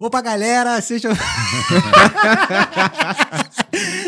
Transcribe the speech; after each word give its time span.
Opa, 0.00 0.20
galera, 0.20 0.80
sejam. 0.80 1.10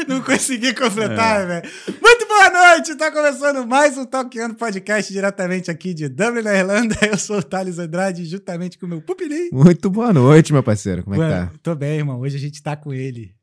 Não 0.06 0.20
consegui 0.22 0.72
completar, 0.72 1.48
velho. 1.48 1.68
Muito 2.00 2.28
boa 2.28 2.48
noite! 2.50 2.94
Tá 2.94 3.10
começando 3.10 3.66
mais 3.66 3.98
um 3.98 4.04
Talkando 4.04 4.54
Podcast 4.54 5.12
diretamente 5.12 5.68
aqui 5.68 5.92
de 5.92 6.08
Dublin, 6.08 6.42
na 6.42 6.54
Irlanda. 6.54 6.94
Eu 7.02 7.18
sou 7.18 7.38
o 7.38 7.42
Thales 7.42 7.80
Andrade, 7.80 8.24
juntamente 8.24 8.78
com 8.78 8.86
o 8.86 8.88
meu 8.88 9.02
pupilinho. 9.02 9.50
Muito 9.52 9.90
boa 9.90 10.12
noite, 10.12 10.52
meu 10.52 10.62
parceiro. 10.62 11.02
Como 11.02 11.16
é 11.16 11.18
que 11.18 11.24
Mano, 11.24 11.46
tá? 11.48 11.52
Tô 11.60 11.74
bem, 11.74 11.96
irmão. 11.98 12.20
Hoje 12.20 12.36
a 12.36 12.40
gente 12.40 12.62
tá 12.62 12.76
com 12.76 12.94
ele. 12.94 13.34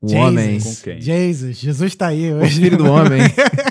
O 0.00 0.08
Jesus. 0.08 0.24
homem. 0.28 0.60
Com 0.60 0.74
quem? 0.76 1.00
Jesus, 1.00 1.56
Jesus 1.56 1.96
tá 1.96 2.06
aí 2.08 2.30
O 2.32 2.36
hoje. 2.36 2.60
filho 2.60 2.78
do 2.78 2.86
homem. 2.86 3.22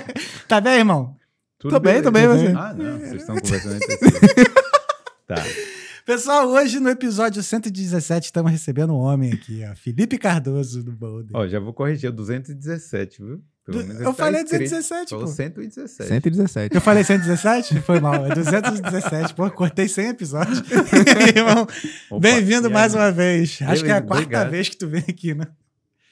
tá 0.46 0.60
bem, 0.60 0.74
irmão? 0.74 1.16
Tudo 1.58 1.70
Tô 1.72 1.80
bem, 1.80 2.02
tô 2.02 2.10
bem, 2.10 2.26
você? 2.28 2.48
Ah, 2.48 2.74
não, 2.74 2.98
vocês 2.98 3.14
estão 3.22 3.34
conversando 3.40 3.76
entre 3.76 3.96
vocês. 3.96 4.48
Tá. 5.26 5.42
Pessoal, 6.06 6.48
hoje 6.48 6.78
no 6.78 6.88
episódio 6.88 7.42
117 7.42 8.26
estamos 8.26 8.52
recebendo 8.52 8.92
um 8.94 8.98
homem 8.98 9.32
aqui, 9.32 9.64
ó. 9.68 9.74
Felipe 9.74 10.16
Cardoso 10.16 10.80
do 10.80 10.92
Boulder. 10.92 11.32
Ó, 11.34 11.48
já 11.48 11.58
vou 11.58 11.72
corrigir, 11.72 12.08
é 12.08 12.12
217, 12.12 13.20
viu? 13.20 13.42
Pelo 13.64 13.78
menos 13.78 13.96
Eu 14.00 14.14
tá 14.14 14.14
falei 14.14 14.42
escrito. 14.42 14.70
217, 14.70 15.10
Falou 15.10 15.24
pô. 15.24 15.32
117. 15.32 16.08
117. 16.08 16.74
Eu 16.76 16.80
falei 16.80 17.02
117? 17.02 17.80
Foi 17.80 17.98
mal. 17.98 18.24
É 18.24 18.32
217. 18.36 19.34
Pô, 19.34 19.50
cortei 19.50 19.88
100 19.88 20.08
episódios. 20.10 20.62
Irmão, 21.34 21.66
bem-vindo 22.20 22.70
mais 22.70 22.94
aí? 22.94 23.00
uma 23.00 23.10
vez. 23.10 23.58
Acho 23.62 23.82
que 23.82 23.90
é 23.90 23.94
a 23.94 24.00
Beleza, 24.00 24.06
quarta 24.06 24.22
obrigado. 24.22 24.50
vez 24.52 24.68
que 24.68 24.76
tu 24.76 24.86
vem 24.86 25.02
aqui, 25.08 25.34
né? 25.34 25.48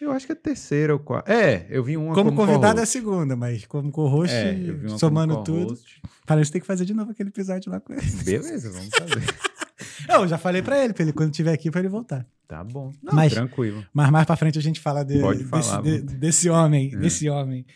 Eu 0.00 0.10
acho 0.10 0.26
que 0.26 0.32
é 0.32 0.34
a 0.34 0.38
terceira 0.38 0.92
ou 0.92 0.98
quarta. 0.98 1.32
É, 1.32 1.68
eu 1.70 1.84
vi 1.84 1.96
uma 1.96 2.12
Como, 2.14 2.34
como, 2.34 2.44
convidado 2.46 2.80
é 2.80 2.82
a 2.82 2.86
segunda, 2.86 3.36
mas 3.36 3.64
como 3.64 3.92
co-host, 3.92 4.34
É, 4.34 4.58
somando 4.98 5.34
como 5.34 5.44
tudo. 5.44 5.78
Parece 6.26 6.48
que 6.48 6.54
tem 6.54 6.60
que 6.60 6.66
fazer 6.66 6.84
de 6.84 6.92
novo 6.92 7.12
aquele 7.12 7.28
episódio 7.28 7.70
lá 7.70 7.78
com 7.78 7.92
ele. 7.92 8.02
Beleza, 8.24 8.72
vamos 8.72 8.90
fazer. 8.92 9.22
Eu 10.08 10.26
já 10.28 10.38
falei 10.38 10.62
pra 10.62 10.82
ele, 10.82 10.92
pra 10.92 11.02
ele 11.02 11.12
quando 11.12 11.30
estiver 11.30 11.52
aqui, 11.52 11.70
pra 11.70 11.80
ele 11.80 11.88
voltar. 11.88 12.26
Tá 12.46 12.62
bom. 12.62 12.92
Não, 13.02 13.14
Mas- 13.14 13.32
tranquilo. 13.32 13.84
Mas 13.92 14.10
mais 14.10 14.26
pra 14.26 14.36
frente 14.36 14.58
a 14.58 14.62
gente 14.62 14.78
fala, 14.80 15.02
de- 15.04 15.18
Pode 15.20 15.38
desse, 15.44 15.50
falar, 15.50 15.82
de- 15.82 16.00
desse 16.02 16.48
homem, 16.50 16.90
É. 16.92 16.96
desse 16.96 17.28
homem. 17.30 17.66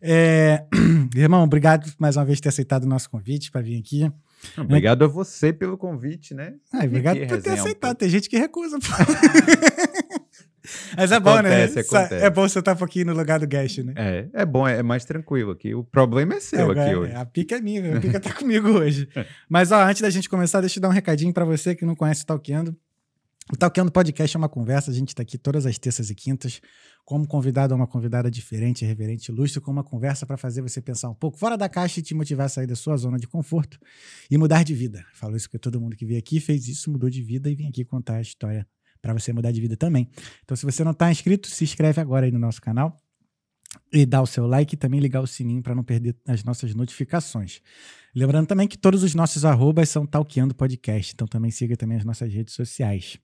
É, 0.00 0.64
irmão, 1.14 1.42
obrigado 1.44 1.92
mais 1.98 2.16
uma 2.16 2.24
vez 2.24 2.38
por 2.38 2.44
ter 2.44 2.48
aceitado 2.48 2.84
o 2.84 2.88
nosso 2.88 3.08
convite 3.10 3.50
pra 3.50 3.60
vir 3.60 3.78
aqui. 3.78 4.10
Não, 4.56 4.64
Obrigado 4.64 5.04
a 5.04 5.06
você 5.08 5.52
pelo 5.52 5.76
convite, 5.78 6.34
né? 6.34 6.54
Ah, 6.72 6.84
obrigado 6.84 7.18
por 7.28 7.40
ter 7.40 7.50
um 7.50 7.54
aceitado. 7.54 7.96
Tem 7.96 8.08
gente 8.08 8.28
que 8.28 8.36
recusa. 8.36 8.78
Mas 10.96 11.12
é 11.12 11.18
bom, 11.20 11.30
Acontece, 11.30 11.74
né? 11.74 11.80
acontece. 11.80 12.14
É 12.14 12.30
bom 12.30 12.48
você 12.48 12.58
estar 12.58 12.72
um 12.72 12.76
pouquinho 12.76 13.06
no 13.06 13.14
lugar 13.14 13.40
do 13.40 13.46
guest, 13.46 13.78
né? 13.78 13.94
É, 13.96 14.28
é 14.32 14.46
bom, 14.46 14.66
é 14.66 14.82
mais 14.82 15.04
tranquilo 15.04 15.50
aqui. 15.52 15.74
O 15.74 15.82
problema 15.82 16.34
é 16.34 16.40
seu 16.40 16.70
Agora, 16.70 16.84
aqui 16.84 16.94
hoje. 16.94 17.14
A 17.14 17.24
pica 17.24 17.56
é 17.56 17.60
minha, 17.60 17.98
a 17.98 18.00
pica 18.00 18.20
tá 18.20 18.32
comigo 18.34 18.68
hoje. 18.68 19.08
Mas, 19.48 19.72
ó, 19.72 19.82
antes 19.82 20.02
da 20.02 20.10
gente 20.10 20.28
começar, 20.28 20.60
deixa 20.60 20.78
eu 20.78 20.82
dar 20.82 20.88
um 20.88 20.92
recadinho 20.92 21.32
pra 21.32 21.44
você 21.44 21.74
que 21.74 21.84
não 21.84 21.94
conhece 21.94 22.22
o 22.22 22.26
Talkando. 22.26 22.76
O 23.52 23.56
Talkando 23.56 23.90
Podcast 23.90 24.36
é 24.36 24.38
uma 24.38 24.48
conversa, 24.48 24.92
a 24.92 24.94
gente 24.94 25.14
tá 25.14 25.22
aqui 25.22 25.36
todas 25.36 25.66
as 25.66 25.76
terças 25.76 26.08
e 26.10 26.14
quintas, 26.14 26.60
como 27.04 27.26
convidado 27.26 27.74
ou 27.74 27.80
uma 27.80 27.88
convidada 27.88 28.30
diferente, 28.30 28.84
reverente, 28.84 29.32
ilustre, 29.32 29.60
com 29.60 29.70
uma 29.72 29.82
conversa 29.82 30.24
pra 30.24 30.36
fazer 30.36 30.62
você 30.62 30.80
pensar 30.80 31.10
um 31.10 31.14
pouco 31.14 31.36
fora 31.36 31.56
da 31.58 31.68
caixa 31.68 31.98
e 31.98 32.02
te 32.04 32.14
motivar 32.14 32.46
a 32.46 32.48
sair 32.48 32.68
da 32.68 32.76
sua 32.76 32.96
zona 32.96 33.18
de 33.18 33.26
conforto 33.26 33.78
e 34.30 34.38
mudar 34.38 34.62
de 34.62 34.74
vida. 34.74 35.04
Falo 35.12 35.36
isso 35.36 35.48
porque 35.48 35.58
todo 35.58 35.80
mundo 35.80 35.96
que 35.96 36.06
veio 36.06 36.20
aqui 36.20 36.38
fez 36.38 36.68
isso, 36.68 36.88
mudou 36.90 37.10
de 37.10 37.20
vida 37.20 37.50
e 37.50 37.54
vim 37.56 37.68
aqui 37.68 37.84
contar 37.84 38.18
a 38.18 38.20
história 38.20 38.64
pra 39.02 39.12
você 39.12 39.32
mudar 39.32 39.50
de 39.50 39.60
vida 39.60 39.76
também. 39.76 40.08
Então, 40.44 40.56
se 40.56 40.64
você 40.64 40.84
não 40.84 40.94
tá 40.94 41.10
inscrito, 41.10 41.48
se 41.48 41.64
inscreve 41.64 42.00
agora 42.00 42.24
aí 42.24 42.32
no 42.32 42.38
nosso 42.38 42.62
canal 42.62 42.96
e 43.92 44.06
dá 44.06 44.22
o 44.22 44.26
seu 44.26 44.46
like 44.46 44.74
e 44.74 44.78
também 44.78 45.00
ligar 45.00 45.20
o 45.20 45.26
sininho 45.26 45.62
para 45.62 45.74
não 45.74 45.82
perder 45.82 46.14
as 46.26 46.44
nossas 46.44 46.74
notificações. 46.74 47.60
Lembrando 48.14 48.46
também 48.46 48.68
que 48.68 48.78
todos 48.78 49.02
os 49.02 49.14
nossos 49.14 49.44
arrobas 49.44 49.88
são 49.88 50.06
Talkeando 50.06 50.54
Podcast, 50.54 51.12
então 51.14 51.26
também 51.26 51.50
siga 51.50 51.76
também 51.76 51.98
as 51.98 52.04
nossas 52.04 52.32
redes 52.32 52.54
sociais. 52.54 53.18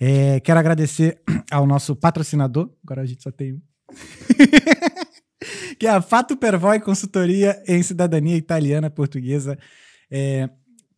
É, 0.00 0.40
quero 0.40 0.58
agradecer 0.58 1.20
ao 1.50 1.66
nosso 1.66 1.94
patrocinador, 1.94 2.70
agora 2.82 3.02
a 3.02 3.06
gente 3.06 3.22
só 3.22 3.30
tem 3.30 3.52
um, 3.52 3.60
que 5.78 5.86
é 5.86 5.90
a 5.90 6.00
Fato 6.00 6.36
Pervoy 6.36 6.80
Consultoria 6.80 7.62
em 7.66 7.82
Cidadania 7.82 8.36
Italiana 8.36 8.88
Portuguesa. 8.88 9.58
É, 10.10 10.48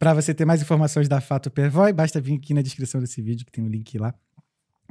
para 0.04 0.12
você 0.12 0.34
ter 0.34 0.44
mais 0.44 0.60
informações 0.60 1.08
da 1.08 1.18
Fato 1.18 1.50
Pervoy, 1.50 1.90
basta 1.90 2.20
vir 2.20 2.34
aqui 2.34 2.52
na 2.52 2.60
descrição 2.60 3.00
desse 3.00 3.22
vídeo 3.22 3.46
que 3.46 3.50
tem 3.50 3.64
um 3.64 3.68
link 3.68 3.96
lá 3.96 4.14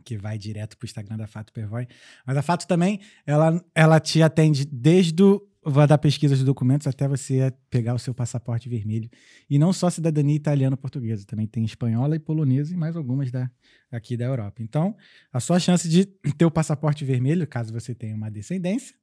que 0.03 0.17
vai 0.17 0.39
direto 0.39 0.75
para 0.75 0.85
o 0.85 0.87
Instagram 0.87 1.17
da 1.17 1.27
Fato 1.27 1.53
Pervoy. 1.53 1.85
Mas 2.25 2.35
a 2.35 2.41
Fato 2.41 2.65
também, 2.65 2.99
ela, 3.23 3.63
ela 3.75 3.99
te 3.99 4.23
atende 4.23 4.65
desde 4.65 5.21
o, 5.21 5.47
vai 5.63 5.85
da 5.85 5.99
pesquisa 5.99 6.35
de 6.35 6.43
documentos 6.43 6.87
até 6.87 7.07
você 7.07 7.53
pegar 7.69 7.93
o 7.93 7.99
seu 7.99 8.11
passaporte 8.11 8.67
vermelho. 8.67 9.07
E 9.47 9.59
não 9.59 9.71
só 9.71 9.87
cidadania 9.87 10.35
italiana 10.35 10.75
portuguesa, 10.75 11.23
também 11.27 11.45
tem 11.45 11.63
espanhola 11.63 12.15
e 12.15 12.19
polonesa 12.19 12.73
e 12.73 12.75
mais 12.75 12.95
algumas 12.95 13.29
da, 13.29 13.51
aqui 13.91 14.17
da 14.17 14.25
Europa. 14.25 14.63
Então, 14.63 14.97
a 15.31 15.39
sua 15.39 15.59
chance 15.59 15.87
de 15.87 16.05
ter 16.07 16.45
o 16.45 16.49
passaporte 16.49 17.05
vermelho, 17.05 17.45
caso 17.45 17.71
você 17.71 17.93
tenha 17.93 18.15
uma 18.15 18.31
descendência, 18.31 18.95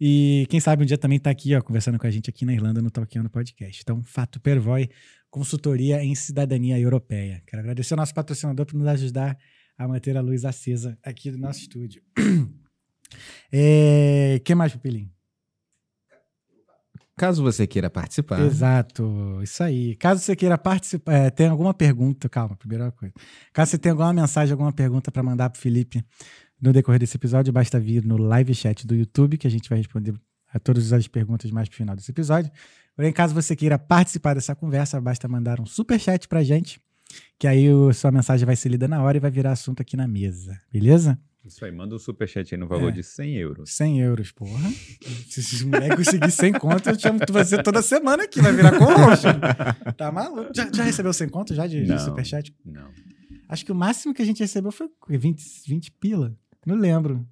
e 0.00 0.46
quem 0.50 0.60
sabe 0.60 0.82
um 0.82 0.86
dia 0.86 0.98
também 0.98 1.18
tá 1.18 1.30
aqui, 1.30 1.54
ó, 1.54 1.62
conversando 1.62 1.98
com 1.98 2.06
a 2.06 2.10
gente 2.10 2.28
aqui 2.28 2.44
na 2.44 2.52
Irlanda 2.52 2.82
no 2.82 2.90
Talkando 2.90 3.30
Podcast. 3.30 3.80
Então, 3.82 4.02
Fato 4.02 4.38
Pervoy, 4.40 4.88
consultoria 5.30 6.02
em 6.04 6.14
cidadania 6.14 6.78
europeia. 6.78 7.42
Quero 7.46 7.60
agradecer 7.60 7.94
ao 7.94 7.98
nosso 7.98 8.14
patrocinador 8.14 8.66
por 8.66 8.76
nos 8.76 8.86
ajudar 8.88 9.38
a 9.78 9.88
manter 9.88 10.16
a 10.16 10.20
luz 10.20 10.44
acesa 10.44 10.98
aqui 11.02 11.30
do 11.30 11.38
nosso 11.38 11.60
estúdio. 11.60 12.02
É, 13.52 14.40
que 14.44 14.52
mais, 14.52 14.72
Pupilinho? 14.72 15.08
Caso 17.16 17.42
você 17.42 17.66
queira 17.66 17.88
participar, 17.88 18.40
Exato, 18.40 19.40
isso 19.42 19.62
aí. 19.62 19.96
Caso 19.96 20.20
você 20.20 20.36
queira 20.36 20.58
participar, 20.58 21.14
é, 21.14 21.30
tem 21.30 21.46
alguma 21.46 21.72
pergunta, 21.72 22.28
calma, 22.28 22.56
primeira 22.56 22.92
coisa. 22.92 23.14
Caso 23.54 23.70
você 23.70 23.78
tenha 23.78 23.94
alguma 23.94 24.12
mensagem, 24.12 24.52
alguma 24.52 24.72
pergunta 24.72 25.10
para 25.10 25.22
mandar 25.22 25.48
pro 25.48 25.58
Felipe 25.58 26.04
no 26.60 26.72
decorrer 26.72 26.98
desse 27.00 27.16
episódio, 27.16 27.52
basta 27.52 27.78
vir 27.78 28.04
no 28.04 28.16
live 28.16 28.54
chat 28.54 28.86
do 28.86 28.94
YouTube, 28.94 29.36
que 29.36 29.46
a 29.46 29.50
gente 29.50 29.68
vai 29.68 29.78
responder 29.78 30.14
a 30.52 30.58
todas 30.58 30.92
as 30.92 31.06
perguntas 31.06 31.50
mais 31.50 31.68
pro 31.68 31.76
final 31.76 31.94
desse 31.96 32.10
episódio. 32.10 32.50
Porém, 32.94 33.12
caso 33.12 33.34
você 33.34 33.54
queira 33.54 33.78
participar 33.78 34.34
dessa 34.34 34.54
conversa, 34.54 35.00
basta 35.00 35.28
mandar 35.28 35.60
um 35.60 35.66
super 35.66 36.00
chat 36.00 36.26
pra 36.28 36.42
gente, 36.42 36.80
que 37.38 37.46
aí 37.46 37.70
o- 37.72 37.92
sua 37.92 38.10
mensagem 38.10 38.46
vai 38.46 38.56
ser 38.56 38.70
lida 38.70 38.88
na 38.88 39.02
hora 39.02 39.16
e 39.18 39.20
vai 39.20 39.30
virar 39.30 39.52
assunto 39.52 39.80
aqui 39.82 39.96
na 39.96 40.08
mesa, 40.08 40.58
beleza? 40.72 41.18
Isso 41.44 41.64
aí, 41.64 41.70
manda 41.70 41.94
um 41.94 41.98
superchat 41.98 42.52
aí 42.54 42.58
no 42.60 42.66
valor 42.66 42.88
É. 42.88 42.92
de 42.92 43.04
100 43.04 43.36
euros. 43.36 43.70
100 43.70 44.00
euros, 44.00 44.32
porra. 44.32 44.68
Se 45.28 45.38
esses 45.40 45.62
moleques 45.62 45.94
conseguirem 45.96 46.30
100 46.30 46.52
conto, 46.54 46.88
eu 46.88 46.98
chamo 46.98 47.20
você 47.28 47.62
toda 47.62 47.82
semana 47.82 48.24
aqui, 48.24 48.40
vai 48.40 48.52
virar 48.52 48.76
co-host. 48.76 49.26
Tá 49.96 50.10
maluco? 50.10 50.50
Já, 50.52 50.68
já 50.72 50.82
recebeu 50.82 51.12
100 51.12 51.28
conto 51.28 51.54
já 51.54 51.68
de, 51.68 51.82
de 51.84 51.88
Não. 51.88 51.98
superchat? 52.00 52.52
Não. 52.64 52.88
Acho 53.48 53.64
que 53.64 53.70
o 53.70 53.76
máximo 53.76 54.12
que 54.12 54.22
a 54.22 54.24
gente 54.24 54.40
recebeu 54.40 54.72
foi 54.72 54.88
20, 55.08 55.40
20 55.68 55.92
pila. 55.92 56.36
Não 56.66 56.74
lembro. 56.76 57.24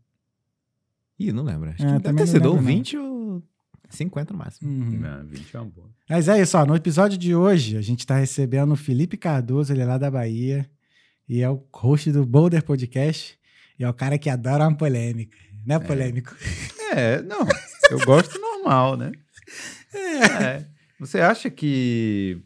Ih, 1.19 1.33
não 1.33 1.43
lembro. 1.43 1.71
Acho 1.71 1.85
É, 1.85 1.97
que 1.97 2.03
deve 2.03 2.19
ter 2.19 2.27
sido 2.29 2.47
ou 2.47 2.55
lembro, 2.55 2.71
não. 2.71 2.77
20 2.77 2.97
ou 2.99 3.43
50 3.91 4.33
no 4.33 4.39
máximo. 4.39 4.71
Uhum. 4.71 4.99
Não, 5.01 5.27
20 5.27 5.55
é 5.57 5.61
uma 5.61 5.71
boa. 5.71 5.91
Mas 6.09 6.29
é 6.29 6.41
isso, 6.41 6.57
ó. 6.57 6.65
No 6.65 6.75
episódio 6.77 7.19
de 7.19 7.35
hoje, 7.35 7.77
a 7.77 7.83
gente 7.83 8.07
tá 8.07 8.17
recebendo 8.17 8.73
o 8.73 8.77
Felipe 8.77 9.17
Cardoso, 9.17 9.73
ele 9.73 9.83
é 9.83 9.85
lá 9.85 9.99
da 9.99 10.11
Bahia. 10.11 10.69
E 11.29 11.41
é 11.43 11.49
o 11.51 11.63
host 11.75 12.11
do 12.13 12.25
Boulder 12.25 12.63
Podcast. 12.65 13.39
E 13.79 13.85
é 13.85 13.89
o 13.89 13.95
cara 13.95 14.19
que 14.19 14.29
adora 14.31 14.65
uma 14.69 14.77
polêmica. 14.77 15.37
Não 15.67 15.77
é 15.77 15.79
polêmico? 15.81 16.35
É, 16.93 17.23
não. 17.23 17.41
Eu 17.91 17.99
gosto 18.07 18.39
normal, 18.39 18.97
né? 18.97 19.11
É. 19.95 20.67
Você 20.99 21.21
acha 21.21 21.49
que. 21.51 22.43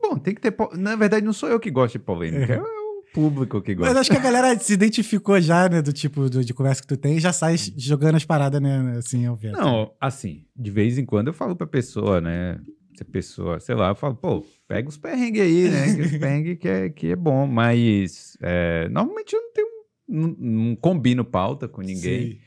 Bom, 0.00 0.18
tem 0.18 0.34
que 0.34 0.40
ter. 0.40 0.50
po- 0.50 0.76
Na 0.76 0.94
verdade, 0.96 1.24
não 1.24 1.32
sou 1.32 1.48
eu 1.48 1.58
que 1.58 1.70
gosto 1.70 1.94
de 1.94 1.98
polêmica, 2.04 2.54
é 2.54 2.60
o 2.60 2.83
público 3.14 3.62
que 3.62 3.74
Mas 3.74 3.84
gosta. 3.88 4.00
acho 4.00 4.10
que 4.10 4.16
a 4.16 4.20
galera 4.20 4.58
se 4.58 4.72
identificou 4.72 5.40
já, 5.40 5.68
né? 5.68 5.80
Do 5.80 5.92
tipo 5.92 6.28
do- 6.28 6.44
de 6.44 6.52
conversa 6.52 6.82
que 6.82 6.88
tu 6.88 6.96
tem 6.96 7.16
e 7.16 7.20
já 7.20 7.32
sai 7.32 7.56
jogando 7.76 8.16
as 8.16 8.24
paradas, 8.24 8.60
né? 8.60 8.96
Assim, 8.98 9.24
ao 9.24 9.36
vento. 9.36 9.56
Não, 9.56 9.92
assim, 10.00 10.44
de 10.56 10.70
vez 10.70 10.98
em 10.98 11.04
quando 11.06 11.28
eu 11.28 11.32
falo 11.32 11.54
pra 11.56 11.66
pessoa, 11.66 12.20
né? 12.20 12.60
Se 12.96 13.02
a 13.02 13.06
pessoa, 13.06 13.58
sei 13.60 13.74
lá, 13.74 13.88
eu 13.90 13.94
falo, 13.94 14.14
pô, 14.14 14.44
pega 14.68 14.88
os 14.88 14.96
perrengues 14.96 15.40
aí, 15.42 15.68
né? 15.68 15.94
Que 15.94 16.00
os 16.02 16.10
perrengues 16.18 16.58
que 16.58 16.68
é, 16.68 16.88
que 16.90 17.06
é 17.08 17.16
bom, 17.16 17.46
mas 17.46 18.36
é, 18.42 18.88
normalmente 18.88 19.34
eu 19.34 19.40
não 19.42 19.52
tenho. 19.52 19.68
Não, 20.06 20.36
não 20.38 20.76
combino 20.76 21.24
pauta 21.24 21.66
com 21.66 21.80
ninguém. 21.80 22.32
Sim. 22.32 22.38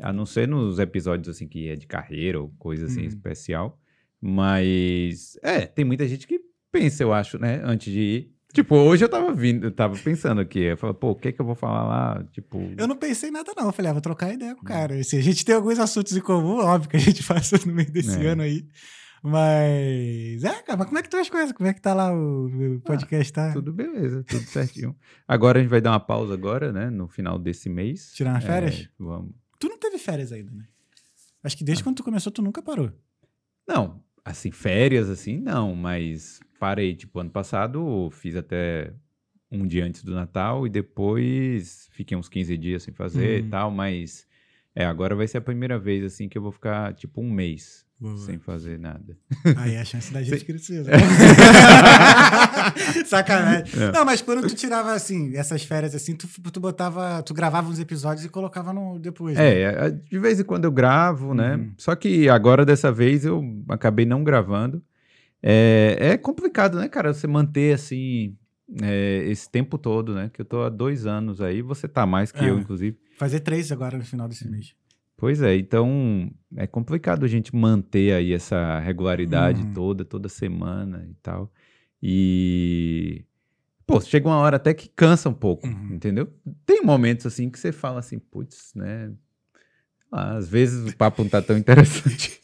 A 0.00 0.12
não 0.12 0.24
ser 0.24 0.48
nos 0.48 0.78
episódios 0.78 1.28
assim 1.36 1.46
que 1.46 1.68
é 1.68 1.76
de 1.76 1.86
carreira 1.86 2.40
ou 2.40 2.48
coisa 2.58 2.86
assim 2.86 3.02
Uhum. 3.02 3.06
especial. 3.08 3.78
Mas 4.20 5.36
é, 5.42 5.60
tem 5.66 5.84
muita 5.84 6.06
gente 6.08 6.26
que 6.26 6.40
pensa, 6.72 7.02
eu 7.02 7.12
acho, 7.12 7.38
né, 7.38 7.60
antes 7.64 7.92
de 7.92 8.00
ir. 8.00 8.31
Tipo, 8.52 8.74
hoje 8.76 9.02
eu 9.04 9.08
tava 9.08 9.32
vindo, 9.32 9.66
eu 9.66 9.70
tava 9.70 9.96
pensando 9.96 10.40
aqui, 10.40 10.58
eu 10.60 10.76
falei, 10.76 10.94
pô, 10.94 11.10
o 11.12 11.14
que 11.16 11.32
que 11.32 11.40
eu 11.40 11.46
vou 11.46 11.54
falar 11.54 11.84
lá? 11.84 12.24
Tipo, 12.32 12.58
Eu 12.76 12.86
não 12.86 12.96
pensei 12.96 13.30
em 13.30 13.32
nada, 13.32 13.50
não. 13.56 13.66
Eu 13.66 13.72
falei, 13.72 13.90
ah, 13.90 13.94
vou 13.94 14.02
trocar 14.02 14.32
ideia 14.32 14.54
com 14.54 14.60
o 14.60 14.64
cara. 14.64 14.94
Assim, 14.98 15.16
a 15.16 15.22
gente 15.22 15.44
tem 15.44 15.54
alguns 15.54 15.78
assuntos 15.78 16.14
em 16.16 16.20
comum, 16.20 16.58
óbvio 16.58 16.90
que 16.90 16.96
a 16.96 17.00
gente 17.00 17.22
passa 17.26 17.56
no 17.66 17.72
meio 17.72 17.90
desse 17.90 18.20
É. 18.20 18.26
ano 18.28 18.42
aí. 18.42 18.66
Mas. 19.24 20.44
É, 20.44 20.62
cara, 20.62 20.76
mas 20.78 20.86
como 20.86 20.98
é 20.98 21.02
que 21.02 21.06
estão 21.08 21.20
as 21.20 21.30
coisas? 21.30 21.52
Como 21.52 21.68
é 21.68 21.72
que 21.72 21.80
tá 21.80 21.94
lá 21.94 22.12
o, 22.12 22.76
o 22.76 22.80
podcast? 22.80 23.32
tá? 23.32 23.52
tudo 23.52 23.72
beleza, 23.72 24.24
tudo 24.24 24.42
certinho. 24.44 24.94
Agora 25.26 25.58
a 25.58 25.62
gente 25.62 25.70
vai 25.70 25.80
dar 25.80 25.92
uma 25.92 26.00
pausa 26.00 26.34
agora, 26.34 26.72
né, 26.72 26.90
no 26.90 27.08
final 27.08 27.38
desse 27.38 27.68
mês. 27.68 28.12
Tirar 28.14 28.32
umas 28.32 28.44
É, 28.44 28.46
férias? 28.46 28.88
vamos. 28.98 29.32
Tu 29.58 29.68
não 29.68 29.78
teve 29.78 29.96
férias 29.98 30.32
ainda, 30.32 30.50
né? 30.50 30.64
Acho 31.42 31.56
que 31.56 31.64
Ah. 31.64 31.66
desde 31.66 31.82
quando 31.84 31.96
tu 31.96 32.04
começou, 32.04 32.32
tu 32.32 32.42
nunca 32.42 32.62
parou. 32.62 32.92
Não, 33.66 34.02
assim, 34.24 34.50
férias 34.50 35.08
assim, 35.08 35.38
não, 35.40 35.74
mas 35.74 36.40
parei, 36.62 36.94
tipo, 36.94 37.18
ano 37.18 37.28
passado 37.30 38.08
fiz 38.12 38.36
até 38.36 38.92
um 39.50 39.66
dia 39.66 39.84
antes 39.84 40.04
do 40.04 40.14
Natal 40.14 40.64
e 40.64 40.70
depois 40.70 41.88
fiquei 41.90 42.16
uns 42.16 42.28
15 42.28 42.56
dias 42.56 42.84
sem 42.84 42.94
fazer 42.94 43.40
Uhum. 43.40 43.46
e 43.46 43.50
tal, 43.50 43.70
mas 43.72 44.24
é, 44.76 44.84
agora 44.84 45.16
vai 45.16 45.26
ser 45.26 45.38
a 45.38 45.40
primeira 45.40 45.76
vez 45.76 46.04
assim 46.04 46.28
que 46.28 46.38
eu 46.38 46.42
vou 46.42 46.52
ficar 46.52 46.94
tipo 46.94 47.20
um 47.20 47.28
mês 47.28 47.84
Boa. 48.00 48.16
sem 48.16 48.38
fazer 48.38 48.78
nada. 48.78 49.18
Aí 49.56 49.76
a 49.76 49.84
chance 49.84 50.12
da 50.12 50.22
gente 50.26 50.44
crescer. 50.44 50.84
né? 50.84 50.92
Sacanagem. 53.06 53.82
É. 53.82 53.90
Não, 53.92 54.04
mas 54.04 54.22
quando 54.22 54.46
tu 54.46 54.54
tirava, 54.54 54.92
assim, 54.92 55.34
essas 55.36 55.64
férias, 55.64 55.94
assim, 55.96 56.14
tu, 56.14 56.28
tu 56.52 56.60
botava, 56.60 57.22
tu 57.24 57.34
gravava 57.34 57.68
uns 57.68 57.78
episódios 57.80 58.24
e 58.24 58.28
colocava 58.28 58.72
no 58.72 58.98
depois. 59.00 59.36
né? 59.36 59.48
É, 59.48 59.62
é, 59.86 59.90
de 59.90 60.18
vez 60.18 60.38
em 60.40 60.44
quando 60.44 60.64
eu 60.64 60.72
gravo, 60.72 61.34
né? 61.34 61.56
Uhum. 61.56 61.72
Só 61.76 61.94
que 61.96 62.28
agora 62.28 62.64
dessa 62.64 62.90
vez 62.92 63.24
eu 63.24 63.42
acabei 63.68 64.06
não 64.06 64.22
gravando. 64.24 64.80
É, 65.42 65.96
é 66.00 66.16
complicado, 66.16 66.78
né, 66.78 66.88
cara? 66.88 67.12
Você 67.12 67.26
manter 67.26 67.74
assim 67.74 68.36
é, 68.82 69.24
esse 69.26 69.50
tempo 69.50 69.76
todo, 69.76 70.14
né? 70.14 70.30
Que 70.32 70.40
eu 70.42 70.44
tô 70.44 70.62
há 70.62 70.68
dois 70.68 71.04
anos 71.06 71.40
aí, 71.40 71.60
você 71.62 71.88
tá 71.88 72.06
mais 72.06 72.30
que 72.30 72.38
É. 72.44 72.50
eu, 72.50 72.58
inclusive. 72.60 72.96
Fazer 73.18 73.40
três 73.40 73.70
agora 73.72 73.98
no 73.98 74.04
final 74.04 74.28
desse 74.28 74.48
mês. 74.48 74.74
Pois 75.16 75.40
é, 75.42 75.54
então 75.56 76.30
é 76.56 76.66
complicado 76.66 77.24
a 77.24 77.28
gente 77.28 77.54
manter 77.54 78.12
aí 78.12 78.32
essa 78.32 78.78
regularidade 78.80 79.62
Uhum. 79.62 79.72
toda, 79.72 80.04
toda 80.04 80.28
semana 80.28 81.06
e 81.08 81.14
tal. 81.22 81.52
E. 82.02 83.24
Pô, 83.86 84.00
chega 84.00 84.26
uma 84.28 84.38
hora 84.38 84.56
até 84.56 84.72
que 84.72 84.88
cansa 84.88 85.28
um 85.28 85.34
pouco, 85.34 85.66
Uhum. 85.66 85.94
entendeu? 85.94 86.32
Tem 86.64 86.82
momentos 86.82 87.26
assim 87.26 87.50
que 87.50 87.58
você 87.58 87.72
fala 87.72 87.98
assim, 88.00 88.18
putz, 88.18 88.72
né? 88.74 89.12
Às 90.10 90.48
vezes 90.48 90.92
o 90.92 90.96
papo 90.96 91.22
não 91.22 91.30
tá 91.30 91.40
tão 91.42 91.56
interessante. 91.58 92.40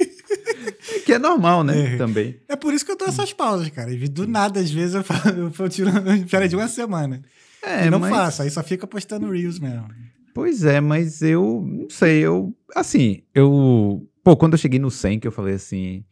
Que 1.09 1.15
é 1.15 1.19
normal, 1.19 1.65
né? 1.65 1.95
É. 1.95 1.97
Também. 1.97 2.37
É 2.47 2.55
por 2.55 2.75
isso 2.75 2.85
que 2.85 2.93
eu 2.93 2.97
dou 2.99 3.09
essas 3.09 3.33
pausas, 3.33 3.71
cara. 3.71 3.91
E 3.91 4.07
do 4.09 4.27
nada, 4.29 4.61
às 4.61 4.71
vezes, 4.71 4.95
eu, 4.95 5.03
falo, 5.03 5.50
eu, 5.59 5.69
tiro 5.71 5.91
férias 6.29 6.50
de 6.50 6.57
uma 6.57 6.69
semana. 6.69 7.23
É, 7.62 7.87
e 7.87 7.91
não 7.91 7.99
mas- 7.99 8.11
faço, 8.15 8.43
aí 8.43 8.50
só 8.50 8.62
fica 8.62 8.87
postando 8.87 9.31
Reels 9.31 9.59
mesmo. 9.59 9.88
Pois 10.35 10.65
é, 10.65 10.81
mas 10.83 11.23
eu 11.23 11.65
não 11.67 11.88
sei, 11.88 12.21
eu. 12.21 12.55
Assim, 12.77 13.23
eu. 13.35 14.07
Pô, 14.23 14.37
quando 14.37 14.53
eu 14.53 14.59
cheguei 14.59 14.79
no 14.79 14.91
100, 14.91 15.19
que 15.19 15.27
eu 15.27 15.33
falei 15.33 15.55
assim. 15.55 16.05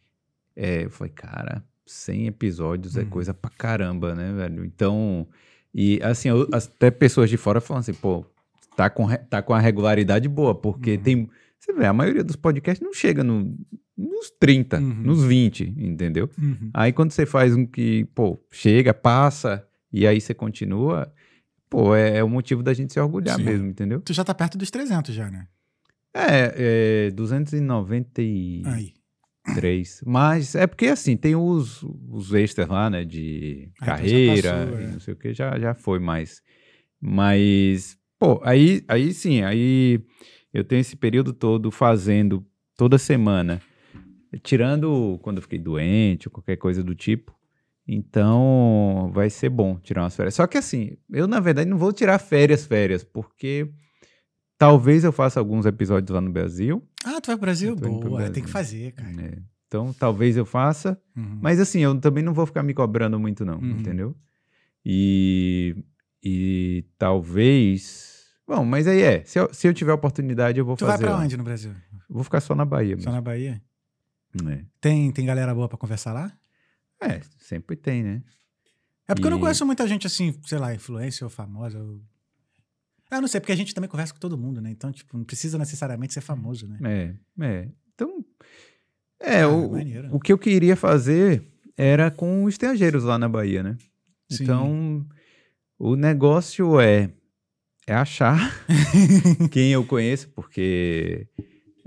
É, 0.55 0.85
eu 0.85 0.89
falei, 0.89 1.13
cara, 1.13 1.63
100 1.85 2.25
episódios 2.25 2.97
é 2.97 3.01
Uhum. 3.01 3.09
coisa 3.09 3.33
pra 3.35 3.51
caramba, 3.55 4.15
né, 4.15 4.33
velho? 4.33 4.65
Então. 4.65 5.27
E 5.73 5.99
assim, 6.01 6.29
eu- 6.29 6.47
até 6.51 6.89
pessoas 6.89 7.29
de 7.29 7.37
fora 7.37 7.61
falam 7.61 7.81
assim, 7.81 7.93
pô, 7.93 8.25
tá 8.75 8.89
com, 8.89 9.07
tá 9.29 9.43
com 9.43 9.53
a 9.53 9.59
regularidade 9.59 10.27
boa, 10.27 10.55
porque 10.55 10.93
Uhum. 10.95 11.01
tem. 11.03 11.29
Você 11.59 11.73
vê, 11.73 11.85
a 11.85 11.93
maioria 11.93 12.23
dos 12.23 12.35
podcasts 12.35 12.83
não 12.85 12.93
chega 12.93 13.23
no, 13.23 13.57
nos 13.97 14.29
30, 14.39 14.77
Uhum. 14.79 14.93
nos 15.03 15.23
20, 15.23 15.73
entendeu? 15.77 16.29
Uhum. 16.37 16.69
Aí 16.73 16.93
quando 16.93 17.11
você 17.11 17.25
faz 17.25 17.55
um 17.55 17.65
que, 17.65 18.05
pô, 18.15 18.39
chega, 18.51 18.93
passa, 18.93 19.67
e 19.91 20.05
aí 20.07 20.21
você 20.21 20.33
continua, 20.33 21.11
pô, 21.69 21.95
é, 21.95 22.17
é 22.17 22.23
o 22.23 22.29
motivo 22.29 22.61
da 22.63 22.73
gente 22.73 22.93
se 22.93 22.99
orgulhar 22.99 23.37
Sim. 23.37 23.43
mesmo, 23.43 23.67
entendeu? 23.67 23.99
Tu 24.01 24.13
já 24.13 24.23
tá 24.23 24.33
perto 24.33 24.57
dos 24.57 24.69
300 24.71 25.13
já, 25.15 25.29
né? 25.31 25.47
É, 26.13 27.07
é 27.07 27.11
293. 27.11 28.65
Aí. 28.65 28.93
Mas 30.05 30.55
é 30.55 30.67
porque 30.67 30.87
assim, 30.87 31.15
tem 31.15 31.35
os, 31.35 31.83
os 32.09 32.33
extras 32.33 32.67
lá, 32.67 32.89
né? 32.89 33.05
De 33.05 33.69
Ah, 33.69 33.71
então 33.75 33.87
carreira 33.87 34.51
passou, 34.65 34.79
e 34.79 34.83
é. 34.83 34.87
não 34.87 34.99
sei 34.99 35.13
o 35.13 35.17
que, 35.17 35.33
já, 35.33 35.57
já 35.57 35.73
foi 35.73 35.99
mais. 35.99 36.41
Mas, 36.99 37.97
pô, 38.19 38.41
aí, 38.43 38.83
aí 38.87 39.13
sim, 39.13 39.41
aí 39.43 40.01
eu 40.53 40.63
tenho 40.63 40.79
esse 40.81 40.95
período 40.95 41.33
todo 41.33 41.69
fazendo 41.71 42.45
toda 42.75 42.97
semana, 42.97 43.61
tirando 44.43 45.19
quando 45.21 45.37
eu 45.37 45.41
fiquei 45.41 45.59
doente 45.59 46.27
ou 46.27 46.31
qualquer 46.31 46.57
coisa 46.57 46.83
do 46.83 46.93
tipo. 46.95 47.35
Então, 47.87 49.09
vai 49.13 49.29
ser 49.29 49.49
bom 49.49 49.79
tirar 49.79 50.03
umas 50.03 50.15
férias. 50.15 50.35
Só 50.35 50.45
que 50.45 50.57
assim, 50.57 50.97
eu 51.11 51.25
na 51.27 51.39
verdade 51.39 51.69
não 51.69 51.77
vou 51.77 51.93
tirar 51.93 52.19
férias, 52.19 52.65
férias, 52.65 53.03
porque 53.03 53.71
talvez 54.57 55.03
eu 55.05 55.11
faça 55.13 55.39
alguns 55.39 55.65
episódios 55.65 56.09
lá 56.13 56.19
no 56.19 56.31
Brasil. 56.31 56.83
Ah, 57.05 57.21
tu 57.21 57.27
vai 57.27 57.37
pro 57.37 57.41
Brasil? 57.45 57.71
Indo 57.71 57.81
pro 57.81 57.89
Boa, 57.91 58.01
tem 58.01 58.27
Brasil. 58.27 58.43
que 58.43 58.49
fazer, 58.49 58.91
cara. 58.91 59.09
né? 59.11 59.31
Então, 59.67 59.93
talvez 59.93 60.35
eu 60.37 60.45
faça, 60.45 60.99
Uhum. 61.15 61.39
mas 61.41 61.59
assim, 61.59 61.79
eu 61.81 61.97
também 61.99 62.23
não 62.23 62.33
vou 62.33 62.45
ficar 62.45 62.63
me 62.63 62.73
cobrando 62.73 63.19
muito, 63.19 63.43
não, 63.45 63.59
Uhum. 63.59 63.77
entendeu? 63.79 64.15
E, 64.85 65.75
e 66.23 66.85
talvez. 66.97 68.06
Bom, 68.47 68.63
mas 68.63 68.87
aí 68.87 69.01
é. 69.01 69.23
Se 69.25 69.37
eu, 69.39 69.53
se 69.53 69.67
eu 69.67 69.73
tiver 69.73 69.91
oportunidade, 69.93 70.57
eu 70.59 70.65
vou 70.65 70.77
Tu 70.77 70.85
vai 70.85 70.93
fazer. 70.93 71.03
pra 71.05 71.17
lá. 71.17 71.23
onde 71.23 71.35
no 71.35 71.43
Brasil? 71.43 71.73
Vou 72.09 72.23
ficar 72.23 72.39
só 72.39 72.55
na 72.55 72.63
Bahia 72.65 72.91
Só 72.95 72.97
mesmo. 72.97 73.11
na 73.11 73.21
Bahia? 73.21 73.61
É. 74.49 74.63
Tem, 74.79 75.11
tem 75.11 75.25
galera 75.25 75.53
boa 75.53 75.67
pra 75.67 75.77
conversar 75.77 76.13
lá? 76.13 76.31
É, 77.01 77.21
sempre 77.39 77.75
tem, 77.75 78.03
né? 78.03 78.23
É 79.07 79.13
porque 79.13 79.25
eu 79.27 79.31
não 79.31 79.37
E- 79.37 79.41
conheço 79.41 79.65
muita 79.65 79.87
gente 79.87 80.07
assim, 80.07 80.39
sei 80.45 80.57
lá, 80.57 80.73
influência 80.73 81.25
ou 81.25 81.29
famosa. 81.29 81.77
Ou... 81.81 82.01
Ah, 83.11 83.19
não 83.21 83.27
sei, 83.27 83.39
porque 83.41 83.51
a 83.51 83.55
gente 83.55 83.73
também 83.73 83.89
conversa 83.89 84.13
com 84.13 84.19
todo 84.19 84.37
mundo, 84.37 84.61
né? 84.61 84.69
Então, 84.69 84.91
tipo, 84.91 85.17
não 85.17 85.23
precisa 85.25 85.57
necessariamente 85.57 86.13
ser 86.13 86.21
famoso, 86.21 86.67
né? 86.67 86.77
É, 87.39 87.45
é. 87.45 87.69
Então. 87.93 88.23
É, 89.19 89.41
Ah, 89.41 89.49
o, 89.49 89.71
maneiro. 89.71 90.09
o 90.15 90.19
que 90.19 90.31
eu 90.31 90.37
queria 90.37 90.75
fazer 90.75 91.43
era 91.75 92.09
com 92.11 92.47
estrangeiros 92.47 93.03
lá 93.03 93.17
na 93.17 93.27
Bahia, 93.27 93.63
né? 93.63 93.77
Sim. 94.29 94.43
Então, 94.43 95.05
o 95.79 95.95
negócio 95.95 96.79
é, 96.79 97.09
é 97.87 97.93
achar 97.95 98.37
quem 99.51 99.71
eu 99.71 99.83
conheço, 99.85 100.27
porque 100.29 101.27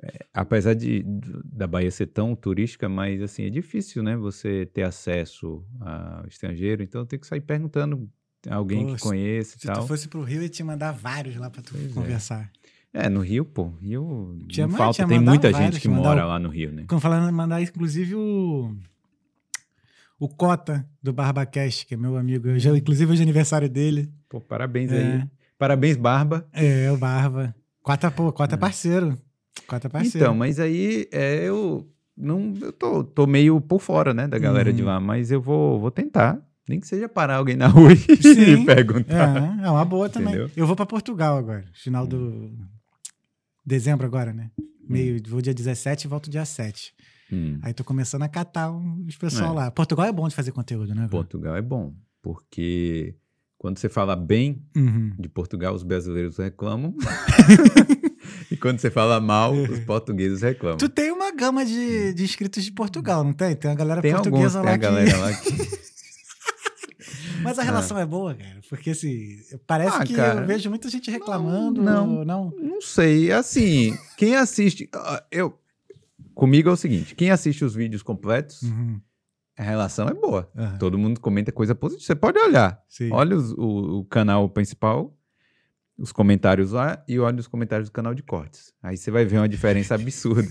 é, 0.02 0.26
apesar 0.32 0.74
de, 0.74 1.04
da 1.44 1.66
Bahia 1.66 1.90
ser 1.90 2.06
tão 2.06 2.34
turística, 2.34 2.88
mas 2.88 3.20
assim, 3.22 3.44
é 3.44 3.50
difícil, 3.50 4.02
né? 4.02 4.16
Você 4.16 4.66
ter 4.66 4.82
acesso 4.82 5.62
ao 5.80 6.26
estrangeiro, 6.26 6.82
então 6.82 7.04
tem 7.04 7.18
que 7.18 7.26
sair 7.26 7.42
perguntando 7.42 8.08
a 8.48 8.54
alguém 8.54 8.86
Pô, 8.86 8.92
que 8.94 8.98
se- 8.98 9.04
conheça 9.04 9.56
e 9.56 9.60
Se 9.60 9.66
tal. 9.66 9.82
tu 9.82 9.86
fosse 9.88 10.08
pro 10.08 10.22
Rio, 10.22 10.38
eu 10.38 10.42
ia 10.44 10.48
te 10.48 10.62
mandar 10.62 10.92
vários 10.92 11.36
lá 11.36 11.50
pra 11.50 11.60
tu 11.62 11.72
Pois 11.74 11.90
é. 11.90 11.92
conversar. 11.94 12.50
É, 12.92 13.08
no 13.08 13.20
Rio, 13.20 13.44
pô, 13.44 13.68
Rio 13.80 14.36
Tinha 14.48 14.66
não 14.66 14.76
falta, 14.76 15.06
tem 15.06 15.20
muita 15.20 15.50
vários, 15.52 15.74
gente 15.74 15.80
que 15.82 15.86
mora 15.88 16.24
o- 16.24 16.28
lá 16.28 16.38
no 16.40 16.48
Rio, 16.48 16.72
né? 16.72 16.84
Quando 16.88 17.00
falando, 17.00 17.32
mandar 17.32 17.60
inclusive 17.62 18.14
o. 18.16 18.74
O 20.18 20.28
Cota 20.28 20.86
do 21.02 21.12
Barbacast, 21.12 21.86
que 21.86 21.94
é 21.94 21.96
meu 21.96 22.16
amigo. 22.16 22.48
Eu 22.48 22.58
já, 22.58 22.76
inclusive, 22.76 23.10
hoje 23.12 23.22
é 23.22 23.24
aniversário 23.24 23.68
dele. 23.70 24.12
Pô, 24.28 24.40
parabéns 24.40 24.90
É. 24.92 24.98
aí. 24.98 25.22
Parabéns, 25.60 25.96
Barba. 25.98 26.48
É, 26.54 26.90
o 26.90 26.96
Barba. 26.96 27.54
Cota, 27.82 28.10
Cota 28.10 28.54
é 28.54 28.58
parceiro. 28.58 29.16
Cota 29.66 29.88
é 29.88 29.90
parceiro. 29.90 30.16
Então, 30.26 30.34
mas 30.34 30.58
aí 30.58 31.06
é, 31.12 31.44
eu 31.46 31.86
não 32.16 32.54
eu 32.62 32.72
tô, 32.72 33.04
tô 33.04 33.26
meio 33.26 33.60
por 33.60 33.78
fora, 33.78 34.14
né, 34.14 34.26
da 34.26 34.38
galera 34.38 34.72
de 34.72 34.80
Uhum. 34.80 34.88
lá, 34.88 34.98
mas 34.98 35.30
eu 35.30 35.40
vou, 35.40 35.78
vou 35.78 35.90
tentar. 35.90 36.40
Nem 36.66 36.80
que 36.80 36.86
seja 36.86 37.08
parar 37.10 37.36
alguém 37.36 37.56
na 37.56 37.66
rua 37.66 37.90
e 37.92 37.96
perguntar. 38.64 39.60
É, 39.60 39.66
é 39.66 39.70
uma 39.70 39.84
boa 39.84 40.08
também. 40.08 40.28
Entendeu? 40.34 40.50
Eu 40.56 40.66
vou 40.66 40.74
pra 40.74 40.86
Portugal 40.86 41.36
agora, 41.36 41.66
final 41.74 42.06
do. 42.06 42.50
Dezembro 43.66 44.06
agora, 44.06 44.32
né? 44.32 44.50
Meio, 44.88 45.20
vou 45.28 45.42
dia 45.42 45.52
17 45.54 46.06
e 46.06 46.08
volto 46.08 46.30
dia 46.30 46.44
7. 46.46 46.92
Hum, 47.32 47.58
Aí 47.62 47.72
tô 47.74 47.84
começando 47.84 48.22
a 48.22 48.28
catar 48.28 48.72
os 48.72 49.16
pessoal 49.16 49.52
É. 49.52 49.54
lá. 49.56 49.70
Portugal 49.70 50.06
é 50.06 50.12
bom 50.12 50.26
de 50.26 50.34
fazer 50.34 50.52
conteúdo, 50.52 50.94
né? 50.94 51.06
Portugal 51.08 51.54
é 51.54 51.62
bom, 51.62 51.94
porque 52.22 53.14
quando 53.60 53.76
você 53.76 53.90
fala 53.90 54.16
bem 54.16 54.62
Uhum. 54.74 55.12
de 55.18 55.28
Portugal, 55.28 55.74
os 55.74 55.82
brasileiros 55.82 56.38
reclamam. 56.38 56.94
e 58.50 58.56
quando 58.56 58.78
você 58.80 58.90
fala 58.90 59.20
mal, 59.20 59.52
os 59.52 59.80
portugueses 59.80 60.40
reclamam. 60.40 60.78
Tu 60.78 60.88
tem 60.88 61.12
uma 61.12 61.30
gama 61.30 61.62
de, 61.66 62.14
de 62.14 62.24
inscritos 62.24 62.64
de 62.64 62.72
Portugal, 62.72 63.22
não 63.22 63.34
tem? 63.34 63.54
Tem 63.54 63.70
uma 63.70 63.76
galera 63.76 64.00
tem 64.00 64.12
alguns, 64.12 64.30
portuguesa 64.30 64.60
tem 64.60 64.66
lá 64.68 64.74
a 64.74 64.78
que... 64.78 64.82
galera 64.82 65.16
lá 65.18 65.32
que... 65.36 65.80
Mas 67.42 67.58
a 67.58 67.62
relação 67.62 67.98
é 67.98 68.06
boa, 68.06 68.34
cara. 68.34 68.60
Porque 68.68 68.90
assim, 68.90 69.36
parece 69.66 69.96
Ah, 69.98 70.04
que 70.04 70.14
cara. 70.14 70.40
eu 70.40 70.46
vejo 70.46 70.70
muita 70.70 70.88
gente 70.88 71.10
reclamando. 71.10 71.82
não. 71.82 72.18
ou 72.20 72.24
não. 72.24 72.50
Não 72.58 72.80
sei, 72.80 73.30
assim, 73.30 73.94
quem 74.16 74.36
assiste... 74.36 74.88
ah, 74.94 75.22
Eu... 75.30 75.54
Comigo 76.34 76.70
é 76.70 76.72
o 76.72 76.76
seguinte, 76.76 77.14
quem 77.14 77.30
assiste 77.30 77.62
os 77.62 77.74
vídeos 77.74 78.02
completos, 78.02 78.62
Uhum. 78.62 78.98
A 79.60 79.64
relação 79.64 80.08
é 80.08 80.14
boa. 80.14 80.50
Aham. 80.56 80.78
Todo 80.78 80.98
mundo 80.98 81.20
comenta 81.20 81.52
coisa 81.52 81.74
positiva. 81.74 82.06
Você 82.06 82.14
pode 82.14 82.38
olhar. 82.38 82.82
Sim. 82.88 83.10
Olha 83.12 83.36
os- 83.36 83.52
o, 83.52 83.98
o 84.00 84.04
canal 84.04 84.48
principal, 84.48 85.16
os 85.98 86.12
comentários 86.12 86.72
lá, 86.72 87.04
e 87.06 87.18
olha 87.18 87.38
os 87.40 87.46
comentários 87.46 87.88
do 87.88 87.92
canal 87.92 88.14
de 88.14 88.22
cortes. 88.22 88.72
Aí 88.82 88.96
você 88.96 89.10
vai 89.10 89.24
ver 89.24 89.36
uma 89.38 89.48
diferença 89.48 89.94
absurda. 89.96 90.48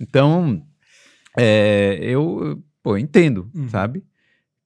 Então, 0.00 0.62
é, 1.36 1.98
eu, 2.00 2.62
pô, 2.82 2.96
entendo, 2.96 3.50
Uhum. 3.54 3.68
sabe? 3.68 4.04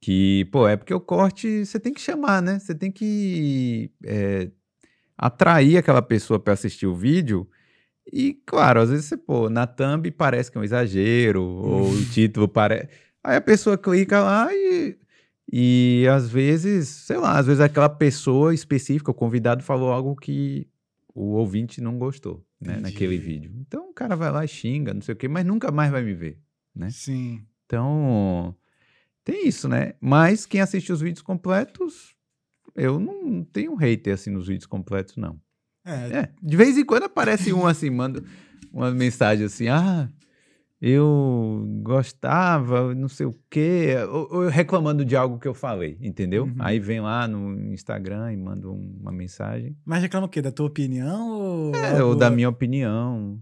Que, 0.01 0.45
pô, 0.47 0.67
é 0.67 0.77
porque 0.77 0.93
o 0.95 1.01
corte 1.01 1.65
você 1.65 1.79
tem 1.79 1.93
que 1.95 2.01
chamar, 2.01 2.43
né? 2.43 2.59
Você 2.59 2.75
tem 2.75 2.91
que 2.91 3.91
é, 4.05 4.51
atrair 5.17 5.77
aquela 5.77 6.03
pessoa 6.03 6.39
para 6.41 6.53
assistir 6.53 6.87
o 6.87 6.95
vídeo. 6.95 7.49
E, 8.13 8.35
claro, 8.45 8.81
às 8.81 8.91
vezes 8.91 9.05
você, 9.07 9.17
pô, 9.17 9.49
na 9.49 9.65
thumb 9.67 10.11
parece 10.11 10.51
que 10.51 10.59
é 10.59 10.61
um 10.61 10.65
exagero, 10.65 11.43
ou 11.43 11.91
o 11.93 12.05
título 12.13 12.49
parece. 12.49 12.89
Aí 13.25 13.37
a 13.37 13.41
pessoa 13.41 13.79
clica 13.79 14.21
lá 14.21 14.49
e, 14.53 14.97
e 15.53 16.07
às 16.11 16.29
vezes, 16.29 16.89
sei 16.89 17.17
lá, 17.19 17.39
às 17.39 17.47
vezes 17.47 17.61
aquela 17.61 17.89
pessoa 17.89 18.53
específica, 18.55 19.11
o 19.11 19.15
convidado 19.15 19.63
falou 19.63 19.93
algo 19.93 20.17
que 20.17 20.67
o 21.15 21.33
ouvinte 21.35 21.81
não 21.81 21.99
gostou, 21.99 22.45
né, 22.61 22.73
Entendi. 22.73 22.83
naquele 22.83 23.19
vídeo. 23.19 23.53
Então 23.61 23.91
o 23.91 23.95
cara 23.95 24.17
vai 24.17 24.31
lá 24.33 24.45
e 24.45 24.49
xinga, 24.49 24.93
não 24.95 25.03
sei 25.03 25.13
o 25.15 25.17
quê, 25.17 25.29
mas 25.29 25.45
nunca 25.45 25.71
mais 25.71 25.91
vai 25.91 26.03
me 26.03 26.15
ver. 26.15 26.39
né? 26.75 26.91
Sim. 26.91 27.45
Então, 27.67 28.55
tem 29.25 29.47
isso, 29.47 29.69
né? 29.69 29.95
Mas 30.01 30.45
quem 30.47 30.61
assiste 30.61 30.93
os 30.93 31.01
vídeos 31.01 31.23
completos 31.23 32.15
eu 32.75 32.99
não 32.99 33.45
tenho 33.45 33.75
hater 33.75 34.15
assim 34.15 34.31
nos 34.31 34.49
vídeos 34.49 34.67
completos, 34.67 35.17
não. 35.17 35.39
É, 35.85 35.91
É, 36.19 36.29
de 36.43 36.57
vez 36.57 36.79
em 36.79 36.85
quando 36.85 37.05
aparece 37.05 37.53
um 37.53 37.67
assim, 37.67 37.91
manda 37.91 38.23
uma 38.73 38.91
mensagem 38.91 39.45
assim, 39.45 39.69
ah, 39.69 40.09
eu 40.85 41.65
gostava, 41.81 42.93
não 42.93 43.09
sei 43.09 43.25
o 43.25 43.39
quê, 43.49 43.95
ou, 44.11 44.29
ou 44.33 44.49
reclamando 44.49 45.05
de 45.05 45.15
algo 45.15 45.39
que 45.39 45.47
eu 45.47 45.55
falei, 45.55 45.97
entendeu? 46.01 46.45
Uhum. 46.47 46.57
Aí 46.59 46.81
vem 46.81 47.01
lá 47.01 47.29
no 47.29 47.73
Instagram 47.73 48.33
e 48.33 48.37
manda 48.37 48.69
um- 48.69 48.99
uma 49.01 49.13
mensagem. 49.13 49.77
Mas 49.85 50.03
reclama 50.03 50.27
o 50.27 50.29
quê? 50.29 50.43
Da 50.43 50.51
tua 50.51 50.67
opinião 50.67 51.31
ou. 51.31 51.77
É, 51.77 52.03
ou 52.03 52.17
da 52.17 52.29
minha 52.29 52.49
opinião. 52.49 53.41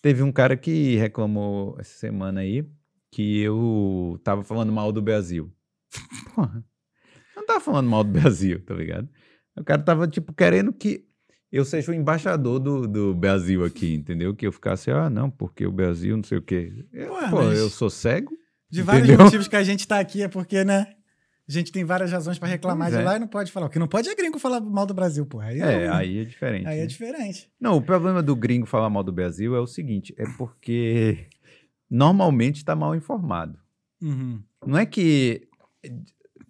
Teve 0.00 0.22
um 0.22 0.32
cara 0.32 0.56
que 0.56 0.96
reclamou 0.96 1.76
essa 1.78 1.98
semana 1.98 2.40
aí 2.40 2.64
que 3.12 3.38
eu 3.40 4.18
tava 4.24 4.42
falando 4.42 4.72
mal 4.72 4.90
do 4.90 5.02
Brasil. 5.02 5.52
Porra, 6.34 6.64
não 7.36 7.44
tava 7.44 7.60
falando 7.60 7.90
mal 7.90 8.02
do 8.02 8.12
Brasil, 8.12 8.64
tá 8.64 8.72
ligado? 8.74 9.06
O 9.58 9.62
cara 9.64 9.82
tava, 9.82 10.08
tipo, 10.08 10.32
querendo 10.32 10.72
que 10.72 11.04
eu 11.50 11.64
seja 11.64 11.90
o 11.90 11.94
embaixador 11.94 12.58
do, 12.58 12.86
do 12.86 13.14
Brasil 13.14 13.64
aqui, 13.64 13.94
entendeu? 13.94 14.34
Que 14.34 14.46
eu 14.46 14.52
ficasse, 14.52 14.90
ah, 14.90 15.08
não, 15.08 15.30
porque 15.30 15.66
o 15.66 15.72
Brasil, 15.72 16.16
não 16.16 16.24
sei 16.24 16.38
o 16.38 16.42
quê. 16.42 16.84
Eu, 16.92 17.14
Ué, 17.14 17.30
pô, 17.30 17.42
eu 17.42 17.68
sou 17.70 17.88
cego? 17.90 18.32
De 18.70 18.82
vários 18.82 19.08
Entendeu? 19.08 19.24
motivos 19.24 19.48
que 19.48 19.56
a 19.56 19.62
gente 19.62 19.88
tá 19.88 19.98
aqui 19.98 20.22
é 20.22 20.28
porque, 20.28 20.62
né? 20.62 20.88
A 21.48 21.52
gente 21.52 21.72
tem 21.72 21.82
várias 21.82 22.12
razões 22.12 22.38
pra 22.38 22.46
reclamar 22.46 22.88
Pois 22.88 22.96
de 22.98 23.02
é. 23.02 23.04
lá 23.06 23.16
e 23.16 23.18
não 23.18 23.26
pode 23.26 23.50
falar. 23.50 23.64
O 23.66 23.70
que 23.70 23.78
não 23.78 23.88
pode 23.88 24.06
é 24.10 24.14
gringo 24.14 24.38
falar 24.38 24.60
mal 24.60 24.84
do 24.84 24.92
Brasil, 24.92 25.24
porra. 25.24 25.46
Aí 25.46 25.58
É, 25.62 25.84
é, 25.84 25.88
aí 25.88 26.18
é 26.18 26.24
diferente. 26.24 26.66
aí 26.66 26.76
é 26.76 26.80
né? 26.82 26.86
diferente. 26.86 27.50
Não, 27.58 27.78
o 27.78 27.80
problema 27.80 28.22
do 28.22 28.36
gringo 28.36 28.66
falar 28.66 28.90
mal 28.90 29.02
do 29.02 29.10
Brasil 29.10 29.56
é 29.56 29.58
o 29.60 29.66
seguinte, 29.66 30.14
é 30.18 30.24
porque 30.36 31.26
normalmente 31.90 32.62
tá 32.62 32.76
mal 32.76 32.94
informado. 32.94 33.58
Uhum. 34.02 34.42
Não 34.66 34.76
é 34.76 34.84
que. 34.84 35.48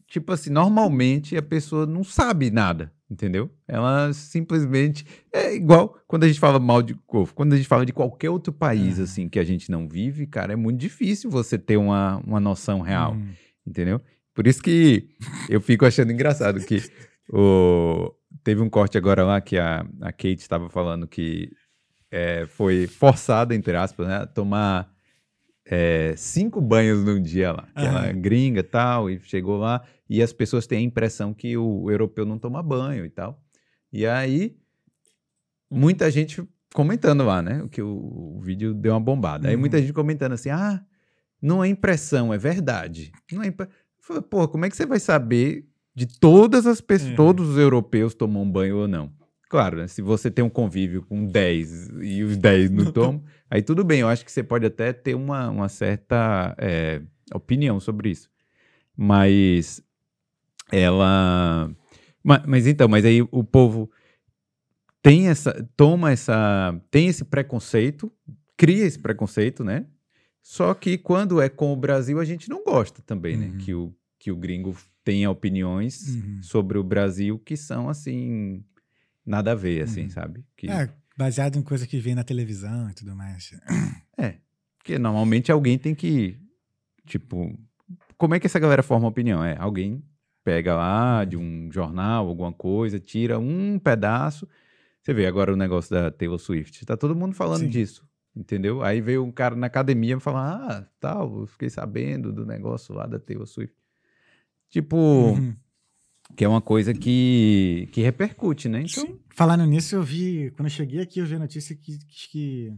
Tipo 0.09 0.33
assim, 0.33 0.51
normalmente 0.51 1.37
a 1.37 1.43
pessoa 1.43 1.87
não 1.87 2.03
sabe 2.03 2.51
nada, 2.51 2.93
entendeu? 3.11 3.51
Ela 3.67 4.13
simplesmente. 4.13 5.05
É 5.33 5.55
igual 5.55 5.99
quando 6.07 6.25
a 6.25 6.29
gente 6.29 6.41
fala 6.41 6.59
mal 6.59 6.83
de. 6.83 6.95
Quando 7.35 7.53
a 7.53 7.57
gente 7.57 7.69
fala 7.69 7.85
de 7.87 7.93
qualquer 7.93 8.31
outro 8.31 8.53
país, 8.53 8.99
Ah. 9.01 9.05
assim, 9.05 9.29
que 9.29 9.39
a 9.39 9.45
gente 9.45 9.71
não 9.71 9.89
vive, 9.89 10.27
cara, 10.27 10.53
é 10.53 10.57
muito 10.57 10.79
difícil 10.79 11.31
você 11.31 11.59
ter 11.59 11.77
uma, 11.77 12.17
uma 12.27 12.41
noção 12.41 12.81
real, 12.81 13.13
Uhum. 13.13 13.29
entendeu? 13.67 14.01
Por 14.35 14.47
isso 14.47 14.63
que 14.63 15.09
eu 15.49 15.61
fico 15.61 15.85
achando 15.85 16.13
engraçado 16.13 16.61
que 16.61 16.81
o... 17.33 18.13
teve 18.45 18.61
um 18.63 18.71
corte 18.71 18.97
agora 18.97 19.25
lá 19.25 19.41
que 19.41 19.59
a, 19.59 19.81
a 20.01 20.13
Kate 20.13 20.37
estava 20.39 20.69
falando 20.69 21.07
que 21.09 21.51
é, 22.11 22.47
foi 22.47 22.87
forçada, 22.87 23.55
entre 23.55 23.77
aspas, 23.77 24.07
né, 24.07 24.17
a 24.19 24.27
tomar 24.27 24.91
é, 25.67 26.15
cinco 26.17 26.61
banhos 26.61 27.05
num 27.05 27.21
dia 27.21 27.53
lá. 27.53 27.69
Que 27.77 27.85
ela 27.85 28.07
é 28.07 28.13
gringa 28.13 28.61
e 28.61 28.63
tal, 28.63 29.11
e 29.11 29.19
chegou 29.25 29.59
lá, 29.59 29.83
e 30.09 30.23
as 30.23 30.33
pessoas 30.33 30.67
têm 30.67 30.79
a 30.79 30.83
impressão 30.83 31.35
que 31.35 31.57
o 31.57 31.91
europeu 31.91 32.25
não 32.25 32.39
toma 32.39 32.63
banho 32.63 33.05
e 33.05 33.11
tal. 33.11 33.43
E 33.93 34.07
aí, 34.07 34.57
muita 35.71 36.11
gente 36.11 36.43
comentando 36.75 37.25
lá, 37.25 37.43
né? 37.43 37.67
Que 37.71 37.83
o, 37.83 38.37
o 38.37 38.41
vídeo 38.41 38.75
deu 38.75 38.93
uma 38.93 39.01
bombada. 39.01 39.49
Aí 39.49 39.55
Uhum. 39.55 39.61
muita 39.61 39.81
gente 39.81 39.93
comentando 39.93 40.33
assim: 40.33 40.51
ah, 40.51 40.83
não 41.41 41.63
é 41.63 41.69
impressão, 41.69 42.33
é 42.33 42.39
verdade. 42.39 43.13
Não 43.33 43.43
é 43.43 43.53
falei, 44.01 44.23
Pô, 44.23 44.47
como 44.49 44.65
é 44.65 44.71
que 44.71 44.77
você 44.77 44.87
vai 44.87 44.99
saber 45.01 45.67
de 45.95 46.07
todas 46.07 46.67
as 46.67 46.81
pessoas, 46.81 47.11
Uhum. 47.11 47.17
todos 47.17 47.49
os 47.51 47.59
europeus 47.59 48.15
tomam 48.15 48.49
banho 48.51 48.77
ou 48.79 48.89
não? 48.89 49.13
Claro, 49.51 49.79
né? 49.79 49.87
Se 49.87 50.03
você 50.03 50.31
tem 50.31 50.45
um 50.45 50.51
convívio 50.51 51.03
com 51.03 51.25
10 51.25 51.89
e 52.03 52.23
os 52.23 52.37
10 52.37 52.71
não 52.71 52.85
tomam, 52.93 53.23
aí 53.51 53.63
tudo 53.63 53.83
bem. 53.83 54.01
Eu 54.01 54.09
acho 54.09 54.23
que 54.25 54.31
você 54.31 54.43
pode 54.43 54.67
até 54.67 54.93
ter 54.93 55.15
uma, 55.15 55.49
uma 55.49 55.69
certa 55.71 56.55
é, 56.59 57.01
opinião 57.35 57.81
sobre 57.81 58.11
isso. 58.11 58.29
Mas 58.95 59.83
ela. 60.73 61.71
Mas, 62.23 62.43
mas 62.47 62.67
então, 62.67 62.89
mas 62.89 63.05
aí 63.05 63.23
o 63.23 63.45
povo 63.45 63.91
tem 65.03 65.29
essa. 65.29 65.67
toma 65.77 66.11
essa. 66.13 66.79
tem 66.91 67.09
esse 67.09 67.25
preconceito, 67.25 68.13
cria 68.57 68.85
esse 68.85 68.99
preconceito, 68.99 69.63
né? 69.65 69.87
Só 70.43 70.73
que 70.75 70.97
quando 70.97 71.41
é 71.41 71.49
com 71.49 71.73
o 71.73 71.77
Brasil, 71.77 72.19
a 72.19 72.25
gente 72.25 72.49
não 72.49 72.65
gosta 72.65 73.03
também, 73.03 73.37
né? 73.37 73.47
Uhum. 73.49 73.59
Que 73.59 73.75
o, 73.75 73.95
que 74.19 74.33
o 74.33 74.37
gringo 74.37 74.75
tenha 75.05 75.31
opiniões 75.31 76.09
Uhum. 76.17 76.43
sobre 76.43 76.79
o 76.79 76.85
Brasil 76.85 77.39
que 77.39 77.57
são 77.57 77.89
assim. 77.89 78.65
nada 79.27 79.53
a 79.53 79.55
ver, 79.55 79.83
assim, 79.83 80.05
Uhum. 80.05 80.11
sabe? 80.11 80.45
Que, 80.57 80.71
É, 80.71 80.89
baseado 81.19 81.57
em 81.57 81.63
coisa 81.63 81.87
que 81.87 81.99
vem 81.99 82.15
na 82.15 82.25
televisão 82.25 82.89
e 82.91 82.95
tudo 82.95 83.15
mais. 83.15 83.53
Porque 84.79 84.99
normalmente 84.99 85.53
alguém 85.53 85.79
tem 85.79 85.95
que. 85.95 86.39
Tipo. 87.07 87.59
Como 88.17 88.35
é 88.35 88.41
que 88.41 88.47
essa 88.47 88.59
galera 88.59 88.83
forma 88.83 89.07
opinião? 89.07 89.45
É, 89.45 89.57
alguém 89.59 90.03
pega 90.49 90.75
lá 90.75 91.27
de 91.27 91.37
um 91.37 91.71
jornal, 91.71 92.27
alguma 92.27 92.51
coisa, 92.51 92.99
tira 92.99 93.39
um 93.39 93.79
pedaço. 93.79 94.49
Você 95.03 95.13
vê 95.13 95.27
agora 95.27 95.53
o 95.53 95.57
negócio 95.57 95.91
da 95.91 96.11
Taylor 96.11 96.39
Swift. 96.39 96.87
Tá 96.87 96.97
todo 96.97 97.15
mundo 97.15 97.35
falando 97.35 97.61
Sim. 97.65 97.69
disso. 97.69 98.09
Entendeu? 98.35 98.83
Aí 98.83 98.99
veio 99.03 99.23
um 99.23 99.31
cara 99.31 99.55
na 99.55 99.67
academia 99.67 100.19
falar: 100.19 100.55
Ah, 100.55 100.87
tal, 100.99 101.41
eu 101.41 101.47
fiquei 101.47 101.69
sabendo 101.69 102.33
do 102.33 102.47
negócio 102.47 102.95
lá 102.95 103.07
da 103.07 103.19
Taylor 103.19 103.47
Swift. 103.47 103.77
Tipo, 104.71 104.97
Uhum. 104.97 105.55
que 106.35 106.45
é 106.47 106.49
uma 106.49 106.63
coisa 106.63 106.95
que, 106.95 107.87
que 107.93 108.01
repercute, 108.01 108.69
né? 108.71 108.79
Então, 108.91 109.07
Sim. 109.07 109.19
Falando 109.29 109.67
nisso, 109.67 109.95
eu 109.97 110.03
vi. 110.03 110.51
Quando 110.53 110.67
eu 110.67 110.71
cheguei 110.71 111.01
aqui, 111.01 111.19
eu 111.21 111.27
vi 111.27 111.35
a 111.35 111.39
notícia 111.39 111.77
que, 111.77 111.99
que 112.07 112.73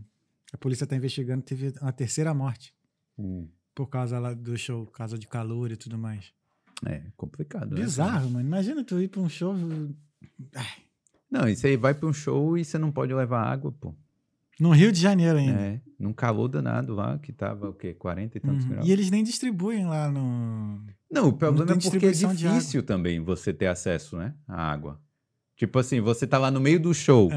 a 0.52 0.58
polícia 0.58 0.86
tá 0.88 0.96
investigando, 0.96 1.42
teve 1.42 1.72
uma 1.80 1.92
terceira 1.92 2.34
morte. 2.34 2.74
Hum, 3.16 3.46
Por 3.76 3.86
causa 3.86 4.18
lá 4.18 4.34
do 4.34 4.56
show, 4.58 4.86
causa 4.86 5.16
de 5.16 5.28
calor 5.28 5.70
e 5.70 5.76
tudo 5.76 5.96
mais. 5.96 6.32
É 6.86 7.02
complicado. 7.16 7.70
né? 7.74 7.82
Bizarro, 7.82 8.30
mano. 8.30 8.46
Imagina 8.46 8.82
tu 8.84 9.00
ir 9.00 9.08
pra 9.08 9.20
um 9.20 9.28
show. 9.28 9.54
Não, 11.30 11.48
e 11.48 11.54
você 11.56 11.76
vai 11.76 11.94
pra 11.94 12.08
um 12.08 12.12
show 12.12 12.56
e 12.58 12.64
você 12.64 12.78
não 12.78 12.90
pode 12.90 13.14
levar 13.14 13.42
água, 13.44 13.72
pô. 13.72 13.94
No 14.58 14.70
Rio 14.72 14.92
de 14.92 15.00
Janeiro 15.00 15.38
ainda. 15.38 15.58
É, 15.60 15.80
num 15.98 16.12
calor 16.12 16.46
danado 16.48 16.94
lá, 16.94 17.18
que 17.18 17.32
tava 17.32 17.70
o 17.70 17.72
quê? 17.72 17.94
40 17.94 18.36
e 18.36 18.40
tantos 18.40 18.64
Uhum. 18.64 18.70
graus. 18.72 18.86
E 18.88 18.90
eles 18.92 19.10
nem 19.10 19.24
distribuem 19.24 19.86
lá 19.86 20.10
no. 20.10 20.82
Não, 21.10 21.28
o 21.28 21.32
problema 21.32 21.66
tem 21.66 21.78
é 21.78 21.90
porque 21.90 22.06
é 22.06 22.10
difícil 22.10 22.82
também 22.82 23.20
você 23.20 23.54
ter 23.54 23.66
acesso, 23.66 24.16
né? 24.18 24.34
À 24.46 24.70
água. 24.70 25.00
Tipo 25.56 25.78
assim, 25.78 26.00
você 26.00 26.26
tá 26.26 26.36
lá 26.36 26.50
no 26.50 26.60
meio 26.60 26.80
do 26.80 26.92
show. 26.92 27.30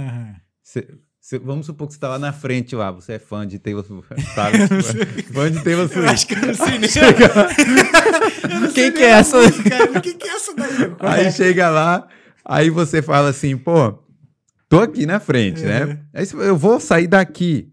Cê- 0.61 0.87
cê- 1.23 1.39
vamos 1.39 1.65
supor 1.65 1.87
que 1.87 1.93
você 1.93 1.99
tá 1.99 2.09
lá 2.09 2.19
na 2.19 2.33
frente 2.33 2.75
lá, 2.75 2.91
você 2.91 3.13
é 3.13 3.19
fã 3.19 3.47
de 3.47 3.57
Taylor 3.57 3.83
Swift. 3.85 4.21
Sabe? 4.35 4.57
Eu 4.61 4.81
sei. 4.81 5.05
fã 5.23 5.49
de 5.51 5.63
Taylor 5.63 5.85
Eu 5.85 5.89
Swift. 5.89 6.09
acho 6.09 6.27
que 6.27 6.33
eu 6.35 6.47
não 6.47 6.53
sei 6.53 6.77
nem. 6.79 6.89
Chega- 6.89 7.31
Eu 8.51 8.59
não 8.59 8.71
sei 8.71 8.73
Quem 8.73 8.83
nem 8.83 8.91
que 8.93 9.03
é 9.03 9.09
essa? 9.09 9.37
música. 9.37 10.01
Quem 10.01 10.17
que 10.17 10.27
é 10.27 10.35
essa 10.35 10.53
daí? 10.55 10.95
Aí 10.99 11.25
é? 11.25 11.31
chega 11.31 11.69
lá, 11.69 12.07
aí 12.45 12.69
você 12.69 13.01
fala 13.01 13.29
assim, 13.29 13.55
pô, 13.57 13.99
tô 14.67 14.79
aqui 14.81 15.05
na 15.05 15.19
frente, 15.19 15.63
É. 15.63 15.85
né? 15.85 15.99
Aí 16.13 16.25
eu 16.45 16.57
vou 16.57 16.79
sair 16.79 17.07
daqui 17.07 17.69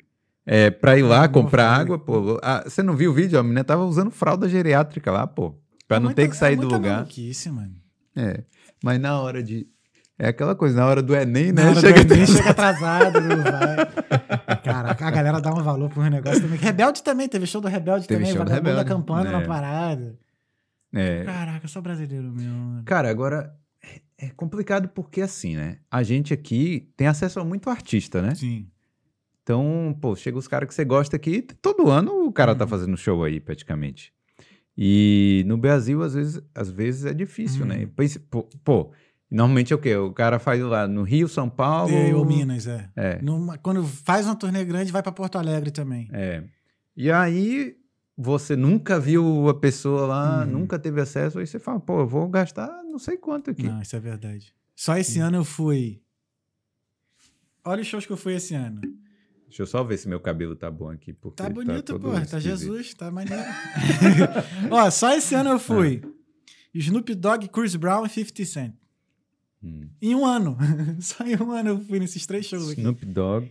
é, 0.47 0.71
pra 0.71 0.97
ir 0.99 1.03
lá 1.03 1.25
Ah, 1.25 1.27
não 1.27 1.33
comprar 1.33 1.71
água, 1.71 1.99
pô. 1.99 2.39
Ah, 2.43 2.63
você 2.67 2.83
não 2.83 2.95
viu 2.97 3.11
o 3.11 3.15
vídeo? 3.15 3.39
A 3.39 3.43
menina 3.43 3.65
tava 3.65 3.85
usando 3.85 4.11
fralda 4.11 4.49
geriátrica 4.49 5.11
lá, 5.11 5.27
pô. 5.27 5.55
Pra 5.89 5.97
É 5.97 6.01
não 6.01 6.07
muita- 6.07 6.23
ter 6.23 6.29
que 6.29 6.37
sair 6.37 6.55
é 6.55 6.57
do 6.57 6.69
lugar. 6.69 7.07
mano. 7.53 7.75
É. 8.17 8.43
Mas 8.83 9.01
na 9.01 9.21
hora 9.21 9.43
de. 9.43 9.67
É 10.23 10.29
aquela 10.29 10.55
coisa, 10.55 10.77
na 10.79 10.87
hora 10.87 11.03
do 11.03 11.15
Enem, 11.17 11.47
né? 11.51 11.63
Na 11.63 11.71
hora 11.71 11.75
do 11.75 11.81
Chega 11.81 12.01
Enem, 12.01 12.23
atrasado. 12.25 12.37
chega 12.37 12.51
atrasado, 12.51 13.21
não 13.23 13.37
vai. 13.43 14.57
Caraca, 14.63 15.07
a 15.07 15.11
galera 15.11 15.41
dá 15.41 15.51
um 15.55 15.63
valor 15.63 15.89
pro 15.89 16.03
negócio 16.03 16.43
também. 16.43 16.59
Rebelde 16.59 17.03
também, 17.03 17.27
teve 17.27 17.47
show 17.47 17.61
do 17.61 17.69
Rebelde 17.69 18.07
Teve 18.07 18.21
também, 18.25 18.37
show 18.37 18.45
do 18.45 18.51
Rebelde. 18.51 18.81
acampando 18.81 19.29
É. 19.29 19.33
na 19.33 19.41
parada. 19.47 20.19
É. 20.93 21.25
Caraca, 21.25 21.67
só 21.69 21.81
brasileiro 21.81 22.31
meu. 22.33 22.83
Cara, 22.85 23.09
agora 23.11 23.55
é 23.83 24.01
é 24.27 24.29
complicado 24.37 24.89
porque 24.91 25.23
assim, 25.23 25.57
né? 25.57 25.79
A 25.91 26.03
gente 26.03 26.35
aqui 26.35 26.91
tem 26.95 27.07
acesso 27.07 27.41
a 27.41 27.45
muito 27.45 27.71
artista, 27.71 28.21
né? 28.21 28.35
Sim. 28.35 28.67
Então, 29.43 29.97
pô, 29.99 30.15
chega 30.15 30.37
os 30.37 30.47
caras 30.47 30.69
que 30.69 30.75
você 30.75 30.85
gosta 30.85 31.17
aqui, 31.17 31.41
todo 31.41 31.89
ano 31.89 32.27
o 32.27 32.31
cara 32.31 32.55
tá 32.55 32.65
Uhum. 32.65 32.69
fazendo 32.71 32.97
show 32.99 33.25
aí, 33.25 33.41
praticamente. 33.41 34.13
E 34.77 35.43
no 35.47 35.57
Brasil, 35.57 36.03
às 36.03 36.13
vezes, 36.13 36.43
às 36.55 36.71
vezes 36.71 37.07
é 37.07 37.15
difícil, 37.15 37.65
né? 37.65 37.79
Uhum. 37.79 37.89
Pense- 37.89 38.19
Pô, 38.19 38.43
pô, 38.63 38.93
normalmente 39.31 39.73
é 39.73 39.77
o 39.77 39.79
quê? 39.79 39.95
O 39.97 40.13
cara 40.13 40.39
faz 40.39 40.61
lá 40.63 40.89
no 40.89 41.03
Rio, 41.03 41.29
São 41.29 41.49
Paulo. 41.49 41.93
E, 41.93 42.13
ou 42.13 42.25
Minas, 42.25 42.67
é. 42.67 42.89
É. 42.97 43.23
Numa- 43.23 43.57
quando 43.59 43.85
faz 43.85 44.27
uma 44.27 44.35
turnê 44.37 44.65
grande, 44.65 44.91
vai 44.93 45.03
pra 45.03 45.13
Porto 45.13 45.37
Alegre 45.39 45.71
também. 45.71 46.09
É. 46.13 46.43
E 46.97 47.11
aí 47.11 47.77
você 48.17 48.55
nunca 48.57 48.99
viu 49.01 49.49
a 49.49 49.55
pessoa 49.55 50.07
lá, 50.07 50.41
Uhum. 50.45 50.51
nunca 50.51 50.79
teve 50.79 51.01
acesso, 51.01 51.39
aí 51.39 51.47
você 51.47 51.59
fala, 51.59 51.81
pô, 51.81 52.01
eu 52.01 52.07
vou 52.07 52.29
gastar 52.29 52.69
não 52.85 52.99
sei 52.99 53.17
quanto 53.17 53.51
aqui. 53.51 53.63
Não, 53.63 53.81
isso 53.81 53.95
é 53.97 54.01
verdade. 54.01 54.53
Só 54.77 54.97
esse 54.97 55.19
ano 55.21 55.39
eu 55.39 55.45
fui. 55.45 56.03
Olha 57.65 57.83
os 57.83 57.87
shows 57.87 58.05
que 58.07 58.13
eu 58.13 58.17
fui 58.17 58.35
esse 58.35 58.55
ano. 58.55 58.81
Deixa 59.47 59.63
eu 59.63 59.67
só 59.67 59.83
ver 59.83 59.97
se 59.99 60.09
meu 60.09 60.21
cabelo 60.21 60.55
tá 60.57 60.71
bom 60.71 60.91
aqui. 60.91 61.13
Porque 61.13 61.37
Tá 61.37 61.47
ele 61.47 61.55
bonito, 61.55 61.93
todo 61.99 62.03
pô. 62.11 62.21
Tá. 62.27 62.39
Jesus, 62.39 62.95
tá 62.95 63.11
maneiro. 63.11 63.43
Ó, 64.71 64.91
só 64.91 65.13
esse 65.15 65.35
ano 65.35 65.51
eu 65.51 65.59
fui. 65.59 66.01
Snoop 66.73 67.15
Dogg, 67.15 67.49
Chris 67.49 67.75
Brown 67.77 68.07
e 68.07 68.09
50 68.09 68.45
Cent. 68.45 68.75
Hum. 69.63 69.89
Em 70.01 70.15
um 70.15 70.25
ano. 70.25 70.57
Só 71.01 71.25
em 71.25 71.37
um 71.37 71.51
ano 71.53 71.69
eu 71.71 71.81
fui 71.81 71.99
nesses 71.99 72.25
três 72.27 72.47
shows 72.47 72.71
aqui. 72.71 72.81
Snoop 72.81 73.05
Dogg, 73.07 73.51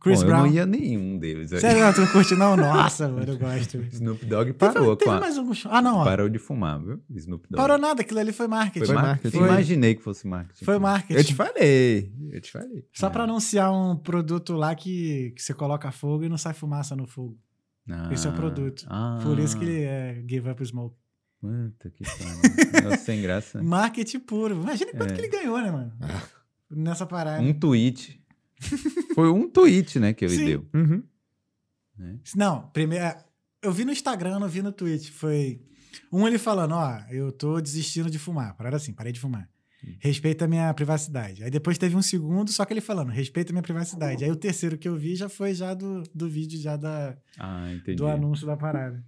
Chris 0.00 0.18
Bom, 0.20 0.24
eu 0.24 0.28
Brown. 0.28 0.46
não 0.46 0.52
ia 0.52 0.64
nenhum 0.66 1.18
deles. 1.18 1.52
aí. 1.52 1.60
Sério, 1.60 1.82
não, 1.84 1.92
tu 1.92 2.00
não 2.02 2.08
curte 2.08 2.34
não? 2.34 2.54
Nossa, 2.58 3.08
mano, 3.08 3.32
eu 3.32 3.38
gosto. 3.38 3.78
Snoop 3.92 4.24
Dogg 4.26 4.52
Teve, 4.52 4.72
parou. 4.74 4.96
teve 4.96 5.10
com 5.10 5.16
a- 5.16 5.20
mais 5.20 5.36
algum 5.38 5.52
show. 5.54 5.70
Ah, 5.72 5.82
não, 5.82 5.96
ó. 5.98 6.04
Parou 6.04 6.28
de 6.28 6.38
fumar, 6.38 6.80
viu? 6.80 7.00
Snoop 7.16 7.44
Dogg. 7.50 7.56
Parou 7.56 7.78
nada, 7.78 8.02
aquilo 8.02 8.20
ali 8.20 8.32
foi 8.32 8.46
marketing. 8.46 8.86
Foi 8.86 8.94
Foi 8.94 9.04
marketing. 9.04 9.36
Eu 9.36 9.46
imaginei 9.46 9.94
que 9.94 10.02
fosse 10.02 10.26
marketing. 10.26 10.64
Foi 10.64 10.78
marketing. 10.78 11.14
Eu 11.18 11.24
te 11.24 11.34
falei. 11.34 12.12
Eu 12.32 12.40
te 12.40 12.50
falei. 12.52 12.84
Só 12.92 13.10
pra 13.10 13.24
anunciar 13.24 13.72
um 13.72 13.96
produto 13.96 14.52
lá 14.54 14.74
que, 14.74 15.32
que 15.36 15.42
você 15.42 15.52
coloca 15.54 15.90
fogo 15.90 16.24
e 16.24 16.28
não 16.28 16.38
sai 16.38 16.54
fumaça 16.54 16.94
no 16.94 17.06
fogo. 17.06 17.36
Ah, 17.90 18.10
Esse 18.12 18.26
é 18.26 18.30
o 18.30 18.34
produto. 18.34 18.84
Ah, 18.88 19.18
Por 19.22 19.38
isso 19.38 19.58
que 19.58 19.64
ele 19.64 19.82
é 19.82 20.22
Give 20.28 20.48
Up 20.50 20.64
Smoke. 20.64 20.94
Puta 21.40 21.90
que 21.90 22.02
pariu. 22.04 22.82
Nossa, 22.90 23.04
sem 23.04 23.22
graça. 23.22 23.62
Marketing 23.62 24.18
puro. 24.20 24.54
Imagina 24.60 24.90
quanto 24.92 25.12
É. 25.12 25.14
que 25.14 25.20
ele 25.20 25.28
ganhou, 25.28 25.60
né, 25.60 25.70
mano? 25.70 25.92
Nessa 26.70 27.06
parada. 27.06 27.42
Um 27.42 27.52
tweet. 27.54 28.20
Foi 29.14 29.30
um 29.30 29.48
tweet, 29.48 30.00
né, 30.00 30.12
que 30.12 30.24
ele 30.24 30.36
Sim. 30.36 30.44
deu. 30.46 30.66
Uhum. 30.74 31.02
né? 31.96 32.18
Não, 32.36 32.68
primeiro. 32.70 33.04
Eu 33.62 33.72
vi 33.72 33.84
no 33.84 33.92
Instagram, 33.92 34.38
não 34.38 34.48
vi 34.48 34.62
no 34.62 34.72
Twitch. 34.72 35.10
Foi. 35.10 35.60
Um 36.12 36.26
ele 36.26 36.38
falando, 36.38 36.72
ó, 36.74 37.00
eu 37.10 37.30
tô 37.32 37.60
desistindo 37.60 38.10
de 38.10 38.18
fumar. 38.18 38.54
Parada 38.56 38.76
assim, 38.76 38.92
parei 38.92 39.12
de 39.12 39.20
fumar. 39.20 39.48
Hum. 39.84 39.94
Respeita 40.00 40.44
a 40.44 40.48
minha 40.48 40.72
privacidade. 40.74 41.42
Aí 41.44 41.50
depois 41.50 41.78
teve 41.78 41.94
um 41.96 42.02
segundo, 42.02 42.50
só 42.50 42.64
que 42.64 42.72
ele 42.72 42.80
falando, 42.80 43.10
respeita 43.10 43.52
a 43.52 43.54
minha 43.54 43.62
privacidade. 43.62 44.24
Aí 44.24 44.30
o 44.30 44.36
terceiro 44.36 44.76
que 44.76 44.88
eu 44.88 44.96
vi 44.96 45.14
já 45.16 45.28
foi 45.28 45.54
já 45.54 45.72
do, 45.74 46.02
do 46.14 46.28
vídeo, 46.28 46.58
já 46.60 46.76
da, 46.76 47.16
Ah, 47.38 47.68
do 47.96 48.06
anúncio 48.06 48.46
da 48.46 48.56
parada. 48.56 49.04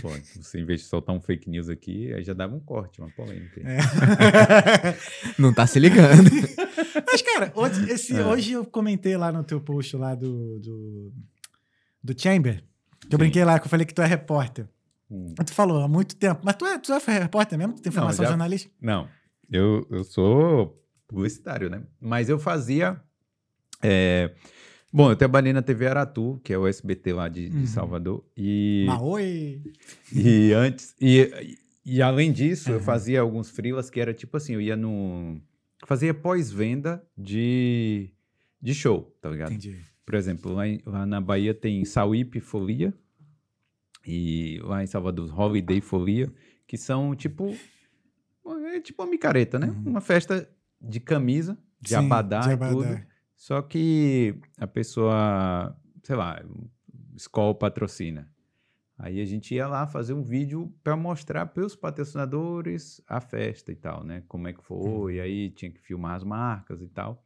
Pô, 0.00 0.08
você, 0.36 0.60
em 0.60 0.64
vez 0.64 0.80
de 0.80 0.86
soltar 0.86 1.14
um 1.14 1.20
fake 1.20 1.50
news 1.50 1.68
aqui, 1.68 2.12
aí 2.14 2.22
já 2.22 2.32
dava 2.32 2.54
um 2.54 2.60
corte, 2.60 3.00
uma 3.00 3.10
polêmica. 3.10 3.60
É. 3.60 3.78
Não 5.38 5.52
tá 5.52 5.66
se 5.66 5.78
ligando. 5.80 6.30
Mas, 7.06 7.22
cara, 7.22 7.52
hoje, 7.54 7.90
esse- 7.90 8.14
É. 8.16 8.24
hoje 8.24 8.52
eu 8.52 8.64
comentei 8.64 9.16
lá 9.16 9.32
no 9.32 9.42
teu 9.42 9.60
post 9.60 9.96
lá 9.96 10.14
do, 10.14 10.58
do, 10.60 11.12
do 12.04 12.20
Chamber, 12.20 12.62
que 13.00 13.06
eu 13.06 13.10
Sim. 13.12 13.16
brinquei 13.18 13.44
lá, 13.44 13.58
que 13.58 13.66
eu 13.66 13.70
falei 13.70 13.84
que 13.84 13.94
tu 13.94 14.02
é 14.02 14.06
repórter. 14.06 14.68
Hum. 15.10 15.34
Tu 15.44 15.52
falou 15.52 15.82
há 15.82 15.88
muito 15.88 16.14
tempo, 16.14 16.40
mas 16.44 16.54
tu 16.54 16.64
é, 16.64 16.78
tu 16.78 16.92
é 16.92 17.18
repórter 17.18 17.58
mesmo? 17.58 17.74
Tu 17.74 17.82
tem 17.82 17.90
Não, 17.92 18.00
formação 18.00 18.24
já- 18.24 18.30
jornalística? 18.30 18.72
Não, 18.80 19.08
eu, 19.50 19.84
eu 19.90 20.04
sou 20.04 20.80
publicitário, 21.08 21.68
né? 21.68 21.82
Mas 22.00 22.28
eu 22.28 22.38
fazia. 22.38 23.00
é, 23.82 24.32
Bom, 24.92 25.10
eu 25.10 25.16
trabalhei 25.16 25.52
na 25.52 25.62
TV 25.62 25.86
Aratu, 25.86 26.40
que 26.42 26.52
é 26.52 26.58
o 26.58 26.66
SBT 26.66 27.12
lá 27.12 27.28
de, 27.28 27.48
de 27.48 27.56
Uhum. 27.58 27.66
Salvador. 27.66 28.24
E, 28.36 28.84
Maoi! 28.88 29.62
e 30.12 30.52
antes. 30.52 30.94
E, 31.00 31.56
e 31.84 32.02
além 32.02 32.32
disso, 32.32 32.70
eu 32.70 32.76
Uhum. 32.78 32.82
fazia 32.82 33.20
alguns 33.20 33.50
freelas 33.50 33.88
que 33.88 34.00
era 34.00 34.12
tipo 34.12 34.36
assim: 34.36 34.54
eu 34.54 34.60
ia 34.60 34.76
no. 34.76 35.40
Fazia 35.86 36.12
pós-venda 36.12 37.02
de, 37.16 38.10
de 38.60 38.74
show, 38.74 39.16
tá 39.20 39.30
ligado? 39.30 39.50
Entendi. 39.52 39.78
Por 40.04 40.14
exemplo, 40.16 40.52
lá, 40.52 40.66
em- 40.66 40.80
lá 40.84 41.06
na 41.06 41.20
Bahia 41.20 41.54
tem 41.54 41.84
Sauípe 41.84 42.40
Folia 42.40 42.92
e 44.04 44.58
lá 44.64 44.82
em 44.82 44.86
Salvador 44.86 45.32
Holiday 45.38 45.80
Folia, 45.80 46.32
que 46.66 46.76
são 46.76 47.14
tipo 47.14 47.54
é 48.74 48.80
tipo 48.80 49.02
uma 49.02 49.08
micareta, 49.10 49.58
né? 49.58 49.68
Uhum. 49.68 49.90
Uma 49.92 50.00
festa 50.00 50.48
de 50.80 50.98
camisa, 50.98 51.56
de 51.80 51.90
Sim, 51.90 51.94
abadá 51.96 52.40
de 52.40 52.50
abadá. 52.50 52.72
tudo. 52.72 53.09
Só 53.40 53.62
que 53.62 54.34
a 54.58 54.66
pessoa, 54.66 55.74
sei 56.02 56.14
lá, 56.14 56.44
escola 57.16 57.54
patrocina. 57.54 58.28
Aí 58.98 59.18
a 59.18 59.24
gente 59.24 59.54
ia 59.54 59.66
lá 59.66 59.86
fazer 59.86 60.12
um 60.12 60.22
vídeo 60.22 60.70
para 60.84 60.94
mostrar 60.94 61.46
para 61.46 61.64
os 61.64 61.74
patrocinadores 61.74 63.00
a 63.08 63.18
festa 63.18 63.72
e 63.72 63.74
tal, 63.76 64.04
né? 64.04 64.22
Como 64.28 64.46
é 64.46 64.52
que 64.52 64.62
foi, 64.62 65.16
Uhum. 65.16 65.22
aí 65.22 65.50
tinha 65.52 65.70
que 65.70 65.80
filmar 65.80 66.16
as 66.16 66.22
marcas 66.22 66.82
e 66.82 66.88
tal. 66.88 67.24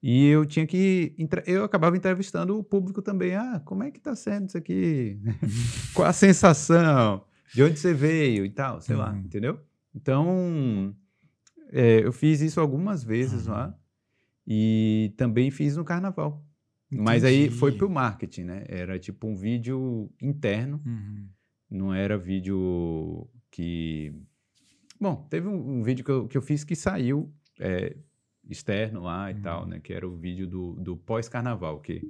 E 0.00 0.28
eu 0.28 0.46
tinha 0.46 0.64
que. 0.64 1.16
Eu 1.44 1.64
acabava 1.64 1.96
entrevistando 1.96 2.56
o 2.56 2.62
público 2.62 3.02
também. 3.02 3.34
Ah, 3.34 3.60
como 3.64 3.82
é 3.82 3.90
que 3.90 3.98
tá 3.98 4.14
sendo 4.14 4.46
isso 4.46 4.56
aqui? 4.56 5.18
Qual 5.92 6.06
a 6.06 6.12
sensação? 6.12 7.24
De 7.52 7.64
onde 7.64 7.80
você 7.80 7.92
veio 7.92 8.44
e 8.44 8.50
tal, 8.50 8.80
sei 8.80 8.94
lá, 8.94 9.10
Uhum. 9.10 9.18
entendeu? 9.18 9.58
Então, 9.92 10.94
é, 11.72 11.98
eu 12.06 12.12
fiz 12.12 12.40
isso 12.42 12.60
algumas 12.60 13.02
vezes 13.02 13.48
Uhum. 13.48 13.54
lá. 13.54 13.74
E 14.50 15.12
também 15.18 15.50
fiz 15.50 15.76
no 15.76 15.84
carnaval. 15.84 16.42
Mas 16.90 17.22
aí 17.22 17.42
Entendi. 17.44 17.54
foi 17.58 17.72
pro 17.72 17.90
marketing, 17.90 18.44
né? 18.44 18.64
Era 18.66 18.98
tipo 18.98 19.26
um 19.26 19.36
vídeo 19.36 20.10
interno, 20.22 20.80
Uhum. 20.86 21.28
não 21.70 21.92
era 21.94 22.16
vídeo 22.16 23.28
que. 23.50 24.10
Bom, 24.98 25.26
teve 25.28 25.46
um, 25.46 25.78
um 25.80 25.82
vídeo 25.82 26.02
que 26.02 26.10
eu, 26.10 26.26
que 26.26 26.36
eu 26.38 26.40
fiz 26.42 26.64
que 26.64 26.74
saiu 26.74 27.30
é, 27.60 27.94
externo 28.48 29.02
lá 29.02 29.30
e 29.30 29.34
Uhum. 29.34 29.42
tal, 29.42 29.66
né? 29.66 29.80
Que 29.80 29.92
era 29.92 30.08
o 30.08 30.16
vídeo 30.16 30.46
do, 30.46 30.72
do 30.76 30.96
pós-carnaval, 30.96 31.78
que 31.80 32.00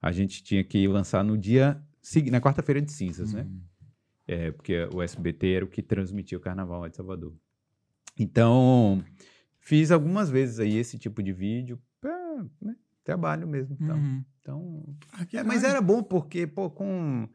a 0.00 0.10
gente 0.10 0.42
tinha 0.42 0.64
que 0.64 0.88
lançar 0.88 1.22
no 1.22 1.36
dia. 1.36 1.82
Na 2.30 2.40
quarta-feira 2.40 2.80
de 2.80 2.90
cinzas, 2.90 3.34
né? 3.34 3.42
Uhum. 3.42 3.60
É, 4.26 4.50
porque 4.50 4.88
o 4.94 5.02
SBT 5.02 5.46
era 5.52 5.64
o 5.64 5.68
que 5.68 5.82
transmitia 5.82 6.38
o 6.38 6.40
carnaval 6.40 6.80
lá 6.80 6.88
de 6.88 6.96
Salvador. 6.96 7.34
Então, 8.18 9.04
fiz 9.62 9.90
algumas 9.90 10.28
vezes 10.28 10.58
aí 10.60 10.76
esse 10.76 10.98
tipo 10.98 11.22
de 11.22 11.32
vídeo 11.32 11.80
pra 12.00 12.44
né, 12.60 12.76
trabalho 13.02 13.46
mesmo. 13.48 13.76
Então, 13.80 13.96
Uhum. 13.96 14.24
então 14.40 14.96
Ah, 15.12 15.44
mas 15.44 15.64
era 15.64 15.80
bom 15.80 16.02
porque, 16.02 16.46
pô, 16.46 16.68
com. 16.68 17.26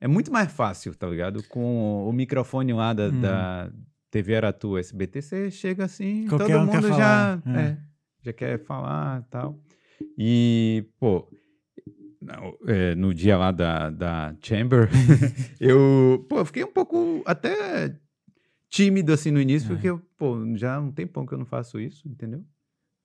É 0.00 0.06
muito 0.06 0.30
mais 0.30 0.52
fácil, 0.52 0.94
tá 0.94 1.08
ligado? 1.08 1.42
Com 1.48 2.06
o 2.08 2.12
microfone 2.12 2.72
lá 2.72 2.92
da, 2.92 3.08
Hum. 3.08 3.20
da 3.20 3.72
TV 4.10 4.36
Aratu 4.36 4.76
SBT, 4.78 5.22
você 5.22 5.50
chega 5.50 5.84
assim, 5.84 6.26
Qualquer 6.28 6.52
todo 6.54 6.62
um 6.62 6.66
mundo 6.66 6.88
já, 6.88 7.42
é. 7.46 7.60
é, 7.60 7.78
já 8.22 8.32
quer 8.32 8.58
falar 8.64 9.22
e 9.22 9.30
tal. 9.30 9.58
E, 10.16 10.84
pô, 11.00 11.28
é, 12.66 12.94
no 12.94 13.12
dia 13.14 13.36
lá 13.36 13.50
da, 13.50 13.90
da 13.90 14.34
Chamber, 14.40 14.88
eu, 15.60 16.24
pô, 16.28 16.38
eu 16.38 16.44
fiquei 16.44 16.62
um 16.64 16.72
pouco 16.72 17.22
até 17.26 17.94
tímido 18.68 19.12
assim 19.12 19.30
no 19.30 19.40
início, 19.40 19.66
É. 19.72 19.74
porque, 19.74 20.04
pô, 20.16 20.36
já 20.56 20.76
há 20.76 20.80
um 20.80 20.90
tempão 20.92 21.24
que 21.26 21.32
eu 21.34 21.38
não 21.38 21.46
faço 21.46 21.80
isso, 21.80 22.06
entendeu? 22.08 22.44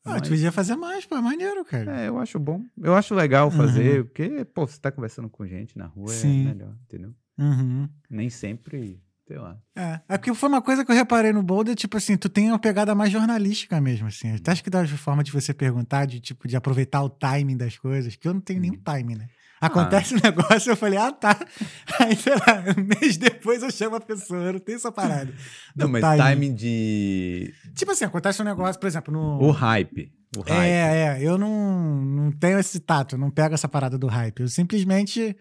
Ah, 0.05 0.11
Mas- 0.11 0.23
tu 0.23 0.29
podia 0.29 0.51
fazer 0.51 0.75
mais, 0.75 1.05
pô, 1.05 1.15
é 1.15 1.21
maneiro, 1.21 1.63
cara. 1.63 2.01
é, 2.01 2.07
eu 2.09 2.19
acho 2.19 2.37
bom. 2.37 2.61
Eu 2.77 2.93
acho 2.93 3.15
legal 3.15 3.49
fazer, 3.49 3.99
Uhum. 3.99 4.05
porque, 4.05 4.45
pô, 4.45 4.67
você 4.67 4.77
tá 4.79 4.91
conversando 4.91 5.29
com 5.29 5.47
gente 5.47 5.77
na 5.77 5.85
rua, 5.85 6.09
Sim. 6.09 6.41
é 6.47 6.53
melhor, 6.53 6.75
entendeu? 6.83 7.13
Uhum. 7.37 7.87
Nem 8.09 8.29
sempre, 8.29 9.01
sei 9.25 9.37
lá. 9.37 9.57
É, 9.75 10.01
é 10.09 10.17
porque 10.17 10.33
foi 10.33 10.49
uma 10.49 10.61
coisa 10.61 10.83
que 10.83 10.91
eu 10.91 10.95
reparei 10.95 11.31
no 11.31 11.41
Boulder, 11.41 11.73
tipo 11.73 11.95
assim, 11.95 12.17
tu 12.17 12.27
tem 12.27 12.49
uma 12.49 12.59
pegada 12.59 12.93
mais 12.93 13.11
jornalística 13.13 13.79
mesmo, 13.79 14.07
assim. 14.07 14.33
Até 14.35 14.51
acho 14.51 14.61
que 14.63 14.69
da 14.69 14.85
forma 14.85 15.23
de 15.23 15.31
você 15.31 15.53
perguntar, 15.53 16.05
de 16.05 16.19
tipo, 16.19 16.49
de 16.49 16.57
aproveitar 16.57 17.01
o 17.01 17.09
timing 17.09 17.55
das 17.55 17.77
coisas, 17.77 18.17
que 18.17 18.27
eu 18.27 18.33
não 18.33 18.41
tenho 18.41 18.59
nenhum 18.59 18.77
timing, 18.83 19.15
né? 19.15 19.29
Acontece 19.65 20.15
um 20.15 20.19
negócio, 20.23 20.71
eu 20.71 20.75
falei, 20.77 20.99
ah, 20.99 21.11
tá. 21.11 21.37
Aí, 21.99 22.15
sei 22.15 22.33
lá, 22.33 22.63
um 22.77 22.83
mês 22.83 23.17
depois 23.17 23.63
eu 23.63 23.71
chamo 23.71 23.95
a 23.95 24.01
pessoa, 24.01 24.41
eu 24.41 24.53
não 24.53 24.59
tenho 24.59 24.75
essa 24.75 24.91
parada. 24.91 25.33
Não, 25.75 25.87
mas 25.87 26.01
timing 26.01 26.53
de. 26.53 27.53
Tipo 27.75 27.91
assim, 27.91 28.05
acontece 28.05 28.41
um 28.41 28.45
negócio, 28.45 28.79
por 28.79 28.87
exemplo, 28.87 29.13
no. 29.13 29.41
O 29.41 29.51
hype. 29.51 30.11
O 30.37 30.41
hype. 30.41 30.51
É, 30.51 31.17
é, 31.17 31.17
eu 31.21 31.37
não, 31.37 32.01
não 32.03 32.31
tenho 32.31 32.59
esse 32.59 32.79
tato, 32.79 33.17
não 33.17 33.29
pego 33.29 33.53
essa 33.53 33.67
parada 33.67 33.97
do 33.97 34.07
hype. 34.07 34.41
Eu 34.41 34.47
simplesmente, 34.47 35.35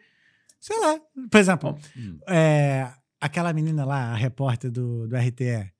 sei 0.60 0.78
lá. 0.80 0.98
Por 1.30 1.38
exemplo, 1.38 1.78
Hum, 1.96 2.18
é, 2.28 2.88
aquela 3.20 3.52
menina 3.52 3.84
lá, 3.84 4.12
a 4.12 4.16
repórter 4.16 4.70
do, 4.70 5.06
do 5.06 5.16
RTE. 5.16 5.72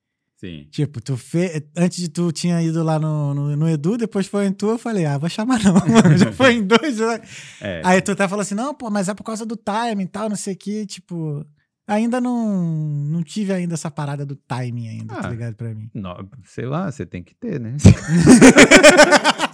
Sim. 0.45 0.67
Tipo, 0.71 1.01
tu 1.01 1.17
fe... 1.17 1.65
antes 1.77 1.99
de 1.99 2.09
tu 2.09 2.33
tinha 2.33 2.61
ido 2.63 2.83
lá 2.83 2.99
no, 2.99 3.33
no, 3.33 3.57
no 3.57 3.69
Edu, 3.69 3.97
depois 3.97 4.27
foi 4.27 4.47
em 4.47 4.53
tu, 4.53 4.71
eu 4.71 4.79
falei, 4.79 5.07
ah, 5.07 5.17
vou 5.17 5.29
chamar 5.29 5.63
não, 5.63 5.75
mano. 5.87 6.19
Já 6.19 6.33
foi 6.33 6.55
em 6.55 6.63
dois. 6.67 6.97
já- 6.97 7.21
É. 7.61 7.81
Aí 7.85 8.01
tu 8.03 8.11
até 8.13 8.27
falou 8.27 8.43
assim, 8.43 8.55
não, 8.57 8.75
pô, 8.75 8.91
mas 8.91 9.09
é 9.09 9.15
por 9.15 9.23
causa 9.23 9.47
do 9.47 9.57
timing 9.57 10.03
e 10.03 10.09
tal, 10.09 10.29
não 10.29 10.37
sei 10.37 10.55
o 10.55 10.57
que, 10.57 10.85
tipo. 10.87 11.47
Ainda 11.87 12.21
não, 12.21 12.57
não 12.57 13.23
tive 13.25 13.53
ainda 13.53 13.75
essa 13.75 13.91
parada 13.91 14.25
do 14.25 14.37
timing 14.37 14.89
ainda, 14.89 15.15
tá 15.15 15.27
Ah. 15.27 15.31
ligado 15.31 15.55
pra 15.57 15.75
mim. 15.75 15.91
Não, 15.93 16.17
sei 16.45 16.65
lá, 16.65 16.91
você 16.91 17.05
tem 17.05 17.23
que 17.23 17.35
ter, 17.35 17.61
né? 17.61 17.77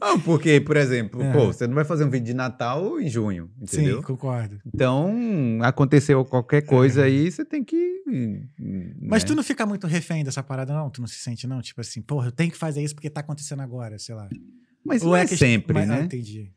não, 0.00 0.20
porque, 0.20 0.60
por 0.60 0.76
exemplo, 0.76 1.22
É. 1.22 1.32
pô, 1.32 1.46
você 1.46 1.66
não 1.66 1.74
vai 1.74 1.84
fazer 1.84 2.04
um 2.04 2.10
vídeo 2.10 2.26
de 2.26 2.34
Natal 2.34 3.00
em 3.00 3.08
junho, 3.08 3.50
entendeu? 3.60 3.96
Sim, 3.98 4.02
concordo. 4.02 4.58
Então, 4.66 5.14
aconteceu 5.62 6.24
qualquer 6.24 6.62
coisa 6.62 7.04
aí, 7.04 7.30
você 7.30 7.44
tem 7.44 7.62
que. 7.64 8.02
Mas 9.00 9.22
né? 9.22 9.28
tu 9.28 9.34
não 9.34 9.42
fica 9.42 9.64
muito 9.66 9.86
refém 9.86 10.24
dessa 10.24 10.42
parada, 10.42 10.72
não? 10.74 10.90
Tu 10.90 11.00
não 11.00 11.08
se 11.08 11.16
sente, 11.18 11.46
não? 11.46 11.60
Tipo 11.60 11.80
assim, 11.80 12.00
porra, 12.02 12.28
eu 12.28 12.32
tenho 12.32 12.50
que 12.50 12.56
fazer 12.58 12.82
isso 12.82 12.94
porque 12.94 13.10
tá 13.10 13.20
acontecendo 13.20 13.60
agora, 13.62 13.98
sei 13.98 14.14
lá. 14.14 14.28
Mas 14.84 15.02
Ou 15.02 15.08
não 15.10 15.16
é, 15.16 15.26
que- 15.26 15.36
sempre, 15.36 15.74
mas- 15.74 15.90
Ah, 15.90 15.96
né? 15.96 16.02
entendi. 16.04 16.52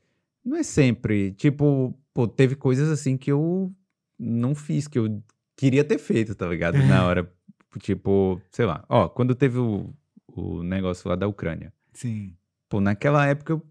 Não 0.45 0.55
é 0.57 0.63
sempre. 0.63 1.31
Tipo, 1.33 1.97
pô, 2.13 2.27
teve 2.27 2.55
coisas 2.55 2.89
assim 2.89 3.17
que 3.17 3.31
eu 3.31 3.73
não 4.17 4.53
fiz, 4.55 4.87
que 4.87 4.97
eu 4.99 5.21
queria 5.55 5.83
ter 5.83 5.97
feito, 5.97 6.33
tá 6.35 6.47
ligado? 6.47 6.77
Na 6.77 7.05
hora. 7.05 7.31
Tipo, 7.79 8.41
sei 8.51 8.65
lá. 8.65 8.83
Ó, 8.89 9.07
quando 9.09 9.35
teve 9.35 9.57
o, 9.59 9.93
o 10.27 10.63
negócio 10.63 11.07
lá 11.09 11.15
da 11.15 11.27
Ucrânia. 11.27 11.71
Sim. 11.93 12.33
Pô, 12.69 12.79
naquela 12.79 13.25
época 13.25 13.53
eu, 13.53 13.65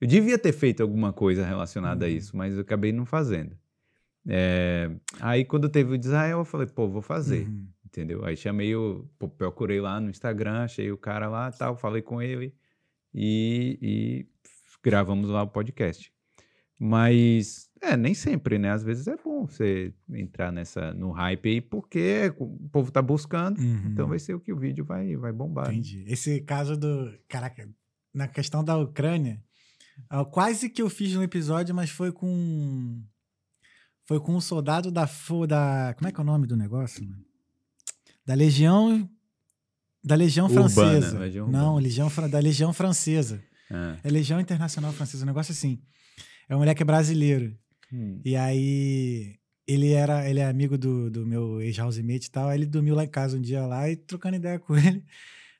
eu 0.00 0.06
devia 0.08 0.36
ter 0.38 0.52
feito 0.52 0.82
alguma 0.82 1.12
coisa 1.12 1.46
relacionada 1.46 2.04
a 2.04 2.08
Uhum. 2.08 2.14
isso, 2.16 2.36
mas 2.36 2.54
eu 2.54 2.60
acabei 2.60 2.92
não 2.92 3.06
fazendo. 3.06 3.56
É, 4.26 4.90
aí 5.20 5.44
quando 5.44 5.68
teve 5.68 5.94
o 5.94 5.98
de 5.98 6.06
Israel, 6.06 6.38
eu 6.40 6.44
falei, 6.44 6.66
pô, 6.66 6.88
vou 6.88 7.00
fazer. 7.02 7.46
Uhum. 7.46 7.66
Entendeu? 7.86 8.24
Aí 8.24 8.36
chamei 8.36 8.74
o. 8.76 9.08
pô, 9.18 9.28
procurei 9.28 9.80
lá 9.80 9.98
no 9.98 10.10
Instagram, 10.10 10.64
achei 10.64 10.92
o 10.92 10.98
cara 10.98 11.26
lá 11.28 11.50
tal, 11.50 11.74
falei 11.76 12.02
com 12.02 12.20
ele 12.20 12.54
e, 13.14 13.78
e 13.80 14.26
gravamos 14.82 15.30
lá 15.30 15.42
o 15.42 15.48
podcast. 15.48 16.12
Mas, 16.78 17.68
é, 17.80 17.96
nem 17.96 18.14
sempre, 18.14 18.58
né? 18.58 18.70
Às 18.70 18.84
vezes 18.84 19.08
é 19.08 19.16
bom 19.16 19.46
você 19.46 19.92
entrar 20.10 20.52
nessa, 20.52 20.92
no 20.94 21.10
hype 21.10 21.48
aí, 21.48 21.60
porque 21.60 22.32
o 22.38 22.68
povo 22.70 22.92
tá 22.92 23.02
buscando, 23.02 23.58
Uhum. 23.58 23.88
então 23.90 24.06
vai 24.06 24.18
ser 24.18 24.34
o 24.34 24.40
que 24.40 24.52
o 24.52 24.56
vídeo 24.58 24.84
vai, 24.84 25.16
vai 25.16 25.32
bombar. 25.32 25.68
né? 25.68 25.72
Entendi. 25.74 26.04
Esse 26.06 26.40
caso 26.42 26.76
do. 26.76 27.12
Caraca, 27.28 27.68
na 28.12 28.26
questão 28.26 28.64
da 28.64 28.76
Ucrânia, 28.76 29.42
ah, 30.08 30.24
quase 30.24 30.68
que 30.68 30.82
eu 30.82 30.90
fiz 30.90 31.16
um 31.16 31.22
episódio, 31.22 31.74
mas 31.74 31.90
foi 31.90 32.12
com. 32.12 33.02
Foi 34.06 34.20
com 34.20 34.34
um 34.34 34.40
soldado 34.40 34.90
da. 34.90 35.08
da 35.46 35.94
como 35.96 36.08
é 36.08 36.12
que 36.12 36.20
é 36.20 36.22
o 36.22 36.26
nome 36.26 36.46
do 36.46 36.56
negócio, 36.56 37.04
mano? 37.04 37.24
Da 38.24 38.34
Legião. 38.34 39.08
Da 40.04 40.14
Legião 40.14 40.46
Urbana, 40.46 40.68
Francesa. 40.68 41.18
Legião 41.18 41.48
Não. 41.50 41.76
Legião, 41.76 42.10
da 42.30 42.38
Legião 42.38 42.72
Francesa. 42.72 43.42
Ah. 43.70 43.98
É 44.02 44.10
Legião 44.10 44.40
Internacional 44.40 44.92
Francesa, 44.92 45.24
um 45.24 45.26
negócio 45.26 45.52
assim. 45.52 45.82
É 46.48 46.54
um 46.54 46.60
moleque 46.60 46.84
brasileiro. 46.84 47.54
Hum. 47.92 48.20
E 48.24 48.36
aí 48.36 49.38
ele 49.66 49.92
era, 49.92 50.28
ele 50.28 50.40
é 50.40 50.46
amigo 50.46 50.78
do, 50.78 51.10
do 51.10 51.26
meu 51.26 51.60
ex-housemate 51.60 52.28
e 52.28 52.30
tal. 52.30 52.48
Aí 52.48 52.58
ele 52.58 52.66
dormiu 52.66 52.94
lá 52.94 53.04
em 53.04 53.08
casa 53.08 53.36
um 53.36 53.40
dia 53.40 53.66
lá 53.66 53.90
e 53.90 53.96
trocando 53.96 54.36
ideia 54.36 54.58
com 54.58 54.74
ele. 54.78 55.04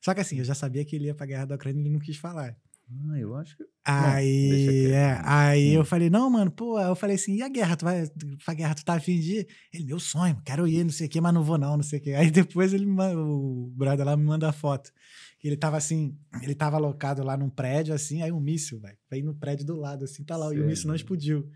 Só 0.01 0.15
que 0.15 0.21
assim, 0.21 0.39
eu 0.39 0.45
já 0.45 0.55
sabia 0.55 0.85
que 0.85 0.95
ele 0.97 1.07
ia 1.07 1.15
pra 1.15 1.27
guerra 1.27 1.45
da 1.47 1.55
Ucrânia 1.57 1.81
e 1.81 1.83
ele 1.83 1.91
não 1.91 2.01
quis 2.01 2.17
falar. 2.17 2.57
Ah, 2.91 3.19
eu 3.19 3.35
acho 3.37 3.57
que. 3.57 3.65
Aí, 3.85 4.87
é, 4.93 5.21
aí 5.25 5.71
Hum. 5.71 5.81
eu 5.81 5.85
falei, 5.85 6.09
não, 6.11 6.29
mano, 6.31 6.51
pô, 6.51 6.79
eu 6.81 6.95
falei 6.95 7.17
assim, 7.17 7.35
e 7.37 7.43
a 7.43 7.49
guerra? 7.49 7.77
Tu 7.77 7.85
vai 7.85 8.07
pra 8.45 8.55
guerra, 8.55 8.75
tu 8.75 8.85
tá 8.85 8.95
afim 8.95 9.19
de 9.19 9.39
ir? 9.41 9.49
Ele, 9.73 9.85
meu 9.85 9.99
sonho, 10.01 10.41
quero 10.45 10.67
ir, 10.67 10.85
não 10.85 10.91
sei 10.91 11.07
o 11.07 11.11
quê, 11.11 11.21
mas 11.21 11.35
não 11.35 11.43
vou 11.43 11.59
não, 11.59 11.77
não 11.77 11.83
sei 11.83 11.99
o 11.99 12.03
quê. 12.03 12.13
Aí 12.15 12.31
depois 12.31 12.73
ele, 12.73 12.87
o 12.87 13.73
brother 13.77 14.07
lá 14.07 14.17
me 14.17 14.25
manda 14.25 14.49
a 14.49 14.53
foto. 14.53 14.91
Ele 15.43 15.57
tava 15.57 15.77
assim, 15.77 16.19
ele 16.43 16.55
tava 16.55 16.77
alocado 16.77 17.23
lá 17.23 17.37
num 17.37 17.49
prédio, 17.51 17.95
assim, 17.95 18.23
aí 18.23 18.33
um 18.33 18.41
míssil, 18.41 18.81
velho, 18.81 18.99
veio 19.11 19.25
no 19.25 19.35
prédio 19.35 19.65
do 19.67 19.77
lado, 19.77 20.05
assim, 20.05 20.25
tá 20.25 20.37
lá, 20.37 20.47
e 20.47 20.49
o 20.49 20.51
Sério? 20.53 20.67
míssil 20.67 20.89
não 20.89 20.95
explodiu. 20.95 21.49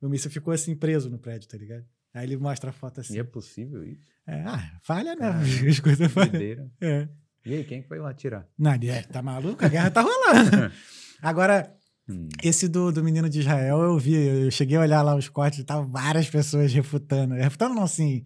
O 0.00 0.08
míssil 0.08 0.30
ficou 0.30 0.52
assim, 0.52 0.76
preso 0.76 1.08
no 1.10 1.18
prédio, 1.18 1.48
tá 1.48 1.56
ligado? 1.56 1.84
Aí 2.14 2.24
ele 2.26 2.36
mostra 2.36 2.70
a 2.70 2.72
foto 2.72 3.00
assim. 3.00 3.14
E 3.14 3.18
é 3.18 3.24
possível 3.24 3.84
isso? 3.84 4.04
É, 4.26 4.42
ah, 4.42 4.78
falha, 4.82 5.14
né? 5.16 5.28
As 5.68 5.80
coisas 5.80 6.10
falham. 6.12 6.70
É. 6.80 7.08
E 7.48 7.54
aí, 7.54 7.64
quem 7.64 7.80
que 7.82 7.88
foi 7.88 7.98
lá 7.98 8.12
tirar? 8.12 8.46
Não, 8.58 8.72
é, 8.72 9.02
tá 9.02 9.22
maluco? 9.22 9.64
A 9.64 9.68
guerra 9.68 9.90
tá 9.90 10.02
rolando. 10.02 10.72
Agora, 11.22 11.74
Hum. 12.10 12.28
esse 12.42 12.66
do, 12.68 12.90
do 12.90 13.04
menino 13.04 13.28
de 13.28 13.40
Israel, 13.40 13.80
eu 13.82 13.98
vi, 13.98 14.14
eu 14.14 14.50
cheguei 14.50 14.76
a 14.78 14.80
olhar 14.80 15.02
lá 15.02 15.14
os 15.14 15.28
cortes 15.28 15.62
tava 15.64 15.82
várias 15.86 16.28
pessoas 16.30 16.72
refutando. 16.72 17.34
Refutando 17.34 17.74
não, 17.74 17.82
assim, 17.82 18.24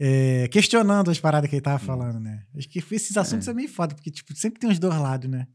é, 0.00 0.48
questionando 0.48 1.10
as 1.10 1.20
paradas 1.20 1.48
que 1.48 1.54
ele 1.56 1.60
Hum. 1.60 1.62
tava 1.62 1.78
falando, 1.78 2.18
né? 2.18 2.44
Acho 2.56 2.68
que 2.68 2.78
esses 2.92 3.16
assuntos 3.16 3.46
é, 3.46 3.54
meio 3.54 3.68
foda, 3.68 3.94
porque, 3.94 4.10
tipo, 4.10 4.34
sempre 4.34 4.58
tem 4.60 4.68
os 4.70 4.78
dois 4.80 4.96
lados, 4.98 5.30
né? 5.30 5.46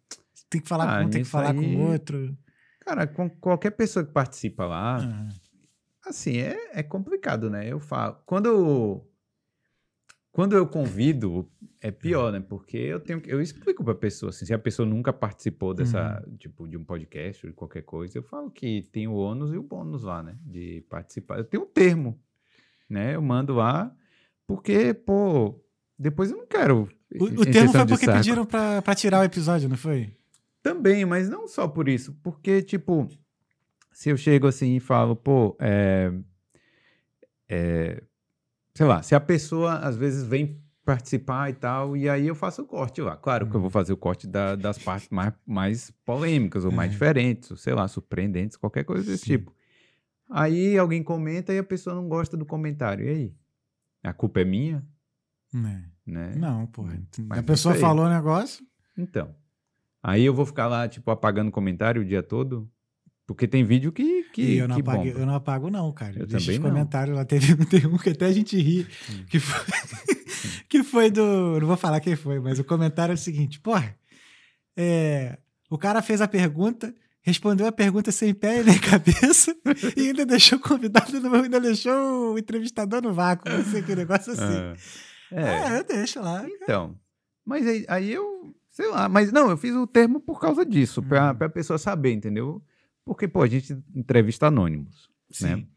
Tem 0.50 0.62
que 0.62 0.68
falar 0.70 0.86
Ah, 0.86 1.02
com 1.02 1.08
um, 1.08 1.10
tem 1.10 1.24
que 1.24 1.30
falar 1.30 1.54
com 1.54 1.60
aí- 1.62 1.76
o 1.76 1.80
outro. 1.80 2.38
Cara, 2.82 3.06
com 3.06 3.30
qualquer 3.30 3.72
pessoa 3.72 4.06
que 4.06 4.12
participa 4.14 4.66
lá, 4.66 4.98
Ah, 4.98 6.10
assim, 6.10 6.38
é, 6.38 6.56
é 6.74 6.82
complicado, 6.82 7.50
né? 7.50 7.68
Eu 7.72 7.80
falo. 7.80 8.18
Quando. 8.26 9.06
Quando 10.32 10.56
eu 10.56 10.66
convido, 10.68 11.52
é 11.82 11.92
pior, 11.92 12.32
né? 12.32 12.40
Porque 12.40 12.78
eu 12.78 13.00
tenho 13.00 13.22
que- 13.22 13.32
eu 13.32 13.42
explico 13.42 13.84
pra 13.84 13.96
pessoa, 13.96 14.30
assim, 14.32 14.46
se 14.46 14.54
a 14.54 14.60
pessoa 14.60 14.86
nunca 14.88 15.14
participou 15.14 15.74
dessa, 15.74 16.22
tipo, 16.38 16.68
de 16.68 16.76
um 16.78 16.84
podcast 16.84 17.46
ou 17.46 17.50
de 17.52 17.56
qualquer 17.56 17.84
coisa, 17.84 18.18
eu 18.18 18.24
falo 18.24 18.52
que 18.52 18.82
tem 18.92 19.08
o 19.08 19.14
ônus 19.14 19.54
e 19.54 19.58
o 19.58 19.64
bônus 19.64 20.04
lá, 20.04 20.22
né? 20.22 20.38
De 20.46 20.84
participar. 20.90 21.38
Eu 21.38 21.44
tenho 21.46 21.64
um 21.64 21.68
termo, 21.68 22.20
né? 22.90 23.16
Eu 23.16 23.22
mando 23.22 23.54
lá, 23.54 23.96
porque, 24.46 24.94
pô, 24.94 25.56
depois 25.98 26.32
eu 26.32 26.38
não 26.38 26.48
quero. 26.48 26.90
O, 27.26 27.26
o 27.42 27.46
termo 27.54 27.72
foi 27.72 27.80
porque 27.88 28.06
pediram 28.18 28.46
pra, 28.46 28.82
pra 28.82 28.94
tirar 28.96 29.22
o 29.22 29.24
episódio, 29.24 29.70
não 29.70 29.78
foi? 29.78 30.14
Também, 30.62 31.06
mas 31.06 31.30
não 31.30 31.48
só 31.48 31.68
por 31.68 31.88
isso. 31.88 32.14
Porque, 32.22 32.62
tipo, 32.62 33.08
se 33.94 34.10
eu 34.10 34.18
chego 34.18 34.46
assim 34.48 34.76
e 34.76 34.80
falo, 34.82 35.16
pô, 35.16 35.56
é, 35.60 36.12
é, 37.48 38.04
sei 38.76 38.86
lá, 38.86 39.02
se 39.02 39.16
a 39.16 39.20
pessoa 39.20 39.76
às 39.80 39.96
vezes 39.96 40.24
vem 40.26 40.62
participar 40.94 41.50
e 41.50 41.54
tal, 41.54 41.96
e 41.96 42.10
aí 42.10 42.28
eu 42.28 42.34
faço 42.36 42.62
o 42.64 42.66
corte 42.66 43.00
lá. 43.02 43.16
Claro 43.16 43.48
que 43.48 43.56
eu 43.56 43.62
vou 43.62 43.70
fazer 43.70 43.94
o 43.94 43.98
corte 43.98 44.26
da- 44.28 44.56
das 44.56 44.78
partes 44.84 45.10
mais, 45.10 45.34
mais 45.46 45.92
polêmicas 46.04 46.66
ou 46.66 46.72
mais 46.72 46.90
É. 46.90 46.94
diferentes, 46.94 47.52
ou 47.52 47.58
sei 47.58 47.74
lá, 47.74 47.88
surpreendentes, 47.88 48.58
qualquer 48.58 48.84
coisa 48.84 49.04
desse 49.04 49.26
Sim. 49.26 49.32
tipo. 49.38 49.54
Aí 50.30 50.78
alguém 50.78 51.04
comenta 51.04 51.54
e 51.54 51.60
a 51.60 51.64
pessoa 51.64 51.96
não 51.96 52.08
gosta 52.08 52.36
do 52.38 52.46
comentário. 52.46 53.06
E 53.06 53.10
aí? 53.10 53.34
A 54.04 54.14
culpa 54.14 54.42
é 54.42 54.46
minha? 54.46 54.84
É. 55.54 55.82
Né? 56.06 56.34
Não, 56.38 56.66
porra. 56.68 57.00
Mas 57.28 57.40
A 57.40 57.44
pessoa 57.44 57.76
falou 57.76 58.06
o 58.06 58.10
negócio. 58.10 58.66
Então. 58.98 59.34
Aí 60.02 60.24
eu 60.26 60.34
vou 60.34 60.46
ficar 60.46 60.68
lá, 60.68 60.88
tipo, 60.88 61.12
apagando 61.12 61.52
comentário 61.52 62.02
o 62.02 62.06
dia 62.06 62.24
todo? 62.24 62.70
Porque 63.28 63.48
tem 63.48 63.64
vídeo 63.64 63.92
que, 63.92 64.24
que, 64.34 64.42
e 64.42 64.58
eu 64.58 64.68
não, 64.68 64.76
que 64.76 64.82
apago, 64.82 65.04
bomba. 65.04 65.20
eu 65.20 65.26
não 65.26 65.36
apago, 65.36 65.70
não, 65.70 65.92
cara. 65.92 66.14
Eu 66.20 66.26
Deixa 66.26 66.46
também 66.46 66.58
os 66.60 66.64
não. 66.64 66.70
comentários 66.72 67.16
lá. 67.16 67.26
Teve, 67.26 67.64
teve 67.66 67.86
um 67.88 67.98
que 67.98 68.10
até 68.10 68.26
a 68.26 68.32
gente 68.32 68.58
ri. 68.60 68.88
Hum. 69.12 69.26
Que 69.30 69.40
foi, 69.40 69.66
que 70.70 70.84
foi 70.84 71.10
do. 71.10 71.60
Não 71.60 71.68
vou 71.68 71.78
falar 71.78 72.00
quem 72.00 72.16
foi, 72.16 72.40
mas 72.40 72.60
o 72.60 72.64
comentário 72.64 73.12
é 73.14 73.16
o 73.16 73.18
seguinte: 73.18 73.60
porra, 73.60 73.96
é, 74.78 75.38
o 75.70 75.78
cara 75.78 76.02
fez 76.02 76.22
a 76.22 76.28
pergunta, 76.28 76.94
respondeu 77.22 77.68
a 77.68 77.72
pergunta 77.72 78.12
sem 78.12 78.34
pé 78.34 78.62
e 78.62 78.64
nem 78.64 78.78
cabeça, 78.80 79.56
e 79.96 80.08
ainda 80.08 80.26
deixou 80.26 80.58
o 80.58 80.62
convidado, 80.62 81.16
ainda 81.16 81.60
deixou 81.60 82.34
o 82.34 82.40
entrevistador 82.40 83.02
no 83.02 83.14
vácuo. 83.14 83.50
Não 83.52 83.64
sei 83.64 83.82
que 83.82 83.96
negócio 83.96 84.34
assim. 84.34 84.44
Ah. 84.44 84.74
É, 85.32 85.76
É, 85.76 85.80
eu 85.80 85.84
deixo 85.84 86.20
lá. 86.22 86.46
então. 86.50 86.96
Mas 87.46 87.66
aí, 87.68 87.86
aí 87.88 88.12
eu, 88.12 88.56
sei 88.72 88.88
lá, 88.90 89.08
mas 89.10 89.32
não, 89.32 89.50
eu 89.50 89.58
fiz 89.58 89.74
o 89.76 89.86
termo 89.88 90.20
por 90.20 90.40
causa 90.40 90.66
disso, 90.66 91.02
pra, 91.04 91.32
Uhum. 91.32 91.36
pra 91.38 91.50
pessoa 91.50 91.78
saber, 91.80 92.12
entendeu? 92.14 92.62
Porque, 93.06 93.28
pô, 93.28 93.42
a 93.42 93.48
gente 93.48 93.76
entrevista 93.96 94.48
anônimos. 94.48 95.10
Sim. 95.32 95.68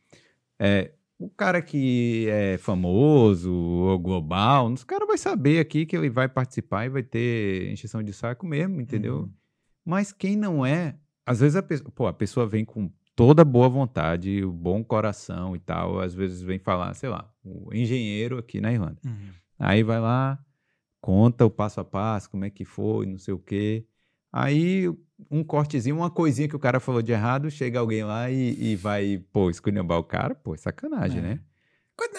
É, 0.58 0.92
o 1.24 1.30
cara 1.30 1.62
que 1.62 2.26
é 2.28 2.58
famoso 2.58 3.52
ou 3.52 3.98
global, 3.98 4.66
os 4.66 4.82
cara 4.82 5.06
vai 5.06 5.16
saber 5.16 5.60
aqui 5.60 5.86
que 5.86 5.96
ele 5.96 6.10
vai 6.10 6.28
participar 6.28 6.86
e 6.86 6.88
vai 6.88 7.02
ter 7.02 7.70
encheção 7.70 8.02
de 8.02 8.12
saco 8.12 8.44
mesmo, 8.44 8.80
entendeu? 8.80 9.20
Uhum. 9.20 9.32
Mas 9.84 10.12
quem 10.12 10.34
não 10.36 10.66
é, 10.66 10.96
às 11.24 11.38
vezes 11.38 11.54
a 11.54 11.62
pessoa, 11.62 11.92
pô, 11.94 12.06
a 12.08 12.12
pessoa 12.12 12.44
vem 12.44 12.64
com 12.64 12.90
toda 13.14 13.44
boa 13.44 13.68
vontade, 13.68 14.44
o 14.44 14.50
bom 14.50 14.82
coração 14.82 15.54
e 15.54 15.60
tal, 15.60 16.00
às 16.00 16.12
vezes 16.12 16.42
vem 16.42 16.58
falar, 16.58 16.92
sei 16.94 17.08
lá, 17.08 17.32
o 17.44 17.72
engenheiro 17.72 18.36
aqui 18.36 18.60
na 18.60 18.72
Irlanda. 18.72 18.98
Uhum. 19.04 19.30
Aí 19.60 19.84
vai 19.84 20.00
lá, 20.00 20.44
conta 21.00 21.46
o 21.46 21.50
passo 21.50 21.80
a 21.80 21.84
passo, 21.84 22.28
como 22.30 22.44
é 22.44 22.50
que 22.50 22.64
foi, 22.64 23.06
não 23.06 23.18
sei 23.18 23.32
o 23.32 23.38
quê. 23.38 23.86
Aí 24.32 24.88
um 25.30 25.44
cortezinho, 25.44 25.96
uma 25.96 26.10
coisinha 26.10 26.48
que 26.48 26.56
o 26.56 26.58
cara 26.58 26.80
falou 26.80 27.02
de 27.02 27.12
errado, 27.12 27.50
chega 27.50 27.78
alguém 27.78 28.02
lá 28.02 28.30
e, 28.30 28.72
e 28.72 28.76
vai, 28.76 29.18
pô, 29.32 29.50
esculhambar 29.50 29.98
o 29.98 30.04
cara, 30.04 30.34
pô, 30.34 30.54
é 30.54 30.58
sacanagem, 30.58 31.18
É. 31.18 31.22
né? 31.22 31.40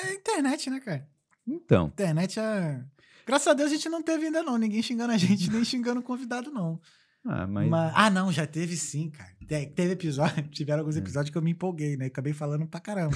É 0.06 0.14
internet, 0.14 0.70
né, 0.70 0.80
cara? 0.80 1.08
Então, 1.46 1.88
Internet 1.88 2.40
é. 2.40 2.82
Graças 3.26 3.48
a 3.48 3.54
Deus 3.54 3.72
a 3.72 3.76
gente 3.76 3.90
não 3.90 4.02
teve 4.02 4.26
ainda, 4.28 4.42
não. 4.44 4.58
Ninguém 4.58 4.82
xingando 4.82 5.12
a 5.14 5.18
gente, 5.18 5.50
nem 5.52 5.64
xingando 5.66 6.00
o 6.00 6.04
convidado, 6.04 6.50
não. 6.52 6.80
ah, 7.26 7.46
mas... 7.48 7.70
Mas- 7.70 7.94
Ah, 7.96 8.10
não, 8.10 8.32
já 8.32 8.46
teve 8.48 8.76
sim, 8.78 9.10
cara. 9.10 9.30
Te- 9.46 9.68
Teve 9.68 9.94
episódio, 9.94 10.44
tiveram 10.52 10.80
É. 10.80 10.82
alguns 10.82 10.96
episódios 10.96 11.32
que 11.32 11.38
eu 11.38 11.42
me 11.42 11.52
empolguei, 11.52 11.98
né? 11.98 12.06
Acabei 12.06 12.32
falando 12.34 12.66
pra 12.68 12.80
caramba. 12.80 13.16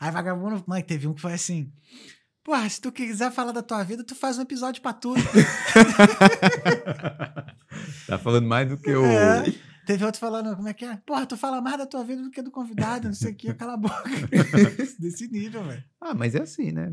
Aí 0.00 0.10
vagabundo, 0.10 0.62
mãe, 0.66 0.82
teve 0.82 1.06
um 1.06 1.14
que 1.14 1.20
foi 1.20 1.32
assim. 1.34 1.72
Porra, 2.44 2.68
se 2.68 2.80
tu 2.80 2.90
quiser 2.90 3.30
falar 3.30 3.52
da 3.52 3.62
tua 3.62 3.84
vida, 3.84 4.02
tu 4.02 4.16
faz 4.16 4.36
um 4.36 4.42
episódio 4.42 4.82
pra 4.82 4.92
tudo. 4.92 5.20
tá 8.06 8.18
falando 8.18 8.46
mais 8.48 8.68
do 8.68 8.76
que 8.76 8.92
o... 8.92 9.04
É. 9.04 9.44
Teve 9.86 10.04
outro 10.04 10.20
falando, 10.20 10.54
como 10.56 10.68
é 10.68 10.74
que 10.74 10.84
é? 10.84 10.96
Porra, 11.04 11.26
tu 11.26 11.36
fala 11.36 11.60
mais 11.60 11.78
da 11.78 11.86
tua 11.86 12.04
vida 12.04 12.22
do 12.22 12.30
que 12.30 12.42
do 12.42 12.50
convidado, 12.50 13.06
não 13.08 13.14
sei 13.14 13.32
o 13.32 13.34
que, 13.34 13.52
cala 13.54 13.74
a 13.74 13.76
boca. 13.76 14.10
Desse 14.98 15.28
nível, 15.30 15.64
velho. 15.64 15.82
Ah, 16.00 16.14
mas 16.14 16.34
é 16.34 16.42
assim, 16.42 16.70
né? 16.70 16.92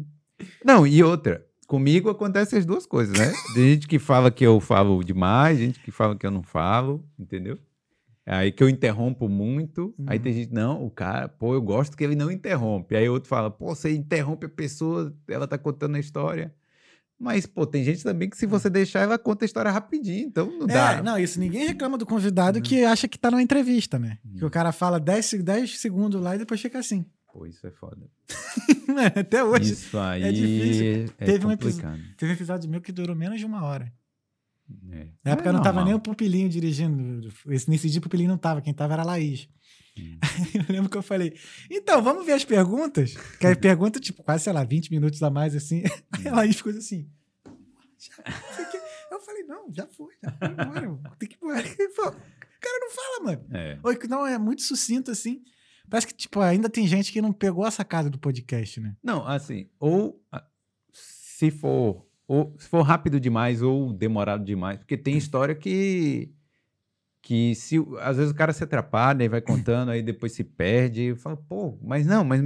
Não, 0.63 0.87
e 0.87 1.03
outra, 1.03 1.45
comigo 1.67 2.09
acontecem 2.09 2.57
as 2.57 2.65
duas 2.65 2.85
coisas, 2.85 3.17
né? 3.17 3.31
Tem 3.53 3.73
gente 3.73 3.87
que 3.87 3.99
fala 3.99 4.31
que 4.31 4.43
eu 4.43 4.59
falo 4.59 5.03
demais, 5.03 5.59
gente 5.59 5.79
que 5.79 5.91
fala 5.91 6.15
que 6.15 6.25
eu 6.25 6.31
não 6.31 6.41
falo, 6.41 7.03
entendeu? 7.17 7.59
Aí 8.31 8.51
que 8.51 8.61
eu 8.63 8.69
interrompo 8.69 9.27
muito, 9.27 9.93
aí 10.05 10.17
Uhum. 10.17 10.23
tem 10.23 10.33
gente, 10.33 10.53
não, 10.53 10.85
o 10.85 10.91
cara, 10.91 11.27
pô, 11.27 11.55
eu 11.55 11.61
gosto 11.61 11.97
que 11.97 12.03
ele 12.03 12.15
não 12.15 12.29
interrompe. 12.29 12.95
Aí 12.95 13.09
outro 13.09 13.27
fala, 13.27 13.49
pô, 13.49 13.73
você 13.73 13.91
interrompe 13.95 14.45
a 14.45 14.49
pessoa, 14.49 15.11
ela 15.27 15.47
tá 15.47 15.57
contando 15.57 15.95
a 15.95 15.99
história. 15.99 16.53
Mas, 17.19 17.45
pô, 17.47 17.65
tem 17.65 17.83
gente 17.83 18.03
também 18.03 18.29
que 18.29 18.37
se 18.37 18.45
você 18.45 18.69
deixar, 18.69 18.99
ela 19.01 19.17
conta 19.17 19.43
a 19.43 19.47
história 19.47 19.69
rapidinho, 19.71 20.27
então 20.27 20.45
não 20.59 20.67
dá. 20.67 20.93
É, 20.93 21.01
não, 21.01 21.17
isso 21.17 21.39
ninguém 21.39 21.67
reclama 21.67 21.97
do 21.97 22.05
convidado 22.05 22.61
que 22.61 22.83
acha 22.85 23.07
que 23.07 23.17
tá 23.17 23.29
numa 23.31 23.41
entrevista, 23.41 23.97
né? 23.99 24.19
Que 24.37 24.45
o 24.45 24.49
cara 24.49 24.71
fala 24.71 24.99
10, 24.99 25.25
se- 25.25 25.43
10 25.43 25.79
segundos 25.79 26.21
lá 26.21 26.35
e 26.35 26.39
depois 26.39 26.61
fica 26.61 26.77
assim. 26.79 27.05
Pô, 27.33 27.45
isso 27.45 27.65
é 27.67 27.71
foda. 27.71 28.07
Até 29.19 29.43
hoje. 29.43 29.73
Isso 29.73 29.97
aí 29.97 30.23
é, 30.23 30.31
difícil. 30.31 31.13
Teve 31.17 31.45
um 31.45 31.51
episo- 31.51 31.81
complicado. 31.81 32.01
Teve 32.17 32.31
um 32.31 32.35
episódio 32.35 32.69
meu 32.69 32.79
que 32.81 32.91
durou 32.91 33.15
menos 33.15 33.39
de 33.39 33.45
uma 33.45 33.63
hora. 33.65 33.91
É. 34.91 35.07
Na 35.23 35.31
época 35.31 35.49
É 35.49 35.51
não 35.51 35.61
tava 35.61 35.83
nem 35.83 35.93
o 35.93 35.99
Pupilinho 35.99 36.49
dirigindo. 36.49 37.27
Esse- 37.47 37.69
Nesse 37.69 37.89
dia 37.89 37.99
o 37.99 38.03
Pupilinho 38.03 38.29
não 38.29 38.37
tava, 38.37 38.61
quem 38.61 38.73
tava 38.73 38.93
era 38.93 39.01
a 39.01 39.05
Laís. 39.05 39.49
Hum. 39.97 40.17
Eu 40.69 40.73
lembro 40.73 40.89
que 40.89 40.97
eu 40.97 41.01
falei, 41.01 41.33
então, 41.69 42.01
vamos 42.01 42.25
ver 42.25 42.33
as 42.33 42.45
perguntas? 42.45 43.15
Que 43.39 43.47
aí 43.47 43.55
pergunta, 43.55 43.99
tipo, 43.99 44.23
quase, 44.23 44.43
sei 44.45 44.53
lá, 44.53 44.63
20 44.63 44.91
minutos 44.91 45.21
a 45.21 45.29
mais, 45.29 45.55
assim. 45.55 45.83
Aí 46.11 46.27
a 46.27 46.35
Laís 46.35 46.55
ficou 46.55 46.71
assim. 46.71 47.09
Eu 49.11 49.19
falei, 49.19 49.43
não, 49.43 49.73
já 49.73 49.87
foi, 49.87 50.13
já 50.23 50.31
foi 50.39 50.49
embora. 50.49 51.15
Tem 51.19 51.27
que 51.29 51.35
ir 51.35 51.39
embora. 51.43 51.67
O 51.67 52.61
cara 52.61 52.79
não 52.79 52.91
fala, 52.91 53.23
mano. 53.25 53.45
É. 53.51 54.07
Não, 54.07 54.25
é 54.25 54.37
muito 54.37 54.61
sucinto, 54.61 55.11
assim. 55.11 55.41
Parece 55.89 56.07
que, 56.07 56.13
tipo, 56.13 56.39
ainda 56.39 56.69
tem 56.69 56.87
gente 56.87 57.11
que 57.11 57.21
não 57.21 57.33
pegou 57.33 57.65
a 57.65 57.71
sacada 57.71 58.09
do 58.09 58.19
podcast, 58.19 58.79
né? 58.79 58.95
Não, 59.03 59.25
assim, 59.27 59.69
ou 59.79 60.23
ah, 60.31 60.45
se 60.93 61.49
for, 61.49 62.05
ou 62.29 62.55
se 62.59 62.69
for 62.69 62.83
rápido 62.83 63.19
demais 63.19 63.63
ou 63.63 63.91
demorado 63.91 64.45
demais, 64.45 64.77
porque 64.77 64.95
tem 64.95 65.17
história 65.17 65.55
que 65.55 66.31
que 67.23 67.55
se 67.55 67.77
às 67.99 68.17
vezes 68.17 68.31
o 68.31 68.35
cara 68.35 68.53
se 68.53 68.63
atrapalha 68.63 69.23
e 69.23 69.27
vai 69.27 69.41
contando, 69.41 69.89
aí 69.89 70.03
depois 70.03 70.31
se 70.31 70.43
perde, 70.43 71.09
e 71.09 71.15
fala, 71.15 71.35
pô, 71.35 71.75
mas 71.81 72.05
não, 72.05 72.23
mas 72.23 72.41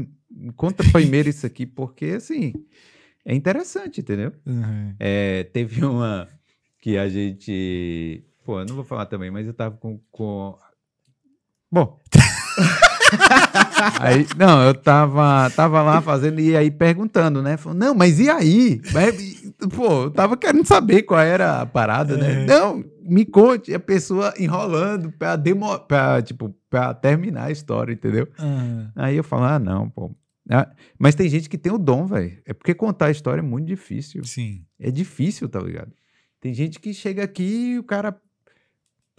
conta 0.55 0.83
primeiro 0.89 1.27
isso 1.27 1.45
aqui, 1.45 1.65
porque 1.65 2.05
assim, 2.05 2.53
é 3.25 3.35
interessante, 3.35 3.99
entendeu? 3.99 4.31
Uhum. 4.45 4.95
É, 4.97 5.43
teve 5.43 5.83
uma 5.83 6.29
que 6.79 6.97
a 6.97 7.09
gente. 7.09 8.23
Pô, 8.45 8.61
eu 8.61 8.65
não 8.65 8.75
vou 8.75 8.85
falar 8.85 9.05
também, 9.05 9.29
mas 9.29 9.45
eu 9.45 9.53
tava 9.53 9.75
com. 9.75 9.99
com... 10.11 10.57
Bom. 11.69 11.99
Aí, 13.99 14.27
não, 14.37 14.63
eu 14.63 14.73
tava, 14.73 15.49
tava 15.51 15.81
lá 15.81 16.01
fazendo 16.01 16.39
e 16.39 16.55
aí 16.55 16.71
perguntando, 16.71 17.41
né? 17.41 17.57
Falando, 17.57 17.79
não, 17.79 17.95
mas 17.95 18.19
e 18.19 18.29
aí? 18.29 18.81
Pô, 19.75 20.03
eu 20.03 20.11
tava 20.11 20.37
querendo 20.37 20.65
saber 20.65 21.03
qual 21.03 21.19
era 21.19 21.61
a 21.61 21.65
parada, 21.65 22.17
né? 22.17 22.43
É. 22.43 22.45
Não, 22.45 22.83
me 23.01 23.25
conte. 23.25 23.73
A 23.73 23.79
pessoa 23.79 24.33
enrolando 24.37 25.11
pra, 25.11 25.35
demo, 25.35 25.79
pra, 25.79 26.21
tipo, 26.21 26.55
pra 26.69 26.93
terminar 26.93 27.45
a 27.45 27.51
história, 27.51 27.93
entendeu? 27.93 28.27
Uhum. 28.39 28.89
Aí 28.95 29.15
eu 29.17 29.23
falo, 29.23 29.43
ah, 29.43 29.59
não, 29.59 29.89
pô. 29.89 30.11
Ah, 30.49 30.69
mas 30.99 31.15
tem 31.15 31.29
gente 31.29 31.49
que 31.49 31.57
tem 31.57 31.71
o 31.71 31.77
dom, 31.77 32.05
velho. 32.05 32.37
É 32.45 32.53
porque 32.53 32.73
contar 32.73 33.07
a 33.07 33.11
história 33.11 33.39
é 33.39 33.43
muito 33.43 33.67
difícil. 33.67 34.23
Sim. 34.25 34.65
É 34.79 34.91
difícil, 34.91 35.47
tá 35.47 35.59
ligado? 35.59 35.91
Tem 36.41 36.53
gente 36.53 36.79
que 36.79 36.93
chega 36.93 37.23
aqui 37.23 37.73
e 37.73 37.79
o 37.79 37.83
cara 37.83 38.15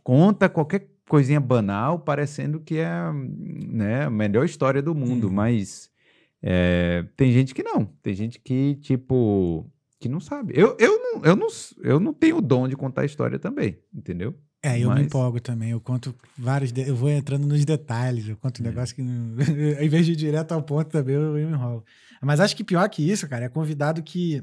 conta 0.03 0.49
qualquer 0.49 0.87
coisinha 1.09 1.41
banal, 1.41 1.99
parecendo 1.99 2.61
que 2.61 2.79
é 2.79 2.91
né, 3.13 4.05
a 4.05 4.11
melhor 4.11 4.45
história 4.45 4.81
do 4.83 4.95
mundo, 4.95 5.29
Uhum. 5.29 5.33
mas 5.35 5.91
é, 6.43 7.05
tem 7.17 7.33
gente 7.33 7.55
que 7.55 7.63
não. 7.63 7.85
Tem 8.03 8.15
gente 8.15 8.39
que, 8.39 8.77
tipo, 8.77 9.67
que 10.01 10.09
não 10.09 10.21
sabe. 10.21 10.53
Eu, 10.57 10.77
eu, 10.79 10.99
não, 10.99 11.25
eu, 11.25 11.37
não, 11.37 11.47
eu 11.83 12.01
não 12.01 12.13
tenho 12.13 12.39
o 12.39 12.43
dom 12.43 12.69
de 12.69 12.77
contar 12.77 13.05
história 13.05 13.39
também, 13.39 13.79
entendeu? 13.95 14.35
É, 14.63 14.79
eu 14.79 14.89
me 14.89 14.95
Mas- 14.97 15.07
empolgo 15.07 15.41
também. 15.41 15.71
Eu 15.73 15.81
conto 15.81 16.15
vários. 16.39 16.73
de- 16.73 16.89
Eu 16.89 16.97
vou 16.97 17.11
entrando 17.11 17.47
nos 17.47 17.63
detalhes. 17.67 18.27
Eu 18.27 18.37
conto 18.39 18.63
um 18.63 18.67
É. 18.67 18.69
negócio 18.71 18.95
que. 18.97 19.03
Não... 19.03 19.35
Em 19.79 19.89
vez 19.91 20.07
de 20.07 20.13
ir 20.13 20.17
direto 20.17 20.53
ao 20.53 20.63
ponto 20.63 20.89
também, 20.89 21.15
eu, 21.15 21.37
eu 21.37 21.47
me 21.49 21.55
enrolo. 21.55 21.85
Mas 22.23 22.41
acho 22.41 22.57
que 22.57 22.65
pior 22.65 22.89
que 22.89 23.07
isso, 23.07 23.29
cara, 23.29 23.45
é 23.45 23.49
convidado 23.51 24.03
que, 24.03 24.43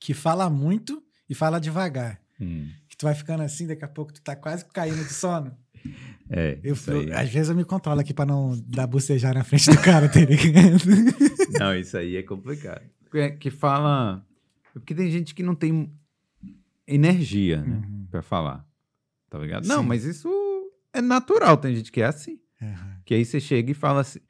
que 0.00 0.12
fala 0.14 0.50
muito 0.50 1.00
e 1.28 1.34
fala 1.36 1.60
devagar. 1.60 2.20
Hum, 2.40 2.66
tu 3.00 3.04
vai 3.06 3.14
ficando 3.14 3.42
assim, 3.42 3.66
daqui 3.66 3.82
a 3.84 3.88
pouco 3.88 4.12
tu 4.12 4.20
tá 4.20 4.36
quase 4.36 4.62
caindo 4.66 5.02
de 5.02 5.12
sono. 5.12 5.56
é, 6.28 6.58
Eu, 6.62 6.74
isso 6.74 6.90
aí 6.90 7.06
eu- 7.08 7.12
é- 7.14 7.20
às 7.22 7.30
vezes 7.30 7.48
eu 7.48 7.56
me 7.56 7.64
controlo 7.64 7.98
aqui 7.98 8.12
pra 8.12 8.26
não 8.26 8.52
dar 8.66 8.86
bucejar 8.86 9.32
na 9.34 9.42
frente 9.42 9.70
do 9.70 9.80
cara, 9.80 10.06
tá 10.08 10.20
ligado? 10.20 10.76
Não, 11.58 11.74
isso 11.74 11.96
aí 11.96 12.16
é 12.16 12.22
complicado. 12.22 12.82
Que, 13.10 13.30
que 13.32 13.50
fala. 13.50 14.24
Porque 14.74 14.94
tem 14.94 15.10
gente 15.10 15.34
que 15.34 15.42
não 15.42 15.54
tem 15.54 15.90
energia, 16.86 17.60
né? 17.62 17.76
Uhum. 17.76 18.06
Pra 18.10 18.22
falar. 18.22 18.64
Tá 19.28 19.38
ligado? 19.38 19.66
Não, 19.66 19.82
Sim. 19.82 19.88
mas 19.88 20.04
isso 20.04 20.28
é 20.92 21.00
natural. 21.00 21.56
Tem 21.56 21.74
gente 21.74 21.90
que 21.90 22.00
é 22.02 22.06
assim. 22.06 22.38
Aham. 22.62 22.96
Que 23.04 23.14
aí 23.14 23.24
você 23.24 23.40
chega 23.40 23.70
e 23.70 23.74
fala 23.74 24.00
assim. 24.02 24.20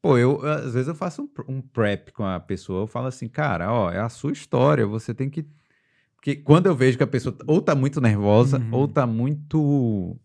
Pô, 0.00 0.18
eu 0.18 0.44
às 0.44 0.72
vezes 0.74 0.88
eu 0.88 0.94
faço 0.94 1.22
um, 1.22 1.54
um 1.56 1.60
prep 1.60 2.10
com 2.12 2.24
a 2.24 2.40
pessoa, 2.40 2.82
eu 2.82 2.86
falo 2.88 3.06
assim, 3.06 3.28
cara, 3.28 3.72
ó, 3.72 3.90
é 3.90 4.00
a 4.00 4.08
sua 4.08 4.32
história, 4.32 4.84
você 4.86 5.14
tem 5.14 5.30
que. 5.30 5.44
Porque 6.22 6.36
quando 6.36 6.66
eu 6.66 6.76
vejo 6.76 6.96
que 6.96 7.02
a 7.02 7.06
pessoa 7.08 7.36
ou 7.48 7.60
tá 7.60 7.74
muito 7.74 8.00
nervosa, 8.00 8.58
Uhum. 8.58 8.68
ou 8.70 8.86
tá 8.86 9.04
muito. 9.04 10.16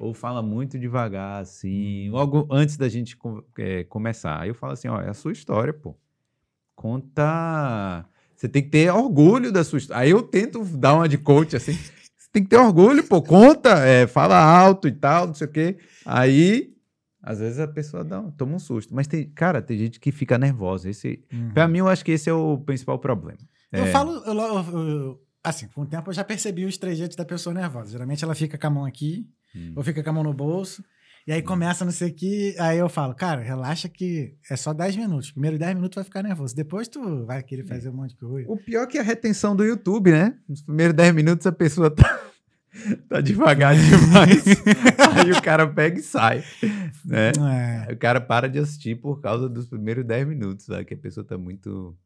Ou 0.00 0.12
fala 0.12 0.42
muito 0.42 0.76
devagar, 0.76 1.40
assim, 1.42 2.10
logo 2.10 2.48
antes 2.50 2.76
da 2.76 2.88
gente 2.88 3.16
é, 3.56 3.84
começar. 3.84 4.40
Aí 4.40 4.48
eu 4.48 4.54
falo 4.56 4.72
assim, 4.72 4.88
ó, 4.88 5.00
é 5.00 5.08
a 5.08 5.14
sua 5.14 5.30
história, 5.30 5.72
pô. 5.72 5.96
Conta. 6.74 8.04
Você 8.34 8.48
tem 8.48 8.62
que 8.62 8.68
ter 8.70 8.92
orgulho 8.92 9.52
da 9.52 9.62
sua 9.64 9.78
história. 9.78 10.02
Aí 10.02 10.10
eu 10.10 10.22
tento 10.22 10.62
dar 10.76 10.94
uma 10.94 11.08
de 11.08 11.16
coach 11.18 11.54
assim. 11.56 11.72
Você 11.72 12.28
tem 12.32 12.42
que 12.42 12.48
ter 12.48 12.56
orgulho, 12.56 13.04
pô. 13.04 13.22
Conta, 13.22 13.70
é, 13.86 14.06
fala 14.08 14.36
alto 14.36 14.88
e 14.88 14.92
tal, 14.92 15.28
não 15.28 15.34
sei 15.34 15.46
o 15.46 15.50
quê. 15.50 15.78
Aí, 16.04 16.74
às 17.22 17.38
vezes 17.38 17.60
a 17.60 17.68
pessoa 17.68 18.02
dá, 18.04 18.20
toma 18.36 18.56
um 18.56 18.58
susto. 18.58 18.92
Mas 18.92 19.06
tem, 19.06 19.28
cara, 19.30 19.62
tem 19.62 19.78
gente 19.78 20.00
que 20.00 20.10
fica 20.10 20.36
nervosa. 20.36 20.90
Esse, 20.90 21.22
Uhum. 21.32 21.50
pra 21.54 21.68
mim, 21.68 21.78
eu 21.78 21.88
acho 21.88 22.04
que 22.04 22.10
esse 22.12 22.28
é 22.28 22.32
o 22.34 22.58
principal 22.58 22.98
problema. 22.98 23.38
Eu 23.70 23.84
É, 23.84 23.86
falo, 23.92 24.10
eu, 24.24 24.34
eu- 24.34 24.88
eu- 24.88 25.20
assim, 25.44 25.68
com 25.68 25.82
o 25.82 25.86
tempo 25.86 26.08
eu 26.10 26.14
já 26.14 26.24
percebi 26.24 26.64
os 26.64 26.76
trejeitos 26.78 27.16
da 27.16 27.24
pessoa 27.24 27.54
nervosa. 27.54 27.90
Geralmente 27.92 28.24
ela 28.24 28.34
fica 28.34 28.56
com 28.58 28.66
a 28.66 28.70
mão 28.70 28.84
aqui, 28.84 29.28
hum, 29.54 29.74
ou 29.76 29.82
fica 29.84 30.02
com 30.02 30.10
a 30.10 30.12
mão 30.12 30.22
no 30.24 30.32
bolso, 30.34 30.82
e 31.26 31.32
aí 31.32 31.40
começa 31.42 31.84
não 31.84 31.92
sei 31.92 32.10
o 32.10 32.14
que, 32.14 32.54
aí 32.58 32.78
eu 32.78 32.88
falo, 32.88 33.14
cara, 33.14 33.40
relaxa 33.42 33.88
que 33.88 34.34
é 34.50 34.56
só 34.56 34.72
10 34.72 34.96
minutos. 34.96 35.30
Primeiro 35.30 35.58
10 35.58 35.74
minutos 35.74 35.94
vai 35.96 36.04
ficar 36.04 36.22
nervoso, 36.22 36.54
depois 36.56 36.88
tu 36.88 37.24
vai 37.26 37.42
querer 37.42 37.64
fazer 37.64 37.88
um 37.90 37.94
monte 37.94 38.10
de 38.10 38.16
coisa. 38.16 38.50
O 38.50 38.56
pior 38.56 38.82
é 38.82 38.86
que 38.86 38.98
a 38.98 39.02
retenção 39.02 39.54
do 39.54 39.64
YouTube, 39.64 40.10
né? 40.10 40.36
Nos 40.48 40.62
primeiros 40.62 40.94
10 40.96 41.14
minutos 41.14 41.46
a 41.46 41.52
pessoa 41.52 41.90
tá, 41.90 42.20
tá 43.08 43.20
devagar 43.20 43.74
demais. 43.74 44.44
Aí 45.16 45.30
o 45.32 45.40
cara 45.42 45.66
pega 45.66 45.98
e 45.98 46.02
sai. 46.02 46.44
Né? 47.04 47.32
É, 47.88 47.92
O 47.92 47.96
cara 47.96 48.20
para 48.20 48.48
de 48.48 48.58
assistir 48.58 49.00
por 49.00 49.20
causa 49.20 49.48
dos 49.48 49.66
primeiros 49.68 50.04
10 50.04 50.26
minutos, 50.26 50.66
sabe? 50.66 50.84
Que 50.84 50.94
a 50.94 50.98
pessoa 50.98 51.24
tá 51.24 51.38
muito. 51.38 51.96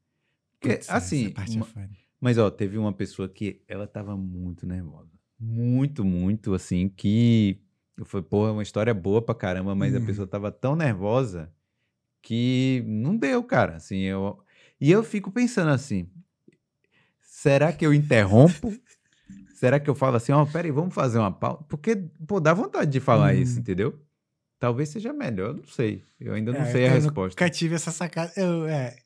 Porque, 0.60 0.76
putz, 0.76 0.90
assim, 0.90 1.26
essa 1.26 1.34
parte 1.34 1.52
é 1.52 1.56
uma- 1.56 1.66
foda. 1.66 1.88
Mas 2.20 2.38
ó, 2.38 2.50
teve 2.50 2.78
uma 2.78 2.92
pessoa 2.92 3.28
que 3.28 3.62
ela 3.68 3.86
tava 3.86 4.16
muito 4.16 4.66
nervosa. 4.66 5.10
Muito, 5.38 6.04
muito, 6.04 6.54
assim, 6.54 6.88
que 6.88 7.60
falei, 8.04 8.26
pô, 8.28 8.48
é 8.48 8.50
uma 8.52 8.62
história 8.62 8.92
boa 8.94 9.22
pra 9.22 9.34
caramba, 9.34 9.74
mas 9.74 9.94
a 9.94 9.98
Uhum. 9.98 10.06
pessoa 10.06 10.26
tava 10.26 10.50
tão 10.50 10.74
nervosa 10.76 11.52
que 12.22 12.82
não 12.86 13.16
deu, 13.16 13.42
cara. 13.44 13.76
Assim, 13.76 13.98
eu... 14.00 14.38
E 14.80 14.90
eu 14.90 15.02
fico 15.02 15.30
pensando 15.30 15.70
assim: 15.70 16.08
será 17.20 17.72
que 17.72 17.84
eu 17.86 17.92
interrompo? 17.94 18.72
será 19.54 19.80
que 19.80 19.90
eu 19.90 19.94
falo 19.94 20.16
assim, 20.16 20.32
ó, 20.32 20.44
peraí, 20.46 20.70
vamos 20.70 20.94
fazer 20.94 21.18
uma 21.18 21.32
pausa? 21.32 21.64
Porque, 21.68 21.96
pô, 22.26 22.38
dá 22.40 22.54
vontade 22.54 22.90
de 22.92 23.00
falar 23.00 23.34
Uhum. 23.34 23.42
isso, 23.42 23.58
entendeu? 23.58 23.98
Talvez 24.60 24.88
seja 24.88 25.12
melhor, 25.12 25.50
eu 25.50 25.54
não 25.54 25.66
sei. 25.66 26.02
Eu 26.18 26.34
ainda 26.34 26.52
não 26.52 26.60
É, 26.62 26.72
sei 26.72 26.86
a 26.86 26.88
eu 26.88 26.94
resposta. 26.94 27.40
Nunca 27.44 27.50
tive 27.50 27.74
essa 27.74 27.90
sacada. 27.90 28.32
Eu, 28.36 28.66
é. 28.66 28.96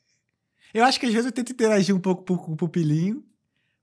Eu 0.73 0.83
acho 0.83 0.99
que 0.99 1.05
às 1.05 1.11
vezes 1.13 1.25
eu 1.25 1.31
tento 1.31 1.51
interagir 1.51 1.95
um 1.95 1.99
pouco 1.99 2.23
com 2.23 2.53
o 2.53 2.57
pupilinho 2.57 3.23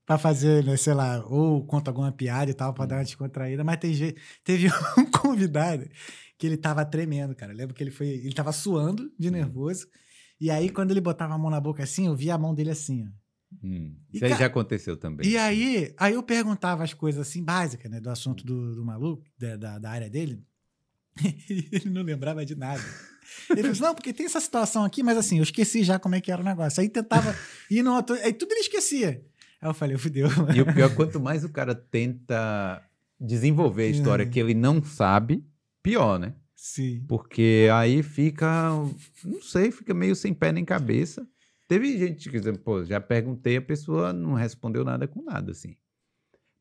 pra 0.05 0.17
fazer, 0.17 0.63
né, 0.65 0.75
sei 0.75 0.93
lá, 0.93 1.25
ou 1.25 1.65
conta 1.65 1.89
alguma 1.91 2.11
piada 2.11 2.51
e 2.51 2.53
tal, 2.53 2.73
pra 2.73 2.85
dar 2.85 2.97
uma 2.97 3.03
descontraída, 3.03 3.63
mas 3.63 3.77
tem 3.77 3.93
jeito. 3.93 4.19
Teve 4.43 4.67
um 4.97 5.05
convidado 5.09 5.87
que 6.37 6.47
ele 6.47 6.57
tava 6.57 6.83
tremendo, 6.83 7.35
cara. 7.35 7.53
Eu 7.53 7.57
lembro 7.57 7.73
que 7.73 7.83
ele 7.83 7.91
foi. 7.91 8.07
Ele 8.07 8.33
tava 8.33 8.51
suando 8.51 9.11
de 9.17 9.29
nervoso. 9.31 9.87
E 10.39 10.49
aí, 10.49 10.69
quando 10.69 10.91
ele 10.91 11.01
botava 11.01 11.33
a 11.35 11.37
mão 11.37 11.51
na 11.51 11.61
boca 11.61 11.83
assim, 11.83 12.07
eu 12.07 12.15
via 12.15 12.33
a 12.33 12.37
mão 12.37 12.53
dele 12.53 12.71
assim, 12.71 13.05
ó. 13.05 13.21
Hum, 13.63 13.95
E 14.11 14.15
Isso 14.15 14.25
aí 14.25 14.31
já 14.31 14.45
aconteceu 14.45 14.97
também. 14.97 15.27
E 15.29 15.37
aí, 15.37 15.93
aí 15.97 16.13
eu 16.13 16.23
perguntava 16.23 16.83
as 16.83 16.93
coisas 16.93 17.27
assim, 17.27 17.43
básicas, 17.43 17.91
né, 17.91 17.99
do 17.99 18.09
assunto 18.09 18.45
do, 18.45 18.75
do 18.75 18.83
maluco, 18.83 19.23
da, 19.37 19.55
da, 19.57 19.77
da 19.77 19.91
área 19.91 20.09
dele. 20.09 20.43
E 21.23 21.67
ele 21.75 21.89
não 21.89 22.01
lembrava 22.01 22.45
de 22.45 22.55
nada. 22.55 22.81
Ele 23.49 23.61
falou 23.61 23.71
assim, 23.71 23.81
não, 23.81 23.95
porque 23.95 24.13
tem 24.13 24.25
essa 24.25 24.39
situação 24.39 24.83
aqui, 24.83 25.03
mas 25.03 25.17
assim, 25.17 25.37
eu 25.37 25.43
esqueci 25.43 25.83
já 25.83 25.97
como 25.99 26.15
é 26.15 26.21
que 26.21 26.31
era 26.31 26.41
o 26.41 26.45
negócio. 26.45 26.81
Aí 26.81 26.89
tentava 26.89 27.35
ir 27.69 27.83
no 27.83 27.93
outro, 27.93 28.15
aí 28.15 28.33
tudo 28.33 28.51
ele 28.51 28.61
esquecia. 28.61 29.23
Aí 29.61 29.69
eu 29.69 29.73
falei, 29.73 29.97
fudeu. 29.97 30.27
E 30.55 30.61
o 30.61 30.73
pior, 30.73 30.93
quanto 30.95 31.19
mais 31.19 31.43
o 31.43 31.49
cara 31.49 31.75
tenta 31.75 32.81
desenvolver 33.19 33.83
a 33.83 33.87
história 33.89 34.23
É. 34.23 34.25
que 34.25 34.39
ele 34.39 34.53
não 34.53 34.83
sabe, 34.83 35.45
pior, 35.83 36.17
né? 36.19 36.33
Sim. 36.55 37.03
Porque 37.07 37.67
aí 37.73 38.03
fica, 38.03 38.69
não 39.23 39.41
sei, 39.41 39.71
fica 39.71 39.93
meio 39.93 40.15
sem 40.15 40.33
pé 40.33 40.51
nem 40.51 40.65
cabeça. 40.65 41.27
Teve 41.67 41.97
gente 41.97 42.29
que, 42.29 42.39
pô, 42.57 42.83
já 42.83 42.99
perguntei, 42.99 43.57
a 43.57 43.61
pessoa 43.61 44.11
não 44.11 44.33
respondeu 44.33 44.83
nada 44.83 45.07
com 45.07 45.23
nada, 45.23 45.51
assim. 45.51 45.75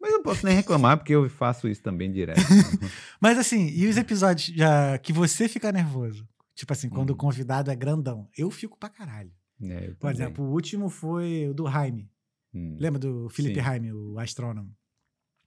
Mas 0.00 0.12
eu 0.12 0.18
não 0.18 0.22
posso 0.22 0.46
nem 0.46 0.54
reclamar, 0.54 0.96
porque 0.96 1.14
eu 1.14 1.28
faço 1.28 1.68
isso 1.68 1.82
também 1.82 2.10
direto. 2.10 2.40
Mas 3.20 3.36
assim, 3.38 3.68
e 3.68 3.86
os 3.86 3.96
episódios 3.98 4.56
já, 4.56 4.96
que 4.98 5.12
você 5.12 5.48
fica 5.48 5.70
nervoso? 5.72 6.26
Tipo 6.60 6.74
assim, 6.74 6.90
quando 6.90 7.08
Hum. 7.10 7.14
o 7.14 7.16
convidado 7.16 7.70
é 7.70 7.74
grandão. 7.74 8.28
Eu 8.36 8.50
fico 8.50 8.78
pra 8.78 8.90
caralho. 8.90 9.32
É, 9.62 9.88
Por 9.92 9.96
também. 9.96 10.14
exemplo, 10.16 10.44
o 10.44 10.50
último 10.52 10.90
foi 10.90 11.48
o 11.48 11.54
do 11.54 11.66
Jaime. 11.66 12.10
Hum. 12.52 12.76
Lembra 12.78 12.98
do 12.98 13.30
Felipe 13.30 13.54
Sim. 13.54 13.64
Jaime, 13.64 13.92
o 13.94 14.18
astrônomo? 14.18 14.70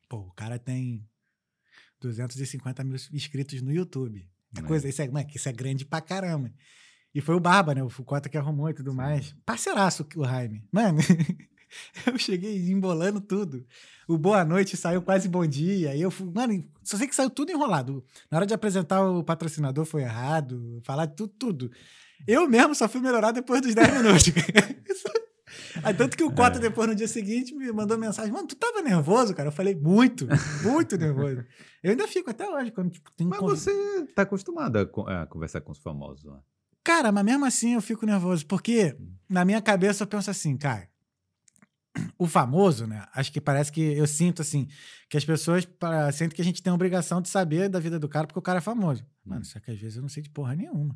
Pô, 0.10 0.18
o 0.22 0.32
cara 0.32 0.58
tem 0.58 1.08
250 2.02 2.84
mil 2.84 2.96
inscritos 3.12 3.62
no 3.62 3.72
YouTube. 3.72 4.28
É 4.58 4.60
É. 4.60 4.64
coisa, 4.64 4.90
isso, 4.90 5.02
é, 5.04 5.08
mano, 5.08 5.28
isso 5.34 5.48
é 5.48 5.52
grande 5.52 5.86
pra 5.86 6.02
caramba. 6.02 6.52
E 7.14 7.22
foi 7.22 7.36
o 7.36 7.40
Barba, 7.40 7.76
né? 7.76 7.84
O 7.84 7.90
Fucota 7.90 8.28
que 8.28 8.38
arrumou 8.38 8.70
e 8.70 8.74
tudo 8.74 8.90
Sim. 8.90 8.98
mais. 8.98 9.36
Parceiraço 9.46 10.08
o 10.16 10.26
Jaime. 10.26 10.68
Mano, 10.72 10.98
eu 12.08 12.18
cheguei 12.18 12.70
embolando 12.72 13.20
tudo. 13.22 13.66
O 14.08 14.18
Boa 14.18 14.44
Noite 14.44 14.76
saiu 14.76 15.02
quase 15.02 15.30
Bom 15.30 15.46
Dia. 15.46 15.92
Aí 15.92 16.02
eu 16.02 16.12
fui, 16.12 16.30
mano, 16.34 16.64
só 16.84 16.98
sei 16.98 17.08
que 17.08 17.16
saiu 17.16 17.30
tudo 17.30 17.52
enrolado. 17.52 18.04
Na 18.30 18.38
hora 18.38 18.46
de 18.46 18.54
apresentar 18.54 19.02
o 19.08 19.24
patrocinador 19.24 19.86
foi 19.86 20.02
errado, 20.02 20.82
falar 20.84 21.08
tudo, 21.08 21.34
tudo. 21.40 21.72
Eu 22.28 22.48
mesmo 22.50 22.74
só 22.76 22.88
fui 22.88 23.02
melhorar 23.02 23.32
depois 23.32 23.62
dos 23.62 23.74
10 23.74 23.94
minutos. 23.94 24.24
Aí, 25.84 25.94
tanto 25.94 26.16
que 26.16 26.24
o 26.24 26.30
É. 26.32 26.34
Cota, 26.36 26.60
depois, 26.60 26.88
no 26.88 26.96
dia 26.96 27.08
seguinte, 27.08 27.54
me 27.54 27.72
mandou 27.72 27.98
mensagem: 27.98 28.32
Mano, 28.32 28.48
tu 28.48 28.56
tava 28.56 28.82
nervoso, 28.82 29.34
cara? 29.34 29.50
Eu 29.50 29.52
falei: 29.52 29.76
Muito, 29.76 30.28
muito 30.64 30.98
nervoso. 30.98 31.44
Eu 31.82 31.92
ainda 31.92 32.08
fico 32.08 32.30
até 32.30 32.48
hoje, 32.50 32.72
quando 32.72 32.92
tipo, 32.92 33.12
tem 33.16 33.28
Mas 33.28 33.40
conv- 33.40 33.50
você 33.52 34.06
tá 34.16 34.22
acostumado 34.24 34.78
a, 34.78 34.86
co- 34.86 35.08
a 35.08 35.26
conversar 35.28 35.62
com 35.62 35.72
os 35.72 35.80
famosos 35.80 36.24
lá. 36.26 36.40
Cara, 36.84 37.12
mas 37.12 37.24
mesmo 37.26 37.46
assim 37.46 37.74
eu 37.74 37.82
fico 37.82 38.06
nervoso, 38.06 38.46
porque 38.46 38.96
na 39.30 39.44
minha 39.46 39.62
cabeça 39.62 40.04
eu 40.04 40.08
penso 40.08 40.30
assim, 40.30 40.56
cara. 40.58 40.88
O 42.18 42.26
famoso, 42.26 42.88
né? 42.88 43.06
Acho 43.14 43.32
que 43.32 43.40
parece 43.40 43.72
que 43.72 43.80
eu 43.82 44.08
sinto 44.08 44.42
assim, 44.42 44.68
que 45.10 45.16
as 45.18 45.24
pessoas 45.24 45.64
para, 45.66 46.12
sentem 46.12 46.36
que 46.36 46.42
a 46.42 46.46
gente 46.46 46.62
tem 46.64 46.72
a 46.72 46.74
obrigação 46.74 47.22
de 47.22 47.30
saber 47.30 47.70
da 47.70 47.80
vida 47.80 48.00
do 48.00 48.10
cara 48.10 48.26
porque 48.26 48.40
o 48.40 48.42
cara 48.42 48.58
é 48.58 48.62
famoso. 48.62 49.06
Mano, 49.24 49.46
só 49.46 49.60
que 49.60 49.70
às 49.72 49.78
vezes 49.78 49.96
eu 49.98 50.02
não 50.02 50.10
sei 50.10 50.24
de 50.24 50.30
porra 50.30 50.56
nenhuma. 50.56 50.96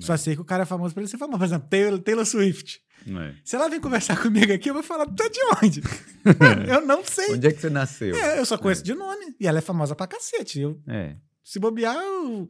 Só 0.00 0.16
sei 0.16 0.34
que 0.34 0.40
o 0.42 0.44
cara 0.44 0.64
é 0.64 0.66
famoso 0.66 0.92
pra 0.92 1.02
ele 1.02 1.08
ser 1.08 1.16
famoso. 1.16 1.38
Por 1.38 1.44
exemplo, 1.44 1.68
Taylor, 1.68 1.98
Taylor 2.00 2.26
Swift. 2.26 2.82
É. 3.06 3.34
Se 3.44 3.54
ela 3.54 3.68
vem 3.68 3.80
conversar 3.80 4.16
comigo 4.20 4.52
aqui, 4.52 4.68
eu 4.68 4.74
vou 4.74 4.82
falar, 4.82 5.06
tá 5.06 5.28
de 5.28 5.38
onde? 5.64 5.80
eu 6.68 6.84
não 6.84 7.04
sei. 7.04 7.34
Onde 7.34 7.46
é 7.46 7.52
que 7.52 7.60
você 7.60 7.70
nasceu? 7.70 8.14
É, 8.16 8.38
eu 8.38 8.44
só 8.44 8.58
conheço 8.58 8.82
de 8.82 8.94
nome. 8.94 9.36
E 9.38 9.46
ela 9.46 9.58
é 9.58 9.62
famosa 9.62 9.94
pra 9.94 10.08
cacete. 10.08 10.60
Eu, 10.60 10.82
É. 10.88 11.16
se 11.44 11.60
bobear, 11.60 11.94
eu, 11.96 12.48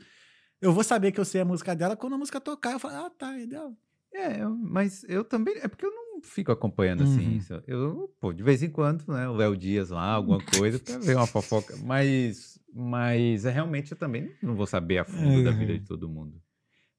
eu 0.63 0.73
vou 0.73 0.83
saber 0.83 1.13
que 1.13 1.21
eu 1.21 1.25
sei 1.27 1.43
a 1.43 1.45
música 1.45 1.77
dela 1.77 1.95
quando 1.95 2.15
a 2.15 2.19
música 2.19 2.41
tocar. 2.41 2.73
Eu 2.73 2.81
falo, 2.81 2.95
ah, 3.07 3.11
tá, 3.11 3.39
é 3.39 3.47
dela. 3.47 3.71
É, 4.15 4.45
mas 4.47 5.05
eu 5.07 5.23
também. 5.23 5.57
É 5.59 5.69
porque 5.69 5.85
eu 5.85 5.91
não 5.91 6.06
fico 6.27 6.53
acompanhando 6.53 7.03
assim. 7.05 7.25
Uhum. 7.27 7.37
isso. 7.37 7.63
Eu, 7.67 8.15
pô, 8.21 8.33
de 8.33 8.43
vez 8.43 8.63
em 8.63 8.69
quando, 8.71 9.05
né? 9.13 9.29
O 9.29 9.33
Léo 9.35 9.57
Dias 9.57 9.91
lá, 9.91 10.13
alguma 10.13 10.39
coisa, 10.45 10.79
pra 10.79 10.99
ver 10.99 11.17
uma 11.17 11.27
fofoca. 11.27 11.75
Mas, 11.83 12.59
mas 12.75 13.45
é, 13.47 13.51
realmente 13.51 13.93
eu 13.93 13.97
também 13.99 14.31
não 14.43 14.55
vou 14.55 14.67
saber 14.67 14.99
a 14.99 15.05
fundo 15.05 15.43
da 15.45 15.51
vida 15.53 15.73
Uhum. 15.73 15.79
de 15.79 15.85
todo 15.87 16.09
mundo. 16.09 16.41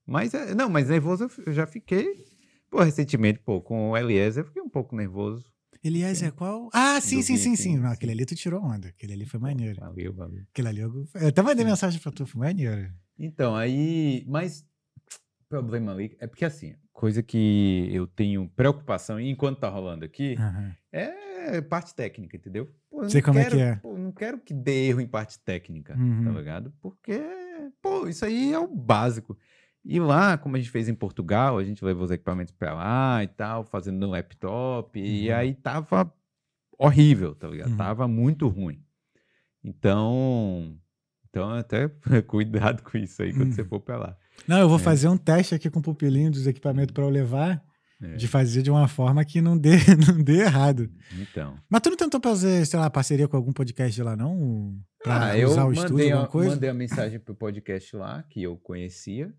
Mas, 0.05 0.33
é, 0.33 0.55
não, 0.55 0.69
mas 0.69 0.87
nervoso 0.89 1.29
eu 1.45 1.53
já 1.53 1.67
fiquei. 1.67 2.25
Pô, 2.69 2.81
recentemente, 2.81 3.39
pô, 3.39 3.61
com 3.61 3.91
o 3.91 3.97
Eliezer, 3.97 4.43
eu 4.43 4.47
fiquei 4.47 4.61
um 4.61 4.69
pouco 4.69 4.95
nervoso. 4.95 5.45
Eliezer, 5.83 6.33
qual? 6.33 6.69
Ah, 6.73 6.99
sim, 6.99 7.17
Do 7.17 7.23
sim, 7.23 7.37
sim, 7.37 7.55
sim. 7.55 7.55
sim, 7.55 7.77
Não, 7.77 7.89
sim. 7.89 7.93
aquele 7.93 8.11
ali 8.13 8.25
tu 8.25 8.35
tirou 8.35 8.61
onda. 8.63 8.87
Aquele 8.87 9.13
ali 9.13 9.25
foi 9.25 9.39
maneiro. 9.39 9.79
Valeu, 9.79 10.13
valeu. 10.13 10.41
Aquele 10.51 10.67
ali 10.69 10.79
eu, 10.81 11.05
eu 11.15 11.27
até 11.27 11.41
mandei 11.41 11.63
mensagem 11.63 11.99
pra 12.01 12.11
tu, 12.11 12.25
foi 12.25 12.39
maneiro. 12.39 12.91
Então, 13.19 13.55
aí. 13.55 14.25
Mas 14.27 14.65
problema 15.49 15.91
ali 15.91 16.15
é 16.19 16.27
porque, 16.27 16.45
assim, 16.45 16.75
coisa 16.91 17.21
que 17.23 17.89
eu 17.91 18.07
tenho 18.07 18.49
preocupação 18.49 19.19
enquanto 19.19 19.59
tá 19.59 19.69
rolando 19.69 20.05
aqui 20.05 20.35
Aham. 20.37 20.75
é 20.91 21.61
parte 21.61 21.93
técnica, 21.95 22.35
entendeu? 22.37 22.69
Pô, 22.89 23.03
Sei 23.07 23.21
não 23.21 23.25
como 23.25 23.39
é 23.39 23.43
quero, 23.43 23.55
que 23.55 23.61
é. 23.61 23.75
pô, 23.77 23.97
não 23.97 24.11
quero 24.11 24.39
que 24.39 24.53
dê 24.53 24.87
erro 24.87 25.01
em 25.01 25.07
parte 25.07 25.39
técnica, 25.39 25.93
tá 25.93 25.99
Uhum. 26.01 26.37
ligado? 26.37 26.73
Porque, 26.81 27.19
pô, 27.81 28.07
isso 28.07 28.25
aí 28.25 28.51
é 28.53 28.59
o 28.59 28.67
básico. 28.67 29.37
E 29.83 29.99
lá, 29.99 30.37
como 30.37 30.55
a 30.55 30.59
gente 30.59 30.69
fez 30.71 30.89
em 30.89 30.95
Portugal, 30.95 31.57
a 31.57 31.63
gente 31.63 31.83
levou 31.85 32.03
os 32.03 32.11
equipamentos 32.11 32.51
pra 32.53 32.73
lá 32.73 33.23
e 33.23 33.27
tal, 33.27 33.63
fazendo 33.63 33.99
no 33.99 34.09
laptop, 34.11 34.99
e 34.99 35.29
Uhum. 35.29 35.35
aí 35.35 35.53
tava 35.55 36.11
horrível, 36.77 37.35
tá 37.35 37.47
ligado? 37.47 37.71
Uhum. 37.71 37.77
Tava 37.77 38.07
muito 38.07 38.47
ruim. 38.47 38.83
Então, 39.63 40.77
então 41.29 41.49
até 41.51 41.89
cuidado 42.27 42.83
com 42.83 42.97
isso 42.97 43.21
aí 43.21 43.33
quando 43.33 43.53
você 43.53 43.63
Uhum. 43.63 43.69
for 43.69 43.79
pra 43.81 43.97
lá. 43.97 44.17
Não, 44.47 44.59
eu 44.59 44.67
vou 44.69 44.77
É. 44.77 44.81
fazer 44.81 45.07
um 45.07 45.17
teste 45.17 45.55
aqui 45.55 45.69
com 45.69 45.79
o 45.79 45.81
pupilinho 45.83 46.29
dos 46.31 46.45
equipamentos 46.47 46.93
pra 46.93 47.03
eu 47.03 47.09
levar, 47.09 47.63
É, 48.01 48.15
de 48.15 48.27
fazer 48.27 48.61
de 48.61 48.69
uma 48.69 48.87
forma 48.87 49.25
que 49.25 49.41
não 49.41 49.57
dê, 49.57 49.71
não 50.17 50.21
dê 50.23 50.41
errado. 50.41 50.89
Então. 51.19 51.57
Mas 51.69 51.81
tu 51.81 51.89
não 51.89 51.97
tentou 51.97 52.19
fazer, 52.23 52.65
sei 52.65 52.79
lá, 52.79 52.89
parceria 52.89 53.27
com 53.27 53.35
algum 53.35 53.51
podcast 53.51 54.01
lá, 54.03 54.15
não? 54.15 54.77
Pra 55.03 55.29
Ah, 55.31 55.37
eu 55.37 55.49
usar 55.49 55.65
o 55.65 55.71
estúdio, 55.73 55.93
mandei, 55.95 56.11
alguma 56.11 56.27
coisa? 56.29 56.49
mandei 56.51 56.69
a 56.69 56.73
mensagem 56.73 57.19
pro 57.19 57.33
podcast 57.33 57.95
lá, 57.95 58.23
que 58.29 58.43
eu 58.43 58.55
conhecia, 58.57 59.33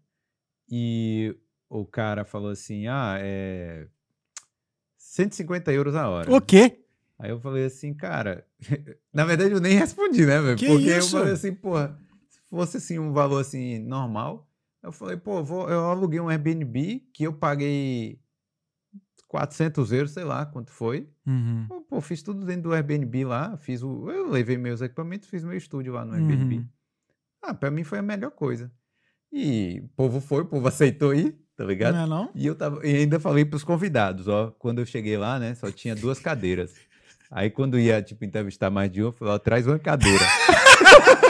e 0.71 1.37
o 1.71 1.85
cara 1.87 2.25
falou 2.25 2.51
assim: 2.51 2.87
ah, 2.89 3.17
é 3.21 3.87
150 4.97 5.73
euros 5.73 5.95
a 5.95 6.09
hora. 6.09 6.33
O 6.35 6.41
quê? 6.41 6.81
Aí 7.19 7.31
eu 7.31 7.41
falei 7.41 7.65
assim, 7.65 7.95
cara, 7.95 8.45
na 9.13 9.25
verdade 9.25 9.53
eu 9.53 9.61
nem 9.61 9.77
respondi, 9.77 10.25
né, 10.27 10.41
velho? 10.41 10.57
Que 10.57 10.67
Porque 10.67 10.97
isso? 10.97 11.17
eu 11.17 11.21
falei 11.21 11.35
assim, 11.35 11.53
porra, 11.55 11.99
se 12.29 12.41
fosse 12.49 12.77
assim 12.77 12.99
um 12.99 13.13
valor 13.13 13.41
assim 13.41 13.79
normal, 13.81 14.48
eu 14.83 14.93
falei, 14.93 15.17
pô, 15.17 15.43
vou, 15.43 15.69
eu 15.69 15.87
aluguei 15.87 16.21
um 16.21 16.29
Airbnb 16.29 17.01
que 17.13 17.25
eu 17.25 17.33
paguei 17.33 18.21
400 19.29 19.93
euros, 19.93 20.13
sei 20.13 20.25
lá 20.25 20.47
quanto 20.47 20.71
foi. 20.71 21.09
Uhum. 21.27 21.67
Pô, 21.69 21.81
Pô, 21.83 22.01
fiz 22.01 22.23
tudo 22.23 22.45
dentro 22.45 22.63
do 22.63 22.73
Airbnb 22.75 23.25
lá, 23.25 23.57
fiz 23.57 23.83
o, 23.83 24.11
eu 24.11 24.31
levei 24.31 24.57
meus 24.57 24.81
equipamentos, 24.81 25.29
fiz 25.29 25.45
meu 25.45 25.57
estúdio 25.57 25.93
lá 25.93 26.05
no 26.05 26.15
Airbnb. 26.15 26.59
Uhum. 26.59 26.69
Ah, 27.43 27.55
pra 27.55 27.71
mim 27.71 27.85
foi 27.85 27.99
a 27.99 28.03
melhor 28.03 28.31
coisa. 28.31 28.71
E 29.33 29.83
o 29.85 29.89
povo 29.89 30.21
foi, 30.21 30.43
o 30.43 30.47
povo 30.47 30.67
aceitou 30.69 31.15
ir, 31.15 31.39
tá 31.57 31.65
ligado? 31.65 31.95
Não 31.95 32.05
é 32.05 32.07
não? 32.07 32.31
E 32.35 32.47
eu 32.47 32.55
tava, 32.55 32.87
e 32.87 32.97
ainda 32.97 33.21
falei 33.21 33.45
pros 33.45 33.65
convidados, 33.65 34.29
ó, 34.29 34.51
quando 34.59 34.81
eu 34.81 34.87
cheguei 34.87 35.17
lá, 35.17 35.39
né, 35.39 35.55
só 35.55 35.71
tinha 35.71 35.95
duas 35.95 36.19
cadeiras. 36.19 36.75
Aí 37.31 37.51
quando 37.51 37.79
ia, 37.79 38.03
tipo, 38.03 38.25
entrevistar 38.25 38.71
mais 38.71 38.91
de 38.91 39.03
um, 39.03 39.07
eu 39.07 39.13
falei, 39.13 39.35
ó, 39.35 39.39
traz 39.39 39.67
uma 39.67 39.79
cadeira. 39.79 40.25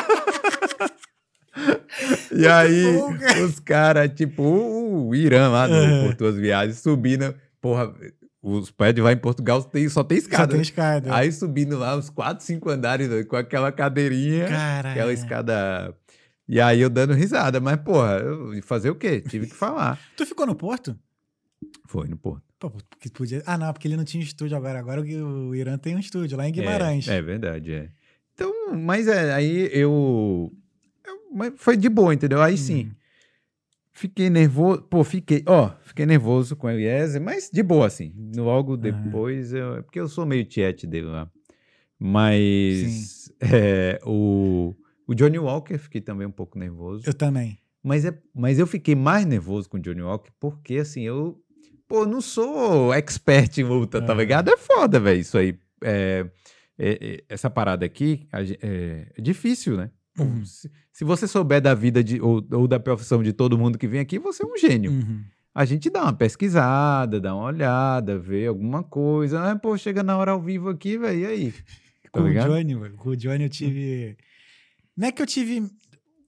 e 2.38 2.46
aí, 2.46 2.92
bom, 2.96 3.16
cara. 3.18 3.44
os 3.44 3.60
caras, 3.60 4.10
tipo, 4.14 4.42
o, 4.42 5.14
Irã 5.14 5.48
lá 5.48 5.66
do 5.66 5.74
Aham. 5.74 6.06
Por 6.06 6.14
Tuas 6.14 6.36
Viagens, 6.36 6.78
subindo, 6.78 7.34
porra, 7.60 7.92
os 8.42 8.70
prédios 8.70 9.04
lá 9.04 9.12
em 9.12 9.16
Portugal 9.16 9.62
tem, 9.62 9.88
só 9.88 10.04
tem 10.04 10.20
Só 10.20 10.26
escada. 10.26 10.52
tem 10.52 10.60
escada. 10.60 11.14
Aí 11.14 11.30
subindo 11.32 11.78
lá 11.78 11.96
uns 11.96 12.08
quatro, 12.10 12.44
cinco 12.44 12.70
andares 12.70 13.08
né, 13.08 13.24
com 13.24 13.36
aquela 13.36 13.72
cadeirinha, 13.72 14.46
Cara. 14.46 14.92
aquela 14.92 15.12
escada... 15.12 15.94
E 16.50 16.58
aí 16.60 16.80
eu 16.80 16.88
dando 16.88 17.12
risada, 17.12 17.60
mas, 17.60 17.76
porra, 17.76 18.22
fazer 18.62 18.88
o 18.88 18.94
quê? 18.94 19.20
Tive 19.20 19.46
que 19.48 19.54
falar. 19.54 20.00
Tu 20.16 20.24
ficou 20.24 20.46
no 20.46 20.54
Porto? 20.54 20.98
Foi 21.86 22.08
no 22.08 22.16
Porto. 22.16 22.42
Pô, 22.58 22.70
porque 22.70 23.10
podia... 23.10 23.42
Ah, 23.44 23.58
não, 23.58 23.70
porque 23.72 23.86
ele 23.86 23.96
não 23.98 24.04
tinha 24.04 24.22
estúdio 24.24 24.56
agora. 24.56 24.78
Agora 24.78 25.02
o 25.02 25.54
Irã 25.54 25.76
tem 25.76 25.94
um 25.94 25.98
estúdio 25.98 26.38
lá 26.38 26.48
em 26.48 26.52
Guimarães. 26.52 27.06
É, 27.06 27.18
é 27.18 27.22
verdade, 27.22 27.74
é. 27.74 27.88
Então, 28.32 28.52
mas 28.74 29.06
é, 29.08 29.32
aí 29.34 29.68
eu- 29.72 30.50
mas 31.32 31.52
foi 31.56 31.76
de 31.76 31.88
boa, 31.88 32.12
entendeu? 32.14 32.40
Aí 32.42 32.56
sim, 32.58 32.84
Uhum. 32.84 32.90
fiquei 33.92 34.30
nervoso, 34.30 34.82
pô, 34.82 35.02
fiquei, 35.04 35.42
ó, 35.46 35.70
fiquei 35.82 36.06
nervoso 36.06 36.54
com 36.56 36.66
o 36.66 36.70
Eliezer, 36.70 37.20
mas 37.20 37.50
de 37.52 37.62
boa, 37.62 37.86
assim. 37.86 38.12
Logo 38.36 38.76
depois, 38.76 39.52
eu, 39.52 39.76
é 39.76 39.82
porque 39.82 39.98
eu 40.00 40.08
sou 40.08 40.24
meio 40.26 40.44
tiete 40.44 40.86
dele 40.86 41.06
lá. 41.06 41.30
Mas 41.98 43.32
é, 43.40 43.98
o, 44.04 44.74
o 45.06 45.14
Johnny 45.14 45.38
Walker, 45.38 45.78
fiquei 45.78 46.00
também 46.00 46.26
um 46.26 46.30
pouco 46.32 46.58
nervoso. 46.58 47.04
Eu 47.06 47.14
também. 47.14 47.58
Mas, 47.82 48.04
é, 48.04 48.16
mas 48.34 48.58
eu 48.58 48.66
fiquei 48.66 48.94
mais 48.94 49.24
nervoso 49.24 49.68
com 49.68 49.76
o 49.76 49.80
Johnny 49.80 50.02
Walker 50.02 50.30
porque, 50.40 50.76
assim, 50.76 51.02
eu, 51.02 51.40
pô, 51.86 52.04
não 52.06 52.20
sou 52.20 52.92
expert 52.92 53.58
em 53.58 53.64
luta, 53.64 54.00
tá 54.02 54.12
É. 54.12 54.16
ligado? 54.16 54.50
É 54.50 54.56
foda, 54.56 54.98
velho, 55.00 55.20
isso 55.20 55.38
aí. 55.38 55.58
É, 55.82 56.26
é, 56.78 56.90
é, 57.00 57.24
essa 57.28 57.48
parada 57.48 57.86
aqui 57.86 58.26
é, 58.32 59.06
é 59.16 59.20
difícil, 59.22 59.76
né? 59.76 59.90
Pô, 60.18 60.24
Uhum. 60.24 60.44
se, 60.44 60.70
se 60.92 61.04
você 61.04 61.26
souber 61.26 61.60
da 61.62 61.74
vida 61.74 62.02
de, 62.02 62.20
ou, 62.20 62.44
ou 62.52 62.66
da 62.68 62.78
profissão 62.80 63.22
de 63.22 63.32
todo 63.32 63.56
mundo 63.56 63.78
que 63.78 63.86
vem 63.88 64.00
aqui, 64.00 64.18
você 64.18 64.42
é 64.42 64.46
um 64.46 64.58
gênio. 64.58 64.90
Uhum. 64.90 65.22
A 65.54 65.64
gente 65.64 65.88
dá 65.90 66.02
uma 66.02 66.12
pesquisada, 66.12 67.20
dá 67.20 67.34
uma 67.34 67.44
olhada, 67.44 68.18
vê 68.18 68.46
alguma 68.46 68.82
coisa. 68.82 69.40
Ah, 69.52 69.56
pô, 69.56 69.76
chega 69.78 70.02
na 70.02 70.16
hora 70.16 70.32
ao 70.32 70.40
vivo 70.42 70.68
aqui, 70.68 70.98
velho, 70.98 71.18
e 71.20 71.26
aí? 71.26 71.52
Tá 71.52 72.10
Com 72.12 72.20
o? 72.22 72.32
Johnny, 72.32 72.74
mano, 72.74 72.96
com 72.96 73.10
o 73.10 73.16
Johnny 73.16 73.44
eu 73.44 73.48
tive. 73.48 74.16
Não 74.96 75.08
é 75.08 75.12
que 75.12 75.22
eu 75.22 75.26
tive. 75.26 75.62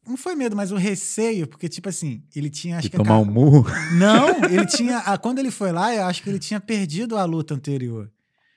Não 0.07 0.17
foi 0.17 0.35
medo, 0.35 0.57
mas 0.57 0.73
o 0.73 0.77
receio, 0.77 1.47
porque, 1.47 1.69
tipo 1.69 1.89
assim, 1.89 2.23
ele 2.35 2.49
tinha. 2.51 2.77
Acho 2.79 2.85
De 2.87 2.91
que 2.91 2.97
tomar 2.97 3.19
um 3.19 3.25
murro. 3.25 3.67
Não, 3.99 4.29
ele 4.51 4.67
tinha. 4.67 4.99
a- 4.99 5.19
Quando 5.19 5.39
ele 5.39 5.51
foi 5.51 5.71
lá, 5.73 5.95
eu 5.95 6.05
acho 6.07 6.23
que 6.23 6.31
ele 6.31 6.39
tinha 6.39 6.59
perdido 6.61 7.17
a 7.17 7.25
luta 7.25 7.55
anterior. 7.55 8.11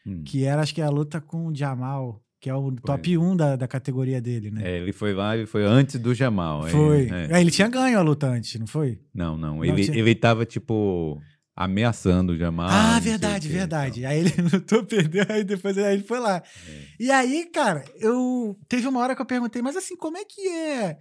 Hum. 0.06 0.24
Que 0.24 0.44
era, 0.46 0.62
acho 0.62 0.74
que 0.74 0.82
a 0.82 0.90
luta 0.90 1.20
com 1.22 1.48
o 1.48 1.56
Jamal, 1.56 2.23
que 2.44 2.50
é 2.50 2.54
o 2.54 2.74
top 2.74 3.18
1 3.18 3.38
da, 3.38 3.56
da 3.56 3.70
categoria 3.70 4.20
dele, 4.20 4.52
né? 4.52 4.62
É, 4.70 4.78
ele 4.80 4.92
foi 4.92 5.14
lá, 5.14 5.38
ele 5.38 5.46
foi 5.46 5.64
antes 5.64 5.98
do 5.98 6.14
Jamal. 6.14 6.64
foi. 6.68 7.08
é. 7.08 7.34
Aí 7.36 7.42
ele 7.42 7.50
tinha 7.52 7.70
ganho 7.70 7.98
a 7.98 8.02
luta 8.02 8.28
antes, 8.28 8.60
não 8.60 8.68
foi? 8.68 9.00
Não, 9.16 9.38
não. 9.38 9.56
Não, 9.56 9.64
Ele, 9.66 9.86
tinha- 9.86 9.98
ele 9.98 10.14
tava, 10.14 10.46
tipo, 10.46 11.22
ameaçando 11.56 12.34
o 12.34 12.38
Jamal. 12.38 12.68
Ah, 12.70 13.00
verdade, 13.00 13.48
o 13.48 13.50
quê 13.50 13.56
e 13.56 13.60
verdade. 13.60 14.06
Aí 14.06 14.20
ele 14.20 14.34
lutou, 14.52 14.84
perdeu, 14.84 15.26
aí 15.30 15.46
depois 15.46 15.78
aí 15.78 15.94
ele 15.94 16.04
foi 16.04 16.20
lá. 16.20 16.44
É. 16.68 16.82
E 17.00 17.10
aí, 17.12 17.46
cara, 17.50 17.86
eu. 17.96 18.58
Teve 18.68 18.88
uma 18.90 19.00
hora 19.00 19.16
que 19.16 19.22
eu 19.22 19.26
perguntei, 19.26 19.62
mas 19.62 19.78
assim, 19.78 19.96
como 19.96 20.18
é 20.18 20.26
que 20.26 20.46
é? 20.46 20.98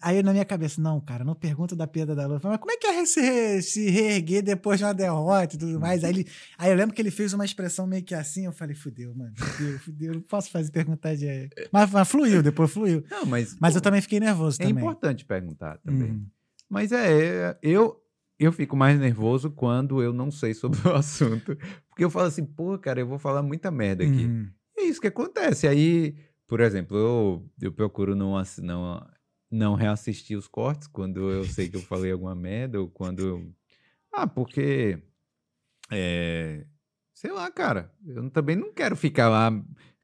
Aí 0.00 0.22
na 0.22 0.32
minha 0.32 0.44
cabeça, 0.44 0.80
não, 0.80 1.00
cara, 1.00 1.22
não 1.24 1.34
pergunta 1.34 1.76
da 1.76 1.86
perda 1.86 2.14
da 2.14 2.26
luta. 2.26 2.48
Mas 2.48 2.58
como 2.58 2.72
é 2.72 2.76
que 2.76 2.86
é 2.86 3.04
se, 3.04 3.62
se 3.62 3.90
reerguer 3.90 4.42
depois 4.42 4.78
de 4.78 4.84
uma 4.84 4.94
derrota 4.94 5.54
e 5.54 5.58
tudo 5.58 5.78
mais? 5.78 6.02
Aí, 6.02 6.10
ele, 6.10 6.26
aí 6.58 6.70
eu 6.70 6.76
lembro 6.76 6.94
que 6.94 7.00
ele 7.02 7.10
fez 7.10 7.32
uma 7.32 7.44
expressão 7.44 7.86
meio 7.86 8.02
que 8.02 8.14
assim, 8.14 8.46
eu 8.46 8.52
falei, 8.52 8.74
fudeu, 8.74 9.14
mano, 9.14 9.32
fudeu, 9.36 9.78
fudeu, 9.78 10.14
não 10.14 10.20
posso 10.22 10.50
fazer 10.50 10.70
perguntar 10.72 11.14
de. 11.14 11.50
Mas, 11.70 11.90
mas 11.90 12.08
fluiu, 12.08 12.42
depois 12.42 12.70
fluiu. 12.72 13.04
Não, 13.10 13.26
mas. 13.26 13.56
Mas 13.60 13.74
pô, 13.74 13.78
eu 13.78 13.82
também 13.82 14.00
fiquei 14.00 14.18
nervoso 14.18 14.60
É 14.60 14.66
também. 14.66 14.82
importante 14.82 15.24
perguntar 15.24 15.78
também. 15.78 16.10
Uhum. 16.12 16.26
Mas 16.68 16.90
é, 16.90 17.50
é, 17.50 17.58
eu, 17.62 18.02
eu 18.38 18.50
fico 18.50 18.74
mais 18.76 18.98
nervoso 18.98 19.50
quando 19.50 20.02
eu 20.02 20.12
não 20.12 20.30
sei 20.30 20.54
sobre 20.54 20.80
o 20.88 20.92
assunto. 20.96 21.56
Porque 21.88 22.04
eu 22.04 22.10
falo 22.10 22.26
assim, 22.26 22.44
pô, 22.44 22.78
cara, 22.78 22.98
eu 22.98 23.06
vou 23.06 23.18
falar 23.18 23.42
muita 23.42 23.70
merda 23.70 24.02
aqui. 24.02 24.24
Uhum. 24.24 24.48
É 24.78 24.84
isso 24.84 25.00
que 25.00 25.06
acontece. 25.06 25.68
Aí, 25.68 26.16
por 26.48 26.60
exemplo, 26.60 26.96
eu, 26.96 27.50
eu 27.60 27.72
procuro 27.72 28.16
não, 28.16 28.34
não, 28.62 29.06
não 29.52 29.74
reassistir 29.74 30.36
os 30.36 30.48
cortes 30.48 30.88
quando 30.88 31.30
eu 31.30 31.44
sei 31.44 31.68
que 31.68 31.76
eu 31.76 31.82
falei 31.82 32.10
alguma 32.10 32.34
merda 32.34 32.80
ou 32.80 32.88
quando 32.88 33.20
eu... 33.20 33.52
Ah, 34.12 34.26
porque 34.26 34.98
é, 35.90 36.64
sei 37.14 37.30
lá, 37.32 37.50
cara. 37.50 37.92
Eu 38.06 38.28
também 38.30 38.56
não 38.56 38.72
quero 38.72 38.96
ficar 38.96 39.28
lá 39.28 39.52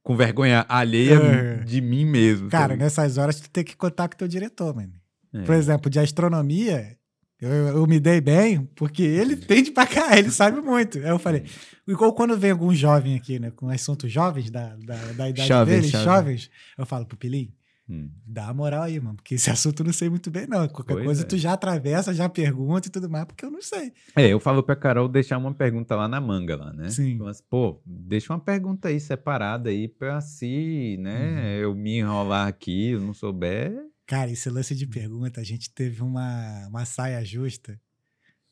com 0.02 0.16
vergonha 0.16 0.64
alheia 0.68 1.14
É. 1.14 1.56
de 1.64 1.80
mim 1.80 2.04
mesmo. 2.04 2.48
Cara, 2.50 2.68
sabe? 2.74 2.82
nessas 2.82 3.18
horas 3.18 3.40
tu 3.40 3.50
tem 3.50 3.64
que 3.64 3.76
contar 3.76 4.08
com 4.08 4.14
o 4.14 4.18
teu 4.18 4.28
diretor, 4.28 4.74
mano. 4.74 4.92
É. 5.32 5.42
Por 5.42 5.54
exemplo, 5.54 5.90
de 5.90 5.98
astronomia, 5.98 6.96
eu, 7.40 7.50
eu 7.50 7.86
me 7.86 8.00
dei 8.00 8.20
bem, 8.20 8.64
porque 8.74 9.02
ele 9.02 9.34
entende 9.34 9.70
pra 9.70 9.86
cá, 9.86 10.16
ele 10.18 10.30
sabe 10.30 10.60
muito. 10.60 10.98
Aí 10.98 11.08
eu 11.08 11.18
falei, 11.18 11.44
igual 11.86 12.12
quando 12.14 12.36
vem 12.38 12.50
algum 12.50 12.74
jovem 12.74 13.14
aqui, 13.16 13.38
né, 13.38 13.50
com 13.50 13.68
assuntos 13.68 14.10
jovens 14.10 14.50
da, 14.50 14.74
da, 14.76 14.96
da 15.12 15.28
idade 15.28 15.48
Jovens, 15.48 15.74
deles, 15.90 15.90
jovens. 15.90 16.50
eu 16.78 16.86
falo, 16.86 17.04
Pupilim, 17.06 17.52
Hum. 17.90 18.10
dá 18.26 18.48
a 18.48 18.52
moral 18.54 18.82
aí, 18.82 19.00
mano, 19.00 19.16
porque 19.16 19.36
esse 19.36 19.48
assunto 19.50 19.80
eu 19.80 19.86
não 19.86 19.92
sei 19.94 20.10
muito 20.10 20.30
bem, 20.30 20.46
não. 20.46 20.68
Qualquer 20.68 20.92
Pois 20.94 21.04
coisa 21.06 21.22
é. 21.22 21.24
tu 21.24 21.38
já 21.38 21.54
atravessa, 21.54 22.12
já 22.12 22.28
pergunta 22.28 22.88
e 22.88 22.90
tudo 22.90 23.08
mais, 23.08 23.24
porque 23.24 23.44
eu 23.44 23.50
não 23.50 23.62
sei. 23.62 23.92
É, 24.14 24.28
eu 24.28 24.38
falo 24.38 24.62
pra 24.62 24.76
Carol 24.76 25.08
deixar 25.08 25.38
uma 25.38 25.54
pergunta 25.54 25.96
lá 25.96 26.06
na 26.06 26.20
manga, 26.20 26.54
lá, 26.56 26.72
né? 26.72 26.90
Sim. 26.90 27.16
Mas, 27.16 27.40
pô, 27.40 27.80
deixa 27.86 28.32
uma 28.32 28.38
pergunta 28.40 28.88
aí 28.88 29.00
separada 29.00 29.70
aí 29.70 29.88
pra 29.88 30.20
se, 30.20 30.96
né, 31.00 31.30
Uhum. 31.32 31.62
eu 31.62 31.74
me 31.74 31.98
enrolar 31.98 32.46
aqui, 32.46 32.90
eu 32.90 33.00
não 33.00 33.14
souber. 33.14 33.72
Cara, 34.06 34.30
esse 34.30 34.48
lance 34.50 34.74
de 34.74 34.86
pergunta, 34.86 35.40
a 35.40 35.44
gente 35.44 35.70
teve 35.72 36.02
uma, 36.02 36.66
uma 36.68 36.84
saia 36.84 37.24
justa. 37.24 37.80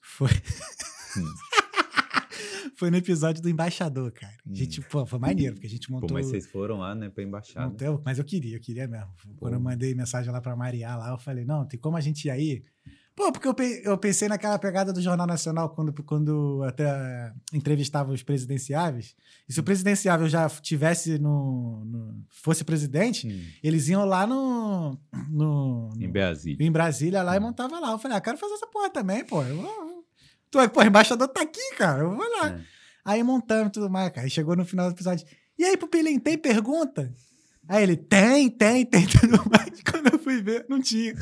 Foi. 0.01 0.31
Hum. 1.19 1.25
foi 2.77 2.91
no 2.91 2.97
episódio 2.97 3.43
do 3.43 3.49
embaixador, 3.49 4.11
cara. 4.13 4.35
A 4.51 4.55
gente, 4.55 4.81
pô, 4.81 5.05
foi 5.07 5.19
maneiro, 5.19 5.55
porque 5.55 5.67
a 5.67 5.71
gente 5.71 5.91
montou. 5.91 6.09
Pô, 6.09 6.15
mas 6.15 6.27
vocês 6.27 6.47
foram 6.47 6.79
lá, 6.79 6.95
né, 6.95 7.09
pra 7.09 7.23
embaixada. 7.23 7.69
Montei- 7.69 7.89
mas 8.05 8.19
eu 8.19 8.25
queria, 8.25 8.57
eu 8.57 8.61
queria 8.61 8.87
mesmo. 8.89 9.09
Quando 9.39 9.55
eu 9.55 9.59
Pô. 9.61 9.65
mandei 9.65 9.95
mensagem 9.95 10.33
lá 10.33 10.41
pra 10.41 10.57
Maria 10.57 10.95
lá, 10.97 11.11
eu 11.11 11.19
falei, 11.19 11.45
não, 11.45 11.65
tem 11.67 11.79
como 11.79 11.97
a 11.97 12.01
gente 12.01 12.27
ir 12.27 12.31
aí? 12.31 12.63
Pô, 13.15 13.33
porque 13.33 13.49
eu, 13.49 13.55
pe- 13.55 13.81
eu 13.83 13.97
pensei 13.97 14.29
naquela 14.29 14.59
pegada 14.59 14.93
do 14.93 15.01
Jornal 15.01 15.27
Nacional 15.27 15.71
quando, 15.71 15.91
quando 16.05 16.63
até 16.65 17.33
entrevistava 17.51 18.13
os 18.13 18.23
presidenciáveis. 18.23 19.15
E 19.49 19.55
se 19.55 19.59
o 19.59 19.63
presidenciável 19.63 20.29
já 20.29 20.47
tivesse 20.51 21.19
no, 21.19 21.83
no- 21.87 22.25
fosse 22.29 22.63
presidente, 22.63 23.27
Hum, 23.27 23.41
eles 23.63 23.89
iam 23.89 24.05
lá 24.05 24.27
no, 24.27 24.99
no, 25.31 25.91
em 25.99 26.11
Brasília. 26.11 26.67
em 26.67 26.71
Brasília 26.71 27.23
lá 27.23 27.35
e 27.37 27.41
montava 27.41 27.81
lá. 27.81 27.93
Eu 27.93 27.99
falei, 27.99 28.19
ah, 28.19 28.21
quero 28.21 28.37
fazer 28.37 28.53
essa 28.53 28.67
porra 28.67 28.91
também, 28.91 29.25
pô. 29.25 29.43
Eu 29.43 29.57
Tu, 30.65 30.71
pô, 30.71 30.81
o 30.81 30.85
embaixador 30.85 31.29
tá 31.29 31.43
aqui, 31.43 31.75
cara. 31.77 32.03
Eu 32.03 32.11
vou 32.17 32.25
lá. 32.41 32.49
É. 32.49 32.61
Aí 33.05 33.23
montando 33.23 33.69
e 33.69 33.73
tudo 33.73 33.89
mais, 33.91 34.11
cara. 34.11 34.27
Aí 34.27 34.31
chegou 34.31 34.57
no 34.57 34.65
final 34.65 34.89
do 34.89 34.95
episódio. 34.95 35.27
E 35.59 35.65
aí, 35.65 35.77
Pupilim, 35.77 36.19
tem 36.19 36.37
pergunta? 36.37 37.13
Aí 37.69 37.83
ele, 37.83 37.97
tem, 37.97 38.49
tem, 38.51 38.85
tem 38.85 39.07
tudo 39.09 39.43
mais. 39.51 39.83
Quando 39.91 40.13
eu 40.13 40.19
fui 40.19 40.41
ver, 40.43 40.67
não 40.69 40.81
tinha. 40.81 41.15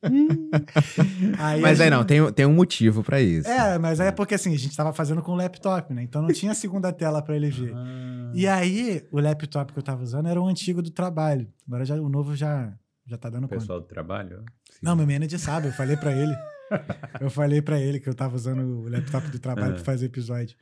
aí 1.38 1.60
Mas 1.60 1.80
a 1.80 1.84
aí 1.84 1.90
gente- 1.90 1.98
não, 1.98 2.04
tem, 2.04 2.32
tem 2.32 2.46
um 2.46 2.52
motivo 2.54 3.02
pra 3.02 3.20
isso. 3.20 3.48
É, 3.48 3.78
mas 3.78 4.00
aí 4.00 4.08
é 4.08 4.12
porque 4.12 4.34
assim, 4.34 4.54
a 4.54 4.58
gente 4.58 4.76
tava 4.76 4.92
fazendo 4.92 5.22
com 5.22 5.32
o 5.32 5.36
laptop, 5.36 5.92
né? 5.92 6.02
Então 6.02 6.22
não 6.22 6.28
tinha 6.32 6.54
segunda 6.54 6.92
tela 6.92 7.20
pra 7.22 7.34
ele 7.36 7.50
ver. 7.50 7.72
Ah. 7.74 8.30
E 8.34 8.46
aí, 8.46 9.06
o 9.10 9.20
laptop 9.20 9.72
que 9.72 9.78
eu 9.78 9.82
tava 9.82 10.02
usando 10.02 10.28
era 10.28 10.40
o 10.40 10.46
antigo 10.46 10.82
do 10.82 10.90
trabalho. 10.90 11.48
Agora 11.66 11.84
já, 11.84 11.94
o 11.96 12.08
novo 12.08 12.36
já, 12.36 12.72
já 13.06 13.16
tá 13.16 13.28
dando 13.30 13.44
O 13.44 13.48
conta. 13.48 13.60
pessoal 13.60 13.80
do 13.80 13.86
trabalho? 13.86 14.44
Sim. 14.70 14.78
Não, 14.82 14.94
meu 14.94 15.06
manager 15.06 15.38
sabe, 15.38 15.68
eu 15.68 15.72
falei 15.72 15.96
pra 15.96 16.12
ele. 16.12 16.34
eu 17.20 17.30
falei 17.30 17.60
pra 17.62 17.80
ele 17.80 18.00
que 18.00 18.08
eu 18.08 18.14
tava 18.14 18.36
usando 18.36 18.60
o 18.82 18.88
laptop 18.88 19.28
do 19.30 19.38
trabalho 19.38 19.72
Ah. 19.72 19.74
pra 19.76 19.84
fazer 19.84 20.06
episódio. 20.06 20.56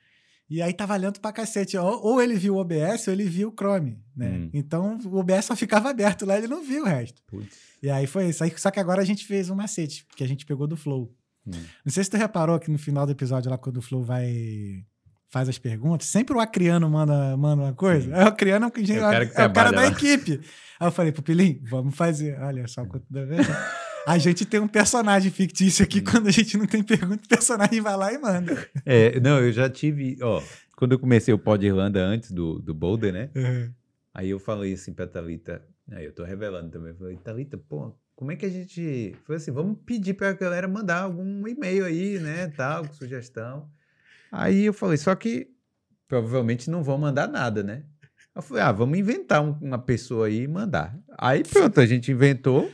E 0.49 0.63
aí 0.63 0.73
tava 0.73 0.95
lento 0.97 1.21
pra 1.21 1.33
cacete. 1.33 1.77
Ou, 1.77 2.23
ele 2.23 2.37
viu 2.37 2.55
o 2.55 2.59
OBS 2.59 3.09
ou 3.09 3.13
ele 3.13 3.25
viu 3.25 3.49
o 3.49 3.53
Chrome, 3.53 3.99
né? 4.17 4.29
Hum. 4.29 4.51
Então 4.55 4.97
o 5.05 5.17
OBS 5.17 5.47
só 5.47 5.57
ficava 5.57 5.91
aberto 5.91 6.25
lá, 6.25 6.39
ele 6.39 6.47
não 6.47 6.63
viu 6.63 6.83
o 6.85 6.87
resto. 6.87 7.21
Putz. 7.27 7.57
E 7.83 7.91
aí 7.91 8.07
foi 8.07 8.29
isso. 8.29 8.45
Aí, 8.45 8.53
só 8.57 8.71
que 8.71 8.79
agora 8.79 9.03
a 9.03 9.05
gente 9.05 9.27
fez 9.27 9.51
um 9.51 9.57
macete, 9.57 10.07
que 10.17 10.23
a 10.23 10.29
gente 10.29 10.47
pegou 10.47 10.67
do 10.69 10.77
Flow. 10.77 11.13
Hum. 11.47 11.51
Não 11.85 11.93
sei 11.93 12.05
se 12.05 12.11
tu 12.11 12.17
reparou 12.17 12.59
que 12.61 12.71
no 12.71 12.79
final 12.79 13.05
do 13.07 13.13
episódio 13.13 13.51
lá, 13.51 13.59
quando 13.59 13.79
o 13.79 13.83
Flow 13.83 14.03
vai... 14.05 14.85
Faz 15.29 15.49
as 15.49 15.59
perguntas, 15.59 16.07
sempre 16.07 16.37
o 16.37 16.41
Acriano 16.41 16.89
manda, 16.89 17.37
manda 17.37 17.65
uma 17.65 17.75
coisa. 17.75 18.07
Sim. 18.07 18.13
Aí 18.15 18.25
o 18.25 18.29
Acriano 18.29 18.65
é 18.67 18.69
o, 18.69 18.71
que- 18.71 18.93
É 18.93 18.97
o 18.97 19.01
cara 19.01 19.27
que 19.27 19.41
é 19.41 19.47
o 19.47 19.53
cara 19.53 19.71
da 19.73 19.81
lá. 19.81 19.87
equipe. 19.89 20.41
Aí 20.79 20.87
eu 20.87 20.93
falei, 20.93 21.11
Pupilim, 21.11 21.61
vamos 21.69 21.97
fazer. 21.97 22.39
Olha 22.41 22.67
só 22.69 22.87
quanto 22.87 23.05
da 23.11 23.25
vez. 23.27 23.45
A 24.07 24.19
gente 24.19 24.45
tem 24.47 24.61
um 24.61 24.69
personagem 24.69 25.33
fictício 25.33 25.85
aqui, 25.85 26.01
quando 26.01 26.29
a 26.29 26.31
gente 26.31 26.57
não 26.57 26.65
tem 26.67 26.83
pergunta, 26.83 27.25
o 27.25 27.29
personagem 27.29 27.81
vai 27.81 27.97
lá 27.97 28.13
e 28.13 28.19
manda. 28.19 28.69
É, 28.85 29.19
não, 29.19 29.41
eu 29.41 29.51
já 29.53 29.69
tive, 29.69 30.17
ó, 30.23 30.41
quando 30.77 30.93
eu 30.93 30.99
comecei 30.99 31.35
o 31.35 31.39
Pod 31.39 31.67
Irlanda 31.67 32.01
antes 32.05 32.31
do, 32.31 32.61
do 32.61 32.73
Boulder, 32.73 33.13
né? 33.13 33.31
Uhum. 33.35 33.73
Aí 34.15 34.31
eu 34.31 34.39
falei 34.39 34.75
assim 34.75 34.93
pra 34.95 35.07
Thalita, 35.09 35.61
aí 35.91 36.05
eu 36.05 36.13
tô 36.15 36.23
revelando 36.25 36.71
também, 36.71 36.91
eu 36.93 36.97
falei, 36.97 37.17
Thalita, 37.17 37.59
pô, 37.59 37.93
como 38.15 38.31
é 38.33 38.37
que 38.37 38.47
a 38.47 38.49
gente. 38.49 39.15
Falei 39.27 39.37
assim, 39.43 39.51
vamos 39.51 39.77
pedir 39.85 40.15
pra 40.15 40.33
galera 40.33 40.69
mandar 40.69 41.03
algum 41.03 41.47
e-mail 41.49 41.85
aí, 41.85 42.19
né? 42.21 42.47
Tal, 42.57 42.87
com 42.87 42.95
sugestão. 42.95 43.69
Aí 44.33 44.65
eu 44.65 44.73
falei, 44.73 44.97
só 44.97 45.15
que 45.17 45.49
provavelmente 46.09 46.71
não 46.71 46.83
vão 46.83 46.97
mandar 46.97 47.27
nada, 47.29 47.63
né? 47.63 47.83
Eu 48.35 48.41
falei, 48.41 48.63
ah, 48.63 48.71
vamos 48.73 48.99
inventar 48.99 49.43
um- 49.43 49.59
uma 49.61 49.79
pessoa 49.79 50.29
aí 50.29 50.43
e 50.43 50.49
mandar. 50.49 50.97
Aí 51.19 51.43
pronto, 51.43 51.81
a 51.81 51.87
gente 51.87 52.13
inventou. 52.13 52.71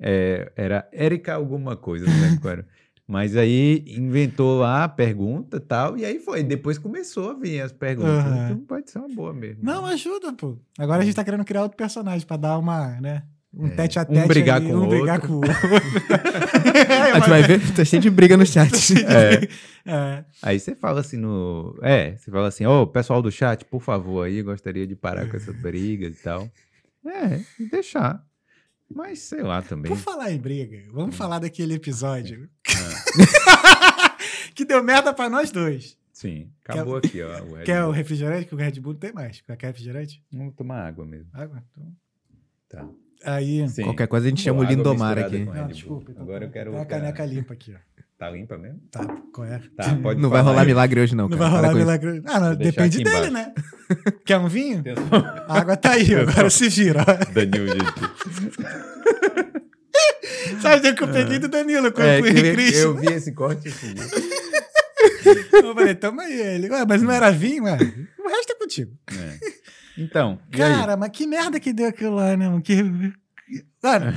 É, 0.00 0.52
era 0.56 0.88
Erika 0.92 1.34
alguma 1.34 1.76
coisa, 1.76 2.06
não 2.06 2.20
lembro. 2.20 2.64
Mas 3.08 3.36
aí 3.36 3.84
inventou 3.86 4.58
lá 4.58 4.82
a 4.82 4.88
pergunta 4.88 5.58
e 5.58 5.60
tal, 5.60 5.96
e 5.96 6.04
aí 6.04 6.18
foi. 6.18 6.42
Depois 6.42 6.76
começou 6.76 7.30
a 7.30 7.34
vir 7.34 7.60
as 7.60 7.70
perguntas. 7.70 8.10
Aham. 8.24 8.44
Então 8.46 8.58
pode 8.66 8.90
ser 8.90 8.98
uma 8.98 9.08
boa 9.08 9.32
mesmo. 9.32 9.62
Não, 9.62 9.86
ajuda, 9.86 10.32
pô. 10.32 10.58
Agora 10.76 11.02
a 11.02 11.04
gente 11.04 11.14
tá 11.14 11.22
querendo 11.22 11.44
criar 11.44 11.62
outro 11.62 11.76
personagem 11.76 12.26
pra 12.26 12.36
dar 12.36 12.58
uma, 12.58 13.00
né? 13.00 13.22
Um 13.54 13.68
É, 13.68 13.70
tete 13.70 13.98
a 14.00 14.02
um 14.02 14.06
tete. 14.06 14.26
brigar 14.26 14.56
ali, 14.56 14.66
com 14.68 14.74
o 14.74 14.82
um 14.84 14.88
brigar 14.88 15.20
outro. 15.20 15.28
com 15.28 15.34
o 15.34 15.36
outro. 15.72 16.02
Tu 17.24 17.30
vai 17.30 17.42
ver, 17.44 17.60
tá 17.74 17.84
cheio 17.84 18.02
de 18.02 18.10
briga 18.10 18.36
no 18.36 18.44
chat. 18.44 18.92
É. 19.06 19.48
É. 19.88 20.24
Aí 20.42 20.58
você 20.58 20.74
fala 20.74 20.98
assim 21.00 21.16
no. 21.16 21.78
É, 21.82 22.16
você 22.16 22.28
fala 22.28 22.48
assim, 22.48 22.66
ô, 22.66 22.86
pessoal 22.88 23.22
do 23.22 23.30
chat, 23.30 23.64
por 23.64 23.80
favor, 23.80 24.26
aí, 24.26 24.42
gostaria 24.42 24.84
de 24.84 24.96
parar 24.96 25.28
com 25.30 25.36
essas 25.36 25.54
brigas 25.54 26.18
e 26.18 26.22
tal. 26.24 26.50
É, 27.06 27.40
e 27.60 27.66
deixar. 27.70 28.20
Mas 28.92 29.18
sei 29.20 29.42
lá 29.42 29.62
também. 29.62 29.90
Por 29.90 29.98
falar 29.98 30.32
em 30.32 30.38
briga, 30.38 30.82
vamos 30.92 31.14
Hum. 31.14 31.18
falar 31.18 31.38
daquele 31.40 31.74
episódio 31.74 32.48
Ah, 32.68 34.16
que 34.54 34.64
deu 34.64 34.82
merda 34.82 35.12
pra 35.12 35.28
nós 35.28 35.50
dois. 35.50 35.98
sim, 36.12 36.50
acabou 36.64 36.96
aqui, 36.96 37.20
ó. 37.22 37.42
O 37.42 37.54
Red 37.56 37.64
Quer 37.66 37.82
o 37.82 37.86
Bull. 37.86 37.92
refrigerante? 37.94 38.46
Que 38.46 38.54
o 38.54 38.58
Red 38.58 38.72
Bull 38.80 38.92
não 38.92 39.00
tem 39.00 39.12
mais. 39.12 39.40
Quer 39.42 39.66
refrigerante? 39.66 40.22
Vamos 40.32 40.54
tomar 40.54 40.86
água 40.86 41.04
mesmo. 41.04 41.28
Água. 41.32 41.62
Então. 41.76 41.94
Tá. 42.68 42.88
Aí. 43.34 43.68
Sim. 43.68 43.82
Qualquer 43.84 44.06
coisa 44.06 44.26
a 44.26 44.30
gente 44.30 44.38
Pô, 44.38 44.44
chama 44.44 44.60
o 44.60 44.64
Lindomar 44.64 45.18
aqui. 45.18 45.38
Não, 45.44 45.66
desculpa. 45.68 46.10
então 46.12 46.22
Agora 46.22 46.44
eu 46.44 46.50
quero. 46.50 46.70
Tem 46.70 46.78
uma 46.80 46.86
caneca 46.86 47.24
limpa 47.24 47.54
aqui, 47.54 47.74
ó. 47.74 47.95
Tá 48.18 48.30
limpa 48.30 48.56
mesmo? 48.56 48.80
Tá, 48.90 49.04
qual 49.32 49.46
é? 49.46 49.60
Tá, 49.76 49.94
pode 50.02 50.18
Não 50.20 50.30
vai 50.30 50.40
rolar 50.40 50.62
aí. 50.62 50.66
milagre 50.68 51.00
hoje, 51.02 51.14
não. 51.14 51.28
Não 51.28 51.36
cara. 51.36 51.50
vai 51.50 51.60
rolar 51.60 51.74
milagre. 51.74 52.22
Ah, 52.26 52.40
não, 52.40 52.46
Vou 52.48 52.56
depende 52.56 53.04
dele, 53.04 53.10
embaixo. 53.28 53.30
né? 53.32 53.52
Quer 54.24 54.38
um 54.38 54.48
vinho? 54.48 54.82
A 55.46 55.60
água 55.60 55.76
tá 55.76 55.92
aí, 55.92 56.14
agora 56.14 56.48
se 56.48 56.66
vira. 56.70 57.04
Danilo, 57.34 57.68
gente. 57.68 57.84
Sabe 60.62 60.94
que 60.94 61.02
eu 61.02 61.08
peguei 61.08 61.38
do 61.38 61.48
Danilo 61.48 61.92
com 61.92 62.00
É, 62.02 62.20
o 62.20 62.22
Cristo? 62.22 62.78
eu 62.78 62.96
vi 62.96 63.06
esse 63.12 63.32
corte 63.32 63.68
esse 63.68 63.92
dia. 63.94 64.04
Eu 65.52 65.74
falei, 65.74 65.94
toma 65.94 66.22
aí. 66.22 66.40
Ele, 66.40 66.70
ué, 66.70 66.84
mas 66.86 67.02
não 67.02 67.10
era 67.10 67.30
vinho, 67.30 67.64
ué? 67.64 67.76
O 68.18 68.28
resto 68.28 68.52
é 68.52 68.54
contigo. 68.56 68.92
É. 69.12 69.38
Então, 69.98 70.38
aí? 70.52 70.58
Cara, 70.58 70.96
mas 70.96 71.10
que 71.10 71.26
merda 71.26 71.58
que 71.60 71.72
deu 71.72 71.88
aquilo 71.88 72.14
lá, 72.16 72.36
né? 72.36 72.48
mano? 72.48 72.62
Que... 72.62 72.82
Mano, 72.82 73.14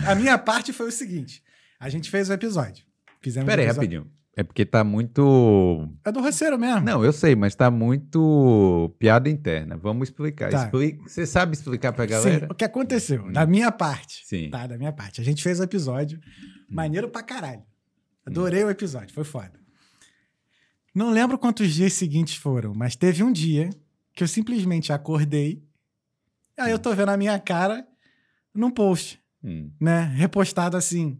a 0.08 0.16
minha 0.16 0.38
parte 0.38 0.72
foi 0.74 0.88
o 0.88 0.92
seguinte. 0.92 1.42
A 1.80 1.90
gente 1.90 2.10
fez 2.10 2.30
o 2.30 2.34
episódio. 2.34 2.84
Fizemos 3.22 3.48
Pera 3.48 3.62
aí, 3.62 3.68
episódio. 3.68 3.90
rapidinho. 4.00 4.20
É 4.36 4.44
porque 4.44 4.66
tá 4.66 4.84
muito. 4.86 5.90
É 6.06 6.12
do 6.12 6.22
roceiro 6.22 6.58
mesmo. 6.58 6.80
Não, 6.82 7.04
eu 7.04 7.12
sei, 7.12 7.36
mas 7.36 7.56
tá 7.56 7.70
muito 7.70 8.96
piada 8.98 9.28
interna. 9.30 9.76
Vamos 9.76 10.08
explicar. 10.08 10.50
Tá. 10.50 10.64
Explica- 10.64 11.04
Você 11.10 11.26
sabe 11.26 11.54
explicar 11.54 11.92
pra 11.92 12.06
galera? 12.06 12.46
Sim, 12.46 12.48
o 12.50 12.56
que 12.56 12.64
aconteceu? 12.64 13.26
Hum. 13.26 13.34
Da 13.34 13.46
minha 13.46 13.70
parte. 13.72 14.26
Sim. 14.26 14.50
Tá, 14.50 14.66
da 14.66 14.78
minha 14.78 14.94
parte. 14.94 15.20
A 15.20 15.24
gente 15.26 15.44
fez 15.44 15.60
o 15.60 15.64
episódio. 15.64 16.20
Maneiro 16.70 17.10
pra 17.10 17.22
caralho. 17.22 17.64
Adorei 18.26 18.64
o 18.64 18.70
episódio, 18.70 19.14
foi 19.14 19.24
foda. 19.26 19.60
Não 20.96 21.10
lembro 21.12 21.38
quantos 21.38 21.74
dias 21.74 21.94
seguintes 21.94 22.36
foram, 22.36 22.74
mas 22.74 22.96
teve 22.96 23.24
um 23.24 23.32
dia 23.32 23.70
que 24.14 24.24
eu 24.24 24.28
simplesmente 24.28 24.94
acordei. 24.94 25.62
Aí 26.58 26.72
eu 26.72 26.80
tô 26.80 26.94
vendo 26.96 27.10
a 27.10 27.18
minha 27.18 27.38
cara 27.40 27.86
num 28.54 28.72
post, 28.72 29.20
Hum. 29.44 29.72
né? 29.80 30.04
Repostado 30.16 30.78
assim. 30.78 31.20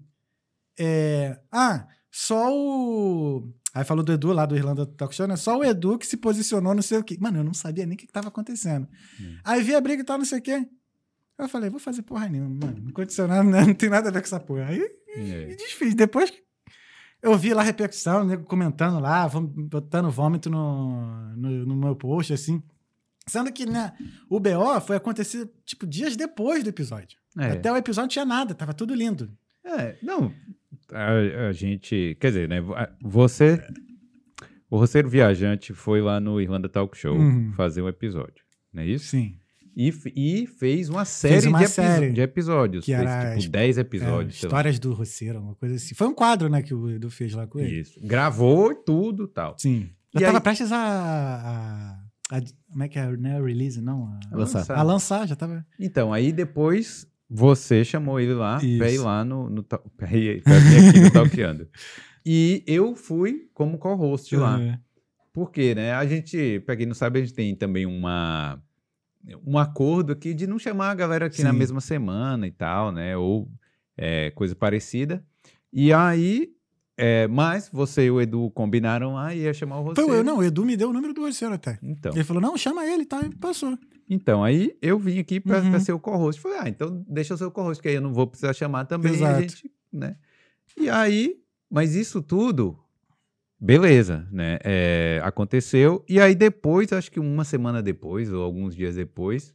É, 0.80 1.40
ah, 1.52 1.88
só 2.10 2.50
o. 2.52 3.54
Aí 3.74 3.84
falou 3.84 4.04
do 4.04 4.14
Edu 4.14 4.32
lá 4.32 4.46
do 4.46 4.56
Irlanda 4.56 4.86
Talk 4.86 5.14
Show, 5.14 5.28
né? 5.28 5.36
Só 5.36 5.58
o 5.58 5.64
Edu 5.64 5.98
que 5.98 6.08
se 6.08 6.18
posicionou, 6.18 6.74
não 6.74 6.82
sei 6.82 6.98
o 6.98 7.04
quê. 7.04 7.18
Mano, 7.20 7.40
eu 7.40 7.44
não 7.44 7.54
sabia 7.54 7.86
nem 7.86 7.96
o 7.96 7.98
que, 7.98 8.08
que 8.08 8.14
tava 8.14 8.30
acontecendo. 8.30 8.88
Hum. 9.20 9.38
Aí 9.44 9.62
vi 9.62 9.76
a 9.76 9.82
briga 9.82 10.02
e 10.02 10.06
tal, 10.06 10.18
não 10.18 10.26
sei 10.26 10.40
o 10.40 10.42
quê. 10.42 10.68
Eu 11.38 11.48
falei, 11.48 11.70
vou 11.70 11.80
fazer 11.80 12.02
porra 12.02 12.28
nenhuma, 12.28 12.68
mano. 12.68 12.82
Não 12.82 12.90
aconteceu 12.90 13.28
nada, 13.28 13.44
né? 13.44 13.66
não 13.66 13.74
tem 13.74 13.90
nada 13.90 14.10
a 14.10 14.12
ver 14.12 14.22
com 14.22 14.26
essa 14.26 14.40
porra. 14.40 14.66
Aí 14.66 14.82
E 15.16 15.52
e 15.52 15.56
desfiz. 15.56 15.94
Depois 15.94 16.34
eu 17.22 17.38
vi 17.38 17.54
lá 17.54 17.62
a 17.62 17.66
repercussão, 17.66 18.26
nego 18.26 18.46
comentando 18.46 19.00
lá, 19.00 19.30
botando 19.30 20.10
vômito 20.10 20.50
no, 20.50 21.36
no, 21.36 21.66
no 21.66 21.76
meu 21.76 21.96
post, 21.96 22.34
assim. 22.34 22.64
Sendo 23.28 23.52
que, 23.52 23.66
né, 23.66 23.94
o 24.30 24.40
BO 24.40 24.82
foi 24.82 24.96
acontecer, 24.96 25.48
tipo, 25.64 25.86
dias 25.86 26.16
depois 26.16 26.64
do 26.64 26.70
episódio. 26.70 27.20
É. 27.38 27.52
Até 27.52 27.72
o 27.72 27.78
episódio 27.78 28.06
não 28.06 28.10
tinha 28.10 28.26
nada, 28.26 28.56
tava 28.56 28.74
tudo 28.74 28.96
lindo. 28.96 29.32
É, 29.64 29.98
não. 30.02 30.34
A, 30.94 31.48
a 31.50 31.52
gente. 31.52 32.18
Quer 32.20 32.28
dizer, 32.28 32.50
né? 32.50 32.58
Você. 33.02 33.62
o 34.70 34.78
Roceiro 34.78 35.10
Viajante 35.10 35.74
foi 35.74 36.02
lá 36.02 36.20
no 36.20 36.40
Irlanda 36.42 36.70
Talk 36.70 36.98
Show 36.98 37.16
Uhum. 37.18 37.54
fazer 37.56 37.82
um 37.82 37.88
episódio, 37.88 38.44
não 38.74 38.84
é 38.84 38.88
isso? 38.88 39.06
Sim. 39.08 39.36
E, 39.78 39.94
e 40.16 40.48
fez 40.48 40.90
uma 40.90 41.06
série, 41.06 41.48
uma 41.48 41.60
de, 41.60 41.68
série 41.70 42.12
de 42.12 42.20
episódios. 42.22 42.84
que 42.84 42.94
fez 42.94 43.08
era 43.08 43.30
tipo 43.30 43.40
es- 43.40 43.48
10 43.50 43.78
É, 43.78 43.82
episódios. 43.82 44.42
lá. 44.42 44.48
histórias 44.48 44.80
do 44.80 44.94
Roceiro, 44.94 45.40
uma 45.40 45.56
coisa 45.56 45.76
assim. 45.76 45.96
Foi 45.96 46.08
um 46.08 46.14
quadro, 46.14 46.50
né, 46.50 46.62
que 46.62 46.74
o 46.74 46.90
Edu 46.90 47.10
fez 47.10 47.34
lá 47.34 47.48
com 47.48 47.60
ele. 47.60 47.80
Isso. 47.80 47.98
Gravou 48.04 48.76
tudo 48.76 49.24
e 49.26 49.28
tal. 49.30 49.56
Sim. 49.58 49.90
Já 50.14 50.20
E 50.22 50.24
tava 50.26 50.38
aí- 50.40 50.44
prestes 50.44 50.72
a, 50.72 50.78
a- 50.78 52.36
a- 52.38 52.42
Como 52.72 52.84
é 52.84 52.88
que 52.90 53.00
é? 53.00 53.16
Não 53.16 53.30
é 53.30 53.42
release, 53.42 53.80
não? 53.82 54.06
A, 54.06 54.20
A 54.32 54.38
lançar. 54.38 54.72
a 54.78 54.84
lançar, 54.84 55.28
já 55.28 55.36
tava. 55.36 55.66
Então, 55.80 56.12
aí 56.12 56.32
depois 56.32 57.08
você 57.30 57.86
chamou 57.86 58.20
ele 58.20 58.34
lá 58.34 58.60
pra 58.78 58.90
ir 58.92 58.98
lá 58.98 59.24
no. 59.24 59.50
no 59.50 59.64
pra 59.64 60.12
ir 60.14 60.42
aqui 60.46 61.00
no 61.00 61.12
Talkeando. 61.14 61.68
E 62.26 62.64
eu 62.66 62.96
fui 62.96 63.50
como 63.54 63.78
co-host 63.78 64.36
lá. 64.36 64.62
É. 64.62 64.80
Porque, 65.32 65.76
né? 65.76 65.94
A 65.94 66.06
gente, 66.06 66.60
pra 66.66 66.76
quem 66.76 66.86
não 66.86 66.96
sabe, 66.96 67.20
a 67.20 67.22
gente 67.22 67.34
tem 67.34 67.56
também 67.56 67.86
uma, 67.86 68.62
um 69.46 69.58
acordo 69.58 70.12
aqui 70.12 70.34
de 70.34 70.48
não 70.48 70.58
chamar 70.58 70.90
a 70.90 70.96
galera 70.96 71.28
aqui 71.28 71.44
na 71.44 71.52
Sim. 71.52 71.58
mesma 71.58 71.80
semana 71.80 72.48
e 72.48 72.52
tal, 72.52 72.92
né? 72.92 73.16
Ou 73.16 73.48
é, 73.96 74.32
coisa 74.32 74.56
parecida. 74.56 75.24
E 75.72 75.94
aí, 75.94 76.52
é, 76.98 77.28
mas 77.28 77.70
você 77.72 78.06
e 78.06 78.12
o 78.12 78.20
Edu 78.20 78.50
combinaram 78.52 79.14
lá 79.14 79.34
e 79.34 79.42
ia 79.42 79.54
chamar 79.54 79.80
o 79.80 79.84
Foi 79.84 80.04
Roceiro. 80.04 80.14
eu, 80.16 80.24
não, 80.24 80.40
o 80.40 80.44
Edu 80.44 80.66
me 80.66 80.76
deu 80.76 80.90
o 80.90 80.94
número 80.94 81.14
do 81.14 81.22
Roceiro 81.22 81.54
até. 81.54 81.78
Então, 81.82 82.12
Ele 82.14 82.24
falou, 82.24 82.42
não, 82.42 82.58
chama 82.58 82.86
ele, 82.86 83.06
tá? 83.06 83.22
E 83.22 83.36
passou. 83.36 83.78
Então, 84.10 84.44
aí 84.44 84.76
eu 84.82 84.98
vim 84.98 85.20
aqui 85.20 85.40
pra, 85.40 85.60
Uhum. 85.62 85.80
ser 85.80 85.92
o 85.94 86.00
co-host. 86.00 86.42
Falei, 86.42 86.58
ah, 86.62 86.68
então 86.70 87.06
deixa 87.08 87.34
eu 87.34 87.38
ser 87.38 87.46
o 87.46 87.52
co-host, 87.52 87.82
que 87.82 87.88
aí 87.88 87.96
eu 87.96 88.02
não 88.02 88.14
vou 88.14 88.26
precisar 88.28 88.54
chamar 88.54 88.86
também. 88.86 89.14
Exato. 89.14 89.36
A 89.38 89.42
gente, 89.42 89.72
né? 89.94 90.16
E 90.76 90.90
aí, 90.90 91.40
mas 91.70 91.96
isso 91.96 92.22
tudo, 92.22 92.78
beleza, 93.60 94.28
né? 94.32 94.58
É, 94.64 95.22
aconteceu. 95.24 96.04
E 96.08 96.20
aí 96.20 96.34
depois, 96.36 96.92
acho 96.94 97.12
que 97.12 97.20
uma 97.20 97.44
semana 97.44 97.82
depois, 97.82 98.32
ou 98.32 98.42
alguns 98.42 98.76
dias 98.76 98.96
depois, 98.96 99.54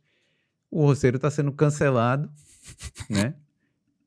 o 0.70 0.82
roceiro 0.82 1.18
tá 1.18 1.30
sendo 1.30 1.52
cancelado, 1.52 2.30
né? 3.10 3.34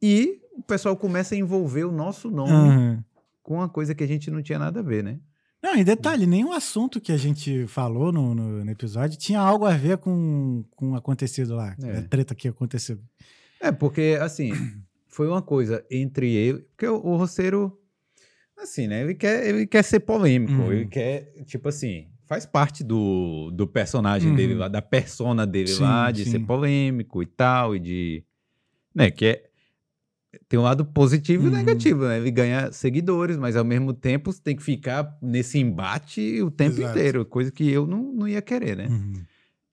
E 0.02 0.42
o 0.54 0.62
pessoal 0.62 0.96
começa 0.96 1.34
a 1.36 1.38
envolver 1.38 1.84
o 1.86 1.92
nosso 1.92 2.30
nome 2.30 2.70
Aham. 2.70 3.04
com 3.44 3.56
uma 3.56 3.70
coisa 3.70 3.96
que 3.96 4.04
a 4.04 4.08
gente 4.08 4.30
não 4.30 4.42
tinha 4.42 4.60
nada 4.60 4.80
a 4.80 4.84
ver, 4.84 5.04
né? 5.04 5.20
Não, 5.62 5.76
e 5.76 5.84
detalhe, 5.84 6.26
nenhum 6.26 6.52
assunto 6.54 7.02
que 7.02 7.12
a 7.12 7.18
gente 7.18 7.66
falou 7.68 8.12
no, 8.12 8.34
no- 8.36 8.64
no 8.64 8.72
episódio 8.72 9.18
tinha 9.18 9.40
algo 9.40 9.66
a 9.66 9.72
ver 9.76 9.98
com 9.98 10.64
com 10.76 10.92
o 10.92 10.96
acontecido 10.96 11.56
lá. 11.56 11.76
É. 11.84 11.98
A 11.98 12.02
treta 12.04 12.36
que 12.36 12.48
aconteceu. 12.48 13.00
É, 13.60 13.72
porque, 13.72 14.18
assim, 14.22 14.52
foi 15.08 15.28
uma 15.28 15.42
coisa 15.42 15.84
entre 15.90 16.32
ele. 16.32 16.60
Porque 16.60 16.86
o, 16.88 16.96
o 17.04 17.18
roceiro, 17.18 17.76
assim, 18.58 18.88
né? 18.88 19.02
Ele 19.02 19.16
quer, 19.16 19.48
ele 19.48 19.66
quer 19.66 19.84
ser 19.84 20.02
polêmico. 20.02 20.54
Uhum. 20.54 20.72
Ele 20.72 20.86
quer, 20.86 21.34
tipo 21.46 21.68
assim, 21.70 22.08
faz 22.28 22.46
parte 22.46 22.84
do, 22.84 23.50
do 23.52 23.66
personagem 23.68 24.30
Uhum. 24.30 24.36
dele 24.36 24.54
lá, 24.54 24.68
da 24.68 24.82
persona 24.82 25.46
dele 25.48 25.70
Sim, 25.70 25.82
lá, 25.82 26.12
de 26.12 26.24
sim. 26.24 26.32
ser 26.32 26.40
polêmico 26.42 27.24
e 27.24 27.26
tal, 27.26 27.76
e 27.76 27.80
de. 27.80 28.24
Né, 28.94 29.10
que 29.10 29.26
é. 29.26 29.44
Tem 30.48 30.60
um 30.60 30.64
lado 30.64 30.86
positivo 30.86 31.44
Uhum. 31.48 31.50
e 31.54 31.56
negativo, 31.56 32.06
né? 32.08 32.18
Ele 32.18 32.32
ganha 32.32 32.72
seguidores, 32.72 33.38
mas 33.38 33.56
ao 33.56 33.66
mesmo 33.66 33.94
tempo 33.94 34.34
tem 34.42 34.56
que 34.56 34.64
ficar 34.64 35.18
nesse 35.22 35.58
embate 35.60 36.42
o 36.42 36.50
tempo 36.52 36.80
Exato. 36.80 36.98
inteiro, 36.98 37.26
coisa 37.26 37.52
que 37.52 37.70
eu 37.70 37.86
não, 37.88 38.14
não 38.14 38.28
ia 38.28 38.42
querer, 38.42 38.76
né? 38.78 38.88
Uhum. 38.88 39.14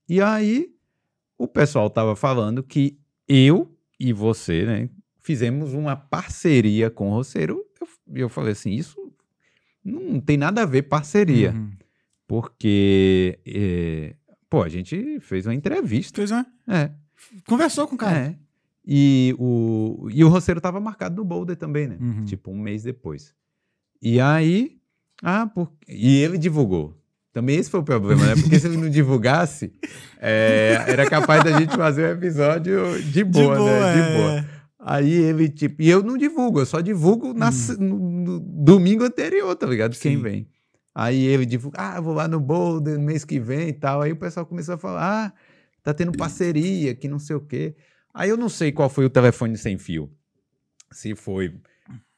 E 0.09 0.21
aí, 0.21 0.69
o 1.39 1.47
pessoal 1.49 1.89
tava 1.91 2.15
falando 2.17 2.63
que 2.63 2.99
eu 3.29 3.75
e 3.99 4.13
você, 4.13 4.65
né, 4.65 4.89
fizemos 5.21 5.73
uma 5.75 5.97
parceria 5.97 6.91
com 6.91 7.09
o 7.09 7.13
Roceiro. 7.15 7.65
E 8.07 8.21
eu, 8.21 8.25
eu 8.25 8.29
falei 8.29 8.53
assim: 8.53 8.73
isso 8.73 8.97
não 9.85 10.21
tem 10.21 10.37
nada 10.37 10.63
a 10.63 10.67
ver 10.67 10.83
parceria, 10.83 11.53
Uhum. 11.53 11.71
porque, 12.27 13.39
eh, 13.47 14.15
pô, 14.51 14.63
a 14.63 14.69
gente 14.69 15.21
fez 15.21 15.47
uma 15.47 15.55
entrevista. 15.55 16.17
Fez 16.17 16.31
uma... 16.31 16.47
É, 16.69 16.91
Conversou 17.47 17.87
com 17.89 17.95
o 17.95 17.99
cara. 17.99 18.19
é. 18.19 18.37
E 18.87 19.35
o, 19.39 20.09
e 20.13 20.23
o 20.25 20.29
Roceiro 20.29 20.61
tava 20.61 20.79
marcado 20.79 21.17
no 21.17 21.25
Boulder 21.25 21.57
também, 21.57 21.87
né? 21.89 21.97
Uhum. 22.01 22.25
Tipo, 22.25 22.51
um 22.51 22.59
mês 22.59 22.83
depois. 22.83 23.33
E 24.03 24.21
aí, 24.21 24.77
ah, 25.23 25.47
por... 25.47 25.73
e 25.89 26.19
ele 26.19 26.37
divulgou. 26.37 26.95
Também 27.33 27.57
esse 27.57 27.71
foi 27.71 27.81
o 27.81 27.85
problema, 27.85 28.25
né? 28.27 28.35
Porque 28.41 28.61
se 28.61 28.67
ele 28.67 28.77
não 28.77 28.89
divulgasse, 28.89 29.73
é, 30.21 30.85
era 30.87 31.09
capaz 31.09 31.43
da 31.43 31.59
gente 31.59 31.75
fazer 31.75 32.07
um 32.07 32.13
episódio 32.19 33.03
de 33.03 33.25
boa, 33.25 33.59
né? 33.59 33.95
De 33.95 34.17
boa. 34.19 34.33
é. 34.39 34.45
Aí 34.87 35.13
ele, 35.13 35.49
tipo, 35.49 35.81
e 35.83 35.89
eu 35.89 36.03
não 36.03 36.19
divulgo, 36.19 36.61
eu 36.61 36.67
só 36.67 36.81
divulgo 36.83 37.33
na 37.33 37.51
se- 37.51 37.81
no, 37.81 37.99
no 37.99 38.39
domingo 38.41 39.03
anterior, 39.03 39.57
tá 39.57 39.67
ligado? 39.67 39.97
Quem 39.99 40.17
Sim. 40.17 40.23
vem. 40.23 40.49
Aí 40.95 41.25
ele 41.25 41.47
divulga, 41.47 41.79
ah, 41.81 42.01
vou 42.01 42.13
lá 42.15 42.29
no 42.29 42.39
Boulder 42.39 42.99
no 42.99 43.05
mês 43.05 43.25
que 43.25 43.41
vem 43.41 43.69
e 43.69 43.73
tal. 43.73 44.03
Aí 44.03 44.13
o 44.13 44.17
pessoal 44.17 44.45
começou 44.47 44.75
a 44.75 44.79
falar, 44.79 45.03
ah, 45.27 45.33
tá 45.83 45.93
tendo 45.95 46.13
parceria, 46.13 46.95
que 46.95 47.09
não 47.09 47.19
sei 47.19 47.35
o 47.35 47.41
quê. 47.41 47.75
Aí 48.15 48.31
eu 48.31 48.37
não 48.37 48.49
sei 48.49 48.71
qual 48.73 48.89
foi 48.89 49.05
o 49.05 49.11
telefone 49.11 49.59
sem 49.59 49.77
fio. 49.77 50.11
Se 50.93 51.15
foi 51.17 51.61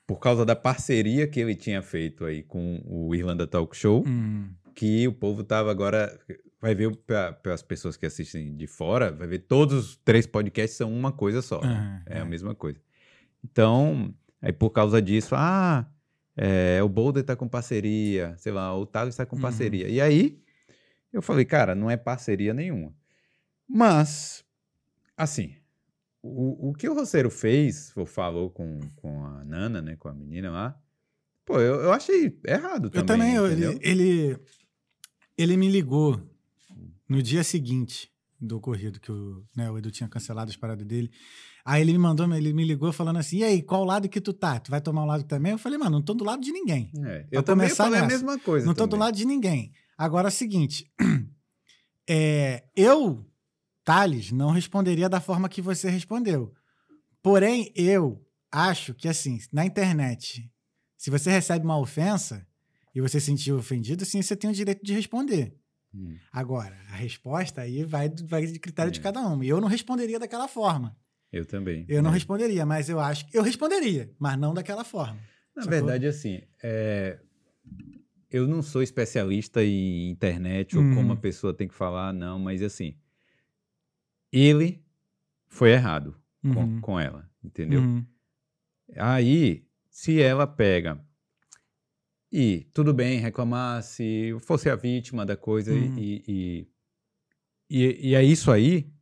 por 0.06 0.18
causa 0.20 0.44
da 0.44 0.54
parceria 0.54 1.26
que 1.26 1.40
ele 1.40 1.54
tinha 1.54 1.80
feito 1.82 2.24
aí 2.24 2.42
com 2.42 2.80
o 2.84 3.14
Irlanda 3.14 3.46
Talk 3.46 3.74
Show, 3.76 4.04
Hum. 4.06 4.50
que 4.74 5.08
o 5.08 5.12
povo 5.12 5.42
tava 5.42 5.70
agora. 5.70 6.16
Vai 6.60 6.74
ver 6.74 6.94
para 6.96 7.38
as 7.52 7.62
pessoas 7.62 7.96
que 7.96 8.06
assistem 8.06 8.56
de 8.56 8.66
fora, 8.66 9.12
vai 9.12 9.26
ver 9.28 9.40
todos 9.40 9.90
os 9.90 9.96
três 9.98 10.26
podcasts 10.26 10.76
são 10.76 10.92
uma 10.92 11.12
coisa 11.12 11.40
só. 11.42 11.60
né? 11.60 11.68
Aham, 11.68 12.02
É 12.06 12.18
é. 12.18 12.20
a 12.20 12.24
mesma 12.24 12.54
coisa. 12.54 12.80
Então, 13.44 14.12
aí 14.40 14.52
por 14.52 14.70
causa 14.70 15.00
disso, 15.00 15.34
ah, 15.36 15.86
é, 16.36 16.82
o 16.82 16.88
Boulder 16.88 17.22
tá 17.24 17.36
com 17.36 17.46
parceria, 17.48 18.34
sei 18.38 18.52
lá, 18.52 18.74
o 18.76 18.84
Thales 18.86 19.14
está 19.14 19.24
com 19.26 19.36
Uhum. 19.36 19.42
parceria. 19.42 19.86
E 19.88 20.00
aí, 20.00 20.40
eu 21.12 21.20
falei, 21.22 21.44
cara, 21.44 21.74
não 21.74 21.90
é 21.90 21.96
parceria 21.96 22.52
nenhuma. 22.54 22.92
Mas, 23.68 24.44
assim, 25.16 25.54
o, 26.26 26.70
o 26.70 26.74
que 26.74 26.88
o 26.88 26.94
Roceiro 26.94 27.30
fez, 27.30 27.92
ou 27.96 28.06
falou 28.06 28.50
com, 28.50 28.80
com 28.96 29.24
a 29.24 29.44
Nana, 29.44 29.80
né, 29.80 29.96
com 29.96 30.08
a 30.08 30.12
menina 30.12 30.50
lá, 30.50 30.78
pô, 31.44 31.60
eu, 31.60 31.76
eu 31.82 31.92
achei 31.92 32.38
errado 32.46 32.90
também. 32.90 33.00
Eu 33.00 33.06
também, 33.06 33.36
ele, 33.36 33.78
ele, 33.82 34.38
ele 35.36 35.56
me 35.56 35.68
ligou 35.68 36.20
no 37.08 37.22
dia 37.22 37.44
seguinte 37.44 38.10
do 38.40 38.56
ocorrido, 38.58 39.00
que 39.00 39.10
o, 39.10 39.44
né, 39.56 39.70
o 39.70 39.78
Edu 39.78 39.90
tinha 39.90 40.08
cancelado 40.08 40.50
as 40.50 40.56
paradas 40.56 40.86
dele. 40.86 41.10
Aí 41.64 41.82
ele 41.82 41.92
me 41.92 41.98
mandou, 41.98 42.32
ele 42.32 42.52
me 42.52 42.64
ligou 42.64 42.92
falando 42.92 43.18
assim: 43.18 43.38
e 43.38 43.44
aí, 43.44 43.62
qual 43.62 43.84
lado 43.84 44.08
que 44.08 44.20
tu 44.20 44.32
tá? 44.32 44.60
Tu 44.60 44.70
vai 44.70 44.80
tomar 44.80 45.02
um 45.02 45.06
lado 45.06 45.24
também? 45.24 45.52
Eu 45.52 45.58
falei, 45.58 45.78
mano, 45.78 45.92
não 45.92 46.02
tô 46.02 46.14
do 46.14 46.24
lado 46.24 46.42
de 46.42 46.52
ninguém. 46.52 46.90
É, 47.04 47.26
eu 47.30 47.42
também 47.42 47.68
falei 47.68 47.98
a 47.98 48.02
nessa, 48.02 48.12
mesma 48.14 48.38
coisa. 48.38 48.64
Não 48.64 48.74
tô 48.74 48.86
do 48.86 48.96
lado 48.96 49.16
de 49.16 49.24
ninguém. 49.24 49.72
Agora 49.98 50.28
é 50.28 50.30
o 50.30 50.32
seguinte: 50.32 50.90
é, 52.08 52.64
eu, 52.76 53.26
Thales, 53.86 54.32
não 54.32 54.50
responderia 54.50 55.08
da 55.08 55.20
forma 55.20 55.48
que 55.48 55.62
você 55.62 55.88
respondeu. 55.88 56.52
Porém, 57.22 57.72
eu 57.76 58.20
acho 58.50 58.92
que, 58.92 59.06
assim, 59.06 59.38
na 59.52 59.64
internet, 59.64 60.50
se 60.98 61.08
você 61.08 61.30
recebe 61.30 61.64
uma 61.64 61.78
ofensa 61.78 62.44
e 62.92 63.00
você 63.00 63.20
se 63.20 63.26
sentiu 63.26 63.56
ofendido, 63.56 64.04
sim, 64.04 64.20
você 64.20 64.34
tem 64.34 64.50
o 64.50 64.52
direito 64.52 64.84
de 64.84 64.92
responder. 64.92 65.54
Hum. 65.94 66.16
Agora, 66.32 66.76
a 66.90 66.96
resposta 66.96 67.60
aí 67.60 67.84
vai, 67.84 68.10
vai 68.24 68.44
de 68.44 68.58
critério 68.58 68.90
de 68.90 68.98
É. 68.98 69.02
cada 69.04 69.20
um. 69.20 69.40
E 69.40 69.48
eu 69.48 69.60
não 69.60 69.68
responderia 69.68 70.18
daquela 70.18 70.48
forma. 70.48 70.96
Eu 71.32 71.46
também. 71.46 71.86
Eu 71.88 72.02
não 72.02 72.10
É. 72.10 72.14
responderia, 72.14 72.66
mas 72.66 72.88
eu 72.88 72.98
acho 72.98 73.28
que 73.28 73.38
eu 73.38 73.42
responderia, 73.44 74.12
mas 74.18 74.36
não 74.36 74.52
daquela 74.52 74.82
forma. 74.82 75.20
Na 75.54 75.62
Sacou? 75.62 75.70
verdade, 75.78 76.06
assim, 76.08 76.42
é, 76.60 77.20
eu 78.32 78.48
não 78.48 78.62
sou 78.62 78.82
especialista 78.82 79.62
em 79.64 80.10
internet 80.10 80.76
ou 80.76 80.82
Uhum. 80.82 80.94
como 80.96 81.12
a 81.12 81.16
pessoa 81.16 81.54
tem 81.54 81.68
que 81.68 81.74
falar, 81.74 82.12
não, 82.12 82.36
mas 82.38 82.62
assim, 82.62 82.96
ele 84.32 84.82
foi 85.48 85.70
errado 85.72 86.16
com, 86.42 86.48
Uhum. 86.64 86.80
com 86.80 87.00
ela, 87.00 87.28
entendeu? 87.42 87.80
Uhum. 87.80 88.04
Aí, 88.96 89.66
se 89.90 90.20
ela 90.20 90.46
pega 90.46 91.04
e 92.30 92.66
tudo 92.72 92.92
bem 92.92 93.18
reclamar, 93.18 93.82
se 93.82 94.36
fosse 94.40 94.68
a 94.68 94.76
vítima 94.76 95.24
da 95.24 95.36
coisa 95.36 95.72
Uhum. 95.72 95.98
e, 95.98 96.22
e, 96.28 96.68
e, 97.70 98.08
e 98.10 98.14
é 98.14 98.22
isso 98.22 98.50
aí, 98.50 98.92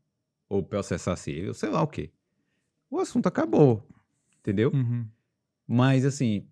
ou 0.48 0.62
processasse 0.62 1.30
ele, 1.30 1.48
ou 1.48 1.54
sei 1.54 1.68
lá 1.70 1.82
o 1.82 1.86
quê, 1.88 2.12
o 2.90 2.98
assunto 3.00 3.26
acabou, 3.26 3.86
entendeu? 4.38 4.70
Uhum. 4.72 5.06
Mas, 5.66 6.04
assim, 6.04 6.46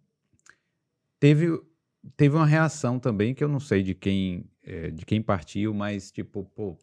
teve, 1.20 1.46
teve 2.16 2.34
uma 2.34 2.46
reação 2.46 2.98
também 2.98 3.34
que 3.34 3.44
eu 3.44 3.48
não 3.48 3.60
sei 3.60 3.82
de 3.82 3.94
quem, 3.94 4.50
eh, 4.62 4.90
de 4.90 5.04
quem 5.06 5.22
partiu, 5.22 5.72
mas, 5.72 6.10
tipo, 6.10 6.44
pô, 6.54 6.76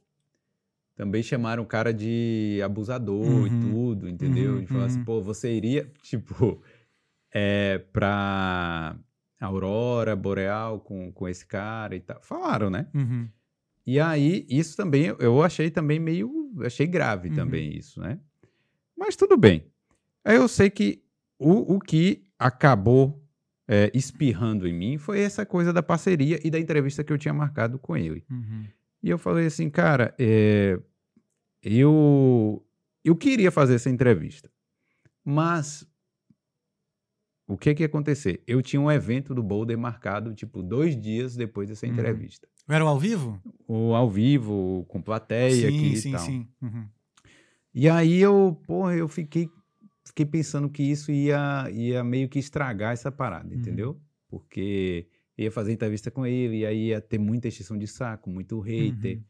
também 1.00 1.24
chamaram 1.24 1.64
o 1.64 1.66
cara 1.66 1.94
de 1.94 2.60
abusador 2.62 3.48
e 3.48 3.50
Uhum. 3.52 3.60
tudo, 3.62 4.10
entendeu? 4.10 4.56
Uhum, 4.56 4.60
De 4.60 4.68
falar 4.68 4.86
assim, 4.88 5.00
uhum. 5.00 5.06
pô, 5.06 5.22
você 5.22 5.50
iria, 5.50 5.90
tipo, 6.04 6.62
é, 7.34 7.78
pra 7.94 8.98
Aurora 9.40 10.14
Boreal 10.14 10.82
com, 10.82 11.10
com 11.14 11.26
esse 11.30 11.46
cara 11.46 11.96
e 11.96 12.02
tal. 12.02 12.22
Falaram, 12.22 12.70
né? 12.70 12.88
Uhum. 12.94 13.30
E 13.88 13.98
aí, 13.98 14.46
isso 14.50 14.76
também, 14.76 15.16
eu 15.20 15.42
achei 15.42 15.72
também 15.72 16.00
meio, 16.02 16.52
achei 16.66 16.86
grave 16.86 17.30
Uhum. 17.30 17.36
também 17.36 17.78
isso, 17.78 18.02
né? 18.02 18.20
Mas 18.98 19.16
tudo 19.16 19.38
bem. 19.38 19.72
Aí 20.26 20.36
eu 20.36 20.50
sei 20.50 20.70
que 20.70 21.02
o, 21.40 21.76
o 21.76 21.80
que 21.80 22.26
acabou 22.38 23.24
é, 23.70 23.90
espirrando 23.94 24.68
em 24.68 24.74
mim 24.74 24.98
foi 24.98 25.22
essa 25.22 25.46
coisa 25.46 25.72
da 25.72 25.82
parceria 25.82 26.42
e 26.44 26.52
da 26.52 26.60
entrevista 26.60 27.06
que 27.06 27.14
eu 27.14 27.18
tinha 27.18 27.34
marcado 27.34 27.80
com 27.80 27.96
ele. 27.96 28.26
Uhum. 28.30 28.66
E 29.02 29.10
eu 29.10 29.18
falei 29.18 29.46
assim, 29.46 29.70
cara, 29.70 30.14
é, 30.20 30.78
eu, 31.62 32.66
eu 33.04 33.16
queria 33.16 33.52
fazer 33.52 33.76
essa 33.76 33.90
entrevista, 33.90 34.50
mas 35.24 35.88
o 37.48 37.58
que 37.58 37.74
que 37.74 37.84
ia 37.84 37.88
acontecer? 37.88 38.44
Eu 38.46 38.62
tinha 38.62 38.80
um 38.80 38.92
evento 38.92 39.34
do 39.34 39.42
Boulder 39.42 39.78
marcado, 39.78 40.34
tipo, 40.36 40.62
dois 40.62 41.00
dias 41.00 41.36
depois 41.36 41.68
dessa 41.68 41.86
Uhum. 41.88 41.94
entrevista. 41.94 42.48
Era 42.68 42.86
o 42.86 42.88
ao 42.88 43.00
vivo? 43.00 43.42
O 43.68 43.96
ao 43.96 44.10
vivo, 44.10 44.86
com 44.88 45.02
plateia 45.02 45.68
aqui 45.68 45.96
sim, 45.98 46.10
e 46.10 46.12
tal. 46.12 46.22
sim. 46.26 46.48
Uhum. 46.62 46.88
E 47.74 47.90
aí 47.90 48.20
eu, 48.20 48.60
porra, 48.68 48.96
eu 48.96 49.08
fiquei, 49.08 49.50
fiquei 50.06 50.26
pensando 50.26 50.70
que 50.70 50.84
isso 50.84 51.12
ia, 51.12 51.68
ia 51.72 52.04
meio 52.04 52.30
que 52.30 52.38
estragar 52.38 52.94
essa 52.94 53.12
parada, 53.12 53.48
Uhum. 53.54 53.60
entendeu? 53.60 54.00
Porque 54.28 55.08
ia 55.36 55.52
fazer 55.52 55.72
entrevista 55.72 56.12
com 56.12 56.26
ele, 56.28 56.58
e 56.60 56.66
aí 56.68 56.88
ia 56.90 57.02
ter 57.02 57.18
muita 57.18 57.48
extensão 57.48 57.78
de 57.78 57.88
saco, 57.88 58.30
muito 58.30 58.60
hater. 58.60 59.18
Uhum. 59.18 59.24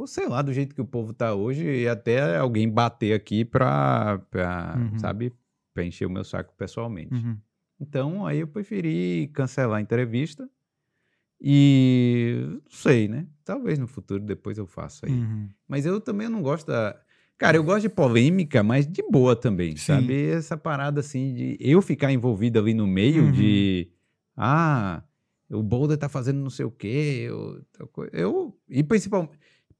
Ou 0.00 0.06
sei 0.06 0.26
lá, 0.26 0.40
do 0.40 0.50
jeito 0.50 0.74
que 0.74 0.80
o 0.80 0.84
povo 0.86 1.12
tá 1.12 1.34
hoje, 1.34 1.62
e 1.82 1.86
até 1.86 2.38
alguém 2.38 2.66
bater 2.66 3.12
aqui 3.12 3.44
pra, 3.44 4.18
pra 4.30 4.76
Uhum. 4.78 4.98
sabe, 4.98 5.30
pra 5.74 5.84
encher 5.84 6.06
o 6.06 6.10
meu 6.10 6.24
saco 6.24 6.54
pessoalmente. 6.56 7.12
Uhum. 7.14 7.36
Então, 7.78 8.26
aí 8.26 8.38
eu 8.40 8.48
preferi 8.48 9.30
cancelar 9.34 9.76
a 9.78 9.80
entrevista. 9.82 10.48
E 11.40 12.34
não 12.64 12.70
sei, 12.70 13.08
né? 13.08 13.26
Talvez 13.44 13.78
no 13.78 13.86
futuro 13.86 14.22
depois 14.22 14.56
eu 14.58 14.66
faça 14.66 15.04
aí. 15.06 15.12
Uhum. 15.12 15.48
Mas 15.68 15.84
eu 15.84 16.00
também 16.00 16.28
não 16.30 16.42
gosto 16.42 16.66
da. 16.66 16.98
Cara, 17.38 17.56
eu 17.58 17.64
gosto 17.64 17.82
de 17.82 17.88
polêmica, 17.88 18.62
mas 18.62 18.86
de 18.86 19.02
boa 19.02 19.34
também, 19.36 19.70
Sim. 19.76 19.84
sabe? 19.84 20.28
Essa 20.28 20.56
parada 20.56 21.00
assim 21.00 21.32
de 21.34 21.56
eu 21.60 21.80
ficar 21.80 22.10
envolvido 22.12 22.58
ali 22.58 22.72
no 22.74 22.86
meio 22.86 23.24
Uhum. 23.24 23.32
de. 23.32 23.90
Ah, 24.36 25.02
o 25.50 25.62
Boulder 25.62 25.96
tá 25.96 26.08
fazendo 26.08 26.38
não 26.40 26.50
sei 26.50 26.64
o 26.66 26.70
quê. 26.70 27.24
Eu, 27.26 27.62
eu 28.12 28.58
e 28.68 28.82
principal, 28.82 29.30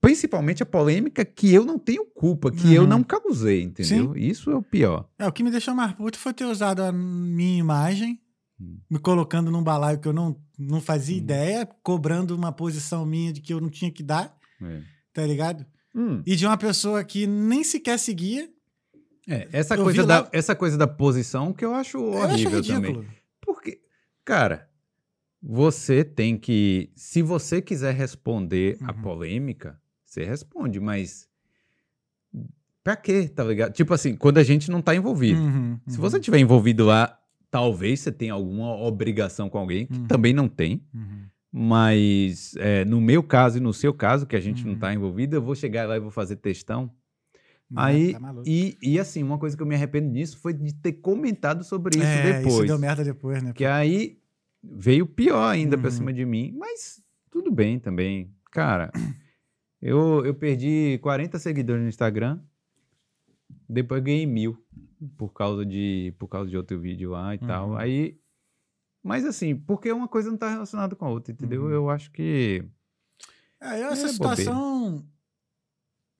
principalmente 0.01 0.63
a 0.63 0.67
polêmica 0.67 1.25
que 1.25 1.53
eu 1.53 1.65
não 1.65 1.79
tenho 1.79 2.05
culpa, 2.07 2.51
que 2.51 2.73
eu 2.73 2.83
Uhum. 2.83 2.89
não 2.89 3.03
causei, 3.05 3.63
entendeu? 3.63 4.17
Isso 4.17 4.51
é 4.51 4.57
o 4.57 4.63
pior. 4.63 5.09
É, 5.19 5.27
o 5.27 5.33
que 5.33 5.43
me 5.43 5.51
deixou 5.51 5.75
mais 5.75 5.93
puto 5.93 6.19
foi 6.19 6.33
ter 6.33 6.45
usado 6.45 6.81
a 6.83 6.91
minha 6.93 7.59
imagem, 7.59 8.21
Hum. 8.61 8.79
me 8.91 8.99
colocando 8.99 9.51
num 9.51 9.63
balaio 9.63 9.99
que 9.99 10.09
eu 10.09 10.13
não, 10.13 10.39
não 10.59 10.81
fazia 10.81 11.15
Hum. 11.17 11.19
ideia, 11.19 11.67
cobrando 11.83 12.35
uma 12.37 12.53
posição 12.53 13.05
minha 13.07 13.33
de 13.33 13.41
que 13.41 13.53
eu 13.53 13.61
não 13.61 13.69
tinha 13.71 13.91
que 13.91 14.03
dar, 14.03 14.37
É. 14.63 14.83
tá 15.13 15.27
ligado? 15.27 15.65
Hum. 15.95 16.23
E 16.27 16.37
de 16.37 16.47
uma 16.47 16.57
pessoa 16.57 17.03
que 17.05 17.27
nem 17.27 17.65
sequer 17.65 17.99
seguia. 17.99 18.49
É, 19.29 19.49
essa, 19.53 19.75
Eu 19.77 19.85
coisa 19.85 20.05
da, 20.07 20.21
lá- 20.21 20.29
essa 20.33 20.55
coisa 20.55 20.77
da 20.79 20.87
posição 20.87 21.53
que 21.53 21.65
eu 21.65 21.75
acho 21.75 21.99
eu 21.99 22.23
acho 22.23 22.35
horrível 22.35 22.63
também. 22.63 23.07
Porque, 23.41 23.81
cara, 24.25 24.69
você 25.43 26.05
tem 26.05 26.37
que. 26.39 26.91
Se 26.97 27.23
você 27.23 27.61
quiser 27.63 27.95
responder 27.95 28.77
a 28.83 28.93
Uhum. 28.93 29.03
polêmica, 29.03 29.81
você 30.13 30.25
responde, 30.25 30.81
mas. 30.81 31.29
Pra 32.83 32.97
quê, 32.97 33.29
tá 33.29 33.45
ligado? 33.45 33.73
Tipo 33.73 33.93
assim, 33.95 34.17
quando 34.17 34.39
a 34.39 34.43
gente 34.43 34.71
não 34.71 34.81
tá 34.81 34.95
envolvido. 34.95 35.41
Uhum, 35.41 35.79
Se 35.87 35.97
uhum, 35.97 36.03
você 36.03 36.19
tiver 36.19 36.39
envolvido 36.39 36.85
lá, 36.87 37.19
talvez 37.51 38.01
você 38.01 38.11
tenha 38.11 38.33
alguma 38.33 38.75
obrigação 38.75 39.49
com 39.51 39.59
alguém, 39.59 39.87
que 39.87 39.99
Uhum. 39.99 40.07
também 40.07 40.33
não 40.33 40.49
tem. 40.49 40.83
uhum. 40.95 41.21
Mas 41.53 42.55
é, 42.57 42.85
no 42.85 43.01
meu 43.01 43.23
caso 43.23 43.59
e 43.59 43.61
no 43.61 43.73
seu 43.75 43.93
caso, 43.93 44.25
que 44.27 44.37
a 44.37 44.41
gente 44.41 44.65
não 44.65 44.75
Uhum. 44.75 44.79
tá 44.79 44.95
envolvido, 44.95 45.37
eu 45.37 45.43
vou 45.43 45.55
chegar 45.55 45.87
lá 45.89 45.97
e 45.97 46.01
vou 46.01 46.11
fazer 46.11 46.37
textão. 46.37 46.91
Não, 47.69 47.83
Aí, 47.83 48.13
tá 48.15 48.35
e, 48.47 48.77
e 48.83 48.99
assim, 48.99 49.23
uma 49.23 49.39
coisa 49.39 49.57
que 49.57 49.63
eu 49.63 49.67
me 49.67 49.75
arrependo 49.75 50.13
disso 50.13 50.39
foi 50.39 50.53
de 50.53 50.73
ter 50.75 50.93
comentado 50.95 51.63
sobre 51.65 51.97
isso 51.97 52.05
é, 52.05 52.23
depois. 52.41 52.55
Isso 52.55 52.67
deu 52.67 52.79
merda 52.79 53.05
depois, 53.05 53.43
né? 53.43 53.53
Que 53.53 53.65
aí 53.65 54.19
veio 54.63 55.07
pior 55.07 55.49
ainda 55.49 55.77
pra 55.77 55.89
Uhum. 55.91 55.97
cima 55.97 56.13
de 56.13 56.25
mim. 56.25 56.55
Mas 56.57 57.03
tudo 57.31 57.51
bem 57.53 57.79
também. 57.79 58.33
Cara, 58.51 58.91
eu, 59.81 60.25
eu 60.27 60.35
perdi 60.35 60.99
40 61.03 61.39
seguidores 61.39 61.83
no 61.83 61.89
Instagram. 61.89 62.41
Depois 63.69 64.03
ganhei 64.03 64.27
mil 64.27 64.63
por 65.17 65.31
causa 65.33 65.65
de, 65.65 66.15
por 66.19 66.29
causa 66.29 66.51
de 66.51 66.57
outro 66.57 66.79
vídeo 66.79 67.11
lá 67.11 67.35
e 67.35 67.39
tal. 67.39 67.71
Uhum. 67.71 67.77
Aí. 67.77 68.21
Mas 69.03 69.25
assim, 69.25 69.57
porque 69.57 69.91
uma 69.91 70.09
coisa 70.09 70.31
não 70.31 70.37
tá 70.37 70.51
relacionada 70.51 70.95
com 70.95 71.07
a 71.07 71.09
outra, 71.09 71.33
entendeu? 71.33 71.63
Uhum. 71.63 71.71
Eu 71.71 71.91
acho 71.91 72.11
que. 72.11 72.63
É, 73.61 73.81
essa 73.81 74.07
É 74.07 74.13
situação. 74.13 75.07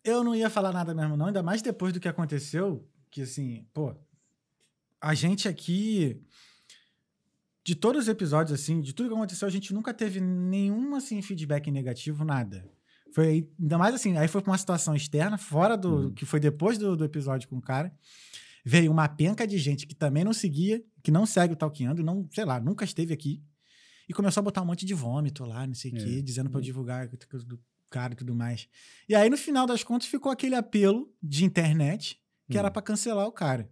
Eu 0.03 0.25
não 0.25 0.35
ia 0.35 0.49
falar 0.49 0.73
nada 0.73 0.95
mesmo, 0.95 1.15
não, 1.15 1.27
ainda 1.27 1.43
mais 1.43 1.61
depois 1.61 1.93
do 1.93 2.01
que 2.01 2.09
aconteceu. 2.09 2.89
Que 3.11 3.23
assim, 3.23 3.67
pô, 3.75 3.95
a 5.01 5.15
gente 5.15 5.49
aqui. 5.49 6.23
De 7.63 7.75
todos 7.75 8.05
os 8.05 8.09
episódios, 8.09 8.59
assim, 8.59 8.81
de 8.81 8.95
tudo 8.95 9.11
que 9.11 9.15
aconteceu, 9.15 9.47
a 9.47 9.51
gente 9.51 9.75
nunca 9.75 9.93
teve 9.93 10.19
nenhum 10.19 10.95
assim, 10.95 11.21
feedback 11.21 11.71
negativo, 11.71 12.25
nada. 12.25 12.67
Foi 13.13 13.49
ainda 13.61 13.79
mais 13.79 13.95
assim, 13.95 14.17
aí 14.17 14.29
foi 14.29 14.41
pra 14.43 14.51
uma 14.53 14.59
situação 14.59 14.95
externa, 14.95 15.37
fora 15.39 15.77
do 15.77 15.89
Uhum. 16.07 16.15
que 16.15 16.25
foi 16.25 16.39
depois 16.41 16.79
do, 16.79 16.97
do 16.97 17.05
episódio 17.05 17.49
com 17.49 17.57
o 17.57 17.61
cara. 17.63 17.93
Veio 18.65 18.91
uma 18.93 19.09
penca 19.09 19.47
de 19.47 19.57
gente 19.59 19.87
que 19.87 19.95
também 19.95 20.23
não 20.23 20.33
seguia, 20.33 20.83
que 21.03 21.11
não 21.11 21.25
segue 21.27 21.55
o 21.55 21.57
Talkando, 21.57 22.03
não, 22.03 22.29
sei 22.31 22.45
lá, 22.45 22.61
nunca 22.61 22.85
esteve 22.85 23.13
aqui. 23.15 23.43
E 24.09 24.13
começou 24.13 24.41
a 24.41 24.45
botar 24.45 24.63
um 24.63 24.67
monte 24.67 24.85
de 24.85 24.93
vômito 24.93 25.45
lá, 25.45 25.67
não 25.67 25.75
sei 25.75 25.93
o 25.93 25.97
É. 25.97 26.05
quê, 26.05 26.23
dizendo 26.23 26.51
pra 26.51 26.59
eu 26.59 26.63
divulgar 26.63 27.05
a 27.05 27.27
coisa 27.27 27.45
do 27.47 27.59
cara 27.89 28.13
e 28.13 28.17
tudo 28.17 28.35
mais. 28.35 28.69
E 29.09 29.15
aí, 29.15 29.31
no 29.31 29.37
final 29.37 29.67
das 29.67 29.83
contas, 29.83 30.09
ficou 30.09 30.31
aquele 30.31 30.55
apelo 30.55 31.13
de 31.23 31.45
internet 31.45 32.21
que 32.51 32.59
era 32.59 32.69
Hum. 32.69 32.73
pra 32.73 32.83
cancelar 32.83 33.27
o 33.27 33.33
cara. 33.33 33.69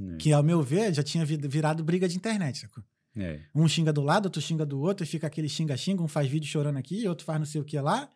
É, 0.00 0.16
Que, 0.16 0.32
ao 0.32 0.42
meu 0.42 0.62
ver, 0.62 0.92
já 0.94 1.02
tinha 1.02 1.24
vi- 1.24 1.36
virado 1.36 1.84
briga 1.84 2.08
de 2.08 2.16
internet, 2.16 2.58
sacou? 2.60 2.82
É. 3.16 3.40
Um 3.54 3.66
xinga 3.68 3.92
do 3.92 4.00
lado, 4.02 4.26
outro 4.26 4.40
xinga 4.40 4.64
do 4.66 4.80
outro, 4.80 5.04
e 5.04 5.06
fica 5.06 5.26
aquele 5.26 5.48
xinga-xinga, 5.48 6.02
um 6.02 6.08
faz 6.08 6.28
vídeo 6.28 6.48
chorando 6.48 6.78
aqui, 6.78 7.06
outro 7.08 7.24
faz 7.24 7.38
não 7.38 7.46
sei 7.46 7.60
o 7.60 7.64
que 7.64 7.78
lá, 7.80 8.08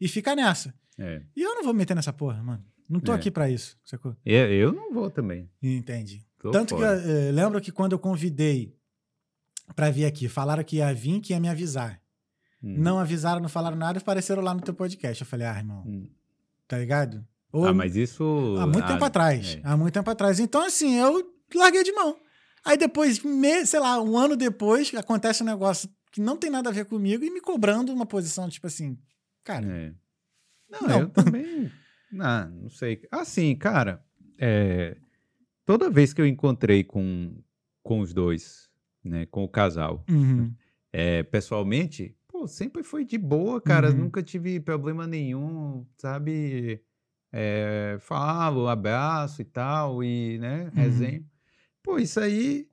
e 0.00 0.06
fica 0.08 0.34
nessa. 0.36 0.74
é. 0.98 1.22
E 1.36 1.40
eu 1.42 1.54
não 1.54 1.62
vou 1.64 1.72
me 1.72 1.78
meter 1.78 1.94
nessa 1.94 2.12
porra, 2.12 2.42
mano. 2.42 2.64
Não 2.88 3.00
tô 3.00 3.12
É. 3.12 3.14
aqui 3.14 3.30
pra 3.30 3.48
isso, 3.48 3.78
sacou? 3.84 4.14
Eu, 4.24 4.52
eu 4.52 4.72
não 4.72 4.92
vou 4.92 5.10
também. 5.10 5.48
Entende? 5.62 6.26
Tô 6.40 6.50
Tanto 6.50 6.76
que 6.76 6.82
eu 6.82 6.86
fora. 6.86 7.00
eh, 7.00 7.32
lembro 7.32 7.60
que 7.60 7.72
quando 7.72 7.92
eu 7.92 7.98
convidei 7.98 8.76
pra 9.74 9.90
vir 9.90 10.04
aqui, 10.04 10.28
falaram 10.28 10.62
que 10.64 10.76
ia 10.76 10.92
vir, 10.92 11.20
que 11.20 11.32
ia 11.32 11.40
me 11.40 11.48
avisar. 11.48 12.00
Hum. 12.62 12.74
Não 12.78 12.98
avisaram, 12.98 13.40
não 13.40 13.48
falaram 13.48 13.76
nada, 13.76 13.98
apareceram 13.98 14.42
lá 14.42 14.52
no 14.52 14.60
teu 14.60 14.74
podcast. 14.74 15.22
Eu 15.22 15.26
falei, 15.26 15.46
ah, 15.46 15.56
irmão, 15.56 15.82
Hum. 15.86 16.08
tá 16.68 16.76
ligado? 16.78 17.24
Ou- 17.50 17.66
Ah, 17.66 17.72
mas 17.72 17.96
isso. 17.96 18.22
Há 18.58 18.66
muito 18.66 18.84
ah, 18.84 18.88
tempo 18.88 19.04
atrás. 19.04 19.54
é. 19.56 19.60
Há 19.64 19.76
muito 19.76 19.94
tempo 19.94 20.10
atrás. 20.10 20.38
Então, 20.40 20.62
assim, 20.66 20.94
eu 20.96 21.32
larguei 21.54 21.82
de 21.84 21.92
mão. 21.92 22.16
Aí 22.64 22.76
depois, 22.76 23.20
sei 23.66 23.80
lá, 23.80 24.00
um 24.00 24.16
ano 24.16 24.36
depois, 24.36 24.94
acontece 24.94 25.42
um 25.42 25.46
negócio 25.46 25.88
que 26.12 26.20
não 26.20 26.36
tem 26.36 26.50
nada 26.50 26.68
a 26.68 26.72
ver 26.72 26.84
comigo 26.84 27.24
e 27.24 27.30
me 27.30 27.40
cobrando 27.40 27.92
uma 27.92 28.06
posição, 28.06 28.48
tipo 28.48 28.66
assim, 28.66 28.98
cara, 29.42 29.66
É. 29.66 29.94
Não, 30.70 30.88
Não. 30.88 31.00
eu 31.00 31.08
também. 31.10 31.70
não, 32.10 32.48
não 32.62 32.70
sei. 32.70 33.02
Assim, 33.10 33.54
cara, 33.56 34.02
é, 34.38 34.96
toda 35.66 35.90
vez 35.90 36.12
que 36.14 36.20
eu 36.20 36.26
encontrei 36.26 36.82
com, 36.84 37.34
com 37.82 38.00
os 38.00 38.14
dois, 38.14 38.70
né, 39.04 39.26
com 39.26 39.44
o 39.44 39.48
casal, 39.48 40.04
uhum, 40.08 40.54
é, 40.92 41.22
pessoalmente, 41.24 42.16
pô, 42.28 42.46
sempre 42.46 42.82
foi 42.82 43.04
de 43.04 43.18
boa, 43.18 43.60
cara. 43.60 43.90
Uhum. 43.90 43.96
Nunca 43.96 44.22
tive 44.22 44.60
problema 44.60 45.06
nenhum, 45.06 45.86
sabe? 45.98 46.82
É, 47.32 47.96
falo, 48.00 48.68
abraço 48.68 49.40
e 49.42 49.44
tal, 49.44 50.02
e, 50.04 50.38
né, 50.38 50.70
Uhum. 50.76 51.24
Pô, 51.82 51.98
isso 51.98 52.20
aí, 52.20 52.68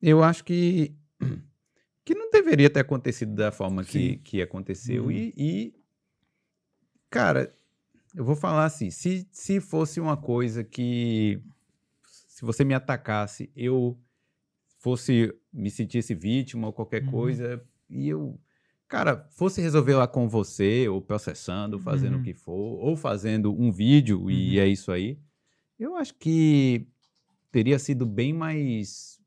eu 0.00 0.22
acho 0.22 0.44
que, 0.44 0.94
que 2.04 2.14
não 2.14 2.30
deveria 2.30 2.70
ter 2.70 2.80
acontecido 2.80 3.34
da 3.34 3.50
forma 3.50 3.82
que, 3.84 3.90
Sim. 3.92 4.18
que 4.18 4.42
aconteceu. 4.42 5.04
Uhum. 5.04 5.10
E, 5.10 5.34
e, 5.36 5.74
cara, 7.08 7.54
eu 8.14 8.24
vou 8.24 8.36
falar 8.36 8.64
assim, 8.64 8.90
se, 8.90 9.28
se 9.32 9.60
fosse 9.60 10.00
uma 10.00 10.16
coisa 10.16 10.62
que, 10.64 11.40
se 12.06 12.44
você 12.44 12.64
me 12.64 12.74
atacasse, 12.74 13.50
eu 13.54 13.98
fosse, 14.78 15.34
me 15.52 15.70
sentisse 15.70 16.14
vítima 16.14 16.66
ou 16.68 16.72
qualquer 16.72 17.02
Uhum. 17.04 17.10
coisa, 17.10 17.62
e 17.88 18.08
eu, 18.08 18.40
cara, 18.88 19.26
fosse 19.30 19.60
resolver 19.60 19.94
lá 19.94 20.06
com 20.08 20.28
você, 20.28 20.88
ou 20.88 21.02
processando, 21.02 21.78
fazendo 21.78 22.14
Uhum. 22.14 22.20
o 22.20 22.24
que 22.24 22.34
for, 22.34 22.78
ou 22.80 22.96
fazendo 22.96 23.52
um 23.52 23.70
vídeo, 23.72 24.30
e 24.30 24.56
Uhum. 24.56 24.62
é 24.62 24.68
isso 24.68 24.90
aí, 24.92 25.18
eu 25.78 25.96
acho 25.96 26.14
que 26.14 26.86
teria 27.50 27.78
sido 27.78 28.06
bem 28.06 28.32
mais. 28.32 29.18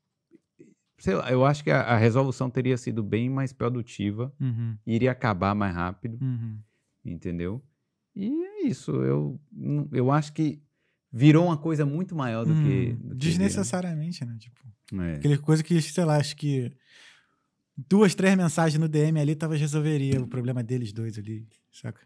Sei 0.98 1.14
lá, 1.14 1.30
eu 1.30 1.44
acho 1.44 1.62
que 1.62 1.70
a, 1.70 1.80
a 1.82 1.96
resolução 1.96 2.48
teria 2.48 2.76
sido 2.76 3.02
bem 3.02 3.28
mais 3.28 3.52
produtiva, 3.52 4.32
uhum, 4.40 4.76
iria 4.86 5.10
acabar 5.12 5.54
mais 5.54 5.74
rápido, 5.74 6.18
uhum. 6.22 6.58
entendeu? 7.04 7.62
E 8.16 8.30
é 8.44 8.62
isso, 8.66 8.92
eu, 9.02 9.38
eu 9.92 10.10
acho 10.10 10.32
que 10.32 10.62
virou 11.12 11.46
uma 11.46 11.56
coisa 11.56 11.84
muito 11.84 12.14
maior 12.14 12.44
do 12.46 12.54
que. 12.54 12.92
Hum, 12.92 13.08
do 13.08 13.10
que 13.10 13.14
desnecessariamente, 13.16 14.24
né? 14.24 14.36
Tipo. 14.38 14.60
É. 15.00 15.14
aquele 15.14 15.38
coisa 15.38 15.62
que, 15.62 15.80
sei 15.82 16.04
lá, 16.04 16.16
acho 16.16 16.36
que 16.36 16.70
duas, 17.76 18.14
três 18.14 18.36
mensagens 18.36 18.78
no 18.78 18.88
DM 18.88 19.18
ali 19.18 19.34
talvez 19.34 19.60
resolveria 19.60 20.20
o 20.22 20.28
problema 20.28 20.62
deles 20.62 20.92
dois 20.92 21.18
ali, 21.18 21.46
saca? 21.72 22.00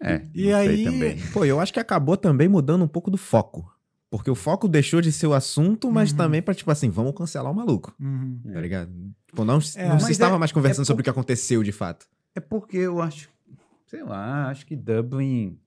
É, 0.00 0.16
E 0.34 0.42
não 0.50 0.50
sei 0.50 0.52
aí- 0.54 0.84
também. 0.84 1.16
Pô, 1.32 1.44
eu 1.44 1.58
acho 1.58 1.72
que 1.72 1.80
acabou 1.80 2.16
também 2.16 2.48
mudando 2.48 2.84
um 2.84 2.88
pouco 2.88 3.10
do 3.10 3.16
foco. 3.16 3.72
Porque 4.10 4.30
o 4.30 4.34
foco 4.34 4.66
deixou 4.68 5.00
de 5.02 5.12
ser 5.12 5.26
o 5.26 5.34
assunto, 5.34 5.90
mas 5.92 6.10
Uhum. 6.12 6.16
também 6.16 6.40
pra, 6.42 6.54
tipo 6.54 6.70
assim, 6.70 6.88
vamos 6.88 7.14
cancelar 7.14 7.52
o 7.52 7.54
maluco. 7.54 7.94
Uhum. 8.00 8.40
Tá 8.52 8.60
ligado? 8.60 8.90
Tipo, 9.26 9.44
não, 9.44 9.58
É, 9.76 9.88
não 9.88 10.00
se 10.00 10.12
estava 10.12 10.36
é- 10.36 10.38
mais 10.38 10.50
conversando 10.52 10.82
é 10.82 10.86
sobre 10.86 11.02
o 11.02 11.04
que 11.04 11.10
aconteceu 11.10 11.62
de 11.62 11.72
fato. 11.72 12.06
É 12.34 12.40
porque 12.40 12.78
eu 12.78 13.02
acho, 13.02 13.28
sei 13.86 14.02
lá, 14.02 14.48
acho 14.48 14.64
que 14.64 14.74
Dublin, 14.74 15.58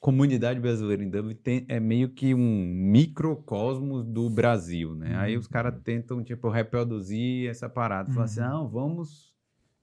comunidade 0.00 0.58
brasileira 0.60 1.02
em 1.04 1.10
Dublin 1.10 1.34
tem- 1.34 1.64
é 1.68 1.78
meio 1.80 2.08
que 2.08 2.32
um 2.34 2.64
microcosmos 2.66 4.04
do 4.06 4.30
Brasil, 4.30 4.94
né? 4.94 5.16
Aí 5.18 5.36
os 5.36 5.46
caras 5.46 5.74
tentam, 5.82 6.22
tipo, 6.22 6.48
reproduzir 6.48 7.50
essa 7.50 7.68
parada. 7.68 8.10
Falar 8.12 8.24
assim, 8.24 8.40
Uhum. 8.40 8.48
não, 8.48 8.68
vamos 8.68 9.34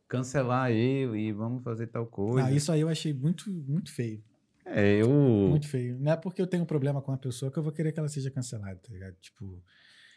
cancelar 0.07 0.71
ele, 0.71 1.31
vamos 1.33 1.63
fazer 1.63 1.87
tal 1.87 2.05
coisa. 2.05 2.47
Ah, 2.47 2.51
isso 2.51 2.71
aí 2.71 2.81
eu 2.81 2.89
achei 2.89 3.13
muito, 3.13 3.49
muito 3.51 3.91
feio. 3.91 4.21
É, 4.65 5.01
eu... 5.01 5.09
Muito 5.09 5.67
feio. 5.67 5.99
Não 5.99 6.11
é 6.11 6.17
porque 6.17 6.41
eu 6.41 6.47
tenho 6.47 6.63
um 6.63 6.65
problema 6.65 7.01
com 7.01 7.11
a 7.11 7.17
pessoa 7.17 7.51
que 7.51 7.57
eu 7.57 7.63
vou 7.63 7.71
querer 7.71 7.91
que 7.91 7.99
ela 7.99 8.09
seja 8.09 8.31
cancelada, 8.31 8.75
tá 8.77 8.91
ligado? 8.91 9.15
Tipo. 9.21 9.63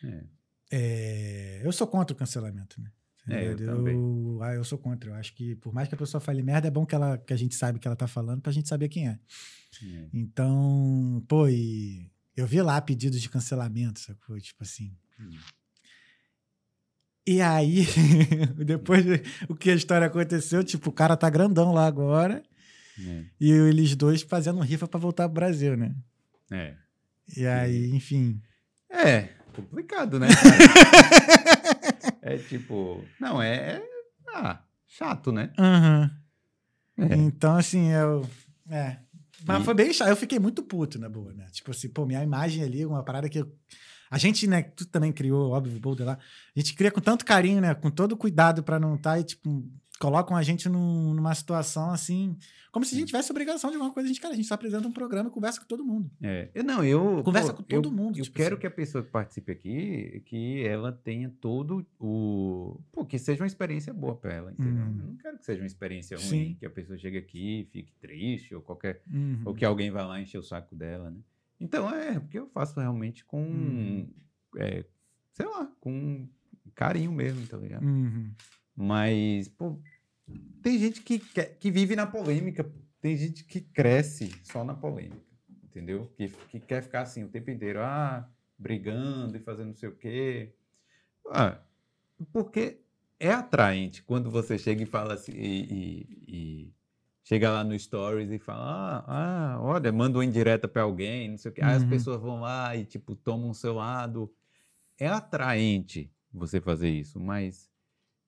É. 0.05 0.25
é, 0.71 1.61
eu 1.65 1.73
sou 1.73 1.87
contra 1.87 2.15
o 2.15 2.19
cancelamento, 2.19 2.81
né? 2.81 2.91
Tá 3.27 3.35
É, 3.35 3.47
eu 3.49 3.59
eu, 3.59 4.39
ah, 4.43 4.55
eu 4.55 4.63
sou 4.65 4.79
contra. 4.79 5.11
Eu 5.11 5.15
acho 5.15 5.35
que, 5.35 5.57
por 5.57 5.73
mais 5.75 5.89
que 5.89 5.95
a 5.95 5.99
pessoa 5.99 6.21
fale 6.21 6.43
merda, 6.43 6.69
é 6.69 6.71
bom 6.71 6.87
que, 6.87 6.95
ela, 6.95 7.19
que 7.19 7.33
a 7.33 7.37
gente 7.37 7.55
saiba 7.55 7.79
que 7.79 7.89
ela 7.89 7.97
tá 7.97 8.07
falando 8.07 8.41
pra 8.41 8.53
gente 8.53 8.69
saber 8.69 8.89
quem 8.89 9.09
é. 9.09 9.19
É. 9.83 10.09
Então, 10.13 11.25
pô, 11.27 11.49
e 11.49 12.09
eu 12.37 12.47
vi 12.47 12.63
lá 12.63 12.81
pedidos 12.81 13.21
de 13.21 13.29
cancelamento, 13.29 13.99
sacou? 13.99 14.39
Tipo 14.41 14.63
assim. 14.63 14.97
Hum. 15.19 15.31
E 17.27 17.41
aí, 17.43 17.85
depois 18.65 19.05
de- 19.05 19.23
o 19.49 19.57
que 19.57 19.71
a 19.71 19.75
história 19.75 20.07
aconteceu, 20.07 20.63
tipo, 20.63 20.91
o 20.91 20.93
cara 20.93 21.17
tá 21.17 21.29
grandão 21.29 21.73
lá 21.73 21.87
agora 21.87 22.43
É. 22.99 23.25
e 23.41 23.51
eles 23.51 23.95
dois 23.97 24.23
fazendo 24.23 24.61
rifa 24.61 24.87
pra 24.89 24.99
voltar 25.01 25.29
pro 25.29 25.35
Brasil, 25.35 25.77
né? 25.77 25.95
É. 26.51 26.75
E 27.37 27.47
aí, 27.47 27.91
enfim. 27.95 28.41
É, 28.91 29.31
complicado, 29.53 30.19
né? 30.21 30.29
é 32.23 32.37
tipo. 32.39 33.05
Não, 33.21 33.41
é. 33.41 33.83
Ah, 34.29 34.61
chato, 34.87 35.33
né? 35.33 35.51
Aham. 35.59 36.11
É. 36.99 37.15
Então, 37.17 37.57
assim, 37.57 37.91
eu. 37.91 38.29
É. 38.71 38.99
Mas 39.45 39.61
E- 39.63 39.65
foi 39.65 39.75
bem 39.75 39.93
chato. 39.93 40.09
Eu 40.09 40.17
fiquei 40.17 40.39
muito 40.39 40.63
puto, 40.63 40.99
na 40.99 41.09
boa, 41.09 41.33
né? 41.33 41.47
Tipo 41.53 41.71
assim, 41.71 41.89
pô, 41.89 42.07
minha 42.07 42.23
imagem 42.23 42.63
ali, 42.63 42.85
uma 42.87 43.03
parada 43.03 43.29
que. 43.29 43.39
eu- 43.41 43.53
A 44.11 44.19
gente, 44.19 44.47
né, 44.47 44.63
tu 44.63 44.87
também 44.87 45.13
criou, 45.13 45.51
óbvio, 45.51 45.77
o 45.77 45.81
Boulder 45.81 46.07
lá. 46.07 46.19
A 46.57 46.59
gente 46.61 46.75
cria 46.75 46.91
com 46.91 47.01
tanto 47.01 47.25
carinho, 47.25 47.61
né? 47.61 47.75
Com 47.75 47.91
todo 47.91 48.17
cuidado 48.17 48.63
pra 48.63 48.79
não 48.79 48.95
estar 48.95 49.19
e, 49.19 49.25
tipo, 49.25 49.69
colocam 49.99 50.37
a 50.37 50.43
gente 50.43 50.69
num- 50.69 51.15
numa 51.15 51.35
situação 51.35 51.91
assim. 51.91 52.37
Como 52.73 52.85
se 52.85 52.95
a 52.95 52.99
gente 52.99 53.07
tivesse 53.09 53.31
obrigação 53.33 53.71
de 53.71 53.77
alguma 53.77 53.93
coisa. 53.95 54.07
A 54.07 54.09
gente, 54.09 54.21
cara, 54.21 54.35
a 54.35 54.37
gente 54.37 54.47
só 54.47 54.53
apresenta 54.55 54.87
um 54.87 54.93
programa 54.93 55.31
e 55.31 55.33
conversa 55.33 55.59
com 55.59 55.67
todo 55.67 55.83
mundo. 55.83 56.11
É, 56.23 56.51
eu 56.55 56.63
não, 56.63 56.85
eu. 56.85 57.23
Conversa 57.25 57.55
com 57.55 57.63
todo 57.63 57.89
eu- 57.89 57.93
mundo, 57.93 58.19
Eu 58.19 58.25
tipo 58.25 58.37
quero 58.37 58.55
assim. 58.57 58.61
que 58.61 58.67
a 58.67 58.71
pessoa 58.71 59.03
que 59.03 59.11
participe 59.11 59.51
aqui, 59.51 60.23
que 60.27 60.63
ela 60.67 60.93
tenha 60.93 61.33
todo 61.41 61.87
o. 61.99 62.79
Pô, 62.93 63.07
que 63.07 63.19
seja 63.19 63.43
uma 63.43 63.47
experiência 63.47 63.95
boa 63.95 64.15
pra 64.15 64.35
ela, 64.35 64.53
entendeu? 64.53 64.85
Uhum. 64.85 64.99
Eu 65.01 65.07
não 65.07 65.17
quero 65.17 65.39
que 65.39 65.45
seja 65.47 65.63
uma 65.63 65.67
experiência 65.67 66.17
ruim, 66.19 66.27
Sim. 66.29 66.57
que 66.61 66.67
a 66.67 66.71
pessoa 66.71 66.99
chegue 66.99 67.17
aqui 67.17 67.61
e 67.61 67.65
fique 67.65 67.93
triste, 67.95 68.55
ou 68.55 68.61
qualquer. 68.61 69.03
Uhum. 69.11 69.41
Ou 69.47 69.55
que 69.55 69.65
alguém 69.65 69.91
vá 69.91 70.05
lá 70.07 70.21
encher 70.21 70.37
o 70.39 70.43
saco 70.43 70.75
dela, 70.77 71.11
né? 71.11 71.19
Então 71.59 71.89
é, 71.89 72.21
porque 72.21 72.39
eu 72.39 72.47
faço 72.49 72.79
realmente 72.79 73.25
com. 73.25 73.43
Uhum. 73.43 74.11
é, 74.59 74.85
sei 75.33 75.47
lá, 75.47 75.67
com 75.81 76.29
carinho 76.75 77.11
mesmo, 77.13 77.47
tá 77.47 77.57
ligado? 77.57 77.85
Uhum. 77.87 78.31
Mas, 78.77 79.49
pô, 79.49 79.79
tem 80.63 80.79
gente 80.79 81.01
que, 81.03 81.19
quer- 81.19 81.57
que 81.59 81.71
vive 81.71 81.97
na 81.97 82.07
polêmica, 82.07 82.71
tem 83.01 83.17
gente 83.17 83.45
que 83.45 83.61
cresce 83.61 84.31
só 84.45 84.63
na 84.65 84.75
polêmica, 84.75 85.25
entendeu? 85.65 86.07
Que, 86.17 86.29
que 86.29 86.61
quer 86.61 86.83
ficar 86.83 87.03
assim 87.03 87.25
o 87.25 87.29
tempo 87.29 87.51
inteiro, 87.51 87.81
ah, 87.81 88.29
brigando 88.59 89.37
e 89.37 89.41
fazendo 89.41 89.69
não 89.69 89.75
sei 89.77 89.89
o 89.89 89.97
quê. 89.97 90.55
Ah, 91.31 91.61
porque 92.33 92.81
é 93.19 93.31
atraente 93.31 94.03
quando 94.03 94.31
você 94.31 94.59
chega 94.59 94.83
e 94.83 94.87
fala 94.87 95.15
assim, 95.15 95.33
e, 95.33 95.63
e- 95.73 96.25
e 96.29 96.75
chega 97.25 97.51
lá 97.51 97.65
no 97.65 97.79
Stories 97.79 98.31
e 98.31 98.39
fala, 98.39 99.05
ah, 99.07 99.55
ah, 99.55 99.61
olha, 99.63 99.93
manda 99.93 100.19
uma 100.19 100.25
indireta 100.25 100.69
pra 100.69 100.83
alguém, 100.83 101.31
não 101.31 101.39
sei 101.39 101.51
o 101.51 101.55
quê. 101.55 101.63
Aí 101.63 101.77
as 101.77 101.83
Uhum. 101.83 101.89
pessoas 101.91 102.21
vão 102.21 102.41
lá 102.41 102.77
e, 102.77 102.85
tipo, 102.85 103.15
tomam 103.17 103.51
o 103.51 103.55
seu 103.55 103.75
lado. 103.75 104.33
É 104.99 105.07
atraente 105.09 106.13
você 106.33 106.61
fazer 106.61 106.91
isso, 106.91 107.19
mas 107.21 107.71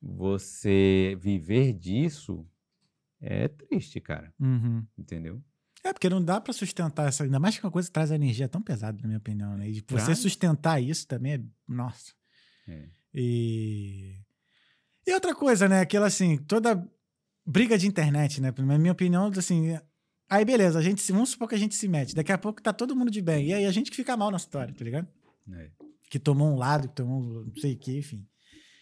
você 0.01 1.17
viver 1.21 1.73
disso 1.73 2.47
é 3.21 3.49
triste, 3.49 4.01
cara. 4.01 4.33
Uhum. 4.39 4.87
Entendeu? 4.97 5.43
É, 5.85 5.93
porque 5.93 6.09
não 6.09 6.23
dá 6.23 6.41
pra 6.41 6.53
sustentar 6.53 7.09
essa. 7.09 7.25
Ainda 7.25 7.39
mais 7.39 7.57
que 7.57 7.65
uma 7.65 7.71
coisa 7.71 7.89
que 7.89 7.93
traz 7.93 8.11
energia 8.11 8.49
tão 8.49 8.61
pesada, 8.61 8.99
na 9.01 9.07
minha 9.07 9.19
opinião, 9.19 9.57
né? 9.57 9.71
E 9.71 9.85
você 9.89 10.15
sustentar 10.15 10.83
isso 10.83 11.07
também 11.07 11.35
é. 11.35 11.41
Nossa. 11.67 12.13
É. 12.67 12.89
E. 13.15 14.21
E 15.07 15.13
outra 15.13 15.35
coisa, 15.35 15.69
né? 15.69 15.81
Aquela 15.81 16.07
assim, 16.07 16.37
toda 16.37 16.87
briga 17.47 17.79
de 17.79 17.87
internet, 17.87 18.41
né? 18.41 18.53
Na 18.59 18.79
minha 18.79 18.93
opinião, 18.93 19.31
assim. 19.37 19.79
Aí, 20.29 20.45
beleza, 20.45 20.79
a 20.79 20.83
gente 20.83 21.01
se. 21.01 21.13
Vamos 21.13 21.31
supor 21.31 21.49
que 21.49 21.55
a 21.55 21.59
gente 21.59 21.75
se 21.75 21.89
mete. 21.89 22.15
Daqui 22.15 22.33
a 22.33 22.39
pouco 22.39 22.61
tá 22.61 22.73
todo 22.73 22.97
mundo 22.97 23.11
de 23.11 23.23
bem. 23.23 23.47
E 23.47 23.55
aí 23.55 23.65
a 23.65 23.73
gente 23.73 23.91
que 23.91 23.97
fica 23.97 24.17
mal 24.17 24.31
na 24.31 24.37
história, 24.37 24.75
tá 24.75 24.85
ligado? 24.85 25.09
É. 25.53 25.71
Que 26.11 26.19
tomou 26.19 26.53
um 26.53 26.57
lado, 26.57 26.89
que 26.89 26.95
tomou 26.95 27.45
não 27.45 27.55
sei 27.57 27.75
o 27.75 27.79
que, 27.79 27.99
enfim. 27.99 28.27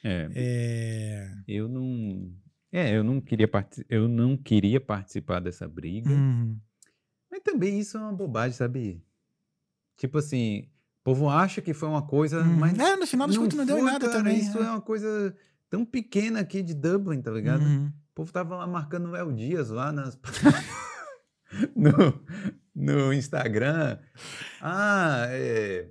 É, 0.07 0.29
É. 0.35 1.35
eu 1.49 1.69
não. 1.69 2.33
É, 2.73 2.97
eu 2.97 3.03
não 3.03 3.21
queria 3.21 3.49
partici- 3.49 3.87
eu 3.89 4.07
não 4.09 4.37
queria 4.37 4.81
participar 4.81 5.41
dessa 5.41 5.67
briga. 5.69 6.11
Uhum. 6.11 6.59
Mas 7.31 7.41
também 7.43 7.79
isso 7.79 7.97
é 7.97 8.01
uma 8.01 8.13
bobagem, 8.13 8.57
sabe? 8.57 9.03
Tipo 9.97 10.19
assim, 10.19 10.69
o 11.01 11.05
povo 11.05 11.29
acha 11.29 11.63
que 11.63 11.73
foi 11.73 11.89
uma 11.89 12.07
coisa, 12.07 12.41
Uhum. 12.43 12.57
mas 12.57 12.79
É, 12.79 12.97
no 12.97 13.07
final 13.07 13.27
das 13.27 13.37
contas 13.37 13.57
não 13.57 13.65
deu 13.67 13.83
nada 13.83 14.07
cara, 14.07 14.19
também. 14.19 14.39
Isso 14.39 14.59
é. 14.59 14.71
uma 14.71 14.81
coisa 14.81 15.35
tão 15.71 15.85
pequena 15.85 16.41
aqui 16.41 16.63
de 16.63 16.75
Dublin, 16.75 17.21
tá 17.23 17.31
ligado? 17.31 17.63
Uhum. 17.63 17.87
O 17.87 18.15
povo 18.15 18.33
tava 18.33 18.57
lá 18.57 18.67
marcando 18.67 19.07
o 19.09 19.11
Léo 19.13 19.33
Dias 19.33 19.71
lá 19.71 19.91
nas... 19.93 20.19
no, 21.75 21.91
no 22.75 23.13
Instagram. 23.13 23.99
Ah, 24.61 25.27
é... 25.31 25.89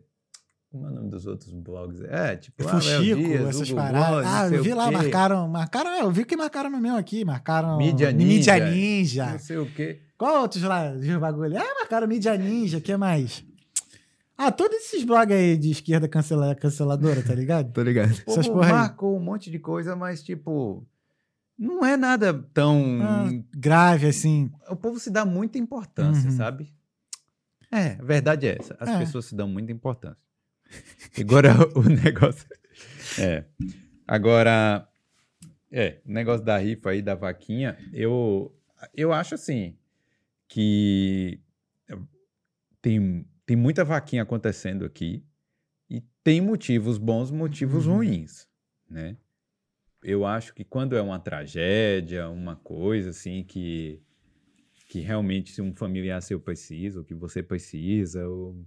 Como 0.76 0.88
é 0.88 0.91
o 0.91 0.93
nome 0.93 1.09
dos 1.09 1.26
outros 1.26 1.53
blogs? 1.53 2.01
É, 2.01 2.36
tipo, 2.36 2.67
ah, 2.67 2.71
Fuxico, 2.71 3.01
Dias, 3.15 3.47
essas 3.47 3.69
Hugo 3.69 3.78
paradas. 3.80 4.26
Boss, 4.26 4.26
ah, 4.28 4.47
eu 4.51 4.61
vi 4.63 4.73
lá, 4.73 4.91
marcaram, 4.91 5.47
marcaram, 5.47 5.89
é, 5.91 6.01
eu 6.01 6.11
vi 6.11 6.26
que 6.26 6.36
marcaram 6.36 6.69
no 6.69 6.82
meu 6.82 6.97
aqui, 6.97 7.23
marcaram 7.23 7.78
Mídia 7.78 8.11
Mídia 8.11 8.57
Ninja. 8.59 8.69
Ninja. 8.69 9.32
Não 9.32 9.39
sei 9.39 9.57
o 9.57 9.65
quê. 9.71 10.01
Qual 10.17 10.41
outros 10.41 10.63
lá, 10.63 10.91
os 10.91 11.07
bagulho? 11.17 11.57
Ah, 11.57 11.76
marcaram 11.80 12.07
Mídia 12.07 12.36
Ninja, 12.38 12.80
o 12.80 12.82
que 12.82 12.97
mais? 12.97 13.45
Ah, 14.38 14.51
todos 14.51 14.76
esses 14.80 15.05
blogs 15.05 15.34
aí 15.34 15.57
de 15.57 15.71
esquerda 15.71 16.09
cancela, 16.09 16.53
canceladora, 16.55 17.23
tá 17.23 17.34
ligado? 17.34 17.71
Tô 17.73 17.82
ligado. 17.82 18.11
O 18.28 18.32
Essas 18.32 18.49
porra 18.49 18.69
marcou 18.69 19.15
um 19.15 19.21
monte 19.23 19.49
de 19.49 19.59
coisa, 19.59 19.95
mas, 19.95 20.21
tipo, 20.21 20.86
não 21.57 21.86
é 21.86 21.95
nada 21.95 22.34
tão... 22.53 22.99
Ah, 23.01 23.30
grave, 23.55 24.07
assim. 24.07 24.51
O 24.69 24.76
povo 24.76 24.99
se 24.99 25.09
dá 25.09 25.23
muita 25.23 25.57
importância, 25.57 26.30
Uhum. 26.30 26.36
sabe? 26.36 26.73
É, 27.71 27.93
a 27.99 28.03
verdade 28.03 28.45
é 28.47 28.57
essa. 28.59 28.76
As 28.78 28.89
É. 28.89 28.99
pessoas 28.99 29.26
se 29.26 29.36
dão 29.36 29.47
muita 29.47 29.71
importância. 29.71 30.24
Agora, 31.20 31.49
o 31.76 31.84
negócio... 31.84 32.47
É. 33.20 33.45
Agora, 34.07 34.88
é, 35.72 35.99
o 36.05 36.11
negócio 36.11 36.45
da 36.45 36.57
rifa 36.57 36.91
aí, 36.91 37.01
da 37.01 37.16
vaquinha, 37.16 37.78
eu, 37.91 38.55
eu 38.93 39.11
acho 39.11 39.36
assim, 39.36 39.78
que 40.47 41.39
tem, 42.82 43.26
tem 43.45 43.57
muita 43.57 43.84
vaquinha 43.84 44.24
acontecendo 44.24 44.86
aqui 44.86 45.24
e 45.89 46.01
tem 46.24 46.39
motivos 46.41 46.97
bons, 46.97 47.32
motivos 47.32 47.88
Uhum. 47.88 47.95
ruins, 47.97 48.47
né? 48.89 49.18
Eu 50.03 50.24
acho 50.26 50.53
que 50.53 50.63
quando 50.63 50.95
é 50.95 51.01
uma 51.01 51.20
tragédia, 51.20 52.30
uma 52.30 52.55
coisa 52.55 53.09
assim 53.09 53.43
que 53.43 54.01
que 54.88 54.99
realmente 54.99 55.51
se 55.51 55.61
um 55.63 55.74
familiar 55.74 56.22
seu 56.22 56.39
precisa, 56.39 56.99
ou 56.99 57.05
que 57.05 57.16
você 57.16 57.41
precisa, 57.41 58.28
ou 58.28 58.63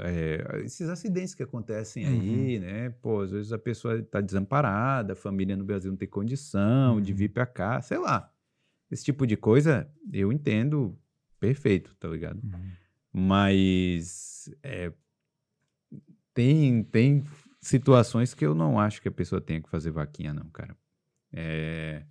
é, 0.00 0.62
esses 0.64 0.88
acidentes 0.88 1.34
que 1.34 1.42
acontecem 1.42 2.06
aí, 2.06 2.58
né? 2.58 2.90
Pô, 3.02 3.20
às 3.20 3.30
vezes 3.30 3.52
a 3.52 3.58
pessoa 3.58 3.98
está 3.98 4.20
desamparada, 4.20 5.12
a 5.12 5.16
família 5.16 5.56
no 5.56 5.64
Brasil 5.64 5.90
não 5.90 5.98
tem 5.98 6.08
condição 6.08 7.00
de 7.00 7.12
Uhum. 7.12 7.18
vir 7.18 7.28
para 7.30 7.46
cá, 7.46 7.80
sei 7.82 7.98
lá. 7.98 8.32
Esse 8.90 9.04
tipo 9.04 9.26
de 9.26 9.36
coisa 9.36 9.90
eu 10.12 10.32
entendo 10.32 10.96
perfeito, 11.40 11.94
tá 11.98 12.08
ligado? 12.08 12.40
Mas 13.12 14.48
é, 14.62 14.92
tem, 16.32 16.82
tem 16.84 17.24
situações 17.60 18.34
que 18.34 18.44
eu 18.46 18.54
não 18.54 18.78
acho 18.78 19.00
que 19.02 19.08
a 19.08 19.12
pessoa 19.12 19.40
tenha 19.40 19.60
que 19.60 19.68
fazer 19.70 19.90
vaquinha, 19.90 20.32
não, 20.32 20.48
cara. 20.50 20.76
É, 21.32 22.04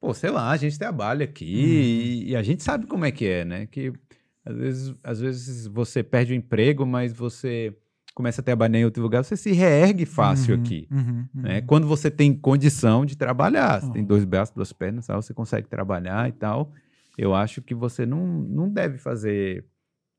pô, 0.00 0.12
sei 0.12 0.30
lá, 0.30 0.50
a 0.50 0.56
gente 0.56 0.78
trabalha 0.78 1.24
aqui 1.24 2.24
e, 2.26 2.30
e 2.30 2.36
a 2.36 2.42
gente 2.42 2.62
sabe 2.62 2.86
como 2.86 3.04
é 3.04 3.10
que 3.10 3.24
é, 3.26 3.44
né? 3.44 3.66
Que 3.66 3.92
às 4.46 4.56
vezes, 4.56 4.94
às 5.02 5.20
vezes 5.20 5.66
você 5.66 6.02
perde 6.04 6.32
o 6.32 6.36
emprego, 6.36 6.86
mas 6.86 7.12
você 7.12 7.76
começa 8.14 8.40
a 8.40 8.44
trabalhar 8.44 8.78
em 8.78 8.84
outro 8.84 9.02
lugar, 9.02 9.24
você 9.24 9.36
se 9.36 9.52
reergue 9.52 10.06
fácil 10.06 10.54
Uhum, 10.54 10.60
aqui. 10.60 10.88
uhum, 10.90 11.28
né? 11.34 11.58
uhum. 11.58 11.66
Quando 11.66 11.86
você 11.86 12.10
tem 12.10 12.32
condição 12.32 13.04
de 13.04 13.16
trabalhar, 13.16 13.82
você 13.82 13.92
tem 13.92 14.04
dois 14.04 14.24
braços, 14.24 14.54
duas 14.54 14.72
pernas, 14.72 15.06
tal, 15.06 15.20
você 15.20 15.34
consegue 15.34 15.68
trabalhar 15.68 16.28
e 16.28 16.32
tal. 16.32 16.72
Eu 17.18 17.34
acho 17.34 17.60
que 17.60 17.74
você 17.74 18.06
não, 18.06 18.24
não 18.24 18.70
deve 18.70 18.96
fazer 18.98 19.66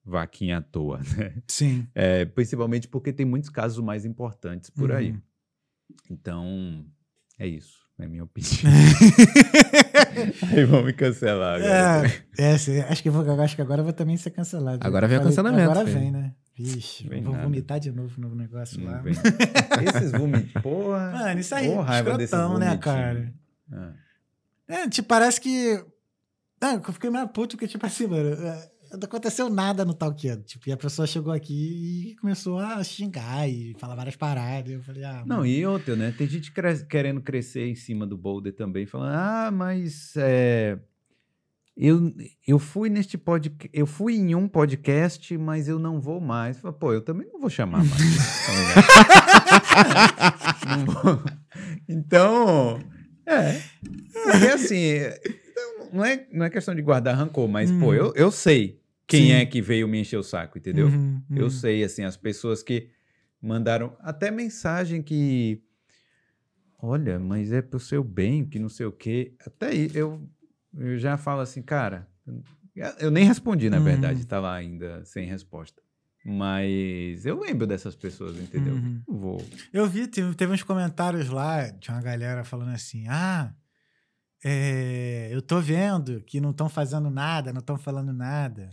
vaquinha 0.05 0.57
à 0.57 0.61
toa, 0.61 0.99
né? 1.17 1.41
Sim. 1.47 1.87
É, 1.95 2.25
principalmente 2.25 2.87
porque 2.87 3.13
tem 3.13 3.25
muitos 3.25 3.49
casos 3.49 3.83
mais 3.83 4.05
importantes 4.05 4.69
por 4.69 4.91
aí. 4.91 5.11
Uhum. 5.11 5.21
Então, 6.11 6.85
é 7.39 7.47
isso. 7.47 7.86
É 7.99 8.05
a 8.05 8.07
minha 8.07 8.23
opinião. 8.23 8.51
aí 10.55 10.63
vão 10.65 10.83
me 10.83 10.93
cancelar 10.93 11.55
agora. 11.55 12.07
É, 12.37 12.51
é, 12.51 12.53
acho 12.89 13.01
que, 13.03 13.09
vou, 13.09 13.41
acho 13.41 13.55
que 13.55 13.61
agora 13.61 13.81
eu 13.81 13.83
vou 13.85 13.93
também 13.93 14.15
ser 14.17 14.29
cancelado. 14.31 14.85
Agora 14.85 15.07
vem 15.07 15.17
o 15.17 15.21
Falei- 15.21 15.31
cancelamento, 15.35 15.71
Agora 15.71 15.85
filho. 15.87 15.99
vem, 15.99 16.11
né? 16.11 16.33
Vixe, 16.55 17.07
Vem 17.07 17.21
vou 17.21 17.33
nada. 17.33 17.43
vomitar 17.43 17.79
de 17.79 17.91
novo 17.91 18.19
no 18.19 18.33
negócio 18.33 18.79
Não 18.81 18.91
lá. 18.91 18.97
vem. 18.99 19.13
Esses 19.95 20.11
vomitos, 20.11 20.51
porra. 20.61 21.11
Mano, 21.11 21.39
isso 21.39 21.53
aí, 21.53 21.71
raiva 21.73 22.17
desses 22.17 22.33
escrotão, 22.33 22.57
né, 22.59 22.77
cara? 22.77 23.33
Ah. 23.71 23.91
É, 24.67 24.89
tipo, 24.89 25.07
parece 25.07 25.39
que. 25.39 25.83
É, 26.59 26.73
eu 26.75 26.93
fiquei 26.93 27.09
meio 27.11 27.27
puto 27.27 27.55
porque, 27.55 27.67
tipo 27.67 27.85
assim, 27.85 28.07
mano, 28.07 28.29
é, 28.29 28.71
não 28.91 28.99
aconteceu 29.03 29.49
nada 29.49 29.83
no 29.85 29.93
Talkando. 29.93 30.43
Tipo, 30.43 30.69
e 30.69 30.71
a 30.71 30.77
pessoa 30.77 31.07
chegou 31.07 31.33
aqui 31.33 32.11
e 32.11 32.15
começou 32.17 32.59
a 32.59 32.83
xingar 32.83 33.47
e 33.49 33.75
falar 33.79 33.95
várias 33.95 34.15
paradas. 34.15 34.71
Eu 34.71 34.81
falei, 34.83 35.03
ah, 35.03 35.23
Não, 35.25 35.37
mano, 35.37 35.45
e 35.47 35.65
outra, 35.65 35.95
né? 35.95 36.13
Tem 36.17 36.27
gente 36.27 36.51
cres- 36.51 36.83
querendo 36.83 37.21
crescer 37.21 37.67
em 37.67 37.75
cima 37.75 38.05
do 38.07 38.17
Boulder 38.17 38.53
também, 38.55 38.85
falando, 38.85 39.13
ah, 39.13 39.51
mas 39.51 40.13
é, 40.17 40.79
eu, 41.75 42.13
eu 42.47 42.59
fui 42.59 42.89
neste 42.89 43.17
podcast, 43.17 43.69
eu 43.73 43.85
fui 43.85 44.15
em 44.15 44.35
um 44.35 44.47
podcast, 44.47 45.37
mas 45.37 45.67
eu 45.67 45.77
não 45.79 45.99
vou 46.01 46.19
mais. 46.19 46.59
Fala, 46.59 46.73
Pô, 46.73 46.93
eu 46.93 47.01
também 47.01 47.27
não 47.31 47.39
vou 47.39 47.49
chamar 47.49 47.83
mais. 47.83 48.01
ligado? 48.01 48.27
Não 50.67 50.85
vou. 50.85 51.23
Então, 51.87 52.79
é. 53.25 53.61
Porque 54.23 54.47
assim, 54.47 54.95
não 55.93 56.03
é, 56.05 56.27
não 56.31 56.45
é 56.45 56.49
questão 56.49 56.73
de 56.75 56.81
guardar 56.81 57.15
rancor, 57.15 57.47
mas, 57.47 57.71
pô, 57.71 57.91
Hum. 57.91 57.93
eu, 57.93 58.13
eu 58.15 58.31
sei 58.31 58.81
quem 59.05 59.27
Sim. 59.27 59.31
é 59.31 59.45
que 59.45 59.61
veio 59.61 59.87
me 59.87 59.99
encher 59.99 60.17
o 60.17 60.23
saco, 60.23 60.57
entendeu? 60.57 60.87
uhum, 60.87 61.21
Eu 61.35 61.45
uhum. 61.45 61.49
sei, 61.49 61.83
assim, 61.83 62.03
as 62.03 62.17
pessoas 62.17 62.61
que 62.63 62.89
mandaram 63.41 63.95
até 64.01 64.29
mensagem 64.31 65.01
que. 65.01 65.61
Olha, 66.79 67.17
mas 67.19 67.51
é 67.51 67.61
pro 67.61 67.79
seu 67.79 68.03
bem, 68.03 68.45
que 68.45 68.59
não 68.59 68.69
sei 68.69 68.85
o 68.85 68.91
quê. 68.91 69.33
Até 69.45 69.67
aí 69.69 69.89
eu, 69.93 70.21
eu 70.77 70.97
já 70.97 71.17
falo 71.17 71.41
assim, 71.41 71.61
cara. 71.61 72.07
Eu 72.99 73.09
nem 73.09 73.23
respondi, 73.25 73.69
na 73.69 73.77
Uhum. 73.77 73.83
verdade, 73.83 74.25
tá 74.27 74.39
lá 74.39 74.53
ainda 74.53 75.03
sem 75.03 75.25
resposta. 75.25 75.81
Mas 76.23 77.25
eu 77.25 77.39
lembro 77.39 77.65
dessas 77.65 77.95
pessoas, 77.95 78.37
entendeu? 78.37 78.75
Uhum. 78.75 79.01
Vou. 79.07 79.43
Eu 79.73 79.87
vi, 79.87 80.07
teve, 80.07 80.35
teve 80.35 80.53
uns 80.53 80.61
comentários 80.61 81.29
lá 81.29 81.67
de 81.69 81.89
uma 81.89 82.01
galera 82.01 82.43
falando 82.43 82.71
assim: 82.71 83.05
ah, 83.07 83.51
é, 84.49 85.27
eu 85.31 85.41
tô 85.41 85.59
vendo 85.59 86.21
que 86.25 86.39
não 86.39 86.51
estão 86.51 86.69
fazendo 86.69 87.09
nada, 87.09 87.51
não 87.51 87.59
estão 87.59 87.77
falando 87.77 88.13
nada. 88.13 88.69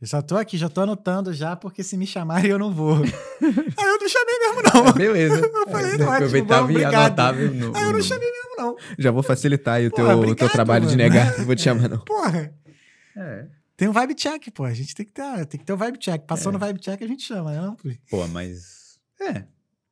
Eu 0.00 0.06
só 0.06 0.22
tô 0.22 0.36
aqui, 0.36 0.56
já 0.56 0.68
tô 0.68 0.80
anotando 0.80 1.32
já, 1.32 1.54
porque 1.56 1.82
se 1.82 1.96
me 1.96 2.06
chamarem 2.06 2.50
eu 2.50 2.58
não 2.58 2.72
vou. 2.72 2.94
Aí 3.02 3.86
eu 3.86 3.98
não 3.98 4.08
chamei 4.08 4.38
mesmo, 4.38 4.62
não. 4.72 4.92
Beleza. 4.94 5.40
Eu 5.44 5.66
falei, 5.70 5.90
É, 5.90 5.94
ótimo, 5.94 6.10
aproveitava 6.12 6.66
bom, 6.66 6.78
e 6.78 6.84
anotava 6.84 7.38
no, 7.40 7.76
Aí 7.76 7.82
eu 7.84 7.92
não 7.92 8.02
chamei 8.02 8.30
mesmo, 8.30 8.56
não. 8.56 8.76
Já 8.98 9.10
vou 9.10 9.22
facilitar 9.22 9.74
aí 9.76 9.86
o 9.88 9.90
teu, 9.90 10.04
o 10.04 10.08
teu 10.08 10.18
obrigado, 10.18 10.52
trabalho 10.52 10.86
de 10.86 10.96
mano. 10.96 11.02
negar. 11.02 11.38
Não 11.38 11.44
vou 11.44 11.54
te 11.54 11.62
chamar, 11.62 11.88
não. 11.88 11.98
Porra, 11.98 12.52
É. 13.16 13.46
tem 13.76 13.88
um 13.88 13.92
vibe 13.92 14.14
check, 14.14 14.50
pô. 14.54 14.64
A 14.64 14.72
gente 14.72 14.94
tem 14.94 15.04
que 15.04 15.12
ter, 15.12 15.46
tem 15.46 15.60
que 15.60 15.66
ter 15.66 15.72
o 15.72 15.76
vibe 15.76 15.98
check. 15.98 16.22
Passou 16.26 16.50
É. 16.50 16.52
no 16.54 16.58
vibe 16.58 16.80
check, 16.80 17.02
a 17.02 17.06
gente 17.06 17.22
chama, 17.22 17.52
né? 17.52 17.76
Pô, 18.10 18.26
mas. 18.28 18.98
É. 19.20 19.44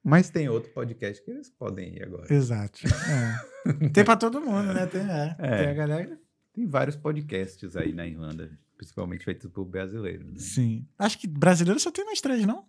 Mas 0.09 0.31
tem 0.31 0.49
outro 0.49 0.71
podcast 0.73 1.23
que 1.25 1.31
eles 1.31 1.51
podem 1.51 1.95
ir 1.97 2.03
agora. 2.05 2.33
Exato. 2.33 2.81
É. 2.87 3.89
Tem 3.93 4.05
pra 4.05 4.17
todo 4.17 4.41
mundo, 4.41 4.73
né? 4.73 4.87
Tem, 4.87 5.01
é. 5.03 5.37
É. 5.39 5.57
Tem 5.59 5.67
a 5.69 5.75
galera. 5.75 6.19
Tem 6.53 6.67
vários 6.67 6.97
podcasts 6.97 7.77
aí 7.77 7.93
na 7.93 8.07
Irlanda, 8.07 8.51
principalmente 8.77 9.25
feitos 9.25 9.51
por 9.51 9.65
brasileiros. 9.65 10.27
né? 10.27 10.39
Sim. 10.39 10.87
Acho 10.99 11.19
que 11.19 11.27
brasileiro 11.27 11.79
só 11.79 11.91
tem 11.91 12.05
nós 12.05 12.21
três, 12.21 12.45
não? 12.47 12.65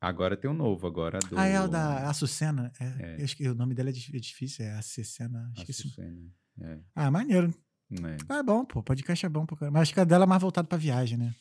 Agora 0.00 0.36
tem 0.36 0.50
um 0.50 0.54
novo, 0.54 0.86
agora 0.86 1.18
do. 1.20 1.38
Ah, 1.38 1.46
é 1.46 1.60
o 1.60 1.68
da 1.68 2.08
Açucena. 2.08 2.72
É, 2.80 2.84
É. 2.84 3.20
eu 3.20 3.24
acho 3.24 3.36
que 3.36 3.46
o 3.48 3.54
nome 3.54 3.74
dela 3.74 3.90
é 3.90 3.92
é 3.92 4.18
difícil, 4.18 4.64
é 4.64 4.72
Açucena. 4.72 5.52
Esqueci. 5.56 5.86
Açucena. 5.88 6.16
É, 6.60 6.78
Ah, 6.94 7.10
maneiro. 7.10 7.54
né? 7.90 8.16
Ah, 8.28 8.38
é 8.38 8.42
bom, 8.42 8.64
pô. 8.64 8.82
Podcast 8.82 9.24
é 9.26 9.28
bom, 9.28 9.44
pô. 9.46 9.56
Mas 9.70 9.82
acho 9.82 9.94
que 9.94 10.00
a 10.00 10.04
dela 10.04 10.24
é 10.24 10.26
mais 10.26 10.40
voltada 10.42 10.66
pra 10.66 10.78
viagem, 10.78 11.18
né? 11.18 11.34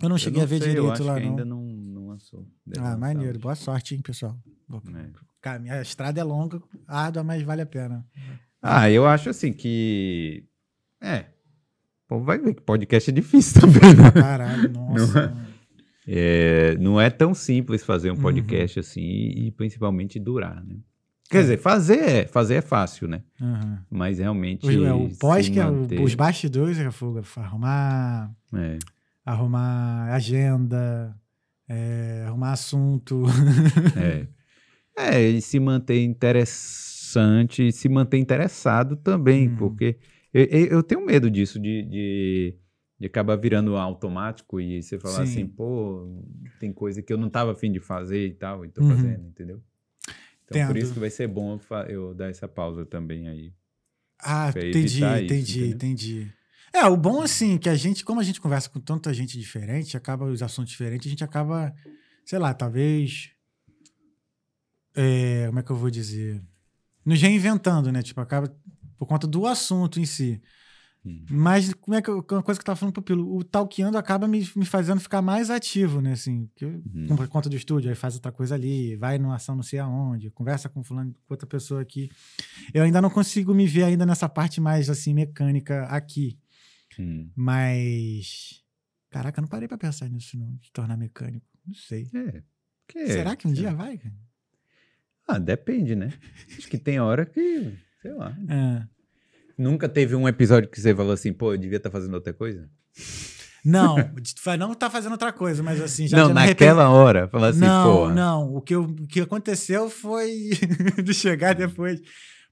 Eu 0.00 0.08
não 0.08 0.16
cheguei 0.16 0.40
Eu 0.40 0.44
a 0.44 0.46
ver 0.46 0.60
sei, 0.60 0.68
eu 0.70 0.74
direito 0.74 0.92
acho 0.92 1.04
lá, 1.04 1.14
que 1.16 1.20
não. 1.24 1.30
ainda 1.30 1.44
não, 1.44 1.62
não 1.62 2.06
lançou. 2.06 2.46
Deve 2.64 2.80
Ah, 2.80 2.90
lançar 2.90 2.98
maneiro. 2.98 3.38
Boa 3.38 3.54
sorte, 3.54 3.94
hein, 3.94 4.00
pessoal. 4.00 4.38
Boa- 4.70 4.82
É. 4.96 5.06
Caminho- 5.42 5.74
A 5.74 5.82
estrada 5.82 6.20
é 6.20 6.24
longa, 6.24 6.62
árdua, 6.86 7.24
mas 7.24 7.42
vale 7.42 7.62
a 7.62 7.66
pena. 7.66 8.06
Ah, 8.62 8.90
eu 8.90 9.06
acho 9.06 9.30
assim 9.30 9.52
que. 9.52 10.44
É. 11.00 11.24
Pô, 12.06 12.20
vai 12.20 12.38
ver 12.38 12.54
que 12.54 12.60
podcast 12.62 13.10
é 13.10 13.12
difícil 13.12 13.60
também, 13.60 13.94
né? 13.94 14.10
Caralho, 14.12 14.70
nossa. 14.72 15.28
mano. 15.30 15.46
É, 16.06 16.76
não 16.78 17.00
é 17.00 17.08
tão 17.08 17.32
simples 17.34 17.82
fazer 17.84 18.10
um 18.10 18.14
Uhum. 18.14 18.20
podcast 18.22 18.80
assim 18.80 19.00
e, 19.00 19.50
principalmente 19.52 20.18
durar, 20.18 20.62
né? 20.64 20.76
Quer 21.30 21.42
dizer, 21.42 21.58
fazer 21.58 21.98
é, 22.00 22.26
fazer 22.26 22.56
é 22.56 22.60
fácil, 22.60 23.06
né? 23.06 23.22
Uhum. 23.40 23.78
Mas 23.88 24.18
realmente. 24.18 24.66
O, 24.66 24.86
é, 24.86 24.92
o 24.92 25.08
pós, 25.18 25.48
que 25.48 25.60
é 25.60 25.66
o- 25.66 25.72
manter- 25.72 26.00
os 26.00 26.14
bastidores, 26.14 26.76
é 26.78 26.90
fogo. 26.90 27.22
Arrumar, 27.36 28.32
É. 28.52 28.78
arrumar 29.24 30.12
agenda, 30.12 31.16
é, 31.68 32.24
arrumar 32.26 32.52
assunto. 32.52 33.22
É. 33.96 34.26
É, 34.96 35.20
e 35.20 35.40
se 35.40 35.58
manter 35.58 36.02
interessante 36.02 37.68
e 37.68 37.72
se 37.72 37.88
manter 37.88 38.18
interessado 38.18 38.96
também, 38.96 39.48
Uhum. 39.48 39.56
porque 39.56 39.96
eu, 40.32 40.44
eu- 40.44 40.82
tenho 40.82 41.04
medo 41.04 41.30
disso, 41.30 41.58
de, 41.58 41.82
de, 41.84 42.54
de 42.98 43.06
acabar 43.06 43.36
virando 43.36 43.76
automático 43.76 44.60
e 44.60 44.82
você 44.82 44.98
falar 44.98 45.16
Sim. 45.18 45.22
assim, 45.22 45.46
pô, 45.46 46.06
tem 46.58 46.72
coisa 46.72 47.02
que 47.02 47.12
eu 47.12 47.16
não 47.18 47.30
tava 47.30 47.52
afim 47.52 47.72
de 47.72 47.80
fazer 47.80 48.26
e 48.26 48.34
tal, 48.34 48.64
e 48.64 48.68
tô 48.68 48.82
Uhum. 48.82 48.88
fazendo, 48.88 49.26
entendeu? 49.26 49.60
Então, 50.44 50.66
por 50.66 50.76
Entendo. 50.76 50.78
isso 50.84 50.94
que 50.94 51.00
vai 51.00 51.10
ser 51.10 51.28
bom 51.28 51.58
eu 51.88 52.14
dar 52.14 52.28
essa 52.28 52.46
pausa 52.48 52.84
também 52.84 53.28
aí. 53.28 53.52
Ah, 54.22 54.50
entendi, 54.50 54.84
isso, 54.84 55.04
entendi, 55.24 55.58
entendeu? 55.58 55.76
entendi. 55.76 56.32
É, 56.72 56.84
o 56.86 56.96
bom 56.96 57.22
assim, 57.22 57.58
que 57.58 57.68
a 57.68 57.74
gente, 57.74 58.04
como 58.04 58.20
a 58.20 58.22
gente 58.22 58.40
conversa 58.40 58.68
com 58.68 58.78
tanta 58.78 59.12
gente 59.14 59.38
diferente, 59.38 59.96
acaba 59.96 60.24
os 60.26 60.42
assuntos 60.42 60.70
diferentes, 60.70 61.06
a 61.06 61.10
gente 61.10 61.24
acaba, 61.24 61.74
sei 62.24 62.38
lá, 62.38 62.52
talvez. 62.54 63.30
É, 64.94 65.46
como 65.46 65.58
é 65.58 65.62
que 65.62 65.70
eu 65.70 65.76
vou 65.76 65.90
dizer? 65.90 66.42
Nos 67.04 67.20
reinventando, 67.20 67.90
né? 67.92 68.02
Tipo, 68.02 68.20
acaba 68.20 68.54
por 68.98 69.06
conta 69.06 69.26
do 69.26 69.46
assunto 69.46 69.98
em 70.00 70.04
si. 70.06 70.40
Hum. 71.02 71.24
Mas 71.30 71.72
como 71.72 71.94
é 71.96 72.02
que 72.02 72.10
eu, 72.10 72.16
uma 72.30 72.42
coisa 72.42 72.58
que 72.58 72.62
eu 72.62 72.66
tava 72.66 72.76
falando 72.76 72.92
pro 72.92 73.02
Pilo, 73.02 73.34
o 73.34 73.42
talqueando 73.42 73.96
acaba 73.96 74.28
me, 74.28 74.46
me 74.54 74.66
fazendo 74.66 75.00
ficar 75.00 75.22
mais 75.22 75.48
ativo, 75.48 76.02
né? 76.02 76.12
Assim, 76.12 76.50
que 76.54 76.62
eu, 76.66 76.82
Uhum. 76.94 77.16
por 77.16 77.26
conta 77.28 77.48
do 77.48 77.56
estúdio, 77.56 77.88
aí 77.88 77.96
faz 77.96 78.14
outra 78.16 78.30
coisa 78.30 78.54
ali, 78.54 78.96
vai 78.96 79.16
numa 79.18 79.36
ação 79.36 79.56
não 79.56 79.62
sei 79.62 79.78
aonde, 79.78 80.30
conversa 80.30 80.68
com 80.68 80.84
fulano, 80.84 81.14
com 81.26 81.32
outra 81.32 81.46
pessoa 81.46 81.80
aqui. 81.80 82.10
Eu 82.74 82.82
ainda 82.84 83.00
não 83.00 83.08
consigo 83.08 83.54
me 83.54 83.66
ver 83.66 83.84
ainda 83.84 84.04
nessa 84.04 84.28
parte 84.28 84.60
mais 84.60 84.90
assim 84.90 85.14
mecânica 85.14 85.84
aqui, 85.86 86.38
Hum. 86.98 87.30
mas 87.34 88.62
caraca, 89.08 89.40
eu 89.40 89.42
não 89.42 89.48
parei 89.48 89.66
pra 89.68 89.78
pensar 89.78 90.06
nisso 90.10 90.36
não, 90.38 90.54
de 90.56 90.70
tornar 90.70 90.98
mecânico. 90.98 91.46
Não 91.66 91.74
sei. 91.74 92.10
É. 92.14 92.42
Que- 92.86 93.06
Será 93.06 93.34
que 93.36 93.48
um 93.48 93.52
dia 93.54 93.72
vai? 93.72 93.96
cara? 93.96 94.14
Ah, 95.30 95.38
depende, 95.38 95.94
né? 95.94 96.12
Acho 96.58 96.68
que 96.68 96.78
tem 96.78 96.98
hora 97.00 97.24
que, 97.24 97.72
sei 98.02 98.12
lá. 98.12 98.36
É. 98.48 98.82
Nunca 99.56 99.88
teve 99.88 100.14
um 100.16 100.26
episódio 100.26 100.68
que 100.68 100.80
você 100.80 100.94
falou 100.94 101.12
assim, 101.12 101.32
pô, 101.32 101.52
eu 101.54 101.58
devia 101.58 101.76
estar 101.76 101.90
fazendo 101.90 102.14
outra 102.14 102.32
coisa? 102.32 102.68
Não, 103.64 103.96
não 104.58 104.74
tá 104.74 104.88
fazendo 104.88 105.12
outra 105.12 105.32
coisa, 105.32 105.62
mas 105.62 105.80
assim 105.82 106.08
já 106.08 106.16
não, 106.16 106.32
naquela 106.32 106.88
hora, 106.88 107.28
falar 107.28 107.48
assim, 107.48 107.60
não, 107.60 107.84
pô. 107.96 108.08
não. 108.08 108.54
O 108.54 108.60
que, 108.62 108.74
eu- 108.74 108.84
o 108.84 109.06
que 109.06 109.20
aconteceu 109.20 109.90
foi 109.90 110.50
de 111.04 111.12
chegar 111.12 111.54
depois. 111.54 112.00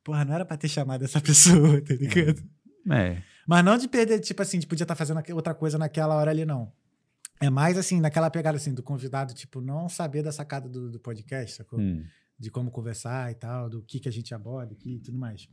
Porra, 0.05 0.25
não 0.25 0.35
era 0.35 0.45
pra 0.45 0.57
ter 0.59 0.69
chamado 0.69 1.03
essa 1.05 1.21
pessoa, 1.21 1.81
tá 1.81 1.95
ligado? 1.95 2.43
É. 2.91 3.23
Mas 3.47 3.65
não 3.65 3.79
de 3.79 3.89
perder, 3.89 4.21
tipo 4.21 4.43
assim, 4.43 4.59
de 4.59 4.67
podia 4.67 4.85
estar 4.85 4.95
fazendo 4.95 5.19
aque- 5.19 5.33
outra 5.33 5.55
coisa 5.55 5.79
naquela 5.79 6.15
hora 6.15 6.31
ali, 6.31 6.45
não. 6.45 6.71
É 7.41 7.49
mais 7.49 7.79
assim, 7.79 8.01
naquela 8.01 8.29
pegada 8.31 8.57
assim, 8.59 8.75
do 8.75 8.83
convidado, 8.83 9.33
tipo, 9.33 9.61
não 9.63 9.89
saber 9.89 10.23
da 10.23 10.31
sacada 10.33 10.69
do, 10.69 10.91
do 10.91 10.99
podcast, 11.01 11.57
sacou? 11.57 11.81
Hum. 11.81 12.05
De 12.39 12.51
como 12.51 12.71
conversar 12.71 13.31
e 13.33 13.35
tal, 13.35 13.69
do 13.69 13.83
que, 13.83 13.99
que 13.99 14.09
a 14.09 14.13
gente 14.13 14.33
aborda 14.35 14.73
aqui 14.73 14.95
e 14.97 15.01
tudo 15.01 15.19
mais. 15.19 15.49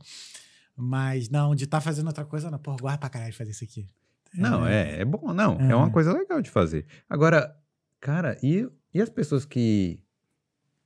Mas 0.76 1.28
não, 1.28 1.54
de 1.54 1.64
estar 1.64 1.80
fazendo 1.80 2.06
outra 2.06 2.24
coisa, 2.24 2.50
não. 2.50 2.58
Porra, 2.58 2.76
guarda 2.80 2.98
pra 2.98 3.08
caralho 3.08 3.32
fazer 3.34 3.50
isso 3.50 3.64
aqui. 3.64 3.88
Não, 4.34 4.66
é, 4.66 5.00
é 5.00 5.04
bom, 5.04 5.32
não. 5.32 5.58
É. 5.58 5.74
uma 5.74 5.88
É. 5.88 5.90
coisa 5.90 6.12
legal 6.12 6.40
de 6.42 6.50
fazer. 6.50 6.86
Agora, 7.08 7.56
cara, 8.00 8.38
e, 8.42 8.68
e 8.92 9.00
as 9.00 9.08
pessoas 9.08 9.44
que, 9.44 10.00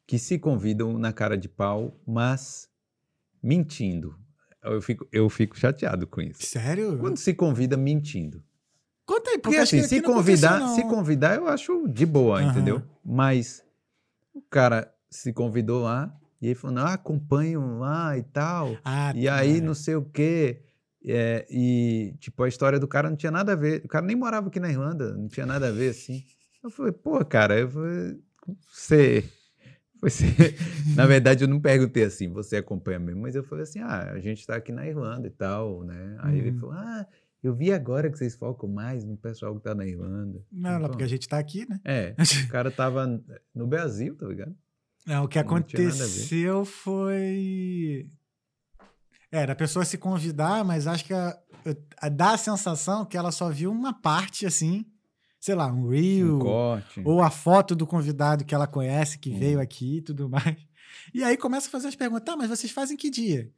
que 0.07 0.18
se 0.18 0.38
convidam 0.38 0.96
na 0.98 1.12
cara 1.12 1.36
de 1.36 1.48
pau, 1.48 2.01
mas 2.07 2.68
mentindo? 3.42 4.16
Eu 4.62 4.80
fico, 4.80 5.07
eu 5.11 5.28
fico 5.28 5.59
chateado 5.59 6.07
com 6.07 6.20
isso. 6.20 6.44
Sério? 6.46 6.98
Quando 6.98 7.16
se 7.16 7.34
convida 7.34 7.76
mentindo. 7.76 8.42
Conta 9.07 9.30
aí, 9.30 9.38
porque 9.38 9.57
Porque 9.57 9.76
assim, 9.76 9.82
se 9.82 10.01
convidar, 10.03 10.68
se 10.74 10.82
convidar, 10.84 11.34
eu 11.36 11.48
acho 11.48 11.88
de 11.88 12.07
boa, 12.07 12.40
Aham. 12.40 12.51
entendeu? 12.51 12.82
Mas 13.05 13.64
o 14.32 14.40
cara 14.42 14.94
se 15.11 15.33
convidou 15.33 15.83
lá 15.83 16.15
e 16.41 16.47
ele 16.47 16.55
falou, 16.55 16.77
não, 16.77 16.87
acompanho 16.87 17.79
lá 17.79 18.17
e 18.17 18.23
tal. 18.23 18.77
Ah, 18.85 19.13
E 19.15 19.29
aí, 19.29 19.61
tá. 19.61 19.67
não 19.67 19.75
sei 19.75 19.95
o 19.97 20.05
quê. 20.05 20.63
é, 21.05 21.47
e, 21.51 22.15
tipo, 22.19 22.43
a 22.43 22.49
história 22.49 22.79
do 22.79 22.87
cara 22.89 23.09
não 23.11 23.17
tinha 23.17 23.33
nada 23.33 23.53
a 23.53 23.57
ver. 23.57 23.83
O 23.85 23.89
cara 23.89 24.05
nem 24.07 24.17
morava 24.17 24.49
aqui 24.49 24.61
na 24.61 24.71
Irlanda, 24.71 25.15
não 25.15 25.29
tinha 25.29 25.45
nada 25.47 25.69
a 25.69 25.73
ver, 25.73 25.91
assim. 25.91 26.23
Eu 26.63 26.71
falei, 26.71 26.93
pô, 26.93 27.23
cara, 27.25 27.59
eu 27.59 27.69
falei, 27.71 28.19
você. 28.73 29.25
Você, 30.03 30.25
na 30.97 31.05
verdade, 31.07 31.45
eu 31.45 31.49
não 31.49 31.61
perguntei 31.61 32.05
assim, 32.05 32.29
você 32.33 32.57
acompanha 32.57 32.99
mesmo, 32.99 33.21
mas 33.21 33.35
eu 33.35 33.45
falei 33.45 33.65
assim, 33.65 33.81
ah, 33.81 34.13
a 34.13 34.19
gente 34.19 34.47
tá 34.47 34.57
aqui 34.57 34.73
na 34.73 34.87
Irlanda 34.87 35.27
e 35.27 35.31
tal, 35.31 35.85
né? 35.85 36.17
Aí 36.21 36.39
ele 36.39 36.51
Uhum. 36.53 36.59
falou, 36.59 36.75
ah, 36.75 37.07
eu 37.43 37.55
vi 37.55 37.71
agora 37.71 38.11
que 38.11 38.17
vocês 38.17 38.35
focam 38.35 38.67
mais 38.67 39.05
no 39.05 39.15
pessoal 39.19 39.55
que 39.57 39.63
tá 39.63 39.75
na 39.75 39.87
Irlanda. 39.87 40.43
Não, 40.51 40.71
lá 40.71 40.77
Então, 40.79 40.89
porque 40.91 41.05
a 41.05 41.07
gente 41.07 41.29
tá 41.29 41.39
aqui, 41.39 41.69
né? 41.69 41.79
É, 41.85 42.15
o 42.47 42.49
cara 42.49 42.71
tava 42.71 43.07
no 43.55 43.67
Brasil, 43.67 44.17
tá 44.17 44.27
ligado? 44.27 44.55
Não, 45.07 45.24
o 45.24 45.28
que 45.28 45.38
aconteceu 45.38 46.64
foi. 46.64 48.07
Era 49.32 49.53
a 49.53 49.57
pessoa 49.57 49.84
se 49.84 49.96
convidar, 49.96 50.64
mas 50.64 50.86
acho 50.86 51.05
que 51.05 51.14
a, 51.14 51.36
a- 52.01 52.09
dá 52.09 52.32
a 52.32 52.38
sensação 52.38 53.05
que 53.05 53.16
ela 53.16 53.30
só 53.30 53.48
viu 53.48 53.70
uma 53.70 53.92
parte 53.92 54.44
assim, 54.44 54.84
sei 55.38 55.55
lá, 55.55 55.66
um 55.72 55.88
reel, 55.88 56.36
Um 56.36 56.38
corte. 56.40 57.01
ou 57.05 57.22
a 57.22 57.30
foto 57.30 57.74
do 57.76 57.86
convidado 57.86 58.44
que 58.44 58.55
ela 58.55 58.66
conhece, 58.66 59.18
que 59.18 59.30
Hum. 59.30 59.38
veio 59.38 59.61
aqui 59.61 59.98
e 59.98 60.03
tudo 60.03 60.28
mais. 60.28 60.57
E 61.14 61.22
aí 61.22 61.36
começa 61.36 61.68
a 61.68 61.70
fazer 61.70 61.88
as 61.88 61.94
perguntas: 61.96 62.24
tá, 62.24 62.36
mas 62.36 62.48
vocês 62.51 62.72
fazem 62.72 62.96
que 62.96 63.09
dia? 63.09 63.51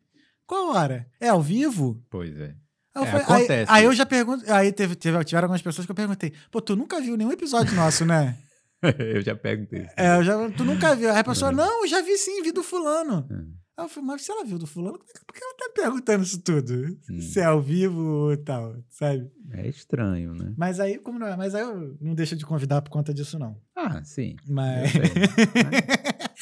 Qual 0.47 0.75
hora? 0.75 1.07
É 1.19 1.29
ao 1.29 1.41
vivo? 1.43 2.03
Pois 2.11 2.37
é. 2.39 2.55
Aí, 2.95 3.03
eu 3.03 3.05
É, 3.05 3.07
falei- 3.07 3.27
aí- 3.27 3.35
acontece 3.39 3.73
aí 3.73 3.85
eu 3.85 3.91
isso. 3.93 3.99
já 3.99 4.05
pergunto. 4.07 4.53
Aí 4.53 4.71
teve, 4.73 4.95
teve, 4.95 5.25
tiveram 5.25 5.47
algumas 5.47 5.63
pessoas 5.63 5.87
que 5.87 5.91
eu 5.91 5.97
perguntei: 5.97 6.33
pô, 6.51 6.61
tu 6.61 6.77
nunca 6.77 7.01
viu 7.01 7.17
nenhum 7.17 7.33
episódio 7.33 7.75
nosso, 7.75 8.05
né? 8.05 8.37
eu 8.99 9.23
já 9.23 9.35
perguntei. 9.37 9.83
isso. 9.83 9.95
É, 9.97 10.17
eu 10.17 10.25
já, 10.25 10.51
tu 10.51 10.65
nunca 10.65 10.95
viu. 10.97 11.11
Aí 11.11 11.19
a 11.19 11.25
pessoa, 11.25 11.51
É. 11.51 11.55
não, 11.55 11.83
eu 11.85 11.89
já 11.89 12.01
vi 12.03 12.17
sim, 12.19 12.43
vi 12.43 12.53
do 12.53 12.63
fulano. 12.63 13.27
É. 13.31 13.63
Aí 13.75 13.85
eu 13.87 13.89
falei, 13.89 14.07
mas 14.09 14.23
se 14.23 14.31
ela 14.31 14.45
viu 14.45 14.59
do 14.59 14.67
fulano, 14.67 14.99
por 15.27 15.35
que 15.35 15.43
ela 15.43 15.55
tá 15.57 15.71
perguntando 15.75 16.23
isso 16.25 16.41
tudo? 16.43 16.99
Hum. 17.11 17.21
Se 17.21 17.41
é 17.41 17.45
ao 17.45 17.61
vivo 17.61 18.01
ou 18.03 18.37
tal, 18.37 18.77
sabe? 18.91 19.31
É 19.51 19.67
estranho, 19.67 20.35
né? 20.35 20.53
Mas 20.59 20.79
aí, 20.79 20.99
como 20.99 21.19
não 21.19 21.27
é? 21.27 21.37
Mas 21.37 21.55
aí 21.55 21.63
eu 21.63 21.97
não 22.01 22.15
deixo 22.15 22.37
de 22.37 22.45
convidar 22.45 22.83
por 22.83 22.91
conta 22.91 23.15
disso, 23.15 23.39
não. 23.39 23.57
Ah, 23.75 24.03
sim. 24.05 24.37
eu 24.47 24.55
Mas. 24.55 24.93
Mas- 25.65 26.33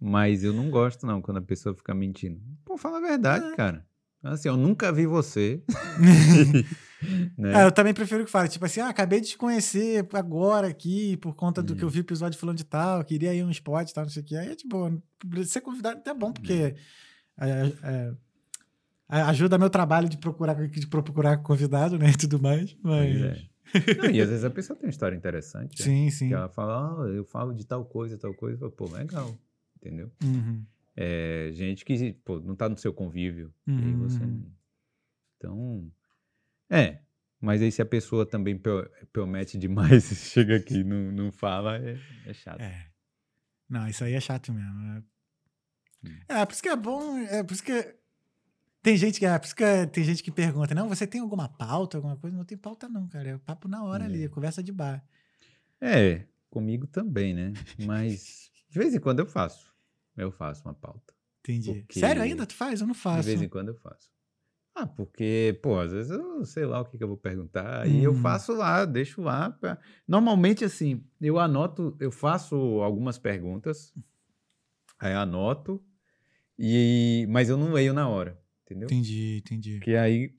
Mas 0.00 0.44
eu 0.44 0.52
não 0.52 0.68
gosto, 0.70 1.06
não, 1.06 1.22
quando 1.22 1.38
a 1.38 1.42
pessoa 1.42 1.74
fica 1.74 1.94
mentindo. 1.94 2.38
Pô, 2.64 2.76
fala 2.76 2.98
a 2.98 3.00
verdade, 3.00 3.46
É. 3.52 3.56
cara. 3.56 3.86
Assim, 4.22 4.48
eu 4.48 4.56
nunca 4.56 4.92
vi 4.92 5.06
você. 5.06 5.62
né? 7.38 7.62
É, 7.62 7.64
eu 7.64 7.72
também 7.72 7.92
prefiro 7.94 8.24
que 8.24 8.30
fale, 8.30 8.48
tipo 8.48 8.64
assim, 8.64 8.80
ah, 8.80 8.88
acabei 8.88 9.20
de 9.20 9.28
te 9.28 9.38
conhecer 9.38 10.06
agora 10.12 10.66
aqui, 10.68 11.16
por 11.18 11.34
conta 11.34 11.62
do 11.62 11.72
Hum. 11.72 11.76
que 11.76 11.82
eu 11.84 11.88
vi 11.90 11.98
o 11.98 12.02
episódio 12.02 12.38
falando 12.38 12.58
de 12.58 12.64
tal, 12.64 13.04
queria 13.04 13.34
ir 13.34 13.44
um 13.44 13.50
spot 13.50 13.88
e 13.88 13.94
tal, 13.94 14.04
não 14.04 14.10
sei 14.10 14.22
o 14.22 14.24
que. 14.24 14.36
Aí 14.36 14.48
é 14.48 14.54
tipo, 14.54 15.02
ser 15.44 15.60
convidado 15.60 15.96
é 15.96 16.00
até 16.00 16.14
bom, 16.14 16.32
porque 16.32 16.74
é, 17.40 17.48
é, 17.82 18.14
é, 19.08 19.20
ajuda 19.22 19.58
meu 19.58 19.70
trabalho 19.70 20.08
de 20.08 20.16
procurar, 20.18 20.54
de 20.54 20.86
procurar 20.86 21.38
convidado, 21.38 21.98
né, 21.98 22.10
e 22.10 22.16
tudo 22.16 22.40
mais. 22.40 22.76
Mas... 22.82 23.16
É. 23.22 23.54
Não, 23.98 24.10
e 24.10 24.20
às 24.20 24.28
vezes 24.28 24.44
a 24.44 24.50
pessoa 24.50 24.76
tem 24.78 24.86
uma 24.86 24.90
história 24.90 25.16
interessante. 25.16 25.80
né? 25.80 25.84
Sim, 25.84 26.10
sim. 26.10 26.28
Que 26.28 26.34
ela 26.34 26.48
fala, 26.48 27.04
ah, 27.04 27.08
eu 27.08 27.24
falo 27.24 27.52
de 27.52 27.66
tal 27.66 27.84
coisa, 27.84 28.16
tal 28.16 28.32
coisa. 28.34 28.58
Falo, 28.58 28.70
Pô, 28.70 28.88
legal. 28.88 29.34
Entendeu? 29.76 30.12
Uhum. 30.22 30.64
É, 30.96 31.50
gente 31.52 31.84
que, 31.84 32.12
pô, 32.24 32.38
não 32.40 32.54
tá 32.54 32.68
no 32.68 32.76
seu 32.76 32.92
convívio. 32.92 33.52
Aí 33.66 33.92
você. 33.94 34.22
Uhum. 34.22 34.46
Então. 35.36 35.90
É. 36.70 37.00
Mas 37.40 37.60
aí 37.60 37.70
se 37.70 37.82
a 37.82 37.86
pessoa 37.86 38.24
também 38.24 38.56
pro- 38.58 38.90
promete 39.12 39.58
demais 39.58 40.10
e 40.12 40.14
chega 40.14 40.56
aqui 40.56 40.78
e 40.78 40.84
não, 40.84 41.12
não 41.12 41.32
fala, 41.32 41.76
é, 41.78 41.98
é 42.26 42.32
chato. 42.32 42.60
É. 42.60 42.86
Não, 43.68 43.86
isso 43.88 44.02
aí 44.04 44.14
é 44.14 44.20
chato 44.20 44.52
mesmo. 44.52 45.04
É, 46.28 46.40
é 46.40 46.46
por 46.46 46.52
isso 46.52 46.62
que 46.62 46.68
é 46.68 46.76
bom. 46.76 47.18
É 47.18 47.42
por 47.42 47.52
isso 47.54 47.62
que. 47.62 47.96
Tem 48.82 48.96
gente 48.98 49.18
que, 49.18 49.24
é, 49.24 49.38
por 49.38 49.46
isso 49.46 49.56
que 49.56 49.64
é- 49.64 49.86
tem 49.86 50.04
gente 50.04 50.22
que 50.22 50.30
pergunta, 50.30 50.74
não, 50.74 50.88
você 50.88 51.06
tem 51.06 51.20
alguma 51.20 51.48
pauta, 51.48 51.96
alguma 51.96 52.16
coisa? 52.18 52.36
Não 52.36 52.44
tem 52.44 52.56
pauta, 52.58 52.86
não, 52.88 53.08
cara. 53.08 53.30
É 53.30 53.38
papo 53.38 53.66
na 53.66 53.82
hora 53.82 54.04
ali, 54.04 54.22
É. 54.22 54.24
é 54.26 54.28
conversa 54.28 54.62
de 54.62 54.70
bar. 54.72 55.02
É, 55.80 56.26
comigo 56.50 56.86
também, 56.86 57.32
né? 57.34 57.52
Mas 57.86 58.50
de 58.70 58.78
vez 58.78 58.94
em 58.94 59.00
quando 59.00 59.20
eu 59.20 59.26
faço. 59.26 59.74
Eu 60.16 60.30
faço 60.30 60.62
uma 60.64 60.74
pauta. 60.74 61.14
Entendi. 61.40 61.72
Porque- 61.80 61.98
Sério 62.00 62.22
ainda? 62.22 62.46
Tu 62.46 62.54
faz? 62.54 62.80
Eu 62.80 62.86
não 62.86 62.94
faço. 62.94 63.22
De 63.22 63.26
vez 63.26 63.42
em 63.42 63.48
quando 63.48 63.68
eu 63.68 63.74
faço. 63.76 64.12
Ah, 64.74 64.86
porque, 64.86 65.58
pô, 65.62 65.78
às 65.78 65.92
vezes 65.92 66.10
eu 66.10 66.44
sei 66.44 66.66
lá 66.66 66.80
o 66.80 66.84
que, 66.84 66.98
que 66.98 67.04
eu 67.04 67.08
vou 67.08 67.16
perguntar. 67.16 67.86
E 67.88 68.02
eu 68.02 68.10
Uhum. 68.12 68.16
faço 68.20 68.52
lá, 68.52 68.84
deixo 68.84 69.22
lá. 69.22 69.50
pra- 69.50 69.78
Normalmente, 70.06 70.64
assim, 70.64 71.04
eu 71.20 71.38
anoto, 71.38 71.96
eu 72.00 72.10
faço 72.10 72.56
algumas 72.82 73.16
perguntas, 73.16 73.94
aí 74.98 75.12
anoto, 75.12 75.80
e, 76.58 77.26
mas 77.30 77.48
eu 77.48 77.56
não 77.56 77.72
leio 77.72 77.92
na 77.94 78.08
hora, 78.08 78.40
entendeu? 78.64 78.86
Entendi, 78.86 79.38
entendi. 79.44 79.78
Que 79.80 79.94
aí, 79.96 80.34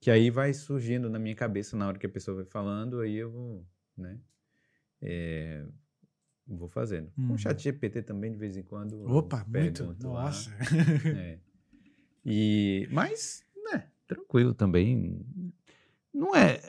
que 0.00 0.10
aí 0.10 0.30
vai 0.30 0.52
surgindo 0.54 1.10
na 1.10 1.18
minha 1.18 1.34
cabeça 1.34 1.76
na 1.76 1.88
hora 1.88 1.98
que 1.98 2.06
a 2.06 2.10
pessoa 2.10 2.36
vai 2.36 2.44
falando, 2.46 3.00
aí 3.00 3.16
eu 3.16 3.30
vou, 3.30 3.66
né? 3.96 4.20
é, 5.02 5.64
vou 6.46 6.68
fazendo. 6.68 7.10
Com 7.16 7.22
Uhum. 7.22 7.34
o 7.34 7.38
chat 7.38 7.60
GPT 7.60 8.02
também, 8.02 8.30
de 8.30 8.38
vez 8.38 8.56
em 8.56 8.62
quando. 8.62 8.94
eu 9.02 9.10
Opa, 9.10 9.38
muito. 9.48 9.82
pergunto 9.82 10.08
lá. 10.12 10.24
Nossa. 10.26 10.50
É. 11.16 11.38
E, 12.24 12.86
mas, 12.92 13.42
tranquilo 14.14 14.52
também. 14.54 15.20
Não 16.12 16.34
é. 16.34 16.60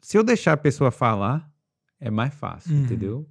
Se 0.00 0.16
eu 0.18 0.22
deixar 0.24 0.52
a 0.52 0.56
pessoa 0.56 0.90
falar, 0.90 1.50
é 1.98 2.10
mais 2.10 2.34
fácil, 2.34 2.74
Uhum. 2.74 2.82
entendeu? 2.84 3.28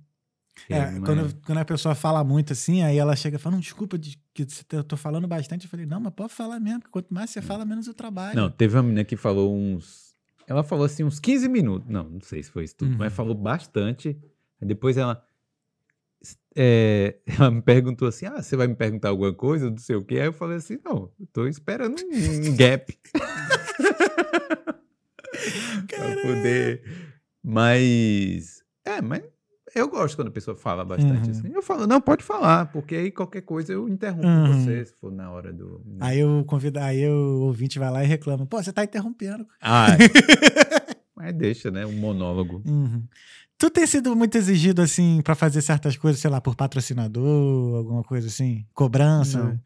É, 0.70 0.80
mais- 0.92 1.00
quando, 1.00 1.36
quando 1.46 1.58
a 1.60 1.66
pessoa 1.66 1.96
fala 1.96 2.24
muito 2.24 2.54
assim, 2.54 2.84
aí 2.84 2.98
ela 2.98 3.16
chega 3.16 3.38
e 3.38 3.40
fala, 3.40 3.56
não, 3.56 3.60
desculpa, 3.62 3.98
de- 3.98 4.20
que 4.34 4.46
tá- 4.46 4.78
eu 4.78 4.84
tô 4.84 4.96
falando 4.98 5.28
bastante. 5.28 5.66
Eu 5.66 5.70
falei, 5.70 5.86
não, 5.86 6.00
mas 6.00 6.14
pode 6.14 6.34
falar 6.34 6.60
mesmo, 6.60 6.80
porque 6.82 6.92
quanto 6.92 7.14
mais 7.14 7.30
você 7.30 7.42
fala, 7.42 7.66
menos 7.66 7.88
eu 7.88 7.94
trabalho. 7.94 8.36
Não, 8.36 8.50
teve 8.50 8.76
uma 8.76 8.84
menina 8.84 9.04
que 9.04 9.16
falou 9.16 9.56
uns. 9.56 10.14
Ela 10.48 10.64
falou 10.64 10.86
assim, 10.86 11.04
uns 11.04 11.20
15 11.20 11.48
minutos. 11.48 11.88
Não, 11.90 12.04
não 12.10 12.22
sei 12.22 12.44
se 12.44 12.52
foi 12.52 12.64
isso 12.66 12.76
tudo, 12.76 12.92
Uhum. 12.92 12.98
mas 12.98 13.14
falou 13.14 13.34
bastante. 13.36 14.18
Aí 14.62 14.68
depois 14.68 14.98
ela. 14.98 15.24
É, 16.56 17.18
ela 17.40 17.52
me 17.52 17.62
perguntou 17.62 18.08
assim: 18.08 18.26
Ah, 18.26 18.42
você 18.42 18.56
vai 18.56 18.68
me 18.68 18.76
perguntar 18.76 19.10
alguma 19.10 19.34
coisa? 19.34 19.70
Não 19.70 19.78
sei 19.78 19.96
o 19.96 20.04
quê. 20.04 20.16
Aí 20.20 20.26
eu 20.28 20.34
falei 20.34 20.58
assim: 20.58 20.78
Não, 20.84 21.12
tô 21.32 21.48
esperando 21.48 21.96
um, 22.02 22.56
gap. 22.56 22.98
pra 25.88 26.16
poder. 26.22 26.84
Mas. 27.44 28.64
É, 28.86 29.02
mas 29.02 29.24
eu 29.76 29.88
gosto 29.88 30.16
quando 30.18 30.28
a 30.28 30.32
pessoa 30.32 30.56
fala 30.56 30.86
bastante 30.86 31.26
Uhum. 31.26 31.32
assim. 31.32 31.52
Eu 31.54 31.62
falo, 31.64 31.88
não, 31.88 32.00
pode 32.00 32.24
falar, 32.24 32.68
porque 32.72 32.96
aí 32.96 33.12
qualquer 33.12 33.42
coisa 33.42 33.74
eu 33.74 33.90
interrompo 33.90 34.28
Uhum. 34.28 34.48
você, 34.54 34.86
se 34.86 34.94
for 35.00 35.12
na 35.12 35.32
hora 35.32 35.52
do. 35.52 35.82
Aí 36.00 36.24
o 36.24 36.44
convida, 36.46 36.84
aí 36.86 37.08
o 37.10 37.42
ouvinte 37.42 37.80
vai 37.80 37.90
lá 37.92 38.04
e 38.04 38.08
reclama, 38.08 38.46
pô, 38.46 38.62
você 38.62 38.72
tá 38.72 38.84
interrompendo. 38.84 39.48
Ah, 39.62 39.88
mas 41.16 41.34
deixa, 41.36 41.72
né? 41.72 41.86
Um 41.86 41.94
monólogo. 41.94 42.62
Uhum. 42.68 43.04
Tu 43.64 43.70
tem 43.70 43.88
sido 43.88 44.14
muito 44.14 44.38
exigido, 44.38 44.82
assim, 44.82 45.22
pra 45.22 45.36
fazer 45.36 45.62
certas 45.62 45.96
coisas, 45.96 46.20
sei 46.20 46.30
lá, 46.30 46.42
por 46.42 46.54
patrocinador, 46.54 47.78
alguma 47.78 48.04
coisa 48.04 48.28
assim? 48.28 48.68
Cobrança? 48.74 49.42
Não. 49.42 49.62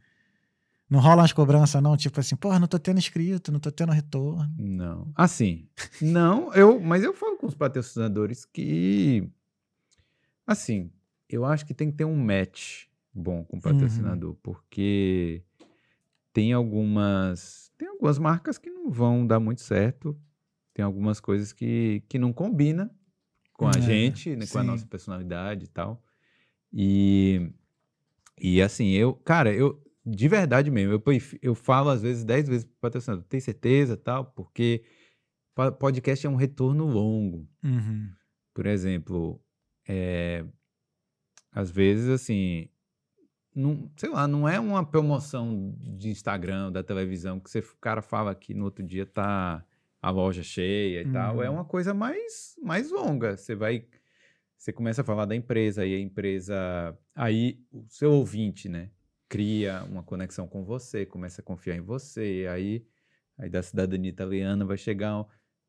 Não 0.87 0.99
rola 0.99 1.23
umas 1.23 1.33
cobranças, 1.33 1.81
não? 1.81 1.97
Tipo 1.97 2.19
assim, 2.19 2.35
porra, 2.35 2.59
não 2.59 2.67
tô 2.67 2.77
tendo 2.77 2.99
inscrito, 2.99 3.51
não 3.51 3.59
tô 3.59 3.71
tendo 3.71 3.91
retorno. 3.91 4.53
Não. 4.55 5.11
Assim, 5.15 5.67
não, 5.99 6.53
eu, 6.53 6.79
mas 6.79 7.03
eu 7.03 7.11
falo 7.11 7.37
com 7.37 7.47
os 7.47 7.55
patrocinadores 7.55 8.45
que, 8.45 9.27
assim, 10.45 10.91
eu 11.27 11.43
acho 11.43 11.65
que 11.65 11.73
tem 11.73 11.89
que 11.89 11.97
ter 11.97 12.05
um 12.05 12.23
match 12.23 12.85
bom 13.11 13.43
com 13.45 13.57
o 13.57 13.61
patrocinador, 13.61 14.35
porque 14.43 15.41
tem 16.31 16.53
algumas, 16.53 17.71
tem 17.75 17.87
algumas 17.87 18.19
marcas 18.19 18.59
que 18.59 18.69
não 18.69 18.91
vão 18.91 19.25
dar 19.25 19.39
muito 19.39 19.61
certo, 19.61 20.15
tem 20.71 20.85
algumas 20.85 21.19
coisas 21.19 21.51
que, 21.51 22.03
que 22.07 22.19
não 22.19 22.31
combina 22.31 22.91
com 23.57 23.67
a 23.67 23.71
É, 23.71 23.81
gente, 23.81 24.35
né, 24.35 24.45
com 24.45 24.59
a 24.59 24.63
nossa 24.63 24.85
personalidade 24.85 25.65
e 25.65 25.67
tal. 25.67 26.01
E, 26.71 27.51
e 28.39 28.61
assim, 28.61 28.91
eu, 28.91 29.13
cara, 29.13 29.53
eu, 29.53 29.83
de 30.05 30.27
verdade 30.27 30.69
mesmo, 30.69 30.93
eu, 30.93 31.03
eu 31.41 31.55
falo 31.55 31.89
às 31.89 32.01
vezes, 32.01 32.23
dez 32.23 32.47
vezes 32.47 32.63
pro 32.63 32.75
patrocinador, 32.79 33.25
tem 33.25 33.39
certeza 33.39 33.97
tal, 33.97 34.25
porque 34.25 34.83
podcast 35.79 36.25
é 36.25 36.29
um 36.29 36.35
retorno 36.35 36.85
longo. 36.85 37.49
Uhum. 37.63 38.09
Por 38.53 38.67
exemplo, 38.67 39.41
é, 39.87 40.45
às 41.51 41.71
vezes, 41.71 42.09
assim, 42.09 42.69
não, 43.55 43.91
sei 43.97 44.09
lá, 44.09 44.27
não 44.27 44.47
é 44.47 44.59
uma 44.59 44.85
promoção 44.85 45.75
de 45.81 46.09
Instagram, 46.09 46.71
da 46.71 46.83
televisão, 46.83 47.39
que 47.39 47.49
você, 47.49 47.59
o 47.59 47.77
cara 47.81 48.03
fala 48.03 48.35
que 48.35 48.53
no 48.53 48.65
outro 48.65 48.85
dia 48.85 49.05
tá 49.05 49.65
a 50.07 50.11
loja 50.11 50.41
cheia 50.43 51.01
e 51.01 51.11
tal. 51.11 51.43
É 51.43 51.49
Uhum. 51.49 51.55
uma 51.57 51.65
coisa 51.65 51.93
mais, 51.93 52.55
mais 52.63 52.89
longa. 52.91 53.35
Você 53.35 53.53
vai, 53.55 53.85
você 54.57 54.71
começa 54.71 55.01
a 55.01 55.03
falar 55.05 55.25
da 55.25 55.35
empresa, 55.35 55.81
aí 55.81 55.93
a 55.95 55.99
empresa, 55.99 56.97
aí 57.15 57.59
o 57.71 57.85
seu 57.89 58.11
ouvinte, 58.13 58.69
né, 58.69 58.89
cria 59.29 59.83
uma 59.83 60.03
conexão 60.03 60.47
com 60.47 60.63
você, 60.63 61.05
começa 61.05 61.41
a 61.41 61.43
confiar 61.43 61.75
em 61.75 61.81
você, 61.81 62.47
aí, 62.49 62.85
aí 63.37 63.49
da 63.49 63.61
cidadania 63.61 64.09
italiana 64.09 64.63
vai 64.65 64.77
chegar 64.77 65.25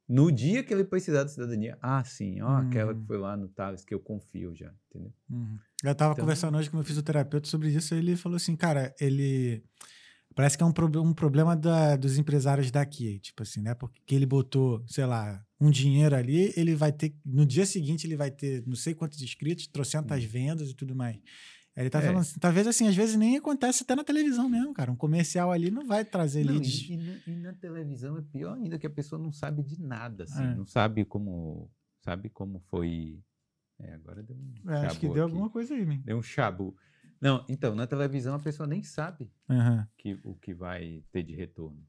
no 0.09 0.31
dia 0.33 0.63
que 0.63 0.73
ele 0.73 0.85
precisar 0.85 1.25
da 1.25 1.29
cidadania, 1.29 1.77
ah, 1.83 2.03
sim, 2.05 2.41
ó, 2.41 2.57
aquela 2.59 2.95
que 2.95 3.01
Uhum. 3.01 3.07
foi 3.07 3.19
lá 3.19 3.37
no 3.37 3.49
Thales, 3.49 3.85
que 3.85 3.93
eu 3.93 4.01
confio 4.01 4.55
já, 4.55 4.73
entendeu? 4.89 5.13
Uhum. 5.29 5.59
Eu 5.85 5.95
tava 5.95 6.13
Então- 6.13 6.25
conversando 6.25 6.57
hoje 6.57 6.71
com 6.71 6.77
meu 6.77 6.85
fisioterapeuta 6.85 7.47
sobre 7.49 7.69
isso, 7.69 7.95
e 7.95 7.99
ele 7.99 8.17
falou 8.17 8.37
assim, 8.37 8.57
cara, 8.57 8.95
ele. 9.01 9.63
Parece 10.35 10.57
que 10.57 10.63
é 10.63 10.67
um, 10.67 10.73
prob- 10.73 10.99
um 10.99 11.13
problema 11.13 11.57
da- 11.57 11.97
dos 11.97 12.17
empresários 12.17 12.71
daqui, 12.71 13.19
tipo 13.19 13.43
assim, 13.43 13.61
né? 13.61 13.75
Porque 13.75 14.15
ele 14.15 14.27
botou, 14.27 14.85
sei 14.87 15.05
lá, 15.05 15.45
um 15.61 15.71
dinheiro 15.71 16.15
ali, 16.15 16.53
ele 16.57 16.75
vai 16.77 16.93
ter. 16.93 17.15
No 17.25 17.45
dia 17.45 17.67
seguinte, 17.67 18.07
ele 18.07 18.17
vai 18.17 18.31
ter 18.31 18.63
não 18.67 18.77
sei 18.77 18.95
quantos 18.95 19.21
inscritos, 19.21 19.67
trocentas 19.67 20.23
vendas 20.23 20.71
e 20.71 20.75
tudo 20.75 20.95
mais. 20.95 21.19
Ele 21.77 21.91
tá 21.91 21.99
É. 22.01 22.03
falando 22.03 22.21
assim, 22.21 22.39
talvez 22.41 22.67
assim, 22.67 22.89
às 22.89 22.95
vezes 22.97 23.15
nem 23.17 23.37
acontece 23.37 23.83
até 23.85 23.95
na 23.95 24.03
televisão 24.05 24.49
mesmo, 24.49 24.73
cara. 24.75 24.91
Um 24.93 24.97
comercial 24.97 25.51
ali 25.53 25.71
não 25.71 25.87
vai 25.87 26.05
trazer 26.05 26.45
Não, 26.45 26.53
leads. 26.55 26.89
e, 26.89 26.93
e 26.93 26.97
na, 26.97 27.17
e 27.27 27.31
na 27.37 27.53
televisão 27.53 28.17
é 28.19 28.23
pior 28.23 28.55
ainda 28.55 28.79
que 28.79 28.87
a 28.87 28.91
pessoa 28.91 29.21
não 29.21 29.33
sabe 29.33 29.63
de 29.63 29.81
nada, 29.81 30.25
assim, 30.25 30.43
É. 30.43 30.55
não 30.55 30.67
sabe 30.67 31.05
como, 31.05 31.71
sabe 32.05 32.29
como 32.31 32.61
foi. 32.69 33.21
É, 33.81 33.95
agora 33.95 34.23
deu 34.25 34.37
um 34.37 34.71
É, 34.73 34.87
acho 34.87 34.99
que 34.99 35.07
deu 35.07 35.13
aqui. 35.25 35.33
alguma 35.33 35.49
coisa 35.51 35.73
aí, 35.75 35.87
man. 35.87 36.01
Deu 36.05 36.19
um 36.19 36.23
chabu. 36.23 36.77
Não, 37.21 37.45
então 37.49 37.75
na 37.75 37.87
televisão 37.87 38.35
a 38.35 38.39
pessoa 38.41 38.67
nem 38.67 38.83
sabe 38.83 39.31
Aham. 39.49 39.89
que, 39.97 40.19
o 40.23 40.35
que 40.37 40.55
vai 40.55 41.03
ter 41.11 41.23
de 41.23 41.35
retorno, 41.35 41.85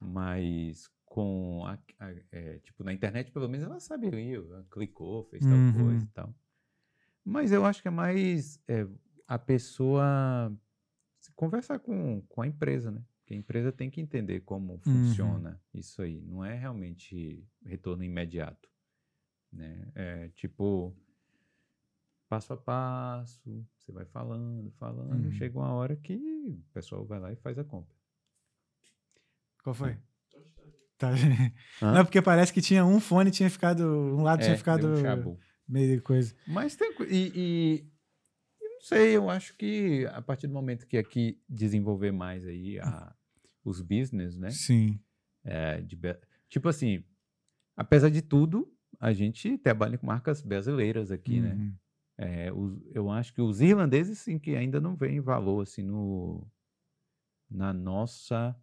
mas 0.00 0.88
com 1.04 1.64
a, 1.66 1.78
a- 1.98 2.14
é, 2.30 2.58
tipo 2.58 2.84
na 2.84 2.92
internet 2.92 3.32
pelo 3.32 3.48
menos 3.48 3.66
ela 3.66 3.80
sabe 3.80 4.06
ali, 4.08 4.34
ela 4.34 4.66
clicou, 4.70 5.24
fez 5.24 5.44
tal 5.46 5.58
Uhum. 5.58 5.72
coisa 5.72 6.04
e 6.04 6.08
tal. 6.08 6.34
Mas 7.24 7.52
eu 7.52 7.64
acho 7.64 7.82
que 7.82 7.88
é 7.88 7.90
mais 7.90 8.60
é, 8.68 8.86
a 9.26 9.38
pessoa 9.38 10.54
conversar 11.34 11.78
com, 11.78 12.22
com 12.22 12.42
a 12.42 12.46
empresa, 12.46 12.90
né? 12.90 13.02
Porque 13.20 13.34
a 13.34 13.36
empresa 13.36 13.70
tem 13.70 13.90
que 13.90 14.00
entender 14.00 14.40
como 14.40 14.78
funciona 14.80 15.60
isso 15.74 16.00
aí. 16.00 16.20
Não 16.22 16.42
é 16.44 16.54
realmente 16.54 17.46
retorno 17.62 18.02
imediato, 18.02 18.68
né? 19.52 19.90
É 19.94 20.28
tipo 20.30 20.96
passo 22.28 22.52
a 22.52 22.56
passo, 22.56 23.66
você 23.78 23.90
vai 23.92 24.04
falando, 24.06 24.70
falando, 24.72 25.24
Uhum. 25.26 25.32
chega 25.32 25.58
uma 25.58 25.72
hora 25.72 25.96
que 25.96 26.14
o 26.14 26.62
pessoal 26.74 27.04
vai 27.06 27.18
lá 27.18 27.32
e 27.32 27.36
faz 27.36 27.58
a 27.58 27.64
compra. 27.64 27.94
Qual 29.62 29.74
foi? 29.74 29.90
É. 29.90 29.98
Tá. 30.96 31.10
Hã? 31.82 31.92
Não, 31.94 32.04
porque 32.04 32.20
parece 32.20 32.52
que 32.52 32.60
tinha 32.60 32.84
um 32.84 32.98
fone, 33.00 33.30
tinha 33.30 33.48
ficado. 33.48 33.84
Um 33.84 34.22
lado 34.22 34.40
tinha 34.42 34.54
É, 34.54 34.56
ficado 34.56 34.80
deu 34.80 35.30
um 35.32 35.38
meio 35.68 36.02
coisa. 36.02 36.34
Mas 36.46 36.74
tem. 36.76 36.92
E, 37.08 37.32
e 37.34 37.90
eu 38.60 38.68
não 38.70 38.80
sei, 38.80 39.16
eu 39.16 39.30
acho 39.30 39.56
que 39.56 40.06
a 40.12 40.20
partir 40.20 40.46
do 40.48 40.52
momento 40.52 40.86
que 40.86 40.96
aqui 40.98 41.40
desenvolver 41.48 42.10
mais 42.12 42.44
aí 42.46 42.78
a- 42.80 43.14
os 43.64 43.80
business, 43.80 44.36
né? 44.36 44.50
Sim. 44.50 44.98
é, 45.44 45.80
de 45.80 45.96
tipo 46.48 46.68
assim, 46.68 47.04
apesar 47.76 48.08
de 48.10 48.20
tudo, 48.22 48.70
a 48.98 49.12
gente 49.12 49.56
trabalha 49.58 49.96
com 49.96 50.06
marcas 50.06 50.42
brasileiras 50.42 51.10
aqui, 51.12 51.40
né? 51.40 51.54
Uhum. 52.18 52.24
É, 52.26 52.52
os- 52.52 52.80
eu 52.94 53.10
acho 53.10 53.32
que 53.32 53.40
os 53.40 53.60
irlandeses, 53.60 54.18
sim, 54.18 54.38
que 54.38 54.56
ainda 54.56 54.80
não 54.80 54.96
veem 54.96 55.20
valor, 55.20 55.62
assim, 55.62 55.82
no, 55.82 56.46
na 57.50 57.72
nossa, 57.72 58.56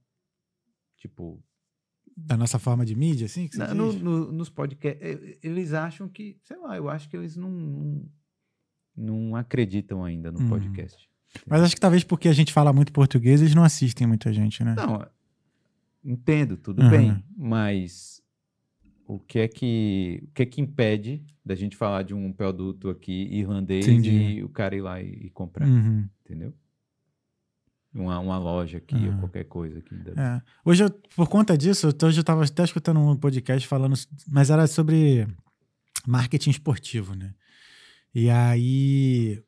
tipo, 0.97 1.41
Da 2.17 2.37
nossa 2.37 2.57
forma 2.57 2.85
de 2.85 2.95
mídia, 2.95 3.25
assim? 3.25 3.49
Na- 3.55 3.73
no- 3.73 3.91
no- 3.91 4.31
nos 4.31 4.49
podcasts, 4.49 5.37
eles 5.43 5.73
acham 5.73 6.07
que, 6.07 6.37
sei 6.43 6.55
lá, 6.57 6.77
eu 6.77 6.87
acho 6.89 7.09
que 7.09 7.17
eles 7.17 7.35
não, 7.35 7.49
não, 7.51 8.09
não 8.95 9.35
acreditam 9.35 10.03
ainda 10.03 10.31
no 10.31 10.39
Uhum. 10.39 10.47
podcast. 10.49 11.09
Mas 11.45 11.61
acho 11.61 11.75
que 11.75 11.81
talvez 11.81 12.03
porque 12.05 12.29
a 12.29 12.33
gente 12.33 12.53
fala 12.53 12.71
muito 12.71 12.93
português, 12.93 13.41
eles 13.41 13.53
não 13.53 13.63
assistem 13.65 14.07
muita 14.07 14.31
gente, 14.31 14.63
né? 14.63 14.75
Não, 14.75 15.05
entendo, 16.03 16.55
tudo 16.55 16.81
Aham. 16.83 16.89
bem, 16.91 17.23
mas 17.35 18.21
o 19.07 19.19
que 19.19 19.39
é 19.39 19.47
que 19.47 20.23
o 20.23 20.31
que 20.33 20.41
é 20.43 20.45
que 20.45 20.61
impede 20.61 21.23
da 21.45 21.53
gente 21.55 21.75
falar 21.77 22.01
de 22.03 22.13
um 22.13 22.33
produto 22.33 22.89
aqui 22.89 23.11
irlandês 23.31 23.87
Entendi. 23.87 24.09
e 24.11 24.43
o 24.43 24.49
cara 24.49 24.75
ir 24.75 24.81
lá 24.81 25.01
e, 25.01 25.25
e 25.25 25.29
comprar, 25.29 25.67
Uhum. 25.67 26.07
entendeu? 26.25 26.53
Uma, 27.93 28.19
uma 28.19 28.37
loja 28.37 28.77
aqui 28.79 28.95
ou 28.95 29.11
Aham. 29.11 29.19
qualquer 29.19 29.45
coisa 29.45 29.79
aqui. 29.79 29.95
ainda- 29.95 30.11
É. 30.21 30.41
Hoje, 30.65 30.83
eu, 30.83 30.89
por 31.15 31.29
conta 31.29 31.57
disso, 31.57 31.93
tô- 31.93 32.07
hoje 32.07 32.17
eu 32.17 32.21
estava 32.21 32.43
até 32.43 32.63
escutando 32.63 32.99
um 32.99 33.15
podcast 33.15 33.65
falando, 33.67 33.95
mas 34.27 34.49
era 34.49 34.67
sobre 34.67 35.25
marketing 36.05 36.49
esportivo, 36.49 37.15
né? 37.15 37.33
E 38.13 38.29
aí 38.29 39.41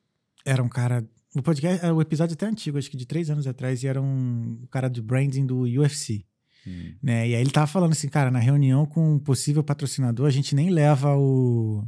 era 0.46 0.62
um 0.62 0.68
cara. 0.68 1.06
O 1.36 1.42
podcast, 1.42 1.84
o 1.86 2.00
episódio 2.00 2.32
até 2.34 2.46
antigo, 2.46 2.78
acho 2.78 2.90
que 2.90 2.96
de 2.96 3.04
três 3.06 3.28
anos 3.28 3.46
atrás, 3.46 3.82
e 3.82 3.86
era 3.86 4.00
um 4.00 4.66
cara 4.70 4.88
de 4.88 5.02
branding 5.02 5.44
do 5.44 5.60
UFC. 5.60 6.24
Hum. 6.68 6.94
né? 7.02 7.28
E 7.28 7.34
aí 7.34 7.40
ele 7.40 7.50
tava 7.50 7.66
falando 7.66 7.92
assim, 7.92 8.08
cara, 8.08 8.30
na 8.30 8.38
reunião 8.38 8.84
com 8.84 9.14
um 9.14 9.18
possível 9.18 9.62
patrocinador, 9.64 10.26
a 10.26 10.30
gente 10.30 10.54
nem 10.54 10.70
leva 10.70 11.16
o 11.16 11.84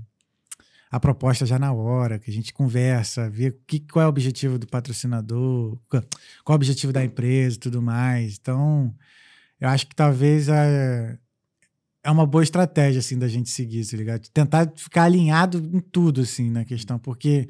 a 0.91 0.99
proposta 0.99 1.47
já 1.47 1.57
na 1.57 1.73
hora, 1.73 2.19
que 2.19 2.29
a 2.29 2.35
gente 2.35 2.53
conversa, 2.53 3.31
vê 3.31 3.57
que, 3.67 3.79
qual 3.79 4.03
é 4.03 4.07
o 4.07 4.09
objetivo 4.09 4.59
do 4.59 4.67
patrocinador, 4.67 5.79
qual 5.89 6.03
é 6.03 6.51
o 6.51 6.53
objetivo 6.53 6.93
da 6.93 7.05
empresa 7.05 7.57
e 7.57 7.61
tudo 7.61 7.81
mais. 7.81 8.37
Então, 8.41 8.93
eu 9.61 9.69
acho 9.69 9.87
que 9.87 9.95
talvez 9.95 10.49
é, 10.49 11.17
é 12.03 12.11
uma 12.11 12.27
boa 12.27 12.43
estratégia, 12.43 12.99
assim, 12.99 13.17
da 13.17 13.29
gente 13.29 13.51
seguir, 13.51 13.89
tá 13.89 13.97
ligado? 13.97 14.29
Tentar 14.31 14.73
ficar 14.75 15.05
alinhado 15.05 15.59
em 15.59 15.79
tudo, 15.79 16.23
assim, 16.23 16.51
na 16.51 16.65
questão, 16.65 16.99
porque 16.99 17.49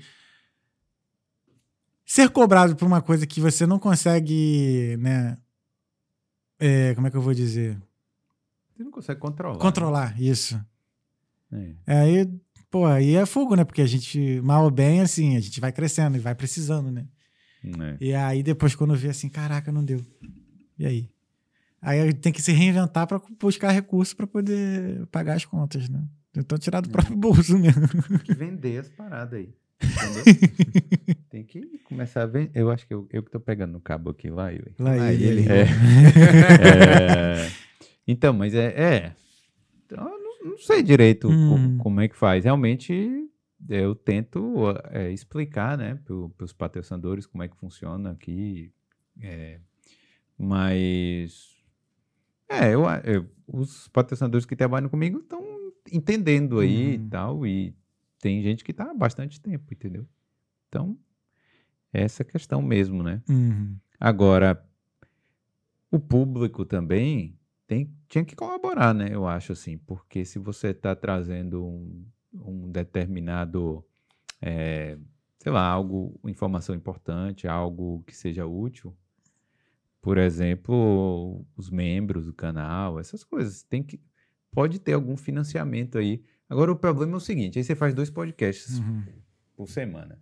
ser 2.04 2.28
cobrado 2.28 2.76
por 2.76 2.86
uma 2.86 3.00
coisa 3.00 3.26
que 3.26 3.40
você 3.40 3.66
não 3.66 3.78
consegue, 3.78 4.98
né? 4.98 5.38
É, 6.60 6.94
como 6.94 7.06
é 7.06 7.10
que 7.10 7.16
eu 7.16 7.22
vou 7.22 7.34
dizer? 7.34 7.76
Você 8.76 8.84
não 8.84 8.90
consegue 8.90 9.18
controlar. 9.20 9.54
né? 9.54 9.60
Controlar 9.60 10.20
isso. 10.20 10.60
É. 11.52 11.74
Aí, 11.86 12.40
pô, 12.70 12.86
aí 12.86 13.14
é 13.16 13.26
fogo, 13.26 13.56
né? 13.56 13.64
Porque 13.64 13.82
a 13.82 13.86
gente, 13.86 14.40
mal 14.42 14.64
ou 14.64 14.70
bem, 14.70 15.00
assim, 15.00 15.36
a 15.36 15.40
gente 15.40 15.60
vai 15.60 15.72
crescendo 15.72 16.16
e 16.16 16.20
vai 16.20 16.34
precisando, 16.34 16.90
né? 16.90 17.06
É. 17.64 17.96
E 18.00 18.14
aí 18.14 18.42
depois, 18.42 18.74
quando 18.74 18.94
vê 18.94 19.08
assim, 19.08 19.28
caraca, 19.28 19.72
não 19.72 19.84
deu. 19.84 20.00
E 20.78 20.86
aí? 20.86 21.10
Aí 21.82 22.12
tem 22.12 22.32
que 22.32 22.42
se 22.42 22.52
reinventar 22.52 23.06
para 23.06 23.20
buscar 23.38 23.70
recurso 23.70 24.14
para 24.14 24.26
poder 24.26 25.06
pagar 25.06 25.34
as 25.34 25.44
contas, 25.44 25.88
né? 25.88 26.02
Então 26.36 26.58
tirar 26.58 26.80
do 26.80 26.90
próprio 26.90 27.16
bolso 27.16 27.58
mesmo. 27.58 27.88
Tem 27.88 28.18
que 28.18 28.34
vender 28.34 28.78
as 28.80 28.88
paradas 28.88 29.38
aí. 29.38 29.52
Tem 31.30 31.44
que 31.44 31.78
começar 31.84 32.22
a 32.22 32.26
vender. 32.26 32.50
Eu 32.54 32.70
acho 32.70 32.86
que 32.86 32.92
eu, 32.94 33.08
eu 33.12 33.22
que 33.22 33.30
tô 33.30 33.40
pegando 33.40 33.72
no 33.72 33.80
cabo 33.80 34.10
aqui 34.10 34.28
lá. 34.30 34.52
Eu, 34.52 34.64
Lá 34.78 34.94
Lá 34.94 35.12
ele. 35.12 35.24
ele. 35.24 35.48
É. 35.48 35.64
É, 36.60 37.50
Então, 38.06 38.32
mas 38.32 38.54
é. 38.54 38.66
é. 38.66 39.12
Então, 39.86 40.04
eu 40.08 40.18
não, 40.44 40.50
não 40.52 40.58
sei 40.58 40.82
direito 40.82 41.28
Hum. 41.30 41.78
como 41.78 42.00
é 42.00 42.08
que 42.08 42.16
faz. 42.16 42.44
Realmente, 42.44 43.28
eu 43.68 43.94
tento 43.94 44.64
é, 44.90 45.10
explicar, 45.10 45.76
né, 45.78 45.98
para 46.04 46.44
os 46.44 46.52
patrocinadores 46.52 47.26
como 47.26 47.42
é 47.42 47.48
que 47.48 47.56
funciona 47.56 48.10
aqui. 48.10 48.72
é, 49.22 49.58
mas. 50.38 51.50
É, 52.48 52.74
eu, 52.74 52.82
eu- 53.04 53.26
os 53.46 53.88
patrocinadores 53.88 54.44
que 54.46 54.56
trabalham 54.56 54.88
comigo 54.88 55.18
estão 55.18 55.42
entendendo 55.92 56.58
aí 56.60 56.86
Uhum. 56.86 56.92
e 56.92 56.98
tal. 57.10 57.46
E 57.46 57.74
tem 58.20 58.42
gente 58.42 58.62
que 58.62 58.70
está 58.70 58.90
há 58.90 58.94
bastante 58.94 59.40
tempo, 59.40 59.72
entendeu? 59.72 60.06
Então, 60.68 60.96
essa 61.92 62.22
é 62.22 62.24
a 62.24 62.30
questão 62.30 62.62
mesmo, 62.62 63.02
né? 63.02 63.22
Uhum. 63.28 63.76
Agora, 63.98 64.64
o 65.90 65.98
público 65.98 66.64
também 66.64 67.38
tem, 67.66 67.92
tinha 68.08 68.24
que 68.24 68.36
colaborar, 68.36 68.94
né? 68.94 69.08
Eu 69.12 69.26
acho 69.26 69.52
assim, 69.52 69.76
porque 69.78 70.24
se 70.24 70.38
você 70.38 70.68
está 70.68 70.94
trazendo 70.94 71.64
um, 71.64 72.04
um 72.32 72.70
determinado, 72.70 73.84
eh, 74.40 74.96
sei 75.38 75.50
lá, 75.50 75.66
algo, 75.66 76.18
informação 76.24 76.74
importante, 76.74 77.48
algo 77.48 78.04
que 78.06 78.16
seja 78.16 78.46
útil, 78.46 78.96
por 80.00 80.16
exemplo, 80.16 81.44
os 81.56 81.68
membros 81.70 82.26
do 82.26 82.32
canal, 82.32 82.98
essas 82.98 83.22
coisas, 83.22 83.62
tem 83.62 83.82
que, 83.82 84.00
pode 84.50 84.78
ter 84.78 84.94
algum 84.94 85.16
financiamento 85.16 85.98
aí. 85.98 86.22
Agora, 86.50 86.72
o 86.72 86.76
problema 86.76 87.12
é 87.14 87.16
o 87.16 87.20
seguinte: 87.20 87.58
aí 87.58 87.64
você 87.64 87.74
faz 87.74 87.94
dois 87.94 88.10
podcasts 88.10 88.78
Uhum. 88.80 89.04
por 89.56 89.68
semana. 89.68 90.18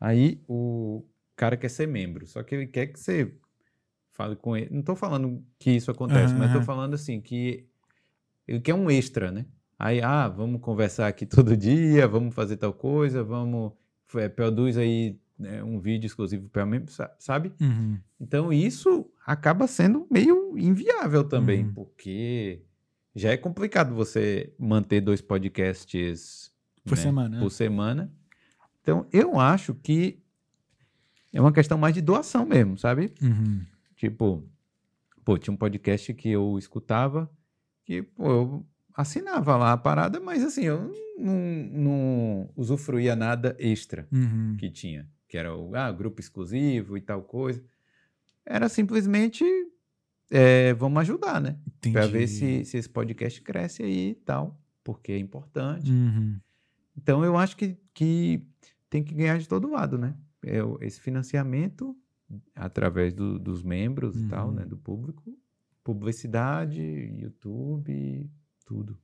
Aí 0.00 0.40
o 0.48 1.04
cara 1.36 1.56
quer 1.56 1.68
ser 1.68 1.86
membro, 1.88 2.26
só 2.26 2.42
que 2.42 2.54
ele 2.54 2.66
quer 2.68 2.86
que 2.86 2.98
você 3.00 3.34
fale 4.12 4.36
com 4.36 4.56
ele. 4.56 4.68
Não 4.72 4.82
tô 4.82 4.94
falando 4.96 5.44
que 5.58 5.72
isso 5.72 5.90
acontece, 5.90 6.34
mas 6.38 6.50
tô 6.52 6.58
Aham. 6.58 6.64
falando 6.66 6.94
assim 6.94 7.20
que 7.20 7.66
ele 8.46 8.60
quer 8.60 8.74
um 8.74 8.90
extra, 8.90 9.30
né? 9.32 9.46
Aí, 9.78 10.00
ah, 10.00 10.28
vamos 10.28 10.60
conversar 10.60 11.08
aqui 11.08 11.26
todo 11.54 11.56
dia, 11.56 12.06
vamos 12.06 12.34
fazer 12.34 12.56
tal 12.56 12.72
coisa, 12.72 13.24
vamos 13.24 13.72
eh, 14.14 14.28
produz 14.28 14.78
aí 14.78 15.18
né, 15.36 15.62
um 15.64 15.80
vídeo 15.80 16.06
exclusivo 16.06 16.48
para 16.48 16.64
membro, 16.64 16.92
sa- 16.92 17.12
sabe? 17.18 17.52
Uhum. 17.60 17.98
Então 18.20 18.52
isso 18.52 19.10
acaba 19.26 19.66
sendo 19.66 20.06
meio 20.10 20.56
inviável 20.56 21.24
também, 21.24 21.64
Uhum. 21.64 21.72
porque 21.74 22.62
já 23.14 23.30
é 23.30 23.36
complicado 23.36 23.94
você 23.94 24.52
manter 24.58 25.00
dois 25.00 25.20
podcasts 25.20 26.52
Por 26.84 26.96
né, 26.96 27.02
semana, 27.02 27.28
né? 27.36 27.40
por 27.42 27.50
semana. 27.50 28.12
Então 28.80 29.06
eu 29.12 29.38
acho 29.38 29.74
que 29.74 30.20
é 31.32 31.40
uma 31.40 31.52
questão 31.52 31.78
mais 31.78 31.94
de 31.94 32.00
doação 32.00 32.44
mesmo, 32.46 32.76
sabe? 32.78 33.12
Uhum. 33.22 33.64
Tipo, 33.96 34.48
pô, 35.24 35.38
tinha 35.38 35.52
um 35.54 35.56
podcast 35.56 36.12
que 36.14 36.28
eu 36.28 36.58
escutava 36.58 37.30
que, 37.84 38.02
pô, 38.02 38.30
eu 38.30 38.66
assinava 38.94 39.56
lá 39.56 39.72
a 39.72 39.76
parada, 39.76 40.20
mas 40.20 40.42
assim, 40.44 40.64
eu 40.64 40.92
não, 41.18 41.34
não 41.72 42.50
usufruía 42.56 43.16
nada 43.16 43.56
extra 43.58 44.06
Uhum. 44.12 44.56
que 44.58 44.70
tinha, 44.70 45.08
que 45.28 45.36
era 45.36 45.54
o 45.56 45.74
ah, 45.74 45.90
grupo 45.90 46.20
exclusivo 46.20 46.96
e 46.96 47.00
tal 47.00 47.22
coisa. 47.22 47.62
era 48.46 48.68
simplesmente 48.68 49.44
é, 50.30 50.72
vamos 50.74 51.00
ajudar, 51.00 51.40
né? 51.40 51.56
Para 51.92 52.06
ver 52.06 52.26
se, 52.28 52.64
se 52.64 52.76
esse 52.76 52.88
podcast 52.88 53.40
cresce 53.42 53.82
aí 53.82 54.10
e 54.10 54.14
tal, 54.14 54.58
porque 54.82 55.12
é 55.12 55.18
importante. 55.18 55.90
Uhum. 55.90 56.38
Então 56.96 57.24
eu 57.24 57.36
acho 57.36 57.56
que, 57.56 57.76
que 57.92 58.42
tem 58.88 59.02
que 59.02 59.14
ganhar 59.14 59.38
de 59.38 59.48
todo 59.48 59.70
lado, 59.70 59.98
né? 59.98 60.14
É, 60.44 60.58
esse 60.80 61.00
financiamento 61.00 61.96
através 62.54 63.12
do- 63.12 63.38
dos 63.38 63.62
membros 63.62 64.16
e 64.16 64.26
tal, 64.28 64.48
Uhum. 64.48 64.54
né? 64.54 64.64
Do 64.64 64.76
público, 64.76 65.36
publicidade, 65.82 66.80
YouTube, 67.18 68.30
tudo. 68.64 68.98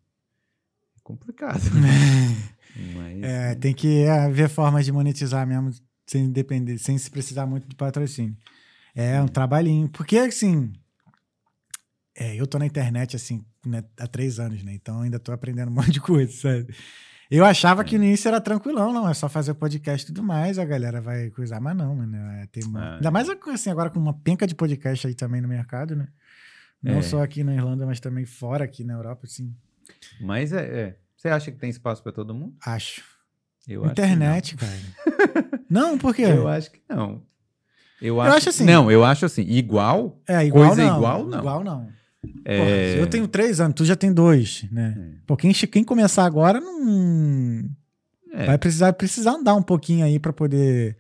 É 0.97 1.01
complicado. 1.03 1.61
Mas 2.97 3.23
É, 3.23 3.55
tem 3.55 3.75
que 3.75 4.07
haver 4.07 4.49
formas 4.49 4.85
de 4.85 4.93
monetizar 4.93 5.47
mesmo 5.47 5.71
sem 6.07 6.31
depender, 6.31 6.79
sem 6.79 6.97
se 6.99 7.11
precisar 7.11 7.47
muito 7.47 7.69
de 7.69 7.75
patrocínio. 7.77 8.37
É 8.95 9.21
um 9.23 9.29
trabalhinho. 9.29 9.89
Porque, 9.89 10.17
assim, 10.19 10.73
é, 12.17 12.35
eu 12.37 12.47
tô 12.47 12.59
na 12.59 12.67
internet, 12.67 13.17
assim, 13.17 13.45
né, 13.65 13.85
há 13.99 14.07
três 14.07 14.39
anos, 14.41 14.63
né? 14.63 14.73
Então 14.75 15.03
ainda 15.03 15.19
tô 15.19 15.33
aprendendo 15.33 15.71
um 15.71 15.75
monte 15.75 15.91
de 15.93 16.01
coisa, 16.01 16.33
sabe? 16.33 16.75
Eu 17.31 17.45
achava 17.45 17.85
que 17.85 17.97
no 17.97 18.03
início 18.05 18.27
era 18.27 18.41
tranquilão, 18.41 18.93
não, 18.93 19.09
é 19.09 19.15
só 19.15 19.29
fazer 19.29 19.55
podcast 19.55 20.05
e 20.05 20.13
tudo 20.13 20.21
mais, 20.27 20.59
a 20.59 20.65
galera 20.65 21.01
vai 21.01 21.31
coisar, 21.31 21.61
mas 21.61 21.77
não, 21.77 21.95
mano. 21.95 22.17
É, 22.17 22.47
tem 22.51 22.65
uma... 22.65 22.81
Ah, 22.83 22.95
Ainda 22.97 23.11
mais 23.13 23.29
assim, 23.29 23.71
agora 23.71 23.89
com 23.89 24.01
uma 24.01 24.13
penca 24.13 24.47
de 24.49 24.55
podcast 24.55 25.07
aí 25.07 25.15
também 25.15 25.41
no 25.41 25.47
mercado, 25.47 25.95
né? 25.95 26.09
Não 26.83 26.95
É. 26.99 27.03
só 27.03 27.23
aqui 27.23 27.45
na 27.45 27.55
Irlanda, 27.55 27.87
mas 27.87 28.01
também 28.01 28.25
fora 28.27 28.65
aqui 28.65 28.83
na 28.83 28.95
Europa, 28.95 29.27
assim, 29.27 29.55
Mas 30.21 30.53
é, 30.53 30.61
é. 30.65 30.97
Você 31.17 31.29
acha 31.29 31.53
que 31.53 31.59
tem 31.59 31.71
espaço 31.71 32.03
para 32.03 32.11
todo 32.13 32.35
mundo? 32.35 32.55
acho. 32.65 33.03
Eu 33.69 33.83
acho 33.85 33.93
Internet, 33.93 34.57
cara. 34.57 34.73
não, 35.71 35.97
por 35.99 36.15
quê? 36.15 36.23
Eu 36.23 36.49
acho 36.49 36.71
que 36.73 36.81
não. 36.89 37.23
Eu, 38.01 38.21
acho 38.21 38.49
assim- 38.49 38.65
Não, 38.65 38.91
eu 38.91 39.05
acho 39.05 39.27
assim. 39.27 39.43
Igual. 39.43 40.21
É, 40.27 40.45
igual 40.47 40.69
Coisa 40.69 40.83
não. 40.85 40.97
igual, 40.97 41.27
não. 41.27 41.39
Igual 41.39 41.63
não. 41.65 41.93
É... 42.45 42.59
Porra, 42.59 42.71
eu 43.01 43.07
tenho 43.09 43.27
três 43.27 43.61
anos, 43.61 43.75
tu 43.75 43.85
já 43.85 43.97
tem 43.97 44.13
dois, 44.13 44.67
né? 44.71 44.95
É. 44.99 45.21
Pô, 45.27 45.37
quem, 45.37 45.53
quem 45.53 45.85
começar 45.85 46.25
agora 46.25 46.61
não. 46.61 47.69
É, 48.33 48.47
Vai 48.47 48.59
precisar, 48.59 48.93
precisar 48.93 49.33
andar 49.33 49.55
um 49.55 49.63
pouquinho 49.63 50.05
aí 50.05 50.19
pra 50.19 50.33
poder. 50.33 50.97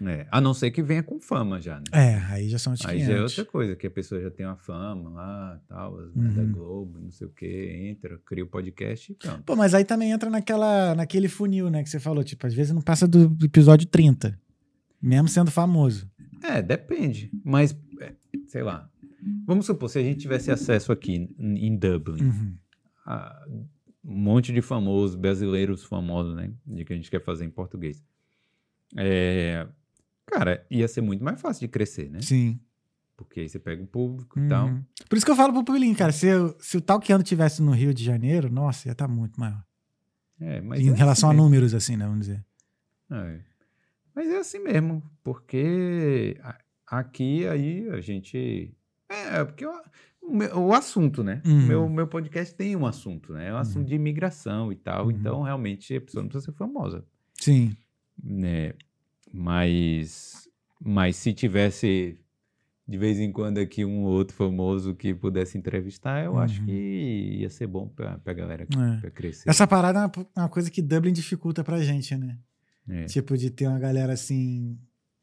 é. 0.00 0.26
A 0.30 0.40
não 0.40 0.54
ser 0.54 0.70
que 0.70 0.82
venha 0.82 1.02
com 1.02 1.18
fama 1.18 1.60
já, 1.60 1.78
né? 1.78 1.84
É, 1.92 2.14
aí 2.32 2.48
já 2.48 2.58
são 2.58 2.72
os 2.72 2.84
Aí 2.84 2.98
500. 2.98 3.06
já 3.08 3.18
é 3.18 3.22
outra 3.22 3.44
coisa, 3.44 3.76
que 3.76 3.86
a 3.86 3.90
pessoa 3.90 4.20
já 4.20 4.30
tem 4.30 4.46
uma 4.46 4.56
fama 4.56 5.10
lá, 5.10 5.60
tal, 5.68 5.98
as 5.98 6.14
uhum. 6.14 6.34
da. 6.34 6.44
Globo, 6.44 7.00
não 7.00 7.10
sei 7.10 7.26
o 7.26 7.30
quê, 7.30 7.88
entra, 7.90 8.18
cria 8.24 8.44
o 8.44 8.48
podcast 8.48 9.10
e 9.10 9.14
pronto. 9.14 9.42
Pô, 9.42 9.56
mas 9.56 9.74
aí 9.74 9.84
também 9.84 10.12
entra 10.12 10.30
naquela, 10.30 10.94
naquele 10.94 11.28
funil, 11.28 11.68
né, 11.70 11.82
que 11.82 11.90
você 11.90 11.98
falou. 11.98 12.22
Tipo, 12.22 12.46
às 12.46 12.54
vezes 12.54 12.72
não 12.72 12.82
passa 12.82 13.08
do 13.08 13.36
episódio 13.42 13.86
30. 13.86 14.38
Mesmo 15.00 15.28
sendo 15.28 15.50
famoso. 15.50 16.08
É, 16.42 16.60
depende. 16.62 17.30
Mas, 17.44 17.76
é, 18.00 18.12
sei 18.46 18.62
lá. 18.62 18.88
Vamos 19.46 19.66
supor, 19.66 19.88
se 19.90 19.98
a 19.98 20.02
gente 20.02 20.20
tivesse 20.20 20.50
acesso 20.50 20.92
aqui 20.92 21.34
em 21.38 21.76
Dublin, 21.76 22.22
Uhum. 22.24 22.56
a 23.06 23.44
um 23.48 23.66
monte 24.16 24.52
de 24.52 24.62
famosos, 24.62 25.16
brasileiros 25.16 25.84
famosos, 25.84 26.34
né? 26.36 26.52
De 26.66 26.84
que 26.84 26.92
a 26.92 26.96
gente 26.96 27.10
quer 27.10 27.22
fazer 27.22 27.44
em 27.44 27.50
português. 27.50 28.02
É, 28.96 29.66
cara, 30.26 30.64
ia 30.70 30.86
ser 30.88 31.00
muito 31.00 31.22
mais 31.22 31.40
fácil 31.40 31.60
de 31.66 31.68
crescer, 31.68 32.08
né? 32.10 32.20
Sim. 32.22 32.58
Porque 33.16 33.40
aí 33.40 33.48
você 33.48 33.58
pega 33.58 33.82
o 33.82 33.86
público 33.86 34.38
e 34.38 34.48
tal. 34.48 34.68
Uhum. 34.68 34.84
Por 35.08 35.16
isso 35.16 35.26
que 35.26 35.32
eu 35.32 35.36
falo 35.36 35.52
pro 35.52 35.64
Pubilinho, 35.64 35.96
cara. 35.96 36.12
Se, 36.12 36.26
eu- 36.28 36.56
se 36.60 36.76
o 36.76 36.80
Talkando 36.80 37.24
tivesse 37.24 37.60
no 37.60 37.72
Rio 37.72 37.92
de 37.92 38.04
Janeiro, 38.04 38.48
nossa, 38.50 38.88
ia 38.88 38.92
estar 38.92 39.08
muito 39.08 39.38
maior. 39.40 39.62
É, 40.40 40.60
mas 40.60 40.80
em 40.80 40.90
é 40.90 40.94
relação 40.94 41.28
assim 41.30 41.38
a 41.38 41.42
números, 41.42 41.74
assim, 41.74 41.96
né? 41.96 42.04
Vamos 42.06 42.20
dizer. 42.28 42.44
É. 43.10 43.40
Mas 44.14 44.28
é 44.28 44.38
assim 44.38 44.60
mesmo, 44.60 45.02
porque 45.24 46.40
aqui 46.86 47.46
aí 47.48 47.88
a 47.90 48.00
gente. 48.00 48.72
É, 49.08 49.44
porque 49.44 49.64
o, 49.66 49.72
o 50.22 50.36
meu- 50.36 50.56
o 50.58 50.72
assunto, 50.74 51.22
né? 51.24 51.40
Uhum. 51.46 51.66
meu, 51.66 51.88
meu 51.88 52.06
podcast 52.06 52.54
tem 52.54 52.76
um 52.76 52.84
assunto, 52.86 53.32
né? 53.32 53.48
É 53.48 53.52
um 53.54 53.58
assunto 53.58 53.86
de 53.86 53.94
imigração 53.94 54.70
e 54.72 54.76
tal. 54.76 55.06
Uhum. 55.06 55.10
Então, 55.10 55.42
realmente, 55.42 55.94
a 55.96 56.00
pessoa 56.00 56.22
não 56.22 56.28
precisa 56.28 56.52
ser 56.52 56.56
famosa. 56.58 57.04
Sim. 57.40 57.74
Né? 58.22 58.72
Mas, 59.32 60.48
mas 60.80 61.16
se 61.16 61.32
tivesse 61.32 62.18
de 62.86 62.96
vez 62.96 63.18
em 63.20 63.30
quando 63.30 63.58
aqui 63.58 63.84
um 63.84 64.02
outro 64.04 64.34
famoso 64.34 64.94
que 64.94 65.14
pudesse 65.14 65.58
entrevistar, 65.58 66.24
eu 66.24 66.38
acho 66.38 66.60
Uhum. 66.60 66.66
que 66.66 67.36
ia 67.40 67.50
ser 67.50 67.66
bom 67.66 67.86
pra, 67.86 68.16
pra 68.18 68.32
galera 68.32 68.62
É. 68.64 69.00
pra 69.00 69.10
crescer. 69.10 69.48
Essa 69.48 69.66
parada 69.66 69.98
é 70.00 70.02
uma, 70.06 70.26
uma 70.36 70.48
coisa 70.48 70.70
que 70.70 70.80
Dublin 70.80 71.12
dificulta 71.12 71.62
pra 71.62 71.82
gente, 71.82 72.16
né? 72.16 72.38
É. 72.88 73.04
Tipo, 73.04 73.36
de 73.36 73.50
ter 73.50 73.66
uma 73.68 73.78
galera 73.78 74.14
assim, 74.14 74.78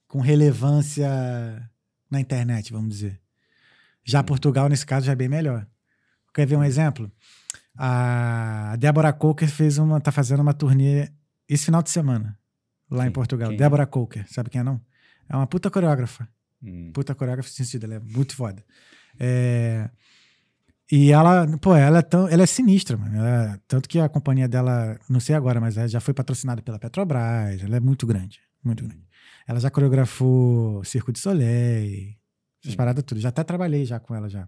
com 0.08 0.20
relevância 0.20 1.10
na 2.10 2.22
internet, 2.22 2.72
vamos 2.72 2.90
dizer. 2.90 3.20
Já 4.06 4.22
Hum. 4.22 4.24
Portugal, 4.24 4.70
nesse 4.70 4.86
caso, 4.86 5.06
já 5.08 5.12
é 5.14 5.16
bem 5.16 5.28
melhor. 5.28 5.66
Quer 6.34 6.46
ver 6.46 6.56
um 6.58 6.64
exemplo? 6.64 7.12
A 7.78 8.76
Débora 8.80 9.12
Coker 9.12 9.50
fez 9.50 9.78
uma, 9.78 10.00
tá 10.00 10.12
fazendo 10.12 10.42
uma 10.42 10.54
turnê 10.54 11.10
esse 11.48 11.66
final 11.66 11.82
de 11.84 11.90
semana, 11.90 12.38
lá 12.90 13.04
em 13.04 13.08
Quem? 13.08 13.14
Portugal. 13.14 13.50
Quem? 13.50 13.58
Débora 13.58 13.86
Coker, 13.86 14.26
sabe 14.32 14.50
quem 14.50 14.62
é 14.62 14.64
não? 14.64 14.80
É 15.28 15.36
uma 15.36 15.48
puta 15.48 15.70
coreógrafa. 15.70 16.28
Hum. 16.64 16.92
Puta 16.94 17.14
coreógrafa 17.16 17.50
sentido, 17.50 17.86
ela 17.86 17.96
é 17.96 18.00
muito 18.00 18.36
foda. 18.36 18.64
É, 19.20 19.90
E 20.92 21.12
ela, 21.12 21.48
pô, 21.58 21.76
ela 21.76 21.98
é, 22.00 22.02
tão, 22.04 22.28
ela 22.28 22.44
é 22.44 22.46
sinistra, 22.46 22.96
mano. 22.96 23.18
Ela- 23.18 23.60
tanto 23.68 23.90
que 23.90 24.00
a 24.00 24.08
companhia 24.08 24.48
dela, 24.48 25.00
não 25.10 25.20
sei 25.20 25.34
agora, 25.36 25.60
mas 25.60 25.78
ela 25.78 25.88
já 25.88 26.00
foi 26.00 26.14
patrocinada 26.14 26.62
pela 26.62 26.78
Petrobras. 26.78 27.60
Ela 27.64 27.78
é 27.78 27.80
muito 27.80 28.06
grande, 28.06 28.40
muito 28.64 28.84
grande. 28.84 29.04
Ela 29.48 29.60
já 29.60 29.72
coreografou 29.72 30.84
Circo 30.84 31.12
de 31.12 31.20
Soleil, 31.20 32.16
essas 32.66 32.76
paradas 32.76 33.04
tudo. 33.04 33.20
Já 33.22 33.30
até 33.30 33.44
trabalhei 33.44 33.86
já 33.86 34.00
com 34.00 34.14
ela 34.16 34.30
já. 34.30 34.48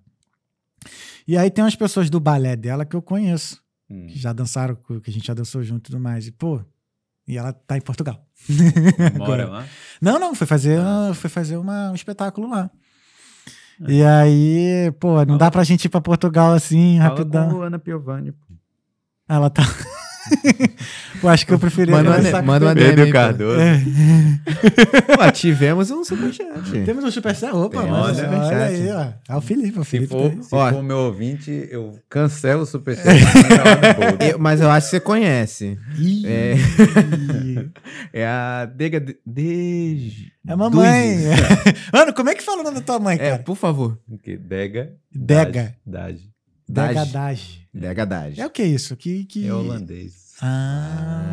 E 1.27 1.37
aí 1.37 1.49
tem 1.49 1.63
umas 1.63 1.75
pessoas 1.75 2.09
do 2.09 2.19
balé 2.19 2.55
dela 2.55 2.85
que 2.85 2.95
eu 2.95 3.01
conheço, 3.01 3.61
Hum. 3.89 4.07
que 4.07 4.17
já 4.17 4.33
dançaram, 4.33 4.75
que 4.75 5.09
a 5.09 5.13
gente 5.13 5.25
já 5.27 5.33
dançou 5.33 5.63
junto 5.63 5.87
e 5.89 5.91
tudo 5.91 5.99
mais. 5.99 6.27
E, 6.27 6.31
pô, 6.31 6.61
e 7.27 7.37
ela 7.37 7.51
tá 7.53 7.77
em 7.77 7.81
Portugal. 7.81 8.25
Mora 9.17 9.47
lá? 9.49 9.65
Não, 10.01 10.19
não, 10.19 10.35
foi 10.35 10.45
fazer, 10.47 10.79
Ah, 10.79 11.07
uma- 11.07 11.13
foi 11.13 11.29
fazer 11.29 11.57
uma, 11.57 11.91
um 11.91 11.95
espetáculo 11.95 12.49
lá. 12.49 12.69
E 13.87 14.03
aí, 14.03 14.91
pô, 14.99 15.17
não 15.19 15.25
Fala- 15.25 15.37
dá 15.37 15.51
pra 15.51 15.63
gente 15.63 15.85
ir 15.85 15.89
pra 15.89 16.01
Portugal 16.01 16.53
assim, 16.53 16.97
Fala 16.97 17.09
rapidão. 17.09 17.49
com 17.49 17.55
Luana 17.57 17.77
Piovani. 17.79 18.31
pô. 18.31 18.45
Ela 19.29 19.49
tá. 19.49 19.63
pô, 21.21 21.27
acho 21.29 21.45
que 21.45 21.53
eu 21.53 21.59
preferia. 21.59 21.95
Manda 21.95 22.09
uma- 22.19 22.41
manda 22.41 22.65
uma. 22.67 22.75
DM. 22.75 23.11
Cardoso. 23.11 23.59
É. 23.59 25.31
Tivemos 25.31 25.89
um 25.91 26.03
superchat. 26.03 26.71
Temos 26.85 27.03
um 27.03 27.11
superchat. 27.11 27.53
Opa, 27.53 27.81
Tem, 27.81 27.89
mano, 27.91 28.03
olha, 28.03 28.29
olha, 28.29 28.65
aí, 28.65 28.89
ó. 28.91 29.07
É 29.33 29.35
o 29.35 29.41
Felipe, 29.41 29.79
o 29.79 29.83
Se 29.83 29.89
Felipe. 29.91 30.09
for, 30.11 30.31
tá 30.31 30.43
se 30.43 30.49
Ó. 30.55 30.69
for 30.71 30.83
meu 30.83 30.97
ouvinte, 30.97 31.67
eu 31.71 31.97
cancelo 32.09 32.61
o 32.63 32.65
superchat. 32.65 33.07
Eu- 34.31 34.39
mas 34.39 34.61
eu 34.61 34.69
acho 34.69 34.87
que 34.87 34.91
você 34.91 34.99
conhece. 34.99 35.77
É. 36.25 36.53
É 38.13 38.25
a 38.25 38.65
Dega 38.65 38.99
de... 38.99 39.17
de... 39.25 40.31
É 40.47 40.55
mamãe. 40.55 41.17
Mano, 41.93 42.13
como 42.13 42.29
é 42.29 42.35
que 42.35 42.43
fala 42.43 42.61
o 42.61 42.63
nome 42.63 42.75
da 42.77 42.81
tua 42.81 42.99
mãe, 42.99 43.15
É, 43.19 43.31
cara? 43.31 43.43
por 43.43 43.55
favor. 43.55 43.97
Que 44.23 44.37
Dega. 44.37 44.91
Dega. 45.13 45.75
Dage. 45.85 46.29
Dega 46.69 46.93
Dage. 47.05 47.11
Dage. 47.13 47.67
Dega 47.73 48.05
Dage. 48.05 48.41
É 48.41 48.45
o 48.45 48.49
que 48.49 48.63
isso? 48.63 48.95
Que, 48.97 49.23
que... 49.25 49.47
É 49.47 49.53
holandês. 49.53 50.33
Ah. 50.41 51.25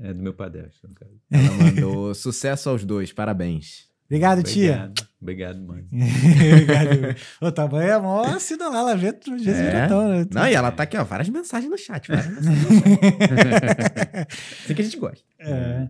É 0.00 0.12
do 0.12 0.22
meu 0.22 0.34
padrasto, 0.34 0.86
no 0.88 0.94
caso. 0.94 1.12
Ela 1.30 1.50
mandou 1.64 2.14
sucesso 2.14 2.68
aos 2.68 2.84
dois, 2.84 3.12
parabéns. 3.12 3.90
Obrigado, 4.06 4.42
tia. 4.42 4.92
Obrigado. 5.20 5.60
Mãe. 5.62 5.86
Obrigado. 5.92 7.54
Tua 7.54 7.68
mãe 7.68 7.86
é 7.88 7.98
mó 7.98 8.22
assina 8.24 8.68
lá, 8.68 8.80
ela 8.80 8.96
vê 8.96 9.10
tudo, 9.12 9.42
É. 9.48 9.88
né? 9.88 9.88
Não, 10.30 10.46
e 10.48 10.54
ela 10.54 10.70
tá 10.70 10.82
aqui, 10.82 10.98
ó, 10.98 11.04
várias 11.04 11.28
mensagens 11.30 11.70
no 11.70 11.78
chat. 11.78 12.08
Várias 12.08 12.26
mensagens 12.34 12.68
no 12.70 12.78
chat. 12.78 14.28
assim 14.64 14.74
que 14.74 14.82
a 14.82 14.84
gente 14.84 14.96
gosta. 14.98 15.24
É, 15.38 15.88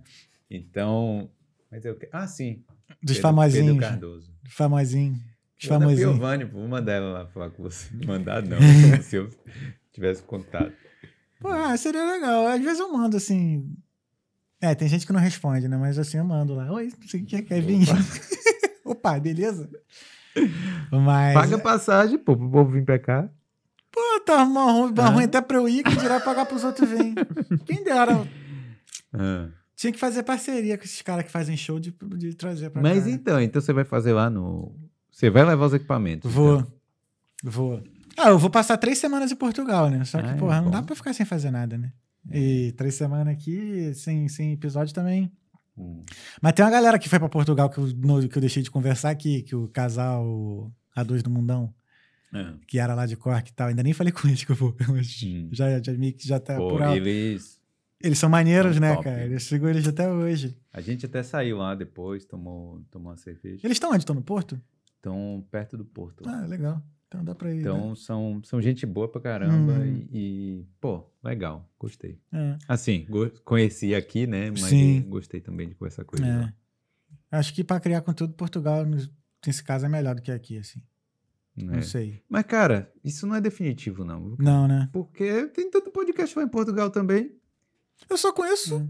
Então. 0.51 1.29
Mas 1.71 1.85
eu. 1.85 1.99
Ah, 2.13 2.27
sim. 2.29 2.63
dos 3.03 3.17
Pedro- 3.17 3.23
famosinhos. 3.23 3.67
Pedro 3.75 3.81
Cardoso. 3.81 4.31
Famosinho. 4.49 5.19
Famosinhos. 5.69 6.13
Piovani, 6.13 6.47
pô, 6.47 6.59
vou 6.59 6.69
mandar 6.69 6.93
ela 6.93 7.13
lá 7.13 7.27
falar 7.27 7.51
com 7.51 7.63
você. 7.63 7.89
Mandar 8.07 8.43
não, 8.43 8.59
se 9.03 9.17
eu 9.17 9.29
tivesse 9.93 10.23
contato. 10.23 10.73
Pô, 11.41 11.49
ah, 11.49 11.77
seria 11.77 12.05
legal. 12.05 12.47
Às 12.47 12.61
vezes 12.63 12.79
eu 12.81 12.93
mando 12.93 13.17
assim. 13.17 13.75
É, 14.61 14.75
tem 14.75 14.89
gente 14.89 15.07
que 15.07 15.13
não 15.13 15.21
responde, 15.21 15.67
né? 15.69 15.77
Mas 15.77 15.99
assim 15.99 16.19
eu 16.19 16.25
mando 16.25 16.55
lá. 16.55 16.71
Oi, 16.73 16.93
não 17.01 17.09
sei 17.09 17.21
o 17.23 17.25
que 17.27 17.43
quer 17.43 17.61
vir. 17.61 17.81
Opa, 18.85 19.19
beleza? 19.19 19.69
Mas. 20.91 21.35
Paga 21.35 21.59
passagem, 21.59 22.19
pô, 22.19 22.37
pro 22.37 22.51
povo 22.51 22.71
vir 22.73 22.85
pra 22.85 22.99
cá. 22.99 23.29
Pô, 23.91 24.01
tá 24.25 24.43
ruim, 24.43 24.95
Ah. 24.99 25.09
ruim 25.11 25.25
até 25.25 25.41
pra 25.41 25.59
eu 25.59 25.69
ir, 25.69 25.83
que 25.83 25.97
dirá 25.97 26.19
pagar 26.21 26.47
pros 26.47 26.65
outros 26.65 26.89
virem. 26.89 27.15
Quem 27.67 27.85
dera. 27.85 28.27
Ah. 29.13 29.49
Tinha 29.77 29.93
que 29.93 29.99
fazer 29.99 30.23
parceria 30.23 30.79
com 30.79 30.85
esses 30.85 31.03
caras 31.03 31.25
que 31.25 31.31
fazem 31.31 31.57
show 31.57 31.79
de, 31.81 31.93
de 32.17 32.35
trazer 32.35 32.71
pra 32.71 32.81
Mas 32.81 33.05
cá. 33.05 33.11
então, 33.11 33.41
então 33.41 33.61
você 33.61 33.73
vai 33.73 33.85
fazer 33.85 34.13
lá 34.13 34.31
no. 34.31 34.73
Você 35.13 35.31
vai 35.31 35.45
levar 35.45 35.67
os 35.67 35.75
equipamentos? 35.75 36.33
Vou. 36.33 36.61
então? 36.61 36.73
Vou. 37.45 37.83
Ah, 38.17 38.29
eu 38.31 38.39
vou 38.39 38.51
passar 38.51 38.77
três 38.79 38.99
semanas 38.99 39.31
em 39.31 39.37
Portugal, 39.37 39.89
né? 39.91 40.05
Só 40.05 40.21
que, 40.21 40.29
Ah, 40.29 40.33
é 40.33 40.37
porra, 40.37 40.61
não 40.61 40.71
dá 40.71 40.83
pra 40.83 40.97
ficar 40.97 41.13
sem 41.13 41.25
fazer 41.27 41.51
nada, 41.51 41.79
né? 41.79 41.93
E 42.33 42.73
três 42.77 42.95
semanas 42.95 43.33
aqui, 43.35 43.93
sem, 43.95 44.29
sem 44.29 44.53
episódio 44.53 44.95
também. 44.95 45.31
Hum. 45.77 46.03
Mas 46.41 46.53
tem 46.53 46.65
uma 46.65 46.71
galera 46.71 46.99
que 46.99 47.09
foi 47.09 47.19
pra 47.19 47.29
Portugal 47.29 47.69
que 47.71 47.79
eu, 47.79 47.87
no- 47.97 48.29
que 48.29 48.37
eu 48.37 48.41
deixei 48.41 48.63
de 48.63 48.71
conversar 48.71 49.11
aqui, 49.11 49.43
que 49.43 49.57
o 49.57 49.69
casal 49.69 50.71
A2 50.97 51.23
do 51.23 51.31
Mundão, 51.31 51.73
É. 52.33 52.53
que 52.67 52.79
era 52.79 52.95
lá 52.95 53.07
de 53.07 53.17
Cork 53.17 53.51
e 53.51 53.53
tal, 53.55 53.69
ainda 53.69 53.83
nem 53.83 53.93
falei 53.93 54.13
com 54.13 54.29
eles 54.29 54.45
que 54.45 54.53
eu 54.53 54.57
vou. 54.57 54.77
mas 54.89 55.21
Hum. 55.25 55.49
Já, 55.51 55.81
já 55.83 55.93
meio 55.95 56.13
que 56.13 56.27
já 56.29 56.39
tá 56.39 56.57
Pô, 56.57 56.69
por 56.69 56.83
alto. 56.83 56.97
eles. 56.97 57.61
Eles 58.01 58.19
são 58.19 58.29
maneiros, 58.29 58.79
né, 58.81 58.93
top. 58.95 59.05
cara? 59.05 59.27
Eu 59.27 59.39
sigo 59.41 59.67
eles 59.69 59.87
até 59.89 60.09
hoje. 60.11 60.57
A 60.73 60.81
gente 60.81 61.07
até 61.07 61.23
saiu 61.23 61.57
lá 61.59 61.75
depois, 61.75 62.25
tomou, 62.25 62.83
tomou 62.91 63.11
uma 63.11 63.17
cerveja. 63.17 63.61
Eles 63.65 63.77
estão 63.77 63.91
onde? 63.91 63.99
Estão 64.01 64.15
no 64.15 64.23
Porto? 64.23 64.61
Estão 65.03 65.45
perto 65.51 65.77
do 65.77 65.85
Porto. 65.85 66.23
Ah, 66.29 66.47
legal. 66.47 66.81
Então 67.09 67.25
dá 67.25 67.35
pra 67.35 67.51
ir. 67.51 67.57
né? 67.57 67.61
Então 67.63 67.95
são, 67.97 68.41
são 68.45 68.63
gente 68.63 68.87
boa 68.87 69.11
pra 69.11 69.21
caramba 69.21 69.73
Uhum. 69.73 69.85
e, 69.85 70.09
e, 70.61 70.67
pô, 70.81 71.05
legal, 71.25 71.69
gostei. 71.77 72.21
É. 72.33 72.57
Assim, 72.69 73.05
go- 73.11 73.29
conheci 73.45 73.97
aqui, 73.97 74.29
né? 74.29 74.51
Mas 74.51 74.61
Sim. 74.63 75.03
gostei 75.09 75.41
também 75.41 75.69
de 75.69 75.75
conversar 75.75 76.05
com 76.05 76.17
eles. 76.17 76.29
É. 76.29 76.37
lá. 76.39 76.55
Acho 77.33 77.53
que 77.53 77.65
pra 77.65 77.81
criar 77.81 78.01
conteúdo, 78.03 78.33
Portugal, 78.35 78.85
nesse 78.87 79.63
caso, 79.65 79.87
é 79.87 79.89
melhor 79.89 80.15
do 80.15 80.23
que 80.23 80.31
aqui, 80.31 80.57
assim. 80.59 80.81
É. 81.59 81.65
Não 81.65 81.83
sei. 81.83 82.23
Mas, 82.29 82.45
cara, 82.45 82.91
isso 83.03 83.27
não 83.27 83.35
é 83.35 83.41
definitivo, 83.41 84.05
não. 84.05 84.37
Não, 84.39 84.69
né? 84.69 84.89
Porque 84.93 85.49
tem 85.49 85.69
tanto 85.69 85.91
podcast 85.91 86.39
lá 86.39 86.45
em 86.45 86.49
Portugal 86.49 86.91
também. 86.91 87.35
Eu 88.09 88.17
só 88.17 88.33
conheço 88.33 88.89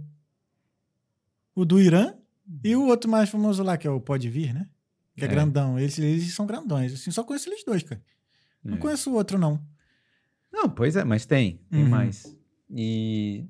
o 1.55 1.65
do 1.65 1.81
Irã 1.81 2.15
e 2.63 2.77
o 2.77 2.87
outro 2.87 3.11
mais 3.11 3.31
famoso 3.31 3.63
lá, 3.63 3.77
que 3.79 3.87
é 3.87 3.91
o 3.91 4.01
Pode 4.01 4.29
Vir, 4.29 4.53
né? 4.55 4.69
Que 5.17 5.23
é, 5.25 5.27
É. 5.27 5.29
grandão. 5.29 5.79
Eles, 5.79 5.99
eles 5.99 6.35
são 6.35 6.47
grandões. 6.47 6.93
Assim, 6.93 7.11
só 7.11 7.23
conheço 7.25 7.49
eles 7.49 7.65
dois, 7.65 7.83
cara. 7.83 8.01
Não 8.65 8.75
É. 8.75 8.79
conheço 8.79 9.11
o 9.11 9.15
outro, 9.15 9.39
não. 9.39 9.61
Não, 10.53 10.69
pois 10.69 10.97
é, 10.97 11.05
mas 11.05 11.25
tem, 11.27 11.61
tem 11.71 11.83
Uhum. 11.85 11.89
mais. 11.91 12.37
E, 12.71 13.47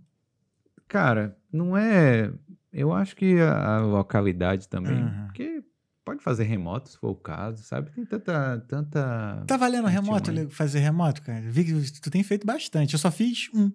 cara, 0.88 1.36
não 1.52 1.76
é. 1.76 2.32
Eu 2.72 2.92
acho 2.92 3.14
que 3.14 3.38
a, 3.40 3.76
a 3.76 3.80
localidade 3.80 4.68
também, 4.68 5.02
Uhum. 5.02 5.26
porque 5.26 5.62
pode 6.04 6.22
fazer 6.22 6.44
remoto 6.44 6.88
se 6.88 6.98
for 6.98 7.10
o 7.10 7.14
caso, 7.16 7.62
sabe? 7.62 7.90
Tem 7.90 8.04
tanta. 8.04 8.58
tanta... 8.68 9.44
Tá 9.46 9.56
valendo 9.56 9.86
remoto, 9.88 10.32
fazer 10.50 10.78
remoto, 10.80 11.22
cara? 11.22 11.42
Vi 11.50 11.64
que 11.64 12.00
tu 12.00 12.10
tem 12.10 12.22
feito 12.22 12.46
bastante. 12.46 12.94
Eu 12.94 12.98
só 12.98 13.10
fiz 13.10 13.48
um. 13.54 13.70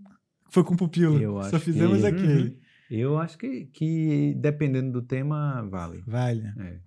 Foi 0.50 0.64
com 0.64 0.74
o 0.74 0.78
Pupilo. 0.78 1.20
Eu 1.22 1.42
só 1.44 1.60
fizemos 1.60 2.00
que- 2.02 2.08
Uhum. 2.08 2.14
aquele. 2.18 2.60
Eu 2.90 3.18
acho 3.20 3.38
que, 3.38 3.66
que 3.66 4.34
dependendo 4.38 4.92
do 4.94 5.02
tema, 5.02 5.62
vale. 5.70 6.02
Vale. 6.08 6.54
É. 6.58 6.80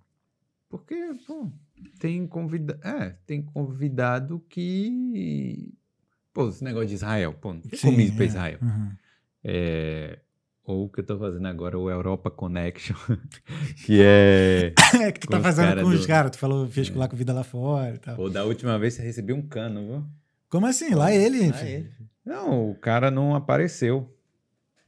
Porque, 0.71 0.95
pô, 1.27 1.51
tem 1.99 2.25
convida... 2.25 2.79
é, 2.83 3.09
tem 3.27 3.41
convidado 3.41 4.39
que. 4.49 5.73
Pô, 6.33 6.47
esse 6.49 6.63
negócio 6.63 6.87
de 6.87 6.93
Israel, 6.95 7.33
pô, 7.33 7.53
não 7.53 7.59
tem 7.61 7.77
como 7.77 7.99
ir 7.99 8.13
pra 8.15 8.23
é. 8.23 8.27
Israel. 8.27 8.59
Uhum. 8.61 8.91
É, 9.43 10.19
ou 10.63 10.85
o 10.85 10.89
que 10.89 11.01
eu 11.01 11.05
tô 11.05 11.19
fazendo 11.19 11.45
agora, 11.47 11.77
o 11.77 11.89
Europa 11.89 12.31
Connection, 12.31 12.95
que 13.85 13.99
é. 14.01 14.73
É 15.01 15.11
que 15.11 15.19
tu 15.19 15.27
tá 15.27 15.41
fazendo 15.41 15.81
com 15.81 15.89
os 15.89 16.01
do- 16.01 16.07
caras. 16.07 16.31
Tu 16.31 16.37
falou, 16.37 16.67
fez 16.69 16.89
É. 16.89 16.93
lá 16.95 17.07
com 17.09 17.17
Vida 17.17 17.33
Lá 17.33 17.43
Fora 17.43 17.95
e 17.95 17.97
tal. 17.97 18.15
Pô, 18.15 18.29
da 18.29 18.45
última 18.45 18.79
vez 18.79 18.93
você 18.93 19.01
recebeu 19.01 19.35
um 19.35 19.41
cano, 19.41 19.85
viu? 19.85 20.05
Como 20.49 20.65
assim? 20.65 20.93
Lá 20.95 21.13
ele. 21.13 21.49
Lá 21.49 21.63
ele. 21.67 21.91
Não, 22.25 22.71
o 22.71 22.75
cara 22.75 23.11
não 23.11 23.35
apareceu. 23.35 24.15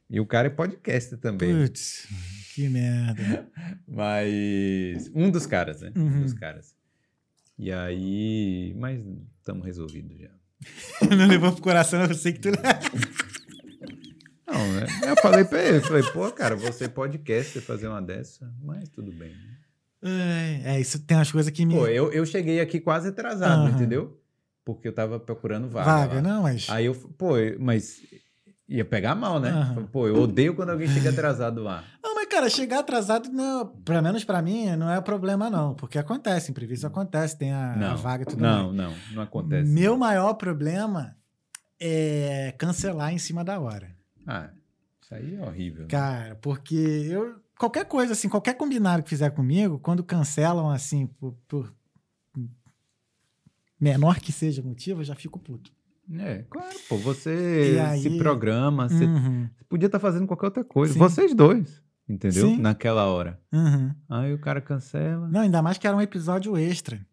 E 0.08 0.20
o 0.20 0.26
cara 0.26 0.46
é 0.46 0.50
podcast 0.50 1.16
também. 1.18 1.52
Putz, 1.66 2.06
que 2.54 2.68
merda. 2.68 3.48
Mas. 3.86 5.10
Um 5.14 5.30
dos 5.30 5.46
caras, 5.46 5.80
né? 5.80 5.92
Um 5.96 6.02
Uhum. 6.02 6.22
dos 6.22 6.32
caras. 6.32 6.74
E 7.58 7.72
aí. 7.72 8.74
Mas 8.78 9.00
estamos 9.38 9.64
resolvidos 9.64 10.18
já. 10.18 10.30
Não 11.16 11.26
levou 11.26 11.52
pro 11.52 11.62
coração, 11.62 12.02
eu 12.04 12.14
sei 12.14 12.32
que 12.32 12.40
tu. 12.40 12.50
Não, 14.46 14.72
né? 14.72 14.86
Eu 15.06 15.16
falei 15.16 15.44
pra 15.44 15.62
ele, 15.62 15.80
falei, 15.80 16.02
pô, 16.12 16.30
cara, 16.30 16.54
você 16.54 16.88
podcast, 16.88 17.52
você 17.52 17.60
fazer 17.60 17.88
uma 17.88 18.00
dessa, 18.00 18.52
mas 18.62 18.88
tudo 18.88 19.10
bem. 19.12 19.30
né? 20.02 20.62
É, 20.76 20.80
isso 20.80 20.98
tem 21.00 21.16
umas 21.16 21.32
coisas 21.32 21.50
que 21.50 21.64
me. 21.64 21.74
Pô, 21.74 21.86
eu, 21.86 22.12
eu 22.12 22.24
cheguei 22.26 22.60
aqui 22.60 22.78
quase 22.78 23.08
atrasado, 23.08 23.62
Aham. 23.66 23.70
entendeu? 23.74 24.20
Porque 24.64 24.86
eu 24.88 24.92
tava 24.92 25.18
procurando 25.18 25.68
vaga. 25.68 25.84
Vaga, 25.90 26.14
lá. 26.16 26.22
não, 26.22 26.42
mas. 26.42 26.66
Aí 26.70 26.86
eu, 26.86 26.94
pô, 26.94 27.32
mas 27.58 28.02
ia 28.68 28.84
pegar 28.84 29.14
mal, 29.14 29.40
né? 29.40 29.50
Aham. 29.50 29.86
Pô, 29.86 30.06
eu 30.06 30.16
odeio 30.16 30.54
quando 30.54 30.70
alguém 30.70 30.88
chega 30.88 31.10
atrasado 31.10 31.62
lá. 31.62 31.84
Não, 32.02 32.14
mas, 32.14 32.23
cara, 32.34 32.50
chegar 32.50 32.80
atrasado, 32.80 33.30
não, 33.30 33.66
pelo 33.66 34.02
menos 34.02 34.24
pra 34.24 34.42
mim, 34.42 34.74
não 34.76 34.90
é 34.90 35.00
problema, 35.00 35.48
não. 35.48 35.74
Porque 35.74 35.98
acontece, 35.98 36.50
imprevisto 36.50 36.86
acontece, 36.86 37.38
tem 37.38 37.52
a, 37.52 37.72
a 37.72 37.76
Não, 37.76 37.96
vaga 37.96 38.22
e 38.22 38.26
tudo 38.26 38.42
não, 38.42 38.72
mais. 38.72 38.76
não, 38.76 38.94
não 39.14 39.22
acontece. 39.22 39.70
Meu 39.70 39.96
maior 39.96 40.34
problema 40.34 41.16
é 41.80 42.54
cancelar 42.58 43.12
em 43.12 43.18
cima 43.18 43.44
da 43.44 43.58
hora. 43.60 43.94
Ah, 44.26 44.50
isso 45.00 45.14
aí 45.14 45.34
é 45.36 45.40
horrível. 45.42 45.82
né? 45.82 45.88
Cara, 45.88 46.34
porque 46.36 46.74
eu. 46.74 47.42
Qualquer 47.58 47.84
coisa, 47.84 48.14
assim, 48.14 48.28
qualquer 48.28 48.54
combinado 48.54 49.02
que 49.04 49.08
fizer 49.08 49.30
comigo, 49.30 49.78
quando 49.78 50.02
cancelam, 50.02 50.70
assim, 50.70 51.06
por, 51.06 51.34
por 51.46 51.72
menor 53.80 54.18
que 54.18 54.32
seja 54.32 54.60
o 54.62 54.64
motivo, 54.64 55.00
eu 55.00 55.04
já 55.04 55.14
fico 55.14 55.38
puto. 55.38 55.70
É, 56.18 56.44
claro, 56.50 56.76
pô, 56.88 56.96
você 56.98 57.80
aí- 57.82 58.02
se 58.02 58.18
programa, 58.18 58.88
você 58.88 59.04
Uhum, 59.04 59.48
podia 59.68 59.86
estar 59.86 59.98
fazendo 59.98 60.26
qualquer 60.26 60.46
outra 60.46 60.64
coisa. 60.64 60.92
Sim. 60.92 60.98
Vocês 60.98 61.34
dois, 61.34 61.80
entendeu? 62.08 62.48
Sim. 62.48 62.58
Naquela 62.60 63.06
hora. 63.06 63.40
uhum. 63.52 63.94
Aí 64.08 64.32
o 64.32 64.38
cara 64.38 64.60
cancela. 64.60 65.28
Não, 65.28 65.40
ainda 65.40 65.62
mais 65.62 65.78
que 65.78 65.86
era 65.86 65.96
um 65.96 66.00
episódio 66.00 66.56
extra. 66.56 67.04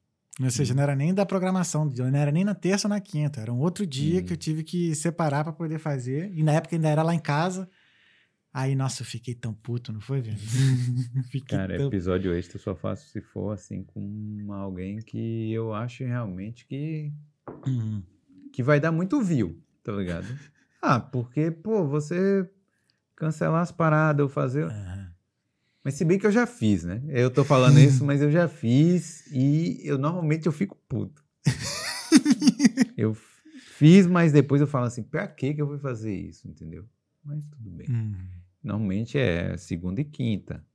Ou 0.41 0.49
seja, 0.49 0.73
não 0.73 0.81
era 0.81 0.95
nem 0.95 1.13
da 1.13 1.25
programação, 1.25 1.85
não 1.85 2.17
era 2.17 2.31
nem 2.31 2.43
na 2.43 2.55
terça 2.55 2.87
ou 2.87 2.89
na 2.89 2.99
quinta. 2.99 3.41
Era 3.41 3.53
um 3.53 3.59
outro 3.59 3.85
dia 3.85 4.21
Hum. 4.21 4.25
que 4.25 4.33
eu 4.33 4.37
tive 4.37 4.63
que 4.63 4.95
separar 4.95 5.43
pra 5.43 5.53
poder 5.53 5.77
fazer. 5.77 6.31
E 6.33 6.41
na 6.41 6.53
época 6.53 6.75
ainda 6.75 6.87
era 6.89 7.03
lá 7.03 7.13
em 7.13 7.19
casa. 7.19 7.69
Aí, 8.53 8.75
nossa, 8.75 9.01
eu 9.01 9.05
fiquei 9.05 9.33
tão 9.35 9.53
puto, 9.53 9.93
não 9.93 10.01
foi, 10.01 10.19
velho? 10.21 10.37
Cara, 11.47 11.77
tão... 11.77 11.87
episódio 11.87 12.33
extra 12.33 12.57
eu 12.57 12.61
só 12.61 12.75
faço 12.75 13.07
se 13.09 13.21
for 13.21 13.51
assim 13.53 13.83
com 13.83 14.47
alguém 14.51 14.99
que 14.99 15.51
eu 15.53 15.73
acho 15.73 16.03
realmente 16.03 16.65
que, 16.65 17.11
Uhum. 17.67 18.03
que 18.51 18.61
vai 18.63 18.79
dar 18.79 18.91
muito 18.91 19.21
view, 19.21 19.57
tá 19.83 19.91
ligado? 19.93 20.27
Ah, 20.81 20.99
porque, 20.99 21.49
pô, 21.51 21.87
você 21.87 22.49
cancelar 23.21 23.61
as 23.61 23.71
paradas 23.71 24.23
ou 24.23 24.29
fazer. 24.29 24.65
Aham. 24.65 25.11
Mas 25.83 25.93
se 25.93 26.03
bem 26.03 26.17
que 26.17 26.25
eu 26.25 26.31
já 26.31 26.47
fiz, 26.47 26.83
né? 26.83 27.03
Eu 27.07 27.29
tô 27.29 27.43
falando 27.43 27.77
isso, 27.79 28.03
mas 28.03 28.19
eu 28.19 28.31
já 28.31 28.47
fiz 28.47 29.27
e 29.31 29.79
eu 29.83 29.99
normalmente 29.99 30.47
eu 30.47 30.51
fico 30.51 30.75
puto. 30.89 31.23
eu 32.97 33.15
fiz, 33.77 34.07
mas 34.07 34.31
depois 34.31 34.59
eu 34.59 34.65
falo 34.65 34.85
assim, 34.85 35.03
pra 35.03 35.27
que 35.27 35.53
que 35.53 35.61
eu 35.61 35.67
vou 35.67 35.77
fazer 35.77 36.15
isso, 36.15 36.47
entendeu? 36.47 36.85
Mas 37.23 37.45
tudo 37.45 37.69
bem. 37.69 37.87
Uhum. 37.89 38.15
Normalmente 38.63 39.19
é 39.19 39.55
segunda 39.55 40.01
e 40.01 40.05
quinta. 40.05 40.65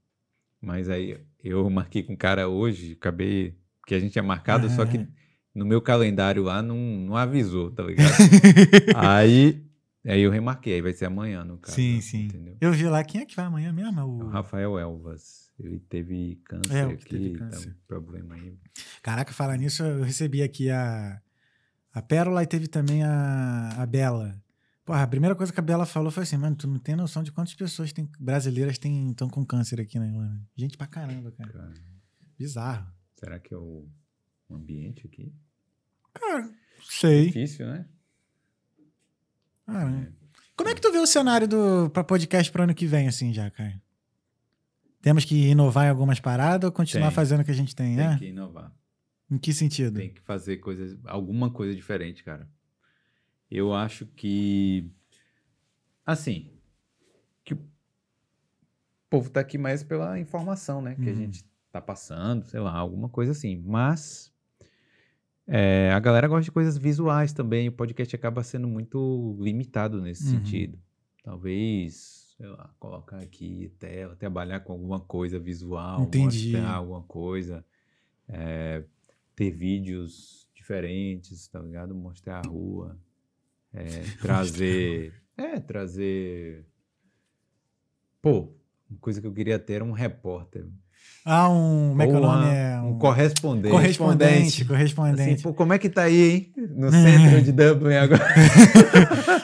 Mas 0.60 0.88
aí 0.88 1.18
eu 1.42 1.68
marquei 1.68 2.04
com 2.04 2.14
o 2.14 2.16
cara 2.16 2.48
hoje, 2.48 2.92
acabei. 2.92 3.58
Que 3.86 3.94
a 3.94 4.00
gente 4.00 4.12
tinha 4.12 4.22
marcado, 4.22 4.68
só 4.68 4.84
que 4.84 4.98
Aham. 4.98 5.08
no 5.54 5.64
meu 5.64 5.80
calendário 5.80 6.42
lá 6.42 6.60
não, 6.60 6.76
não 6.76 7.16
avisou, 7.16 7.70
tá 7.70 7.84
ligado? 7.84 8.10
aí, 8.94 9.65
aí 10.10 10.20
eu 10.22 10.30
remarquei, 10.30 10.74
aí 10.74 10.82
vai 10.82 10.92
ser 10.92 11.06
amanhã, 11.06 11.44
no 11.44 11.58
caso. 11.58 11.74
sim, 11.76 12.00
sim. 12.00 12.26
Entendeu? 12.26 12.56
Eu 12.60 12.72
vi 12.72 12.84
lá, 12.84 13.02
quem 13.04 13.20
é 13.22 13.26
que 13.26 13.34
vai 13.36 13.44
amanhã 13.46 13.72
mesmo? 13.72 13.98
É 14.00 14.04
O 14.04 14.08
O... 14.24 14.28
Rafael 14.28 14.78
Elvas, 14.78 15.50
ele 15.58 15.78
teve 15.80 16.40
câncer 16.44 16.74
É, 16.74 16.82
aqui, 16.92 17.04
teve 17.08 17.38
tá 17.38 17.38
câncer. 17.50 17.70
um 17.70 17.86
problema 17.86 18.34
aí. 18.34 18.56
Caraca, 19.02 19.32
falar 19.32 19.56
nisso, 19.56 19.82
eu 19.82 20.02
recebi 20.04 20.42
aqui 20.42 20.70
a, 20.70 21.20
a 21.92 22.02
Pérola 22.02 22.42
e 22.42 22.46
teve 22.46 22.68
também 22.68 23.02
a, 23.02 23.70
a 23.78 23.86
Bela. 23.86 24.40
Porra, 24.84 25.02
a 25.02 25.06
primeira 25.08 25.34
coisa 25.34 25.52
que 25.52 25.58
a 25.58 25.62
Bela 25.62 25.84
falou 25.84 26.12
foi 26.12 26.22
assim, 26.22 26.36
mano, 26.36 26.54
tu 26.54 26.68
não 26.68 26.78
tem 26.78 26.94
noção 26.94 27.22
de 27.22 27.32
quantas 27.32 27.54
pessoas 27.54 27.92
tem, 27.92 28.08
brasileiras 28.20 28.78
estão 28.78 29.28
com 29.28 29.44
câncer 29.44 29.80
aqui 29.80 29.98
na 29.98 30.06
Irlanda. 30.06 30.40
Gente 30.54 30.76
pra 30.76 30.86
caramba, 30.86 31.32
cara. 31.32 31.50
Cara, 31.52 31.74
Bizarro. 32.38 32.86
será 33.18 33.40
que 33.40 33.52
é 33.52 33.56
o 33.56 33.88
ambiente 34.48 35.04
aqui? 35.06 35.34
Cara, 36.14 36.48
sei. 36.84 37.26
Difícil, 37.26 37.66
né? 37.66 37.84
Caramba. 39.66 40.12
Como 40.56 40.70
é 40.70 40.74
que 40.74 40.80
tu 40.80 40.90
vê 40.90 40.98
o 40.98 41.06
cenário 41.06 41.46
do, 41.46 41.90
pra 41.90 42.02
podcast 42.02 42.50
pro 42.50 42.62
ano 42.62 42.74
que 42.74 42.86
vem, 42.86 43.08
assim, 43.08 43.32
já, 43.32 43.50
cara? 43.50 43.80
Temos 45.02 45.24
que 45.24 45.48
inovar 45.48 45.86
em 45.86 45.90
algumas 45.90 46.18
paradas 46.18 46.66
ou 46.66 46.72
continuar 46.72 47.08
Tem. 47.08 47.14
fazendo 47.14 47.40
o 47.40 47.44
que 47.44 47.50
a 47.50 47.54
gente 47.54 47.76
tem, 47.76 47.96
Tem 47.96 48.06
é? 48.06 48.16
que 48.18 48.26
inovar. 48.26 48.72
Em 49.30 49.38
que 49.38 49.52
sentido? 49.52 49.98
Tem 49.98 50.12
que 50.12 50.20
fazer 50.20 50.56
coisas, 50.58 50.98
alguma 51.04 51.50
coisa 51.50 51.74
diferente, 51.74 52.24
cara. 52.24 52.48
Eu 53.50 53.74
acho 53.74 54.06
que, 54.06 54.90
assim, 56.04 56.50
que 57.44 57.54
o 57.54 57.60
povo 59.10 59.28
tá 59.30 59.40
aqui 59.40 59.58
mais 59.58 59.82
pela 59.82 60.18
informação, 60.18 60.80
né? 60.80 60.94
Que 60.96 61.08
a 61.08 61.12
Uhum. 61.12 61.16
gente 61.18 61.44
tá 61.70 61.80
passando, 61.80 62.44
sei 62.46 62.60
lá, 62.60 62.72
alguma 62.72 63.08
coisa 63.08 63.32
assim. 63.32 63.62
Mas 63.64 64.32
é, 65.46 65.90
a 65.92 65.98
galera 66.00 66.26
gosta 66.28 66.44
de 66.44 66.52
coisas 66.52 66.76
visuais 66.76 67.32
também. 67.32 67.68
O 67.68 67.72
podcast 67.72 68.14
acaba 68.16 68.42
sendo 68.42 68.66
muito 68.68 69.36
limitado 69.40 70.00
nesse 70.00 70.24
Uhum. 70.24 70.30
sentido. 70.44 70.78
Talvez, 71.22 72.34
sei 72.36 72.46
lá, 72.48 72.70
colocar 72.78 73.18
aqui 73.18 73.72
tela, 73.78 74.14
trabalhar 74.16 74.60
com 74.60 74.72
alguma 74.72 75.00
coisa 75.00 75.38
visual, 75.38 76.02
Entendi. 76.04 76.52
mostrar 76.52 76.70
alguma 76.74 77.02
coisa, 77.02 77.64
é, 78.28 78.84
ter 79.34 79.50
vídeos 79.50 80.48
diferentes, 80.54 81.46
tá 81.48 81.60
ligado? 81.60 81.94
Mostrar 81.94 82.44
a 82.44 82.48
rua, 82.48 82.98
é, 83.72 83.84
trazer, 84.20 85.12
é, 85.36 85.60
trazer, 85.60 86.64
pô, 88.22 88.52
uma 88.88 88.98
coisa 89.00 89.20
que 89.20 89.26
eu 89.26 89.32
queria 89.32 89.58
ter 89.58 89.74
era 89.74 89.84
um 89.84 89.92
repórter. 89.92 90.66
Ah, 91.24 91.48
um. 91.48 91.88
Como 91.90 92.02
é 92.02 92.06
que 92.06 92.12
é 92.12 92.16
o 92.16 92.20
nome? 92.20 92.46
É 92.54 92.80
um 92.80 92.86
um 92.90 92.98
correspondente. 92.98 93.68
correspondente. 93.72 94.46
Assim, 94.46 94.64
Correspondente. 94.64 95.42
pô, 95.42 95.52
como 95.52 95.72
é 95.72 95.78
que 95.78 95.88
tá 95.88 96.02
aí, 96.02 96.30
hein? 96.30 96.52
No 96.76 96.90
centro 96.90 97.42
de 97.42 97.52
Dublin 97.52 97.94
agora. 97.96 98.24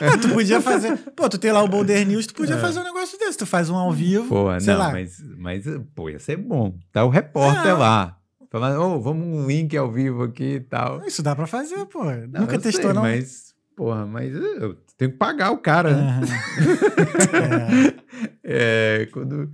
Ah, 0.02 0.18
tu 0.18 0.30
podia 0.30 0.60
fazer. 0.60 0.97
Pô, 1.14 1.28
tu 1.28 1.39
tem 1.39 1.52
lá 1.52 1.62
o 1.62 1.68
Boulder 1.68 2.05
News, 2.06 2.26
tu 2.26 2.34
podia 2.34 2.59
fazer 2.59 2.80
um 2.80 2.84
negócio 2.84 3.16
desse. 3.18 3.39
Tu 3.39 3.47
faz 3.47 3.70
um 3.70 3.76
ao 3.76 3.93
vivo. 3.93 4.26
Pô, 4.28 4.59
sei 4.59 4.72
não, 4.74 4.80
lá. 4.80 4.90
mas, 4.90 5.16
mas, 5.39 5.64
pô, 5.94 6.10
ia 6.10 6.18
ser 6.18 6.36
bom. 6.36 6.74
Tá 6.93 7.05
o 7.05 7.09
repórter 7.09 7.70
É. 7.70 7.72
lá. 7.74 8.16
Falando, 8.51 8.80
ô, 8.82 9.01
vamos 9.01 9.24
um 9.26 9.47
link 9.47 9.76
ao 9.76 9.90
vivo 9.93 10.24
aqui 10.24 10.55
e 10.56 10.60
tal. 10.60 11.05
Isso 11.06 11.22
dá 11.22 11.36
pra 11.36 11.47
fazer, 11.47 11.84
pô. 11.86 12.05
Não, 12.05 12.40
Nunca 12.43 12.59
testou, 12.59 12.86
sei, 12.86 12.93
não? 12.93 13.02
Mas, 13.02 13.55
porra, 13.76 14.05
mas 14.06 14.34
eu 14.34 14.76
tenho 14.98 15.12
que 15.12 15.16
pagar 15.18 15.52
o 15.52 15.59
cara, 15.59 15.94
né? 15.94 16.20
É. 18.44 19.02
É, 19.02 19.06
quando. 19.12 19.51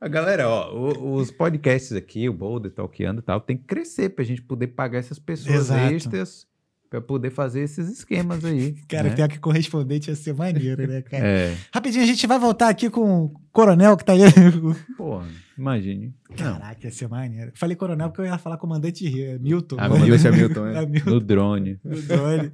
A 0.00 0.08
galera, 0.08 0.48
ó, 0.48 0.72
o- 0.74 1.14
os 1.14 1.30
podcasts 1.30 1.92
aqui, 1.92 2.28
o 2.28 2.32
Boulder, 2.32 2.70
Talkando 2.72 3.20
e 3.20 3.22
tal, 3.22 3.40
tem 3.40 3.56
que 3.56 3.64
crescer 3.64 4.10
pra 4.10 4.24
gente 4.24 4.42
poder 4.42 4.68
pagar 4.68 4.98
essas 4.98 5.18
pessoas 5.18 5.54
Exato. 5.54 5.94
extras 5.94 6.46
pra 6.90 7.00
poder 7.00 7.30
fazer 7.30 7.60
esses 7.60 7.88
esquemas 7.88 8.44
aí. 8.44 8.74
Cara, 8.86 9.08
né? 9.08 9.14
pior 9.16 9.28
que 9.28 9.38
correspondente 9.38 10.10
ia 10.10 10.14
ser 10.16 10.34
maneiro, 10.34 10.86
né, 10.86 11.00
cara? 11.02 11.26
É, 11.26 11.56
Rapidinho, 11.72 12.04
a 12.04 12.06
gente 12.06 12.26
vai 12.26 12.38
voltar 12.38 12.68
aqui 12.68 12.90
com 12.90 13.24
o 13.24 13.40
Coronel 13.50 13.96
que 13.96 14.04
tá 14.04 14.12
aí. 14.12 14.20
porra, 14.96 15.26
imagine. 15.56 16.14
Caraca, 16.36 16.86
ia 16.86 16.92
ser 16.92 17.08
maneiro. 17.08 17.50
Falei 17.54 17.74
Coronel 17.74 18.08
porque 18.10 18.20
eu 18.20 18.26
ia 18.26 18.36
falar 18.38 18.58
comandante 18.58 19.08
Rio, 19.08 19.40
Milton. 19.40 19.76
Ah, 19.78 19.88
Comandante 19.88 20.28
Hamilton, 20.28 20.64
né? 20.66 20.74
É, 20.82 20.86
Milton 20.86 21.10
no 21.10 21.20
drone. 21.20 21.80
do 21.82 22.02
drone. 22.02 22.52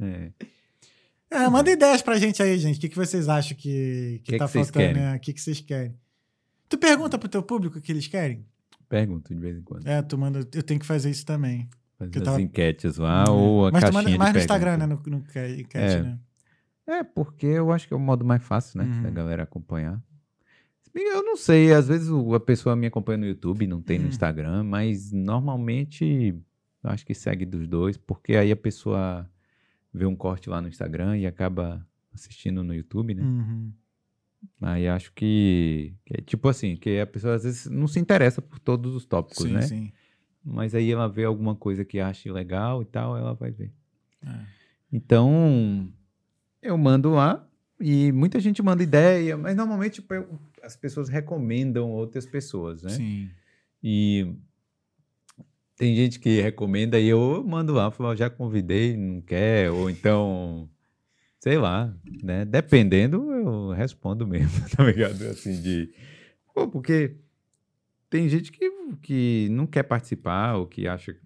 É. 0.00 0.30
É, 1.30 1.48
manda 1.48 1.70
ideias 1.70 2.00
pra 2.00 2.16
gente 2.18 2.42
aí, 2.42 2.56
gente. 2.58 2.76
O 2.78 2.80
que, 2.80 2.88
que 2.88 2.96
vocês 2.96 3.28
acham 3.28 3.56
que, 3.56 4.20
que, 4.24 4.32
Que 4.32 4.38
tá 4.38 4.46
que 4.46 4.52
faltando? 4.52 4.94
né? 4.98 5.16
O 5.16 5.20
que, 5.20 5.32
que 5.34 5.40
vocês 5.40 5.60
querem? 5.60 5.94
Tu 6.68 6.76
pergunta 6.78 7.18
pro 7.18 7.28
teu 7.28 7.42
público 7.42 7.78
o 7.78 7.80
que 7.80 7.90
eles 7.92 8.06
querem? 8.06 8.44
Pergunto 8.88 9.34
de 9.34 9.40
vez 9.40 9.56
em 9.58 9.62
quando. 9.62 9.86
É, 9.86 10.00
tu 10.02 10.16
manda. 10.18 10.40
Eu 10.54 10.62
tenho 10.62 10.80
que 10.80 10.86
fazer 10.86 11.10
isso 11.10 11.24
também. 11.26 11.68
Fazer 11.98 12.18
as 12.18 12.24
tava- 12.24 12.40
enquetes 12.40 12.96
lá 12.96 13.24
ou 13.30 13.66
a 13.66 13.72
Mas 13.72 13.82
tu 13.84 13.92
caixinha 13.92 14.02
manda 14.04 14.18
mais 14.18 14.32
no. 14.34 14.38
Instagram, 14.40 14.76
né? 14.78 14.86
No, 14.86 15.02
no 15.06 15.18
enquete, 15.18 15.66
É. 15.76 16.02
né? 16.02 16.18
É, 16.86 17.02
porque 17.04 17.46
eu 17.46 17.70
acho 17.72 17.86
que 17.86 17.92
é 17.92 17.96
o 17.96 18.00
modo 18.00 18.24
mais 18.24 18.42
fácil, 18.42 18.78
né? 18.78 18.84
Uhum. 18.84 19.02
Da 19.02 19.10
galera 19.10 19.42
acompanhar. 19.42 20.00
Eu 20.94 21.22
não 21.22 21.36
sei, 21.36 21.72
às 21.72 21.86
vezes 21.86 22.08
a 22.34 22.40
pessoa 22.40 22.74
me 22.74 22.86
acompanha 22.86 23.18
no 23.18 23.26
YouTube, 23.26 23.66
não 23.66 23.80
tem 23.82 23.98
Uhum. 23.98 24.04
no 24.04 24.08
Instagram, 24.08 24.64
mas 24.64 25.12
normalmente 25.12 26.34
eu 26.82 26.90
acho 26.90 27.04
que 27.04 27.14
segue 27.14 27.44
dos 27.44 27.68
dois, 27.68 27.96
porque 27.96 28.34
aí 28.36 28.50
a 28.50 28.56
pessoa 28.56 29.28
vê 29.92 30.06
um 30.06 30.16
corte 30.16 30.48
lá 30.48 30.60
no 30.62 30.68
Instagram 30.68 31.18
e 31.18 31.26
acaba 31.26 31.86
assistindo 32.12 32.64
no 32.64 32.74
YouTube, 32.74 33.14
né? 33.14 33.22
Uhum. 33.22 33.70
Aí 34.60 34.86
acho 34.88 35.12
que, 35.12 35.94
que 36.04 36.14
é 36.14 36.20
tipo 36.22 36.48
assim, 36.48 36.76
que 36.76 36.98
a 37.00 37.06
pessoa 37.06 37.34
às 37.34 37.44
vezes 37.44 37.66
não 37.66 37.86
se 37.88 37.98
interessa 37.98 38.40
por 38.40 38.58
todos 38.58 38.94
os 38.94 39.04
tópicos, 39.04 39.44
Sim, 39.44 39.52
né? 39.52 39.62
sim. 39.62 39.92
Mas 40.44 40.74
aí 40.74 40.90
ela 40.90 41.08
vê 41.08 41.24
alguma 41.24 41.54
coisa 41.54 41.84
que 41.84 41.98
ache 42.00 42.30
legal 42.30 42.80
e 42.82 42.84
tal, 42.84 43.16
ela 43.16 43.34
vai 43.34 43.50
ver. 43.50 43.72
É. 44.24 44.30
Então, 44.92 45.92
eu 46.62 46.76
mando 46.78 47.10
lá 47.10 47.46
e 47.80 48.10
muita 48.12 48.40
gente 48.40 48.62
manda 48.62 48.82
ideia, 48.82 49.36
mas 49.36 49.56
normalmente 49.56 49.94
tipo, 49.94 50.14
eu- 50.14 50.38
as 50.62 50.76
pessoas 50.76 51.08
recomendam 51.08 51.90
outras 51.90 52.24
pessoas, 52.26 52.82
né? 52.82 52.90
Sim. 52.90 53.30
E 53.82 54.34
tem 55.76 55.94
gente 55.94 56.18
que 56.18 56.40
recomenda 56.40 56.98
e 56.98 57.06
eu 57.08 57.44
mando 57.46 57.72
lá, 57.72 57.90
falo, 57.90 58.10
"Ó, 58.10 58.16
já 58.16 58.28
convidei, 58.28 58.96
não 58.96 59.20
quer, 59.20 59.70
ou 59.70 59.88
então, 59.88 60.68
sei 61.48 61.56
lá, 61.56 61.94
né? 62.22 62.44
Dependendo, 62.44 63.32
eu 63.32 63.70
respondo 63.70 64.26
mesmo, 64.26 64.68
tá 64.68 64.84
ligado? 64.84 65.22
Assim, 65.28 65.58
de. 65.62 65.90
Pô, 66.54 66.68
porque 66.68 67.16
tem 68.10 68.28
gente 68.28 68.52
que, 68.52 68.70
que 69.00 69.48
não 69.50 69.66
quer 69.66 69.84
participar, 69.84 70.56
ou 70.56 70.66
que 70.66 70.86
acha. 70.86 71.16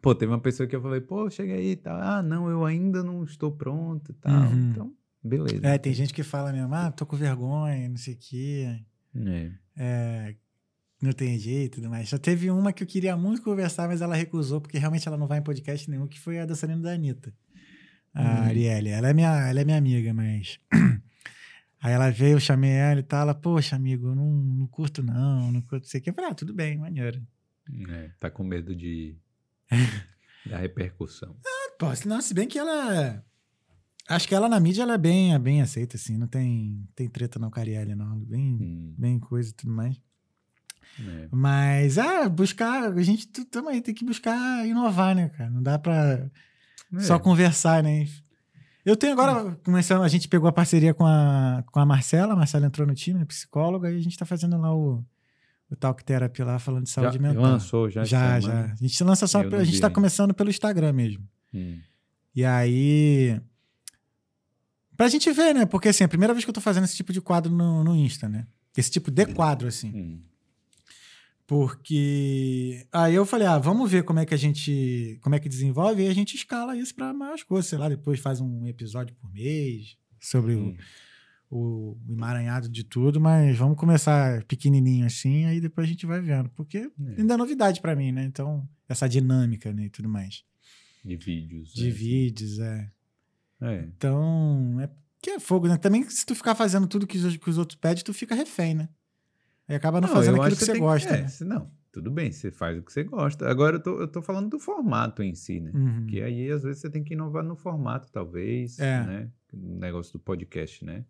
Pô, 0.00 0.14
teve 0.14 0.30
uma 0.30 0.40
pessoa 0.40 0.68
que 0.68 0.76
eu 0.76 0.80
falei, 0.80 1.00
pô, 1.00 1.28
chega 1.28 1.52
aí 1.54 1.72
e 1.72 1.76
tal. 1.76 2.00
Ah, 2.00 2.22
não, 2.22 2.48
eu 2.48 2.64
ainda 2.64 3.02
não 3.02 3.24
estou 3.24 3.50
pronto 3.50 4.12
e 4.12 4.14
tal. 4.14 4.32
Uhum. 4.32 4.70
Então, 4.70 4.94
beleza. 5.20 5.66
É, 5.66 5.78
tem 5.78 5.92
gente 5.92 6.14
que 6.14 6.22
fala 6.22 6.52
mesmo, 6.52 6.72
ah, 6.72 6.92
tô 6.92 7.04
com 7.04 7.16
vergonha, 7.16 7.88
não 7.88 7.96
sei 7.96 8.14
o 8.14 8.18
quê. 8.20 8.80
É. 9.16 9.50
É, 9.76 10.34
não 11.02 11.12
tem 11.12 11.36
jeito 11.40 11.78
e 11.78 11.80
tudo 11.80 11.90
mais. 11.90 12.08
Só 12.08 12.18
teve 12.18 12.52
uma 12.52 12.72
que 12.72 12.84
eu 12.84 12.86
queria 12.86 13.16
muito 13.16 13.42
conversar, 13.42 13.88
mas 13.88 14.00
ela 14.00 14.14
recusou, 14.14 14.60
porque 14.60 14.78
realmente 14.78 15.08
ela 15.08 15.16
não 15.16 15.26
vai 15.26 15.38
em 15.40 15.42
podcast 15.42 15.90
nenhum, 15.90 16.06
que 16.06 16.20
foi 16.20 16.38
a 16.38 16.46
dançarina 16.46 16.80
da 16.80 16.92
Anitta. 16.92 17.34
A 18.14 18.22
Hum. 18.22 18.42
Arielle. 18.44 18.88
Ela 18.90 19.08
é, 19.08 19.12
minha, 19.12 19.48
ela 19.48 19.60
é 19.60 19.64
minha 19.64 19.78
amiga, 19.78 20.14
mas. 20.14 20.58
Aí 21.82 21.92
ela 21.92 22.10
veio, 22.10 22.36
eu 22.36 22.40
chamei 22.40 22.70
ela 22.70 23.00
e 23.00 23.02
tal. 23.02 23.22
Ela, 23.22 23.34
poxa, 23.34 23.76
amigo, 23.76 24.08
eu 24.08 24.14
não, 24.14 24.30
não 24.30 24.66
curto, 24.66 25.02
não, 25.02 25.52
não 25.52 25.60
curto 25.60 25.84
isso 25.84 25.96
aqui. 25.96 26.08
Eu 26.08 26.14
falei, 26.14 26.30
ah, 26.30 26.34
tudo 26.34 26.54
bem, 26.54 26.78
maneiro. 26.78 27.20
É, 27.90 28.10
tá 28.18 28.30
com 28.30 28.42
medo 28.44 28.74
de. 28.74 29.16
da 30.48 30.58
repercussão. 30.58 31.36
Pô, 31.78 31.86
não, 32.06 32.20
se 32.22 32.32
bem 32.32 32.46
que 32.48 32.58
ela. 32.58 33.22
Acho 34.08 34.28
que 34.28 34.34
ela 34.34 34.48
na 34.50 34.60
mídia 34.60 34.82
ela 34.82 34.94
é 34.94 34.98
bem, 34.98 35.34
é 35.34 35.38
bem 35.38 35.60
aceita, 35.62 35.96
assim. 35.96 36.16
Não 36.16 36.26
tem, 36.26 36.86
tem 36.94 37.08
treta 37.08 37.38
não 37.38 37.50
com 37.50 37.58
a 37.58 37.62
Arielle, 37.62 37.94
não. 37.94 38.18
Bem, 38.20 38.52
Hum, 38.60 38.94
bem 38.98 39.18
coisa 39.18 39.50
e 39.50 39.52
tudo 39.52 39.72
mais. 39.72 40.00
é. 41.00 41.28
Mas, 41.32 41.98
ah, 41.98 42.28
buscar. 42.28 42.92
A 42.92 43.02
gente 43.02 43.26
também 43.46 43.80
tem 43.82 43.94
que 43.94 44.04
buscar 44.04 44.66
inovar, 44.66 45.14
né, 45.14 45.28
cara? 45.30 45.50
Não 45.50 45.62
dá 45.62 45.78
pra 45.78 46.30
só 47.00 47.16
É. 47.16 47.18
conversar, 47.18 47.82
né? 47.82 48.06
Eu 48.84 48.96
tenho 48.96 49.12
agora, 49.14 49.56
começando, 49.64 50.02
a 50.02 50.08
gente 50.08 50.28
pegou 50.28 50.48
a 50.48 50.52
parceria 50.52 50.92
com 50.92 51.06
a, 51.06 51.64
com 51.72 51.80
a 51.80 51.86
Marcela, 51.86 52.34
a 52.34 52.36
Marcela 52.36 52.66
entrou 52.66 52.86
no 52.86 52.94
time, 52.94 53.18
né, 53.20 53.24
psicóloga, 53.24 53.90
e 53.90 53.96
a 53.96 54.00
gente 54.00 54.16
tá 54.18 54.26
fazendo 54.26 54.58
lá 54.58 54.74
o, 54.74 55.02
o 55.70 55.76
Talk 55.76 56.04
Therapy 56.04 56.42
lá, 56.42 56.58
falando 56.58 56.84
de 56.84 56.90
saúde 56.90 57.16
já, 57.16 57.22
mental. 57.22 57.42
lançou 57.42 57.88
já? 57.88 58.04
já, 58.04 58.38
já. 58.40 58.48
semana? 58.50 58.72
A 58.72 58.76
gente 58.76 59.04
lança 59.04 59.26
só, 59.26 59.40
Eu 59.42 59.48
pe- 59.48 59.56
não 59.56 59.62
a 59.62 59.64
gente 59.64 59.76
vi 59.76 59.80
tá 59.80 59.88
começando 59.88 60.34
pelo 60.34 60.50
Instagram 60.50 60.92
mesmo. 60.92 61.26
Hum. 61.54 61.78
E 62.34 62.44
aí. 62.44 63.40
Pra 64.96 65.08
gente 65.08 65.30
ver, 65.32 65.54
né? 65.54 65.66
Porque 65.66 65.88
assim, 65.88 66.04
é 66.04 66.06
a 66.06 66.08
primeira 66.08 66.32
vez 66.34 66.44
que 66.44 66.50
eu 66.50 66.54
tô 66.54 66.60
fazendo 66.60 66.84
esse 66.84 66.94
tipo 66.96 67.12
de 67.12 67.20
quadro 67.20 67.50
no, 67.52 67.82
no 67.82 67.96
Insta, 67.96 68.28
né? 68.28 68.46
Esse 68.76 68.90
tipo 68.90 69.10
de 69.10 69.24
quadro, 69.26 69.66
assim. 69.68 69.88
Hum. 69.94 70.20
Porque 71.46 72.86
aí 72.90 73.14
eu 73.14 73.26
falei, 73.26 73.46
ah, 73.46 73.58
vamos 73.58 73.90
ver 73.90 74.02
como 74.04 74.18
é 74.18 74.26
que 74.26 74.32
a 74.34 74.36
gente, 74.36 75.18
como 75.22 75.34
é 75.34 75.38
que 75.38 75.48
desenvolve 75.48 76.02
e 76.02 76.08
a 76.08 76.14
gente 76.14 76.34
escala 76.34 76.76
isso 76.76 76.94
para 76.94 77.12
mais 77.12 77.42
coisas, 77.42 77.68
sei 77.68 77.78
lá, 77.78 77.88
depois 77.88 78.18
faz 78.18 78.40
um 78.40 78.66
episódio 78.66 79.14
por 79.16 79.30
mês 79.32 79.96
sobre 80.18 80.56
Hum. 80.56 80.74
o, 81.50 81.96
o 82.08 82.12
emaranhado 82.12 82.68
de 82.68 82.82
tudo, 82.82 83.20
mas 83.20 83.56
vamos 83.58 83.76
começar 83.76 84.42
pequenininho 84.44 85.04
assim, 85.06 85.44
aí 85.44 85.60
depois 85.60 85.86
a 85.86 85.90
gente 85.90 86.06
vai 86.06 86.20
vendo, 86.20 86.48
porque 86.50 86.78
É. 86.78 86.90
ainda 87.20 87.34
é 87.34 87.36
novidade 87.36 87.80
para 87.80 87.94
mim, 87.94 88.10
né? 88.10 88.24
Então, 88.24 88.66
essa 88.88 89.06
dinâmica, 89.08 89.72
né, 89.72 89.84
e 89.84 89.90
tudo 89.90 90.08
mais. 90.08 90.42
De 91.04 91.16
vídeos. 91.16 91.74
De 91.74 91.84
né? 91.84 91.90
vídeos, 91.90 92.58
é. 92.58 92.90
É. 93.60 93.80
Então, 93.96 94.80
é 94.80 94.88
que 95.20 95.30
é 95.30 95.40
fogo, 95.40 95.68
né? 95.68 95.76
Também 95.76 96.02
se 96.08 96.24
tu 96.24 96.34
ficar 96.34 96.54
fazendo 96.54 96.86
tudo 96.86 97.06
que 97.06 97.16
os, 97.18 97.36
que 97.36 97.50
os 97.50 97.58
outros 97.58 97.78
pedem, 97.78 98.02
tu 98.02 98.12
fica 98.14 98.34
refém, 98.34 98.74
né? 98.74 98.88
Aí 99.68 99.76
acaba 99.76 100.00
não, 100.00 100.08
fazendo 100.08 100.36
eu 100.36 100.42
aquilo 100.42 100.46
acho 100.46 100.56
que 100.58 100.64
você 100.64 100.72
tem 100.72 100.80
gosta, 100.80 101.14
é, 101.16 101.22
né? 101.22 101.28
Não, 101.42 101.70
tudo 101.90 102.10
bem, 102.10 102.30
você 102.30 102.50
faz 102.50 102.78
o 102.78 102.82
que 102.82 102.92
você 102.92 103.02
gosta. 103.04 103.48
Agora 103.48 103.76
eu 103.76 103.82
tô, 103.82 104.00
eu 104.00 104.08
tô 104.08 104.20
falando 104.20 104.50
do 104.50 104.58
formato 104.58 105.22
em 105.22 105.34
si, 105.34 105.60
né? 105.60 105.70
Uhum. 105.74 106.06
Que 106.06 106.20
aí, 106.22 106.50
às 106.50 106.62
vezes, 106.62 106.80
você 106.82 106.90
tem 106.90 107.02
que 107.02 107.14
inovar 107.14 107.42
no 107.44 107.56
formato, 107.56 108.10
talvez, 108.12 108.78
É. 108.78 109.04
né? 109.04 109.30
No 109.52 109.78
negócio 109.78 110.12
do 110.12 110.18
podcast, 110.18 110.84
né? 110.84 111.04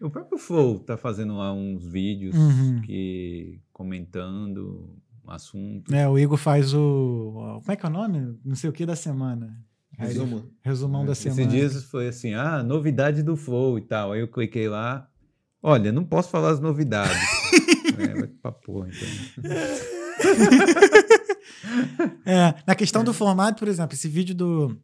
O 0.00 0.10
próprio 0.10 0.36
Flow 0.36 0.78
tá 0.80 0.96
fazendo 0.98 1.36
lá 1.38 1.52
uns 1.54 1.86
vídeos 1.86 2.34
Uhum. 2.36 2.82
que 2.82 3.60
comentando 3.72 4.90
um 5.26 5.30
assunto. 5.30 5.94
É, 5.94 6.06
o 6.08 6.18
Igor 6.18 6.36
faz 6.36 6.74
o. 6.74 7.60
Como 7.62 7.72
é 7.72 7.76
que 7.76 7.86
é 7.86 7.88
o 7.88 7.92
nome? 7.92 8.38
Não 8.44 8.54
sei 8.54 8.68
o 8.68 8.72
que 8.72 8.84
da 8.84 8.94
semana. 8.96 9.56
Aí- 9.98 10.08
Resumo. 10.08 10.50
Resumão 10.62 11.06
da 11.06 11.14
semana. 11.14 11.40
Esses 11.40 11.52
dias 11.52 11.84
foi 11.84 12.08
assim, 12.08 12.34
ah, 12.34 12.62
novidade 12.62 13.22
do 13.22 13.36
Flow 13.36 13.78
e 13.78 13.82
tal. 13.82 14.12
Aí 14.12 14.20
eu 14.20 14.28
cliquei 14.28 14.68
lá, 14.68 15.08
olha, 15.62 15.90
não 15.90 16.04
posso 16.04 16.28
falar 16.28 16.50
as 16.50 16.60
novidades. 16.60 17.16
é, 18.02 18.14
vai 18.14 18.26
pra 18.26 18.52
porra, 18.52 18.88
então. 18.88 19.08
É, 22.24 22.54
na 22.66 22.74
questão 22.74 23.04
do 23.04 23.12
formato, 23.12 23.58
por 23.58 23.68
exemplo, 23.68 23.94
esse 23.94 24.08
vídeo 24.08 24.34
do, 24.34 24.80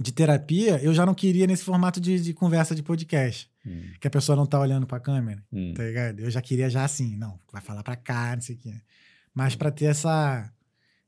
de 0.00 0.12
terapia, 0.12 0.82
eu 0.82 0.92
já 0.94 1.04
não 1.06 1.14
queria 1.14 1.46
nesse 1.46 1.64
formato 1.64 2.00
de, 2.00 2.20
de 2.20 2.32
conversa 2.34 2.74
de 2.74 2.82
podcast. 2.82 3.50
Hum, 3.66 3.82
Que 4.00 4.06
a 4.08 4.10
pessoa 4.10 4.34
não 4.36 4.46
tá 4.46 4.58
olhando 4.58 4.86
pra 4.86 4.98
câmera, 5.00 5.42
hum. 5.52 5.72
tá 5.74 5.82
ligado? 5.84 6.20
Eu 6.20 6.30
já 6.30 6.40
queria 6.42 6.68
já 6.68 6.84
assim, 6.84 7.16
não, 7.16 7.38
vai 7.52 7.62
falar 7.62 7.82
pra 7.82 7.96
cá, 7.96 8.34
não 8.34 8.42
sei 8.42 8.56
o 8.56 8.58
quê. 8.58 8.74
Mas 9.34 9.54
pra 9.54 9.70
ter 9.70 9.86
essa, 9.86 10.50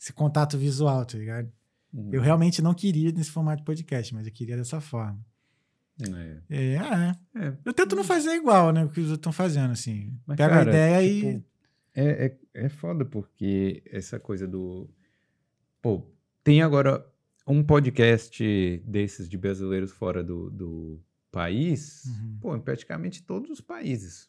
esse 0.01 0.13
contato 0.13 0.57
visual, 0.59 1.05
tá 1.05 1.19
ligado? 1.19 1.51
Hum. 1.93 2.11
Eu 2.13 2.21
realmente 2.23 2.63
não 2.63 2.75
queria 2.75 3.11
nesse 3.13 3.31
formato 3.31 3.59
de 3.59 3.65
podcast, 3.65 4.15
mas 4.15 4.27
eu 4.27 4.33
queria 4.33 4.57
dessa 4.57 4.81
forma. 4.81 5.19
É. 6.01 6.39
É, 6.75 6.79
ah, 6.79 7.17
é. 7.37 7.47
É, 7.47 7.57
Eu 7.65 7.73
tento 7.73 7.95
não 7.95 8.03
fazer 8.05 8.33
igual, 8.35 8.73
né? 8.73 8.85
O 8.85 8.89
que 8.89 8.99
os 9.01 9.07
outros 9.07 9.19
estão 9.19 9.33
fazendo, 9.33 9.71
assim. 9.71 10.13
Mas, 10.27 10.37
Pega 10.37 10.49
cara, 10.55 10.71
a 10.71 10.73
ideia 10.73 11.09
tipo, 11.15 11.27
e. 11.29 11.45
É, 11.95 12.27
é, 12.27 12.65
é 12.65 12.69
foda 12.69 13.05
porque 13.05 13.83
essa 13.87 14.19
coisa 14.19 14.47
do. 14.49 14.89
Pô, 15.81 16.03
tem 16.43 16.63
agora 16.63 17.07
um 17.47 17.63
podcast 17.63 18.83
desses 18.87 19.29
de 19.29 19.37
brasileiros 19.39 19.93
fora 19.93 20.25
do, 20.25 20.51
do 20.51 21.01
país, 21.31 22.05
Uhum. 22.07 22.39
pô, 22.41 22.57
em 22.57 22.61
praticamente 22.61 23.23
todos 23.23 23.51
os 23.51 23.61
países. 23.61 24.29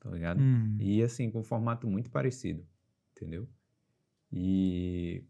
tá 0.00 0.10
ligado? 0.10 0.40
Hum. 0.42 0.76
E 0.80 1.02
assim, 1.02 1.30
com 1.30 1.40
um 1.40 1.44
formato 1.44 1.86
muito 1.86 2.10
parecido, 2.10 2.66
entendeu? 3.14 3.46
E, 4.32 5.22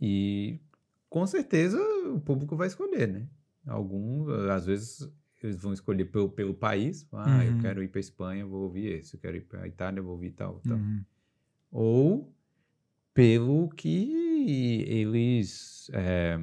e 0.00 0.60
com 1.08 1.26
certeza 1.26 1.78
o 2.14 2.20
público 2.20 2.54
vai 2.56 2.66
escolher, 2.68 3.08
né? 3.08 3.26
Alguns, 3.66 4.28
às 4.50 4.66
vezes, 4.66 5.08
eles 5.42 5.56
vão 5.56 5.72
escolher 5.72 6.06
pelo, 6.06 6.28
pelo 6.28 6.54
país. 6.54 7.06
Ah, 7.12 7.44
eu 7.44 7.52
Uhum. 7.52 7.58
quero 7.60 7.82
ir 7.82 7.88
para 7.88 8.00
Espanha, 8.00 8.44
vou 8.46 8.62
ouvir 8.62 8.86
esse. 8.98 9.14
Eu 9.14 9.20
quero 9.20 9.36
ir 9.36 9.42
para 9.42 9.66
Itália, 9.68 10.02
vou 10.02 10.12
ouvir 10.12 10.30
tal, 10.32 10.60
tal. 10.60 10.76
Uhum. 10.76 11.04
Ou 11.70 12.34
pelo 13.14 13.68
que 13.70 14.84
eles. 14.88 15.90
é, 15.92 16.38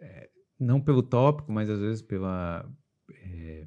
é, 0.00 0.28
não 0.58 0.80
pelo 0.80 1.02
tópico, 1.02 1.50
mas 1.52 1.68
às 1.70 1.80
vezes 1.80 2.02
pela 2.02 2.68
é, 3.12 3.66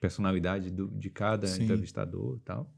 personalidade 0.00 0.70
do- 0.70 0.88
de 0.88 1.10
cada 1.10 1.46
Sim. 1.46 1.64
entrevistador 1.64 2.36
e 2.36 2.40
tal. 2.40 2.72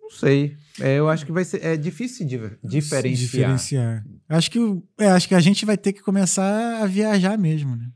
Não 0.00 0.10
sei. 0.10 0.56
É, 0.80 0.98
eu 0.98 1.08
acho 1.08 1.26
que 1.26 1.32
vai 1.32 1.44
ser. 1.44 1.62
É 1.64 1.76
difícil 1.76 2.26
diver- 2.26 2.58
diferenciar. 2.64 3.16
Diferenciar. 3.56 4.06
Acho 4.28 4.50
que, 4.50 4.58
é, 4.98 5.08
acho 5.08 5.28
que 5.28 5.34
a 5.34 5.40
gente 5.40 5.64
vai 5.66 5.76
ter 5.76 5.92
que 5.92 6.00
começar 6.02 6.82
a 6.82 6.86
viajar 6.86 7.36
mesmo, 7.36 7.76
né? 7.76 7.90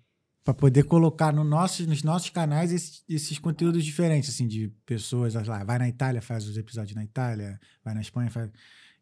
Pra 0.44 0.52
poder 0.52 0.82
colocar 0.85 1.32
no 1.32 1.44
nosso, 1.44 1.86
nos 1.86 2.02
nossos 2.02 2.28
canais 2.31 2.73
esses, 2.73 3.05
esses 3.09 3.39
conteúdos 3.39 3.85
diferentes, 3.85 4.28
assim, 4.31 4.48
de 4.48 4.73
pessoas, 4.85 5.35
lá, 5.35 5.62
vai 5.62 5.78
na 5.78 5.89
Itália, 5.89 6.20
faz 6.20 6.47
os 6.48 6.56
episódios 6.56 6.97
na 6.97 7.05
Itália, 7.05 7.60
vai 7.85 7.94
na 7.94 8.01
Espanha, 8.01 8.28
faz. 8.28 8.51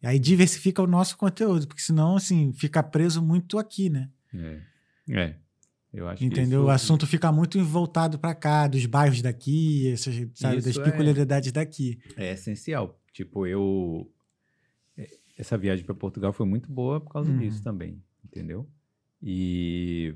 E 0.02 0.06
aí 0.06 0.18
diversifica 0.18 0.82
o 0.82 0.86
nosso 0.86 1.16
conteúdo, 1.16 1.66
porque 1.66 1.80
senão, 1.82 2.16
assim, 2.16 2.52
fica 2.52 2.82
preso 2.82 3.22
muito 3.22 3.58
aqui, 3.58 3.88
né? 3.88 4.10
É. 4.34 4.60
É. 5.08 5.36
Eu 5.92 6.08
acho 6.08 6.18
que 6.18 6.26
Entendeu? 6.26 6.60
isso- 6.60 6.68
O 6.68 6.70
assunto 6.70 7.06
fica 7.06 7.32
muito 7.32 7.62
voltado 7.64 8.18
pra 8.18 8.34
cá, 8.34 8.68
dos 8.68 8.84
bairros 8.86 9.22
daqui, 9.22 9.90
essas, 9.90 10.14
sabe, 10.34 10.56
das 10.56 10.66
Isso 10.66 10.80
é- 10.82 10.84
peculiaridades 10.84 11.50
daqui. 11.52 11.98
é 12.16 12.32
essencial. 12.32 13.00
Tipo, 13.14 13.46
eu. 13.46 14.08
é, 14.96 15.08
Essa 15.38 15.56
viagem 15.58 15.84
para 15.86 15.94
Portugal 15.94 16.32
foi 16.34 16.44
muito 16.46 16.70
boa 16.70 17.00
por 17.00 17.10
causa 17.12 17.30
Uhum. 17.30 17.38
disso 17.38 17.62
também, 17.62 18.00
entendeu? 18.24 18.68
E. 19.22 20.14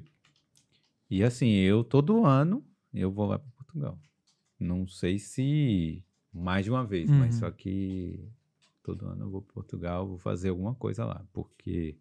E 1.17 1.23
assim, 1.23 1.51
eu 1.51 1.85
todo 1.85 2.25
ano 2.27 2.65
eu 2.93 3.11
vou 3.13 3.27
lá 3.27 3.39
para 3.39 3.51
Portugal. 3.53 3.99
Não 4.59 4.87
sei 4.89 5.19
se 5.19 6.05
mais 6.33 6.65
de 6.65 6.71
uma 6.71 6.85
vez, 6.85 7.09
mas 7.11 7.35
Uhum. 7.35 7.41
só 7.41 7.51
que 7.51 8.29
todo 8.83 9.07
ano 9.07 9.25
eu 9.25 9.31
vou 9.31 9.41
para 9.43 9.55
Portugal, 9.55 10.09
vou 10.09 10.19
fazer 10.19 10.49
alguma 10.49 10.75
coisa 10.75 11.05
lá, 11.05 11.25
porque. 11.33 11.97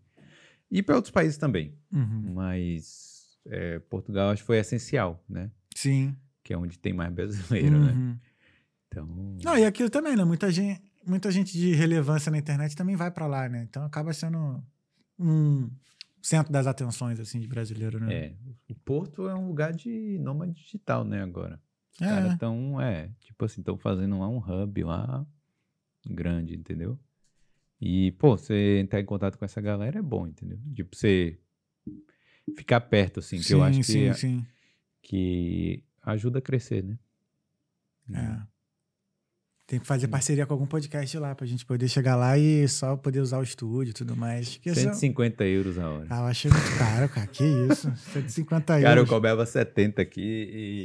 E 0.71 0.81
para 0.81 0.95
outros 0.95 1.11
países 1.11 1.37
também, 1.37 1.75
Uhum. 1.91 2.33
mas 2.33 3.37
é, 3.45 3.77
Portugal 3.79 4.29
acho 4.31 4.41
que 4.41 4.47
foi 4.47 4.57
essencial, 4.57 5.23
né? 5.29 5.51
Sim. 5.75 6.15
Que 6.43 6.53
é 6.53 6.57
onde 6.57 6.79
tem 6.79 6.93
mais 6.93 7.13
brasileiro, 7.13 7.77
né? 7.79 7.91
Uhum. 7.93 8.17
Então. 8.87 9.37
Não, 9.43 9.57
e 9.57 9.65
aquilo 9.65 9.89
também, 9.89 10.15
né? 10.15 10.23
Muita 10.23 10.51
gente, 10.51 10.81
muita 11.05 11.29
gente 11.31 11.51
de 11.57 11.73
relevância 11.73 12.31
na 12.31 12.37
internet 12.39 12.75
também 12.75 12.95
vai 12.95 13.11
pra 13.11 13.27
lá, 13.27 13.47
né? 13.47 13.63
Então 13.69 13.83
acaba 13.85 14.11
sendo 14.13 14.63
um 15.19 15.69
centro 16.23 16.51
das 16.51 16.65
atenções, 16.65 17.19
assim, 17.19 17.39
de 17.39 17.47
brasileiro, 17.47 17.99
né? 17.99 18.13
É, 18.15 18.35
o 18.69 18.75
Porto 18.75 19.27
é 19.27 19.35
um 19.35 19.47
lugar 19.47 19.73
de 19.73 20.17
nômade 20.19 20.53
digital, 20.53 21.03
né, 21.03 21.21
agora. 21.21 21.61
Os 21.93 22.01
É. 22.01 22.05
caras 22.07 22.33
estão, 22.33 22.81
é, 22.81 23.09
tipo 23.19 23.45
assim, 23.45 23.61
estão 23.61 23.77
fazendo 23.77 24.17
lá 24.17 24.27
um 24.27 24.37
hub 24.37 24.83
lá 24.83 25.27
grande, 26.05 26.55
entendeu? 26.55 26.97
E, 27.79 28.11
pô, 28.13 28.37
você 28.37 28.79
entrar 28.79 29.01
em 29.01 29.05
contato 29.05 29.37
com 29.37 29.43
essa 29.45 29.59
galera 29.59 29.99
é 29.99 30.01
bom, 30.01 30.25
entendeu? 30.25 30.57
Tipo, 30.73 30.95
você 30.95 31.37
ficar 32.55 32.79
perto, 32.81 33.19
assim, 33.19 33.37
que 33.37 33.43
sim, 33.43 33.53
eu 33.53 33.63
acho 33.63 33.83
sim, 33.83 33.93
que, 33.93 34.13
sim. 34.13 34.45
que 35.01 35.83
ajuda 36.01 36.39
a 36.39 36.41
crescer, 36.41 36.83
né? 36.83 36.97
É. 38.13 38.52
Tem 39.65 39.79
que 39.79 39.87
fazer 39.87 40.09
parceria 40.09 40.45
com 40.45 40.53
algum 40.53 40.65
podcast 40.65 41.17
lá 41.17 41.33
pra 41.33 41.47
gente 41.47 41.65
poder 41.65 41.87
chegar 41.87 42.17
lá 42.17 42.37
e 42.37 42.67
só 42.67 42.97
poder 42.97 43.21
usar 43.21 43.39
o 43.39 43.43
estúdio 43.43 43.91
e 43.91 43.93
tudo 43.93 44.15
mais. 44.15 44.59
Só- 44.67 44.73
150 44.73 45.45
euros 45.45 45.77
a 45.79 45.89
hora. 45.89 46.07
Ah, 46.09 46.19
eu 46.19 46.25
achei 46.25 46.51
muito 46.51 46.77
caro, 46.77 47.07
cara. 47.09 47.27
Que 47.27 47.43
isso? 47.71 47.89
150 48.11 48.65
Cara, 48.73 48.81
eu 48.89 48.97
euros. 48.97 49.09
cobrava 49.09 49.45
70 49.45 50.01
aqui 50.01 50.21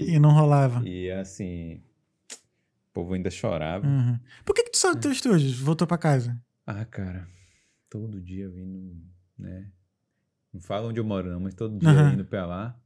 e, 0.07 0.15
E 0.15 0.19
não 0.21 0.31
rolava. 0.31 0.89
e 0.89 1.11
assim, 1.11 1.83
o 2.31 2.93
povo 2.95 3.15
ainda 3.15 3.31
chorava. 3.31 3.85
Uhum. 3.85 4.17
Por 4.45 4.55
que, 4.55 4.63
que 4.63 4.71
tu 4.71 4.77
saiu 4.79 4.95
do 4.95 5.01
teu 5.01 5.11
estúdio? 5.11 5.53
Voltou 5.65 5.87
pra 5.87 5.99
casa? 5.99 6.41
Ah, 6.65 6.85
cara, 6.85 7.27
todo 7.91 8.21
dia 8.21 8.49
vindo, 8.49 8.97
né? 9.37 9.67
Não 10.55 10.61
fala 10.61 10.87
onde 10.89 11.01
eu 11.01 11.05
moro, 11.05 11.29
não, 11.29 11.41
mas 11.41 11.53
todo 11.55 11.77
dia 11.79 11.89
Aham. 11.91 12.13
indo 12.15 12.25
pra 12.25 12.47
lá. 12.47 12.79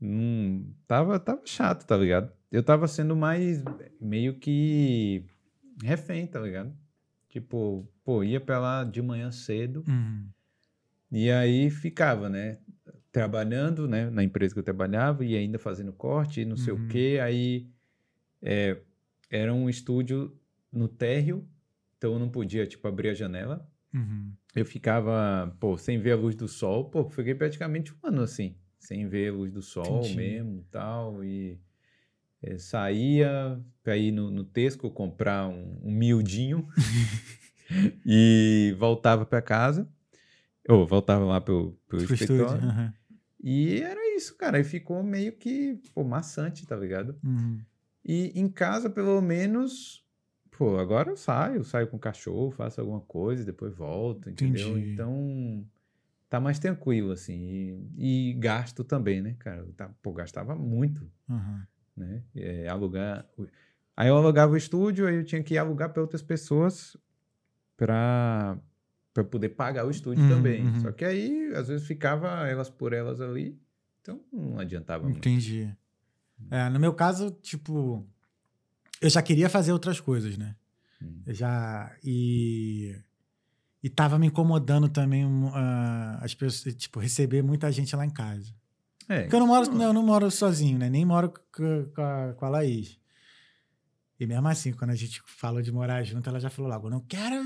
Não, 0.00 0.64
tava, 0.86 1.18
tava 1.18 1.42
chato, 1.44 1.84
tá 1.86 1.96
ligado? 1.96 2.32
Eu 2.52 2.62
tava 2.62 2.86
sendo 2.86 3.16
mais 3.16 3.64
meio 4.00 4.38
que 4.38 5.24
refém, 5.82 6.26
tá 6.26 6.38
ligado? 6.38 6.72
Tipo, 7.28 7.88
pô, 8.04 8.22
ia 8.22 8.38
pra 8.40 8.58
lá 8.60 8.84
de 8.84 9.00
manhã 9.00 9.32
cedo 9.32 9.82
Uhum. 9.88 10.28
e 11.10 11.30
aí 11.30 11.70
ficava, 11.70 12.28
né? 12.28 12.58
Trabalhando, 13.10 13.88
né? 13.88 14.10
Na 14.10 14.22
empresa 14.22 14.52
que 14.54 14.60
eu 14.60 14.64
trabalhava 14.64 15.24
e 15.24 15.34
ainda 15.36 15.58
fazendo 15.58 15.92
corte 15.92 16.42
e 16.42 16.44
não 16.44 16.56
sei 16.56 16.72
Uhum. 16.74 16.84
o 16.84 16.88
quê. 16.88 17.18
Aí 17.22 17.68
é, 18.42 18.78
era 19.30 19.52
um 19.52 19.68
estúdio 19.68 20.38
no 20.70 20.88
térreo, 20.88 21.48
então 21.96 22.12
eu 22.14 22.18
não 22.18 22.28
podia, 22.28 22.66
tipo, 22.66 22.86
abrir 22.86 23.08
a 23.10 23.14
janela. 23.14 23.66
Uhum. 23.94 24.32
Eu 24.54 24.66
ficava, 24.66 25.56
pô, 25.58 25.78
sem 25.78 25.98
ver 25.98 26.12
a 26.12 26.16
luz 26.16 26.34
do 26.34 26.46
sol. 26.48 26.90
Pô, 26.90 27.08
fiquei 27.08 27.34
praticamente 27.34 27.92
um 27.94 27.96
ano 28.02 28.22
assim, 28.22 28.54
sem 28.78 29.08
ver 29.08 29.30
a 29.30 29.32
luz 29.34 29.50
do 29.52 29.62
sol 29.62 30.00
Entendi. 30.00 30.16
mesmo 30.16 30.60
e 30.60 30.64
tal. 30.70 31.24
E 31.24 31.58
eh, 32.42 32.58
saía 32.58 33.60
pra 33.82 33.96
ir 33.96 34.12
no, 34.12 34.30
no 34.30 34.44
Tesco 34.44 34.90
comprar 34.90 35.48
um, 35.48 35.78
um 35.82 35.90
miudinho 35.92 36.66
e 38.04 38.74
voltava 38.78 39.24
pra 39.24 39.40
casa. 39.42 39.88
Ou 40.68 40.86
voltava 40.86 41.24
lá 41.24 41.40
pro, 41.40 41.76
pro 41.88 41.98
Pro 41.98 42.14
escritório. 42.14 42.44
estúdio. 42.54 42.68
Uhum. 42.68 42.92
E 43.42 43.80
era 43.80 44.16
isso, 44.16 44.36
cara. 44.36 44.60
E 44.60 44.64
ficou 44.64 45.02
meio 45.02 45.32
que, 45.32 45.80
pô, 45.94 46.04
maçante, 46.04 46.66
tá 46.66 46.76
ligado? 46.76 47.16
Uhum. 47.24 47.60
E 48.04 48.32
em 48.38 48.48
casa, 48.48 48.88
pelo 48.88 49.20
menos, 49.20 50.04
pô, 50.56 50.78
agora 50.78 51.10
eu 51.10 51.16
saio, 51.16 51.64
saio 51.64 51.88
com 51.88 51.96
o 51.96 52.00
cachorro, 52.00 52.50
faço 52.52 52.80
alguma 52.80 53.00
coisa, 53.00 53.44
depois 53.44 53.74
volto, 53.74 54.30
entendeu? 54.30 54.70
Entendi. 54.78 54.92
Então, 54.92 55.66
tá 56.30 56.38
mais 56.38 56.58
tranquilo, 56.60 57.10
assim. 57.10 57.88
E, 57.96 58.30
e 58.30 58.32
gasto 58.34 58.84
também, 58.84 59.20
né, 59.20 59.34
cara? 59.38 59.62
Eu 59.62 59.72
Tá, 59.72 59.88
pô, 60.00 60.12
gastava 60.12 60.54
muito, 60.54 61.10
Uhum. 61.28 61.62
Né? 61.96 62.22
É, 62.34 62.68
alugar. 62.68 63.26
Aí 63.96 64.08
eu 64.08 64.16
alugava 64.16 64.52
o 64.52 64.56
estúdio, 64.56 65.06
aí 65.06 65.16
eu 65.16 65.24
tinha 65.24 65.42
que 65.42 65.56
alugar 65.58 65.92
para 65.92 66.02
outras 66.02 66.22
pessoas 66.22 66.96
para 67.76 68.58
para 69.14 69.22
poder 69.24 69.50
pagar 69.50 69.84
o 69.86 69.90
estúdio 69.90 70.22
Uhum, 70.24 70.28
também. 70.30 70.66
uhum. 70.66 70.80
Só 70.80 70.90
que 70.90 71.04
aí, 71.04 71.52
às 71.54 71.68
vezes, 71.68 71.86
ficava 71.86 72.48
elas 72.48 72.70
por 72.70 72.94
elas 72.94 73.20
ali, 73.20 73.60
então 74.00 74.24
não 74.32 74.58
adiantava 74.58 75.04
muito. 75.04 75.18
Entendi. 75.18 75.70
É, 76.50 76.70
no 76.70 76.80
meu 76.80 76.94
caso, 76.94 77.30
tipo, 77.42 78.06
eu 79.02 79.10
já 79.10 79.20
queria 79.20 79.50
fazer 79.50 79.70
outras 79.72 80.00
coisas, 80.00 80.38
né? 80.38 80.56
Hum. 81.02 81.22
Eu 81.26 81.34
já. 81.34 81.94
E. 82.02 82.96
E 83.82 83.90
tava 83.90 84.18
me 84.18 84.28
incomodando 84.28 84.88
também 84.88 85.24
ah, 85.52 86.18
as 86.22 86.34
pessoas, 86.34 86.74
tipo, 86.74 86.98
receber 87.00 87.42
muita 87.42 87.70
gente 87.70 87.94
lá 87.94 88.06
em 88.06 88.10
casa. 88.10 88.54
É, 89.08 89.22
Porque 89.22 89.34
eu 89.36 89.40
não 89.40 89.46
moro, 89.46 89.70
não, 89.70 89.84
eu 89.86 89.92
não 89.92 90.02
moro 90.02 90.30
sozinho, 90.30 90.78
né? 90.78 90.88
Nem 90.88 91.04
moro 91.04 91.32
com, 91.54 91.84
com 91.94 92.02
a, 92.02 92.34
com 92.34 92.44
a 92.44 92.48
Laís. 92.48 92.98
E 94.18 94.26
mesmo 94.26 94.46
assim, 94.48 94.72
quando 94.72 94.90
a 94.90 94.94
gente 94.94 95.20
falou 95.26 95.60
de 95.60 95.72
morar 95.72 96.02
junto, 96.04 96.28
ela 96.28 96.38
já 96.38 96.48
falou 96.48 96.70
logo: 96.70 96.88
não 96.88 97.00
quero 97.00 97.44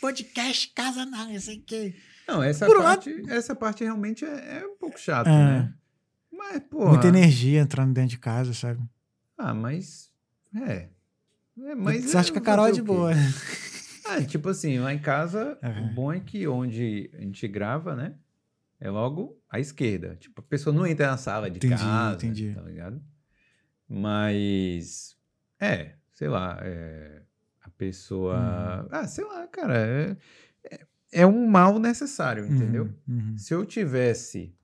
podcast 0.00 0.68
casa, 0.74 1.04
não, 1.04 1.30
não 1.30 1.40
sei 1.40 1.58
o 1.58 1.62
quê. 1.62 1.94
Não, 2.26 2.42
essa 2.42 2.64
Por 2.64 2.82
parte, 2.82 3.22
essa 3.28 3.54
parte 3.54 3.84
realmente 3.84 4.24
é, 4.24 4.60
é 4.62 4.66
um 4.66 4.76
pouco 4.78 4.98
chata, 4.98 5.28
É. 5.28 5.32
né? 5.32 5.74
Mas, 6.32 6.62
pô. 6.70 6.88
Muita 6.88 7.08
energia 7.08 7.60
entrando 7.60 7.92
dentro 7.92 8.10
de 8.10 8.18
casa, 8.18 8.54
sabe? 8.54 8.82
Ah, 9.36 9.52
mas. 9.52 10.10
É. 10.66 10.88
É, 11.58 11.74
mas 11.74 12.04
Você 12.06 12.16
acha 12.16 12.32
que 12.32 12.38
a 12.38 12.42
Carol 12.42 12.66
é 12.68 12.72
de 12.72 12.82
boa? 12.82 13.12
Ah, 14.06 14.22
tipo 14.22 14.48
assim, 14.48 14.78
lá 14.78 14.92
em 14.92 14.98
casa, 14.98 15.58
Aham. 15.62 15.82
o 15.90 15.94
bom 15.94 16.12
é 16.12 16.20
que 16.20 16.46
onde 16.48 17.10
a 17.14 17.20
gente 17.20 17.46
grava, 17.48 17.94
né? 17.94 18.14
É 18.80 18.90
logo 18.90 19.40
à 19.48 19.58
esquerda. 19.58 20.16
Tipo, 20.16 20.40
a 20.40 20.44
pessoa 20.44 20.74
não 20.74 20.86
entra 20.86 21.06
na 21.06 21.16
sala 21.16 21.50
de 21.50 21.58
Entendi, 21.58 21.74
casa, 21.74 22.14
entendi. 22.16 22.52
tá 22.54 22.62
ligado? 22.62 23.02
Mas. 23.88 25.16
É, 25.60 25.94
sei 26.12 26.28
lá. 26.28 26.58
é, 26.62 27.22
a 27.62 27.70
pessoa. 27.70 28.82
Uhum. 28.82 28.88
Ah, 28.90 29.06
sei 29.06 29.24
lá, 29.24 29.46
cara. 29.46 29.74
É, 29.76 30.16
é, 30.70 30.86
é 31.12 31.26
um 31.26 31.46
mal 31.46 31.78
necessário, 31.78 32.44
entendeu? 32.46 32.84
Uhum, 33.08 33.30
uhum. 33.30 33.38
Se 33.38 33.54
eu 33.54 33.64
tivesse 33.64 34.54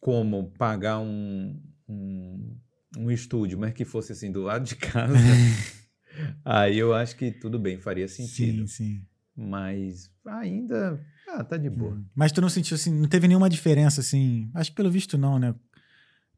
como 0.00 0.50
pagar 0.52 0.98
um, 0.98 1.60
um, 1.88 2.56
um 2.96 3.10
estúdio, 3.10 3.58
mas 3.58 3.72
que 3.72 3.84
fosse 3.84 4.12
assim 4.12 4.32
do 4.32 4.42
lado 4.42 4.64
de 4.64 4.76
casa, 4.76 5.14
aí 6.44 6.78
eu 6.78 6.94
acho 6.94 7.16
que 7.16 7.30
tudo 7.30 7.58
bem, 7.58 7.78
faria 7.78 8.08
sentido. 8.08 8.66
Sim, 8.66 8.96
sim. 8.96 9.06
Mas 9.36 10.12
ainda, 10.26 11.00
ah, 11.34 11.44
tá 11.44 11.56
de 11.56 11.70
boa. 11.70 11.92
Uhum. 11.92 12.04
Mas 12.14 12.32
tu 12.32 12.40
não 12.40 12.48
sentiu 12.48 12.74
assim, 12.74 12.92
não 12.92 13.08
teve 13.08 13.26
nenhuma 13.28 13.48
diferença 13.48 14.00
assim? 14.00 14.50
Acho 14.54 14.70
que 14.70 14.76
pelo 14.76 14.90
visto 14.90 15.16
não, 15.18 15.38
né? 15.38 15.54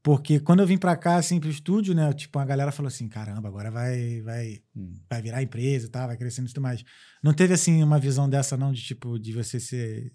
Porque 0.02 0.40
quando 0.40 0.60
eu 0.60 0.66
vim 0.66 0.76
pra 0.76 0.96
cá, 0.96 1.14
assim, 1.16 1.38
pro 1.38 1.48
estúdio, 1.48 1.94
né? 1.94 2.12
Tipo, 2.12 2.40
a 2.40 2.44
galera 2.44 2.72
falou 2.72 2.88
assim: 2.88 3.08
caramba, 3.08 3.48
agora 3.48 3.70
vai, 3.70 4.20
vai, 4.22 4.60
Hum. 4.76 4.94
vai 5.08 5.22
virar 5.22 5.42
empresa 5.42 5.86
e 5.86 5.88
tal, 5.88 6.08
vai 6.08 6.16
crescendo 6.16 6.46
e 6.46 6.48
tudo 6.48 6.60
mais. 6.60 6.82
Não 7.22 7.32
teve, 7.32 7.54
assim, 7.54 7.82
uma 7.84 8.00
visão 8.00 8.28
dessa, 8.28 8.56
não, 8.56 8.72
de 8.72 8.82
tipo, 8.82 9.18
de 9.18 9.32
você 9.32 9.60
ser. 9.60 10.12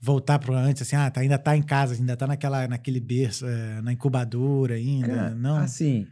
Voltar 0.00 0.38
pro 0.38 0.54
antes, 0.54 0.82
assim, 0.82 0.94
ah, 0.94 1.10
tá, 1.10 1.22
ainda 1.22 1.36
tá 1.38 1.56
em 1.56 1.62
casa, 1.62 1.94
ainda 1.94 2.16
tá 2.16 2.24
naquela, 2.24 2.68
naquele 2.68 3.00
berço, 3.00 3.44
é, 3.46 3.80
na 3.82 3.92
incubadora 3.92 4.74
ainda. 4.74 5.08
Cara, 5.08 5.34
não. 5.34 5.56
Assim, 5.56 6.06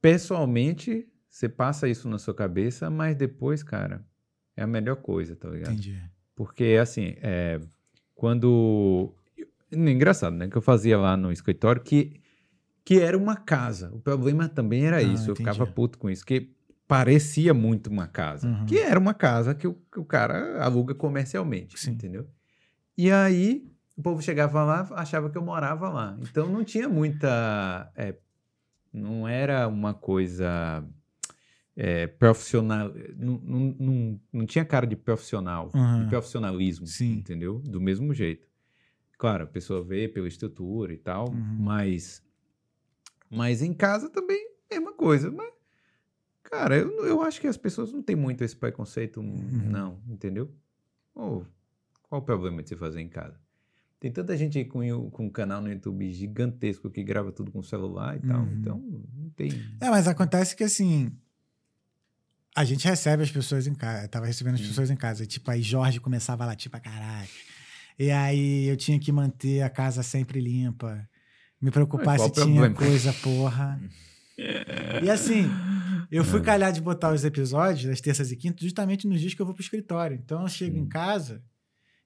pessoalmente, 0.00 1.06
você 1.28 1.46
passa 1.48 1.88
isso 1.88 2.08
na 2.08 2.18
sua 2.18 2.32
cabeça, 2.32 2.88
mas 2.88 3.14
depois, 3.14 3.62
cara, 3.62 4.02
é 4.56 4.62
a 4.62 4.66
melhor 4.66 4.96
coisa, 4.96 5.36
tá 5.36 5.48
ligado? 5.50 5.72
Entendi. 5.72 6.00
Porque, 6.36 6.78
assim, 6.80 7.14
é, 7.22 7.58
quando. 8.14 9.12
Engraçado, 9.72 10.36
né? 10.36 10.46
Que 10.48 10.56
eu 10.56 10.62
fazia 10.62 10.96
lá 10.96 11.16
no 11.16 11.32
escritório 11.32 11.82
que, 11.82 12.20
que 12.84 13.00
era 13.00 13.16
uma 13.18 13.34
casa. 13.34 13.90
O 13.92 13.98
problema 13.98 14.48
também 14.48 14.84
era 14.86 14.98
Ah, 14.98 15.02
isso. 15.02 15.30
Eu 15.30 15.32
entendi. 15.32 15.50
ficava 15.50 15.66
puto 15.66 15.98
com 15.98 16.08
isso. 16.08 16.24
Que 16.24 16.54
parecia 16.86 17.52
muito 17.52 17.88
uma 17.88 18.06
casa. 18.06 18.46
Uhum. 18.46 18.66
Que 18.66 18.78
era 18.78 19.00
uma 19.00 19.12
casa 19.14 19.54
que 19.54 19.66
o, 19.66 19.74
que 19.90 19.98
o 19.98 20.04
cara 20.04 20.62
aluga 20.62 20.94
comercialmente. 20.94 21.78
Sim. 21.80 21.92
Entendeu? 21.92 22.28
E 22.96 23.10
aí, 23.10 23.66
o 23.96 24.02
povo 24.02 24.22
chegava 24.22 24.62
lá, 24.62 24.86
achava 24.92 25.28
que 25.30 25.36
eu 25.36 25.42
morava 25.42 25.88
lá. 25.88 26.16
Então 26.20 26.48
não 26.48 26.62
tinha 26.62 26.88
muita. 26.88 27.90
é, 27.96 28.14
não 28.92 29.26
era 29.26 29.66
uma 29.66 29.92
coisa. 29.94 30.84
É, 31.76 32.06
profissional. 32.06 32.90
Não, 33.16 33.38
não, 33.78 34.20
não, 34.32 34.46
tinha 34.46 34.64
cara 34.64 34.86
de 34.86 34.96
profissional 34.96 35.70
Uhum. 35.74 36.04
de 36.04 36.08
profissionalismo, 36.08 36.86
Sim. 36.86 37.12
entendeu? 37.18 37.58
Do 37.60 37.80
mesmo 37.80 38.12
jeito. 38.14 38.48
Claro, 39.18 39.44
a 39.44 39.46
pessoa 39.46 39.82
vê 39.82 40.08
pela 40.08 40.26
estrutura 40.28 40.92
e 40.92 40.98
tal, 40.98 41.28
Uhum. 41.30 41.56
mas 41.58 42.22
mas 43.30 43.60
em 43.62 43.72
casa 43.74 44.08
também 44.08 44.50
mesma 44.70 44.92
coisa. 44.92 45.30
Mas, 45.30 45.52
cara, 46.42 46.76
eu, 46.76 47.04
eu 47.06 47.22
acho 47.22 47.40
que 47.40 47.46
as 47.46 47.56
pessoas 47.56 47.92
não 47.92 48.02
têm 48.02 48.16
muito 48.16 48.42
esse 48.44 48.54
preconceito, 48.56 49.20
Uhum. 49.20 49.68
não, 49.70 50.00
entendeu? 50.08 50.50
Ô, 51.14 51.42
qual 52.08 52.20
o 52.20 52.24
problema 52.24 52.62
de 52.62 52.68
você 52.68 52.76
fazer 52.76 53.00
em 53.00 53.08
casa? 53.08 53.38
Tem 53.98 54.12
tanta 54.12 54.36
gente 54.36 54.62
com, 54.66 55.10
com 55.10 55.26
um 55.26 55.30
canal 55.30 55.60
no 55.62 55.72
YouTube 55.72 56.10
gigantesco 56.12 56.90
que 56.90 57.02
grava 57.02 57.32
tudo 57.32 57.50
com 57.50 57.62
celular 57.62 58.16
e 58.16 58.20
tal, 58.26 58.42
Uhum. 58.42 58.52
então 58.60 58.78
não 59.14 59.30
tem. 59.30 59.50
É, 59.80 59.88
mas 59.90 60.06
acontece 60.06 60.54
que 60.54 60.62
assim. 60.62 61.10
A 62.56 62.64
gente 62.64 62.88
recebe 62.88 63.22
as 63.22 63.30
pessoas 63.30 63.66
em 63.66 63.74
casa. 63.74 64.08
Tava 64.08 64.24
recebendo 64.26 64.54
as 64.54 64.62
Hum. 64.62 64.68
pessoas 64.68 64.90
em 64.90 64.96
casa. 64.96 65.26
Tipo, 65.26 65.50
aí 65.50 65.60
Jorge 65.60 66.00
começava 66.00 66.42
a 66.44 66.46
latir 66.46 66.70
pra 66.70 66.80
caralho. 66.80 67.28
E 67.98 68.10
aí 68.10 68.64
eu 68.66 68.76
tinha 68.76 68.98
que 68.98 69.12
manter 69.12 69.60
a 69.62 69.68
casa 69.68 70.02
sempre 70.02 70.40
limpa. 70.40 71.06
Me 71.60 71.70
preocupar 71.70 72.18
Mas 72.18 72.22
se 72.22 72.30
tinha 72.32 72.44
problema? 72.46 72.74
coisa, 72.74 73.12
porra. 73.12 73.80
E 75.02 75.08
assim, 75.10 75.50
eu 76.10 76.24
fui 76.24 76.40
É. 76.40 76.42
calhar 76.42 76.72
de 76.72 76.80
botar 76.80 77.12
os 77.12 77.24
episódios 77.24 77.84
das 77.86 78.00
terças 78.00 78.30
e 78.32 78.36
quintas 78.36 78.62
justamente 78.62 79.06
nos 79.06 79.20
dias 79.20 79.34
que 79.34 79.40
eu 79.40 79.46
vou 79.46 79.54
pro 79.54 79.62
escritório. 79.62 80.16
Então 80.22 80.42
eu 80.42 80.48
chego 80.48 80.76
em 80.76 80.82
Hum. 80.82 80.88
casa, 80.88 81.42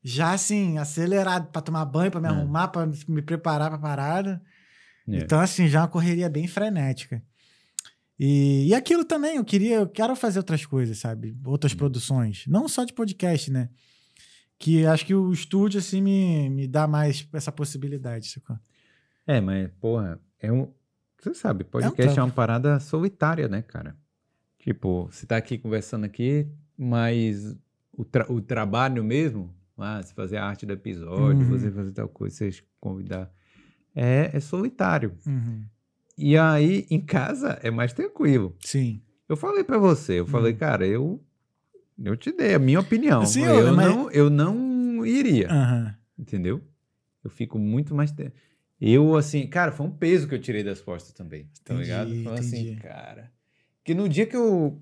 já 0.02 0.32
assim, 0.32 0.78
acelerado 0.78 1.48
pra 1.50 1.62
tomar 1.62 1.84
banho, 1.84 2.10
pra 2.10 2.20
me 2.20 2.26
É. 2.26 2.30
arrumar, 2.30 2.68
pra 2.68 2.86
me 2.86 3.22
preparar 3.22 3.68
pra 3.70 3.78
parada. 3.78 4.40
É. 5.08 5.16
Então, 5.18 5.40
assim, 5.40 5.68
já 5.68 5.78
é 5.80 5.82
uma 5.82 5.88
correria 5.88 6.28
bem 6.28 6.46
frenética. 6.46 7.22
E, 8.22 8.66
e 8.68 8.74
aquilo 8.74 9.02
também, 9.02 9.36
eu 9.36 9.44
queria, 9.44 9.76
eu 9.76 9.88
quero 9.88 10.14
fazer 10.14 10.38
outras 10.40 10.66
coisas, 10.66 10.98
sabe? 10.98 11.34
Outras 11.42 11.72
produções. 11.72 12.44
Não 12.46 12.68
só 12.68 12.84
de 12.84 12.92
podcast, 12.92 13.50
né? 13.50 13.70
Que 14.58 14.84
acho 14.84 15.06
que 15.06 15.14
o 15.14 15.32
estúdio, 15.32 15.78
assim, 15.78 16.02
me, 16.02 16.50
me 16.50 16.68
dá 16.68 16.86
mais 16.86 17.26
essa 17.32 17.50
possibilidade, 17.50 18.28
sacou? 18.28 18.58
É, 19.26 19.40
mas, 19.40 19.70
porra, 19.80 20.20
é 20.38 20.52
um. 20.52 20.70
Você 21.18 21.32
sabe, 21.32 21.64
podcast 21.64 22.02
é, 22.02 22.04
trampo. 22.12 22.20
uma 22.28 22.34
parada 22.34 22.78
solitária, 22.78 23.48
né, 23.48 23.62
cara? 23.62 23.96
Tipo, 24.58 25.08
você 25.10 25.24
tá 25.26 25.38
aqui 25.38 25.56
conversando 25.56 26.04
aqui, 26.04 26.46
mas 26.76 27.56
o, 27.92 28.04
tra- 28.04 28.30
o 28.30 28.40
trabalho 28.42 29.02
mesmo, 29.02 29.54
ah, 29.78 30.02
você 30.02 30.12
fazer 30.12 30.36
a 30.36 30.44
arte 30.44 30.66
do 30.66 30.74
episódio, 30.74 31.40
Uhum. 31.42 31.48
você 31.58 31.70
fazer 31.70 31.92
tal 31.92 32.08
coisa, 32.08 32.36
você 32.36 32.62
convidar, 32.78 33.32
é, 33.94 34.30
é 34.34 34.40
solitário. 34.40 35.16
Uhum. 35.26 35.64
E 36.20 36.36
aí, 36.36 36.86
em 36.90 37.00
casa, 37.00 37.58
é 37.62 37.70
mais 37.70 37.92
tranquilo. 37.92 38.54
Sim. 38.60 39.00
Eu 39.28 39.36
falei 39.36 39.64
pra 39.64 39.78
você, 39.78 40.20
eu 40.20 40.26
falei, 40.26 40.52
Uhum. 40.52 40.58
cara, 40.58 40.86
eu, 40.86 41.20
eu 42.02 42.16
te 42.16 42.30
dei 42.32 42.54
a 42.54 42.58
minha 42.58 42.80
opinião. 42.80 43.24
Sim, 43.24 43.44
eu, 43.44 43.72
mas- 43.72 43.86
não, 43.88 44.10
eu 44.10 44.28
não 44.28 45.06
iria 45.06 45.48
Aham. 45.50 45.94
entendeu? 46.18 46.60
Eu 47.24 47.30
fico 47.30 47.58
muito 47.58 47.94
mais 47.94 48.10
tempo. 48.12 48.32
Eu, 48.80 49.14
assim, 49.16 49.46
cara, 49.46 49.72
foi 49.72 49.86
um 49.86 49.90
peso 49.90 50.26
que 50.28 50.34
eu 50.34 50.40
tirei 50.40 50.64
das 50.64 50.80
costas 50.80 51.12
também, 51.12 51.48
tá 51.64 51.74
Entendi, 51.74 51.82
ligado? 51.90 52.22
Falando 52.24 52.38
assim, 52.38 52.60
entendi. 52.62 52.80
cara. 52.80 53.30
Que 53.84 53.94
no 53.94 54.08
dia 54.08 54.26
que 54.26 54.36
eu, 54.36 54.80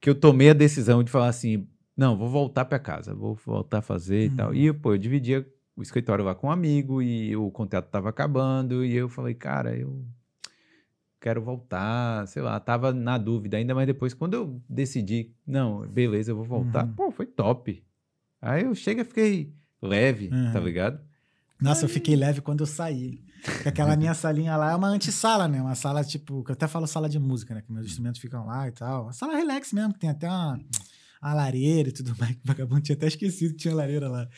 que 0.00 0.08
eu 0.08 0.14
tomei 0.14 0.50
a 0.50 0.54
decisão 0.54 1.02
de 1.02 1.10
falar 1.10 1.28
assim, 1.28 1.66
não, 1.96 2.16
vou 2.16 2.28
voltar 2.28 2.64
pra 2.64 2.78
casa, 2.78 3.14
vou 3.14 3.34
voltar 3.44 3.78
a 3.78 3.82
fazer 3.82 4.26
e 4.26 4.30
tal. 4.30 4.50
Uhum. 4.50 4.54
E, 4.54 4.72
pô, 4.72 4.92
eu 4.94 4.98
dividia 4.98 5.46
o 5.76 5.82
escritório 5.82 6.24
lá 6.24 6.34
com 6.34 6.46
um 6.46 6.50
amigo 6.50 7.02
e 7.02 7.36
o 7.36 7.50
contrato 7.50 7.90
tava 7.90 8.08
acabando. 8.08 8.84
E 8.84 8.94
eu 8.94 9.08
falei, 9.08 9.34
cara, 9.34 9.76
eu 9.76 10.04
quero 11.24 11.40
voltar, 11.42 12.28
sei 12.28 12.42
lá, 12.42 12.60
tava 12.60 12.92
na 12.92 13.16
dúvida 13.16 13.56
ainda, 13.56 13.74
mas 13.74 13.86
depois, 13.86 14.12
quando 14.12 14.34
eu 14.34 14.60
decidi, 14.68 15.32
não, 15.46 15.88
beleza, 15.88 16.30
eu 16.30 16.36
vou 16.36 16.44
voltar, 16.44 16.84
Uhum. 16.84 16.92
pô, 16.92 17.10
foi 17.10 17.24
top. 17.24 17.82
Aí 18.42 18.64
eu 18.64 18.74
chego 18.74 19.00
e 19.00 19.04
fiquei 19.04 19.54
leve, 19.80 20.28
tá 20.28 20.58
Uhum. 20.58 20.64
ligado? 20.66 21.00
Nossa, 21.58 21.86
eu 21.86 21.88
fiquei 21.88 22.14
leve 22.14 22.42
quando 22.42 22.60
eu 22.60 22.66
saí. 22.66 23.24
Porque 23.42 23.68
aquela 23.70 23.96
minha 23.96 24.12
salinha 24.14 24.54
lá 24.56 24.72
é 24.72 24.74
uma 24.76 24.88
antessala, 24.88 25.48
né? 25.48 25.62
Uma 25.62 25.74
sala, 25.74 26.04
tipo, 26.04 26.44
que 26.44 26.50
eu 26.50 26.52
até 26.54 26.66
falo 26.68 26.86
sala 26.86 27.08
de 27.08 27.18
música, 27.18 27.54
né? 27.54 27.62
Que 27.62 27.72
meus 27.72 27.86
instrumentos 27.86 28.20
ficam 28.20 28.44
lá 28.44 28.68
e 28.68 28.72
tal. 28.72 29.04
Uma 29.04 29.12
sala 29.14 29.34
relax 29.34 29.72
mesmo, 29.72 29.94
que 29.94 30.00
tem 30.00 30.10
até 30.10 30.28
uma, 30.28 30.60
uma 31.22 31.32
lareira 31.34 31.88
e 31.88 31.92
tudo 31.92 32.14
mais. 32.18 32.32
O 32.36 32.38
vagabundo 32.44 32.82
tinha 32.82 32.96
até 32.96 33.06
esquecido 33.06 33.52
que 33.52 33.56
tinha 33.60 33.74
lareira 33.74 34.08
lá. 34.10 34.28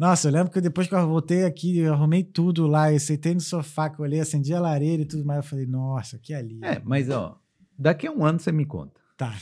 Nossa, 0.00 0.28
eu 0.28 0.32
lembro 0.32 0.50
que 0.50 0.62
depois 0.62 0.88
que 0.88 0.94
eu 0.94 1.06
voltei 1.06 1.44
aqui, 1.44 1.76
eu 1.80 1.92
arrumei 1.92 2.24
tudo 2.24 2.66
lá, 2.66 2.90
eu 2.90 2.98
sentei 2.98 3.34
no 3.34 3.40
sofá, 3.40 3.90
que 3.90 4.00
eu 4.00 4.02
olhei, 4.04 4.18
acendi 4.18 4.54
a 4.54 4.58
lareira 4.58 5.02
e 5.02 5.04
tudo 5.04 5.26
mais. 5.26 5.44
Eu 5.44 5.50
falei, 5.50 5.66
nossa, 5.66 6.18
que 6.18 6.32
ali. 6.32 6.58
É, 6.62 6.80
mas 6.82 7.10
ó, 7.10 7.38
daqui 7.78 8.06
a 8.06 8.10
um 8.10 8.24
ano 8.24 8.38
você 8.40 8.50
me 8.50 8.64
conta. 8.64 8.98
Tá. 9.18 9.34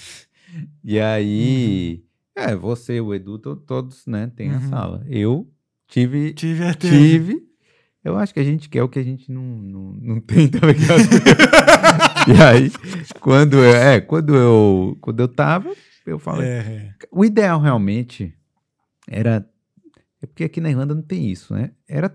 E 0.82 0.98
aí, 0.98 2.02
é, 2.34 2.56
você, 2.56 3.00
o 3.00 3.14
Edu, 3.14 3.38
to- 3.38 3.54
todos, 3.54 4.04
né, 4.04 4.32
tem 4.34 4.50
a 4.50 4.54
Uhum. 4.58 4.68
sala. 4.68 5.06
Eu 5.08 5.48
tive, 5.86 6.32
Tive 6.34 6.64
até. 6.64 6.88
tive. 6.88 7.40
Eu 8.02 8.16
acho 8.16 8.34
que 8.34 8.40
a 8.40 8.44
gente 8.44 8.68
quer 8.68 8.82
o 8.82 8.88
que 8.88 8.98
a 8.98 9.02
gente 9.04 9.30
não, 9.30 9.42
não, 9.42 9.92
não 9.92 10.20
tem, 10.20 10.48
tá 10.48 10.66
ligado? 10.66 10.98
e 12.36 12.42
aí, 12.42 12.72
quando 13.20 13.58
eu, 13.58 13.76
é, 13.76 14.00
quando 14.00 14.34
eu, 14.34 14.98
quando 15.00 15.20
eu 15.20 15.28
tava, 15.28 15.72
eu 16.04 16.18
falei, 16.18 16.48
É, 16.48 16.58
é. 16.58 16.94
o 17.12 17.24
ideal 17.24 17.60
realmente 17.60 18.34
era. 19.06 19.48
É 20.22 20.26
porque 20.26 20.44
aqui 20.44 20.60
na 20.60 20.70
Irlanda 20.70 20.94
não 20.94 21.02
tem 21.02 21.30
isso, 21.30 21.54
né? 21.54 21.70
Era 21.88 22.14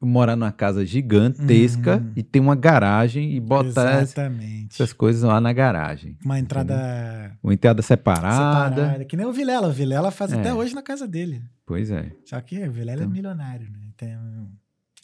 morar 0.00 0.36
numa 0.36 0.52
casa 0.52 0.84
gigantesca 0.84 1.96
Uhum. 1.96 2.12
e 2.14 2.22
ter 2.22 2.38
uma 2.38 2.54
garagem 2.54 3.34
e 3.34 3.40
botar 3.40 4.02
Exatamente. 4.02 4.74
essas 4.74 4.92
coisas 4.92 5.22
lá 5.22 5.40
na 5.40 5.52
garagem. 5.52 6.18
Uma 6.24 6.38
entrada 6.38 7.36
Uma 7.42 7.54
entrada 7.54 7.80
separada. 7.82 8.74
separada. 8.74 9.04
Que 9.04 9.16
nem 9.16 9.24
o 9.26 9.32
Vilela. 9.32 9.68
O 9.68 9.72
Vilela 9.72 10.10
faz 10.10 10.32
É. 10.32 10.38
até 10.38 10.52
hoje 10.52 10.74
na 10.74 10.82
casa 10.82 11.08
dele. 11.08 11.42
Pois 11.64 11.90
é. 11.90 12.12
Só 12.24 12.40
que 12.40 12.56
o 12.68 12.70
Vilela 12.72 13.00
é 13.00 13.04
Então. 13.04 13.10
milionário, 13.10 13.70
né? 13.70 13.78
Tem 13.96 14.16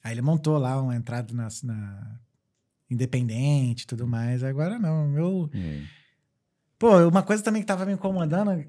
Aí 0.04 0.12
ele 0.12 0.22
montou 0.22 0.58
lá 0.58 0.80
uma 0.82 0.94
entrada 0.96 1.32
na, 1.32 1.48
na 1.64 2.18
independente 2.90 3.82
e 3.82 3.86
tudo 3.86 4.06
mais. 4.06 4.42
Agora 4.44 4.78
não. 4.78 5.16
Eu... 5.16 5.50
é. 5.54 5.80
Pô, 6.78 7.08
uma 7.08 7.22
coisa 7.22 7.42
também 7.42 7.62
que 7.62 7.66
tava 7.66 7.86
me 7.86 7.92
incomodando, 7.92 8.64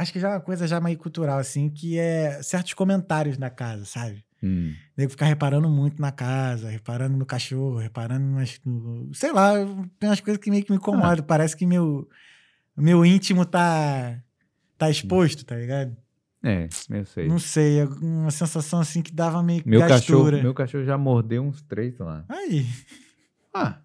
acho 0.00 0.12
que 0.12 0.20
já 0.20 0.30
é 0.30 0.32
uma 0.34 0.40
coisa 0.40 0.66
já 0.66 0.80
meio 0.80 0.98
cultural, 0.98 1.38
assim, 1.38 1.68
que 1.70 1.98
é 1.98 2.42
certos 2.42 2.74
comentários 2.74 3.36
na 3.38 3.50
casa, 3.50 3.84
sabe? 3.84 4.24
Hum. 4.42 4.74
Nego 4.96 5.10
ficar 5.10 5.26
reparando 5.26 5.68
muito 5.68 6.00
na 6.00 6.10
casa, 6.10 6.70
reparando 6.70 7.16
no 7.16 7.26
cachorro, 7.26 7.76
reparando 7.78 8.24
nas. 8.26 8.58
no- 8.64 9.14
sei 9.14 9.32
lá, 9.32 9.52
tem 9.98 10.08
umas 10.08 10.20
coisas 10.20 10.42
que 10.42 10.50
meio 10.50 10.64
que 10.64 10.70
me 10.70 10.76
Ah. 10.76 10.80
incomodam. 10.80 11.24
Parece 11.26 11.54
que 11.56 11.66
meu, 11.66 12.08
meu 12.76 13.04
íntimo 13.04 13.44
tá. 13.44 14.18
tá 14.78 14.88
exposto, 14.88 15.44
tá 15.44 15.56
ligado? 15.56 15.94
É, 16.42 16.68
eu 16.88 17.04
sei. 17.04 17.28
Não 17.28 17.38
sei, 17.38 17.80
é 17.80 17.84
uma 17.84 18.30
sensação 18.30 18.80
assim 18.80 19.02
que 19.02 19.12
dava 19.12 19.42
meio 19.42 19.62
Meu 19.66 19.80
cachorro, 19.80 20.22
gastura. 20.24 20.42
meu 20.42 20.54
cachorro 20.54 20.84
já 20.84 20.96
mordeu 20.96 21.42
uns 21.42 21.60
três 21.60 21.98
lá. 21.98 22.24
Aí. 22.30 22.66
Ah. 23.52 23.76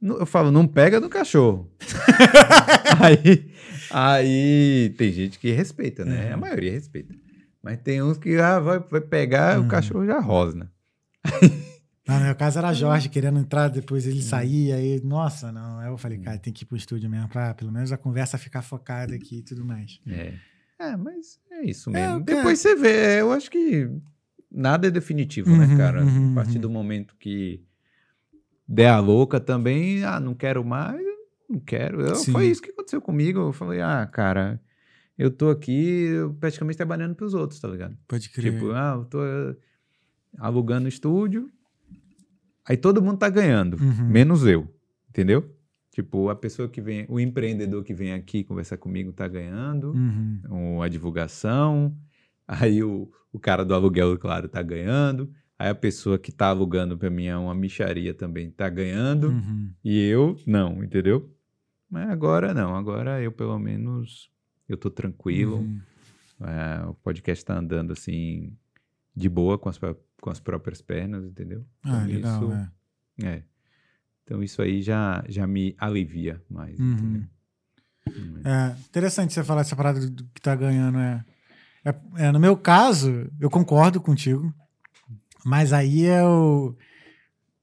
Eu 0.00 0.24
falo, 0.26 0.50
não 0.50 0.66
pega 0.66 0.98
no 0.98 1.08
cachorro. 1.10 1.70
aí, 2.98 3.51
aí 3.92 4.94
tem 4.96 5.12
gente 5.12 5.38
que 5.38 5.50
respeita, 5.52 6.04
né? 6.04 6.28
Uhum. 6.28 6.34
A 6.34 6.36
maioria 6.36 6.72
respeita. 6.72 7.14
Mas 7.62 7.78
tem 7.78 8.02
uns 8.02 8.18
que 8.18 8.36
ah, 8.36 8.58
vai, 8.58 8.78
vai 8.80 9.00
pegar, 9.00 9.58
Uhum. 9.58 9.66
o 9.66 9.68
cachorro 9.68 10.06
já 10.06 10.18
rosna. 10.20 10.70
No 12.08 12.18
meu 12.18 12.34
caso 12.34 12.58
era 12.58 12.72
Jorge 12.74 13.08
querendo 13.08 13.38
entrar, 13.38 13.68
depois 13.68 14.08
ele 14.08 14.20
saía, 14.22 14.74
aí, 14.74 15.00
nossa, 15.04 15.52
não. 15.52 15.78
Aí 15.78 15.86
eu 15.88 15.96
falei, 15.96 16.18
cara, 16.18 16.36
tem 16.36 16.52
que 16.52 16.64
ir 16.64 16.66
pro 16.66 16.76
estúdio 16.76 17.08
mesmo, 17.08 17.28
pra 17.28 17.54
pelo 17.54 17.70
menos 17.70 17.92
a 17.92 17.96
conversa 17.96 18.36
ficar 18.36 18.60
focada 18.60 19.14
aqui 19.14 19.36
e 19.38 19.42
tudo 19.42 19.64
mais. 19.64 20.00
É. 20.08 20.34
É, 20.80 20.96
mas 20.96 21.38
é 21.52 21.64
isso 21.64 21.90
É, 21.90 21.92
mesmo. 21.92 22.24
cara- 22.24 22.38
Depois 22.38 22.58
você 22.58 22.74
vê, 22.74 23.20
eu 23.20 23.30
acho 23.30 23.48
que 23.48 23.88
nada 24.50 24.88
é 24.88 24.90
definitivo, 24.90 25.48
Uhum, 25.48 25.58
né, 25.58 25.76
cara? 25.76 26.04
uhum, 26.04 26.32
a 26.32 26.34
partir 26.34 26.56
uhum. 26.56 26.62
do 26.62 26.70
momento 26.70 27.14
que 27.20 27.62
der 28.66 28.88
a 28.88 28.98
louca 28.98 29.38
também, 29.38 30.02
ah, 30.04 30.18
não 30.18 30.34
quero 30.34 30.64
mais, 30.64 31.00
não 31.52 31.60
quero. 31.60 32.00
Eu- 32.00 32.14
foi 32.16 32.46
isso 32.46 32.62
que 32.62 32.70
aconteceu 32.70 33.00
comigo. 33.00 33.38
Eu 33.40 33.52
falei, 33.52 33.80
ah, 33.80 34.06
cara, 34.06 34.60
eu 35.18 35.30
tô 35.30 35.50
aqui 35.50 36.08
praticamente 36.40 36.76
trabalhando 36.76 37.14
pros 37.14 37.34
outros, 37.34 37.60
tá 37.60 37.68
ligado? 37.68 37.96
Pode 38.08 38.30
crer. 38.30 38.52
Tipo, 38.52 38.72
ah, 38.72 38.94
eu 38.98 39.04
tô 39.04 39.24
eh, 39.24 39.56
alugando 40.38 40.88
estúdio, 40.88 41.50
aí 42.66 42.76
todo 42.76 43.02
mundo 43.02 43.18
tá 43.18 43.28
ganhando, 43.28 43.76
Uhum. 43.80 44.08
menos 44.08 44.44
eu, 44.46 44.68
entendeu? 45.08 45.54
Tipo, 45.90 46.30
a 46.30 46.34
pessoa 46.34 46.68
que 46.68 46.80
vem, 46.80 47.04
o 47.08 47.20
empreendedor 47.20 47.84
que 47.84 47.92
vem 47.92 48.12
aqui 48.14 48.42
conversar 48.44 48.78
comigo 48.78 49.12
tá 49.12 49.28
ganhando, 49.28 49.92
Uhum. 49.92 50.40
um, 50.50 50.82
a 50.82 50.88
divulgação, 50.88 51.94
aí 52.48 52.82
o, 52.82 53.10
o 53.32 53.38
cara 53.38 53.64
do 53.64 53.74
aluguel, 53.74 54.16
claro, 54.18 54.48
tá 54.48 54.62
ganhando, 54.62 55.30
aí 55.58 55.68
a 55.68 55.74
pessoa 55.74 56.18
que 56.18 56.32
tá 56.32 56.46
alugando 56.46 56.96
pra 56.96 57.10
mim 57.10 57.26
é 57.26 57.36
uma 57.36 57.54
micharia 57.54 58.14
também 58.14 58.50
tá 58.50 58.68
ganhando, 58.70 59.28
Uhum. 59.28 59.70
e 59.84 59.98
eu 60.08 60.34
não, 60.46 60.82
entendeu? 60.82 61.30
Mas 61.92 62.08
agora 62.08 62.54
não, 62.54 62.74
agora 62.74 63.20
eu 63.20 63.30
pelo 63.30 63.58
menos, 63.58 64.30
eu 64.66 64.78
tô 64.78 64.90
tranquilo, 64.90 65.58
Uhum. 65.58 65.80
é, 66.40 66.86
o 66.86 66.94
podcast 66.94 67.44
tá 67.44 67.54
andando 67.58 67.92
assim, 67.92 68.56
de 69.14 69.28
boa 69.28 69.58
com 69.58 69.68
as, 69.68 69.78
com 69.78 70.30
as 70.30 70.40
próprias 70.40 70.80
pernas, 70.80 71.22
entendeu? 71.26 71.66
Ah, 71.84 72.04
Então, 72.04 72.06
legal. 72.06 72.42
isso- 72.42 72.52
é. 73.20 73.26
É. 73.26 73.42
Então 74.24 74.42
isso 74.42 74.62
aí 74.62 74.80
já, 74.80 75.22
já 75.28 75.46
me 75.46 75.74
alivia 75.78 76.40
mais, 76.48 76.78
Uhum. 76.80 76.92
entendeu? 76.94 77.22
É 78.44 78.74
interessante 78.88 79.34
você 79.34 79.44
falar 79.44 79.60
essa 79.60 79.76
parada 79.76 80.00
do- 80.08 80.24
que 80.34 80.40
tá 80.40 80.56
ganhando. 80.56 80.98
É, 80.98 81.24
é, 81.84 81.94
é, 82.26 82.32
no 82.32 82.40
meu 82.40 82.56
caso, 82.56 83.30
eu 83.38 83.50
concordo 83.50 84.00
contigo, 84.00 84.52
mas 85.44 85.72
aí 85.74 86.00
eu, 86.02 86.74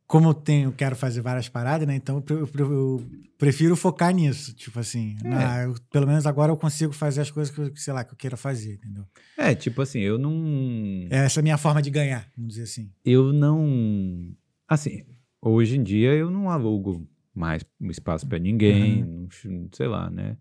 como 0.09 0.27
eu 0.29 0.33
tenho, 0.33 0.71
quero 0.71 0.95
fazer 0.95 1.21
várias 1.21 1.47
paradas, 1.47 1.87
né? 1.87 1.95
Então 1.95 2.21
eu, 2.31 2.39
eu 2.39 2.47
pre- 2.47 2.63
eu 2.63 3.05
prefiro 3.37 3.75
focar 3.75 4.11
nisso. 4.11 4.55
Tipo 4.55 4.79
assim, 4.79 5.15
É. 5.23 5.29
na- 5.29 5.63
eu- 5.65 5.75
pelo 5.91 6.07
menos 6.07 6.25
agora 6.25 6.51
eu 6.51 6.57
consigo 6.57 6.91
fazer 6.91 7.21
as 7.21 7.29
coisas 7.29 7.53
que, 7.53 7.61
eu, 7.61 7.71
sei 7.75 7.93
lá, 7.93 8.03
que 8.03 8.13
eu 8.13 8.17
queira 8.17 8.35
fazer, 8.35 8.73
entendeu? 8.73 9.05
É, 9.37 9.53
tipo 9.53 9.79
assim, 9.83 9.99
eu 9.99 10.17
não. 10.17 11.05
Essa 11.11 11.39
é 11.39 11.41
a 11.41 11.43
minha 11.43 11.59
forma 11.59 11.79
de 11.79 11.91
ganhar, 11.91 12.27
vamos 12.35 12.53
dizer 12.55 12.63
assim. 12.63 12.91
Eu 13.05 13.31
não. 13.31 14.33
Assim, 14.67 15.03
hoje 15.39 15.77
em 15.77 15.83
dia 15.83 16.11
eu 16.15 16.31
não 16.31 16.49
alugo 16.49 17.07
mais 17.35 17.63
um 17.79 17.91
espaço 17.91 18.27
pra 18.27 18.39
ninguém, 18.39 19.03
Uhum. 19.03 19.27
não 19.45 19.69
sei 19.71 19.87
lá, 19.87 20.09
né? 20.09 20.35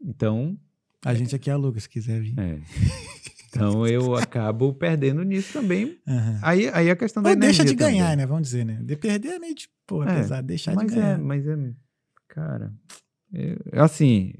Então, 0.00 0.56
A 1.04 1.14
gente 1.14 1.34
aqui 1.34 1.50
aluga, 1.50 1.80
se 1.80 1.88
quiser 1.88 2.20
vir. 2.20 2.34
é. 2.38 2.60
Então 3.56 3.86
eu 3.86 4.14
acabo 4.16 4.72
perdendo 4.74 5.22
nisso 5.22 5.52
também. 5.52 5.98
Aham. 6.06 6.38
Aí, 6.42 6.68
aí 6.72 6.90
a 6.90 6.96
questão 6.96 7.22
da 7.22 7.30
Ou 7.30 7.36
deixa 7.36 7.64
de 7.64 7.74
ganhar, 7.74 8.04
também. 8.04 8.16
né? 8.18 8.26
Vamos 8.26 8.42
dizer, 8.44 8.64
né? 8.64 8.80
De 8.82 8.96
perder 8.96 9.28
é 9.34 9.38
meio 9.38 9.54
de, 9.54 9.68
porra, 9.86 10.10
É, 10.12 10.16
pesado. 10.16 10.46
Deixar 10.46 10.74
mas 10.74 10.88
de 10.88 10.94
ganhar. 10.96 11.14
é, 11.14 11.16
mas 11.18 11.46
é, 11.46 11.56
cara, 12.28 12.72
é, 13.32 13.56
assim, 13.80 14.34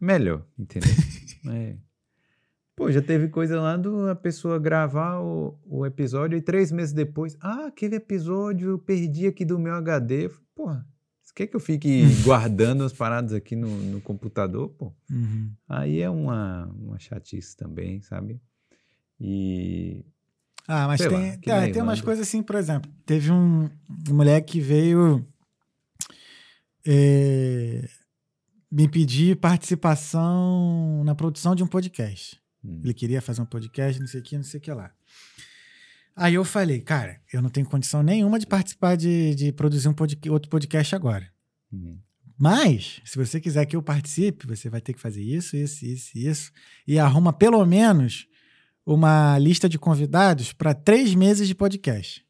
melhor, 0.00 0.44
entendeu? 0.58 0.90
É. 1.48 1.74
Pô, 2.76 2.90
já 2.90 3.00
teve 3.00 3.28
coisa 3.28 3.58
lá 3.60 3.76
do 3.78 4.08
a 4.10 4.14
pessoa 4.14 4.58
gravar 4.58 5.20
o, 5.20 5.58
o 5.66 5.86
episódio 5.86 6.36
e 6.36 6.42
três 6.42 6.70
meses 6.70 6.92
depois, 6.92 7.34
ah, 7.40 7.66
aquele 7.66 7.96
episódio 7.96 8.70
eu 8.70 8.78
perdi 8.78 9.26
aqui 9.26 9.42
do 9.44 9.58
meu 9.58 9.74
HD. 9.74 10.30
Porra, 10.54 10.86
você 11.30 11.34
quer 11.34 11.46
que 11.46 11.56
eu 11.56 11.60
fique 11.60 12.02
guardando 12.22 12.84
as 12.84 12.92
paradas 12.92 13.32
aqui 13.32 13.54
no, 13.56 13.68
no 13.68 14.00
computador, 14.00 14.68
pô? 14.70 14.92
Uhum. 15.10 15.52
Aí 15.68 16.00
é 16.00 16.10
uma, 16.10 16.66
uma 16.66 16.98
chatice 16.98 17.56
também, 17.56 18.00
sabe? 18.02 18.40
E 19.20 20.04
Ah, 20.66 20.86
mas 20.86 21.00
lá, 21.00 21.08
tem, 21.08 21.30
aqui 21.30 21.50
é, 21.50 21.60
tem 21.70 21.82
umas 21.82 21.98
Irlanda. 21.98 22.02
coisas 22.02 22.26
assim, 22.28 22.42
por 22.42 22.56
exemplo, 22.56 22.90
teve 23.06 23.30
um, 23.30 23.64
um 24.08 24.14
moleque 24.14 24.52
que 24.52 24.60
veio 24.60 25.24
é, 26.86 27.88
me 28.70 28.88
pedir 28.88 29.36
participação 29.36 31.02
na 31.04 31.14
produção 31.14 31.54
de 31.54 31.62
um 31.62 31.66
podcast. 31.66 32.40
hum, 32.64 32.80
Ele 32.84 32.94
queria 32.94 33.20
fazer 33.20 33.42
um 33.42 33.46
podcast, 33.46 34.00
não 34.00 34.06
sei 34.06 34.20
o 34.20 34.22
que, 34.22 34.36
não 34.36 34.44
sei 34.44 34.58
o 34.58 34.62
que 34.62 34.72
lá. 34.72 34.90
Aí 36.16 36.34
eu 36.34 36.44
falei, 36.44 36.80
cara, 36.80 37.20
eu 37.32 37.40
não 37.40 37.48
tenho 37.48 37.66
condição 37.66 38.02
nenhuma 38.02 38.38
de 38.38 38.46
participar 38.46 38.96
de, 38.96 39.34
de 39.34 39.52
produzir 39.52 39.88
um 39.88 39.92
podca- 39.94 40.30
outro 40.32 40.50
podcast 40.50 40.94
agora. 40.94 41.26
hum, 41.72 41.98
Mas, 42.38 43.00
se 43.04 43.16
você 43.16 43.40
quiser 43.40 43.64
que 43.66 43.76
eu 43.76 43.82
participe, 43.82 44.46
você 44.46 44.68
vai 44.68 44.80
ter 44.80 44.92
que 44.92 45.00
fazer 45.00 45.22
isso, 45.22 45.56
isso, 45.56 45.84
isso, 45.84 46.10
isso. 46.18 46.52
E 46.86 46.98
arruma 46.98 47.32
pelo 47.32 47.64
menos 47.64 48.26
uma 48.84 49.38
lista 49.38 49.68
de 49.68 49.78
convidados 49.78 50.52
para 50.52 50.74
três 50.74 51.14
meses 51.14 51.46
de 51.48 51.54
podcast. 51.54 52.24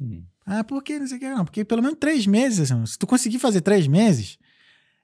hum. 0.00 0.24
Ah, 0.46 0.64
por 0.64 0.82
que 0.82 0.98
não 0.98 1.06
sei 1.06 1.16
o 1.16 1.20
que? 1.20 1.28
Não, 1.28 1.44
porque 1.44 1.64
pelo 1.64 1.80
menos 1.82 1.98
três 2.00 2.26
meses, 2.26 2.70
irmão. 2.70 2.84
se 2.84 2.98
tu 2.98 3.06
conseguir 3.06 3.38
fazer 3.38 3.60
três 3.60 3.86
meses, 3.86 4.36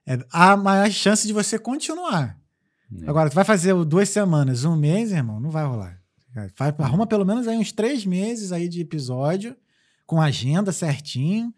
é, 0.05 0.17
há 0.29 0.57
maior 0.57 0.91
chance 0.91 1.25
de 1.25 1.31
você 1.31 1.57
continuar. 1.57 2.37
É. 3.01 3.09
Agora, 3.09 3.29
tu 3.29 3.33
vai 3.35 3.45
fazer 3.45 3.73
duas 3.85 4.09
semanas, 4.09 4.65
um 4.65 4.75
mês, 4.75 5.11
irmão, 5.11 5.39
não 5.39 5.49
vai 5.49 5.65
rolar. 5.65 5.96
Faz- 6.55 6.73
arruma 6.79 7.05
pelo 7.07 7.25
menos 7.25 7.47
aí 7.47 7.57
uns 7.57 7.71
três 7.71 8.05
meses 8.05 8.51
aí 8.51 8.67
de 8.69 8.81
episódio, 8.81 9.55
com 10.05 10.21
agenda 10.21 10.71
certinho, 10.71 11.53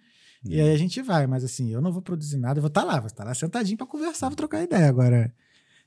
e 0.46 0.60
aí 0.60 0.72
a 0.72 0.78
gente 0.78 1.02
vai. 1.02 1.28
Mas 1.28 1.44
assim, 1.44 1.70
eu 1.72 1.82
não 1.82 1.92
vou 1.92 2.02
produzir 2.02 2.38
nada, 2.38 2.60
eu 2.60 2.62
vou 2.62 2.68
estar 2.70 2.84
lá, 2.84 3.00
vou 3.00 3.08
estar 3.08 3.24
lá 3.24 3.34
sentadinho 3.34 3.78
pra 3.78 3.86
conversar, 3.88 4.28
vou 4.30 4.36
trocar 4.36 4.64
ideia. 4.64 4.88
Agora, 4.90 5.34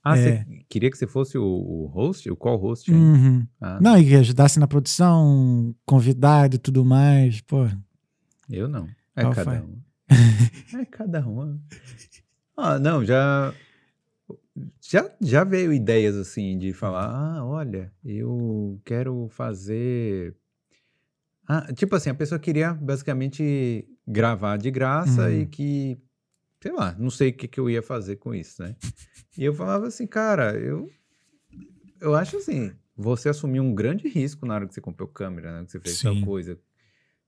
Ah, 0.05 0.19
É. 0.19 0.20
você 0.44 0.47
queria 0.69 0.90
que 0.90 0.98
você 0.98 1.06
fosse 1.06 1.39
o, 1.39 1.44
o 1.44 1.86
host? 1.86 2.28
O 2.31 2.35
qual 2.36 2.56
host? 2.56 2.90
uhum. 2.93 3.47
Ah, 3.60 3.78
não, 3.81 3.97
e 3.97 4.05
que 4.05 4.14
ajudasse 4.16 4.59
na 4.59 4.66
produção, 4.66 5.74
convidado 5.86 6.56
e 6.56 6.59
tudo 6.59 6.85
mais, 6.85 7.40
pô. 7.40 7.69
Eu 8.51 8.69
não. 8.69 8.89
É 9.14 9.23
Qual 9.23 9.32
cada 9.35 9.51
foi? 9.51 9.60
um. 9.60 9.78
é 10.81 10.85
cada 10.86 11.28
um. 11.28 11.59
Ah, 12.56 12.78
não, 12.78 13.02
já, 13.05 13.52
já. 14.80 15.10
Já 15.20 15.44
veio 15.44 15.72
ideias 15.72 16.16
assim 16.16 16.58
de 16.58 16.72
falar: 16.72 17.06
ah, 17.10 17.44
olha, 17.44 17.92
eu 18.04 18.80
quero 18.84 19.28
fazer. 19.30 20.36
Ah, 21.46 21.72
tipo 21.72 21.94
assim, 21.96 22.10
a 22.10 22.14
pessoa 22.14 22.38
queria 22.38 22.72
basicamente 22.72 23.86
gravar 24.06 24.56
de 24.56 24.70
graça 24.70 25.28
Uhum. 25.28 25.40
e 25.40 25.46
que. 25.46 25.98
Sei 26.62 26.70
lá, 26.72 26.94
não 26.98 27.10
sei 27.10 27.30
o 27.30 27.32
que, 27.32 27.48
que 27.48 27.58
eu 27.58 27.68
ia 27.68 27.82
fazer 27.82 28.16
com 28.16 28.32
isso, 28.34 28.62
né? 28.62 28.76
E 29.36 29.44
eu 29.44 29.52
falava 29.52 29.86
assim, 29.88 30.06
cara, 30.06 30.54
eu. 30.56 30.88
Eu 32.00 32.14
acho 32.14 32.36
assim, 32.36 32.72
você 32.96 33.28
assumiu 33.28 33.62
um 33.62 33.74
grande 33.74 34.08
risco 34.08 34.44
na 34.46 34.54
hora 34.54 34.66
que 34.66 34.74
você 34.74 34.80
comprou 34.80 35.08
câmera, 35.08 35.50
na 35.50 35.56
hora 35.58 35.64
que 35.66 35.72
você 35.72 35.80
fez 35.80 36.00
tal 36.00 36.14
Sim. 36.14 36.24
coisa. 36.24 36.58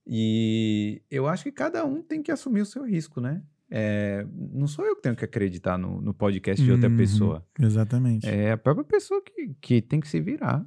E 0.06 1.00
eu 1.10 1.26
acho 1.26 1.44
que 1.44 1.52
cada 1.52 1.84
um 1.84 2.02
tem 2.02 2.22
que 2.22 2.30
assumir 2.30 2.60
o 2.60 2.66
seu 2.66 2.84
risco, 2.84 3.20
né? 3.20 3.42
É, 3.76 4.24
não 4.52 4.68
sou 4.68 4.84
eu 4.84 4.94
que 4.94 5.02
tenho 5.02 5.16
que 5.16 5.24
acreditar 5.24 5.76
no, 5.76 6.00
no 6.00 6.14
podcast 6.14 6.64
de 6.64 6.70
outra 6.70 6.88
Uhum. 6.88 6.96
pessoa. 6.96 7.44
Exatamente. 7.58 8.24
É 8.28 8.52
a 8.52 8.56
própria 8.56 8.84
pessoa 8.84 9.20
que, 9.20 9.52
que 9.60 9.82
tem 9.82 9.98
que 9.98 10.06
se 10.06 10.20
virar. 10.20 10.64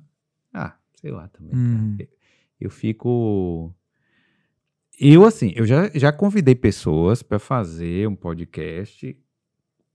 Ah, 0.53 0.75
sei 0.95 1.11
lá 1.11 1.27
também. 1.29 1.55
Uhum. 1.55 1.95
Eu- 1.99 2.07
Eu 2.59 2.69
fico. 2.71 3.73
Eu, 4.99 5.23
assim, 5.25 5.53
eu 5.55 5.65
já, 5.65 5.89
já 5.93 6.11
convidei 6.11 6.55
pessoas 6.55 7.21
para 7.21 7.37
fazer 7.39 8.07
um 8.07 8.15
podcast, 8.15 9.15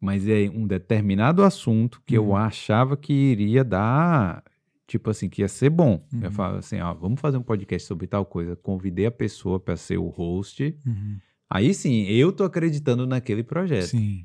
mas 0.01 0.27
é 0.29 0.49
um 0.49 0.67
determinado 0.67 1.43
assunto 1.43 2.01
que 2.07 2.15
eu 2.17 2.29
Uhum. 2.29 2.37
achava 2.37 2.97
que 2.97 3.13
iria 3.13 3.65
dar. 3.65 4.43
Tipo 4.87 5.11
assim, 5.11 5.29
que 5.29 5.43
ia 5.43 5.49
ser 5.49 5.71
bom. 5.71 6.07
Eu 6.13 6.29
Uhum. 6.29 6.31
falava 6.33 6.59
assim, 6.59 6.79
ó, 6.81 6.93
vamos 6.95 7.21
fazer 7.21 7.37
um 7.37 7.43
podcast 7.43 7.87
sobre 7.89 8.07
tal 8.07 8.25
coisa. 8.25 8.55
Convidei 8.57 9.07
a 9.07 9.11
pessoa 9.11 9.59
para 9.59 9.77
ser 9.77 9.97
o 9.99 10.07
host. 10.09 10.77
Uhum. 10.87 11.19
Aí 11.55 11.75
sim, 11.75 12.05
eu 12.05 12.33
tô 12.33 12.45
acreditando 12.45 13.07
naquele 13.07 13.43
projeto. 13.45 13.91
Sim. 13.91 14.25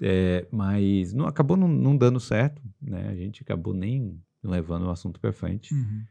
É, 0.00 0.46
mas 0.50 1.12
não, 1.12 1.26
acabou 1.26 1.54
não, 1.56 1.68
não 1.68 1.94
dando 1.96 2.18
certo, 2.18 2.62
né? 2.80 3.08
A 3.08 3.14
gente 3.14 3.42
acabou 3.42 3.74
nem 3.74 4.18
levando 4.42 4.86
o 4.86 4.90
assunto 4.90 5.20
para 5.20 5.32
frente. 5.32 5.74
Uhum. 5.74 6.02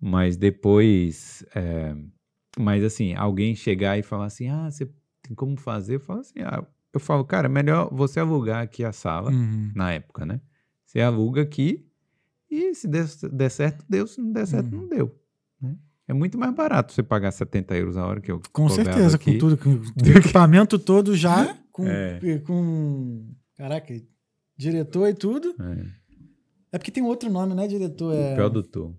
Mas 0.00 0.36
depois, 0.38 1.44
é, 1.54 1.94
mas 2.58 2.82
assim, 2.82 3.14
alguém 3.14 3.54
chegar 3.54 3.98
e 3.98 4.02
falar 4.02 4.26
assim, 4.26 4.48
ah, 4.48 4.70
você 4.70 4.86
tem 5.22 5.34
como 5.34 5.56
fazer? 5.56 5.96
Eu 5.96 6.00
falo 6.00 6.20
assim, 6.20 6.40
ah, 6.40 6.64
eu 6.92 7.00
falo, 7.00 7.24
cara, 7.24 7.46
é 7.46 7.50
melhor 7.50 7.92
você 7.92 8.20
alugar 8.20 8.62
aqui 8.62 8.84
a 8.84 8.92
sala, 8.92 9.30
Uhum. 9.30 9.70
na 9.74 9.92
época, 9.92 10.24
né? 10.24 10.40
Você 10.84 11.00
aluga 11.00 11.42
aqui 11.42 11.86
e 12.50 12.74
se 12.74 12.86
der, 12.88 13.06
der 13.32 13.50
certo, 13.50 13.84
deu, 13.88 14.06
se 14.06 14.20
não 14.20 14.32
der 14.32 14.46
certo, 14.46 14.72
Uhum. 14.74 14.82
não 14.82 14.88
deu? 14.88 15.18
É 16.06 16.12
muito 16.12 16.36
mais 16.38 16.54
barato 16.54 16.92
você 16.92 17.02
pagar 17.02 17.30
70 17.32 17.74
euros 17.76 17.96
a 17.96 18.06
hora 18.06 18.20
que 18.20 18.30
eu 18.30 18.40
Com 18.52 18.68
certeza, 18.68 19.16
aqui. 19.16 19.32
com 19.32 19.38
tudo, 19.38 19.56
com 19.56 19.70
o 19.70 20.18
equipamento 20.18 20.78
todo 20.78 21.16
já, 21.16 21.56
com, 21.72 21.86
É. 21.86 22.38
com. 22.40 23.26
Caraca, 23.56 23.94
diretor 24.56 25.08
e 25.08 25.14
tudo. 25.14 25.54
É, 25.60 25.86
É 26.72 26.78
porque 26.78 26.90
tem 26.90 27.02
outro 27.02 27.30
nome, 27.30 27.54
né, 27.54 27.66
diretor? 27.68 28.14
É... 28.14 28.34
produtor. 28.34 28.94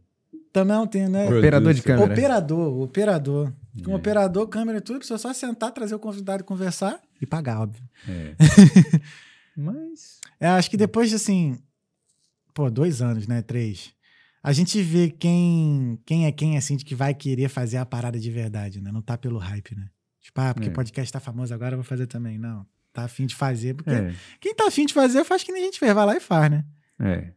Também 0.54 0.76
não 0.78 0.88
tem, 0.88 1.10
né? 1.10 1.28
Operador 1.28 1.74
de 1.74 1.82
câmera. 1.84 2.14
Operador, 2.14 2.82
operador. 2.82 3.54
Com 3.84 3.92
É. 3.92 3.96
operador, 3.96 4.48
câmera 4.48 4.78
e 4.78 4.82
tudo, 4.82 5.00
precisa 5.00 5.18
só 5.18 5.34
sentar, 5.34 5.72
trazer 5.74 5.94
o 5.96 6.00
convidado 6.00 6.42
e 6.42 6.46
conversar 6.46 7.00
e 7.22 7.26
pagar, 7.26 7.60
óbvio. 7.62 7.84
É. 8.08 8.36
Mas 9.56 10.20
É, 10.40 10.48
acho 10.48 10.70
que 10.70 10.78
depois 10.78 11.10
de 11.10 11.16
assim, 11.16 11.60
pô, 12.54 12.70
dois 12.70 13.02
anos, 13.02 13.28
né? 13.28 13.42
Três. 13.42 13.94
A 14.48 14.54
gente 14.54 14.82
vê 14.82 15.10
quem, 15.10 16.00
quem 16.06 16.26
é 16.26 16.32
quem, 16.32 16.58
assim, 16.58 16.76
de 16.78 16.86
que 16.86 16.94
vai 16.96 17.14
querer 17.14 17.50
fazer 17.50 17.78
a 17.78 17.86
parada 17.86 18.20
de 18.20 18.30
verdade, 18.32 18.82
né? 18.82 18.92
Não 18.92 19.02
tá 19.02 19.18
pelo 19.18 19.38
hype, 19.40 19.76
né? 19.76 19.90
Tipo, 20.22 20.42
ah, 20.42 20.54
porque 20.54 20.70
É. 20.70 20.72
podcast 20.72 21.12
tá 21.12 21.20
famoso 21.20 21.54
agora, 21.54 21.74
eu 21.74 21.78
vou 21.78 21.84
fazer 21.84 22.08
também. 22.08 22.38
Não, 22.38 22.66
tá 22.94 23.04
afim 23.04 23.26
de 23.26 23.36
fazer, 23.36 23.74
porque 23.76 23.90
É, 23.92 24.14
quem 24.40 24.54
tá 24.56 24.68
afim 24.68 24.86
de 24.86 24.94
fazer, 24.94 25.24
faz 25.24 25.44
que 25.44 25.52
nem 25.52 25.62
a 25.62 25.66
gente 25.66 25.80
fez, 25.80 25.94
vai 25.94 26.06
lá 26.06 26.16
e 26.16 26.20
faz, 26.20 26.50
né? 26.52 26.66
é. 27.00 27.32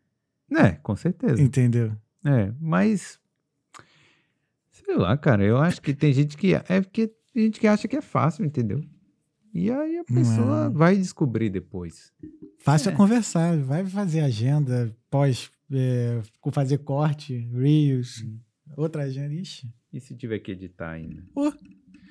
É, 0.50 0.70
com 0.82 0.96
certeza. 0.96 1.42
Entendeu? 1.42 1.94
É, 2.24 2.50
mas. 2.58 3.20
Sei 4.70 4.96
lá, 4.96 5.16
cara, 5.16 5.44
eu 5.44 5.58
acho 5.58 5.80
que 5.82 5.92
tem 5.92 6.12
gente 6.12 6.36
que. 6.38 6.54
É 6.54 6.80
porque 6.80 7.08
tem 7.34 7.44
gente 7.44 7.60
que 7.60 7.66
acha 7.66 7.86
que 7.86 7.96
é 7.96 8.00
fácil, 8.00 8.44
entendeu? 8.46 8.82
E 9.54 9.70
aí 9.70 9.98
a 9.98 10.04
Não 10.08 10.20
é. 10.20 10.24
pessoa 10.24 10.70
vai 10.70 10.96
descobrir 10.96 11.50
depois. 11.50 12.12
Fácil 12.58 12.90
é. 12.90 12.92
É. 12.92 12.96
conversar, 12.96 13.56
vai 13.58 13.84
fazer 13.86 14.20
agenda, 14.20 14.94
pós, 15.10 15.50
é, 15.72 16.20
fazer 16.52 16.78
corte, 16.78 17.48
reels, 17.54 18.22
Hum. 18.24 18.38
outra 18.76 19.02
agenda, 19.04 19.32
ixi. 19.34 19.66
E 19.92 20.00
se 20.00 20.14
tiver 20.14 20.38
que 20.40 20.52
editar 20.52 20.90
ainda? 20.90 21.22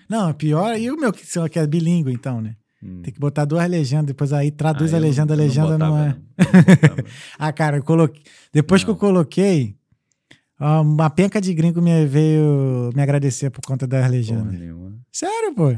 Não, 0.09 0.33
pior, 0.33 0.77
e 0.79 0.89
o 0.89 0.97
meu 0.99 1.11
que, 1.13 1.25
é 1.59 1.67
bilíngue, 1.67 2.11
então, 2.11 2.41
né? 2.41 2.55
Hum. 2.81 3.01
Tem 3.03 3.13
que 3.13 3.19
botar 3.19 3.45
duas 3.45 3.67
legendas, 3.69 4.05
depois 4.07 4.31
aí 4.33 4.51
traduz 4.51 4.93
Ah, 4.93 4.97
a 4.97 4.99
não- 4.99 5.07
legenda, 5.07 5.33
a 5.33 5.37
legenda 5.37 5.77
não, 5.77 5.89
botava, 5.91 5.97
é. 5.99 6.09
não. 6.09 6.89
Eu 6.89 6.95
não. 6.97 7.03
Ah, 7.37 7.51
cara, 7.53 7.77
eu 7.77 7.83
coloquei. 7.83 8.21
Depois 8.53 8.83
que 8.83 8.89
eu 8.89 8.95
coloquei, 8.95 9.75
uma 10.59 11.09
penca 11.09 11.39
de 11.41 11.53
gringo 11.53 11.81
me 11.81 12.05
veio 12.05 12.89
me 12.95 13.01
agradecer 13.01 13.49
por 13.51 13.61
conta 13.65 13.85
das 13.87 13.99
Porra 14.01 14.11
legendas. 14.11 14.53
nenhuma. 14.59 14.97
Sério, 15.11 15.53
pô. 15.55 15.75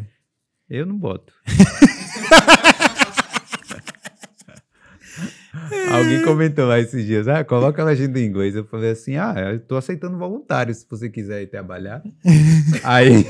Eu 0.69 0.85
não 0.85 0.97
boto. 0.97 1.33
Alguém 5.91 6.23
comentou 6.23 6.67
lá 6.67 6.79
esses 6.79 7.05
dias, 7.05 7.27
ah, 7.27 7.43
coloca 7.43 7.81
a 7.81 7.85
legenda 7.85 8.19
em 8.19 8.25
inglês. 8.25 8.55
Eu 8.55 8.65
falei 8.65 8.91
assim, 8.91 9.17
ah, 9.17 9.33
eu 9.53 9.59
tô 9.59 9.75
aceitando 9.77 10.17
voluntário 10.17 10.73
se 10.73 10.85
você 10.89 11.09
quiser 11.09 11.41
ir 11.41 11.47
trabalhar. 11.47 12.01
aí, 12.83 13.25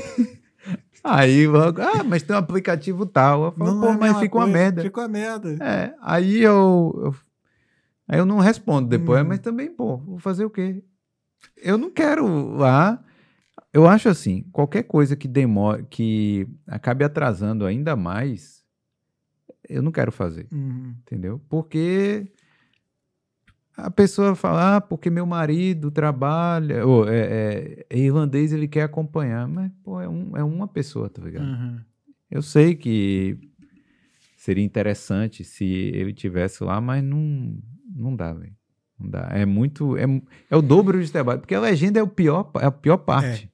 aí 1.02 1.46
logo, 1.46 1.80
ah, 1.82 2.04
mas 2.04 2.22
tem 2.22 2.34
um 2.36 2.38
aplicativo 2.38 3.06
tal. 3.06 3.44
Eu 3.46 3.52
falo, 3.52 3.74
Não 3.74 3.80
pô, 3.80 3.88
é 3.88 3.96
mas 3.96 4.18
fica 4.18 4.36
uma 4.36 4.46
merda. 4.46 4.82
Fica 4.82 5.00
uma 5.00 5.08
merda. 5.08 5.56
É, 5.64 5.94
aí 6.02 6.42
eu, 6.42 6.92
eu- 7.04 7.14
aí 8.08 8.18
eu 8.18 8.26
não 8.26 8.38
respondo 8.38 8.88
depois, 8.88 9.22
Hum. 9.22 9.28
mas 9.28 9.38
também, 9.38 9.70
pô, 9.70 9.96
vou 9.96 10.18
fazer 10.18 10.44
o 10.44 10.50
quê? 10.50 10.82
Eu 11.62 11.78
não 11.78 11.90
quero 11.90 12.54
lá. 12.56 13.02
Eu 13.72 13.86
acho 13.86 14.08
assim, 14.08 14.42
qualquer 14.52 14.82
coisa 14.82 15.14
que 15.14 15.28
demore, 15.28 15.84
que 15.88 16.46
acabe 16.66 17.04
atrasando 17.04 17.64
ainda 17.64 17.94
mais, 17.94 18.64
eu 19.68 19.80
não 19.82 19.92
quero 19.92 20.10
fazer, 20.10 20.48
Uhum. 20.52 20.94
entendeu? 21.02 21.40
Porque 21.48 22.26
a 23.76 23.90
pessoa 23.90 24.34
fala, 24.34 24.76
ah, 24.76 24.80
porque 24.80 25.08
meu 25.08 25.24
marido 25.24 25.90
trabalha, 25.90 26.84
ou 26.84 27.08
é, 27.08 27.18
é- 27.20 27.86
é 27.88 27.98
irlandês, 27.98 28.52
ele 28.52 28.66
quer 28.68 28.82
acompanhar, 28.82 29.46
mas, 29.48 29.70
pô, 29.82 30.00
é, 30.00 30.08
um- 30.08 30.36
é 30.36 30.42
uma 30.42 30.66
pessoa, 30.68 31.08
tá 31.08 31.22
ligado? 31.22 31.46
Uhum. 31.46 31.78
Eu 32.30 32.42
sei 32.42 32.74
que 32.74 33.38
seria 34.36 34.64
interessante 34.64 35.44
se 35.44 35.64
ele 35.64 36.12
tivesse 36.12 36.62
lá, 36.64 36.80
mas 36.80 37.02
não, 37.02 37.56
não 37.94 38.14
dá, 38.16 38.32
velho. 38.32 38.54
Não 38.98 39.08
dá. 39.08 39.28
É 39.32 39.46
muito. 39.46 39.96
É, 39.96 40.04
é 40.50 40.56
o 40.56 40.60
dobro 40.60 41.02
de 41.02 41.10
trabalho. 41.10 41.40
Porque 41.40 41.54
a 41.54 41.60
legenda 41.60 41.98
é, 41.98 42.02
o 42.02 42.06
pior, 42.06 42.50
é 42.60 42.66
a 42.66 42.70
pior 42.70 42.98
parte. 42.98 43.49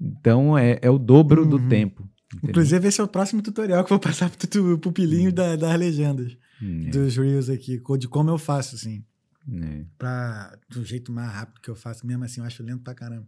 Então 0.00 0.56
é, 0.56 0.78
é 0.82 0.90
o 0.90 0.98
dobro 0.98 1.46
do 1.46 1.56
Uhum. 1.56 1.68
tempo. 1.68 2.02
entendeu? 2.28 2.50
Inclusive, 2.50 2.88
esse 2.88 3.00
é 3.00 3.04
o 3.04 3.08
próximo 3.08 3.40
tutorial 3.42 3.84
que 3.84 3.92
eu 3.92 3.96
vou 3.98 4.00
passar 4.12 4.28
pro 4.30 4.46
tu- 4.46 4.78
pro 4.78 4.92
pilinho 4.92 5.32
da- 5.32 5.56
das 5.56 5.78
legendas. 5.78 6.36
Hum, 6.62 6.90
Dos 6.90 7.16
Reels 7.16 7.48
aqui, 7.50 7.80
de 7.98 8.08
como 8.08 8.30
eu 8.30 8.38
faço, 8.38 8.74
assim. 8.76 9.04
é, 9.52 9.64
é. 9.64 9.84
Pra, 9.98 10.58
do 10.68 10.84
jeito 10.84 11.12
mais 11.12 11.30
rápido 11.32 11.60
que 11.60 11.68
eu 11.70 11.76
faço. 11.76 12.06
Mesmo 12.06 12.24
assim, 12.24 12.40
eu 12.40 12.46
acho 12.46 12.62
lento 12.62 12.82
pra 12.82 12.94
caramba. 12.94 13.26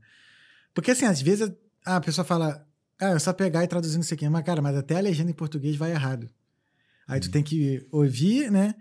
Porque, 0.74 0.90
assim, 0.90 1.04
às 1.04 1.20
vezes 1.22 1.50
ah, 1.86 1.96
a 1.96 2.00
pessoa 2.00 2.24
fala, 2.24 2.66
ah, 3.00 3.10
é 3.10 3.18
só 3.18 3.32
pegar 3.32 3.62
e 3.64 3.68
traduzir 3.68 3.96
não 3.96 4.02
sei 4.02 4.14
o 4.16 4.18
quê. 4.18 4.28
Mas, 4.28 4.44
cara, 4.44 4.60
mas 4.62 4.76
até 4.76 4.96
a 4.96 5.00
legenda 5.00 5.30
em 5.30 5.34
português 5.34 5.76
vai 5.76 5.90
errado. 5.92 6.28
Aí 7.06 7.20
tu 7.20 7.30
tem 7.30 7.42
que 7.42 7.86
ouvir, 7.90 8.50
né? 8.50 8.74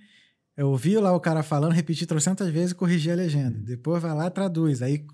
Eu 0.57 0.69
ouvi 0.69 0.97
lá 0.97 1.13
o 1.15 1.19
cara 1.19 1.43
falando, 1.43 1.71
repetir 1.73 2.07
trocentas 2.07 2.49
vezes 2.49 2.71
e 2.71 2.75
corrigir 2.75 3.11
a 3.11 3.15
legenda. 3.15 3.59
Depois 3.59 4.01
vai 4.01 4.13
lá 4.15 4.25
e 4.27 4.31
traduz. 4.31 4.81
Aí, 4.81 5.05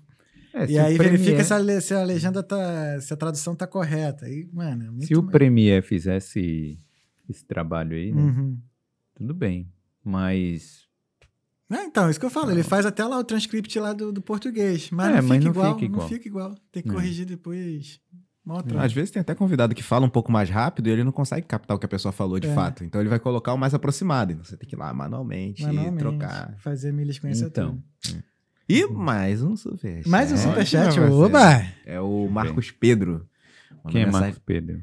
É, 0.54 0.66
e 0.70 0.78
aí 0.78 0.94
o 0.94 0.98
verifica 0.98 1.42
se 1.42 1.52
a, 1.52 1.80
se 1.80 1.94
a 1.94 2.02
legenda 2.04 2.42
tá. 2.42 3.00
se 3.00 3.12
a 3.12 3.16
tradução 3.16 3.56
tá 3.56 3.66
correta. 3.66 4.26
Aí, 4.26 4.48
mano, 4.52 4.84
é 4.84 4.90
muito 4.90 5.06
Se 5.06 5.14
o 5.14 5.20
mais- 5.22 5.32
Premiere 5.32 5.84
fizesse 5.84 6.78
esse 7.28 7.44
trabalho 7.44 7.96
aí, 7.96 8.12
né, 8.12 8.22
Uhum. 8.22 8.58
tudo 9.14 9.34
bem. 9.34 9.68
Mas. 10.04 10.84
É, 11.70 11.82
então, 11.84 12.08
isso 12.08 12.20
que 12.20 12.26
eu 12.26 12.30
falo. 12.30 12.50
Ele 12.52 12.62
faz 12.62 12.86
até 12.86 13.04
lá 13.04 13.18
o 13.18 13.24
transcript 13.24 13.76
lá 13.80 13.92
do, 13.92 14.12
do 14.12 14.22
português. 14.22 14.90
Mas, 14.92 15.06
É, 15.16 15.20
não, 15.22 15.28
mas 15.28 15.38
fica 15.38 15.44
não 15.44 15.50
igual, 15.50 15.74
fica 15.74 15.84
igual. 15.86 16.00
Não 16.02 16.08
fica 16.08 16.28
igual. 16.28 16.54
Tem 16.70 16.82
que 16.82 16.88
É. 16.88 16.92
corrigir 16.92 17.26
depois. 17.26 17.98
Outra. 18.46 18.82
Às 18.84 18.92
vezes 18.92 19.10
tem 19.10 19.20
até 19.20 19.34
convidado 19.34 19.74
que 19.74 19.82
fala 19.82 20.04
um 20.04 20.10
pouco 20.10 20.30
mais 20.30 20.50
rápido 20.50 20.86
e 20.86 20.90
ele 20.92 21.02
não 21.02 21.10
consegue 21.10 21.46
captar 21.46 21.74
o 21.76 21.80
que 21.80 21.86
a 21.86 21.88
pessoa 21.88 22.12
falou 22.12 22.38
de 22.38 22.46
É. 22.46 22.54
fato. 22.54 22.84
Então 22.84 23.00
ele 23.00 23.08
vai 23.08 23.18
colocar 23.18 23.54
o 23.54 23.58
mais 23.58 23.72
aproximado. 23.72 24.32
Então 24.32 24.44
você 24.44 24.56
tem 24.56 24.68
que 24.68 24.76
ir 24.76 24.78
lá 24.78 24.92
manualmente, 24.92 25.62
Manualmente, 25.62 25.96
trocar. 25.98 26.54
Fazer 26.58 26.92
milhas 26.92 27.18
conhecer 27.18 27.46
Então. 27.46 27.82
tudo. 28.02 28.22
E 28.68 28.86
mais 28.86 29.42
um 29.42 29.56
superchat. 29.56 30.08
Mais 30.08 30.30
um 30.32 30.34
É, 30.34 30.38
superchat. 30.38 30.98
você. 30.98 31.00
Oba! 31.12 31.62
É 31.84 32.00
o 32.00 32.28
Marcos 32.30 32.70
Pedro. 32.70 33.26
Mandou 33.70 33.92
Quem 33.92 34.02
é 34.02 34.06
mensagem- 34.06 34.26
Marcos 34.28 34.42
Pedro? 34.46 34.80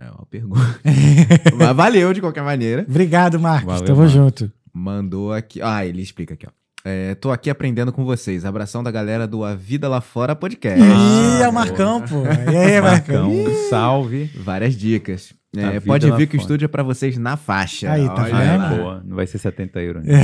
É 0.00 0.10
uma 0.10 0.26
pergunta. 0.26 0.80
Mas 1.58 1.76
valeu 1.76 2.12
de 2.14 2.20
qualquer 2.20 2.42
maneira. 2.42 2.86
Obrigado, 2.88 3.38
Marcos. 3.38 3.66
Valeu, 3.66 3.84
Tamo 3.84 3.98
Marcos. 3.98 4.12
junto. 4.14 4.52
Mandou 4.72 5.32
aqui. 5.32 5.60
Ah, 5.60 5.84
ele 5.84 6.00
explica 6.00 6.34
aqui, 6.34 6.46
ó. 6.46 6.50
É, 6.84 7.14
tô 7.16 7.30
aqui 7.32 7.50
aprendendo 7.50 7.92
com 7.92 8.04
vocês. 8.04 8.44
Abração 8.44 8.82
da 8.82 8.90
galera 8.90 9.26
do 9.26 9.44
A 9.44 9.54
Vida 9.54 9.88
Lá 9.88 10.00
Fora 10.00 10.34
Podcast. 10.36 10.80
Ih, 10.80 10.84
Ah, 10.84 11.44
é 11.44 11.48
o 11.48 11.52
boa. 11.52 11.52
Marcão, 11.52 12.00
pô. 12.02 12.22
E 12.50 12.56
aí, 12.56 12.80
Marcão? 12.80 13.28
Marcão, 13.34 13.68
salve. 13.68 14.30
Várias 14.36 14.74
dicas. 14.74 15.34
É, 15.56 15.80
pode 15.80 16.06
vir 16.12 16.26
que 16.28 16.36
o 16.36 16.38
fora. 16.38 16.42
estúdio 16.42 16.64
é 16.66 16.68
pra 16.68 16.82
vocês 16.84 17.18
na 17.18 17.36
faixa. 17.36 17.90
Aí, 17.90 18.06
tá 18.06 18.22
Olha 18.22 18.36
Ah, 18.36 18.40
vendo? 18.40 18.64
é 18.74 18.78
boa. 18.78 19.02
Não 19.04 19.16
vai 19.16 19.26
ser 19.26 19.38
70 19.38 19.80
euros. 19.82 20.04
né? 20.06 20.22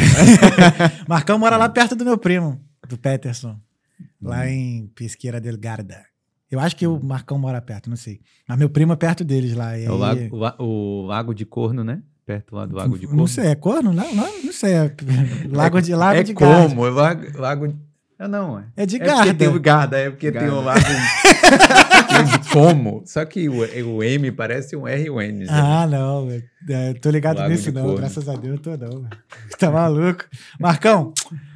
Marcão 1.08 1.38
mora 1.38 1.56
lá 1.56 1.68
perto 1.68 1.96
do 1.96 2.04
meu 2.04 2.16
primo, 2.16 2.60
do 2.88 2.96
Peterson. 2.98 3.56
Hum. 4.00 4.06
Lá 4.28 4.48
em 4.48 4.86
Pesqueira 4.94 5.40
del 5.40 5.56
Garda. 5.58 6.04
Eu 6.50 6.60
acho 6.60 6.76
que 6.76 6.86
o 6.86 7.00
Marcão 7.02 7.38
mora 7.38 7.60
perto, 7.60 7.88
não 7.90 7.96
sei. 7.96 8.20
Mas 8.46 8.58
meu 8.58 8.68
primo 8.68 8.92
é 8.92 8.96
perto 8.96 9.24
deles 9.24 9.54
lá. 9.54 9.78
e 9.78 9.84
É 9.84 9.90
o 9.90 9.94
aí- 10.04 10.28
lago, 10.30 10.62
o 10.62 11.02
o 11.02 11.06
lago 11.06 11.34
de 11.34 11.44
Corno, 11.44 11.82
né? 11.82 12.02
Perto 12.26 12.54
lá 12.56 12.64
do 12.64 12.74
Lago 12.76 12.98
de 12.98 13.06
Corno. 13.06 13.20
Não 13.20 13.26
sei, 13.26 13.48
é 13.48 13.54
corno? 13.54 13.92
Não, 13.92 14.14
não, 14.14 14.42
não 14.44 14.52
sei. 14.52 14.72
É 14.74 14.94
lago 15.50 15.80
de, 15.82 15.94
lago 15.94 16.18
é 16.18 16.22
de 16.22 16.32
Garda. 16.32 16.68
como? 16.68 16.86
É 16.86 16.90
lago, 16.90 17.38
lago 17.38 17.68
de... 17.68 17.76
Ah, 18.18 18.28
não, 18.28 18.58
é. 18.58 18.64
É 18.76 18.86
de 18.86 18.96
É 18.96 18.98
porque 19.04 19.34
tem 19.34 19.46
Garda. 19.48 19.50
o 19.56 19.60
Garda, 19.60 19.98
é 19.98 20.10
porque 20.10 20.32
tem 20.32 20.40
Garda. 20.40 20.56
o 20.56 20.62
lago 20.62 20.80
tem 22.08 22.20
o 22.36 22.38
de 22.38 22.48
como. 22.50 23.02
Só 23.04 23.24
que 23.24 23.48
o, 23.48 23.56
o 23.96 24.02
M 24.02 24.30
parece 24.32 24.74
um 24.76 24.86
R 24.88 25.04
e 25.04 25.10
um 25.10 25.20
N. 25.20 25.46
sabe? 25.46 25.58
Ah, 25.60 25.86
não. 25.86 26.28
É, 26.70 26.94
tô 26.94 27.10
ligado 27.10 27.38
Lago 27.38 27.50
nisso, 27.50 27.70
não. 27.72 27.82
Corno. 27.82 27.98
Graças 27.98 28.28
a 28.28 28.36
Deus, 28.36 28.60
tô 28.60 28.76
não. 28.76 29.06
Tá 29.58 29.70
maluco. 29.70 30.24
Marcão, 30.58 31.12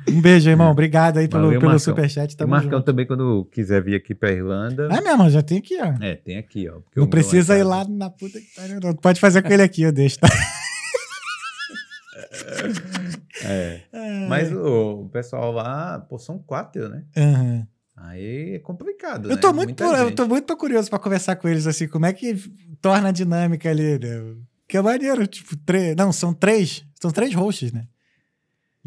um 0.09 0.21
beijo, 0.21 0.49
irmão. 0.51 0.71
Obrigado 0.71 1.19
aí 1.19 1.29
pelo, 1.29 1.45
Valeu, 1.45 1.61
pelo 1.61 1.73
Marcão. 1.73 1.85
superchat. 1.85 2.33
E 2.33 2.37
Tamo 2.37 2.51
Marcão 2.51 2.79
junto. 2.79 2.85
também, 2.85 3.07
quando 3.07 3.45
quiser 3.53 3.83
vir 3.83 3.95
aqui 3.95 4.15
pra 4.15 4.31
Irlanda. 4.33 4.89
É 4.91 5.01
mesmo, 5.01 5.29
já 5.31 5.43
tem 5.43 5.59
aqui, 5.59 5.77
ó. 5.81 5.95
É, 6.05 6.15
tem 6.17 6.37
aqui, 6.39 6.69
ó. 6.69 6.75
Não 6.75 6.83
meu 6.97 7.07
precisa 7.09 7.55
é 7.55 7.61
ir 7.61 7.65
lá 7.65 7.85
na 7.89 8.11
puta 8.11 8.39
que 8.41 8.47
pariu, 8.55 8.81
não. 8.81 8.95
Pode 8.95 9.21
fazer 9.21 9.43
com 9.43 9.53
ele 9.53 9.63
aqui, 9.63 9.83
eu 9.83 9.93
deixo, 9.93 10.19
tá? 10.19 10.29
É. 13.45 13.81
Mas 14.29 14.53
o, 14.53 15.03
o 15.03 15.09
pessoal 15.11 15.53
lá, 15.53 16.01
pô, 16.01 16.19
são 16.19 16.39
quatro, 16.39 16.89
né? 16.89 17.05
Aham. 17.17 17.67
Aí 17.97 18.55
é 18.55 18.59
complicado. 18.61 19.29
Eu 19.29 19.37
né? 19.37 19.41
tô 19.41 19.53
muito, 19.53 19.69
Muita 19.69 19.85
eu 19.85 20.07
gente. 20.07 20.17
tô 20.17 20.27
muito 20.27 20.57
curioso 20.57 20.89
pra 20.89 20.99
conversar 20.99 21.37
com 21.37 21.49
eles, 21.49 21.67
assim, 21.67 21.89
como 21.89 22.07
é 22.07 22.13
que 22.13 22.35
torna 22.81 23.09
a 23.09 23.13
dinâmica 23.13 23.69
ali, 23.71 23.99
né? 23.99 24.35
Que 24.69 24.77
é 24.77 24.83
maneiro, 24.83 25.27
tipo, 25.27 25.57
três. 25.57 25.97
Não, 25.97 26.13
são 26.13 26.33
três. 26.33 26.85
São 27.01 27.11
três 27.11 27.35
hosts, 27.35 27.73
né? 27.73 27.87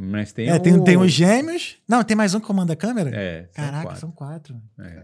Mas 0.04 0.32
tem 0.34 0.48
é, 0.50 0.56
o... 0.56 0.60
tem, 0.60 0.84
tem 0.84 0.98
os 0.98 1.12
gêmeos. 1.12 1.78
Não, 1.88 2.04
tem 2.04 2.18
mais 2.18 2.34
um 2.34 2.40
que 2.40 2.48
comanda 2.48 2.74
a 2.74 2.76
câmera? 2.76 3.12
É, 3.14 3.50
são 3.54 3.64
Caraca, 3.66 3.84
quatro. 3.84 4.00
são 4.00 4.12
quatro. 4.12 4.62
É. 4.80 5.04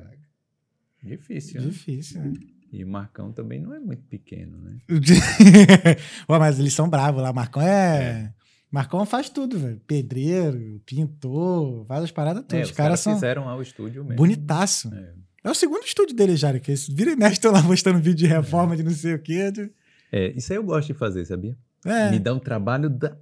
Difícil, 1.04 1.62
né? 1.62 1.68
Difícil, 1.68 2.22
né? 2.22 2.34
E 2.72 2.84
o 2.84 2.88
Marcão 2.88 3.32
também 3.32 3.62
não 3.62 3.74
é 3.74 3.80
muito 3.80 4.04
pequeno, 4.04 4.58
né? 4.58 4.78
Pô, 6.28 6.38
mas 6.40 6.60
eles 6.60 6.74
são 6.74 6.90
bravos 6.90 7.22
lá. 7.22 7.32
Marcão 7.32 7.62
é. 7.62 8.34
Marcão 8.70 9.06
faz 9.06 9.30
tudo, 9.30 9.58
velho. 9.58 9.80
Pedreiro, 9.88 10.82
pintor, 10.86 11.86
faz 11.86 12.04
as 12.04 12.12
paradas 12.12 12.44
É, 12.44 12.46
todas. 12.48 12.66
os 12.66 12.72
os 12.72 12.76
caras 12.76 13.00
são 13.00 13.14
fizeram 13.14 13.46
lá 13.46 13.56
o 13.56 13.62
estúdio 13.62 14.04
mesmo. 14.04 14.18
bonitaço. 14.18 14.94
É. 14.94 15.14
É 15.46 15.50
o 15.50 15.56
segundo 15.56 15.84
estúdio 15.86 16.14
deles 16.16 16.40
já, 16.40 16.60
que 16.60 16.72
eles 16.72 16.88
vira 16.90 17.12
e 17.12 17.16
mexe, 17.16 17.34
estão 17.34 17.52
lá 17.54 17.62
mostrando 17.62 18.00
vídeo 18.00 18.18
de 18.18 18.28
reforma 18.28 18.76
de 18.76 18.84
não 18.84 18.92
sei 18.92 19.14
o 19.14 19.20
quê. 19.20 19.50
de- 19.52 19.72
É, 20.12 20.32
isso 20.32 20.52
aí 20.52 20.58
eu 20.58 20.64
gosto 20.64 20.88
de 20.88 20.94
fazer, 20.96 21.24
sabia? 21.26 21.56
É. 21.86 22.12
Me 22.12 22.20
dá 22.20 22.34
um 22.34 22.40
trabalho 22.40 22.90
da 22.90 23.16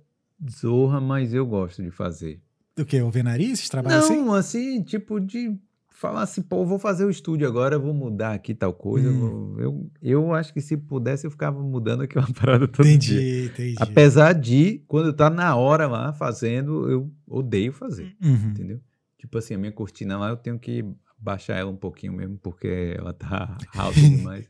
zorra, 0.49 0.99
mas 0.99 1.33
eu 1.33 1.45
gosto 1.45 1.81
de 1.83 1.91
fazer. 1.91 2.41
O 2.77 2.83
quê? 2.85 3.01
O 3.01 3.11
nariz? 3.23 3.53
Esses 3.53 3.69
trabalhos 3.69 4.09
não, 4.09 4.33
assim? 4.33 4.69
assim? 4.75 4.83
tipo 4.83 5.19
de 5.19 5.57
falar 5.95 6.23
assim, 6.23 6.41
pô, 6.41 6.65
vou 6.65 6.77
fazer 6.77 7.05
o 7.05 7.09
estúdio 7.09 7.47
agora, 7.47 7.79
vou 7.79 7.93
mudar 7.93 8.33
aqui 8.33 8.53
tal 8.53 8.73
coisa. 8.73 9.07
eu 9.07 9.13
Hum. 9.13 9.55
Eu, 9.57 9.91
eu 10.01 10.33
acho 10.33 10.53
que 10.53 10.59
se 10.59 10.75
pudesse, 10.75 11.25
eu 11.25 11.31
ficava 11.31 11.61
mudando 11.61 12.01
aqui 12.03 12.17
uma 12.17 12.27
parada 12.33 12.67
todo 12.67 12.85
dia. 12.85 12.95
Entendi, 12.95 13.45
entendi. 13.45 13.75
Apesar 13.79 14.33
de, 14.33 14.83
quando 14.87 15.13
tá 15.13 15.29
na 15.29 15.55
hora 15.55 15.87
lá 15.87 16.11
fazendo, 16.11 16.89
eu 16.89 17.11
odeio 17.25 17.71
fazer, 17.71 18.13
Uhum. 18.21 18.49
entendeu? 18.49 18.81
Tipo 19.17 19.37
assim, 19.37 19.55
a 19.55 19.57
minha 19.57 19.71
cortina 19.71 20.17
lá 20.17 20.29
eu 20.29 20.37
tenho 20.37 20.59
que 20.59 20.83
baixar 21.17 21.55
ela 21.55 21.71
um 21.71 21.77
pouquinho 21.77 22.13
mesmo, 22.13 22.37
porque 22.37 22.93
ela 22.97 23.13
tá 23.13 23.57
alta 23.73 23.99
demais. 24.01 24.49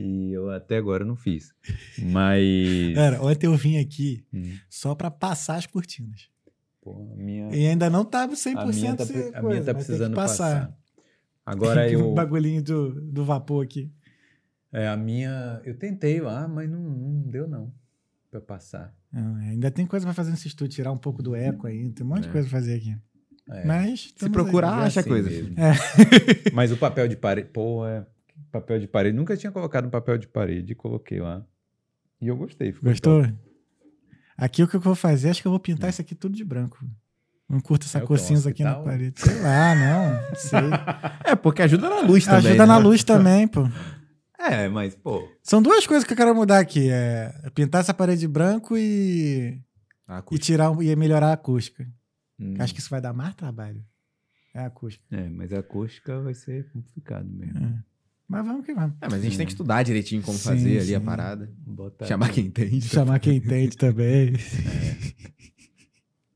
E 0.00 0.32
eu 0.32 0.50
até 0.50 0.76
agora 0.76 1.04
não 1.04 1.16
fiz. 1.16 1.52
Mas. 1.98 2.94
Cara, 2.94 3.22
ontem 3.22 3.46
eu 3.46 3.56
vim 3.56 3.78
aqui 3.78 4.24
Hum, 4.32 4.54
só 4.68 4.94
pra 4.94 5.10
passar 5.10 5.56
as 5.56 5.66
cortinas. 5.66 6.28
pô, 6.80 7.10
a 7.12 7.16
minha. 7.16 7.54
E 7.54 7.66
ainda 7.66 7.88
não 7.90 8.04
tava 8.04 8.34
100% 8.34 8.56
A 8.58 8.66
minha 8.66 8.94
tá, 8.96 9.06
pre- 9.06 9.18
a 9.34 9.40
coisa, 9.40 9.48
minha 9.48 9.64
tá 9.64 9.74
precisando 9.74 10.14
passar. 10.14 10.66
Tem 10.68 10.74
Agora 11.44 11.90
eu. 11.90 12.10
O 12.10 12.14
bagulhinho 12.14 12.62
do, 12.62 13.00
do 13.00 13.24
vapor 13.24 13.64
aqui. 13.64 13.90
É, 14.72 14.88
a 14.88 14.96
minha. 14.96 15.60
Eu 15.64 15.76
tentei 15.78 16.20
lá, 16.20 16.46
mas 16.48 16.68
não, 16.68 16.80
não 16.80 17.22
deu 17.30 17.46
não. 17.48 17.72
Pra 18.30 18.40
passar. 18.40 18.94
Não, 19.12 19.38
é, 19.38 19.50
ainda 19.50 19.70
tem 19.70 19.86
coisa 19.86 20.04
pra 20.04 20.12
fazer 20.12 20.30
nesse 20.32 20.48
estúdio, 20.48 20.74
tirar 20.74 20.92
um 20.92 20.98
pouco 20.98 21.22
do 21.22 21.34
eco 21.34 21.66
aí, 21.66 21.88
tem 21.92 22.04
um 22.04 22.08
monte 22.08 22.22
de 22.24 22.28
É. 22.28 22.32
coisa 22.32 22.48
pra 22.48 22.58
fazer 22.58 22.74
aqui. 22.74 22.96
É. 23.48 23.64
Mas. 23.64 24.12
Se 24.16 24.28
procurar, 24.28 24.80
aí. 24.80 24.86
acha 24.88 25.00
assim 25.00 25.08
coisa. 25.08 25.30
É. 25.30 26.50
Mas 26.52 26.72
o 26.72 26.76
papel 26.76 27.06
de 27.06 27.16
parede. 27.16 27.48
Pô, 27.52 27.86
é. 27.86 28.04
Papel 28.52 28.78
de 28.80 28.86
parede. 28.88 29.16
Nunca 29.16 29.36
tinha 29.36 29.52
colocado 29.52 29.86
um 29.86 29.90
papel 29.90 30.18
de 30.18 30.26
parede. 30.28 30.74
Coloquei 30.74 31.20
lá. 31.20 31.44
E 32.20 32.28
eu 32.28 32.36
gostei. 32.36 32.72
Gostou? 32.72 33.22
top. 33.22 33.34
Aqui 34.36 34.62
o 34.62 34.68
que 34.68 34.76
eu 34.76 34.80
vou 34.80 34.94
fazer, 34.94 35.30
acho 35.30 35.40
que 35.40 35.48
eu 35.48 35.52
vou 35.52 35.60
pintar 35.60 35.88
isso 35.90 36.00
aqui 36.00 36.14
tudo 36.14 36.34
de 36.36 36.44
branco. 36.44 36.78
Não 37.48 37.60
curto 37.60 37.84
essa 37.86 37.98
É 37.98 38.00
cor 38.02 38.18
cinza 38.18 38.50
aqui 38.50 38.62
na 38.64 38.72
hospital? 38.78 38.84
parede. 38.92 39.20
Sei 39.20 39.40
lá, 39.40 39.74
não. 39.74 40.28
Não 40.28 40.34
sei. 40.36 40.58
É, 41.24 41.36
porque 41.36 41.62
ajuda 41.62 41.88
na 41.88 42.00
luz 42.00 42.24
também. 42.24 42.38
Ajuda 42.38 42.66
né? 42.66 42.66
na 42.66 42.76
luz 42.78 43.04
também, 43.04 43.46
pô. 43.48 43.62
É, 44.38 44.68
mas, 44.68 44.94
pô. 44.94 45.26
São 45.42 45.62
duas 45.62 45.86
coisas 45.86 46.04
que 46.04 46.12
eu 46.12 46.16
quero 46.16 46.34
mudar 46.34 46.58
aqui. 46.58 46.90
É 46.90 47.32
pintar 47.54 47.80
essa 47.80 47.94
parede 47.94 48.20
de 48.20 48.28
branco 48.28 48.76
e, 48.76 49.60
e 50.30 50.38
tirar 50.38 50.70
e 50.82 50.94
melhorar 50.96 51.28
a 51.28 51.32
acústica. 51.32 51.86
hum, 52.38 52.54
Acho 52.58 52.74
que 52.74 52.80
isso 52.80 52.90
vai 52.90 53.00
dar 53.00 53.12
mais 53.12 53.34
trabalho. 53.34 53.82
É 54.54 54.60
a 54.60 54.66
acústica. 54.66 55.04
É, 55.14 55.28
mas 55.28 55.52
a 55.52 55.60
acústica 55.60 56.20
vai 56.20 56.34
ser 56.34 56.68
complicado 56.72 57.28
mesmo. 57.28 57.58
É. 57.64 57.95
Mas 58.28 58.44
vamos 58.44 58.66
que 58.66 58.74
vamos. 58.74 58.96
É, 59.00 59.06
mas 59.08 59.14
a 59.14 59.20
gente 59.22 59.36
tem 59.36 59.46
que 59.46 59.52
estudar 59.52 59.82
direitinho 59.84 60.20
como 60.22 60.36
Sim, 60.36 60.44
fazer 60.44 60.78
ali 60.78 60.86
sim. 60.88 60.94
a 60.96 61.00
parada. 61.00 61.50
Botar 61.58 62.06
Chamar 62.06 62.30
quem 62.30 62.46
entende. 62.46 62.80
Chamar 62.88 63.18
quem 63.20 63.36
entende 63.36 63.76
também. 63.76 64.32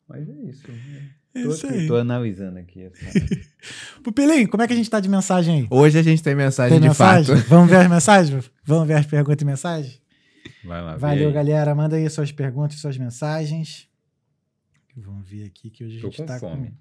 Mas 0.08 0.28
é 0.28 0.32
isso. 0.50 0.70
né? 0.70 1.10
É 1.32 1.42
Tô, 1.44 1.50
isso 1.50 1.66
aqui, 1.66 1.78
aí. 1.78 1.86
tô 1.86 1.96
analisando 1.96 2.58
aqui. 2.58 2.82
essa- 2.82 3.20
Pupilinho, 4.02 4.48
como 4.48 4.62
é 4.62 4.66
que 4.66 4.72
a 4.72 4.76
gente 4.76 4.90
tá 4.90 4.98
de 4.98 5.08
mensagem 5.08 5.60
aí? 5.62 5.66
Hoje 5.70 5.98
a 5.98 6.02
gente 6.02 6.22
tem 6.22 6.34
mensagem 6.34 6.72
Tem 6.72 6.80
de 6.80 6.88
mensagem? 6.88 7.36
fato. 7.36 7.48
Vamos 7.48 7.70
ver 7.70 7.76
as 7.76 7.88
mensagens? 7.88 8.50
Vamos 8.64 8.88
ver 8.88 8.94
as 8.94 9.06
perguntas 9.06 9.40
e 9.42 9.44
mensagens? 9.44 10.02
Vai 10.64 10.82
lá, 10.82 10.96
Valeu, 10.96 11.32
galera. 11.32 11.74
Manda 11.74 11.96
aí 11.96 12.08
suas 12.10 12.32
perguntas 12.32 12.76
e 12.76 12.80
suas 12.80 12.98
mensagens. 12.98 13.88
Vamos 14.96 15.28
ver 15.28 15.44
aqui 15.46 15.70
que 15.70 15.84
hoje 15.84 15.98
a 15.98 16.00
Tô 16.00 16.08
gente 16.08 16.16
com 16.18 16.26
tá 16.26 16.38
fome. 16.38 16.74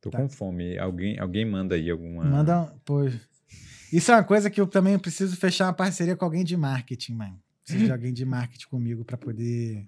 Tô 0.00 0.10
Tá. 0.10 0.18
com 0.18 0.28
fome. 0.28 0.78
Alguém, 0.78 1.18
alguém 1.18 1.44
manda 1.44 1.74
aí 1.74 1.90
alguma. 1.90 2.24
Manda 2.24 2.62
um. 2.62 2.68
Isso 3.96 4.10
é 4.10 4.14
uma 4.16 4.24
coisa 4.24 4.50
que 4.50 4.60
eu 4.60 4.66
também 4.66 4.98
preciso 4.98 5.36
fechar 5.36 5.66
uma 5.66 5.72
parceria 5.72 6.16
com 6.16 6.24
alguém 6.24 6.44
de 6.44 6.56
marketing, 6.56 7.14
mano. 7.14 7.38
Preciso 7.64 7.86
de 7.86 7.92
alguém 7.92 8.12
de 8.12 8.24
marketing 8.24 8.66
comigo 8.68 9.04
pra 9.04 9.16
poder. 9.16 9.86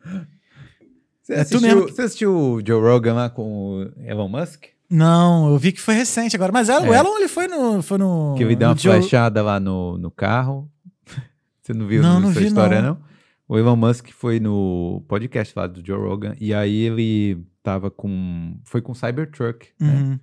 Você 1.23 1.33
É 1.35 1.41
assistiu, 1.41 1.87
que- 1.87 1.93
você 1.93 2.03
assistiu 2.03 2.35
o 2.37 2.63
Joe 2.67 2.81
Rogan 2.81 3.15
lá 3.15 3.29
com 3.31 3.43
o 3.81 3.93
Elon 4.03 4.29
Musk? 4.29 4.65
Não, 4.89 5.51
eu 5.51 5.59
vi 5.59 5.73
que 5.73 5.81
foi 5.81 5.95
recente 5.95 6.37
agora. 6.37 6.53
Mas 6.53 6.69
o 6.69 6.73
É. 6.73 6.99
Elon, 6.99 7.17
ele 7.19 7.27
foi 7.29 7.49
no. 7.49 7.83
Foi 7.83 7.99
no 7.99 8.35
Que 8.37 8.45
ele 8.45 8.55
deu 8.55 8.69
uma 8.69 8.77
Joe- 8.77 8.93
flechada 9.01 9.43
lá 9.43 9.59
no, 9.59 9.99
no 9.99 10.11
carro. 10.11 10.71
Você 11.61 11.75
não 11.75 11.87
viu 11.89 12.01
Não, 12.03 12.21
não 12.21 12.31
essa 12.31 12.39
vi, 12.41 12.47
história, 12.47 12.81
não. 12.81 12.91
não. 12.95 13.07
O 13.49 13.59
Elon 13.59 13.77
Musk 13.77 14.09
foi 14.11 14.39
no 14.41 15.05
podcast 15.09 15.53
lá 15.57 15.67
do 15.67 15.85
Joe 15.85 15.99
Rogan 15.99 16.35
e 16.41 16.55
aí 16.55 16.75
ele 16.83 17.45
tava 17.63 17.91
com. 17.91 18.57
Foi 18.65 18.81
com 18.81 18.95
Cybertruck, 18.95 19.69
né? 19.81 19.93
Uhum. 19.93 20.21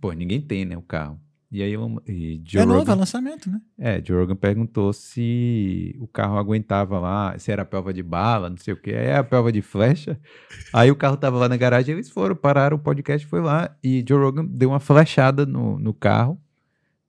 Pô, 0.00 0.12
ninguém 0.12 0.40
tem, 0.40 0.64
né, 0.64 0.76
o 0.76 0.82
carro. 0.82 1.20
E 1.50 1.62
aí 1.62 1.72
e 2.06 2.42
Joe 2.44 2.60
É 2.62 2.66
novo, 2.66 2.76
é 2.76 2.78
Rogan, 2.80 2.94
lançamento, 2.94 3.50
né? 3.50 3.58
é, 3.78 4.02
Joe 4.04 4.18
Rogan 4.18 4.36
perguntou 4.36 4.92
se 4.92 5.96
o 5.98 6.06
carro 6.06 6.36
aguentava 6.36 6.98
lá, 6.98 7.38
se 7.38 7.50
era 7.50 7.62
a 7.62 7.64
prova 7.64 7.92
de 7.92 8.02
bala, 8.02 8.50
não 8.50 8.56
sei 8.58 8.74
o 8.74 8.76
que. 8.76 8.90
Aí 8.90 9.06
é 9.06 9.16
a 9.16 9.24
prova 9.24 9.50
de 9.50 9.62
flecha. 9.62 10.18
Aí 10.74 10.90
o 10.90 10.96
carro 10.96 11.16
tava 11.16 11.38
lá 11.38 11.48
na 11.48 11.56
garagem, 11.56 11.94
eles 11.94 12.10
foram, 12.10 12.36
pararam, 12.36 12.76
o 12.76 12.80
podcast 12.80 13.26
foi 13.26 13.40
lá 13.40 13.74
e 13.82 14.04
Joe 14.06 14.18
Rogan 14.20 14.44
deu 14.44 14.68
uma 14.70 14.80
flechada 14.80 15.46
no, 15.46 15.78
no 15.78 15.94
carro 15.94 16.38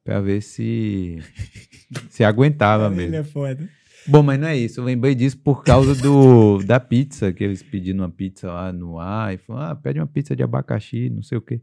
pra 0.05 0.21
ver 0.21 0.41
se 0.41 1.19
se 2.09 2.23
aguentava 2.23 2.87
ele 2.87 2.95
mesmo. 2.95 3.15
é 3.17 3.23
foda. 3.23 3.69
Bom, 4.07 4.23
mas 4.23 4.39
não 4.39 4.47
é 4.47 4.55
isso. 4.57 4.79
Eu 4.79 4.85
lembrei 4.85 5.13
disso 5.13 5.37
por 5.37 5.63
causa 5.65 5.93
do 6.01 6.59
da 6.65 6.79
pizza, 6.79 7.33
que 7.33 7.43
eles 7.43 7.61
pediram 7.61 7.99
uma 7.99 8.09
pizza 8.09 8.47
lá 8.51 8.71
no 8.71 8.97
ar 8.97 9.33
e 9.33 9.37
falaram, 9.37 9.71
ah, 9.73 9.75
pede 9.75 9.99
uma 9.99 10.07
pizza 10.07 10.33
de 10.35 10.41
abacaxi, 10.41 11.09
não 11.09 11.21
sei 11.21 11.37
o 11.37 11.41
quê. 11.41 11.61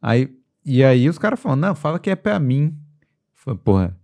Aí, 0.00 0.34
e 0.64 0.82
aí 0.82 1.08
os 1.08 1.18
caras 1.18 1.40
falam, 1.40 1.56
não, 1.56 1.74
fala 1.74 1.98
que 1.98 2.10
é 2.10 2.16
pra 2.16 2.38
mim. 2.38 2.76
Falei, 3.34 3.60
porra, 3.62 3.96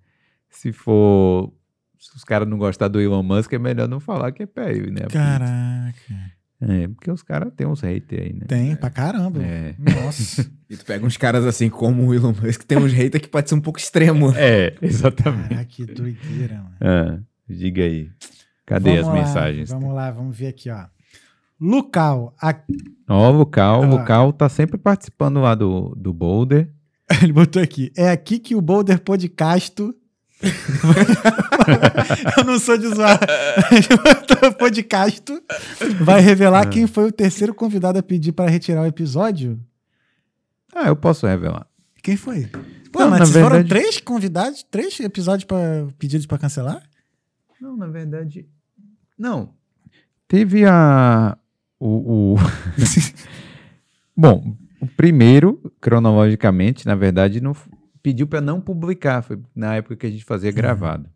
se 0.49 0.73
for. 0.73 1.53
Se 1.99 2.16
os 2.16 2.24
caras 2.24 2.49
não 2.49 2.57
gostarem 2.59 2.93
do 2.93 3.01
Elon 3.01 3.23
Musk, 3.23 3.53
é 3.53 3.59
melhor 3.59 3.87
não 3.87 4.01
falar 4.01 4.32
que 4.32 4.43
é 4.43 4.47
pra 4.47 4.70
ele, 4.70 4.91
né? 4.91 5.03
Caraca. 5.11 6.32
É, 6.62 6.89
porque 6.89 7.11
os 7.11 7.23
caras 7.23 7.53
têm 7.55 7.66
uns 7.66 7.81
haters 7.81 8.23
aí, 8.23 8.32
né? 8.35 8.47
Tem, 8.47 8.77
pra 8.77 8.91
caramba. 8.91 9.43
É. 9.43 9.74
Nossa. 9.78 10.51
E 10.70 10.77
tu 10.77 10.85
pega 10.85 11.05
uns 11.05 11.16
caras 11.16 11.45
assim 11.45 11.69
como 11.69 12.07
o 12.07 12.15
Elon 12.15 12.32
Musk, 12.32 12.61
que 12.61 12.65
tem 12.66 12.78
uns 12.78 12.93
haters 12.93 13.20
que 13.20 13.28
pode 13.28 13.49
ser 13.49 13.57
um 13.57 13.61
pouco 13.61 13.81
extremo. 13.81 14.32
É, 14.37 14.77
exatamente. 14.81 15.49
Caraca, 15.49 15.65
que 15.65 15.85
doideira, 15.85 16.59
mano. 16.59 16.77
Ah, 16.81 17.19
diga 17.49 17.82
aí. 17.82 18.09
Cadê 18.65 18.91
Vamos 18.91 19.01
as 19.01 19.07
lá, 19.09 19.15
mensagens? 19.15 19.69
Vamos 19.70 19.93
lá, 19.93 20.12
vamos 20.12 20.39
ver 20.39 20.47
aqui, 20.47 20.70
ó. 20.70 20.87
Lucal, 21.61 22.35
a- 22.41 22.55
Ó, 23.09 23.31
o 23.31 23.37
Lucal, 23.39 23.81
o 23.81 23.85
Ah. 23.85 23.87
Lucal 23.87 24.32
tá 24.32 24.49
sempre 24.49 24.78
participando 24.78 25.41
lá 25.41 25.55
do, 25.55 25.95
do 25.97 26.12
Boulder. 26.12 26.70
ele 27.23 27.32
botou 27.32 27.61
aqui. 27.62 27.93
É 27.97 28.09
aqui 28.11 28.39
que 28.39 28.55
o 28.55 28.61
Boulder 28.61 29.01
Podcasto. 29.01 29.95
Eu 32.39 32.45
não 32.45 32.59
sou 32.59 32.78
de 32.78 32.89
zoar. 32.89 33.19
Podcasto 34.59 35.43
vai 36.03 36.20
revelar 36.20 36.62
Ah. 36.62 36.66
quem 36.70 36.87
foi 36.87 37.09
o 37.09 37.12
terceiro 37.12 37.55
convidado 37.55 37.99
a 37.99 38.03
pedir 38.03 38.32
para 38.32 38.51
retirar 38.51 38.82
o 38.82 38.87
episódio. 38.87 39.61
Ah, 40.74 40.87
eu 40.89 40.97
posso 40.97 41.27
revelar. 41.27 41.66
Quem 42.03 42.16
foi? 42.16 42.47
Pô, 42.93 43.01
Não, 43.01 43.11
mas 43.11 43.20
na 43.20 43.27
foram 43.27 43.57
verdade- 43.57 43.69
três 43.69 44.01
convidados, 44.01 44.62
três 44.70 44.99
episódios 45.01 45.45
para 45.45 45.87
pedidos 45.99 46.27
para 46.27 46.39
cancelar? 46.39 46.82
Não, 47.61 47.77
na 47.77 47.87
verdade. 47.87 48.49
Não. 49.19 49.53
Teve 50.27 50.65
a. 50.65 51.37
O. 51.81 52.35
o- 52.35 52.36
Bom, 54.16 54.55
o 54.81 54.86
primeiro, 54.86 55.73
cronologicamente, 55.81 56.86
na 56.86 56.94
verdade, 56.94 57.40
não 57.40 57.55
pediu 58.02 58.27
para 58.27 58.40
não 58.40 58.61
publicar. 58.61 59.23
Foi 59.23 59.39
na 59.55 59.77
época 59.77 59.97
que 59.97 60.07
a 60.07 60.11
gente 60.11 60.24
fazia 60.24 60.52
gravado. 60.52 61.09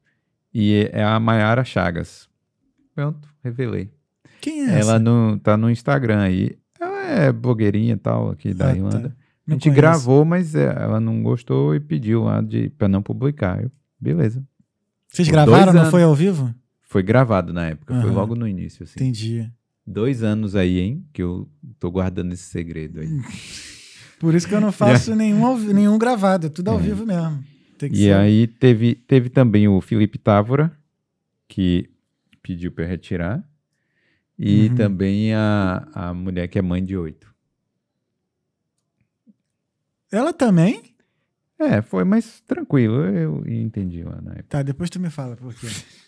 E 0.52 0.88
é 0.92 1.02
a 1.04 1.18
Mayara 1.20 1.64
Chagas. 1.64 2.28
Pronto, 2.94 3.28
revelei. 3.42 3.90
Quem 4.40 4.62
é 4.62 4.70
Ela 4.70 4.78
essa? 4.78 4.98
no, 4.98 5.38
tá 5.38 5.56
no 5.56 5.70
Instagram 5.70 6.20
aí. 6.20 6.56
Ela 6.80 7.02
é 7.08 7.32
blogueirinha 7.32 7.94
e 7.94 7.98
tal, 7.98 8.30
aqui 8.30 8.54
da 8.54 8.66
Ah, 8.66 8.70
tá. 8.70 8.76
Irlanda. 8.76 9.08
A 9.08 9.50
Não 9.50 9.54
gente 9.56 9.64
conheço. 9.64 9.76
gravou, 9.76 10.24
mas 10.24 10.54
é, 10.54 10.64
ela 10.80 11.00
não 11.00 11.22
gostou 11.22 11.74
e 11.74 11.80
pediu 11.80 12.24
lá 12.24 12.40
de, 12.40 12.70
pra 12.70 12.88
não 12.88 13.02
publicar. 13.02 13.62
Eu, 13.62 13.70
beleza. 14.00 14.42
Vocês 15.08 15.28
por 15.28 15.32
gravaram, 15.32 15.72
não 15.72 15.80
anos. 15.80 15.90
foi 15.90 16.02
ao 16.02 16.14
vivo? 16.14 16.54
Foi 16.82 17.02
gravado 17.02 17.52
na 17.52 17.66
época, 17.66 17.94
foi 18.00 18.08
Aham. 18.10 18.14
logo 18.18 18.34
no 18.34 18.46
início, 18.46 18.84
assim. 18.84 18.94
Entendi. 18.96 19.50
Dois 19.86 20.22
anos 20.22 20.56
aí, 20.56 20.78
hein? 20.80 21.06
Que 21.12 21.22
eu 21.22 21.48
tô 21.78 21.90
guardando 21.90 22.32
esse 22.32 22.44
segredo 22.44 23.00
aí. 23.00 23.08
Por 24.18 24.34
isso 24.34 24.48
que 24.48 24.54
eu 24.54 24.60
não 24.60 24.72
faço 24.72 25.12
nenhum, 25.16 25.58
nenhum 25.58 25.98
gravado, 25.98 26.46
é 26.46 26.50
tudo 26.50 26.70
ao 26.70 26.78
É. 26.78 26.82
vivo 26.82 27.04
mesmo. 27.04 27.44
E 27.90 27.96
ser. 27.96 28.14
aí 28.14 28.46
teve, 28.46 28.94
teve 28.94 29.28
também 29.28 29.68
o 29.68 29.78
Felipe 29.80 30.16
Távora, 30.16 30.74
que 31.46 31.90
pediu 32.42 32.72
pra 32.72 32.84
eu 32.84 32.88
retirar. 32.88 33.46
E 34.38 34.68
Uhum. 34.68 34.74
também 34.76 35.34
a, 35.34 35.86
a 35.92 36.14
mulher 36.14 36.48
que 36.48 36.58
é 36.58 36.62
mãe 36.62 36.82
de 36.84 36.96
oito. 36.96 37.32
Ela 40.10 40.32
também? 40.32 40.94
É, 41.58 41.82
foi 41.82 42.04
mais 42.04 42.40
tranquilo, 42.40 42.96
eu 43.04 43.46
entendi 43.46 44.02
lá 44.02 44.20
na 44.20 44.32
época. 44.32 44.46
Tá, 44.48 44.62
depois 44.62 44.90
tu 44.90 44.98
me 44.98 45.10
fala 45.10 45.36
por 45.36 45.54
quê. 45.54 45.66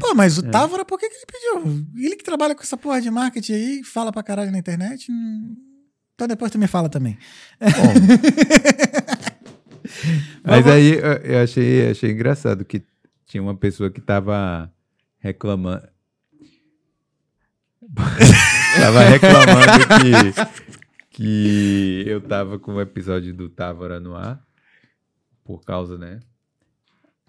Pô, 0.00 0.14
mas 0.14 0.36
É. 0.36 0.40
o 0.40 0.50
Távora, 0.50 0.84
por 0.84 0.98
que, 0.98 1.08
que 1.08 1.14
ele 1.16 1.26
pediu? 1.26 1.86
Ele 1.96 2.16
que 2.16 2.24
trabalha 2.24 2.54
com 2.54 2.62
essa 2.62 2.76
porra 2.76 3.00
de 3.00 3.10
marketing 3.10 3.52
aí, 3.52 3.84
fala 3.84 4.12
pra 4.12 4.22
caralho 4.22 4.50
na 4.50 4.58
internet. 4.58 5.10
hum, 5.10 5.56
Então 6.14 6.26
depois 6.28 6.50
tu 6.50 6.58
me 6.58 6.66
fala 6.66 6.88
também. 6.88 7.16
Mas 10.44 10.66
aí 10.66 10.92
eu, 11.24 11.42
achei, 11.42 11.90
achei 11.90 12.10
engraçado 12.10 12.64
que 12.64 12.82
tinha 13.26 13.42
uma 13.42 13.56
pessoa 13.56 13.90
que 13.90 14.00
tava 14.00 14.72
reclamando. 15.18 15.88
tava 18.80 19.00
reclamando 19.00 20.32
que, 21.10 21.10
que 21.10 22.04
eu 22.06 22.20
tava 22.20 22.58
com 22.58 22.74
o 22.74 22.80
episódio 22.80 23.34
do 23.34 23.48
Távora 23.48 23.98
no 24.00 24.14
ar. 24.14 24.40
Por 25.44 25.64
causa, 25.64 25.98
né? 25.98 26.20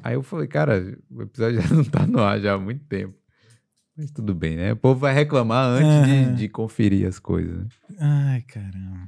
Aí 0.03 0.15
eu 0.15 0.23
falei, 0.23 0.47
cara, 0.47 0.97
o 1.09 1.21
episódio 1.21 1.61
já 1.61 1.73
não 1.75 1.83
tá 1.83 2.05
no 2.07 2.19
ar 2.19 2.39
já 2.39 2.53
há 2.53 2.57
muito 2.59 2.83
tempo. 2.85 3.15
Mas 3.97 4.09
tudo 4.11 4.33
bem, 4.33 4.55
né? 4.57 4.73
O 4.73 4.77
povo 4.77 4.99
vai 4.99 5.13
reclamar 5.13 5.65
antes 5.67 5.87
Aham. 5.87 6.31
de, 6.33 6.37
de 6.39 6.49
conferir 6.49 7.07
as 7.07 7.19
coisas. 7.19 7.57
né? 7.57 7.67
Ai, 7.99 8.41
caramba. 8.43 9.07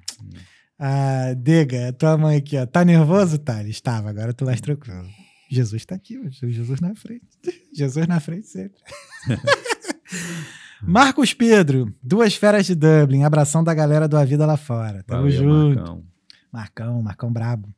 A 0.78 1.34
Dega, 1.36 1.94
tua 1.94 2.18
mãe 2.18 2.38
aqui, 2.38 2.58
ó. 2.58 2.66
Tá 2.66 2.84
nervoso, 2.84 3.38
Thales? 3.38 3.70
Estava, 3.76 4.10
agora 4.10 4.30
eu 4.32 4.34
tô 4.34 4.46
mais 4.46 4.60
tranquilo. 4.60 5.06
Jesus 5.50 5.86
tá 5.86 5.96
aqui, 5.96 6.18
mano. 6.18 6.32
Jesus 6.32 6.82
na 6.82 6.94
frente. 6.96 7.26
Jesus 7.74 8.08
na 8.08 8.20
frente 8.20 8.48
sempre. 8.48 8.80
Marcos 10.82 11.34
Pedro, 11.34 11.94
duas 12.04 12.36
feras 12.36 12.66
de 12.66 12.76
Dublin, 12.76 13.24
abração 13.24 13.64
da 13.64 13.74
galera 13.74 14.08
do 14.08 14.18
A 14.18 14.26
Vida 14.26 14.46
Lá 14.46 14.58
Fora. 14.58 15.02
Tamo 15.04 15.22
Valeu, 15.24 15.32
junto. 15.32 15.76
Marcão. 15.80 16.04
Marcão, 16.52 17.02
Marcão 17.02 17.32
brabo. 17.34 17.74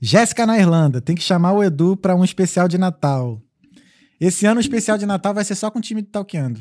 Jéssica 0.00 0.46
na 0.46 0.58
Irlanda, 0.58 1.00
tem 1.00 1.16
que 1.16 1.22
chamar 1.22 1.52
o 1.52 1.62
Edu 1.64 1.96
pra 1.96 2.14
um 2.14 2.24
especial 2.24 2.68
de 2.68 2.78
Natal. 2.78 3.40
Esse 4.20 4.46
ano 4.46 4.58
o 4.58 4.60
especial 4.60 4.96
de 4.98 5.06
Natal 5.06 5.34
vai 5.34 5.44
ser 5.44 5.54
só 5.54 5.70
com 5.70 5.78
o 5.78 5.82
time 5.82 6.02
do 6.02 6.08
Talkeando. 6.08 6.60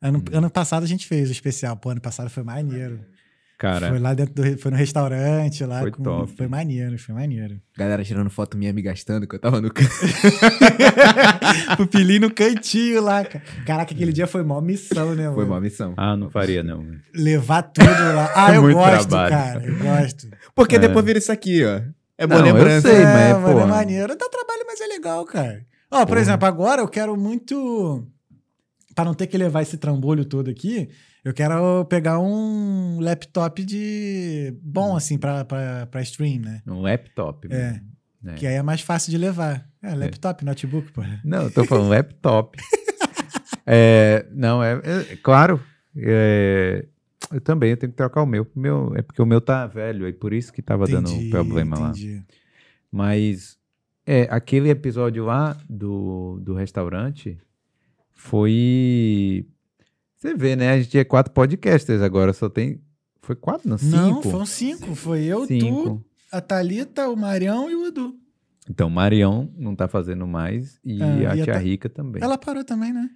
Ano, 0.00 0.18
Hum. 0.18 0.36
ano 0.36 0.50
passado 0.50 0.82
a 0.82 0.86
gente 0.86 1.06
fez 1.06 1.28
o 1.28 1.32
especial. 1.32 1.76
Pô, 1.76 1.90
ano 1.90 2.00
passado 2.00 2.28
foi 2.30 2.42
maneiro. 2.42 3.00
Cara, 3.58 3.90
Foi 3.90 3.98
lá 4.00 4.12
dentro 4.12 4.34
do. 4.34 4.58
Foi 4.58 4.72
no 4.72 4.76
restaurante 4.76 5.64
lá. 5.64 5.78
Foi 5.82 5.92
com- 5.92 6.02
top. 6.02 6.32
Foi 6.36 6.48
maneiro, 6.48 6.98
foi 6.98 7.14
maneiro. 7.14 7.60
Galera 7.78 8.02
tirando 8.02 8.28
foto 8.28 8.58
minha 8.58 8.72
me 8.72 8.82
gastando, 8.82 9.24
que 9.28 9.36
eu 9.36 9.38
tava 9.38 9.60
no 9.60 9.72
canto. 9.72 9.88
Pupilinho 11.76 12.22
no 12.22 12.30
cantinho 12.34 13.00
lá, 13.00 13.24
cara. 13.24 13.44
Caraca, 13.64 13.94
aquele 13.94 14.12
dia 14.12 14.26
foi 14.26 14.42
mó 14.42 14.60
missão, 14.60 15.14
né, 15.14 15.24
mano? 15.24 15.34
Foi 15.36 15.44
uma 15.44 15.60
missão. 15.60 15.94
ah, 15.96 16.16
não 16.16 16.28
faria 16.28 16.62
não. 16.64 16.84
Levar 17.14 17.62
tudo 17.62 17.86
lá. 17.88 18.32
Ah, 18.34 18.54
eu 18.54 18.62
Muito 18.62 18.74
gosto, 18.76 19.08
trabalho. 19.08 19.30
cara. 19.30 19.64
Eu 19.64 19.78
gosto. 19.78 20.28
Porque 20.56 20.76
É. 20.76 20.78
depois 20.80 21.04
vira 21.04 21.18
isso 21.18 21.30
aqui, 21.30 21.64
ó. 21.64 21.80
É 22.22 22.26
boa 22.26 22.40
Não, 22.40 22.48
eu 22.48 22.54
lembrança. 22.54 22.88
sei, 22.88 23.00
é, 23.00 23.04
mas, 23.04 23.32
mano, 23.40 23.48
é 23.48 23.52
porra. 23.54 23.66
maneiro. 23.66 24.16
Dá 24.16 24.28
trabalho, 24.28 24.64
mas 24.66 24.80
é 24.80 24.86
legal, 24.86 25.24
cara. 25.24 25.66
Ó, 25.90 26.00
por 26.00 26.06
Porra. 26.08 26.20
exemplo, 26.20 26.46
agora 26.46 26.80
eu 26.82 26.88
quero 26.88 27.16
muito. 27.16 28.06
Pra 28.94 29.04
não 29.04 29.14
ter 29.14 29.26
que 29.26 29.36
levar 29.38 29.62
esse 29.62 29.76
trambolho 29.78 30.24
todo 30.24 30.50
aqui, 30.50 30.88
eu 31.24 31.32
quero 31.32 31.84
pegar 31.86 32.18
um 32.20 32.98
laptop 33.00 33.64
de. 33.64 34.54
bom, 34.62 34.96
assim, 34.96 35.18
pra, 35.18 35.44
pra, 35.44 35.86
pra 35.86 36.02
stream, 36.02 36.40
né? 36.40 36.62
Um 36.66 36.80
laptop. 36.80 37.48
É. 37.50 37.70
mano. 37.72 37.82
É. 38.24 38.34
Que 38.34 38.46
aí 38.46 38.54
é 38.54 38.62
mais 38.62 38.80
fácil 38.82 39.10
de 39.10 39.18
levar. 39.18 39.66
É, 39.82 39.94
laptop, 39.94 40.44
notebook, 40.44 40.92
porra. 40.92 41.20
Não, 41.24 41.42
eu 41.42 41.50
tô 41.50 41.64
falando 41.64 41.88
laptop. 41.90 42.56
É, 43.64 44.26
não, 44.32 44.62
é, 44.62 44.72
é- 44.72 45.16
claro. 45.22 45.62
é, 45.96 46.84
eu 47.32 47.40
também 47.40 47.70
eu 47.70 47.76
tenho 47.76 47.90
que 47.92 47.96
trocar 47.96 48.22
o 48.22 48.26
meu. 48.26 48.46
O 48.54 48.58
meu. 48.60 48.92
É 48.96 49.02
porque 49.02 49.20
o 49.22 49.26
meu 49.26 49.40
tá 49.40 49.66
velho, 49.66 50.06
e 50.08 50.12
por 50.12 50.32
isso 50.32 50.52
que 50.52 50.60
tava 50.62 50.86
dando 50.86 51.10
um 51.12 51.30
problema 51.30 51.78
lá. 51.78 51.88
entendi. 51.90 52.22
Mas 52.90 53.56
é, 54.06 54.22
aquele 54.30 54.68
episódio 54.68 55.24
lá 55.24 55.56
do, 55.68 56.38
do 56.42 56.54
restaurante 56.54 57.38
foi. 58.12 59.46
Você 60.16 60.34
vê, 60.34 60.54
né? 60.54 60.70
A 60.72 60.80
gente 60.80 60.96
é 60.98 61.04
quatro 61.04 61.32
podcasters 61.32 62.00
agora, 62.02 62.32
só 62.32 62.48
tem. 62.48 62.80
Foi 63.22 63.34
quatro? 63.36 63.68
Não, 63.68 63.78
cinco. 63.78 63.96
Não, 63.96 64.22
foram 64.22 64.46
cinco. 64.46 64.94
Foi 64.94 65.22
eu, 65.24 65.40
tu, 65.42 65.46
cinco. 65.48 66.04
a 66.30 66.40
Thalita, 66.40 67.08
o 67.08 67.16
Marião 67.16 67.70
e 67.70 67.74
o 67.74 67.86
Edu. 67.86 68.16
Então, 68.70 68.88
Marião 68.88 69.52
não 69.56 69.74
tá 69.74 69.88
fazendo 69.88 70.26
mais 70.26 70.78
e 70.84 71.02
Ah, 71.02 71.06
a 71.14 71.18
e 71.36 71.40
a 71.40 71.44
tia 71.44 71.54
Ta- 71.54 71.58
Rica 71.58 71.88
também. 71.88 72.22
Ela 72.22 72.38
parou 72.38 72.64
também, 72.64 72.92
né? 72.92 73.10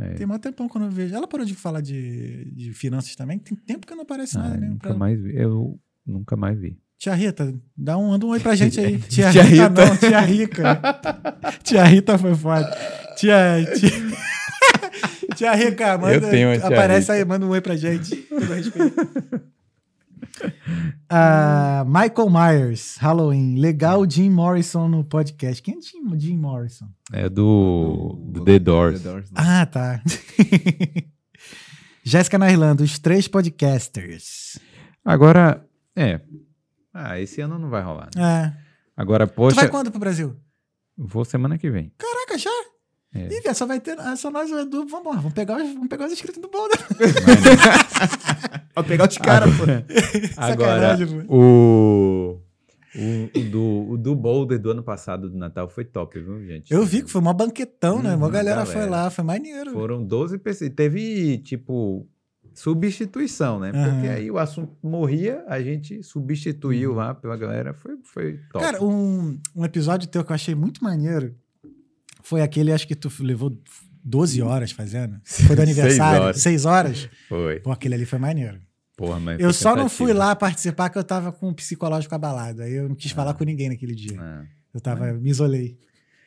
É. 0.00 0.14
Tem 0.14 0.26
mó 0.26 0.38
tempão 0.38 0.68
quando 0.68 0.84
eu 0.84 0.90
vejo. 0.90 1.14
Ela 1.14 1.26
parou 1.26 1.44
de 1.44 1.54
falar 1.54 1.80
de, 1.80 2.50
de 2.54 2.72
finanças 2.72 3.16
também. 3.16 3.38
Tem 3.38 3.56
tempo 3.56 3.86
que 3.86 3.94
não 3.94 4.02
aparece 4.02 4.36
Ah, 4.38 4.42
nada, 4.42 4.56
eu 4.56 4.60
né? 4.60 4.68
nunca 4.68 4.94
mais 4.94 5.20
vi. 5.20 5.36
Eu 5.36 5.80
nunca 6.06 6.36
mais 6.36 6.58
vi. 6.60 6.78
Tia 6.98 7.14
Rita, 7.14 7.54
dá 7.76 7.96
um, 7.96 8.08
manda 8.08 8.26
um 8.26 8.30
oi 8.30 8.40
pra 8.40 8.54
gente 8.56 8.78
aí. 8.80 8.98
Tia, 8.98 9.30
Tia 9.30 9.42
Rita, 9.42 9.68
Rita. 9.68 9.84
não, 9.86 9.96
tia 9.96 10.20
Rica. 10.20 10.80
tia 11.62 11.84
Rita 11.84 12.18
foi 12.18 12.34
foda. 12.34 12.70
Tia. 13.16 13.36
Tia, 13.76 13.90
tia 15.36 15.54
Rica, 15.54 15.98
manda. 15.98 16.30
Tia 16.30 16.54
aparece 16.66 17.00
Rita. 17.02 17.12
aí, 17.14 17.24
manda 17.24 17.46
um 17.46 17.50
oi 17.50 17.60
pra 17.60 17.76
gente. 17.76 18.26
Ah, 21.10 21.84
Michael 21.86 22.28
Myers, 22.28 22.96
Halloween. 22.98 23.56
Legal 23.56 24.04
Jim 24.08 24.28
Morrison 24.30 24.88
no 24.88 25.02
podcast. 25.02 25.62
Quem 25.62 25.78
é 25.78 25.80
Jim, 25.80 26.18
Jim 26.18 26.36
Morrison? 26.36 26.86
É 27.12 27.28
do, 27.30 28.18
do 28.26 28.44
The 28.44 28.58
Doors. 28.58 29.02
né? 29.02 29.24
Ah, 29.34 29.64
tá. 29.64 30.02
Jéssica 32.04 32.38
na 32.38 32.50
Irlanda, 32.50 32.82
os 32.82 32.98
três 32.98 33.28
podcasters. 33.28 34.58
Agora, 35.04 35.64
é. 35.96 36.20
Ah, 36.92 37.18
esse 37.20 37.40
ano 37.40 37.58
não 37.58 37.68
vai 37.70 37.82
rolar. 37.82 38.08
né? 38.14 38.54
É. 38.56 38.68
Agora, 38.96 39.26
Tu 39.26 39.34
poxa, 39.34 39.56
vai 39.56 39.68
quando 39.68 39.90
pro 39.90 40.00
Brasil? 40.00 40.36
vou 40.96 41.24
semana 41.24 41.56
que 41.56 41.70
vem. 41.70 41.92
Caraca, 41.96 42.36
já? 42.38 42.50
É. 43.14 43.26
Ih, 43.26 43.40
velho, 43.40 43.54
só 43.54 43.64
vai 43.66 43.80
ter. 43.80 43.98
ah, 43.98 44.14
Só 44.16 44.30
nós 44.30 44.50
o 44.50 44.58
Edu. 44.58 44.86
Vamos, 44.86 45.06
lá, 45.14 45.20
vamos, 45.20 45.32
pegar, 45.32 45.56
os- 45.56 45.72
vamos 45.72 45.88
pegar 45.88 46.06
os 46.06 46.12
inscritos 46.12 46.40
do 46.42 46.48
bolo. 46.48 46.68
Ó, 48.76 48.82
pegar 48.84 49.08
os 49.08 49.18
caras, 49.18 49.50
pô. 49.56 49.64
Agora, 50.36 50.96
o, 51.28 52.38
o, 52.94 53.30
o 53.38 53.44
do, 53.50 53.86
o 53.92 53.96
do 53.98 54.14
Boulder 54.14 54.58
do 54.58 54.70
ano 54.70 54.82
passado, 54.82 55.28
do 55.30 55.36
Natal, 55.38 55.68
foi 55.68 55.84
top, 55.84 56.18
viu, 56.20 56.44
gente? 56.46 56.72
Eu 56.72 56.84
vi 56.84 57.02
que 57.02 57.10
foi 57.10 57.20
mó 57.20 57.32
banquetão, 57.32 58.02
né? 58.02 58.14
Uma 58.14 58.26
Uhum, 58.26 58.32
galera, 58.32 58.56
galera. 58.64 58.78
foi 58.80 58.88
lá, 58.90 59.10
foi 59.10 59.24
maneiro. 59.24 59.72
Foram 59.72 60.04
12 60.04 60.38
pessoas. 60.38 60.70
Teve, 60.74 61.38
tipo, 61.38 62.06
substituição, 62.54 63.58
né? 63.58 63.72
Porque 63.72 64.08
aí 64.08 64.30
o 64.30 64.38
assunto 64.38 64.76
morria, 64.82 65.44
a 65.48 65.60
gente 65.60 66.02
substituiu 66.02 66.92
lá 66.92 67.14
pela 67.14 67.36
galera. 67.36 67.72
Foi, 67.72 67.96
foi 68.04 68.38
top. 68.52 68.64
Cara, 68.64 68.84
um, 68.84 69.38
um 69.56 69.64
episódio 69.64 70.08
teu 70.08 70.24
que 70.24 70.30
eu 70.30 70.34
achei 70.34 70.54
muito 70.54 70.82
maneiro 70.84 71.34
foi 72.28 72.42
aquele, 72.42 72.70
acho 72.72 72.86
que 72.86 72.94
tu 72.94 73.10
levou 73.20 73.58
12 74.04 74.42
horas 74.42 74.70
fazendo. 74.70 75.18
Foi 75.24 75.56
do 75.56 75.62
aniversário. 75.62 76.24
horas. 76.24 76.42
6 76.42 76.64
horas. 76.66 77.08
Foi. 77.26 77.58
Pô, 77.60 77.72
aquele 77.72 77.94
ali 77.94 78.04
foi 78.04 78.18
maneiro. 78.18 78.60
Porra, 78.94 79.18
mas 79.18 79.40
Eu 79.40 79.50
só 79.50 79.74
não 79.74 79.88
fui 79.88 80.12
lá 80.12 80.36
participar 80.36 80.90
que 80.90 80.98
eu 80.98 81.04
tava 81.04 81.32
com 81.32 81.48
o 81.48 81.54
psicológico 81.54 82.14
abalado. 82.14 82.62
Aí 82.62 82.74
eu 82.74 82.86
não 82.86 82.94
quis 82.94 83.12
falar 83.12 83.32
com 83.32 83.44
ninguém 83.44 83.70
naquele 83.70 83.94
dia. 83.94 84.20
Ah. 84.20 84.44
Eu 84.74 84.80
tava, 84.80 85.10
me 85.14 85.30
isolei. 85.30 85.78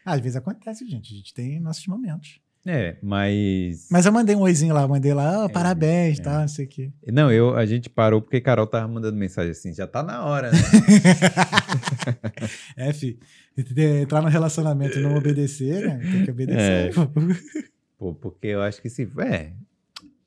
Ah, 0.03 0.13
às 0.13 0.21
vezes 0.21 0.35
acontece, 0.35 0.87
gente. 0.89 1.13
A 1.13 1.17
gente 1.17 1.33
tem 1.35 1.59
nossos 1.59 1.85
momentos. 1.85 2.39
É, 2.65 2.95
mas... 3.01 3.87
Mas 3.89 4.05
eu 4.05 4.11
mandei 4.11 4.35
um 4.35 4.41
oizinho 4.41 4.71
lá, 4.73 4.87
mandei 4.87 5.13
lá, 5.15 5.43
ó, 5.43 5.45
É, 5.45 5.49
parabéns, 5.49 6.19
é. 6.19 6.21
tal, 6.21 6.41
não 6.41 6.47
sei 6.47 6.65
o 6.65 6.67
quê. 6.67 6.91
Não, 7.11 7.31
eu, 7.31 7.55
a 7.55 7.65
gente 7.65 7.89
parou 7.89 8.21
porque 8.21 8.39
Carol 8.39 8.67
tava 8.67 8.87
mandando 8.87 9.17
mensagem 9.17 9.51
assim, 9.51 9.73
já 9.73 9.87
tá 9.87 10.03
na 10.03 10.23
hora, 10.23 10.51
né? 10.51 10.57
É, 12.77 12.93
fi. 12.93 13.19
Entrar 14.01 14.21
no 14.21 14.29
relacionamento 14.29 14.97
e 14.97 15.01
não 15.01 15.15
obedecer, 15.15 15.87
né? 15.87 15.99
Tem 16.11 16.25
que 16.25 16.31
obedecer. 16.31 16.89
É. 16.89 16.91
pô. 17.97 18.13
Porque 18.13 18.47
eu 18.47 18.61
acho 18.61 18.81
que 18.81 18.89
se... 18.89 19.07
É... 19.19 19.51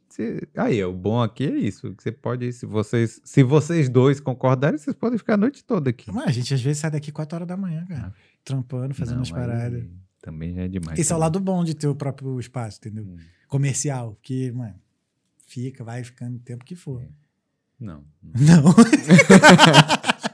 se- 0.08 0.46
aí, 0.56 0.84
o 0.84 0.92
bom 0.92 1.22
aqui 1.22 1.44
é 1.44 1.56
isso. 1.56 1.94
que 1.94 2.02
Você 2.02 2.12
pode, 2.12 2.52
se 2.52 2.66
vocês, 2.66 3.20
se 3.24 3.42
vocês 3.42 3.88
dois 3.88 4.20
concordarem, 4.20 4.78
vocês 4.78 4.94
podem 4.94 5.18
ficar 5.18 5.34
a 5.34 5.38
noite 5.38 5.64
toda 5.64 5.90
aqui. 5.90 6.10
Mas 6.12 6.28
a 6.28 6.32
gente 6.32 6.52
às 6.52 6.60
vezes 6.60 6.78
sai 6.78 6.90
daqui 6.90 7.10
4 7.10 7.34
horas 7.36 7.48
da 7.48 7.56
manhã, 7.56 7.84
cara. 7.88 8.12
Trampando, 8.44 8.94
fazendo 8.94 9.14
Não, 9.16 9.20
umas 9.22 9.28
aí 9.32 9.34
paradas. 9.34 9.84
Também 10.24 10.54
já 10.54 10.62
é 10.62 10.68
demais. 10.68 10.98
Esse 10.98 11.12
é 11.12 11.14
o 11.14 11.18
também. 11.18 11.20
lado 11.20 11.38
bom 11.38 11.62
de 11.62 11.74
ter 11.74 11.86
o 11.86 11.94
próprio 11.94 12.40
espaço, 12.40 12.78
entendeu? 12.78 13.04
Hum. 13.04 13.18
Comercial. 13.46 14.18
Que, 14.22 14.50
mano, 14.52 14.74
fica, 15.46 15.84
vai 15.84 16.02
ficando 16.02 16.36
o 16.36 16.40
tempo 16.40 16.64
que 16.64 16.74
for. 16.74 17.06
Não. 17.78 18.02
Não. 18.22 18.72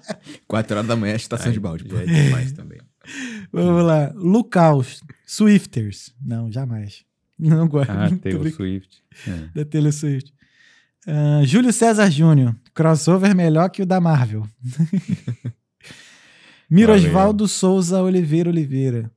Quatro 0.47 0.77
horas 0.77 0.87
da 0.87 0.95
manhã, 0.95 1.17
estação 1.17 1.49
Aí 1.49 1.53
de 1.53 1.59
balde. 1.59 1.89
Já 1.89 2.03
é 2.03 2.07
demais 2.07 2.53
também. 2.53 2.79
Vamos 3.53 3.85
lá. 3.85 4.12
Lucaus. 4.15 5.03
Swifters. 5.27 6.15
Não, 6.23 6.53
jamais. 6.53 7.05
Não 7.37 7.67
gosto. 7.67 7.91
Ah, 7.91 8.09
Taylor 8.11 8.43
brincando. 8.43 8.51
Swift. 8.51 9.03
É. 9.27 9.59
da 9.59 9.65
Taylor 9.65 9.93
Swift. 9.93 10.33
Ah, 11.05 11.41
Júlio 11.45 11.73
César 11.73 12.09
Júnior. 12.09 12.55
Crossover 12.73 13.35
melhor 13.35 13.71
que 13.71 13.83
o 13.83 13.87
da 13.87 14.01
Marvel. 14.01 14.47
Mirosvaldo 16.71 17.49
Souza 17.49 18.01
Oliveira 18.01 18.49
Oliveira. 18.49 19.11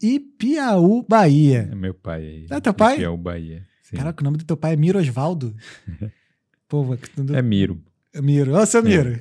E 0.00 0.20
Piauí, 0.20 1.04
Bahia. 1.08 1.68
É 1.72 1.74
meu 1.74 1.92
pai 1.94 2.22
aí. 2.22 2.46
É 2.50 2.60
teu 2.60 2.72
pai? 2.74 3.02
É 3.02 3.08
o 3.08 3.16
Bahia. 3.16 3.66
Sim. 3.82 3.96
Caraca, 3.96 4.20
o 4.22 4.24
nome 4.24 4.36
do 4.38 4.44
teu 4.44 4.56
pai 4.56 4.74
é 4.74 4.76
Mirosvaldo? 4.76 5.56
Pô, 6.68 6.96
que 6.96 7.10
tudo... 7.10 7.34
É 7.34 7.42
Miro. 7.42 7.82
Miro. 8.22 8.54
Ô, 8.54 8.64
seu 8.66 8.82
Miro. 8.82 9.18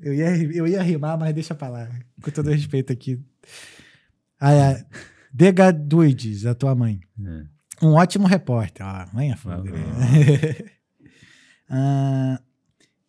Eu, 0.00 0.12
ia, 0.12 0.36
eu 0.52 0.66
ia 0.66 0.82
rimar, 0.82 1.16
mas 1.18 1.32
deixa 1.32 1.54
pra 1.54 1.68
lá. 1.68 1.88
Com 2.20 2.30
todo 2.30 2.50
respeito 2.50 2.92
aqui. 2.92 3.18
Ai. 4.40 4.84
Degaduides, 5.32 6.44
a 6.46 6.54
tua 6.54 6.74
mãe. 6.74 7.00
É. 7.24 7.86
Um 7.86 7.92
ótimo 7.94 8.26
repórter. 8.26 8.84
Ó, 8.84 9.06
mãe 9.14 9.30
é 9.32 9.36
foda. 9.36 9.62
Ah, 9.70 10.10
né? 10.10 10.70
Ah, 11.68 12.40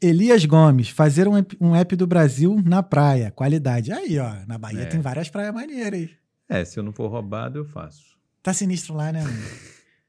Elias 0.01 0.45
Gomes, 0.45 0.89
fazer 0.89 1.27
um, 1.27 1.37
app- 1.37 1.57
um 1.59 1.75
app 1.75 1.95
do 1.95 2.07
Brasil 2.07 2.55
na 2.65 2.81
praia. 2.81 3.31
Qualidade. 3.31 3.91
Aí, 3.91 4.17
ó. 4.17 4.33
Na 4.47 4.57
Bahia 4.57 4.81
É. 4.83 4.85
tem 4.85 4.99
várias 5.01 5.29
praias 5.29 5.53
maneiras 5.53 5.93
aí. 5.99 6.09
É, 6.47 6.63
se 6.63 6.77
eu 6.79 6.83
não 6.83 6.91
for 6.93 7.07
roubado, 7.07 7.59
eu 7.59 7.65
faço. 7.65 8.15
Tá 8.43 8.53
sinistro 8.53 8.93
lá, 8.95 9.11
né, 9.11 9.23
mano? 9.23 9.37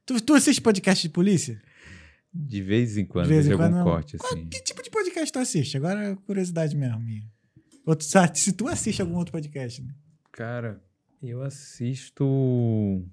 tu, 0.05 0.21
tu 0.21 0.33
assiste 0.35 0.61
podcast 0.61 1.01
de 1.07 1.11
polícia? 1.13 1.61
De 2.33 2.61
vez 2.61 2.97
em 2.97 3.05
quando, 3.05 3.25
De 3.27 3.33
vez 3.33 3.45
em 3.45 3.49
vejo 3.49 3.61
algum 3.63 3.75
quando, 3.75 3.83
não. 3.85 3.91
corte, 3.91 4.17
Qual- 4.17 4.33
assim. 4.33 4.45
que 4.47 4.61
tipo 4.61 4.83
de 4.83 4.89
podcast 4.91 5.31
tu 5.33 5.39
assiste? 5.39 5.77
Agora 5.77 6.11
é 6.11 6.15
curiosidade 6.15 6.75
mesmo 6.75 6.99
minha. 6.99 7.23
Ou 7.85 7.95
tu 7.95 8.03
sabe, 8.03 8.37
se 8.37 8.51
tu 8.53 8.67
assiste 8.67 9.01
algum 9.01 9.15
outro 9.15 9.31
podcast, 9.31 9.81
né? 9.81 9.95
Cara, 10.31 10.83
eu 11.23 11.41
assisto. 11.41 13.03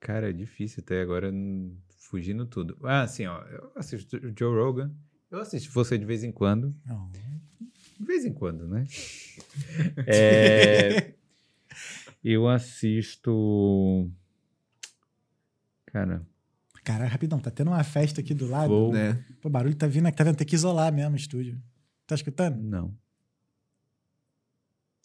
Cara, 0.00 0.30
é 0.30 0.32
difícil 0.32 0.82
até 0.82 1.00
agora, 1.00 1.30
hum, 1.30 1.76
fugindo 1.98 2.46
tudo. 2.46 2.76
Ah, 2.84 3.06
sim, 3.06 3.26
ó. 3.26 3.42
Eu 3.42 3.72
assisto 3.76 4.16
o 4.16 4.32
Joe 4.36 4.54
Rogan. 4.56 4.92
Eu 5.30 5.40
assisto 5.40 5.70
você 5.72 5.96
de 5.98 6.04
vez 6.04 6.24
em 6.24 6.32
quando. 6.32 6.74
Não. 6.84 7.10
De 7.98 8.04
vez 8.06 8.24
em 8.24 8.32
quando, 8.32 8.66
né? 8.68 8.84
É, 10.06 11.12
eu 12.24 12.48
assisto. 12.48 14.10
Cara, 15.86 16.22
Cara, 16.84 17.06
rapidão, 17.06 17.38
tá 17.38 17.50
tendo 17.50 17.68
uma 17.68 17.84
festa 17.84 18.20
aqui 18.20 18.34
do 18.34 18.46
lado. 18.48 18.66
Flow. 18.68 18.92
né? 18.92 19.22
Pô, 19.40 19.48
barulho 19.48 19.74
tá 19.74 19.86
vindo 19.86 20.06
aqui, 20.06 20.16
tá 20.16 20.24
vendo? 20.24 20.36
Tem 20.36 20.46
que 20.46 20.54
isolar 20.56 20.92
mesmo 20.92 21.12
o 21.12 21.16
estúdio. 21.16 21.60
Tá 22.06 22.14
escutando? 22.14 22.60
não. 22.60 22.92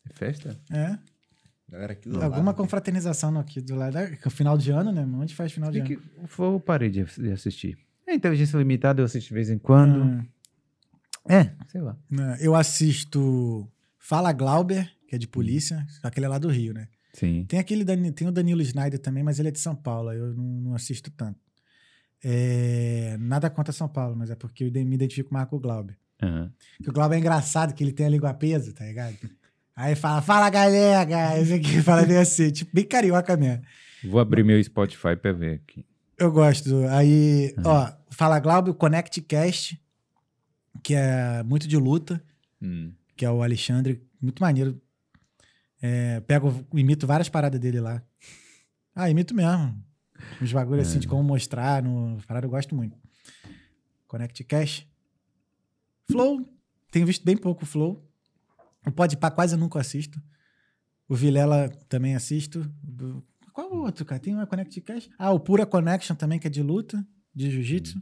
É 0.09 0.13
festa? 0.13 0.59
É. 0.71 0.97
Galera 1.69 1.91
aqui 1.93 2.09
Alguma 2.23 2.53
confraternização 2.53 3.29
no- 3.29 3.39
aqui 3.39 3.59
do 3.61 3.75
lado. 3.75 3.97
É 3.97 4.17
é 4.25 4.29
final 4.29 4.57
de 4.57 4.71
ano, 4.71 4.91
né? 4.91 5.01
Onde 5.05 5.35
faz 5.35 5.51
final 5.51 5.69
de 5.69 5.81
Que 5.83 5.93
ano? 5.95 6.01
que- 6.27 6.41
o 6.41 6.43
eu 6.55 6.59
parei 6.61 6.89
de 6.89 7.03
de 7.03 7.31
assistir. 7.31 7.77
É 8.07 8.13
inteligência 8.13 8.57
limitada, 8.57 9.01
eu 9.01 9.05
assisto 9.05 9.27
de 9.27 9.33
vez 9.33 9.49
em 9.49 9.57
quando. 9.59 10.01
Hum, 10.03 10.25
É, 11.29 11.51
sei 11.67 11.81
lá. 11.81 11.97
né, 12.09 12.37
eu 12.39 12.55
assisto 12.55 13.67
Fala 13.97 14.31
Glauber, 14.31 14.89
que 15.07 15.15
é 15.15 15.17
de 15.17 15.27
polícia, 15.27 15.85
só 16.01 16.09
que 16.09 16.19
ele 16.19 16.25
é 16.25 16.29
lá 16.29 16.37
do 16.37 16.49
Rio, 16.49 16.73
né? 16.73 16.87
Sim. 17.13 17.45
Tem 17.47 17.59
aquele 17.59 17.83
tem 18.11 18.27
o 18.27 18.31
Danilo 18.31 18.61
Snyder 18.61 18.99
também, 18.99 19.23
mas 19.23 19.39
ele 19.39 19.47
é 19.49 19.51
de 19.51 19.59
São 19.59 19.75
Paulo, 19.75 20.11
eu 20.13 20.33
não, 20.35 20.43
não 20.43 20.75
assisto 20.75 21.09
tanto. 21.11 21.39
É, 22.23 23.15
nada 23.19 23.49
contra 23.49 23.71
São 23.71 23.87
Paulo, 23.87 24.15
mas 24.15 24.29
é 24.29 24.35
porque 24.35 24.63
eu 24.63 24.71
me 24.85 24.95
identifico 24.95 25.33
mais 25.33 25.47
com 25.47 25.55
o 25.55 25.59
Glauber. 25.59 25.95
Que 26.81 26.89
o 26.89 26.93
Glauber 26.93 27.15
é 27.15 27.19
engraçado, 27.19 27.73
que 27.73 27.83
ele 27.83 27.91
tem 27.91 28.05
a 28.07 28.09
língua 28.09 28.33
presa, 28.33 28.73
tá 28.73 28.85
ligado? 28.85 29.15
Aí 29.75 29.95
fala, 29.95 30.21
fala 30.21 30.49
galera, 30.49 31.39
esse 31.39 31.53
aqui 31.53 31.81
fala 31.83 32.03
bem 32.05 32.17
assim, 32.17 32.49
tipo, 32.51 32.71
bem 32.73 32.83
carioca 32.85 33.37
mesmo. 33.37 33.63
Vou 34.03 34.19
abrir 34.19 34.43
meu 34.43 34.61
Spotify 34.63 35.15
pra 35.15 35.31
ver 35.31 35.55
aqui. 35.63 35.85
Eu 36.17 36.31
gosto. 36.31 36.85
Aí, 36.87 37.53
Uhum. 37.57 37.63
ó, 37.65 37.91
fala 38.09 38.39
Glauber, 38.39 38.73
Connect 38.73 39.21
Cast, 39.21 39.79
que 40.87 40.95
é 40.95 41.43
muito 41.43 41.67
de 41.67 41.75
luta, 41.75 42.23
Hum. 42.61 42.93
que 43.17 43.25
é 43.25 43.29
o 43.29 43.43
Alexandre, 43.43 44.01
muito 44.21 44.39
maneiro. 44.41 44.81
É, 45.81 46.21
pego, 46.21 46.65
imito 46.73 47.05
várias 47.05 47.27
paradas 47.27 47.59
dele 47.59 47.81
lá. 47.81 48.01
Ah, 48.95 49.09
imito 49.09 49.35
mesmo. 49.35 49.83
Os 50.41 50.53
bagulhos 50.53 50.87
assim 50.87 50.99
de 50.99 51.05
como 51.05 51.21
mostrar, 51.21 51.83
no 51.83 52.17
parada 52.25 52.45
eu 52.45 52.49
gosto 52.49 52.73
muito. 52.73 52.97
Connect 54.07 54.41
Cash. 54.45 54.87
Flow, 56.09 56.39
tenho 56.89 57.05
visto 57.05 57.25
bem 57.25 57.35
pouco 57.35 57.65
Flow. 57.65 58.09
O 58.85 58.89
Podpah 58.91 59.29
quase 59.29 59.57
nunca 59.57 59.81
assisto. 59.81 60.21
O 61.09 61.15
Vilela 61.15 61.67
também 61.89 62.15
assisto. 62.15 62.65
Qual 63.51 63.73
o 63.73 63.79
outro, 63.81 64.05
cara? 64.05 64.21
Tem 64.21 64.33
uma 64.33 64.47
Connect 64.47 64.79
Cash? 64.79 65.09
Ah, 65.19 65.31
o 65.33 65.39
Pura 65.41 65.65
Connection 65.65 66.15
também, 66.15 66.39
que 66.39 66.47
é 66.47 66.49
de 66.49 66.63
luta, 66.63 67.05
de 67.35 67.51
jiu-jitsu. 67.51 68.01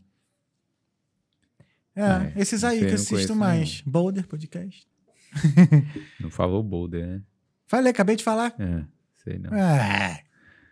É, 1.96 2.02
É, 2.04 2.34
esses 2.36 2.54
esse 2.54 2.66
aí 2.66 2.80
que 2.80 2.86
eu 2.86 2.96
assisto 2.96 3.36
mais. 3.36 3.82
Boulder 3.86 4.28
Podcast. 4.28 4.88
Não 6.20 6.30
falou 6.30 6.62
Boulder, 6.64 7.06
né? 7.08 7.22
Falei, 7.68 7.92
acabei 7.92 8.16
de 8.16 8.24
falar. 8.24 8.54
É, 8.60 8.84
sei 9.24 9.40
não. 9.40 9.50
Ah, 9.54 10.20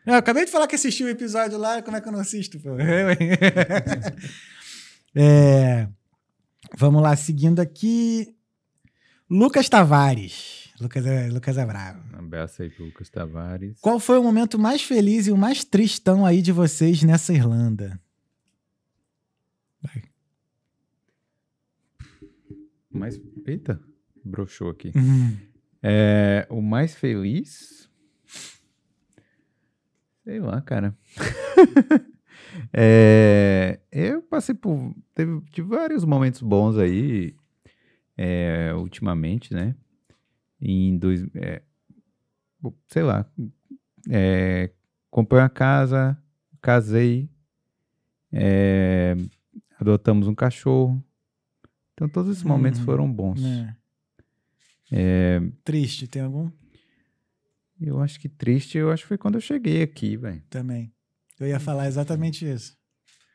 eu 0.05 0.13
acabei 0.15 0.45
de 0.45 0.51
falar 0.51 0.67
que 0.67 0.75
assisti 0.75 1.03
o 1.03 1.09
episódio 1.09 1.57
lá, 1.57 1.81
como 1.81 1.97
é 1.97 2.01
que 2.01 2.07
eu 2.07 2.11
não 2.11 2.19
assisto? 2.19 2.59
Pô? 2.59 2.69
É, 5.15 5.87
vamos 6.75 7.01
lá, 7.01 7.15
seguindo 7.15 7.59
aqui. 7.59 8.35
Lucas 9.29 9.69
Tavares. 9.69 10.69
Lucas 10.79 11.05
é, 11.05 11.27
Lucas 11.27 11.57
é 11.57 11.65
bravo. 11.65 12.03
Um 12.15 12.19
abraço 12.19 12.63
aí 12.63 12.69
pro 12.69 12.85
Lucas 12.85 13.09
Tavares. 13.09 13.77
Qual 13.79 13.99
foi 13.99 14.17
o 14.17 14.23
momento 14.23 14.57
mais 14.57 14.81
feliz 14.81 15.27
e 15.27 15.31
o 15.31 15.37
mais 15.37 15.63
tristão 15.63 16.25
aí 16.25 16.41
de 16.41 16.51
vocês 16.51 17.03
nessa 17.03 17.31
Irlanda? 17.31 17.99
Mas, 22.93 23.19
eita, 23.45 23.81
broxou 24.23 24.69
aqui. 24.69 24.91
Hum, 24.95 25.35
É, 25.81 26.47
o 26.49 26.61
mais 26.61 26.95
feliz? 26.95 27.89
Sei 30.23 30.39
lá, 30.39 30.61
cara. 30.61 30.95
É, 32.71 33.79
eu 33.91 34.21
passei 34.21 34.53
por. 34.53 34.93
Teve, 35.15 35.41
tive 35.51 35.67
vários 35.69 36.05
momentos 36.05 36.39
bons 36.41 36.77
aí, 36.77 37.35
é, 38.15 38.71
ultimamente, 38.75 39.53
né? 39.53 39.75
Em 40.61 40.95
dois. 40.97 41.25
é, 41.35 41.63
sei 42.87 43.01
lá. 43.01 43.25
é, 44.09 44.69
comprei 45.09 45.41
uma 45.41 45.49
casa, 45.49 46.15
casei, 46.61 47.27
é, 48.31 49.15
adotamos 49.79 50.27
um 50.27 50.35
cachorro. 50.35 51.03
Então, 52.03 52.09
todos 52.09 52.31
esses 52.31 52.43
momentos 52.43 52.79
Uhum. 52.81 52.85
foram 52.85 53.11
bons. 53.11 53.41
é. 54.91 55.41
Triste, 55.63 56.05
tem 56.07 56.21
algum? 56.21 56.51
Eu 57.79 57.99
acho 58.01 58.19
que 58.19 58.27
triste, 58.29 58.77
eu 58.77 58.91
acho 58.91 59.03
que 59.03 59.07
foi 59.07 59.17
quando 59.17 59.35
eu 59.35 59.41
cheguei 59.41 59.81
aqui, 59.81 60.15
velho. 60.17 60.41
Também. 60.49 60.91
Eu 61.39 61.47
ia 61.47 61.59
falar 61.59 61.87
exatamente 61.87 62.45
isso. 62.47 62.75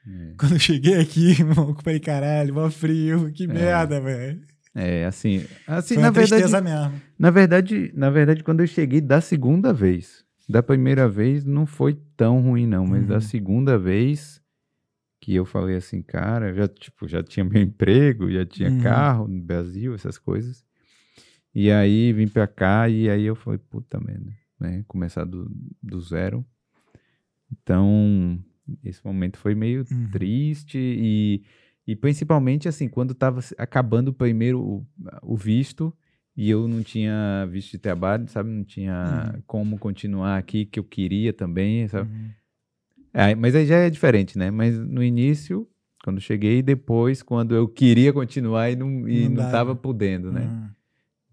É. 0.07 0.35
Quando 0.39 0.53
eu 0.53 0.59
cheguei 0.59 0.99
aqui, 1.01 1.31
irmão, 1.41 1.71
eu 1.71 1.75
falei, 1.83 1.99
caralho, 2.01 2.55
mó 2.55 2.71
frio, 2.71 3.33
que 3.33 3.47
merda, 3.47 4.01
velho. 4.01 4.41
É, 4.75 5.07
assim, 5.07 5.45
assim 5.67 5.95
Foi 5.95 6.03
na 6.03 6.11
verdade, 6.11 6.43
mesmo. 6.63 7.01
na 7.19 7.31
verdade, 7.31 7.91
na 7.97 8.11
verdade, 8.11 8.45
quando 8.45 8.61
eu 8.61 8.67
cheguei 8.67 9.01
da 9.01 9.21
segunda 9.21 9.73
vez, 9.73 10.25
da 10.49 10.63
primeira 10.63 11.09
vez 11.09 11.45
não 11.45 11.67
foi 11.67 11.99
tão 12.17 12.41
ruim 12.43 12.67
não, 12.67 12.87
mas 12.87 13.01
Uhum. 13.03 13.09
da 13.09 13.21
segunda 13.21 13.79
vez 13.79 14.38
que 15.21 15.35
eu 15.35 15.45
falei 15.45 15.77
assim, 15.77 16.03
cara, 16.03 16.55
já 16.55 16.69
tipo, 16.69 17.09
já 17.09 17.23
tinha 17.23 17.45
meu 17.45 17.61
emprego, 17.63 18.31
já 18.31 18.45
tinha 18.47 18.71
Uhum. 18.71 18.79
carro 18.81 19.29
no 19.29 19.41
Brasil, 19.43 19.95
essas 19.95 20.19
coisas. 20.19 20.65
E 21.55 21.71
aí 21.73 22.13
vim 22.13 22.29
pra 22.29 22.47
cá 22.47 22.89
e 22.89 23.09
aí 23.11 23.25
eu 23.25 23.35
falei, 23.35 23.59
puta 23.59 23.99
merda, 24.01 24.33
né, 24.61 24.85
começar 24.87 25.25
do, 25.25 25.51
do 25.83 26.01
zero. 26.01 26.45
Então, 27.51 28.39
esse 28.85 29.05
momento 29.05 29.39
foi 29.39 29.55
meio 29.55 29.85
Uhum. 29.91 30.09
triste 30.11 30.79
e, 30.79 31.43
e 31.87 31.97
principalmente 31.97 32.69
assim, 32.69 32.89
quando 32.89 33.15
tava 33.15 33.41
se- 33.41 33.55
acabando 33.59 34.09
o 34.09 34.13
primeiro 34.15 34.61
o, 34.61 34.87
o 35.23 35.37
visto 35.37 35.93
e 36.37 36.49
eu 36.51 36.69
não 36.69 36.83
tinha 36.83 37.47
visto 37.51 37.73
de 37.73 37.79
trabalho, 37.79 38.29
sabe? 38.29 38.51
Não 38.51 38.63
tinha 38.65 39.33
Uhum. 39.35 39.43
como 39.47 39.79
continuar 39.79 40.37
aqui 40.39 40.67
que 40.67 40.79
eu 40.79 40.85
queria 40.85 41.33
também, 41.33 41.89
sabe? 41.89 42.11
Uhum. 42.11 42.31
É, 43.21 43.35
mas 43.35 43.53
aí 43.55 43.67
já 43.67 43.77
é 43.79 43.91
diferente, 43.91 44.39
né? 44.39 44.49
Mas 44.49 44.79
no 44.79 45.03
início, 45.03 45.69
quando 46.05 46.21
cheguei, 46.21 46.59
e 46.59 46.63
depois, 46.63 47.21
quando 47.21 47.53
eu 47.53 47.67
queria 47.67 48.13
continuar 48.13 48.71
e 48.71 48.77
não, 48.77 49.09
e 49.09 49.29
Não 49.29 49.43
não, 49.43 49.51
tava 49.51 49.75
podendo, 49.75 50.31
né? 50.31 50.43
Uhum. 50.47 50.71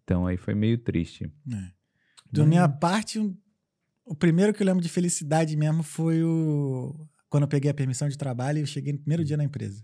Então 0.04 0.26
aí 0.26 0.36
foi 0.36 0.56
meio 0.56 0.80
triste. 0.80 1.32
É. 1.52 1.72
Da 2.32 2.44
minha 2.46 2.68
parte, 2.68 3.20
um- 3.20 3.38
o 4.04 4.16
primeiro 4.16 4.52
que 4.52 4.64
eu 4.64 4.66
lembro 4.66 4.82
de 4.82 4.90
felicidade 4.90 5.56
mesmo 5.56 5.84
foi 5.84 6.24
o. 6.24 7.08
Quando 7.30 7.44
eu 7.44 7.48
peguei 7.48 7.70
a 7.70 7.74
permissão 7.74 8.10
de 8.10 8.18
trabalho 8.18 8.58
e 8.58 8.62
eu 8.62 8.66
cheguei 8.68 8.94
no 8.94 9.00
primeiro 9.00 9.24
dia 9.24 9.38
na 9.38 9.44
empresa. 9.44 9.84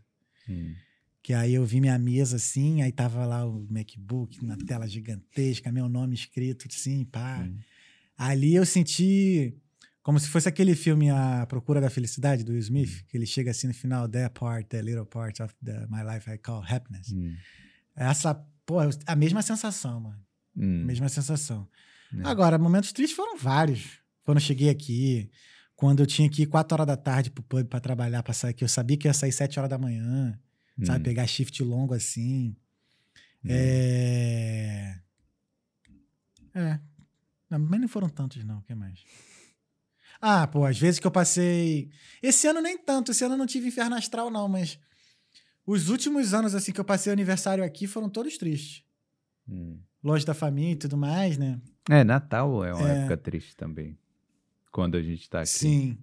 Hum. 0.49 0.73
Que 1.21 1.33
aí 1.33 1.53
eu 1.53 1.63
vi 1.63 1.79
minha 1.79 1.99
mesa 1.99 2.37
assim, 2.37 2.81
aí 2.81 2.91
tava 2.91 3.25
lá 3.25 3.45
o 3.45 3.67
MacBook 3.69 4.43
na 4.43 4.57
tela 4.57 4.87
gigantesca, 4.87 5.71
meu 5.71 5.87
nome 5.87 6.15
escrito 6.15 6.65
assim, 6.67 7.05
pá. 7.05 7.43
Hum. 7.47 7.59
Ali 8.17 8.55
eu 8.55 8.65
senti 8.65 9.55
como 10.03 10.19
se 10.19 10.27
fosse 10.27 10.49
aquele 10.49 10.75
filme 10.75 11.09
A 11.09 11.45
Procura 11.47 11.79
da 11.79 11.89
Felicidade, 11.89 12.43
do 12.43 12.51
Will 12.51 12.61
Smith, 12.61 13.05
que 13.07 13.17
ele 13.17 13.25
chega 13.25 13.51
assim 13.51 13.67
no 13.67 13.73
final, 13.73 14.07
that 14.09 14.37
part, 14.37 14.67
the 14.69 14.81
little 14.81 15.05
part 15.05 15.41
of 15.41 15.53
the, 15.63 15.85
my 15.89 16.03
life 16.03 16.29
I 16.29 16.37
call 16.37 16.63
happiness. 16.63 17.11
Hum. 17.11 17.35
Essa, 17.95 18.33
pô, 18.65 18.77
a 19.05 19.15
mesma 19.15 19.41
sensação, 19.41 19.99
mano. 19.99 20.25
Hum. 20.57 20.85
Mesma 20.85 21.07
sensação. 21.07 21.67
É. 22.13 22.27
Agora, 22.27 22.57
momentos 22.57 22.91
tristes 22.91 23.15
foram 23.15 23.37
vários. 23.37 23.99
Quando 24.23 24.37
eu 24.37 24.41
cheguei 24.41 24.69
aqui, 24.69 25.29
quando 25.75 26.01
eu 26.01 26.07
tinha 26.07 26.29
que 26.29 26.43
ir 26.43 26.47
4 26.47 26.75
horas 26.75 26.87
da 26.87 26.97
tarde 26.97 27.29
pro 27.29 27.43
pub 27.43 27.67
pra 27.67 27.79
trabalhar, 27.79 28.23
pra 28.23 28.33
sair, 28.33 28.53
que 28.53 28.63
eu 28.63 28.67
sabia 28.67 28.97
que 28.97 29.07
ia 29.07 29.13
sair 29.13 29.31
7 29.31 29.59
horas 29.59 29.69
da 29.69 29.77
manhã, 29.77 30.37
sabe? 30.83 30.99
Hum. 30.99 31.03
Pegar 31.03 31.27
shift 31.27 31.61
longo 31.63 31.93
assim. 31.93 32.55
Hum. 33.43 33.49
É. 33.49 34.99
É. 36.53 36.79
Não, 37.49 37.59
mas 37.59 37.81
não 37.81 37.87
foram 37.87 38.09
tantos, 38.09 38.43
não. 38.43 38.59
O 38.59 38.61
que 38.61 38.73
mais? 38.73 39.03
Ah, 40.21 40.45
pô, 40.45 40.65
às 40.65 40.77
vezes 40.77 40.99
que 40.99 41.07
eu 41.07 41.11
passei. 41.11 41.89
Esse 42.21 42.47
ano 42.47 42.61
nem 42.61 42.77
tanto, 42.77 43.11
esse 43.11 43.23
ano 43.23 43.33
eu 43.33 43.37
não 43.39 43.47
tive 43.47 43.67
inferno 43.67 43.95
astral, 43.95 44.29
não, 44.29 44.47
mas. 44.47 44.77
Os 45.65 45.89
últimos 45.89 46.33
anos, 46.33 46.53
assim, 46.55 46.71
que 46.71 46.79
eu 46.79 46.85
passei 46.85 47.11
aniversário 47.13 47.63
aqui 47.63 47.87
foram 47.87 48.09
todos 48.09 48.37
tristes. 48.37 48.83
Hum. 49.47 49.79
Longe 50.03 50.25
da 50.25 50.33
família 50.33 50.73
e 50.73 50.75
tudo 50.75 50.97
mais, 50.97 51.37
né? 51.37 51.59
É, 51.89 52.03
Natal 52.03 52.63
é 52.65 52.73
uma 52.73 52.89
É. 52.91 52.97
época 52.99 53.17
triste 53.17 53.55
também. 53.55 53.97
Quando 54.71 54.95
a 54.97 55.01
gente 55.01 55.29
tá 55.29 55.39
aqui. 55.39 55.49
Sim. 55.49 55.97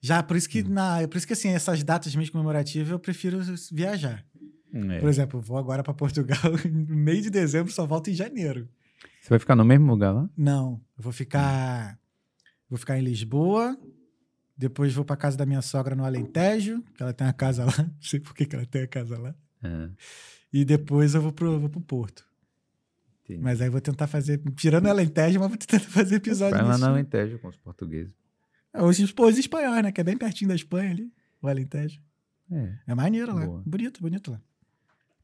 Já, 0.00 0.22
por 0.22 0.36
isso 0.36 0.48
que, 0.48 0.62
na, 0.62 1.06
por 1.08 1.16
isso 1.16 1.26
que 1.26 1.32
assim, 1.32 1.48
essas 1.50 1.82
datas 1.82 2.14
mesmo 2.14 2.32
comemorativas 2.32 2.90
eu 2.90 2.98
prefiro 2.98 3.38
viajar. 3.72 4.24
É. 4.72 5.00
Por 5.00 5.08
exemplo, 5.08 5.40
vou 5.40 5.58
agora 5.58 5.82
para 5.82 5.92
Portugal 5.94 6.38
no 6.70 6.96
meio 6.96 7.22
de 7.22 7.30
dezembro, 7.30 7.72
só 7.72 7.86
volto 7.86 8.08
em 8.10 8.14
janeiro. 8.14 8.68
Você 9.20 9.30
vai 9.30 9.38
ficar 9.38 9.56
no 9.56 9.64
mesmo 9.64 9.86
lugar 9.90 10.12
lá? 10.12 10.28
Não, 10.36 10.80
eu 10.96 11.02
vou 11.02 11.12
ficar 11.12 11.98
vou 12.68 12.78
ficar 12.78 12.98
em 12.98 13.02
Lisboa, 13.02 13.78
depois 14.56 14.92
vou 14.94 15.04
para 15.04 15.16
casa 15.16 15.36
da 15.36 15.44
minha 15.46 15.62
sogra 15.62 15.94
no 15.94 16.04
Alentejo, 16.04 16.82
que 16.94 17.02
ela 17.02 17.12
tem 17.12 17.26
uma 17.26 17.32
casa 17.32 17.64
lá, 17.64 17.72
não 17.78 17.90
sei 18.00 18.20
por 18.20 18.34
que 18.34 18.46
que 18.46 18.56
ela 18.56 18.66
tem 18.66 18.82
a 18.82 18.86
casa 18.88 19.18
lá. 19.18 19.34
Ah, 19.62 19.88
E 20.52 20.64
depois 20.64 21.14
eu 21.14 21.20
vou 21.22 21.32
pro, 21.32 21.58
vou 21.60 21.68
pro 21.68 21.80
Porto. 21.80 22.24
entendi. 23.24 23.40
Mas 23.42 23.60
aí 23.60 23.68
vou 23.68 23.80
tentar 23.80 24.06
fazer, 24.06 24.40
tirando 24.56 24.86
a 24.86 24.90
Alentejo, 24.90 25.38
mas 25.40 25.48
vou 25.48 25.58
tentar 25.58 25.80
fazer 25.90 26.16
episódio 26.16 26.56
Vai 26.56 26.66
lá 26.66 26.78
na 26.78 26.88
Alentejo 26.88 27.38
com 27.38 27.48
os 27.48 27.56
portugueses. 27.56 28.14
É, 28.72 28.82
Os, 28.82 28.98
os 28.98 29.38
espanhóis, 29.38 29.82
né? 29.82 29.90
Que 29.92 30.00
é 30.00 30.04
bem 30.04 30.16
pertinho 30.16 30.48
da 30.48 30.54
Espanha 30.54 30.90
ali, 30.90 31.12
o 31.42 31.48
Alentejo. 31.48 32.00
É. 32.50 32.74
É 32.86 32.94
maneiro 32.94 33.34
lá. 33.34 33.44
Boa. 33.44 33.62
Bonito, 33.66 34.00
bonito 34.00 34.30
lá. 34.30 34.40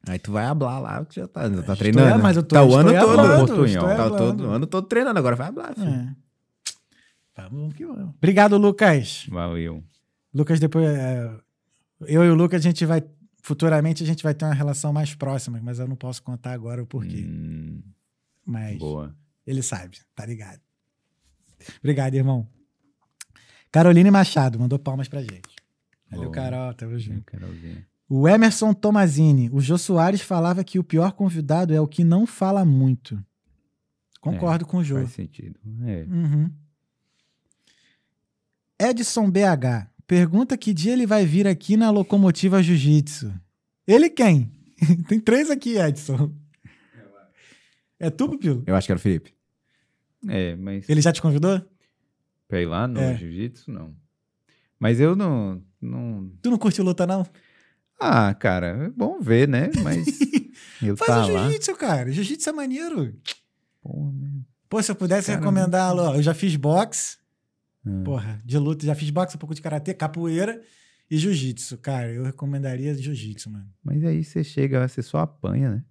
Aí 0.09 0.19
tu 0.19 0.33
vai 0.33 0.45
hablar 0.47 0.81
lá, 0.81 1.05
que 1.05 1.15
já 1.21 1.29
tá, 1.29 1.43
já 1.43 1.51
tá 1.55 1.61
Estou- 1.61 1.77
treinando. 1.77 2.21
mas 2.23 2.37
eu 2.37 2.43
tô- 2.43 2.57
tá 2.57 2.65
o 2.65 2.75
ano 2.75 2.89
todo. 2.91 2.99
hablando, 2.99 3.23
estou 3.23 3.87
Tá 3.97 4.07
o 4.09 4.49
o 4.49 4.51
ano 4.51 4.67
todo 4.67 4.87
treinando, 4.89 5.19
agora 5.19 5.37
vai 5.37 5.47
hablar, 5.47 5.75
filho. 5.77 5.87
É. 5.89 6.17
Vamos, 7.37 7.53
vamos 7.53 7.75
que 7.75 7.87
vamos. 7.87 8.15
Obrigado, 8.17 8.57
Lucas. 8.59 9.27
Valeu. 9.29 9.83
Lucas, 10.35 10.61
depois. 10.61 10.87
é, 10.87 11.31
eu 12.07 12.25
e 12.25 12.31
o 12.31 12.35
Lucas, 12.35 12.61
a 12.61 12.69
gente 12.69 12.85
vai. 12.87 13.03
Futuramente 13.43 14.03
a 14.05 14.07
gente 14.07 14.23
vai 14.23 14.35
ter 14.35 14.45
uma 14.45 14.55
relação 14.55 14.93
mais 14.93 15.15
próxima, 15.15 15.59
mas 15.63 15.79
eu 15.81 15.89
não 15.89 15.97
posso 15.97 16.23
contar 16.23 16.53
agora 16.53 16.81
o 16.83 16.87
porquê. 16.87 17.25
Hum, 17.27 17.83
Mas 18.47 18.79
boa. 18.79 19.15
ele 19.45 19.63
sabe, 19.63 19.99
tá 20.15 20.25
ligado? 20.25 20.61
Obrigado, 21.81 22.15
irmão. 22.15 22.47
Caroline 23.73 24.11
Machado 24.13 24.61
mandou 24.61 24.79
palmas 24.79 25.09
pra 25.09 25.23
gente. 25.23 25.57
Valeu, 26.11 26.31
Boa. 26.31 26.35
Carol, 26.35 26.75
tamo 26.75 26.99
junto. 26.99 27.25
Carolzinha. 27.25 27.85
O 28.09 28.29
Emerson 28.29 28.75
Tomazini. 28.75 29.49
O 29.51 29.61
Jô 29.61 29.79
Soares 29.79 30.21
falava 30.21 30.63
que 30.63 30.79
o 30.79 30.85
pior 30.85 31.13
convidado 31.13 31.73
é 31.75 31.81
o 31.81 31.89
que 31.89 32.05
não 32.05 32.27
fala 32.27 32.65
muito. 32.65 33.19
Concordo 34.21 34.67
com 34.67 34.77
o 34.79 34.85
Jô. 34.85 34.97
Faz 34.97 35.13
sentido. 35.13 35.59
É. 35.85 36.05
Uhum. 36.05 36.51
Edson 38.83 39.31
BH. 39.31 39.87
Pergunta 40.07 40.57
que 40.57 40.75
dia 40.75 40.93
ele 40.93 41.07
vai 41.07 41.25
vir 41.25 41.47
aqui 41.47 41.77
na 41.77 41.91
Locomotiva 41.91 42.63
Jiu-Jitsu. 42.63 43.33
Ele 43.87 44.11
quem? 44.11 44.51
Tem 45.09 45.21
três 45.21 45.51
aqui, 45.51 45.79
Edson. 45.79 46.33
É 47.99 48.11
tu, 48.11 48.29
Pupilo? 48.29 48.65
Eu 48.67 48.75
acho 48.75 48.87
que 48.87 48.93
era 48.93 48.99
o 48.99 49.01
Felipe. 49.03 49.33
É, 50.29 50.57
mas 50.57 50.89
Ele 50.89 51.01
já 51.01 51.13
te 51.13 51.23
convidou? 51.23 51.61
pra 52.49 52.61
ir 52.61 52.67
lá 52.67 52.87
no 52.87 53.01
É. 53.01 53.17
jiu-jitsu, 53.17 53.71
não. 53.73 53.95
Mas 54.79 55.01
eu 55.01 55.17
não, 55.17 55.63
não. 55.81 56.31
Tu 56.43 56.51
não 56.51 56.59
curte 56.59 56.83
luta, 56.83 57.07
não? 57.07 57.25
Ah, 57.99 58.35
cara, 58.35 58.87
é 58.87 58.91
bom 58.91 59.21
ver, 59.21 59.49
né? 59.49 59.71
Mas 59.83 60.07
eu 60.83 60.97
Faz 60.97 61.09
tá 61.11 61.25
o 61.25 61.27
jiu-jitsu, 61.27 61.75
cara. 61.77 62.13
Jiu-jitsu 62.13 62.51
é 62.51 62.53
maneiro. 62.53 63.17
Porra? 63.81 64.13
Pô, 64.69 64.83
se 64.83 64.91
eu 64.91 64.97
pudesse 64.97 65.29
Cara, 65.29 65.39
recomendar, 65.39 65.95
ó, 65.97 66.15
eu 66.17 66.23
já 66.23 66.35
fiz 66.35 66.57
boxe, 66.57 67.17
Ah. 67.87 68.03
porra, 68.05 68.41
de 68.45 68.59
luta, 68.59 68.87
já 68.87 68.95
fiz 68.95 69.11
boxe, 69.11 69.37
um 69.37 69.39
pouco 69.39 69.55
de 69.55 69.61
karatê, 69.63 69.93
capoeira 69.95 70.61
e 71.11 71.17
jiu-jitsu. 71.19 71.79
Cara, 71.79 72.09
eu 72.11 72.23
recomendaria 72.25 72.95
jiu-jitsu, 72.95 73.51
mano. 73.51 73.67
Mas 73.85 74.05
aí 74.05 74.23
você 74.25 74.45
chega 74.45 74.87
você 74.87 75.03
só 75.03 75.19
apanha, 75.19 75.71
né? 75.71 75.83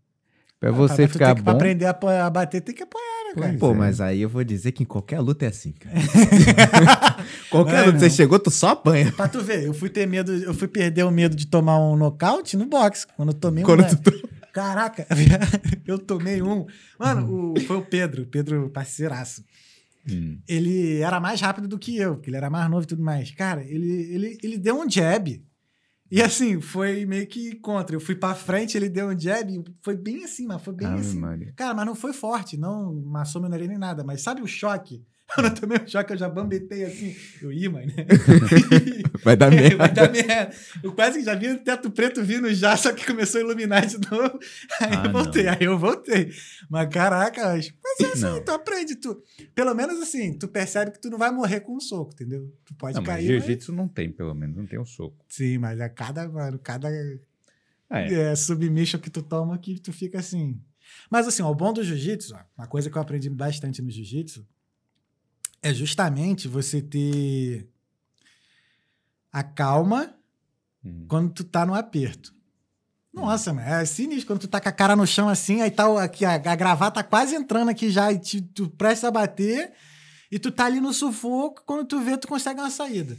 Pra 0.60 0.70
Ah, 0.70 0.74
você 0.74 1.08
tu 1.08 1.14
ficar 1.14 1.28
tem 1.28 1.36
que, 1.38 1.42
Pra 1.44 1.54
bom. 1.54 1.58
aprender 1.58 1.86
a, 1.86 2.26
a 2.26 2.30
bater, 2.30 2.62
tem 2.62 2.74
que 2.76 2.84
apanhar, 2.84 3.36
né, 3.36 3.42
cara? 3.42 3.58
Pô, 3.58 3.72
é. 3.72 3.74
mas 3.74 4.00
aí 4.00 4.22
eu 4.22 4.30
vou 4.30 4.44
dizer 4.44 4.72
que 4.74 4.84
em 4.84 4.86
qualquer 4.86 5.20
luta 5.20 5.46
é 5.46 5.48
assim, 5.50 5.72
cara. 5.72 5.96
qualquer 7.50 7.80
Não 7.80 7.86
luta 7.88 8.00
você 8.00 8.06
não. 8.06 8.12
chegou, 8.16 8.40
tu 8.40 8.52
só 8.52 8.70
apanha. 8.70 9.12
Pra 9.12 9.28
tu 9.28 9.42
ver, 9.42 9.64
eu 9.66 9.74
fui 9.74 9.90
ter 9.90 10.06
medo, 10.08 10.32
eu 10.34 10.54
fui 10.54 10.68
perder 10.68 11.04
o 11.04 11.12
medo 11.12 11.36
de 11.36 11.48
tomar 11.48 11.80
um 11.80 11.96
nocaute 11.96 12.56
no 12.58 12.66
boxe. 12.66 13.08
Quando 13.16 13.30
eu 13.30 13.34
tomei 13.34 13.64
Quando 13.64 13.84
um. 13.84 13.96
tu 13.96 14.30
Caraca, 14.54 15.08
eu 15.88 15.98
tomei 15.98 16.42
um. 16.42 16.66
Mano, 17.00 17.54
o- 17.54 17.60
foi 17.62 17.78
o 17.78 17.82
Pedro, 17.82 18.24
o 18.24 18.26
Pedro 18.26 18.70
parceiraço. 18.70 19.44
Hum. 20.10 20.40
Ele 20.48 21.00
era 21.00 21.20
mais 21.20 21.40
rápido 21.42 21.68
do 21.68 21.78
que 21.78 21.98
eu, 21.98 22.16
porque 22.16 22.30
ele 22.30 22.38
era 22.38 22.50
mais 22.50 22.70
novo 22.70 22.84
e 22.84 22.88
tudo 22.88 23.04
mais. 23.04 23.32
Cara, 23.32 23.64
ele, 23.64 23.92
ele, 24.14 24.38
ele 24.42 24.58
deu 24.58 24.80
um 24.80 24.90
jab. 24.90 25.44
E 26.12 26.22
assim, 26.22 26.60
foi 26.60 27.06
meio 27.06 27.26
que 27.26 27.56
contra. 27.56 27.96
Eu 27.96 28.02
fui 28.02 28.16
pra 28.16 28.36
frente, 28.36 28.76
ele 28.76 28.90
deu 28.90 29.08
um 29.08 29.18
jab, 29.18 29.50
e 29.50 29.64
foi 29.82 29.96
bem 29.96 30.26
assim, 30.26 30.46
mas 30.46 30.62
foi 30.62 30.74
bem 30.74 30.88
Ave 30.88 31.00
assim. 31.00 31.20
Maria. 31.20 31.54
Cara, 31.56 31.74
mas 31.74 31.86
não 31.86 31.96
foi 31.96 32.12
forte, 32.12 32.58
não 32.58 32.94
maçou 33.06 33.40
meu 33.40 33.50
nariz 33.50 33.70
nem 33.70 33.78
nada. 33.78 34.04
Mas 34.04 34.22
sabe 34.22 34.42
o 34.42 34.48
choque? 34.48 35.06
Eu 35.38 35.54
tomei 35.56 35.78
o 35.78 35.88
choque, 35.90 36.14
eu 36.14 36.18
já 36.18 36.28
bambetei 36.28 36.84
assim. 36.84 37.16
Eu 37.42 37.52
ia, 37.52 37.70
mano. 37.70 37.92
vai 39.24 39.36
dar 39.38 39.52
É, 39.52 39.56
merda. 39.56 39.78
vai 39.78 39.94
dar 39.94 40.12
merda. 40.12 40.56
Eu 40.84 40.94
quase 40.94 41.20
que 41.20 41.26
já 41.26 41.36
vi 41.36 41.50
o 41.52 41.60
teto 41.60 41.90
preto 41.90 42.24
vindo 42.24 42.54
já, 42.54 42.76
só 42.76 42.92
que 42.92 43.06
começou 43.06 43.40
a 43.40 43.44
iluminar 43.44 43.86
de 43.86 43.98
novo. 44.10 44.40
Aí 44.82 44.90
Ah, 44.92 45.04
eu 45.06 45.12
voltei, 45.12 45.44
não. 45.44 45.52
aí 45.52 45.64
eu 45.64 45.80
voltei. 45.80 46.32
Mas 46.70 46.90
caraca, 46.90 47.44
mas 47.54 47.74
mas 47.84 48.00
é 48.00 48.14
assim, 48.14 48.22
Não. 48.22 48.44
tu 48.44 48.52
aprende. 48.52 48.96
Tu, 48.96 49.22
pelo 49.56 49.74
menos 49.74 50.02
assim, 50.02 50.38
tu 50.38 50.48
percebe 50.48 50.92
que 50.92 51.00
tu 51.00 51.10
não 51.10 51.18
vai 51.18 51.32
morrer 51.32 51.62
com 51.62 51.76
um 51.76 51.80
soco, 51.80 52.12
entendeu? 52.14 52.54
Tu 52.66 52.74
pode 52.76 52.96
Não, 52.96 53.02
mas 53.02 53.16
cair. 53.16 53.34
mas- 53.34 53.44
jiu-jitsu 53.46 53.72
não 53.74 53.88
tem, 53.88 54.12
pelo 54.12 54.34
menos, 54.34 54.56
não 54.58 54.66
tem 54.66 54.80
um 54.80 54.86
soco. 54.86 55.16
Sim, 55.30 55.58
mas 55.60 55.80
a 55.80 55.88
cada, 55.90 56.28
mano, 56.28 56.60
cada 56.60 56.90
É. 57.90 58.14
é, 58.14 58.36
submission 58.36 59.00
que 59.00 59.10
tu 59.10 59.22
toma 59.22 59.58
que 59.58 59.80
tu 59.80 59.92
fica 59.94 60.20
assim. 60.20 60.60
Mas 61.10 61.28
assim, 61.28 61.42
ó, 61.42 61.50
o 61.50 61.56
bom 61.56 61.72
do 61.72 61.84
jiu-jitsu, 61.84 62.34
uma 62.58 62.68
coisa 62.68 62.90
que 62.90 62.98
eu 62.98 63.02
aprendi 63.02 63.30
bastante 63.30 63.82
no 63.82 63.90
jiu-jitsu 63.90 64.46
é 65.62 65.74
justamente 65.74 66.48
você 66.48 66.82
ter 66.82 67.70
a 69.32 69.44
calma 69.44 70.14
Hum. 70.84 71.06
quando 71.08 71.32
tu 71.32 71.44
tá 71.44 71.64
no 71.66 71.76
aperto. 71.76 72.34
Nossa, 73.14 73.54
mano, 73.54 73.68
é 73.68 73.86
sinistro 73.86 74.26
quando 74.28 74.40
tu 74.40 74.48
tá 74.48 74.60
com 74.60 74.70
a 74.70 74.72
cara 74.72 74.96
no 74.96 75.06
chão 75.06 75.30
assim, 75.30 75.62
aí 75.62 75.70
tá 75.70 76.02
aqui, 76.04 76.26
a, 76.26 76.34
a 76.36 76.56
gravata 76.56 77.04
quase 77.04 77.36
entrando 77.36 77.70
aqui 77.70 77.92
já, 77.92 78.12
e 78.12 78.18
te- 78.18 78.42
tu 78.42 78.68
presta 78.70 79.10
a 79.10 79.12
bater, 79.12 79.74
e 80.32 80.40
tu 80.40 80.50
tá 80.52 80.66
ali 80.66 80.80
no 80.82 80.92
sufoco, 80.92 81.62
quando 81.68 81.86
tu 81.86 82.00
vê, 82.02 82.18
tu 82.18 82.28
consegue 82.28 82.60
uma 82.60 82.72
saída. 82.72 83.14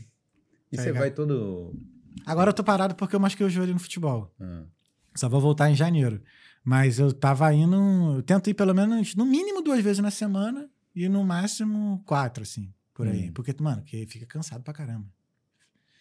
E 0.72 0.76
Tá 0.76 0.82
você 0.82 0.88
ligado? 0.88 1.02
vai 1.02 1.10
todo. 1.12 1.72
Agora 2.26 2.50
eu 2.50 2.54
tô 2.54 2.64
parado 2.64 2.94
porque 2.96 3.14
eu 3.14 3.20
machuquei 3.20 3.46
o 3.46 3.50
joelho 3.50 3.74
no 3.74 3.78
futebol. 3.78 4.34
Ah, 4.40 4.64
Só 5.14 5.28
vou 5.28 5.40
voltar 5.40 5.70
em 5.70 5.76
janeiro. 5.76 6.20
Mas 6.64 6.98
eu 6.98 7.12
tava 7.12 7.52
indo. 7.54 7.76
Eu 8.16 8.22
tento 8.22 8.48
ir 8.50 8.54
pelo 8.54 8.74
menos, 8.74 9.14
no 9.14 9.24
mínimo, 9.26 9.60
duas 9.62 9.80
vezes 9.84 10.00
na 10.02 10.10
semana 10.10 10.68
e 10.94 11.08
no 11.08 11.24
máximo 11.24 12.02
quatro, 12.04 12.42
assim, 12.42 12.72
por 12.94 13.06
aí. 13.06 13.28
Hum. 13.28 13.32
Porque, 13.32 13.54
mano, 13.60 13.82
que 13.82 14.06
fica 14.06 14.26
cansado 14.26 14.62
pra 14.62 14.74
caramba. 14.74 15.06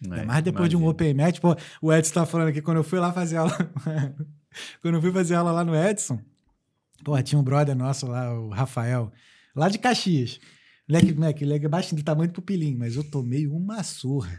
Ainda 0.03 0.17
é, 0.17 0.25
mais 0.25 0.43
depois 0.43 0.69
de 0.69 0.75
um. 0.75 0.87
Open 0.87 1.13
Match. 1.13 1.39
Pô, 1.39 1.55
o 1.81 1.93
Edson 1.93 2.13
tá 2.13 2.25
falando 2.25 2.49
aqui, 2.49 2.61
quando 2.61 2.77
eu 2.77 2.83
fui 2.83 2.99
lá 2.99 3.13
fazer 3.13 3.37
aula. 3.37 3.55
quando 4.81 4.95
eu 4.95 5.01
fui 5.01 5.11
fazer 5.11 5.35
aula 5.35 5.51
lá 5.51 5.63
no 5.63 5.75
Edson, 5.75 6.19
pô, 7.03 7.21
tinha 7.21 7.39
um 7.39 7.43
brother 7.43 7.75
nosso 7.75 8.07
lá, 8.07 8.33
o 8.33 8.49
Rafael, 8.49 9.11
lá 9.55 9.69
de 9.69 9.77
Caxias. 9.77 10.39
Moleque, 10.89 11.13
moleque, 11.13 11.43
ele 11.43 11.53
é 11.53 11.67
baixinho 11.69 12.01
do 12.01 12.05
tamanho 12.05 12.29
do 12.29 12.33
pupilinho, 12.33 12.77
mas 12.77 12.95
eu 12.95 13.03
tomei 13.03 13.47
uma 13.47 13.83
surra. 13.83 14.37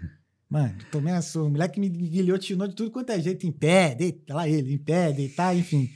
Mano, 0.51 0.75
eu 0.79 0.87
tomei 0.91 1.13
uma 1.13 1.23
surra. 1.23 1.47
O 1.47 1.51
moleque 1.51 1.81
me 1.81 1.89
guilhotinou 1.89 2.69
de 2.69 2.75
tudo 2.75 2.91
quanto 2.91 3.11
é 3.11 3.21
jeito, 3.21 3.47
em 3.47 3.53
pé, 3.53 3.95
deita, 3.95 4.35
lá 4.35 4.47
ele, 4.47 4.75
em 4.75 4.79
pé, 4.79 5.13
deitar, 5.13 5.57
enfim. 5.57 5.89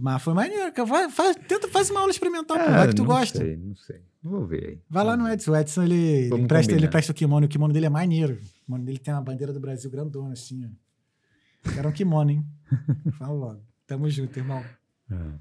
Mas 0.00 0.22
foi 0.22 0.34
maneiro. 0.34 0.72
Vai, 0.86 1.10
faz, 1.10 1.36
tenta, 1.46 1.68
faz 1.68 1.90
uma 1.90 2.00
aula 2.00 2.10
experimental, 2.10 2.56
pô, 2.56 2.62
Ah, 2.62 2.78
vai 2.78 2.88
que 2.88 2.94
tu 2.94 3.02
não 3.02 3.06
gosta. 3.14 3.38
Sei, 3.38 3.56
não 3.56 3.74
sei. 3.76 4.00
Vou 4.22 4.46
ver 4.46 4.68
aí. 4.68 4.78
Vai 4.90 5.04
lá 5.04 5.16
no. 5.16 5.28
Edson. 5.28 5.52
O 5.52 5.56
Edson, 5.56 5.82
ele, 5.84 5.94
ele, 6.32 6.46
presta, 6.48 6.72
ele 6.72 6.88
presta 6.88 7.12
o 7.12 7.14
kimono. 7.14 7.46
O 7.46 7.48
kimono 7.48 7.72
dele 7.72 7.86
é 7.86 7.90
maneiro. 7.90 8.34
O 8.34 8.64
kimono 8.64 8.84
dele 8.84 8.98
tem 8.98 9.14
uma 9.14 9.22
bandeira 9.22 9.52
do 9.52 9.60
Brasil 9.60 9.90
grandona, 9.90 10.32
assim, 10.32 10.64
ó. 10.66 11.70
Era 11.76 11.88
um 11.88 11.92
kimono, 11.92 12.30
hein? 12.30 12.46
Fala 13.18 13.32
logo. 13.32 13.62
Tamo 13.86 14.08
junto, 14.10 14.36
irmão. 14.38 14.64
Ah, 15.10 15.34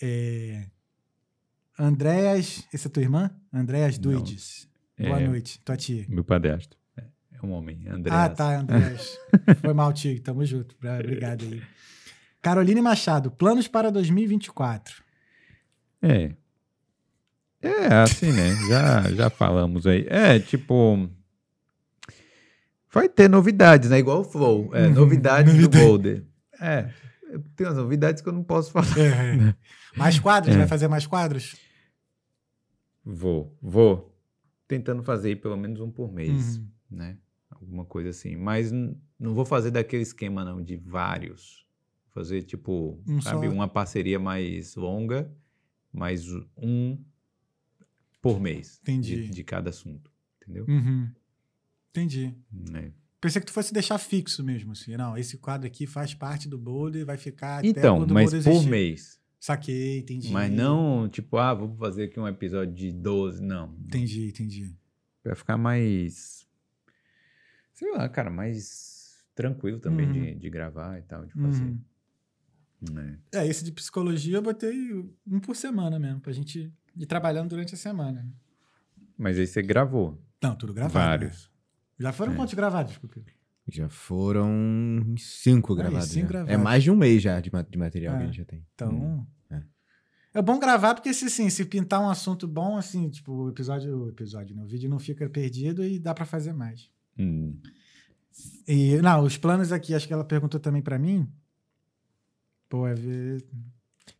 É... 0.00 0.66
Andréas... 1.78 2.64
Essa 2.72 2.88
é 2.88 2.90
tua 2.90 3.02
irmã? 3.02 3.30
Andréas 3.52 3.98
Não. 3.98 4.12
Duides. 4.12 4.68
Boa 4.98 5.20
é, 5.20 5.26
noite. 5.26 5.60
Tua 5.62 5.76
tia. 5.76 6.06
Meu 6.08 6.24
padrasto. 6.24 6.76
É, 6.96 7.04
é 7.32 7.46
um 7.46 7.50
homem, 7.52 7.86
André. 7.86 8.14
Ah, 8.14 8.28
tá, 8.30 8.60
Andréas. 8.60 9.18
Foi 9.60 9.74
mal, 9.74 9.92
tio. 9.92 10.18
Tamo 10.22 10.44
junto. 10.44 10.74
Obrigado 10.82 11.44
aí. 11.44 11.62
Caroline 12.46 12.80
Machado. 12.80 13.28
Planos 13.32 13.66
para 13.66 13.90
2024. 13.90 15.02
É. 16.00 16.30
É, 17.60 17.86
assim, 18.04 18.30
né? 18.30 18.54
Já, 18.70 19.02
já 19.12 19.28
falamos 19.30 19.84
aí. 19.84 20.06
É, 20.08 20.38
tipo. 20.38 21.10
Vai 22.92 23.08
ter 23.08 23.28
novidades, 23.28 23.90
né? 23.90 23.98
Igual 23.98 24.20
o 24.20 24.24
Flow. 24.24 24.70
É, 24.72 24.86
Uhum, 24.86 24.92
novidades 24.94 25.52
do. 25.58 25.68
Boulder. 25.68 26.24
É. 26.60 26.88
Tem 27.56 27.66
umas 27.66 27.76
novidades 27.76 28.22
que 28.22 28.28
eu 28.28 28.32
não 28.32 28.44
posso 28.44 28.70
falar. 28.70 28.86
É. 28.96 29.52
Mais 29.96 30.20
quadros? 30.20 30.54
É. 30.54 30.58
Vai 30.58 30.68
fazer 30.68 30.86
mais 30.86 31.04
quadros? 31.04 31.56
Vou, 33.04 33.58
vou. 33.60 34.16
Tentando 34.68 35.02
fazer 35.02 35.30
aí 35.30 35.36
pelo 35.36 35.56
menos 35.56 35.80
um 35.80 35.90
por 35.90 36.12
mês, 36.12 36.58
Uhum. 36.58 36.68
né? 36.92 37.16
Alguma 37.50 37.84
coisa 37.84 38.10
assim. 38.10 38.36
Mas 38.36 38.70
não 38.70 39.34
vou 39.34 39.44
fazer 39.44 39.72
daquele 39.72 40.02
esquema, 40.04 40.44
não, 40.44 40.62
de 40.62 40.76
vários. 40.76 41.65
Fazer, 42.16 42.42
tipo, 42.44 42.98
Um 43.06 43.20
sabe, 43.20 43.46
só. 43.46 43.52
uma 43.52 43.68
parceria 43.68 44.18
mais 44.18 44.74
longa, 44.74 45.30
mais 45.92 46.24
um 46.56 46.96
por 48.22 48.40
mês. 48.40 48.78
Entendi. 48.82 49.24
De, 49.24 49.28
de 49.28 49.44
cada 49.44 49.68
assunto. 49.68 50.10
Entendeu? 50.40 50.64
Uhum. 50.66 51.10
Entendi. 51.90 52.34
É. 52.74 52.90
Pensei 53.20 53.38
que 53.40 53.46
tu 53.46 53.52
fosse 53.52 53.70
deixar 53.70 53.98
fixo 53.98 54.42
mesmo, 54.42 54.72
assim. 54.72 54.96
Não, 54.96 55.14
esse 55.14 55.36
quadro 55.36 55.66
aqui 55.66 55.86
faz 55.86 56.14
parte 56.14 56.48
do 56.48 56.56
boulder, 56.56 57.04
vai 57.04 57.18
ficar 57.18 57.58
até 57.58 57.68
Então, 57.68 57.98
quando 57.98 58.10
o 58.12 58.14
mas 58.14 58.30
boulder 58.30 58.44
por 58.44 58.50
existir. 58.50 58.70
mês. 58.70 59.20
Saquei, 59.38 59.98
entendi. 59.98 60.30
Mas 60.32 60.50
não, 60.50 61.06
tipo, 61.10 61.36
ah, 61.36 61.52
vou 61.52 61.76
fazer 61.76 62.04
aqui 62.04 62.18
um 62.18 62.26
episódio 62.26 62.74
de 62.74 62.92
12. 62.92 63.42
Não. 63.42 63.76
Entendi, 63.84 64.28
entendi. 64.28 64.74
Vai 65.22 65.34
ficar 65.34 65.58
mais. 65.58 66.46
Sei 67.74 67.92
lá, 67.92 68.08
cara, 68.08 68.30
mais 68.30 69.22
tranquilo 69.34 69.78
também 69.78 70.06
Uhum. 70.06 70.12
de, 70.14 70.34
de 70.36 70.48
gravar 70.50 70.98
e 70.98 71.02
tal, 71.02 71.26
de 71.26 71.34
fazer. 71.34 71.62
Uhum. 71.62 71.78
É. 73.32 73.40
É, 73.40 73.46
esse 73.46 73.64
de 73.64 73.72
psicologia 73.72 74.36
eu 74.36 74.42
botei 74.42 74.92
um 75.26 75.40
por 75.40 75.56
semana 75.56 75.98
mesmo, 75.98 76.20
pra 76.20 76.32
gente 76.32 76.72
ir 76.96 77.06
trabalhando 77.06 77.48
durante 77.50 77.74
a 77.74 77.78
semana. 77.78 78.26
Mas 79.16 79.38
aí 79.38 79.46
você 79.46 79.62
gravou. 79.62 80.20
Não, 80.42 80.54
tudo 80.54 80.72
gravado. 80.74 80.92
Vários. 80.94 81.44
né? 81.44 81.50
Já 81.98 82.12
foram 82.12 82.32
É. 82.32 82.36
quantos 82.36 82.54
gravados? 82.54 82.98
Já 83.68 83.88
foram 83.88 85.14
cinco 85.18 85.74
gravados. 85.74 86.08
cinco 86.08 86.26
já. 86.26 86.28
gravados. 86.28 86.52
É 86.54 86.56
mais 86.56 86.82
de 86.82 86.90
um 86.90 86.96
mês 86.96 87.22
já 87.22 87.40
de, 87.40 87.50
de 87.70 87.78
material 87.78 88.14
É. 88.14 88.18
que 88.18 88.22
a 88.22 88.26
gente 88.26 88.36
já 88.36 88.44
tem. 88.44 88.64
Então. 88.74 89.26
É. 89.50 89.62
É 90.34 90.42
bom 90.42 90.58
gravar, 90.58 90.94
porque 90.94 91.12
se, 91.14 91.24
assim, 91.24 91.48
se 91.48 91.64
pintar 91.64 92.00
um 92.02 92.10
assunto 92.10 92.46
bom, 92.46 92.76
assim, 92.76 93.08
tipo, 93.08 93.32
o 93.32 93.48
episódio, 93.48 94.04
o 94.04 94.08
episódio, 94.10 94.54
né? 94.54 94.62
O 94.62 94.66
vídeo 94.66 94.88
não 94.90 94.98
fica 94.98 95.26
perdido 95.30 95.82
e 95.82 95.98
dá 95.98 96.12
pra 96.12 96.26
fazer 96.26 96.52
mais. 96.52 96.90
Hum. 97.18 97.58
E, 98.68 98.98
não, 98.98 99.24
os 99.24 99.38
planos 99.38 99.72
aqui, 99.72 99.94
acho 99.94 100.06
que 100.06 100.12
ela 100.12 100.24
perguntou 100.24 100.60
também 100.60 100.82
pra 100.82 100.98
mim. 100.98 101.26
Pô, 102.68 102.86
é 102.86 102.94
ver. 102.94 103.44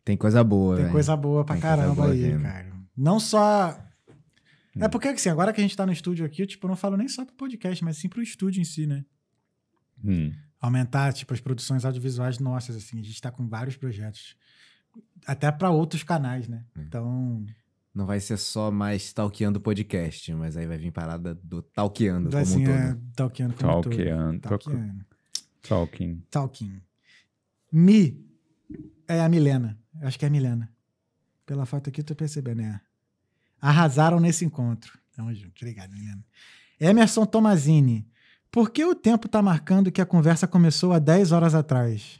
Tem 0.03 0.15
coisa 0.17 0.43
boa, 0.43 0.75
Tem 0.75 0.83
velho. 0.85 0.93
coisa 0.93 1.15
boa 1.15 1.43
pra 1.45 1.55
Tem 1.55 1.61
caramba 1.61 1.95
boa 1.95 2.11
aí, 2.11 2.39
cara. 2.41 2.71
Não 2.95 3.19
só. 3.19 3.77
É 4.79 4.85
Hum. 4.85 4.89
porque, 4.89 5.07
assim, 5.09 5.29
agora 5.29 5.51
que 5.51 5.59
a 5.59 5.63
gente 5.63 5.75
tá 5.75 5.85
no 5.85 5.91
estúdio 5.91 6.25
aqui, 6.25 6.41
eu, 6.43 6.47
tipo, 6.47 6.67
não 6.67 6.75
falo 6.75 6.95
nem 6.97 7.07
só 7.07 7.25
pro 7.25 7.33
podcast, 7.35 7.83
mas 7.83 7.97
sim 7.97 8.07
pro 8.07 8.21
estúdio 8.21 8.61
em 8.61 8.63
si, 8.65 8.85
né? 8.85 9.03
Hum. 10.03 10.31
Aumentar, 10.59 11.13
tipo, 11.13 11.33
as 11.33 11.39
produções 11.39 11.83
audiovisuais 11.85 12.39
nossas, 12.39 12.75
assim. 12.75 12.99
A 12.99 13.03
gente 13.03 13.19
tá 13.21 13.31
com 13.31 13.47
vários 13.47 13.75
projetos. 13.75 14.35
Até 15.25 15.51
pra 15.51 15.69
outros 15.71 16.03
canais, 16.03 16.47
né? 16.47 16.63
Hum. 16.75 16.81
Então. 16.87 17.45
Não 17.93 18.05
vai 18.05 18.19
ser 18.19 18.37
só 18.37 18.69
mais 18.69 19.11
talqueando 19.11 19.59
podcast, 19.59 20.31
mas 20.35 20.55
aí 20.55 20.67
vai 20.67 20.77
vir 20.77 20.91
parada 20.91 21.33
do 21.35 21.63
talqueando 21.63 22.29
como 22.29 22.41
assim, 22.41 22.61
um 22.61 22.65
todo. 22.65 22.75
é, 22.75 22.97
talkando 23.15 23.53
como 23.55 23.77
um 23.77 23.81
todo. 23.81 23.95
Talkando. 24.39 25.05
Talking. 25.63 26.23
Talking. 26.29 26.81
Mi 27.71 28.26
é 29.07 29.21
a 29.21 29.29
Milena. 29.29 29.77
Acho 30.01 30.17
que 30.19 30.25
é 30.25 30.27
a 30.27 30.31
Milena. 30.31 30.69
Pela 31.45 31.65
foto 31.65 31.89
aqui, 31.89 32.01
eu 32.01 32.05
tô 32.05 32.13
percebendo, 32.15 32.61
é. 32.61 32.79
Arrasaram 33.61 34.19
nesse 34.19 34.45
encontro. 34.45 34.97
Tamo 35.15 35.33
junto. 35.33 35.53
Obrigado, 35.59 35.91
Milena. 35.93 36.23
Emerson 36.79 37.25
Tomazini. 37.25 38.07
Por 38.51 38.69
que 38.71 38.83
o 38.85 38.93
tempo 38.95 39.27
tá 39.27 39.41
marcando 39.41 39.91
que 39.91 40.01
a 40.01 40.05
conversa 40.05 40.47
começou 40.47 40.93
há 40.93 40.99
10 40.99 41.31
horas 41.31 41.55
atrás? 41.55 42.17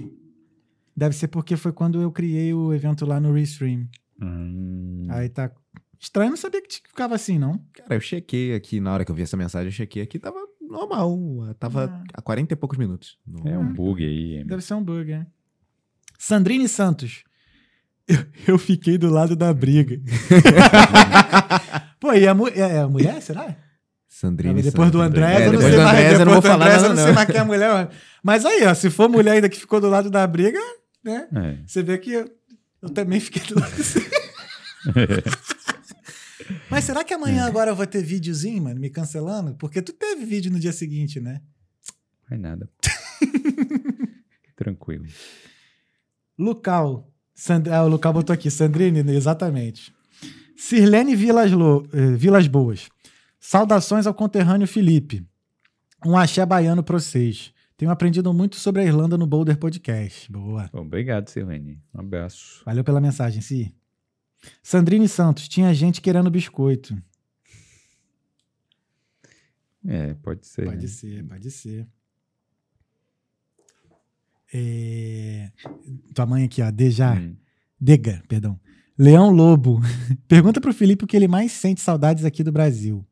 Deve 0.95 1.15
ser 1.15 1.27
porque 1.27 1.55
foi 1.55 1.71
quando 1.71 2.01
eu 2.01 2.11
criei 2.11 2.53
o 2.53 2.73
evento 2.73 3.05
lá 3.05 3.19
no 3.19 3.31
Restream. 3.33 3.87
Hum. 4.21 5.05
Aí 5.09 5.29
tá. 5.29 5.51
Estranho 5.99 6.31
não 6.31 6.37
sabia 6.37 6.61
que 6.61 6.73
ficava 6.75 7.15
assim, 7.15 7.37
não. 7.39 7.59
Cara, 7.73 7.95
eu 7.95 7.99
chequei 8.01 8.53
aqui, 8.55 8.79
na 8.79 8.93
hora 8.93 9.05
que 9.05 9.11
eu 9.11 9.15
vi 9.15 9.23
essa 9.23 9.37
mensagem, 9.37 9.67
eu 9.67 9.71
chequei 9.71 10.01
aqui, 10.01 10.19
tava 10.19 10.37
normal. 10.61 11.17
Tava 11.59 11.85
Ah. 11.85 12.03
a 12.15 12.21
40 12.21 12.53
e 12.53 12.55
poucos 12.57 12.77
minutos. 12.77 13.17
Não- 13.25 13.47
É 13.47 13.57
um 13.57 13.71
bug 13.73 14.03
aí. 14.03 14.43
Deve 14.43 14.61
ser 14.61 14.73
um 14.75 14.83
bug, 14.83 15.11
né? 15.11 15.27
Sandrine 16.17 16.67
Santos. 16.67 17.23
Eu, 18.07 18.25
eu 18.47 18.57
fiquei 18.57 18.97
do 18.97 19.09
lado 19.09 19.35
da 19.35 19.53
briga. 19.53 19.97
Pô, 21.99 22.13
e 22.13 22.27
a, 22.27 22.33
mu- 22.33 22.47
é 22.47 22.79
a 22.79 22.87
mulher, 22.87 23.21
será? 23.21 23.55
Sandrine 24.07 24.61
depois 24.61 24.89
do 24.91 24.99
Santos. 24.99 25.17
André, 25.19 25.33
É, 25.43 25.47
eu 25.47 25.51
não 25.51 25.59
depois 25.59 25.67
sei 25.67 25.75
do 25.77 25.83
mais. 25.83 25.97
Andrés 25.97 26.19
eu 26.19 26.25
não 26.25 26.25
depois 26.25 26.33
vou 26.33 26.41
do 26.41 26.47
falar 26.47 26.65
Andrés, 26.65 26.81
nada, 26.81 26.93
eu 26.93 26.95
não 26.95 27.03
sei 27.03 27.13
mais 27.13 27.27
quem 27.27 27.35
é 27.35 27.39
a 27.39 27.45
mulher. 27.45 27.89
Mas 28.23 28.45
aí, 28.45 28.63
ó, 28.65 28.73
se 28.73 28.89
for 28.89 29.09
mulher 29.09 29.31
ainda 29.33 29.49
que 29.49 29.59
ficou 29.59 29.81
do 29.81 29.89
lado 29.89 30.09
da 30.09 30.25
briga, 30.25 30.59
né? 31.03 31.27
É. 31.35 31.57
Você 31.67 31.83
vê 31.83 31.97
que 31.97 32.11
eu, 32.13 32.31
eu 32.81 32.89
também 32.89 33.19
fiquei 33.19 33.43
do 33.43 33.59
lado. 33.59 33.73
Mas 36.69 36.83
será 36.85 37.03
que 37.03 37.13
amanhã 37.13 37.45
agora 37.45 37.71
eu 37.71 37.75
vou 37.75 37.85
ter 37.85 38.01
videozinho, 38.03 38.63
mano, 38.63 38.79
me 38.79 38.89
cancelando? 38.89 39.55
Porque 39.55 39.81
tu 39.81 39.91
teve 39.93 40.25
vídeo 40.25 40.51
no 40.51 40.59
dia 40.59 40.71
seguinte, 40.71 41.19
né? 41.19 41.41
Não 42.29 42.37
é 42.37 42.39
nada. 42.39 42.69
Tranquilo. 44.55 45.05
Lucal. 46.37 47.11
Sand... 47.33 47.63
Ah, 47.71 47.83
o 47.83 47.87
Lucal 47.87 48.13
botou 48.13 48.33
aqui. 48.33 48.49
Sandrine, 48.49 48.99
exatamente. 49.11 49.93
Sirlene 50.55 51.15
Vilas, 51.15 51.51
Lo... 51.51 51.87
eh, 51.93 52.15
Vilas 52.15 52.47
Boas. 52.47 52.89
Saudações 53.39 54.07
ao 54.07 54.13
conterrâneo 54.13 54.67
Felipe. 54.67 55.25
Um 56.05 56.17
axé 56.17 56.45
baiano 56.45 56.83
pra 56.83 56.99
vocês. 56.99 57.53
Tenho 57.77 57.91
aprendido 57.91 58.33
muito 58.33 58.55
sobre 58.55 58.81
a 58.81 58.85
Irlanda 58.85 59.17
no 59.17 59.27
Boulder 59.27 59.57
Podcast. 59.57 60.31
Boa. 60.31 60.69
Obrigado, 60.73 61.29
Silene. 61.29 61.79
Um 61.93 61.99
abraço. 61.99 62.63
Valeu 62.65 62.83
pela 62.83 62.99
mensagem, 62.99 63.41
Si. 63.41 63.73
Sandrine 64.63 65.07
Santos. 65.07 65.47
Tinha 65.47 65.73
gente 65.73 66.01
querendo 66.01 66.29
biscoito. 66.31 66.97
É, 69.85 70.15
pode 70.15 70.45
ser. 70.45 70.65
Pode 70.65 70.81
né? 70.81 70.87
ser, 70.87 71.23
pode 71.23 71.51
ser. 71.51 71.87
É, 74.53 75.51
Tua 76.13 76.25
mãe 76.25 76.45
aqui, 76.45 76.61
ó. 76.61 76.71
Deja. 76.71 77.13
Hum. 77.13 77.35
Dega, 77.79 78.23
perdão. 78.27 78.59
Leão 78.97 79.29
Lobo. 79.29 79.79
Pergunta 80.27 80.59
pro 80.59 80.73
Felipe 80.73 81.03
o 81.03 81.07
que 81.07 81.15
ele 81.15 81.27
mais 81.27 81.51
sente 81.51 81.81
saudades 81.81 82.25
aqui 82.25 82.43
do 82.43 82.51
Brasil. 82.51 83.05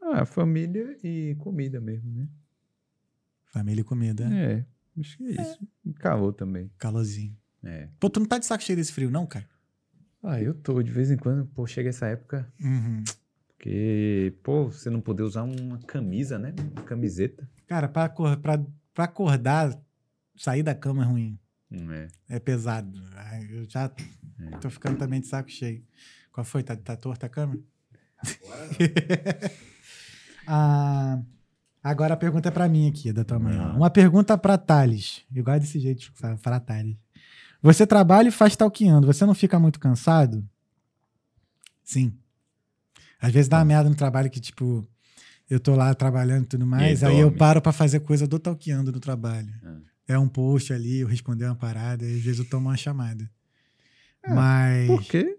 Ah, 0.00 0.24
família 0.24 0.96
e 1.02 1.34
comida 1.40 1.80
mesmo, 1.80 2.12
né? 2.12 2.28
Família 3.46 3.80
e 3.80 3.84
comida. 3.84 4.24
É, 4.32 4.64
acho 5.00 5.16
que 5.18 5.24
é 5.24 5.42
isso. 5.42 5.58
E 5.84 5.92
calor 5.92 6.32
também. 6.32 6.70
Calorzinho. 6.78 7.36
É. 7.64 7.88
Pô, 7.98 8.08
tu 8.08 8.20
não 8.20 8.26
tá 8.26 8.38
de 8.38 8.46
saco 8.46 8.62
cheio 8.62 8.76
desse 8.76 8.92
frio, 8.92 9.10
não, 9.10 9.26
cara? 9.26 9.48
Ah, 10.22 10.40
eu 10.40 10.54
tô. 10.54 10.80
De 10.82 10.92
vez 10.92 11.10
em 11.10 11.16
quando, 11.16 11.46
pô, 11.46 11.66
chega 11.66 11.88
essa 11.88 12.06
época 12.06 12.46
Uhum. 12.62 13.02
que, 13.58 14.32
pô, 14.44 14.66
você 14.70 14.88
não 14.90 15.00
poder 15.00 15.24
usar 15.24 15.42
uma 15.42 15.78
camisa, 15.78 16.38
né? 16.38 16.54
Uma 16.72 16.82
camiseta. 16.82 17.48
Cara, 17.66 17.88
pra, 17.88 18.08
pra, 18.08 18.64
pra 18.94 19.04
acordar, 19.04 19.76
sair 20.36 20.62
da 20.62 20.74
cama 20.74 21.02
é 21.02 21.06
ruim. 21.06 21.38
Não 21.70 21.92
é. 21.92 22.08
É 22.28 22.38
pesado. 22.38 22.96
Eu 23.50 23.64
já 23.68 23.90
É. 24.52 24.56
tô 24.58 24.70
ficando 24.70 24.96
também 24.98 25.20
de 25.20 25.26
saco 25.26 25.50
cheio. 25.50 25.82
Qual 26.32 26.44
foi? 26.44 26.62
Tá, 26.62 26.76
tá 26.76 26.96
torta 26.96 27.26
a 27.26 27.28
cama? 27.28 27.58
Ah, 30.46 31.20
agora 31.82 32.14
a 32.14 32.16
pergunta 32.16 32.48
é 32.48 32.52
pra 32.52 32.68
mim 32.68 32.88
aqui, 32.88 33.12
da 33.12 33.24
tua 33.24 33.38
mãe. 33.38 33.56
Não. 33.56 33.78
Uma 33.78 33.90
pergunta 33.90 34.38
pra 34.38 34.56
Thales. 34.56 35.22
Eu 35.34 35.42
gosto 35.42 35.60
desse 35.60 35.80
jeito 35.80 36.12
falar 36.38 36.60
Thales. 36.60 36.96
Você 37.60 37.86
trabalha 37.86 38.28
e 38.28 38.32
faz 38.32 38.54
talqueando. 38.54 39.06
Você 39.08 39.26
não 39.26 39.34
fica 39.34 39.58
muito 39.58 39.80
cansado? 39.80 40.48
Sim. 41.82 42.16
Às 43.20 43.32
vezes 43.32 43.48
dá 43.48 43.58
uma 43.58 43.64
merda 43.64 43.88
no 43.90 43.96
trabalho 43.96 44.30
que, 44.30 44.38
tipo, 44.40 44.86
eu 45.50 45.58
tô 45.58 45.74
lá 45.74 45.92
trabalhando 45.94 46.44
e 46.44 46.48
tudo 46.48 46.66
mais, 46.66 47.02
aí, 47.02 47.14
eu 47.18 47.22
dorme. 47.26 47.38
paro 47.38 47.60
pra 47.62 47.72
fazer 47.72 48.00
coisa 48.00 48.26
do 48.26 48.38
talqueando 48.38 48.92
no 48.92 49.00
trabalho. 49.00 49.52
Ah. 49.64 49.78
É 50.08 50.18
um 50.18 50.28
post 50.28 50.72
ali, 50.72 51.00
eu 51.00 51.06
responder 51.08 51.44
uma 51.46 51.56
parada, 51.56 52.04
e 52.04 52.16
às 52.16 52.22
vezes 52.22 52.38
eu 52.38 52.44
tomo 52.48 52.68
uma 52.68 52.76
chamada. 52.76 53.28
É, 54.22 54.32
Mas. 54.32 54.86
Por 54.86 55.02
quê? 55.02 55.38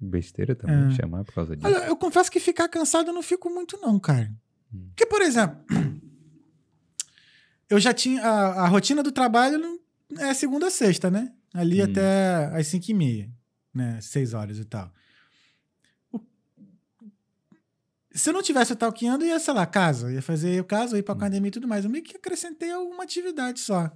Besteira 0.00 0.54
também 0.54 0.88
É. 0.88 0.90
chamar 0.94 1.24
por 1.24 1.34
causa 1.34 1.56
disso. 1.56 1.66
Olha, 1.66 1.86
eu 1.86 1.96
confesso 1.96 2.30
que 2.30 2.38
ficar 2.40 2.68
cansado 2.68 3.08
eu 3.10 3.14
não 3.14 3.22
fico 3.22 3.48
muito, 3.50 3.78
não, 3.80 3.98
cara. 3.98 4.32
Hum. 4.72 4.86
Porque, 4.88 5.06
por 5.06 5.22
exemplo, 5.22 5.58
eu 7.68 7.78
já 7.80 7.92
tinha. 7.92 8.22
A, 8.22 8.64
a 8.64 8.68
rotina 8.68 9.02
do 9.02 9.10
trabalho 9.12 9.80
é 10.18 10.32
segunda 10.34 10.66
a 10.68 10.70
sexta, 10.70 11.10
né? 11.10 11.32
Ali 11.52 11.80
Hum. 11.80 11.84
até 11.84 12.46
às 12.54 12.66
5 12.68 12.90
e 12.90 12.94
meia, 12.94 13.30
né? 13.72 13.98
6 14.00 14.34
horas 14.34 14.58
e 14.58 14.64
tal. 14.64 14.92
O- 16.12 16.20
Se 18.12 18.28
eu 18.28 18.34
não 18.34 18.42
tivesse 18.42 18.72
o 18.72 18.76
talqueando, 18.76 19.24
ia, 19.24 19.38
sei 19.38 19.54
lá, 19.54 19.66
casa. 19.66 20.12
Ia 20.12 20.22
fazer 20.22 20.60
o 20.60 20.64
caso, 20.64 20.96
ia 20.96 21.02
pra 21.02 21.14
Hum. 21.14 21.18
academia 21.18 21.48
e 21.48 21.52
tudo 21.52 21.66
mais. 21.68 21.84
Eu 21.84 21.90
meio 21.90 22.04
que 22.04 22.16
acrescentei 22.16 22.70
alguma 22.70 23.02
atividade 23.04 23.60
só. 23.60 23.90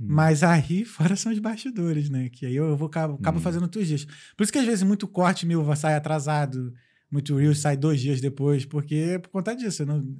Hum. 0.00 0.06
Mas 0.08 0.42
aí, 0.42 0.84
fora 0.86 1.14
são 1.16 1.30
os 1.32 1.38
bastidores, 1.38 2.08
né? 2.10 2.28
Que 2.28 2.46
aí 2.46 2.56
eu 2.56 2.76
vou 2.76 2.88
acabo, 2.88 3.14
acabo 3.14 3.38
Hum. 3.38 3.42
fazendo 3.42 3.62
outros 3.62 3.86
dias. 3.86 4.04
Por 4.36 4.42
isso 4.44 4.52
que 4.52 4.58
às 4.58 4.66
vezes 4.66 4.82
muito 4.82 5.06
corte 5.06 5.46
meu 5.46 5.74
sai 5.76 5.94
atrasado, 5.94 6.72
muito 7.10 7.36
Reels 7.36 7.58
sai 7.60 7.76
dois 7.76 8.00
dias 8.00 8.20
depois, 8.20 8.64
porque 8.64 8.94
é 8.94 9.18
por 9.18 9.28
conta 9.30 9.54
disso. 9.54 9.82
eu 9.82 9.86
não- 9.86 10.16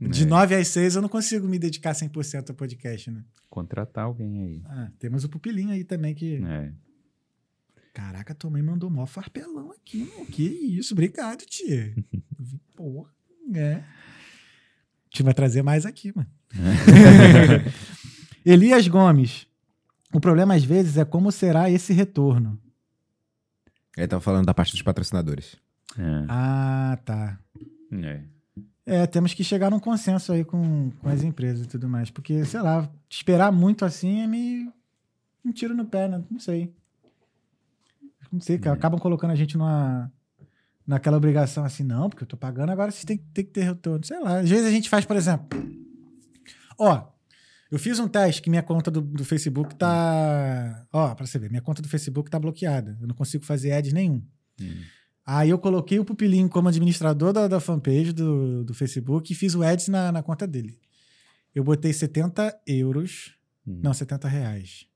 de 0.00 0.22
É. 0.22 0.26
9 0.26 0.54
às 0.54 0.68
6 0.68 0.94
eu 0.94 1.02
não 1.02 1.08
consigo 1.08 1.48
me 1.48 1.58
dedicar 1.58 1.92
100% 1.92 2.50
ao 2.50 2.56
podcast, 2.56 3.10
né? 3.10 3.24
Contratar 3.50 4.04
alguém 4.04 4.40
aí. 4.42 4.62
Ah, 4.64 4.90
temos 4.98 5.24
o 5.24 5.28
Pupilinho 5.28 5.70
aí 5.70 5.82
também 5.82 6.14
que... 6.14 6.36
É. 6.44 6.72
Caraca, 7.92 8.32
tua 8.32 8.48
mãe 8.50 8.62
mandou 8.62 8.88
mó 8.88 9.04
farpelão 9.06 9.72
aqui, 9.72 10.04
mano. 10.14 10.26
Que 10.26 10.44
isso, 10.44 10.94
obrigado, 10.94 11.40
tia. 11.46 11.92
Porra, 12.76 13.10
é. 13.52 13.72
A 13.74 13.84
gente 15.10 15.22
vai 15.24 15.34
trazer 15.34 15.62
mais 15.62 15.84
aqui, 15.84 16.12
mano. 16.14 16.30
Elias 18.50 18.88
Gomes. 18.88 19.46
O 20.12 20.20
problema 20.20 20.54
às 20.54 20.64
vezes 20.64 20.96
é 20.96 21.04
como 21.04 21.30
será 21.30 21.70
esse 21.70 21.92
retorno. 21.92 22.58
Ele 23.96 24.08
tava 24.08 24.22
falando 24.22 24.46
da 24.46 24.54
parte 24.54 24.72
dos 24.72 24.80
patrocinadores. 24.80 25.56
É. 25.98 26.24
Ah, 26.28 26.98
tá. 27.04 27.38
É. 27.92 28.22
É, 28.86 29.06
temos 29.06 29.34
que 29.34 29.44
chegar 29.44 29.70
num 29.70 29.78
consenso 29.78 30.32
aí 30.32 30.44
com, 30.44 30.90
com 30.90 31.08
as 31.10 31.22
empresas 31.22 31.66
e 31.66 31.68
tudo 31.68 31.88
mais. 31.90 32.10
Porque, 32.10 32.42
sei 32.46 32.62
lá, 32.62 32.90
esperar 33.10 33.52
muito 33.52 33.84
assim 33.84 34.22
é 34.22 34.26
meio 34.26 34.72
um 35.44 35.52
tiro 35.52 35.74
no 35.74 35.84
pé, 35.84 36.08
né? 36.08 36.22
Não 36.30 36.40
sei. 36.40 36.72
Não 38.32 38.40
sei, 38.40 38.58
cara. 38.58 38.76
É. 38.76 38.78
Acabam 38.78 38.98
colocando 38.98 39.32
a 39.32 39.36
gente 39.36 39.58
numa, 39.58 40.10
naquela 40.86 41.18
obrigação 41.18 41.66
assim, 41.66 41.82
não, 41.82 42.08
porque 42.08 42.24
eu 42.24 42.28
tô 42.28 42.36
pagando, 42.36 42.70
agora 42.70 42.90
vocês 42.90 43.04
têm, 43.04 43.18
têm 43.18 43.44
que 43.44 43.50
ter 43.50 43.64
retorno. 43.64 44.06
Sei 44.06 44.18
lá. 44.18 44.38
Às 44.38 44.48
vezes 44.48 44.66
a 44.66 44.70
gente 44.70 44.88
faz, 44.88 45.04
por 45.04 45.16
exemplo. 45.16 45.46
Ó, 46.78 47.17
Eu 47.70 47.78
fiz 47.78 47.98
um 47.98 48.08
teste 48.08 48.40
que 48.40 48.48
minha 48.48 48.62
conta 48.62 48.90
do, 48.90 49.00
do 49.02 49.24
Facebook 49.24 49.74
tá. 49.74 50.86
Ó, 50.92 51.14
pra 51.14 51.26
você 51.26 51.38
ver, 51.38 51.50
minha 51.50 51.60
conta 51.60 51.82
do 51.82 51.88
Facebook 51.88 52.30
tá 52.30 52.38
bloqueada. 52.38 52.96
Eu 53.00 53.06
não 53.06 53.14
consigo 53.14 53.44
fazer 53.44 53.72
ads 53.72 53.92
nenhum. 53.92 54.22
Hum. 54.60 54.82
Aí 55.24 55.50
eu 55.50 55.58
coloquei 55.58 55.98
o 55.98 56.04
Pupilinho 56.04 56.48
como 56.48 56.68
administrador 56.68 57.34
da, 57.34 57.46
da 57.46 57.60
fanpage 57.60 58.12
do, 58.12 58.64
do 58.64 58.72
Facebook 58.72 59.30
e 59.30 59.36
fiz 59.36 59.54
o 59.54 59.62
ads 59.62 59.88
na, 59.88 60.10
na 60.10 60.22
conta 60.22 60.46
dele. 60.46 60.80
Eu 61.54 61.62
botei 61.62 61.92
70 61.92 62.58
euros. 62.66 63.34
Hum. 63.66 63.80
Não, 63.82 63.92
70 63.92 64.26
reais. 64.26 64.86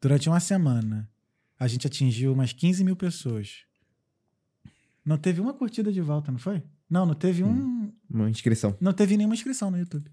Durante 0.00 0.30
uma 0.30 0.40
semana, 0.40 1.10
a 1.58 1.68
gente 1.68 1.86
atingiu 1.86 2.32
umas 2.32 2.54
15 2.54 2.82
mil 2.82 2.96
pessoas. 2.96 3.66
Não 5.04 5.18
teve 5.18 5.42
uma 5.42 5.52
curtida 5.52 5.92
de 5.92 6.00
volta, 6.00 6.32
não 6.32 6.38
foi? 6.38 6.62
Não, 6.88 7.04
não 7.04 7.14
teve 7.14 7.44
um. 7.44 7.92
Uma 8.08 8.30
inscrição. 8.30 8.74
Não 8.80 8.94
teve 8.94 9.16
nenhuma 9.18 9.34
inscrição 9.34 9.70
no 9.70 9.78
YouTube. 9.78 10.10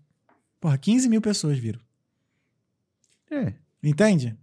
Porra, 0.59 0.77
15 0.77 1.07
mil 1.09 1.21
pessoas 1.21 1.57
viram. 1.57 1.79
É. 3.31 3.53
Entende? 3.83 4.35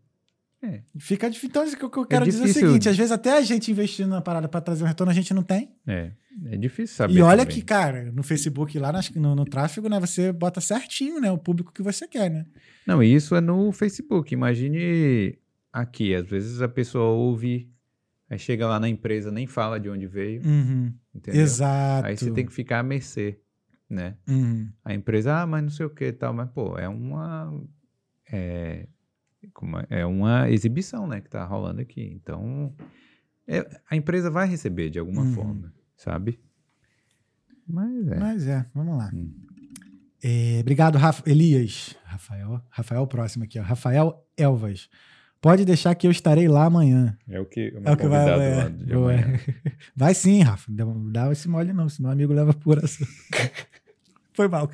É. 0.62 0.80
Fica 0.98 1.28
difícil. 1.28 1.50
Então, 1.50 1.66
o 1.66 1.90
que 1.90 1.98
eu 1.98 2.06
quero 2.06 2.24
dizer 2.24 2.42
é 2.42 2.50
o 2.50 2.52
seguinte: 2.52 2.88
às 2.88 2.96
vezes 2.96 3.12
até 3.12 3.36
a 3.36 3.42
gente 3.42 3.70
investindo 3.70 4.08
na 4.08 4.20
parada 4.22 4.48
pra 4.48 4.60
trazer 4.60 4.84
um 4.84 4.86
retorno, 4.86 5.10
a 5.10 5.14
gente 5.14 5.34
não 5.34 5.42
tem. 5.42 5.70
É. 5.86 6.12
É 6.46 6.56
difícil 6.56 6.96
saber. 6.96 7.14
e 7.14 7.22
olha 7.22 7.44
também. 7.44 7.54
que, 7.54 7.62
cara, 7.62 8.10
no 8.10 8.22
Facebook 8.22 8.76
lá 8.78 8.92
no, 9.14 9.36
no 9.36 9.44
tráfego, 9.44 9.88
né, 9.88 10.00
você 10.00 10.32
bota 10.32 10.60
certinho, 10.60 11.20
né, 11.20 11.30
o 11.30 11.38
público 11.38 11.72
que 11.72 11.80
você 11.82 12.08
quer, 12.08 12.28
né? 12.28 12.44
Não, 12.86 13.00
e 13.02 13.14
isso 13.14 13.36
é 13.36 13.40
no 13.40 13.70
Facebook. 13.70 14.34
Imagine 14.34 15.38
aqui, 15.72 16.12
às 16.14 16.26
vezes 16.26 16.60
a 16.60 16.66
pessoa 16.68 17.04
ouve, 17.10 17.70
aí 18.28 18.36
chega 18.38 18.66
lá 18.66 18.80
na 18.80 18.88
empresa, 18.88 19.30
nem 19.30 19.46
fala 19.46 19.78
de 19.78 19.88
onde 19.88 20.08
veio, 20.08 20.42
Uhum. 20.44 20.92
entendeu? 21.14 21.40
Exato. 21.40 22.08
Aí 22.08 22.16
você 22.16 22.30
tem 22.32 22.44
que 22.46 22.52
ficar 22.52 22.80
à 22.80 22.82
mercê, 22.82 23.38
né? 23.88 24.16
Uhum. 24.28 24.68
A 24.84 24.94
empresa, 24.94 25.36
ah, 25.42 25.46
mas 25.46 25.62
não 25.62 25.70
sei 25.70 25.86
o 25.86 25.90
que 25.90 26.06
e 26.06 26.12
tal, 26.12 26.32
mas 26.34 26.50
pô, 26.50 26.76
é 26.78 26.88
uma. 26.88 27.52
É, 28.32 28.86
como 29.52 29.78
é, 29.78 29.86
é 29.90 30.06
uma 30.06 30.50
exibição, 30.50 31.06
né, 31.06 31.20
que 31.20 31.28
tá 31.28 31.44
rolando 31.44 31.80
aqui. 31.80 32.02
Então, 32.02 32.74
é- 33.46 33.80
a 33.90 33.94
empresa 33.96 34.30
vai 34.30 34.48
receber 34.48 34.90
de 34.90 34.98
alguma 34.98 35.22
Uhum. 35.22 35.32
forma, 35.34 35.72
sabe? 35.96 36.40
Mas 37.66 38.08
é. 38.08 38.18
Mas 38.18 38.46
é, 38.46 38.66
vamos 38.74 38.98
lá. 38.98 39.10
Hum. 39.12 39.32
É, 40.22 40.58
obrigado, 40.60 40.96
Rafa, 40.96 41.22
Elias. 41.30 41.94
Rafael, 42.04 42.62
Rafael 42.70 43.06
próximo 43.06 43.44
aqui, 43.44 43.58
ó. 43.58 43.62
Rafael 43.62 44.26
Elvas. 44.36 44.88
Pode 45.40 45.66
deixar 45.66 45.94
que 45.94 46.06
eu 46.06 46.10
estarei 46.10 46.48
lá 46.48 46.64
amanhã. 46.64 47.18
É 47.28 47.38
o 47.38 47.44
que 47.44 47.68
o 47.76 47.82
É 47.86 47.92
o 47.92 47.96
que 47.98 48.06
vai. 48.08 48.30
É, 48.40 48.70
vai 49.94 50.14
sim, 50.14 50.40
Rafa. 50.42 50.72
Não 50.72 51.12
dá 51.12 51.30
esse 51.30 51.46
mole, 51.46 51.74
não, 51.74 51.86
senão 51.90 52.08
o 52.08 52.12
amigo 52.14 52.32
leva 52.32 52.54
por 52.54 52.82
ação. 52.82 53.06
Foi 54.34 54.48
mal. 54.48 54.68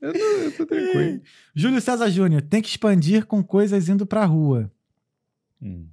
Eu, 0.00 0.12
não, 0.12 0.20
eu 0.20 0.56
tô 0.56 0.66
tranquilo. 0.66 1.22
Júlio 1.54 1.80
César 1.80 2.10
Júnior, 2.10 2.42
tem 2.42 2.62
que 2.62 2.68
expandir 2.68 3.26
com 3.26 3.44
coisas 3.44 3.88
indo 3.88 4.06
pra 4.06 4.24
rua. 4.24 4.72
Hum. 5.60 5.86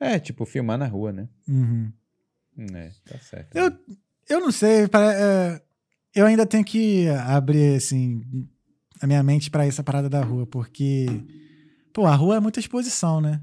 É, 0.00 0.18
tipo, 0.18 0.44
filmar 0.44 0.78
na 0.78 0.86
rua, 0.86 1.12
né? 1.12 1.28
Uhum. 1.46 1.92
É, 2.72 2.90
tá 3.04 3.18
certo. 3.18 3.54
Eu, 3.56 3.72
eu 4.28 4.40
não 4.40 4.50
sei, 4.50 4.84
é, 4.84 5.62
eu 6.14 6.26
ainda 6.26 6.46
tenho 6.46 6.64
que 6.64 7.08
abrir, 7.08 7.76
assim, 7.76 8.48
a 9.00 9.06
minha 9.06 9.22
mente 9.22 9.50
pra 9.50 9.66
essa 9.66 9.82
parada 9.82 10.08
da 10.08 10.22
rua, 10.22 10.46
porque, 10.46 11.06
pô, 11.92 12.06
a 12.06 12.14
rua 12.14 12.36
é 12.36 12.40
muita 12.40 12.60
exposição, 12.60 13.20
né? 13.20 13.42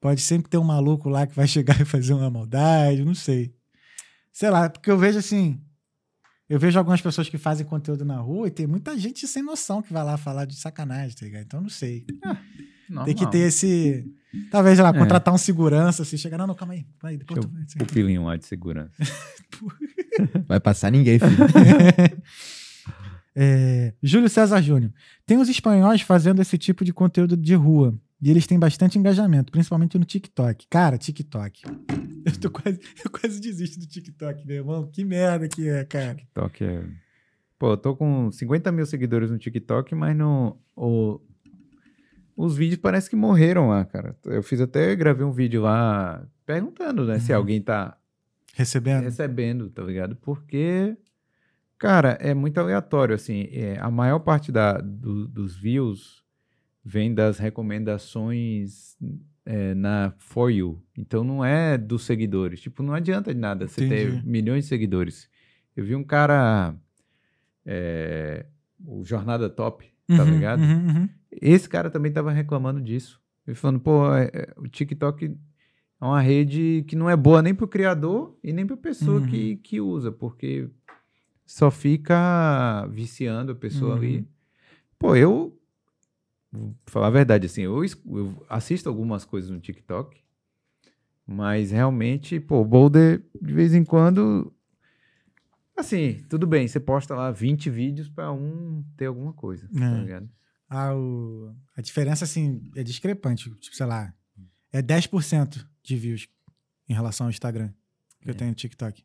Pode 0.00 0.20
sempre 0.20 0.48
ter 0.48 0.58
um 0.58 0.64
maluco 0.64 1.08
lá 1.08 1.26
que 1.26 1.34
vai 1.34 1.46
chegar 1.48 1.80
e 1.80 1.84
fazer 1.84 2.14
uma 2.14 2.30
maldade, 2.30 3.04
não 3.04 3.14
sei. 3.14 3.54
Sei 4.32 4.48
lá, 4.50 4.70
porque 4.70 4.90
eu 4.90 4.98
vejo 4.98 5.18
assim, 5.18 5.60
eu 6.48 6.58
vejo 6.58 6.78
algumas 6.78 7.00
pessoas 7.00 7.28
que 7.28 7.38
fazem 7.38 7.66
conteúdo 7.66 8.04
na 8.04 8.16
rua 8.18 8.48
e 8.48 8.50
tem 8.50 8.66
muita 8.66 8.96
gente 8.98 9.26
sem 9.26 9.42
noção 9.42 9.82
que 9.82 9.92
vai 9.92 10.04
lá 10.04 10.16
falar 10.16 10.44
de 10.44 10.54
sacanagem, 10.56 11.16
tá 11.16 11.24
ligado? 11.26 11.42
Então, 11.44 11.60
não 11.60 11.68
sei. 11.68 12.04
Tem 13.04 13.14
que 13.14 13.28
ter 13.30 13.38
esse. 13.48 14.04
Talvez, 14.50 14.76
sei 14.76 14.82
lá, 14.84 14.90
É. 14.90 14.98
contratar 14.98 15.32
um 15.34 15.38
segurança, 15.38 16.02
assim, 16.02 16.16
chegar, 16.16 16.38
não, 16.38 16.46
não, 16.46 16.54
calma 16.54 16.74
aí, 16.74 16.86
calma 16.98 17.10
aí, 17.12 17.16
depois 17.16 17.44
Deixa 17.46 17.78
tu. 17.78 17.82
O 17.82 17.86
pilinho 17.86 18.24
lá 18.24 18.36
de 18.36 18.44
segurança. 18.46 18.92
Vai 20.46 20.60
passar 20.60 20.90
ninguém, 20.90 21.18
filho. 21.18 21.36
É, 23.38 23.92
Júlio 24.02 24.30
César 24.30 24.62
Júnior. 24.62 24.90
Tem 25.26 25.36
os 25.36 25.50
espanhóis 25.50 26.00
fazendo 26.00 26.40
esse 26.40 26.56
tipo 26.56 26.82
de 26.82 26.90
conteúdo 26.90 27.36
de 27.36 27.54
rua. 27.54 27.94
E 28.20 28.30
eles 28.30 28.46
têm 28.46 28.58
bastante 28.58 28.98
engajamento, 28.98 29.52
principalmente 29.52 29.98
no 29.98 30.04
TikTok. 30.04 30.66
Cara, 30.68 30.96
TikTok. 30.98 31.62
Eu, 32.26 32.36
tô 32.40 32.50
quase, 32.50 32.80
eu 33.04 33.08
quase 33.10 33.40
desisto 33.40 33.78
do 33.78 33.86
TikTok, 33.86 34.44
meu 34.44 34.56
irmão. 34.56 34.90
Que 34.90 35.04
merda 35.04 35.46
que 35.48 35.68
é, 35.68 35.84
cara. 35.84 36.16
TikTok 36.16 36.64
é. 36.64 36.84
Pô, 37.56 37.70
eu 37.70 37.76
tô 37.76 37.94
com 37.94 38.32
50 38.32 38.72
mil 38.72 38.84
seguidores 38.84 39.30
no 39.30 39.38
TikTok, 39.38 39.94
mas 39.94 40.16
no. 40.16 40.60
O... 40.74 41.20
Os 42.36 42.56
vídeos 42.56 42.80
parece 42.80 43.08
que 43.08 43.14
morreram 43.14 43.68
lá, 43.68 43.84
cara. 43.84 44.16
Eu 44.24 44.42
fiz 44.42 44.60
até, 44.60 44.94
gravei 44.96 45.24
um 45.24 45.30
vídeo 45.30 45.62
lá 45.62 46.26
perguntando, 46.44 47.04
né, 47.06 47.20
se 47.20 47.30
Uhum. 47.32 47.38
alguém 47.38 47.62
tá 47.62 47.96
Recebendo. 48.54 49.04
recebendo, 49.04 49.70
tá 49.70 49.82
ligado? 49.84 50.16
Porque, 50.16 50.96
cara, 51.78 52.18
é 52.20 52.34
muito 52.34 52.58
aleatório, 52.58 53.14
assim. 53.14 53.48
é, 53.52 53.78
a 53.78 53.88
maior 53.90 54.18
parte 54.18 54.50
da, 54.50 54.78
do- 54.78 55.28
dos 55.28 55.56
views 55.56 56.24
vem 56.88 57.12
das 57.12 57.36
recomendações 57.38 58.96
é, 59.44 59.74
na 59.74 60.14
For 60.18 60.50
You. 60.50 60.80
Então 60.96 61.24
não 61.24 61.44
é 61.44 61.76
dos 61.76 62.04
seguidores. 62.04 62.60
Tipo, 62.60 62.80
não 62.82 62.94
adianta 62.94 63.34
de 63.34 63.40
nada 63.40 63.66
você 63.66 63.88
ter 63.88 64.08
Entendi. 64.10 64.26
milhões 64.26 64.64
de 64.64 64.68
seguidores. 64.68 65.28
Eu 65.76 65.84
vi 65.84 65.96
um 65.96 66.04
cara. 66.04 66.74
é, 67.64 68.46
o 68.84 69.04
Jornada 69.04 69.50
Top, 69.50 69.84
tá 70.06 70.22
Uhum, 70.22 70.30
ligado? 70.30 70.60
uhum, 70.62 70.86
uhum. 70.88 71.08
Esse 71.32 71.68
cara 71.68 71.90
também 71.90 72.12
tava 72.12 72.30
reclamando 72.30 72.80
disso. 72.80 73.20
Ele 73.46 73.56
falando, 73.56 73.80
pô, 73.80 74.12
é- 74.14 74.30
é, 74.32 74.54
o 74.56 74.68
TikTok 74.68 75.26
é 75.26 76.04
uma 76.04 76.20
rede 76.20 76.84
que 76.86 76.94
não 76.94 77.10
é 77.10 77.16
boa 77.16 77.42
nem 77.42 77.52
pro 77.54 77.66
criador 77.66 78.38
e 78.44 78.52
nem 78.52 78.64
pra 78.66 78.76
pessoa 78.76 79.20
Uhum. 79.20 79.26
que, 79.26 79.56
que 79.56 79.80
usa, 79.80 80.12
porque 80.12 80.68
só 81.44 81.70
fica 81.70 82.86
viciando 82.92 83.50
a 83.52 83.54
pessoa 83.56 83.92
Uhum. 83.92 83.96
ali. 83.98 84.28
Pô, 84.98 85.16
eu. 85.16 85.58
Vou 86.56 86.74
falar 86.86 87.06
a 87.08 87.10
verdade, 87.10 87.46
assim, 87.46 87.62
eu, 87.62 87.84
eu 87.84 88.46
assisto 88.48 88.88
algumas 88.88 89.24
coisas 89.24 89.50
no 89.50 89.60
TikTok, 89.60 90.20
mas 91.26 91.70
realmente, 91.70 92.38
pô, 92.40 92.60
o 92.60 92.64
Boulder, 92.64 93.22
de 93.40 93.52
vez 93.52 93.74
em 93.74 93.84
quando. 93.84 94.52
Assim, 95.76 96.24
tudo 96.28 96.46
bem, 96.46 96.66
você 96.66 96.80
posta 96.80 97.14
lá 97.14 97.30
20 97.30 97.68
vídeos 97.68 98.08
pra 98.08 98.32
um 98.32 98.82
ter 98.96 99.06
alguma 99.06 99.32
coisa, 99.32 99.68
tá 99.68 99.84
É. 99.84 100.00
ligado? 100.00 100.28
Ah, 100.68 100.94
o- 100.94 101.54
a 101.76 101.80
diferença, 101.82 102.24
assim, 102.24 102.70
é 102.74 102.82
discrepante. 102.82 103.50
Tipo, 103.60 103.76
sei 103.76 103.86
lá, 103.86 104.12
é 104.72 104.80
10% 104.82 105.66
de 105.82 105.96
views 105.96 106.28
em 106.88 106.94
relação 106.94 107.26
ao 107.26 107.30
Instagram 107.30 107.70
que 108.22 108.28
eu 108.30 108.34
É. 108.34 108.36
tenho 108.36 108.50
no 108.50 108.56
TikTok. 108.56 109.04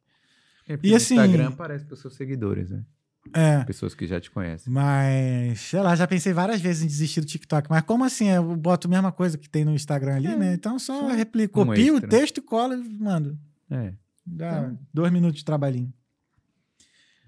É, 0.68 0.80
E 0.82 0.96
assim- 0.96 1.16
Instagram 1.16 1.50
aparece 1.50 1.86
para 1.86 1.94
os 1.94 2.00
seus 2.00 2.16
seguidores, 2.16 2.70
né? 2.72 2.86
É. 3.34 3.64
Pessoas 3.66 3.94
que 3.94 4.08
já 4.08 4.20
te 4.20 4.32
conhecem. 4.32 4.74
Mas, 4.74 5.60
sei 5.62 5.80
lá, 5.80 5.96
já 5.96 6.08
pensei 6.08 6.34
várias 6.34 6.60
vezes 6.60 6.84
em 6.84 6.88
desistir 6.88 7.22
do 7.22 7.28
TikTok. 7.28 7.70
Mas 7.70 7.84
como 7.84 8.04
assim? 8.04 8.28
Eu 8.28 8.56
boto 8.58 8.88
a 8.88 8.90
mesma 8.90 9.12
coisa 9.12 9.38
que 9.38 9.48
tem 9.50 9.64
no 9.64 9.74
Instagram 9.74 10.16
ali, 10.16 10.28
É, 10.28 10.36
né? 10.36 10.54
Então 10.54 10.80
só 10.80 11.02
só 11.02 11.08
replico, 11.16 11.62
um 11.62 11.66
copio 11.68 11.96
o 11.98 12.02
texto, 12.02 12.42
colo 12.42 12.74
e 12.74 12.78
mando. 13.00 13.38
É. 13.70 13.94
Dá 14.26 14.60
Então- 14.64 14.80
dois 14.94 15.12
minutos 15.12 15.38
de 15.40 15.46
trabalhinho. 15.46 15.94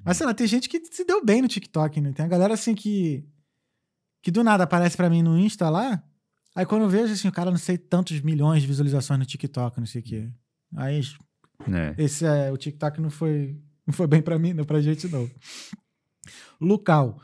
Mas 0.04 0.18
sei 0.18 0.26
lá, 0.26 0.34
tem 0.34 0.48
gente 0.48 0.68
que 0.68 0.84
se 0.84 1.06
deu 1.06 1.24
bem 1.24 1.42
no 1.42 1.48
TikTok, 1.48 2.02
né? 2.02 2.12
Tem 2.12 2.26
a 2.26 2.30
galera 2.30 2.54
assim 2.54 2.76
que. 2.76 3.26
Que 4.22 4.32
do 4.32 4.44
nada 4.44 4.64
aparece 4.64 4.98
pra 4.98 5.10
mim 5.10 5.22
no 5.22 5.38
Insta 5.38 5.70
lá. 5.70 6.02
Aí 6.56 6.66
quando 6.66 6.84
eu 6.84 6.90
vejo 6.90 7.14
assim, 7.14 7.28
o 7.28 7.32
cara 7.32 7.52
não 7.52 7.58
sei 7.58 7.78
tantos 7.78 8.20
milhões 8.22 8.62
de 8.62 8.68
visualizações 8.68 9.20
no 9.20 9.26
TikTok, 9.26 9.80
não 9.80 9.86
sei 9.88 10.02
o 10.02 10.04
quê. 10.04 10.30
Aí 10.76 11.02
É. 11.72 11.96
esse 11.98 12.26
é, 12.26 12.52
o 12.52 12.58
TikTok 12.58 13.02
não 13.02 13.10
foi, 13.10 13.58
não 13.88 13.94
foi 13.94 14.08
bem 14.08 14.22
pra 14.22 14.38
mim, 14.40 14.54
não 14.54 14.64
pra 14.66 14.82
gente 14.82 15.08
não. 15.08 15.30
Lucal, 16.60 17.20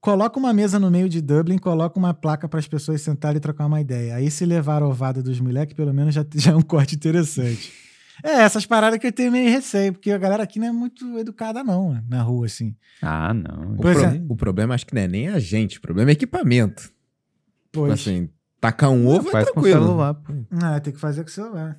coloca 0.00 0.38
uma 0.38 0.52
mesa 0.52 0.78
no 0.78 0.90
meio 0.90 1.08
de 1.08 1.20
Dublin, 1.20 1.58
coloca 1.58 1.98
uma 1.98 2.12
placa 2.14 2.48
para 2.48 2.60
as 2.60 2.66
pessoas 2.68 3.00
sentarem 3.00 3.38
e 3.38 3.40
trocar 3.40 3.66
uma 3.66 3.80
ideia. 3.80 4.16
Aí 4.16 4.30
se 4.30 4.44
levar 4.44 4.82
a 4.82 4.86
ovada 4.88 5.22
dos 5.22 5.40
moleques, 5.40 5.74
pelo 5.74 5.92
menos 5.92 6.14
já, 6.14 6.24
já 6.34 6.52
é 6.52 6.54
um 6.56 6.62
corte 6.62 6.94
interessante. 6.96 7.72
É, 8.22 8.42
essas 8.42 8.64
paradas 8.64 8.98
que 9.00 9.06
eu 9.08 9.12
tenho 9.12 9.32
meio 9.32 9.50
receio, 9.50 9.92
porque 9.92 10.10
a 10.12 10.18
galera 10.18 10.42
aqui 10.44 10.60
não 10.60 10.68
é 10.68 10.72
muito 10.72 11.18
educada 11.18 11.64
não, 11.64 12.00
na 12.08 12.22
rua 12.22 12.46
assim. 12.46 12.76
Ah, 13.02 13.34
não. 13.34 13.72
O, 13.72 13.76
pro- 13.78 13.90
é. 14.04 14.22
o 14.28 14.36
problema 14.36 14.74
acho 14.74 14.86
que 14.86 14.94
não 14.94 15.02
é 15.02 15.08
nem 15.08 15.28
a 15.28 15.38
gente, 15.40 15.78
o 15.78 15.80
problema 15.80 16.10
é 16.10 16.12
equipamento. 16.12 16.82
Tipo 16.84 16.92
Pois, 17.72 17.92
assim, 17.94 18.28
tacar 18.60 18.90
um 18.90 19.08
ovo 19.08 19.28
é 19.30 19.32
Faz 19.32 19.50
com 19.50 19.58
o 19.58 19.62
tranquilo. 19.64 19.84
celular, 19.86 20.14
pô. 20.14 20.32
Ah, 20.62 20.78
tem 20.78 20.92
que 20.92 21.00
fazer 21.00 21.24
com 21.24 21.28
o 21.28 21.32
celular. 21.32 21.76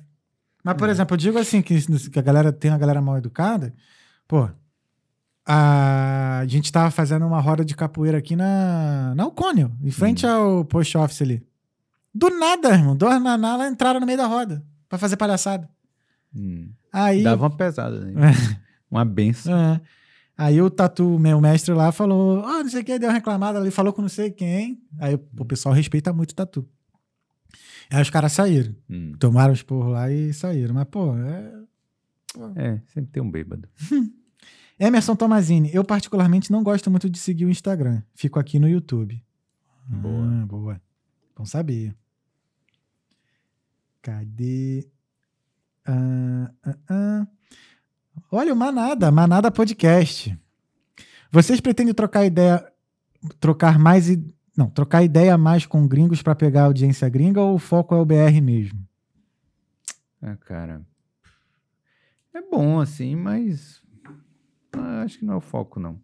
Mas, 0.62 0.76
por 0.76 0.88
exemplo, 0.90 1.14
eu 1.14 1.18
digo 1.18 1.38
assim, 1.38 1.62
que, 1.62 1.80
que 2.10 2.18
a 2.18 2.22
galera 2.22 2.52
tem 2.52 2.70
uma 2.70 2.76
galera 2.78 3.00
mal 3.00 3.16
educada. 3.16 3.72
Pô, 4.28 4.46
a 5.46 6.42
gente 6.48 6.72
tava 6.72 6.90
fazendo 6.90 7.24
uma 7.24 7.40
roda 7.40 7.64
de 7.64 7.76
capoeira 7.76 8.18
aqui 8.18 8.34
na, 8.34 9.14
na 9.14 9.22
Alcônio, 9.22 9.72
em 9.80 9.92
frente 9.92 10.26
ao 10.26 10.64
post 10.64 10.98
office 10.98 11.22
ali. 11.22 11.46
Do 12.12 12.30
nada, 12.30 12.70
irmão. 12.70 12.96
Dois 12.96 13.22
naná 13.22 13.56
lá 13.56 13.68
entraram 13.68 14.00
no 14.00 14.06
meio 14.06 14.18
da 14.18 14.26
roda 14.26 14.64
pra 14.88 14.98
fazer 14.98 15.16
palhaçada. 15.16 15.68
Hum. 16.34 16.70
Aí. 16.92 17.22
Dava 17.22 17.44
uma 17.44 17.56
pesada, 17.56 18.00
né? 18.00 18.32
uma 18.90 19.04
benção. 19.04 19.56
É. 19.56 19.80
Aí 20.36 20.60
o 20.60 20.68
tatu, 20.68 21.18
meu 21.18 21.40
mestre 21.40 21.72
lá, 21.72 21.92
falou: 21.92 22.44
Ah, 22.44 22.62
não 22.62 22.68
sei 22.68 22.82
o 22.82 22.84
que, 22.84 22.98
deu 22.98 23.08
uma 23.08 23.14
reclamada 23.14 23.58
ali, 23.58 23.70
falou 23.70 23.92
com 23.92 24.02
não 24.02 24.08
sei 24.08 24.30
quem. 24.30 24.82
Aí 24.98 25.14
o 25.14 25.44
pessoal 25.44 25.74
respeita 25.74 26.12
muito 26.12 26.32
o 26.32 26.34
tatu. 26.34 26.66
Aí 27.90 28.02
os 28.02 28.10
caras 28.10 28.32
saíram. 28.32 28.74
Hum. 28.90 29.12
Tomaram 29.18 29.52
os 29.52 29.62
porros 29.62 29.92
lá 29.92 30.10
e 30.10 30.32
saíram. 30.32 30.74
Mas, 30.74 30.86
pô, 30.90 31.16
é. 31.16 31.52
É, 32.56 32.80
sempre 32.92 33.12
tem 33.12 33.22
um 33.22 33.30
bêbado. 33.30 33.68
Emerson 34.78 35.16
Tomazini, 35.16 35.70
eu 35.72 35.82
particularmente 35.82 36.50
não 36.52 36.62
gosto 36.62 36.90
muito 36.90 37.08
de 37.08 37.18
seguir 37.18 37.46
o 37.46 37.50
Instagram. 37.50 38.02
Fico 38.14 38.38
aqui 38.38 38.58
no 38.58 38.68
YouTube. 38.68 39.22
Boa. 39.86 40.26
Ah, 40.26 40.46
boa. 40.46 40.80
Bom 41.34 41.46
saber. 41.46 41.96
Cadê? 44.02 44.86
Ah, 45.84 46.50
ah, 46.64 46.76
ah. 46.90 47.26
Olha 48.30 48.52
o 48.52 48.56
Manada, 48.56 49.10
Manada 49.10 49.50
Podcast. 49.50 50.38
Vocês 51.30 51.60
pretendem 51.60 51.94
trocar 51.94 52.24
ideia, 52.24 52.64
trocar 53.40 53.78
mais, 53.78 54.06
não, 54.56 54.68
trocar 54.68 55.02
ideia 55.02 55.38
mais 55.38 55.64
com 55.64 55.86
gringos 55.86 56.22
para 56.22 56.34
pegar 56.34 56.64
audiência 56.64 57.08
gringa 57.08 57.40
ou 57.40 57.54
o 57.54 57.58
foco 57.58 57.94
é 57.94 57.98
o 57.98 58.04
BR 58.04 58.40
mesmo? 58.42 58.86
Ah, 60.20 60.36
cara. 60.36 60.82
É 62.34 62.40
bom, 62.42 62.80
assim, 62.80 63.14
mas. 63.16 63.82
Ah, 64.80 65.02
acho 65.02 65.18
que 65.18 65.24
não 65.24 65.34
é 65.34 65.36
o 65.36 65.40
foco, 65.40 65.80
não. 65.80 66.00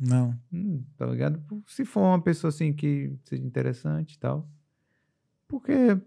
Não. 0.00 0.34
Hum, 0.52 0.82
tá 0.96 1.06
ligado? 1.06 1.42
Se 1.66 1.84
for 1.84 2.00
uma 2.00 2.20
pessoa 2.20 2.48
assim 2.48 2.72
que 2.72 3.12
seja 3.24 3.44
interessante 3.44 4.14
e 4.14 4.18
tal. 4.18 4.48
Porque, 5.46 5.98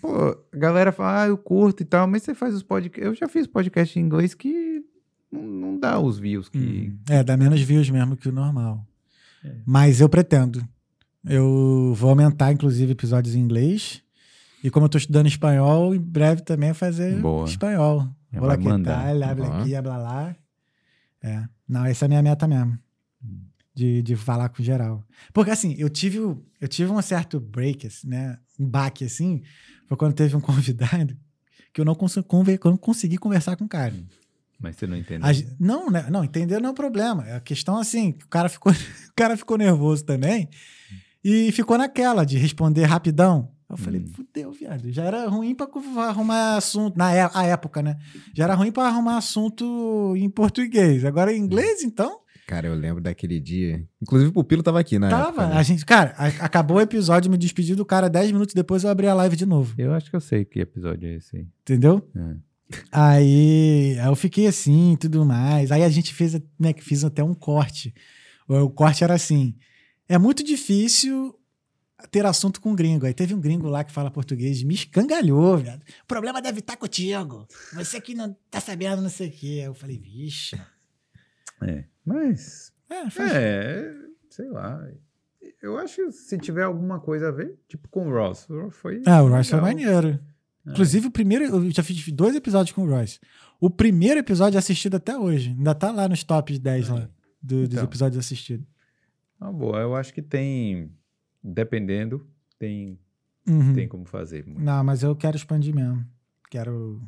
pô, 0.00 0.08
a 0.52 0.56
galera 0.56 0.90
fala, 0.90 1.22
ah, 1.22 1.28
eu 1.28 1.38
curto 1.38 1.82
e 1.82 1.86
tal, 1.86 2.08
mas 2.08 2.22
você 2.22 2.34
faz 2.34 2.54
os 2.54 2.62
podcasts. 2.62 3.06
Eu 3.06 3.14
já 3.14 3.28
fiz 3.28 3.46
podcast 3.46 3.98
em 3.98 4.02
inglês 4.02 4.34
que 4.34 4.84
não, 5.30 5.42
não 5.42 5.78
dá 5.78 6.00
os 6.00 6.18
views 6.18 6.48
que. 6.48 6.58
Hum. 6.58 6.98
É, 7.08 7.22
dá 7.22 7.36
menos 7.36 7.60
views 7.60 7.88
mesmo 7.88 8.16
que 8.16 8.28
o 8.28 8.32
normal. 8.32 8.84
É. 9.44 9.54
Mas 9.64 10.00
eu 10.00 10.08
pretendo. 10.08 10.66
Eu 11.24 11.92
vou 11.96 12.10
aumentar, 12.10 12.52
inclusive, 12.52 12.92
episódios 12.92 13.34
em 13.34 13.40
inglês. 13.40 14.02
E 14.62 14.70
como 14.70 14.86
eu 14.86 14.90
tô 14.90 14.98
estudando 14.98 15.26
espanhol, 15.26 15.94
em 15.94 16.00
breve 16.00 16.42
também 16.42 16.72
fazer 16.74 17.20
Boa. 17.20 17.44
espanhol. 17.46 18.08
Vou 18.32 18.46
lá 18.46 18.56
que 18.56 18.66
habla 18.66 19.48
Ó. 19.48 19.60
aqui, 19.60 19.76
habla 19.76 19.96
lá. 19.96 20.36
É. 21.24 21.42
Não, 21.66 21.86
essa 21.86 22.04
é 22.04 22.06
a 22.06 22.08
minha 22.08 22.22
meta 22.22 22.46
mesmo. 22.46 22.78
Hum. 23.24 23.40
De, 23.74 24.02
de 24.02 24.14
falar 24.14 24.50
com 24.50 24.62
geral. 24.62 25.02
Porque 25.32 25.50
assim, 25.50 25.74
eu 25.78 25.88
tive, 25.88 26.18
eu 26.18 26.68
tive 26.68 26.92
um 26.92 27.00
certo 27.02 27.40
break, 27.40 27.86
assim, 27.86 28.06
né? 28.08 28.38
Um 28.60 28.68
baque 28.68 29.04
assim. 29.04 29.42
Foi 29.88 29.96
quando 29.96 30.12
teve 30.14 30.36
um 30.36 30.40
convidado 30.42 31.16
que 31.72 31.80
eu 31.80 31.84
não, 31.84 31.94
cons 31.94 32.14
conver- 32.28 32.60
eu 32.62 32.70
não 32.70 32.76
consegui 32.76 33.16
conversar 33.16 33.56
com 33.56 33.64
o 33.64 33.68
cara. 33.68 33.94
Mas 34.60 34.76
você 34.76 34.86
não 34.86 34.96
entendeu. 34.96 35.26
A 35.28 35.32
não, 35.58 35.90
né, 35.90 36.06
não, 36.10 36.22
entender 36.22 36.60
não 36.60 36.68
é 36.68 36.72
o 36.72 36.74
problema. 36.74 37.26
É 37.26 37.36
a 37.36 37.40
questão 37.40 37.76
assim, 37.78 38.12
que 38.12 38.24
o 38.24 38.28
cara 38.28 38.48
ficou, 38.48 38.70
o 39.10 39.14
cara 39.16 39.36
ficou 39.36 39.58
nervoso 39.58 40.04
também 40.04 40.48
e 41.24 41.50
ficou 41.52 41.78
naquela 41.78 42.24
de 42.24 42.36
responder 42.38 42.84
rapidão. 42.84 43.50
Eu 43.68 43.76
falei, 43.76 44.00
Hum. 44.02 44.06
fudeu, 44.14 44.52
viado. 44.52 44.90
Já 44.92 45.04
era 45.04 45.26
ruim 45.28 45.54
pra 45.54 45.66
arrumar 46.06 46.56
assunto, 46.56 46.96
na 46.96 47.12
é- 47.14 47.30
a 47.32 47.44
época, 47.44 47.82
né? 47.82 47.96
Já 48.34 48.44
era 48.44 48.54
ruim 48.54 48.70
pra 48.70 48.84
arrumar 48.86 49.16
assunto 49.16 50.14
em 50.16 50.28
português. 50.30 51.04
Agora 51.04 51.32
em 51.32 51.38
inglês, 51.40 51.82
então, 51.82 52.20
Cara, 52.46 52.66
eu 52.66 52.74
lembro 52.74 53.00
daquele 53.02 53.40
dia. 53.40 53.82
Inclusive 54.02 54.28
o 54.28 54.32
Pupilo 54.34 54.62
tava 54.62 54.78
aqui 54.78 54.98
na 54.98 55.08
tava. 55.08 55.28
época, 55.28 55.46
né? 55.46 55.56
A 55.56 55.62
gente, 55.62 55.86
cara, 55.86 56.14
a- 56.18 56.44
acabou 56.44 56.76
o 56.76 56.80
episódio, 56.80 57.30
me 57.30 57.38
despedi 57.38 57.74
do 57.74 57.86
cara 57.86 58.06
10 58.10 58.30
minutos 58.32 58.54
depois 58.54 58.84
eu 58.84 58.90
abri 58.90 59.06
a 59.06 59.14
live 59.14 59.34
de 59.34 59.46
novo. 59.46 59.74
Eu 59.78 59.94
acho 59.94 60.10
que 60.10 60.14
eu 60.16 60.20
sei 60.20 60.44
que 60.44 60.60
episódio 60.60 61.08
é 61.08 61.14
esse 61.14 61.34
aí. 61.38 61.46
Entendeu? 61.62 62.06
É. 62.14 62.36
Aí, 62.92 63.96
eu 64.06 64.14
fiquei 64.14 64.46
assim 64.46 64.92
e 64.92 64.96
tudo 64.98 65.24
mais. 65.24 65.72
Aí 65.72 65.82
a 65.82 65.88
gente 65.88 66.12
fez, 66.12 66.40
né, 66.60 66.72
que 66.74 66.84
fiz 66.84 67.02
até 67.02 67.24
um 67.24 67.32
corte. 67.34 67.94
O, 68.46 68.54
o 68.56 68.70
corte 68.70 69.02
era 69.02 69.14
assim: 69.14 69.54
é 70.08 70.18
muito 70.18 70.44
difícil 70.44 71.34
ter 72.10 72.24
assunto 72.26 72.60
com 72.60 72.74
gringo. 72.74 73.06
Aí 73.06 73.14
teve 73.14 73.34
um 73.34 73.40
gringo 73.40 73.68
lá 73.68 73.82
que 73.84 73.92
fala 73.92 74.10
português, 74.10 74.62
me 74.62 74.74
escangalhou, 74.74 75.58
viado. 75.58 75.82
O 76.02 76.06
problema 76.06 76.40
deve 76.42 76.60
estar 76.60 76.76
contigo. 76.76 77.46
Você 77.74 78.00
que 78.00 78.14
não 78.14 78.36
tá 78.50 78.60
sabendo 78.60 79.02
não 79.02 79.08
sei 79.10 79.28
o 79.28 79.32
quê. 79.32 79.46
Aí 79.60 79.64
eu 79.64 79.74
falei, 79.74 79.98
vixe. 79.98 80.60
É, 81.62 81.84
mas. 82.04 82.72
É, 82.90 83.10
faz- 83.10 83.32
É, 83.32 83.92
sei 84.30 84.48
lá. 84.50 84.86
Eu 85.62 85.78
acho 85.78 85.96
que 85.96 86.12
se 86.12 86.36
tiver 86.38 86.62
alguma 86.64 87.00
coisa 87.00 87.28
a 87.28 87.32
ver, 87.32 87.58
tipo 87.68 87.88
com 87.88 88.06
o 88.08 88.12
Ross. 88.12 88.48
O 88.50 88.62
Ross 88.64 88.76
foi. 88.76 89.02
Ah, 89.06 89.22
o 89.22 89.28
Royce 89.28 89.50
foi 89.50 89.60
legal. 89.60 89.74
maneiro. 89.74 90.20
É. 90.66 90.70
Inclusive, 90.70 91.06
o 91.06 91.10
primeiro. 91.10 91.44
Eu 91.44 91.70
já 91.70 91.82
fiz 91.82 92.06
dois 92.12 92.34
episódios 92.36 92.74
com 92.74 92.82
o 92.84 92.88
Royce. 92.88 93.18
O 93.60 93.70
primeiro 93.70 94.20
episódio 94.20 94.56
é 94.56 94.58
assistido 94.58 94.96
até 94.96 95.16
hoje. 95.16 95.50
Ainda 95.50 95.74
tá 95.74 95.90
lá 95.90 96.06
nos 96.08 96.22
tops 96.22 96.58
10 96.58 96.88
lá 96.88 97.08
do- 97.42 97.62
dos 97.62 97.72
Então. 97.72 97.84
episódios 97.84 98.18
assistidos. 98.18 98.66
Ah, 99.40 99.50
boa. 99.50 99.78
Eu 99.80 99.94
acho 99.94 100.12
que 100.12 100.20
tem. 100.22 100.90
Dependendo, 101.44 102.26
tem, 102.58 102.98
Uhum. 103.46 103.74
tem 103.74 103.86
como 103.86 104.06
fazer. 104.06 104.46
muito. 104.46 104.60
Não, 104.62 104.82
mas 104.82 105.02
eu 105.02 105.14
quero 105.14 105.36
expandir 105.36 105.74
mesmo. 105.74 106.04
Quero. 106.50 107.02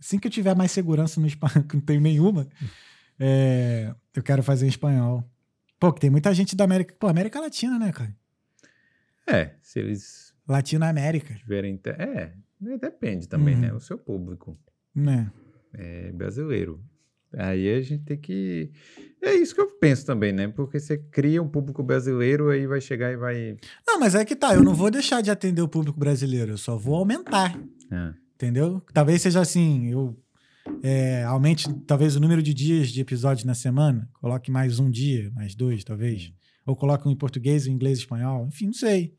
Assim 0.00 0.18
que 0.18 0.26
eu 0.26 0.30
tiver 0.32 0.54
mais 0.56 0.72
segurança 0.72 1.20
no 1.20 1.26
espanhol, 1.26 1.62
que 1.68 1.76
não 1.76 1.80
tenho 1.82 2.00
nenhuma, 2.00 2.48
é, 3.18 3.94
eu 4.14 4.22
quero 4.22 4.42
fazer 4.42 4.66
em 4.66 4.68
espanhol. 4.68 5.24
Pô, 5.78 5.92
que 5.92 6.00
tem 6.00 6.10
muita 6.10 6.32
gente 6.34 6.56
da 6.56 6.64
América. 6.64 6.94
Pô, 6.98 7.06
América 7.06 7.40
Latina, 7.40 7.78
né, 7.78 7.92
cara? 7.92 8.14
É, 9.26 9.54
se 9.62 9.78
eles 9.78 10.34
Latinoamérica, 10.46 11.34
tiverem. 11.34 11.80
É, 11.98 12.32
depende 12.78 13.28
também, 13.28 13.54
Uhum. 13.54 13.60
né? 13.60 13.72
O 13.72 13.80
seu 13.80 13.96
público 13.96 14.58
né? 14.94 15.30
é 15.72 16.10
brasileiro. 16.12 16.82
Aí 17.38 17.74
a 17.74 17.80
gente 17.80 18.04
tem 18.04 18.16
que. 18.18 18.70
É 19.22 19.34
isso 19.34 19.54
que 19.54 19.60
eu 19.60 19.68
penso 19.78 20.04
também, 20.04 20.32
né? 20.32 20.48
Porque 20.48 20.78
você 20.78 20.98
cria 20.98 21.42
um 21.42 21.48
público 21.48 21.82
brasileiro, 21.82 22.50
aí 22.50 22.66
vai 22.66 22.80
chegar 22.80 23.12
e 23.12 23.16
vai. 23.16 23.56
Não, 23.86 23.98
mas 23.98 24.14
é 24.14 24.24
que 24.24 24.36
tá. 24.36 24.54
Eu 24.54 24.62
não 24.62 24.74
vou 24.74 24.90
deixar 24.90 25.20
de 25.22 25.30
atender 25.30 25.62
o 25.62 25.68
público 25.68 25.98
brasileiro. 25.98 26.52
Eu 26.52 26.58
só 26.58 26.76
vou 26.76 26.96
aumentar. 26.96 27.58
Ah, 27.90 28.14
Entendeu? 28.34 28.82
Talvez 28.92 29.22
seja 29.22 29.40
assim, 29.40 29.90
eu 29.90 30.16
é, 30.82 31.22
aumente 31.24 31.72
talvez 31.86 32.16
o 32.16 32.20
número 32.20 32.42
de 32.42 32.52
dias 32.52 32.88
de 32.88 33.00
episódios 33.00 33.44
na 33.44 33.54
semana, 33.54 34.08
coloque 34.14 34.50
mais 34.50 34.78
um 34.78 34.90
dia, 34.90 35.30
mais 35.34 35.54
dois, 35.54 35.84
talvez. 35.84 36.32
Ou 36.66 36.74
coloque 36.74 37.06
um 37.06 37.10
em 37.10 37.16
português, 37.16 37.66
em 37.66 37.72
inglês, 37.72 37.98
espanhol, 37.98 38.46
enfim, 38.46 38.66
não 38.66 38.72
sei. 38.72 39.14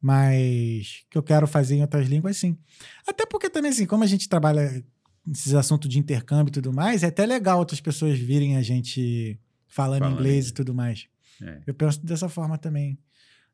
Mas 0.00 1.04
que 1.10 1.16
eu 1.16 1.22
quero 1.22 1.46
fazer 1.46 1.76
em 1.76 1.82
outras 1.82 2.08
línguas, 2.08 2.36
sim. 2.36 2.58
Até 3.06 3.26
porque 3.26 3.48
também, 3.48 3.70
assim, 3.70 3.86
como 3.86 4.04
a 4.04 4.06
gente 4.06 4.28
trabalha 4.28 4.84
nesses 5.26 5.54
assuntos 5.54 5.88
de 5.88 5.98
intercâmbio 5.98 6.50
e 6.50 6.52
tudo 6.52 6.72
mais, 6.72 7.02
é 7.02 7.06
até 7.06 7.24
legal 7.26 7.58
outras 7.58 7.80
pessoas 7.80 8.18
virem 8.18 8.56
a 8.56 8.62
gente 8.62 9.38
falando, 9.66 10.00
Falando 10.00 10.14
inglês 10.18 10.48
e 10.48 10.52
tudo 10.54 10.74
mais. 10.74 11.06
é. 11.42 11.62
Eu 11.66 11.74
penso 11.74 12.04
dessa 12.04 12.28
forma 12.28 12.56
também. 12.58 12.98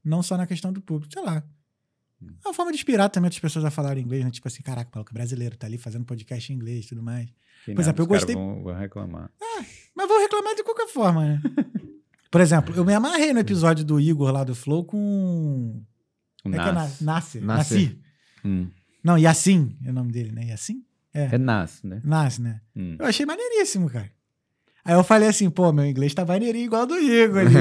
Não 0.04 0.22
só 0.22 0.36
na 0.36 0.46
questão 0.46 0.72
do 0.72 0.80
público, 0.80 1.12
sei 1.12 1.22
lá. 1.22 1.42
Hum. 2.22 2.28
É 2.44 2.48
uma 2.48 2.54
forma 2.54 2.70
de 2.72 2.76
inspirar 2.78 3.08
também 3.08 3.26
outras 3.26 3.40
pessoas 3.40 3.64
a 3.64 3.70
falarem 3.70 4.02
inglês, 4.04 4.24
né? 4.24 4.30
Tipo 4.30 4.48
assim, 4.48 4.62
caraca, 4.62 4.90
o 4.90 4.96
maluco 4.96 5.12
é 5.12 5.14
brasileiro, 5.14 5.56
tá 5.56 5.66
ali 5.66 5.78
fazendo 5.78 6.04
podcast 6.04 6.52
em 6.52 6.56
inglês 6.56 6.86
e 6.86 6.88
tudo 6.88 7.02
mais. 7.02 7.26
Que 7.64 7.66
Por 7.66 7.70
nada, 7.72 7.82
exemplo, 7.82 8.02
eu 8.02 8.06
gostei- 8.06 8.34
Vão, 8.34 8.62
vão 8.62 8.74
reclamar. 8.74 9.30
Mas 9.94 10.08
vou 10.08 10.18
reclamar 10.20 10.54
de 10.54 10.62
qualquer 10.64 10.88
forma, 10.88 11.24
né? 11.26 11.42
Por 12.30 12.40
exemplo, 12.40 12.74
eu 12.76 12.84
me 12.84 12.94
amarrei 12.94 13.32
no 13.32 13.40
episódio 13.40 13.84
do 13.84 13.98
Igor 14.00 14.30
lá 14.30 14.44
do 14.44 14.54
Flow 14.54 14.84
com. 14.84 15.82
O 16.44 16.48
É 16.48 16.52
que 16.52 16.56
é 16.58 16.72
Nas. 16.72 17.00
Na- 17.00 17.12
Nasser. 17.14 17.42
Nasser. 17.44 17.78
Nassi. 17.80 18.00
Hum. 18.44 18.70
Não, 19.02 19.18
Yassin 19.18 19.76
é 19.84 19.90
o 19.90 19.92
nome 19.92 20.12
dele, 20.12 20.30
né? 20.32 20.44
Yassin? 20.46 20.84
É 21.12 21.36
Nas, 21.38 21.82
né? 21.82 22.00
Nas, 22.04 22.38
né? 22.38 22.60
Hum. 22.76 22.96
Eu 22.98 23.06
achei 23.06 23.26
maneiríssimo, 23.26 23.90
cara. 23.90 24.10
Aí 24.84 24.94
eu 24.94 25.04
falei 25.04 25.28
assim, 25.28 25.50
pô, 25.50 25.72
meu 25.72 25.84
inglês 25.84 26.14
tá 26.14 26.24
maneirinho 26.24 26.64
igual 26.64 26.86
do 26.86 26.96
Igor 26.96 27.38
ali. 27.38 27.54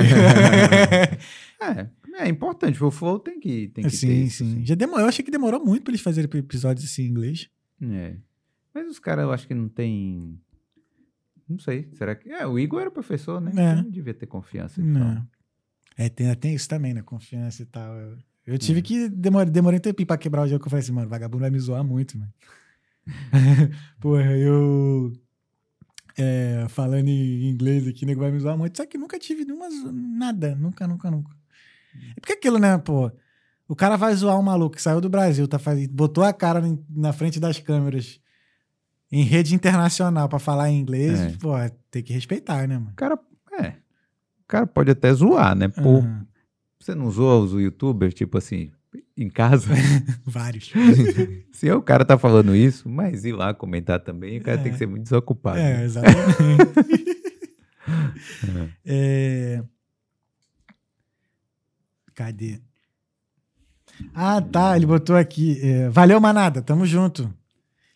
É, 1.61 1.89
é 2.23 2.29
importante. 2.29 2.81
O 2.81 2.89
Flow 2.89 3.19
tem 3.19 3.37
que, 3.37 3.67
tem 3.67 3.83
que 3.83 3.91
ter 3.91 3.97
sim, 3.97 4.23
isso, 4.23 4.45
sim. 4.45 4.51
assim. 4.51 4.65
Já 4.65 4.75
demorou, 4.75 5.01
eu 5.01 5.09
achei 5.09 5.25
que 5.25 5.29
demorou 5.29 5.63
muito 5.63 5.83
pra 5.83 5.91
eles 5.91 5.99
fazerem 5.99 6.29
episódios 6.39 6.85
assim 6.85 7.03
em 7.03 7.07
inglês. 7.07 7.49
É. 7.81 8.15
Mas 8.73 8.87
os 8.87 8.97
caras, 8.97 9.23
eu 9.23 9.31
acho 9.33 9.45
que 9.45 9.53
não 9.53 9.67
tem. 9.67 10.39
Não 11.47 11.59
sei. 11.59 11.89
Será 11.95 12.15
que. 12.15 12.29
É, 12.29 12.47
o 12.47 12.57
Igor 12.57 12.79
era 12.79 12.89
professor, 12.89 13.41
né? 13.41 13.51
É. 13.51 13.71
Então 13.71 13.83
não 13.83 13.91
devia 13.91 14.13
ter 14.13 14.25
confiança. 14.25 14.81
de 14.81 14.87
Não. 14.87 15.27
É, 15.97 16.07
tem, 16.07 16.33
tem 16.35 16.55
isso 16.55 16.69
também, 16.69 16.93
né? 16.93 17.01
Confiança 17.01 17.61
e 17.61 17.65
tal. 17.65 17.93
Eu, 17.93 18.17
eu 18.47 18.57
tive 18.57 18.81
que. 18.81 19.09
Demorei, 19.09 19.51
demorei 19.51 19.79
um 19.79 19.81
tempinho 19.81 20.07
pra 20.07 20.17
quebrar 20.17 20.43
o 20.43 20.47
jogo 20.47 20.65
eu 20.65 20.69
falei 20.69 20.81
assim, 20.81 20.93
mano, 20.93 21.09
vagabundo 21.09 21.41
vai 21.41 21.49
me 21.49 21.59
zoar 21.59 21.83
muito, 21.83 22.17
mano. 22.17 22.31
Porra, 23.99 24.37
eu. 24.37 25.11
é, 26.17 26.65
falando 26.69 27.07
em 27.07 27.49
inglês 27.49 27.87
aqui, 27.87 28.05
nego 28.05 28.21
vai 28.21 28.31
me 28.31 28.39
zoar 28.39 28.57
muito. 28.57 28.77
Só 28.77 28.85
que 28.85 28.97
nunca 28.97 29.17
tive 29.19 29.45
nenhuma. 29.45 29.67
Nada. 29.91 30.55
Nunca, 30.55 30.87
nunca, 30.87 31.09
nunca. 31.11 31.31
É 32.15 32.19
porque 32.19 32.33
aquilo, 32.33 32.57
né, 32.59 32.77
pô? 32.77 33.11
O 33.67 33.75
cara 33.75 33.97
vai 33.97 34.13
zoar 34.15 34.37
um 34.39 34.43
maluco 34.43 34.75
que 34.75 34.81
saiu 34.81 34.99
do 34.99 35.09
Brasil, 35.09 35.47
tá 35.47 35.59
faz... 35.59 35.85
botou 35.87 36.23
a 36.23 36.33
cara 36.33 36.61
na 36.89 37.13
frente 37.13 37.39
das 37.39 37.59
câmeras 37.59 38.19
em 39.11 39.23
rede 39.23 39.53
internacional 39.53 40.27
pra 40.27 40.39
falar 40.39 40.69
em 40.71 40.79
inglês, 40.79 41.19
É. 41.19 41.29
pô, 41.39 41.51
tem 41.91 42.01
que 42.03 42.11
respeitar, 42.13 42.67
né, 42.67 42.77
mano? 42.77 42.91
O 42.91 42.95
cara. 42.95 43.19
É. 43.59 43.69
O 43.69 44.47
cara 44.47 44.65
pode 44.65 44.89
até 44.91 45.13
zoar, 45.13 45.55
né? 45.55 45.67
Pô, 45.67 45.97
Aham. 45.99 46.25
você 46.79 46.95
não 46.95 47.11
zoa 47.11 47.39
os 47.39 47.53
youtubers, 47.53 48.13
tipo 48.15 48.37
assim, 48.37 48.71
em 49.23 49.29
casa? 49.29 49.67
Vários. 50.25 50.71
Se 51.51 51.71
o 51.71 51.81
cara 51.81 52.05
tá 52.05 52.17
falando 52.17 52.55
isso, 52.55 52.87
mas 52.89 53.25
ir 53.25 53.33
lá 53.33 53.53
comentar 53.53 53.99
também, 53.99 54.37
o 54.39 54.41
cara 54.43 54.59
É. 54.59 54.63
tem 54.63 54.71
que 54.71 54.77
ser 54.77 54.87
muito 54.87 55.03
desocupado. 55.03 55.57
É, 55.59 55.77
né? 55.77 55.83
exatamente. 55.85 56.19
É, 58.85 59.63
Cadê? 62.13 62.59
Ah, 64.13 64.41
tá. 64.41 64.75
Ele 64.75 64.85
botou 64.85 65.15
aqui. 65.15 65.59
é, 65.63 65.89
Valeu, 65.89 66.19
manada. 66.19 66.61
Tamo 66.61 66.85
junto. 66.85 67.33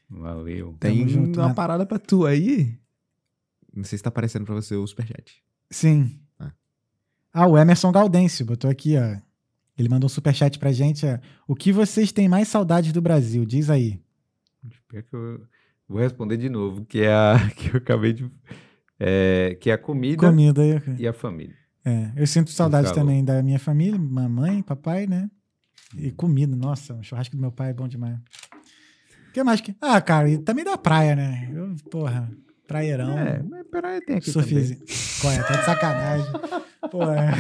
Valeu. 0.10 0.76
Tem 0.80 0.98
Tamo 1.00 1.10
junto, 1.10 1.40
uma 1.40 1.54
parada 1.54 1.86
pra 1.86 2.00
tu 2.00 2.26
aí. 2.26 2.76
Não 3.76 3.84
sei 3.84 3.98
se 3.98 4.04
tá 4.04 4.10
aparecendo 4.10 4.46
pra 4.46 4.56
você 4.56 4.76
o 4.76 4.86
superchat. 4.88 5.44
Sim. 5.70 6.20
Ah. 6.40 6.52
Ah, 7.34 7.48
o 7.48 7.58
Emerson 7.58 7.92
Gaudêncio 7.92 8.46
botou 8.46 8.70
aqui, 8.70 8.96
ó. 8.98 9.18
Ele 9.78 9.90
mandou 9.90 10.06
um 10.06 10.10
superchat 10.10 10.60
pra 10.60 10.72
gente. 10.72 11.06
ó. 11.06 11.18
O 11.48 11.56
que 11.56 11.72
vocês 11.72 12.12
têm 12.12 12.30
mais 12.30 12.48
saudades 12.48 12.92
do 12.92 13.02
Brasil? 13.02 13.46
Diz 13.46 13.70
aí. 13.70 14.00
Espera 14.70 15.04
que 15.04 15.16
eu 15.16 15.42
vou 15.88 16.00
responder 16.00 16.38
de 16.38 16.50
novo, 16.50 16.86
que 16.86 17.02
é 17.02 17.14
a 17.14 17.50
que 17.56 17.70
eu 17.70 17.78
acabei 17.78 18.14
de. 18.14 18.30
é, 19.00 19.58
que 19.60 19.70
é 19.70 19.74
a 19.74 19.78
comida 19.78 20.18
Comida 20.28 20.62
e 20.98 21.08
a 21.08 21.14
família. 21.14 21.56
É, 21.86 22.12
eu 22.16 22.26
sinto 22.26 22.50
saudade 22.52 22.88
calor. 22.88 22.96
também 23.02 23.26
da 23.26 23.44
minha 23.44 23.60
família, 23.60 24.00
mamãe, 24.00 24.62
papai, 24.62 25.06
né? 25.06 25.30
E 25.98 26.12
comida, 26.12 26.56
nossa, 26.56 26.94
o 26.96 27.04
churrasco 27.04 27.36
do 27.36 27.42
meu 27.42 27.52
pai 27.52 27.72
é 27.72 27.74
bom 27.74 27.88
demais. 27.88 28.18
O 29.30 29.34
que 29.34 29.44
mais 29.44 29.60
que. 29.60 29.76
Ah, 29.82 30.00
cara, 30.00 30.30
e 30.30 30.38
também 30.38 30.64
da 30.64 30.78
praia, 30.78 31.16
né? 31.16 31.50
Eu, 31.52 31.76
porra, 31.92 32.32
praieirão. 32.68 33.18
É, 33.18 33.42
mas 33.44 33.66
peraí, 33.72 34.02
tem 34.02 34.18
aqui 34.18 34.32
surfzinho. 34.32 34.80
Qual 35.22 35.34
é? 35.34 35.44
Tá 35.44 35.56
de 35.56 35.66
sacanagem. 35.66 36.26
Porra, 36.92 37.34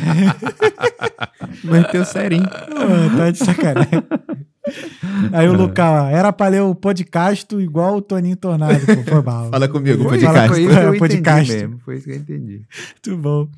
Meteu 1.63 2.05
serinho. 2.05 2.47
porra, 2.49 3.17
tá 3.17 3.31
de 3.31 3.37
sacanagem. 3.37 4.03
Aí 5.33 5.47
o 5.49 5.53
Lucas, 5.53 5.85
ó, 5.85 6.07
era 6.09 6.31
pra 6.31 6.47
ler 6.47 6.61
o 6.61 6.73
podcast 6.73 7.53
igual 7.55 7.97
o 7.97 8.01
Toninho 8.01 8.35
Tornado, 8.35 8.79
pô, 8.85 9.03
foi 9.03 9.21
mal. 9.21 9.49
Fala 9.49 9.67
comigo, 9.67 10.03
também. 10.05 10.19
Fala 10.21 10.47
podcast. 10.47 10.49
Foi 10.49 10.61
isso 10.63 10.69
que 10.79 10.85
eu 10.85 10.93
É, 10.93 10.97
podcast. 10.99 11.51
entendi 11.51 11.61
mesmo. 11.67 11.79
Foi 11.79 11.95
isso 11.97 12.05
que 12.05 12.11
eu 12.11 12.15
entendi. 12.15 12.61
Muito 13.05 13.17
bom. 13.21 13.49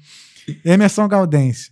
Emerson 0.64 1.08
Galdense. 1.08 1.72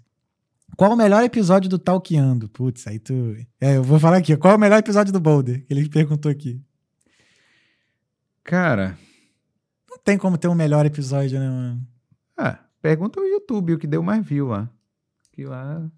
Qual 0.75 0.91
o 0.93 0.95
melhor 0.95 1.23
episódio 1.23 1.69
do 1.69 1.77
Talkeando? 1.77 2.49
Putz, 2.49 2.87
aí 2.87 2.97
tu. 2.99 3.35
É, 3.61 3.77
eu 3.77 3.83
vou 3.83 3.99
falar 3.99 4.17
aqui. 4.17 4.35
Qual 4.37 4.55
o 4.55 4.59
melhor 4.59 4.77
episódio 4.79 5.13
do 5.13 5.19
Boulder? 5.19 5.63
Que 5.65 5.73
ele 5.73 5.87
perguntou 5.89 6.31
aqui. 6.31 6.59
Cara, 8.43 8.97
tem 10.03 10.17
como 10.17 10.37
ter 10.37 10.47
um 10.47 10.55
melhor 10.55 10.85
episódio, 10.85 11.39
né, 11.39 11.49
mano? 11.49 11.87
ah, 12.37 12.59
pergunta 12.81 13.19
o 13.19 13.23
YouTube 13.25 13.73
o 13.73 13.77
que 13.79 13.87
deu 13.87 14.01
mais 14.03 14.25
view 14.25 14.47
lá. 14.47 14.69
Que 15.31 15.45
lá. 15.45 15.89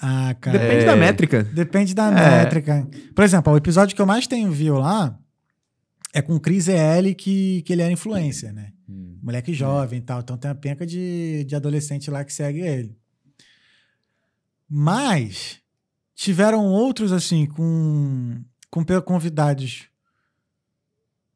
Ah, 0.00 0.34
cara. 0.40 0.58
Depende 0.58 0.82
É. 0.82 0.86
da 0.86 0.96
métrica. 0.96 1.42
Depende 1.44 1.94
da 1.94 2.06
É. 2.10 2.44
métrica. 2.44 2.88
Por 3.14 3.24
exemplo, 3.24 3.52
o 3.52 3.56
episódio 3.56 3.96
que 3.96 4.02
eu 4.02 4.06
mais 4.06 4.26
tenho 4.26 4.50
view 4.52 4.76
lá 4.78 5.18
é 6.14 6.22
com 6.22 6.34
o 6.36 6.40
Chris 6.40 6.68
EL, 6.68 7.14
que, 7.16 7.62
que 7.62 7.72
ele 7.72 7.82
era 7.82 7.92
influencer, 7.92 8.52
né? 8.52 8.72
Moleque 9.22 9.52
jovem 9.52 9.98
e 9.98 10.02
tal. 10.02 10.20
Então 10.20 10.36
tem 10.38 10.50
uma 10.50 10.54
penca 10.54 10.86
de, 10.86 11.44
de 11.44 11.54
adolescente 11.56 12.10
lá 12.10 12.24
que 12.24 12.32
segue 12.32 12.60
ele. 12.60 12.96
Mas 14.68 15.60
tiveram 16.14 16.64
outros, 16.66 17.12
assim, 17.12 17.46
com, 17.46 18.40
com 18.70 18.84
convidados 19.02 19.88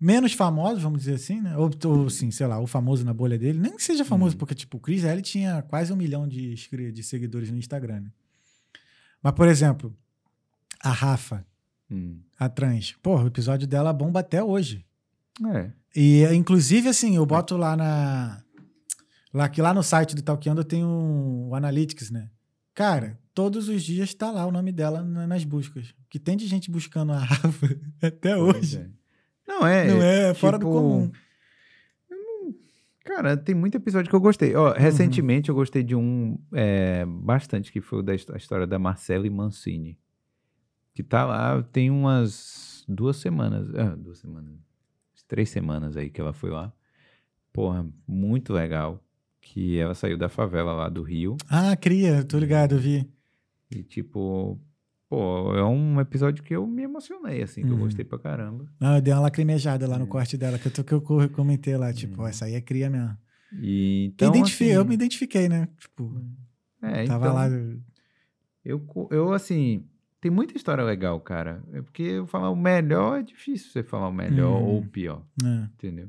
menos 0.02 0.32
famosos, 0.32 0.82
vamos 0.82 0.98
dizer 1.00 1.14
assim, 1.14 1.40
né? 1.40 1.56
Ou, 1.56 1.70
ou 1.84 2.06
assim, 2.06 2.30
sei 2.30 2.46
lá, 2.46 2.58
o 2.58 2.66
famoso 2.66 3.04
na 3.04 3.14
bolha 3.14 3.38
dele. 3.38 3.58
Nem 3.58 3.76
que 3.76 3.82
seja 3.82 4.04
famoso, 4.04 4.34
Hum. 4.34 4.38
porque, 4.38 4.54
tipo, 4.54 4.76
o 4.76 4.80
Chris 4.80 5.04
L 5.04 5.22
tinha 5.22 5.62
quase 5.62 5.92
um 5.92 5.96
milhão 5.96 6.26
de, 6.26 6.54
de 6.92 7.02
seguidores 7.02 7.50
no 7.50 7.56
Instagram, 7.56 8.00
né? 8.00 8.10
Mas, 9.22 9.32
por 9.34 9.46
exemplo, 9.46 9.96
a 10.82 10.90
Rafa, 10.90 11.46
Hum. 11.90 12.18
a 12.38 12.48
trans, 12.48 12.92
porra, 13.02 13.24
o 13.24 13.28
episódio 13.28 13.66
dela 13.68 13.92
bomba 13.92 14.20
até 14.20 14.42
hoje. 14.42 14.84
É. 15.54 15.70
E, 15.94 16.24
inclusive, 16.34 16.88
assim, 16.88 17.16
eu 17.16 17.24
boto 17.24 17.56
lá 17.56 17.76
na. 17.76 18.42
Lá, 19.32 19.48
que 19.48 19.62
lá 19.62 19.72
no 19.72 19.82
site 19.82 20.14
do 20.14 20.22
Talkando 20.22 20.62
tem 20.64 20.84
um, 20.84 21.48
o 21.48 21.54
Analytics, 21.54 22.10
né? 22.10 22.28
Cara, 22.74 23.18
todos 23.34 23.68
os 23.68 23.82
dias 23.82 24.12
tá 24.14 24.30
lá 24.30 24.44
o 24.46 24.50
nome 24.52 24.72
dela 24.72 25.02
na- 25.02 25.26
nas 25.26 25.44
buscas. 25.44 25.94
Que 26.10 26.18
tem 26.18 26.36
de 26.36 26.46
gente 26.46 26.70
buscando 26.70 27.12
a 27.12 27.18
Rafa 27.18 27.66
até 28.02 28.36
hoje. 28.36 28.52
Pois 28.58 28.74
é. 28.74 28.90
Não, 29.52 29.66
é. 29.66 29.86
Não 29.86 30.02
é 30.02 30.32
fora 30.32 30.58
do 30.58 30.64
tipo, 30.64 30.72
comum. 30.72 31.12
Cara, 33.04 33.36
tem 33.36 33.54
muito 33.54 33.76
episódio 33.76 34.08
que 34.08 34.16
eu 34.16 34.20
gostei. 34.20 34.54
Ó, 34.54 34.72
recentemente 34.72 35.50
eu 35.50 35.54
gostei 35.54 35.82
de 35.82 35.94
um 35.94 36.38
é, 36.54 37.04
bastante, 37.04 37.70
que 37.70 37.80
foi 37.80 37.98
o 37.98 38.02
da 38.02 38.12
a 38.12 38.36
história 38.36 38.66
da 38.66 38.78
Marcela 38.78 39.26
e 39.26 39.30
Mancini. 39.30 39.98
Que 40.94 41.02
tá 41.02 41.24
lá, 41.24 41.62
tem 41.62 41.90
umas 41.90 42.84
duas 42.88 43.16
semanas. 43.16 43.74
ah, 43.74 43.94
duas 43.96 44.18
semanas. 44.18 44.54
Três 45.28 45.50
semanas 45.50 45.96
aí 45.96 46.10
que 46.10 46.20
ela 46.20 46.32
foi 46.32 46.50
lá. 46.50 46.72
Porra, 47.52 47.86
muito 48.06 48.52
legal. 48.52 49.02
Que 49.40 49.78
ela 49.78 49.94
saiu 49.94 50.16
da 50.16 50.28
favela 50.28 50.72
lá 50.72 50.88
do 50.88 51.02
Rio. 51.02 51.36
Ah, 51.50 51.76
cria, 51.76 52.24
tô 52.24 52.38
ligado, 52.38 52.76
eu 52.76 52.78
vi. 52.78 53.10
E 53.70 53.82
tipo, 53.82 54.60
pô, 55.12 55.54
é 55.54 55.62
um 55.62 56.00
episódio 56.00 56.42
que 56.42 56.56
eu 56.56 56.66
me 56.66 56.84
emocionei, 56.84 57.42
assim, 57.42 57.60
que 57.60 57.68
eu 57.68 57.74
Uhum. 57.74 57.80
gostei 57.80 58.02
pra 58.02 58.18
caramba. 58.18 58.66
Não, 58.80 58.94
eu 58.96 59.02
dei 59.02 59.12
uma 59.12 59.20
lacrimejada 59.20 59.86
lá 59.86 59.98
no 59.98 60.04
É. 60.06 60.08
corte 60.08 60.38
dela, 60.38 60.58
que 60.58 60.68
eu, 60.68 60.72
tô- 60.72 60.82
que 60.82 60.92
eu 60.92 61.02
co- 61.02 61.28
comentei 61.28 61.76
lá, 61.76 61.92
tipo, 61.92 62.22
Uhum. 62.22 62.26
essa 62.28 62.46
aí 62.46 62.54
é 62.54 62.62
cria 62.62 62.88
mesmo. 62.88 63.14
E 63.60 64.06
então, 64.06 64.30
identifi- 64.34 64.64
assim, 64.64 64.72
Eu 64.72 64.84
me 64.86 64.94
identifiquei, 64.94 65.50
né? 65.50 65.68
Tipo, 65.78 66.18
é, 66.80 67.04
tava 67.04 67.26
então, 67.26 67.34
lá. 67.34 67.46
Eu, 68.64 68.86
eu, 69.10 69.32
assim, 69.34 69.84
tem 70.18 70.30
muita 70.30 70.56
história 70.56 70.82
legal, 70.82 71.20
cara. 71.20 71.62
É 71.74 71.82
porque 71.82 72.02
eu 72.04 72.26
falar 72.26 72.48
o 72.48 72.56
melhor 72.56 73.20
é 73.20 73.22
difícil 73.22 73.70
você 73.70 73.82
falar 73.82 74.08
o 74.08 74.12
melhor 74.14 74.62
Uhum. 74.62 74.66
ou 74.66 74.78
o 74.80 74.86
pior, 74.88 75.22
né? 75.42 75.68
entendeu? 75.74 76.08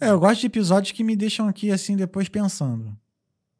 É, 0.00 0.10
eu 0.10 0.18
gosto 0.18 0.40
de 0.40 0.46
episódios 0.48 0.90
que 0.90 1.04
me 1.04 1.14
deixam 1.14 1.46
aqui, 1.46 1.70
assim, 1.70 1.94
depois 1.94 2.28
pensando. 2.28 2.96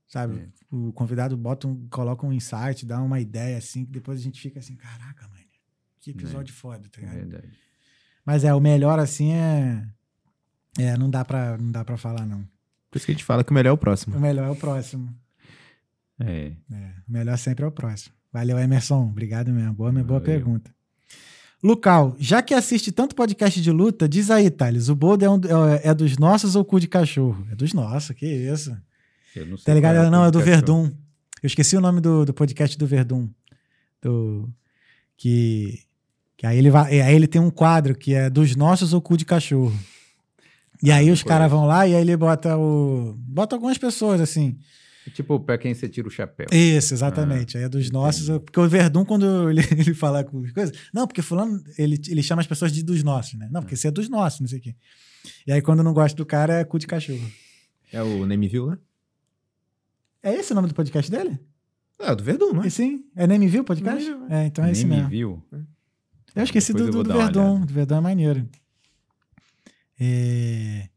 Sabe? 0.08 0.40
É. 0.40 0.48
O 0.70 0.92
convidado 0.92 1.36
bota 1.36 1.66
um, 1.66 1.86
coloca 1.89 2.24
um 2.26 2.32
insight, 2.32 2.86
dá 2.86 3.00
uma 3.02 3.18
ideia, 3.20 3.58
assim, 3.58 3.84
que 3.84 3.90
depois 3.90 4.20
a 4.20 4.23
gente 4.23 4.40
fica 4.40 4.60
assim, 4.60 4.76
caraca, 4.76 5.26
mano, 5.28 5.40
que 6.00 6.10
episódio 6.12 6.55
foda, 6.55 6.89
tá 6.89 7.00
É 7.00 7.05
ligado? 7.05 7.16
verdade. 7.28 7.49
Mas 8.24 8.44
é, 8.44 8.55
o 8.55 8.60
melhor, 8.60 8.99
assim, 8.99 9.32
é... 9.32 9.84
É, 10.78 10.97
não 10.97 11.10
dá 11.10 11.24
pra, 11.24 11.58
não 11.58 11.73
dá 11.73 11.84
pra 11.84 11.97
falar, 11.97 12.24
não. 12.24 12.47
Por 12.90 12.97
isso 12.99 13.07
que 13.07 13.12
a 13.12 13.15
gente 13.15 13.24
fala 13.24 13.42
que 13.42 13.50
o 13.50 13.55
melhor 13.55 13.70
é 13.70 13.73
o 13.73 13.78
próximo. 13.78 14.16
O 14.16 14.20
melhor 14.20 14.47
é 14.47 14.50
o 14.50 14.55
próximo. 14.57 15.12
É. 16.18 16.52
É, 16.73 16.92
o 17.08 17.12
melhor 17.12 17.36
sempre 17.39 17.65
é 17.65 17.68
o 17.68 17.73
próximo. 17.73 18.15
Valeu, 18.32 18.57
Emerson. 18.58 19.08
Obrigado 19.08 19.50
mesmo. 19.50 19.73
Boa, 19.74 19.90
boa 19.90 20.05
Valeu. 20.05 20.20
pergunta. 20.20 20.73
Lucal, 21.62 22.16
já 22.18 22.40
que 22.40 22.55
assiste 22.55 22.90
tanto 22.92 23.15
podcast 23.15 23.60
de 23.60 23.70
luta, 23.70 24.08
diz 24.08 24.31
aí, 24.31 24.49
Thales, 24.49 24.89
o 24.89 24.94
Boulder 24.94 25.28
é, 25.28 25.31
um- 25.32 25.40
é- 25.74 25.81
é 25.89 25.94
dos 25.94 26.16
nossos 26.16 26.55
ou 26.57 26.65
cu 26.65 26.78
de 26.81 26.86
cachorro? 26.89 27.47
É 27.50 27.55
dos 27.57 27.74
nossos, 27.74 28.15
que 28.16 28.24
isso. 28.26 28.74
Eu 29.34 29.47
não 29.47 29.57
sei 29.57 29.65
Tá 29.65 29.75
ligado? 29.75 30.07
o 30.07 30.10
Não, 30.10 30.25
é 30.25 30.31
do. 30.31 30.41
Verdun. 30.41 30.91
Eu 31.42 31.47
esqueci 31.47 31.76
o 31.76 31.81
nome 31.81 32.00
do, 32.00 32.25
do 32.25 32.34
podcast 32.34 32.76
do 32.76 32.86
Verdun. 32.86 33.28
Do, 34.02 34.49
que, 35.17 35.81
que 36.36 36.47
aí, 36.47 36.59
ele 36.59 36.70
vai, 36.70 37.00
aí 37.00 37.15
ele 37.15 37.26
tem 37.26 37.41
um 37.41 37.50
quadro 37.50 37.94
que 37.94 38.15
é 38.15 38.28
dos 38.28 38.57
nossos 38.57 38.92
ou 38.92 39.00
cu 39.00 39.17
de 39.17 39.25
cachorro. 39.25 39.78
E 40.83 40.91
aí 40.91 41.07
não 41.07 41.12
os 41.12 41.23
caras 41.23 41.50
vão 41.50 41.67
lá 41.67 41.86
e 41.86 41.94
aí 41.94 42.00
ele 42.00 42.17
bota 42.17 42.57
o. 42.57 43.15
Bota 43.18 43.57
algumas 43.57 43.78
pessoas 43.78 44.20
assim. 44.20 44.59
Tipo, 45.15 45.41
pra 45.41 45.59
quem 45.59 45.75
você 45.75 45.89
tira 45.89 46.07
o 46.07 46.10
chapéu. 46.10 46.47
Isso, 46.52 46.94
exatamente. 46.94 47.57
aí 47.57 47.65
é 47.65 47.68
dos 47.68 47.86
entendi. 47.86 47.92
nossos. 47.92 48.28
Porque 48.41 48.60
o 48.60 48.68
Verdun, 48.68 49.05
quando 49.05 49.50
ele, 49.50 49.62
ele 49.73 49.94
fala 49.94 50.23
com 50.23 50.44
as 50.44 50.52
coisas. 50.52 50.76
Não, 50.92 51.07
porque 51.07 51.23
Fulano, 51.23 51.62
ele, 51.76 52.00
ele 52.09 52.23
chama 52.23 52.41
as 52.41 52.47
pessoas 52.47 52.73
de 52.73 52.83
dos 52.83 53.02
nossos, 53.02 53.34
né? 53.34 53.49
Não, 53.50 53.62
porque 53.62 53.76
você 53.76 53.89
é 53.89 53.91
dos 53.91 54.09
nossos, 54.09 54.41
não 54.41 54.49
sei 54.49 54.59
o 54.59 54.62
quê. 54.62 54.75
E 55.47 55.52
aí 55.52 55.60
quando 55.60 55.83
não 55.83 55.92
gosta 55.92 56.17
do 56.17 56.25
cara 56.25 56.60
é 56.60 56.65
cu 56.65 56.78
de 56.78 56.86
cachorro. 56.86 57.31
É 57.92 58.02
o 58.02 58.26
Name 58.26 58.49
View, 58.49 58.70
né? 58.70 58.78
É 60.23 60.34
esse 60.34 60.52
o 60.52 60.55
nome 60.55 60.68
do 60.68 60.74
podcast 60.74 61.10
dele? 61.10 61.39
É, 61.99 62.12
o 62.12 62.16
do 62.16 62.24
Verdun, 62.24 62.52
não 62.52 62.62
é? 62.62 62.66
E 62.66 62.70
sim? 62.70 63.05
É 63.16 63.26
Nem 63.26 63.39
Me 63.39 63.47
Viu 63.49 63.62
o 63.62 63.65
podcast? 63.65 64.02
Nem 64.08 64.18
Me 64.18 64.26
Viu, 64.26 64.36
É, 64.36 64.47
então 64.47 64.65
é 64.65 64.66
Nem 64.68 64.73
esse 64.73 64.84
me 64.84 64.97
mesmo. 64.97 65.08
viu. 65.10 65.44
Eu 66.34 66.42
esqueci 66.44 66.73
Depois 66.73 66.94
do, 66.94 67.02
do, 67.02 67.10
uma 67.10 67.24
Verdun. 67.24 67.60
Do 67.66 67.73
Verdun 67.74 67.97
é 67.97 68.00
maneiro. 68.00 68.49
É... 69.99 70.89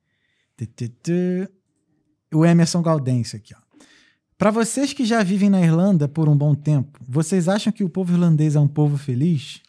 O 2.34 2.45
Emerson 2.45 2.82
Gaudêncio 2.82 3.38
aqui, 3.38 3.53
ó. 3.56 3.61
Para 4.38 4.50
vocês 4.52 4.92
que 4.93 5.06
já 5.06 5.24
vivem 5.24 5.50
na 5.50 5.61
Irlanda 5.61 6.08
por 6.08 6.27
um 6.27 6.35
bom 6.35 6.53
tempo, 6.56 7.00
vocês 7.08 7.48
acham 7.48 7.72
que 7.72 7.84
o 7.84 7.90
povo 7.90 8.14
irlandês 8.14 8.56
é 8.56 8.60
um 8.60 8.68
povo 8.68 8.98
feliz? 8.98 9.61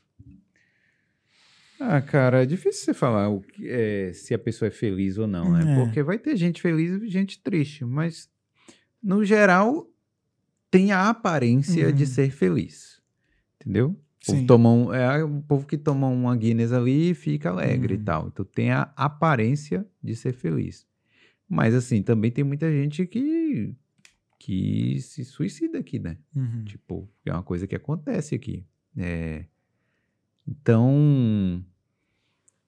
Ah, 1.78 2.00
cara, 2.00 2.42
é 2.42 2.46
difícil 2.46 2.84
você 2.86 2.94
falar 2.94 3.28
o 3.28 3.40
que- 3.40 3.68
é, 3.68 4.12
se 4.12 4.32
a 4.34 4.38
pessoa 4.38 4.68
é 4.68 4.70
feliz 4.70 5.18
ou 5.18 5.26
não, 5.26 5.52
né? 5.52 5.72
É. 5.80 5.84
Porque 5.84 6.02
vai 6.02 6.18
ter 6.18 6.36
gente 6.36 6.62
feliz 6.62 6.90
e 7.02 7.08
gente 7.08 7.38
triste, 7.42 7.84
mas 7.84 8.28
no 9.04 9.24
geral 9.24 9.86
tem 10.70 10.90
a 10.90 11.08
aparência 11.10 11.92
de 11.92 12.02
Uhum. 12.04 12.08
ser 12.08 12.30
feliz, 12.30 13.00
entendeu? 13.60 13.90
O 13.90 14.26
povo, 14.26 14.46
um, 14.70 14.92
é 14.94 15.22
o 15.22 15.42
povo 15.42 15.66
que 15.66 15.76
toma 15.76 16.06
uma 16.08 16.34
Guinness 16.34 16.72
ali 16.72 17.10
e 17.10 17.14
fica 17.14 17.50
alegre 17.50 17.94
Uhum. 17.94 18.00
e 18.00 18.04
tal. 18.04 18.26
Então 18.28 18.44
tem 18.44 18.70
a 18.72 18.90
aparência 18.96 19.86
de 20.02 20.16
ser 20.16 20.32
feliz. 20.32 20.86
Mas 21.48 21.74
assim, 21.74 22.02
também 22.02 22.30
tem 22.30 22.42
muita 22.42 22.72
gente 22.72 23.06
que, 23.06 23.74
que 24.40 24.98
se 25.00 25.24
suicida 25.26 25.78
aqui, 25.78 25.98
né? 25.98 26.16
Uhum. 26.34 26.64
Tipo, 26.64 27.08
é 27.26 27.32
uma 27.32 27.42
coisa 27.42 27.66
que 27.66 27.74
acontece 27.76 28.34
aqui. 28.34 28.64
É, 28.96 29.44
Então, 30.48 31.64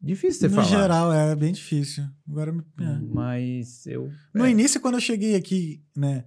Difícil 0.01 0.41
você 0.41 0.49
no 0.49 0.55
falar. 0.63 0.69
geral, 0.69 1.13
é 1.13 1.35
bem 1.35 1.53
difícil. 1.53 2.05
Agora, 2.29 2.53
é. 2.81 2.99
Mas 3.13 3.87
eu. 3.87 4.11
No 4.35 4.45
é, 4.45 4.51
início, 4.51 4.81
quando 4.81 4.95
eu 4.95 5.01
cheguei 5.01 5.35
aqui, 5.35 5.83
né? 5.97 6.25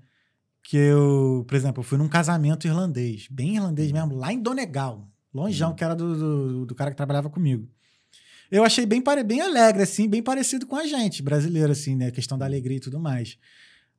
Que 0.63 0.77
eu, 0.77 1.45
por 1.47 1.55
exemplo, 1.55 1.79
eu 1.81 1.83
fui 1.85 1.97
num 1.97 2.07
casamento 2.07 2.67
irlandês, 2.67 3.27
bem 3.31 3.55
irlandês 3.55 3.91
mesmo, 3.91 4.15
lá 4.15 4.31
em 4.33 4.41
Donegal, 4.41 5.09
longeão, 5.33 5.71
Hum. 5.71 5.75
que 5.75 5.83
era 5.83 5.95
do, 5.95 6.15
do, 6.17 6.65
do 6.65 6.75
cara 6.75 6.91
que 6.91 6.97
trabalhava 6.97 7.29
comigo. 7.29 7.67
Eu 8.51 8.63
achei 8.63 8.85
bem, 8.85 9.01
bem 9.25 9.41
alegre, 9.41 9.83
assim, 9.83 10.07
bem 10.07 10.23
parecido 10.23 10.65
com 10.65 10.75
a 10.75 10.85
gente, 10.85 11.21
brasileiro, 11.21 11.71
assim, 11.71 11.95
né? 11.95 12.07
A 12.07 12.11
questão 12.11 12.37
da 12.37 12.45
alegria 12.45 12.77
e 12.77 12.79
tudo 12.79 12.99
mais. 12.99 13.37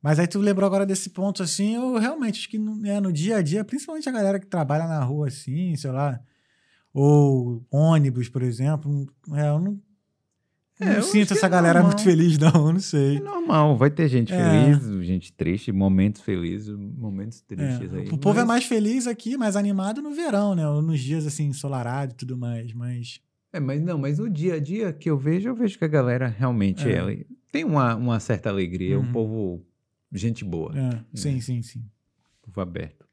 Mas 0.01 0.19
aí 0.19 0.27
tu 0.27 0.39
lembrou 0.39 0.65
agora 0.67 0.85
desse 0.85 1.09
ponto, 1.11 1.41
assim, 1.43 1.75
eu 1.75 1.97
realmente 1.97 2.39
acho 2.39 2.49
que 2.49 2.57
no, 2.57 2.75
né, 2.75 2.99
no 2.99 3.13
dia 3.13 3.37
a 3.37 3.41
dia, 3.41 3.63
principalmente 3.63 4.09
a 4.09 4.11
galera 4.11 4.39
que 4.39 4.47
trabalha 4.47 4.87
na 4.87 5.03
rua, 5.03 5.27
assim, 5.27 5.75
sei 5.77 5.91
lá, 5.91 6.19
ou 6.93 7.65
ônibus, 7.71 8.27
por 8.29 8.41
exemplo, 8.41 9.07
é, 9.33 9.47
eu 9.49 9.59
não, 9.59 9.79
É, 10.79 10.85
não 10.85 10.93
eu 10.93 11.03
sinto 11.03 11.33
essa 11.33 11.45
é 11.45 11.49
galera 11.49 11.79
normal. 11.79 11.91
muito 11.97 12.03
feliz, 12.03 12.37
não, 12.37 12.51
eu 12.67 12.71
não 12.71 12.77
É 12.77 12.79
sei. 12.79 13.19
normal, 13.19 13.77
vai 13.77 13.89
ter 13.89 14.07
gente 14.09 14.33
É. 14.33 14.37
feliz, 14.37 15.05
gente 15.05 15.31
triste, 15.33 15.71
momentos 15.71 16.21
felizes, 16.21 16.75
momentos 16.75 17.41
tristes 17.41 17.93
É, 17.93 17.97
aí. 17.99 18.07
o 18.09 18.17
povo 18.17 18.39
é 18.39 18.41
mas- 18.43 18.47
mais 18.47 18.65
feliz 18.65 19.07
aqui, 19.07 19.37
mais 19.37 19.55
animado 19.55 20.01
no 20.01 20.11
verão, 20.13 20.55
né? 20.55 20.67
Ou 20.67 20.81
nos 20.81 20.99
dias 20.99 21.25
assim, 21.27 21.45
ensolarados 21.45 22.13
e 22.13 22.17
tudo 22.17 22.37
mais. 22.37 22.73
Mas. 22.73 23.21
É, 23.53 23.59
mas 23.59 23.81
não, 23.81 23.97
mas 23.97 24.17
no 24.17 24.29
dia 24.29 24.55
a 24.55 24.59
dia 24.59 24.91
que 24.93 25.09
eu 25.09 25.17
vejo, 25.17 25.49
eu 25.49 25.55
vejo 25.55 25.77
que 25.77 25.85
a 25.85 25.87
galera 25.89 26.27
realmente 26.27 26.87
É. 26.87 26.93
ela 26.95 27.11
tem 27.51 27.63
uma, 27.65 27.95
uma 27.95 28.19
certa 28.19 28.49
alegria, 28.49 28.97
Uhum. 28.97 29.09
um 29.09 29.11
povo 29.11 29.65
gente 30.11 30.43
boa, 30.43 30.73
É, 30.77 31.03
sim, 31.13 31.39
sim, 31.41 31.61
sim. 31.61 31.83
povo 32.41 32.59
aberto. 32.61 33.05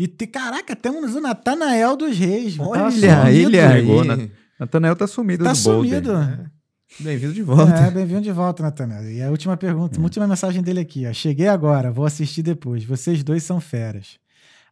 E 0.00 0.08
te, 0.08 0.26
caraca, 0.26 0.74
temos 0.74 1.14
o 1.14 1.20
Natanael 1.20 1.94
dos 1.94 2.16
Reis. 2.16 2.56
Tava 2.56 2.70
Olha, 2.70 2.90
sumido. 2.90 3.28
ele 3.28 3.60
aí. 3.60 3.80
Chegou, 3.82 4.02
né? 4.02 4.30
Natanael 4.58 4.96
tá 4.96 5.06
sumido 5.06 5.44
Tá 5.44 5.52
do 5.52 5.60
Boulder. 5.60 6.02
sumido. 6.02 6.50
Bem-vindo 7.00 7.34
de 7.34 7.42
volta. 7.42 7.74
É, 7.74 7.90
bem-vindo 7.90 8.22
de 8.22 8.32
volta, 8.32 8.62
Natanael. 8.62 9.10
E 9.12 9.20
a 9.20 9.30
última 9.30 9.58
pergunta, 9.58 10.00
a 10.00 10.02
última 10.02 10.26
mensagem 10.26 10.62
dele 10.62 10.80
aqui, 10.80 11.06
ó. 11.06 11.12
Cheguei 11.12 11.48
agora, 11.48 11.92
vou 11.92 12.06
assistir 12.06 12.42
depois. 12.42 12.82
Vocês 12.82 13.22
dois 13.22 13.42
são 13.42 13.60
feras. 13.60 14.18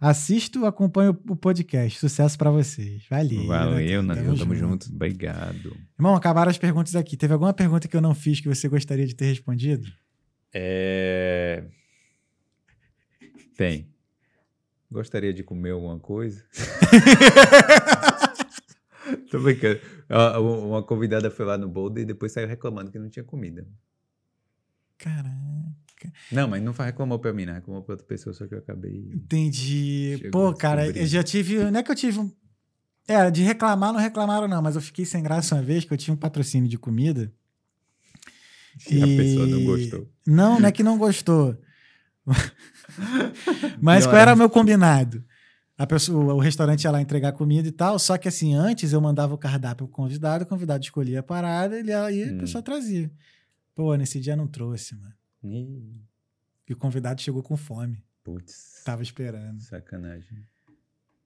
Assisto, 0.01 0.65
acompanho 0.65 1.15
o 1.29 1.37
podcast. 1.37 1.99
Sucesso 1.99 2.39
pra 2.39 2.51
vocês. 2.51 3.03
Valeu. 3.11 3.47
Valeu, 3.49 4.03
Natanael. 4.03 4.33
Natanael. 4.33 4.37
Tamo 4.39 4.55
junto. 4.55 4.87
Obrigado. 4.91 5.77
Irmão, 5.99 6.15
acabaram 6.17 6.51
as 6.51 6.57
perguntas 6.57 6.97
aqui. 6.97 7.19
Teve 7.19 7.35
alguma 7.35 7.53
pergunta 7.53 7.87
que 7.87 7.95
eu 7.95 8.01
não 8.01 8.15
fiz 8.15 8.41
que 8.41 8.49
você 8.49 8.67
gostaria 8.67 9.07
de 9.07 9.15
ter 9.15 9.27
respondido? 9.27 9.87
É... 10.55 11.65
Tem. 13.55 13.87
Gostaria 14.91 15.35
de 15.35 15.43
comer 15.43 15.73
alguma 15.73 15.99
coisa? 15.99 16.43
Tô 19.31 19.41
brincando. 19.41 19.81
Uma 20.41 20.83
convidada 20.83 21.31
foi 21.31 21.45
lá 21.45 21.59
no 21.59 21.69
Boulder 21.69 22.03
e 22.03 22.07
depois 22.07 22.33
saiu 22.33 22.49
reclamando 22.49 22.91
que 22.91 22.99
não 22.99 23.09
tinha 23.11 23.25
comida. 23.25 23.67
Caraca. 24.97 25.37
Não, 26.33 26.49
mas 26.49 26.63
não 26.63 26.73
reclamou 26.73 27.19
pra 27.19 27.33
mim, 27.33 27.45
né? 27.47 27.55
Reclamou 27.55 27.83
pra 27.83 27.95
outra 27.95 28.07
pessoa, 28.07 28.33
só 28.33 28.47
que 28.47 28.55
eu 28.55 28.59
acabei. 28.59 29.11
Entendi. 29.15 30.17
Chegou 30.19 30.31
Pô, 30.31 30.47
a 30.49 30.57
cara, 30.57 30.87
eu 30.89 31.07
já 31.07 31.23
tive. 31.23 31.59
Não 31.71 31.81
é 31.81 31.83
que 31.83 31.91
eu 31.91 31.95
tive 31.97 32.19
um. 32.21 32.31
É, 33.07 33.31
de 33.31 33.43
reclamar, 33.43 33.93
não 33.93 34.01
reclamaram, 34.01 34.47
não, 34.47 34.61
mas 34.63 34.77
eu 34.77 34.83
fiquei 34.83 35.05
sem 35.05 35.23
graça 35.23 35.55
uma 35.55 35.63
vez 35.63 35.85
que 35.85 35.93
eu 35.93 35.99
tinha 35.99 36.15
um 36.15 36.19
patrocínio 36.19 36.69
de 36.69 36.79
comida. 36.79 37.33
E 38.91 39.03
a 39.03 39.07
E- 39.07 39.17
pessoa 39.17 39.47
não 39.47 39.65
gostou. 39.65 40.09
Não, 40.27 40.61
não 40.61 40.69
é 40.69 40.73
que 40.73 40.83
não 40.83 40.99
gostou. 40.99 41.57
mas 43.81 44.05
Não, 44.05 44.13
qual 44.13 44.21
era 44.21 44.35
o 44.35 44.37
meu 44.37 44.51
combinado? 44.51 45.25
A 45.77 45.87
pessoa, 45.87 46.35
o 46.35 46.39
restaurante 46.41 46.85
ia 46.85 46.91
lá 46.91 47.01
entregar 47.01 47.33
comida 47.33 47.69
e 47.69 47.73
tal, 47.73 47.99
só 47.99 48.19
que 48.19 48.27
assim, 48.27 48.55
antes 48.55 48.93
eu 48.93 49.01
mandava 49.01 49.35
o 49.35 49.39
cardápio 49.39 49.87
pro 49.87 49.95
convidado, 49.95 50.45
o 50.45 50.47
convidado 50.47 50.83
escolhia 50.83 51.21
a 51.21 51.23
parada 51.23 51.79
ele 51.79 51.91
ia- 51.93 52.11
e 52.11 52.25
a 52.25 52.33
Hum. 52.33 52.39
pessoa 52.39 52.61
trazia. 52.63 53.11
Pô, 53.77 53.95
nesse 53.95 54.19
dia 54.19 54.35
não 54.35 54.47
trouxe, 54.49 54.97
mano. 54.97 55.15
Ih, 55.45 55.95
E 56.69 56.73
o 56.73 56.77
convidado 56.77 57.21
chegou 57.23 57.43
com 57.43 57.57
fome. 57.57 58.03
Putz, 58.25 58.83
Tava 58.85 59.03
esperando. 59.03 59.61
sacanagem. 59.61 60.45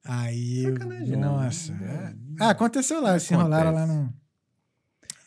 Aí, 0.05 0.63
Sacanagem, 0.63 1.15
não, 1.17 1.37
né? 1.39 1.45
nossa. 1.45 1.73
É. 1.73 1.85
é. 1.85 2.15
Ah, 2.39 2.49
aconteceu 2.51 3.01
lá, 3.01 3.17
se 3.19 3.33
enrolaram 3.33 3.71
lá 3.73 3.85
no, 3.87 4.13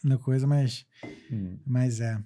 no 0.05 0.19
coisa, 0.19 0.47
mas, 0.47 0.87
Hum. 1.33 1.59
mas 1.67 2.01
é. 2.01 2.19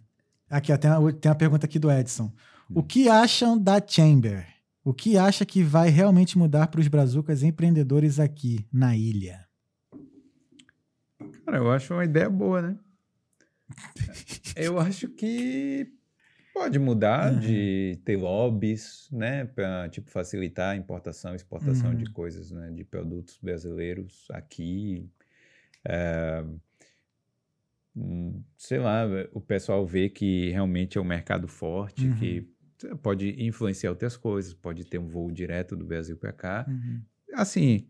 Aqui, 0.51 0.73
ó, 0.73 0.77
tem, 0.77 0.91
uma, 0.91 1.13
tem 1.13 1.31
uma 1.31 1.37
pergunta 1.37 1.65
aqui 1.67 1.79
do 1.79 1.91
Edson. 1.91 2.31
O 2.75 2.83
que 2.83 3.09
acham 3.09 3.59
da 3.59 3.81
Chamber? 3.85 4.47
O 4.85 4.95
que 4.95 5.17
acha 5.19 5.45
que 5.45 5.63
vai 5.63 5.89
realmente 5.91 6.39
mudar 6.39 6.69
para 6.69 6.81
os 6.81 6.89
brazucas 6.89 7.43
empreendedores 7.43 8.19
aqui 8.19 8.67
na 8.73 8.97
ilha? 8.97 9.47
Cara, 11.45 11.59
eu 11.59 11.71
acho 11.71 11.93
uma 11.93 12.05
ideia 12.05 12.31
boa, 12.31 12.63
né? 12.63 12.79
eu 14.57 14.79
acho 14.79 15.09
que 15.09 15.93
pode 16.55 16.79
mudar 16.79 17.33
Uhum. 17.33 17.41
de 17.41 18.01
ter 18.05 18.17
lobbies, 18.17 19.09
né? 19.13 19.45
Pra, 19.47 19.89
tipo, 19.89 20.11
facilitar 20.11 20.71
a 20.73 20.77
importação 20.77 21.33
e 21.33 21.37
exportação 21.37 21.91
Uhum. 21.91 21.97
de 21.97 22.07
coisas, 22.07 22.51
né? 22.51 22.71
De 22.71 22.85
produtos 22.85 23.39
brasileiros 23.43 24.27
aqui. 24.31 25.09
É, 25.85 26.45
hum, 27.97 28.43
sei 28.57 28.79
lá, 28.79 29.05
o 29.33 29.41
pessoal 29.41 29.87
vê 29.87 30.09
que 30.09 30.51
realmente 30.51 30.99
é 30.99 31.01
um 31.01 31.05
mercado 31.05 31.49
forte, 31.49 32.07
Uhum. 32.07 32.15
que 32.15 32.49
pode 33.03 33.43
influenciar 33.43 33.91
outras 33.91 34.17
coisas, 34.17 34.53
pode 34.55 34.85
ter 34.85 34.99
um 34.99 35.07
voo 35.09 35.31
direto 35.31 35.77
do 35.77 35.85
Brasil 35.85 36.17
para 36.17 36.33
cá. 36.33 36.65
Uhum, 36.69 37.01
Assim, 37.35 37.87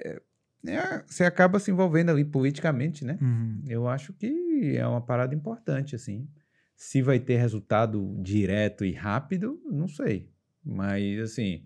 é- 0.00 0.20
é- 0.66 1.04
você 1.06 1.24
acaba 1.24 1.58
se 1.58 1.70
envolvendo 1.70 2.10
ali 2.10 2.24
politicamente, 2.24 3.04
né? 3.04 3.18
uhum, 3.20 3.62
Eu 3.66 3.88
acho 3.88 4.12
que 4.12 4.76
é 4.76 4.86
uma 4.86 5.00
parada 5.00 5.34
importante, 5.34 5.94
assim. 5.96 6.28
Se 6.76 7.02
vai 7.02 7.18
ter 7.18 7.36
resultado 7.38 8.16
direto 8.22 8.84
e 8.84 8.92
rápido, 8.92 9.60
não 9.64 9.88
sei. 9.88 10.30
Mas, 10.64 11.18
assim, 11.20 11.64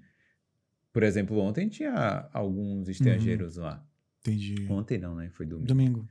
por 0.92 1.02
exemplo, 1.02 1.36
ontem 1.38 1.68
tinha 1.68 2.28
alguns 2.32 2.88
estrangeiros 2.88 3.56
lá. 3.56 3.84
entendi. 4.20 4.66
Ontem 4.70 4.98
não, 4.98 5.14
né? 5.14 5.28
Foi 5.30 5.44
domingo. 5.44 5.66
Domingo. 5.68 6.08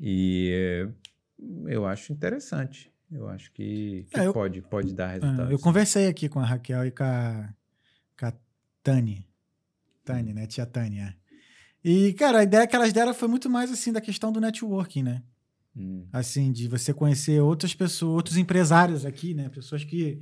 E 0.00 0.50
é, 0.52 0.88
eu 1.72 1.84
acho 1.86 2.12
interessante. 2.12 2.92
Eu 3.10 3.28
acho 3.28 3.50
que, 3.52 4.06
que 4.10 4.20
É, 4.20 4.26
eu- 4.26 4.32
pode, 4.32 4.60
pode 4.62 4.92
dar 4.94 5.08
Ah, 5.08 5.12
resultado. 5.12 5.50
eu 5.52 5.58
conversei 5.58 6.06
aqui 6.08 6.28
com 6.28 6.40
a 6.40 6.44
Raquel 6.44 6.84
e 6.86 6.90
com 6.90 7.04
a, 7.04 7.48
com 8.18 8.26
a 8.26 8.32
Tani. 8.82 9.26
Tani, 10.04 10.32
né? 10.34 10.46
Tia 10.46 10.66
Tani, 10.66 10.98
é. 11.00 11.14
E, 11.84 12.12
cara, 12.14 12.40
a 12.40 12.42
ideia 12.42 12.66
que 12.66 12.74
elas 12.76 12.92
deram 12.92 13.14
foi 13.14 13.28
muito 13.28 13.48
mais, 13.48 13.70
assim, 13.72 13.92
da 13.92 14.00
questão 14.00 14.30
do 14.32 14.40
networking, 14.40 15.02
né? 15.02 15.22
Hum, 15.76 16.06
assim, 16.12 16.50
de 16.52 16.66
você 16.68 16.92
conhecer 16.92 17.40
outras 17.40 17.74
pessoas, 17.74 18.14
outros 18.14 18.36
empresários 18.36 19.06
aqui, 19.06 19.32
né? 19.32 19.48
Pessoas 19.48 19.84
que, 19.84 20.20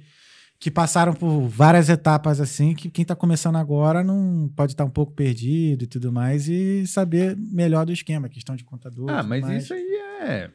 que 0.58 0.70
passaram 0.70 1.14
por 1.14 1.48
várias 1.48 1.88
etapas 1.88 2.40
assim, 2.40 2.74
que 2.74 2.90
quem 2.90 3.02
está 3.02 3.16
começando 3.16 3.56
agora 3.56 4.04
não 4.04 4.48
pode 4.54 4.72
estar 4.72 4.84
um 4.84 4.90
pouco 4.90 5.12
perdido 5.12 5.84
e 5.84 5.86
tudo 5.86 6.12
mais, 6.12 6.46
e 6.48 6.86
saber 6.86 7.36
melhor 7.36 7.86
do 7.86 7.92
esquema, 7.92 8.28
questão 8.28 8.54
de 8.54 8.64
contador. 8.64 9.08
Ah, 9.10 9.22
mas 9.22 9.42
mais. 9.42 9.62
isso 9.64 9.72
aí 9.74 9.96
é. 10.20 10.50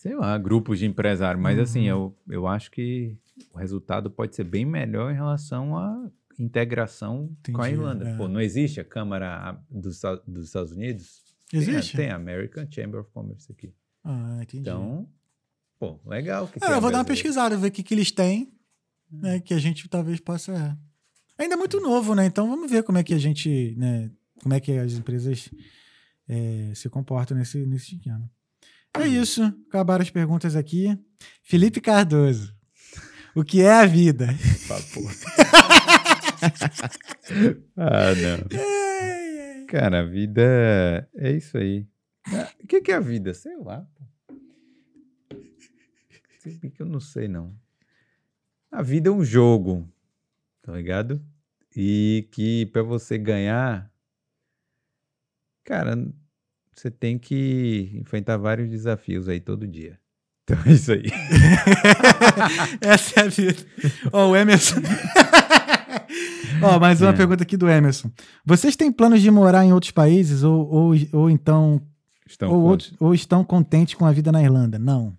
Sei 0.00 0.14
lá, 0.14 0.38
grupos 0.38 0.78
de 0.78 0.86
empresários. 0.86 1.42
Mas 1.42 1.58
assim, 1.58 1.80
Uhum. 1.90 2.14
eu, 2.26 2.34
eu 2.36 2.46
acho 2.46 2.70
que 2.70 3.14
o 3.52 3.58
resultado 3.58 4.10
pode 4.10 4.34
ser 4.34 4.44
bem 4.44 4.64
melhor 4.64 5.10
em 5.12 5.14
relação 5.14 5.76
à 5.76 6.10
integração 6.38 7.28
com 7.52 7.60
a 7.60 7.68
Entendi, 7.68 7.80
Irlanda. 7.82 8.08
é. 8.08 8.16
Pô, 8.16 8.26
não 8.26 8.40
existe 8.40 8.80
a 8.80 8.84
Câmara 8.84 9.62
dos, 9.70 10.00
dos 10.26 10.46
Estados 10.46 10.72
Unidos? 10.72 11.22
Tem 11.50 11.60
a- 11.60 11.62
Existe? 11.62 11.96
Tem 11.98 12.08
a 12.08 12.16
American 12.16 12.66
Chamber 12.70 13.00
of 13.00 13.10
Commerce 13.12 13.52
aqui. 13.52 13.74
Ah, 14.02 14.38
entendi. 14.40 14.60
Então, 14.62 15.06
pô, 15.78 16.00
legal 16.06 16.48
que 16.48 16.64
É, 16.64 16.74
eu 16.74 16.80
vou 16.80 16.90
dar 16.90 16.96
uma 16.98 17.04
pesquisada, 17.04 17.54
ver 17.58 17.68
o 17.68 17.70
que, 17.70 17.82
que 17.82 17.92
eles 17.92 18.10
têm, 18.10 18.50
né? 19.12 19.38
Que 19.40 19.52
a 19.52 19.58
gente 19.58 19.86
talvez 19.86 20.18
possa. 20.18 20.50
é. 20.52 21.42
Ainda 21.42 21.56
é 21.56 21.58
muito 21.58 21.78
novo, 21.78 22.14
né? 22.14 22.24
Então 22.24 22.48
vamos 22.48 22.70
ver 22.70 22.82
como 22.84 22.96
é 22.96 23.04
que 23.04 23.12
a 23.12 23.18
gente, 23.18 23.74
né? 23.76 24.10
Como 24.42 24.54
é 24.54 24.60
que 24.60 24.72
as 24.72 24.94
empresas 24.94 25.50
é, 26.26 26.72
se 26.74 26.88
comportam 26.88 27.36
nesse, 27.36 27.66
nesse 27.66 27.96
esquema. 27.96 28.30
É 28.98 29.06
isso. 29.06 29.42
Acabaram 29.68 30.02
as 30.02 30.10
perguntas 30.10 30.56
aqui. 30.56 30.98
Felipe 31.42 31.80
Cardoso. 31.80 32.54
O 33.34 33.44
que 33.44 33.60
é 33.62 33.72
a 33.72 33.86
vida? 33.86 34.26
Ah, 37.76 38.14
não. 38.14 39.66
Cara, 39.66 40.00
a 40.00 40.02
vida 40.02 40.42
é 41.14 41.30
isso 41.32 41.56
aí. 41.58 41.86
Ah, 42.26 42.50
O 42.62 42.66
que, 42.66 42.80
que 42.80 42.90
é 42.90 42.94
a 42.96 43.00
vida? 43.00 43.34
Sei 43.34 43.56
lá. 43.58 43.86
eu 46.78 46.86
não 46.86 46.98
sei, 47.00 47.28
não. 47.28 47.54
A 48.70 48.82
vida 48.82 49.10
é 49.10 49.12
um 49.12 49.24
jogo, 49.24 49.86
tá 50.62 50.72
ligado? 50.72 51.22
E 51.76 52.28
que 52.32 52.66
pra 52.66 52.82
você 52.82 53.18
ganhar, 53.18 53.92
cara, 55.64 55.94
você 56.74 56.90
tem 56.90 57.18
que 57.18 57.90
enfrentar 58.00 58.36
vários 58.36 58.68
desafios 58.70 59.28
aí 59.28 59.40
todo 59.40 59.66
dia. 59.66 59.98
Então 60.50 60.58
é 60.66 60.72
isso 60.72 60.90
aí. 60.90 61.04
Essa 62.80 63.20
é 63.20 63.22
a 63.24 63.28
vida. 63.28 63.56
Ó, 64.12 64.30
o 64.30 64.36
Emerson. 64.36 64.80
Ó, 66.62 66.78
mais 66.80 67.00
uma 67.00 67.10
É. 67.10 67.16
pergunta 67.16 67.42
aqui 67.44 67.56
do 67.56 67.68
Emerson. 67.68 68.10
Vocês 68.44 68.74
têm 68.74 68.90
planos 68.90 69.22
de 69.22 69.30
morar 69.30 69.64
em 69.64 69.72
outros 69.72 69.92
países 69.92 70.42
ou, 70.42 70.66
ou, 70.68 70.92
ou 71.12 71.30
então 71.30 71.80
Estão 72.26 72.50
ou, 72.50 72.62
outros, 72.62 72.92
ou 72.98 73.14
estão 73.14 73.44
contentes 73.44 73.94
com 73.94 74.04
a 74.06 74.12
vida 74.12 74.30
na 74.32 74.42
Irlanda? 74.42 74.78
Não. 74.78 75.16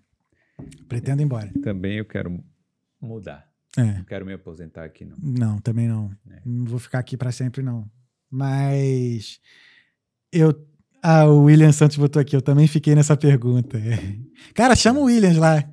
Pretendo 0.90 1.22
ir 1.22 1.26
embora. 1.26 1.50
Também 1.64 1.98
eu 1.98 2.06
quero 2.06 2.44
mudar. 3.02 3.48
É. 3.78 3.84
Não 3.84 4.04
quero 4.04 4.26
me 4.26 4.34
aposentar 4.34 4.84
aqui, 4.84 5.06
não. 5.06 5.16
Não, 5.22 5.60
também 5.60 5.88
não. 5.88 6.12
É. 6.30 6.42
Não 6.46 6.66
vou 6.66 6.78
ficar 6.80 7.00
aqui 7.00 7.16
para 7.16 7.32
sempre, 7.32 7.64
não. 7.64 7.90
Mas 8.30 9.40
eu. 10.32 10.54
Ah, 11.02 11.26
o 11.26 11.44
William 11.46 11.72
Santos 11.72 11.98
botou 11.98 12.22
aqui. 12.22 12.36
Eu 12.36 12.42
também 12.42 12.68
fiquei 12.68 12.94
nessa 12.94 13.18
pergunta. 13.18 13.78
É. 13.78 14.16
Cara, 14.54 14.76
chama 14.76 15.00
o 15.00 15.06
Williams 15.06 15.38
lá. 15.38 15.64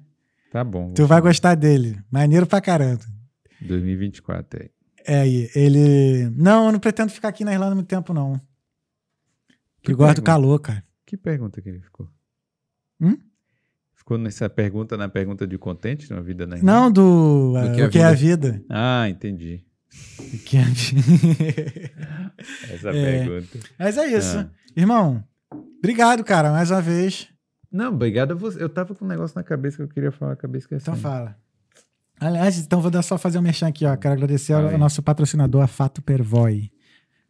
Tá 0.50 0.64
bom. 0.64 0.92
Tu 0.94 1.06
vai 1.06 1.20
gostar 1.20 1.54
dele. 1.54 1.98
Maneiro 2.10 2.46
pra 2.46 2.60
caramba. 2.60 3.02
2024 3.60 4.62
aí. 4.62 4.70
É 5.06 5.20
aí. 5.20 5.50
Ele. 5.54 6.30
Não, 6.36 6.66
eu 6.66 6.72
não 6.72 6.78
pretendo 6.78 7.12
ficar 7.12 7.28
aqui 7.28 7.44
na 7.44 7.52
Irlanda 7.52 7.74
muito 7.74 7.88
tempo, 7.88 8.14
não. 8.14 8.40
Que 9.82 9.92
Eu 9.92 9.96
gosto 9.96 10.16
do 10.16 10.22
calor, 10.22 10.58
cara. 10.60 10.82
Que 11.04 11.16
pergunta 11.16 11.60
que 11.60 11.68
ele 11.68 11.80
ficou? 11.80 12.08
Hum? 13.00 13.16
Ficou 13.94 14.16
nessa 14.18 14.48
pergunta, 14.48 14.96
na 14.96 15.08
pergunta 15.08 15.46
de 15.46 15.58
contente 15.58 16.10
na 16.10 16.20
vida 16.20 16.46
na 16.46 16.56
Irlanda? 16.56 16.80
Não 16.80 16.90
do. 16.90 17.52
Do 17.52 17.58
ah, 17.58 17.72
que 17.74 17.82
o 17.82 17.86
a 17.86 17.88
que 17.90 17.98
é 17.98 18.04
a 18.04 18.12
vida. 18.12 18.62
Ah, 18.70 19.08
entendi. 19.08 19.62
É. 20.54 20.58
Essa 22.74 22.90
É. 22.90 23.24
pergunta. 23.26 23.58
Mas 23.78 23.96
é 23.98 24.06
isso. 24.06 24.38
Ah. 24.38 24.50
Irmão, 24.78 25.24
obrigado, 25.76 26.22
cara, 26.22 26.52
mais 26.52 26.70
uma 26.70 26.80
vez. 26.80 27.28
Não, 27.68 27.88
obrigado 27.88 28.30
a 28.30 28.34
você. 28.36 28.62
Eu 28.62 28.68
tava 28.68 28.94
com 28.94 29.04
um 29.04 29.08
negócio 29.08 29.34
na 29.34 29.42
cabeça 29.42 29.76
que 29.76 29.82
eu 29.82 29.88
queria 29.88 30.12
falar, 30.12 30.34
acabei 30.34 30.60
esquecendo. 30.60 30.96
Então 30.96 31.10
fala. 31.10 31.36
Aliás, 32.20 32.56
então 32.56 32.80
vou 32.80 32.88
dar 32.88 33.02
só 33.02 33.18
fazer 33.18 33.40
um 33.40 33.42
merchan 33.42 33.66
aqui, 33.66 33.84
ó. 33.84 33.96
Quero 33.96 34.14
agradecer 34.14 34.52
aí. 34.52 34.72
ao 34.72 34.78
nosso 34.78 35.02
patrocinador, 35.02 35.64
a 35.64 35.66
Fato 35.66 36.00
Pervoy. 36.00 36.70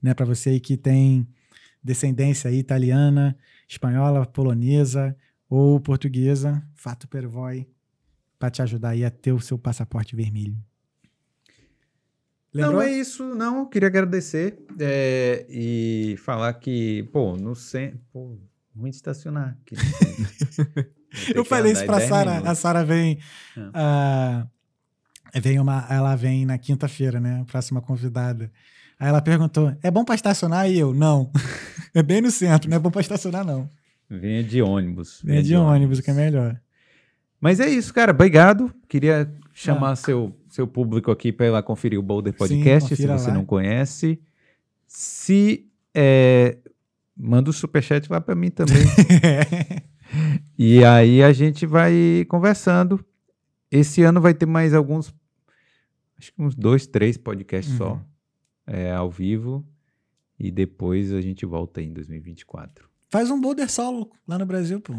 Né, 0.02 0.12
para 0.12 0.27
você 0.27 0.51
aí 0.51 0.60
que 0.60 0.77
tem 0.77 1.27
descendência 1.83 2.51
aí 2.51 2.59
italiana, 2.59 3.35
espanhola, 3.67 4.27
polonesa 4.27 5.17
ou 5.49 5.81
portuguesa, 5.81 6.62
Fato 6.75 7.09
Pervoy, 7.09 7.67
para 8.39 8.51
te 8.51 8.60
ajudar 8.60 8.91
aí 8.91 9.07
a 9.07 9.10
ter 9.10 9.33
o 9.33 9.41
seu 9.41 9.59
passaporte 9.59 10.15
vermelho. 10.15 10.55
Lembrou? 12.52 12.75
Não, 12.75 12.83
é 12.83 12.91
isso. 12.91 13.35
Não, 13.35 13.59
eu 13.59 13.67
queria 13.67 13.89
agradecer 13.89 14.59
é, 14.81 15.47
e 15.49 16.17
falar 16.18 16.52
que, 16.55 17.02
pô, 17.12 17.36
no 17.36 17.55
centro. 17.55 18.01
Pô, 18.12 18.39
ruim 18.77 18.91
de 18.91 18.97
estacionar 18.97 19.57
aqui. 19.60 19.77
ter 21.27 21.36
Eu 21.36 21.44
falei 21.44 21.73
isso 21.73 21.85
pra 21.85 22.01
Sara. 22.01 22.39
A 22.49 22.55
Sara 22.55 22.85
vem. 22.85 23.18
ah, 23.75 24.47
vem 25.35 25.59
uma, 25.59 25.86
ela 25.91 26.17
vem 26.17 26.47
na 26.47 26.59
quinta-feira, 26.59 27.20
né? 27.20 27.44
Próxima 27.47 27.81
convidada. 27.81 28.51
Aí 28.99 29.09
ela 29.09 29.20
perguntou: 29.20 29.77
é 29.83 29.91
bom 29.91 30.05
pra 30.05 30.15
estacionar? 30.15 30.70
E 30.70 30.78
eu, 30.78 30.93
não. 30.94 31.31
é 31.94 32.02
bem 32.02 32.20
no 32.20 32.31
centro, 32.31 32.68
não 32.68 32.77
é 32.77 32.81
bom 32.81 32.91
pra 32.91 33.01
estacionar, 33.01 33.44
não. 33.44 33.70
Venha 34.09 34.43
de 34.43 34.62
ônibus. 34.62 35.20
Vem 35.23 35.43
de 35.43 35.55
ônibus, 35.55 36.01
que 36.01 36.10
é 36.10 36.15
melhor. 36.15 36.59
Mas 37.41 37.60
é 37.60 37.68
isso, 37.68 37.93
cara. 37.93 38.10
Obrigado. 38.12 38.73
Queria 38.89 39.31
Ah. 39.31 39.49
chamar 39.52 39.97
seu, 39.97 40.35
seu 40.49 40.67
público 40.67 41.10
aqui 41.10 41.33
para 41.33 41.47
ir 41.47 41.51
lá 41.51 41.62
conferir 41.62 41.99
o 41.99 42.02
Boulder 42.02 42.33
Podcast, 42.35 42.89
se 42.89 42.94
confira 42.97 43.18
você 43.18 43.28
lá. 43.28 43.35
não 43.35 43.44
conhece. 43.44 44.20
Se 44.86 45.67
é, 45.94 46.59
manda 47.17 47.51
o 47.51 47.52
superchat 47.52 48.10
lá 48.10 48.20
para 48.20 48.35
mim 48.35 48.51
também. 48.51 48.77
e 50.59 50.85
aí 50.85 51.23
a 51.23 51.33
gente 51.33 51.67
vai 51.67 52.25
conversando. 52.28 53.05
Esse 53.70 54.02
ano 54.02 54.20
vai 54.20 54.33
ter 54.33 54.47
mais 54.47 54.73
alguns, 54.73 55.15
acho 56.18 56.33
que 56.33 56.41
uns 56.43 56.55
dois, 56.55 56.86
três 56.86 57.17
podcasts 57.18 57.73
Uhum. 57.73 57.78
só, 57.78 58.02
é, 58.67 58.91
ao 58.93 59.10
vivo. 59.10 59.67
E 60.41 60.51
depois 60.51 61.12
a 61.12 61.20
gente 61.20 61.44
volta 61.44 61.81
aí 61.81 61.86
em 61.86 61.93
2024. 61.93 62.89
Faz 63.10 63.31
um 63.31 63.41
boulder 63.41 63.68
solo 63.70 64.10
lá 64.27 64.39
no 64.39 64.47
Brasil, 64.47 64.81
pô. 64.81 64.94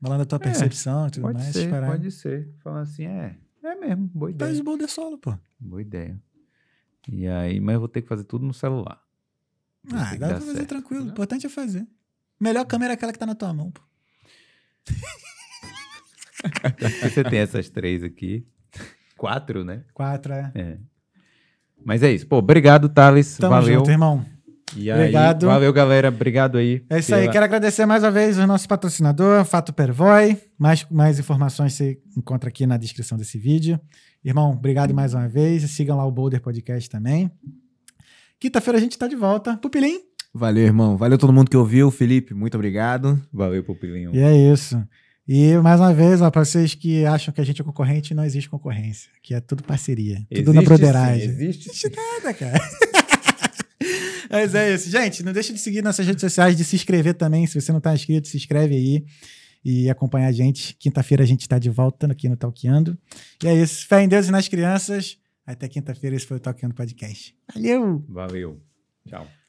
Falando 0.00 0.20
da 0.20 0.24
tua 0.24 0.38
percepção 0.38 1.08
e 1.08 1.10
tudo 1.10 1.20
É, 1.20 1.32
Pode 1.32 1.42
mais. 1.42 1.52
ser, 1.52 1.70
parar. 1.70 1.90
pode 1.90 2.10
ser. 2.12 2.48
Falar 2.62 2.80
assim, 2.82 3.04
é, 3.04 3.36
é 3.68 3.74
mesmo, 3.74 4.06
boa 4.14 4.30
ideia. 4.30 4.48
Faz 4.50 4.60
o 4.60 4.64
boulder 4.64 4.88
solo, 4.90 5.18
pô. 5.18 5.36
Boa 5.58 5.80
ideia. 5.82 6.20
E 7.08 7.26
aí, 7.26 7.60
mas 7.60 7.74
eu 7.74 7.80
vou 7.80 7.88
ter 7.88 8.02
que 8.02 8.08
fazer 8.08 8.24
tudo 8.24 8.44
no 8.46 8.54
celular. 8.54 9.00
Vai 9.82 10.00
Ah, 10.00 10.16
dá 10.18 10.28
pra 10.28 10.40
fazer 10.40 10.54
certo. 10.56 10.68
tranquilo. 10.68 11.04
O 11.04 11.08
importante 11.08 11.46
é 11.46 11.48
fazer. 11.50 11.86
Melhor 12.40 12.64
câmera 12.66 12.92
é 12.92 12.94
aquela 12.94 13.12
que 13.12 13.18
tá 13.18 13.26
na 13.26 13.34
tua 13.34 13.52
mão, 13.52 13.70
pô. 13.70 13.80
Você 17.02 17.24
tem 17.24 17.38
essas 17.38 17.68
três 17.68 18.02
aqui. 18.02 18.46
Quatro, 19.16 19.64
né? 19.64 19.84
Quatro, 19.94 20.32
é. 20.32 20.52
É. 20.54 20.78
Mas 21.84 22.02
é 22.02 22.10
isso. 22.12 22.26
Pô, 22.26 22.38
obrigado, 22.38 22.88
Thales. 22.88 23.36
Tamo 23.36 23.52
valeu. 23.54 23.78
junto, 23.78 23.90
irmão. 23.90 24.24
E 24.76 24.90
aí, 24.90 24.98
Obrigado. 24.98 25.46
valeu, 25.46 25.72
galera. 25.72 26.08
Obrigado 26.08 26.58
aí. 26.58 26.82
É 26.90 26.98
isso 26.98 27.14
aí. 27.14 27.22
pela- 27.22 27.32
Quero 27.32 27.44
agradecer 27.44 27.86
mais 27.86 28.02
uma 28.02 28.10
vez 28.10 28.38
o 28.38 28.46
nosso 28.46 28.66
patrocinador, 28.68 29.44
Fato 29.44 29.72
Pervoy. 29.72 30.36
Mais, 30.58 30.84
mais 30.90 31.18
informações 31.18 31.74
você 31.74 31.98
encontra 32.16 32.48
aqui 32.48 32.66
na 32.66 32.76
descrição 32.76 33.16
desse 33.16 33.38
vídeo. 33.38 33.78
Irmão, 34.24 34.52
obrigado 34.52 34.92
mais 34.94 35.14
uma 35.14 35.28
vez. 35.28 35.62
Sigam 35.70 35.96
lá 35.96 36.04
o 36.06 36.10
Boulder 36.10 36.40
Podcast 36.40 36.88
também. 36.90 37.30
Quinta-feira 38.40 38.78
a 38.78 38.80
gente 38.80 38.98
tá 38.98 39.06
de 39.06 39.14
volta. 39.16 39.56
Pupilim. 39.58 40.00
Valeu, 40.32 40.64
irmão. 40.64 40.96
Valeu 40.96 41.16
todo 41.18 41.32
mundo 41.32 41.48
que 41.50 41.56
ouviu. 41.56 41.90
Felipe, 41.90 42.34
muito 42.34 42.54
obrigado. 42.56 43.20
Valeu, 43.32 43.62
Pupilinho. 43.62 44.14
E 44.14 44.18
é 44.18 44.34
isso. 44.52 44.82
E 45.28 45.54
mais 45.58 45.80
uma 45.80 45.94
vez, 45.94 46.20
ó, 46.20 46.30
pra 46.30 46.44
vocês 46.44 46.74
que 46.74 47.06
acham 47.06 47.32
que 47.32 47.40
a 47.40 47.44
gente 47.44 47.60
é 47.60 47.64
concorrente, 47.64 48.12
não 48.12 48.24
existe 48.24 48.50
concorrência. 48.50 49.08
Que 49.22 49.34
é 49.34 49.40
tudo 49.40 49.62
parceria. 49.62 50.18
Tudo 50.34 50.52
na 50.52 50.60
Existe 50.62 50.66
broderagem. 50.68 51.20
sim, 51.28 51.34
existe 51.44 51.70
sim. 51.74 51.88
nada, 51.94 52.34
cara. 52.34 52.58
Mas 54.30 54.54
é 54.54 54.74
isso. 54.74 54.90
Gente, 54.90 55.22
não 55.22 55.32
deixa 55.32 55.52
de 55.52 55.58
seguir 55.58 55.82
nossas 55.82 56.06
redes 56.06 56.20
sociais, 56.20 56.56
de 56.56 56.64
se 56.64 56.76
inscrever 56.76 57.14
também. 57.14 57.46
Se 57.46 57.60
você 57.60 57.72
não 57.72 57.80
tá 57.80 57.94
inscrito, 57.94 58.28
se 58.28 58.36
inscreve 58.36 58.74
aí 58.74 59.04
e 59.64 59.88
acompanha 59.88 60.28
a 60.28 60.32
gente. 60.32 60.74
Quinta-feira 60.74 61.22
a 61.22 61.26
gente 61.26 61.48
tá 61.48 61.58
de 61.58 61.70
volta 61.70 62.06
aqui 62.10 62.28
no 62.28 62.36
Talkeando. 62.36 62.98
E 63.42 63.48
é 63.48 63.54
isso. 63.54 63.86
Fé 63.86 64.02
em 64.02 64.08
Deus 64.08 64.28
e 64.28 64.30
nas 64.30 64.48
crianças. 64.48 65.18
Até 65.46 65.68
quinta-feira, 65.68 66.16
esse 66.16 66.26
foi 66.26 66.38
o 66.38 66.40
Talkeando 66.40 66.74
Podcast. 66.74 67.34
Valeu! 67.54 68.04
Valeu. 68.08 68.60
Tchau. 69.06 69.43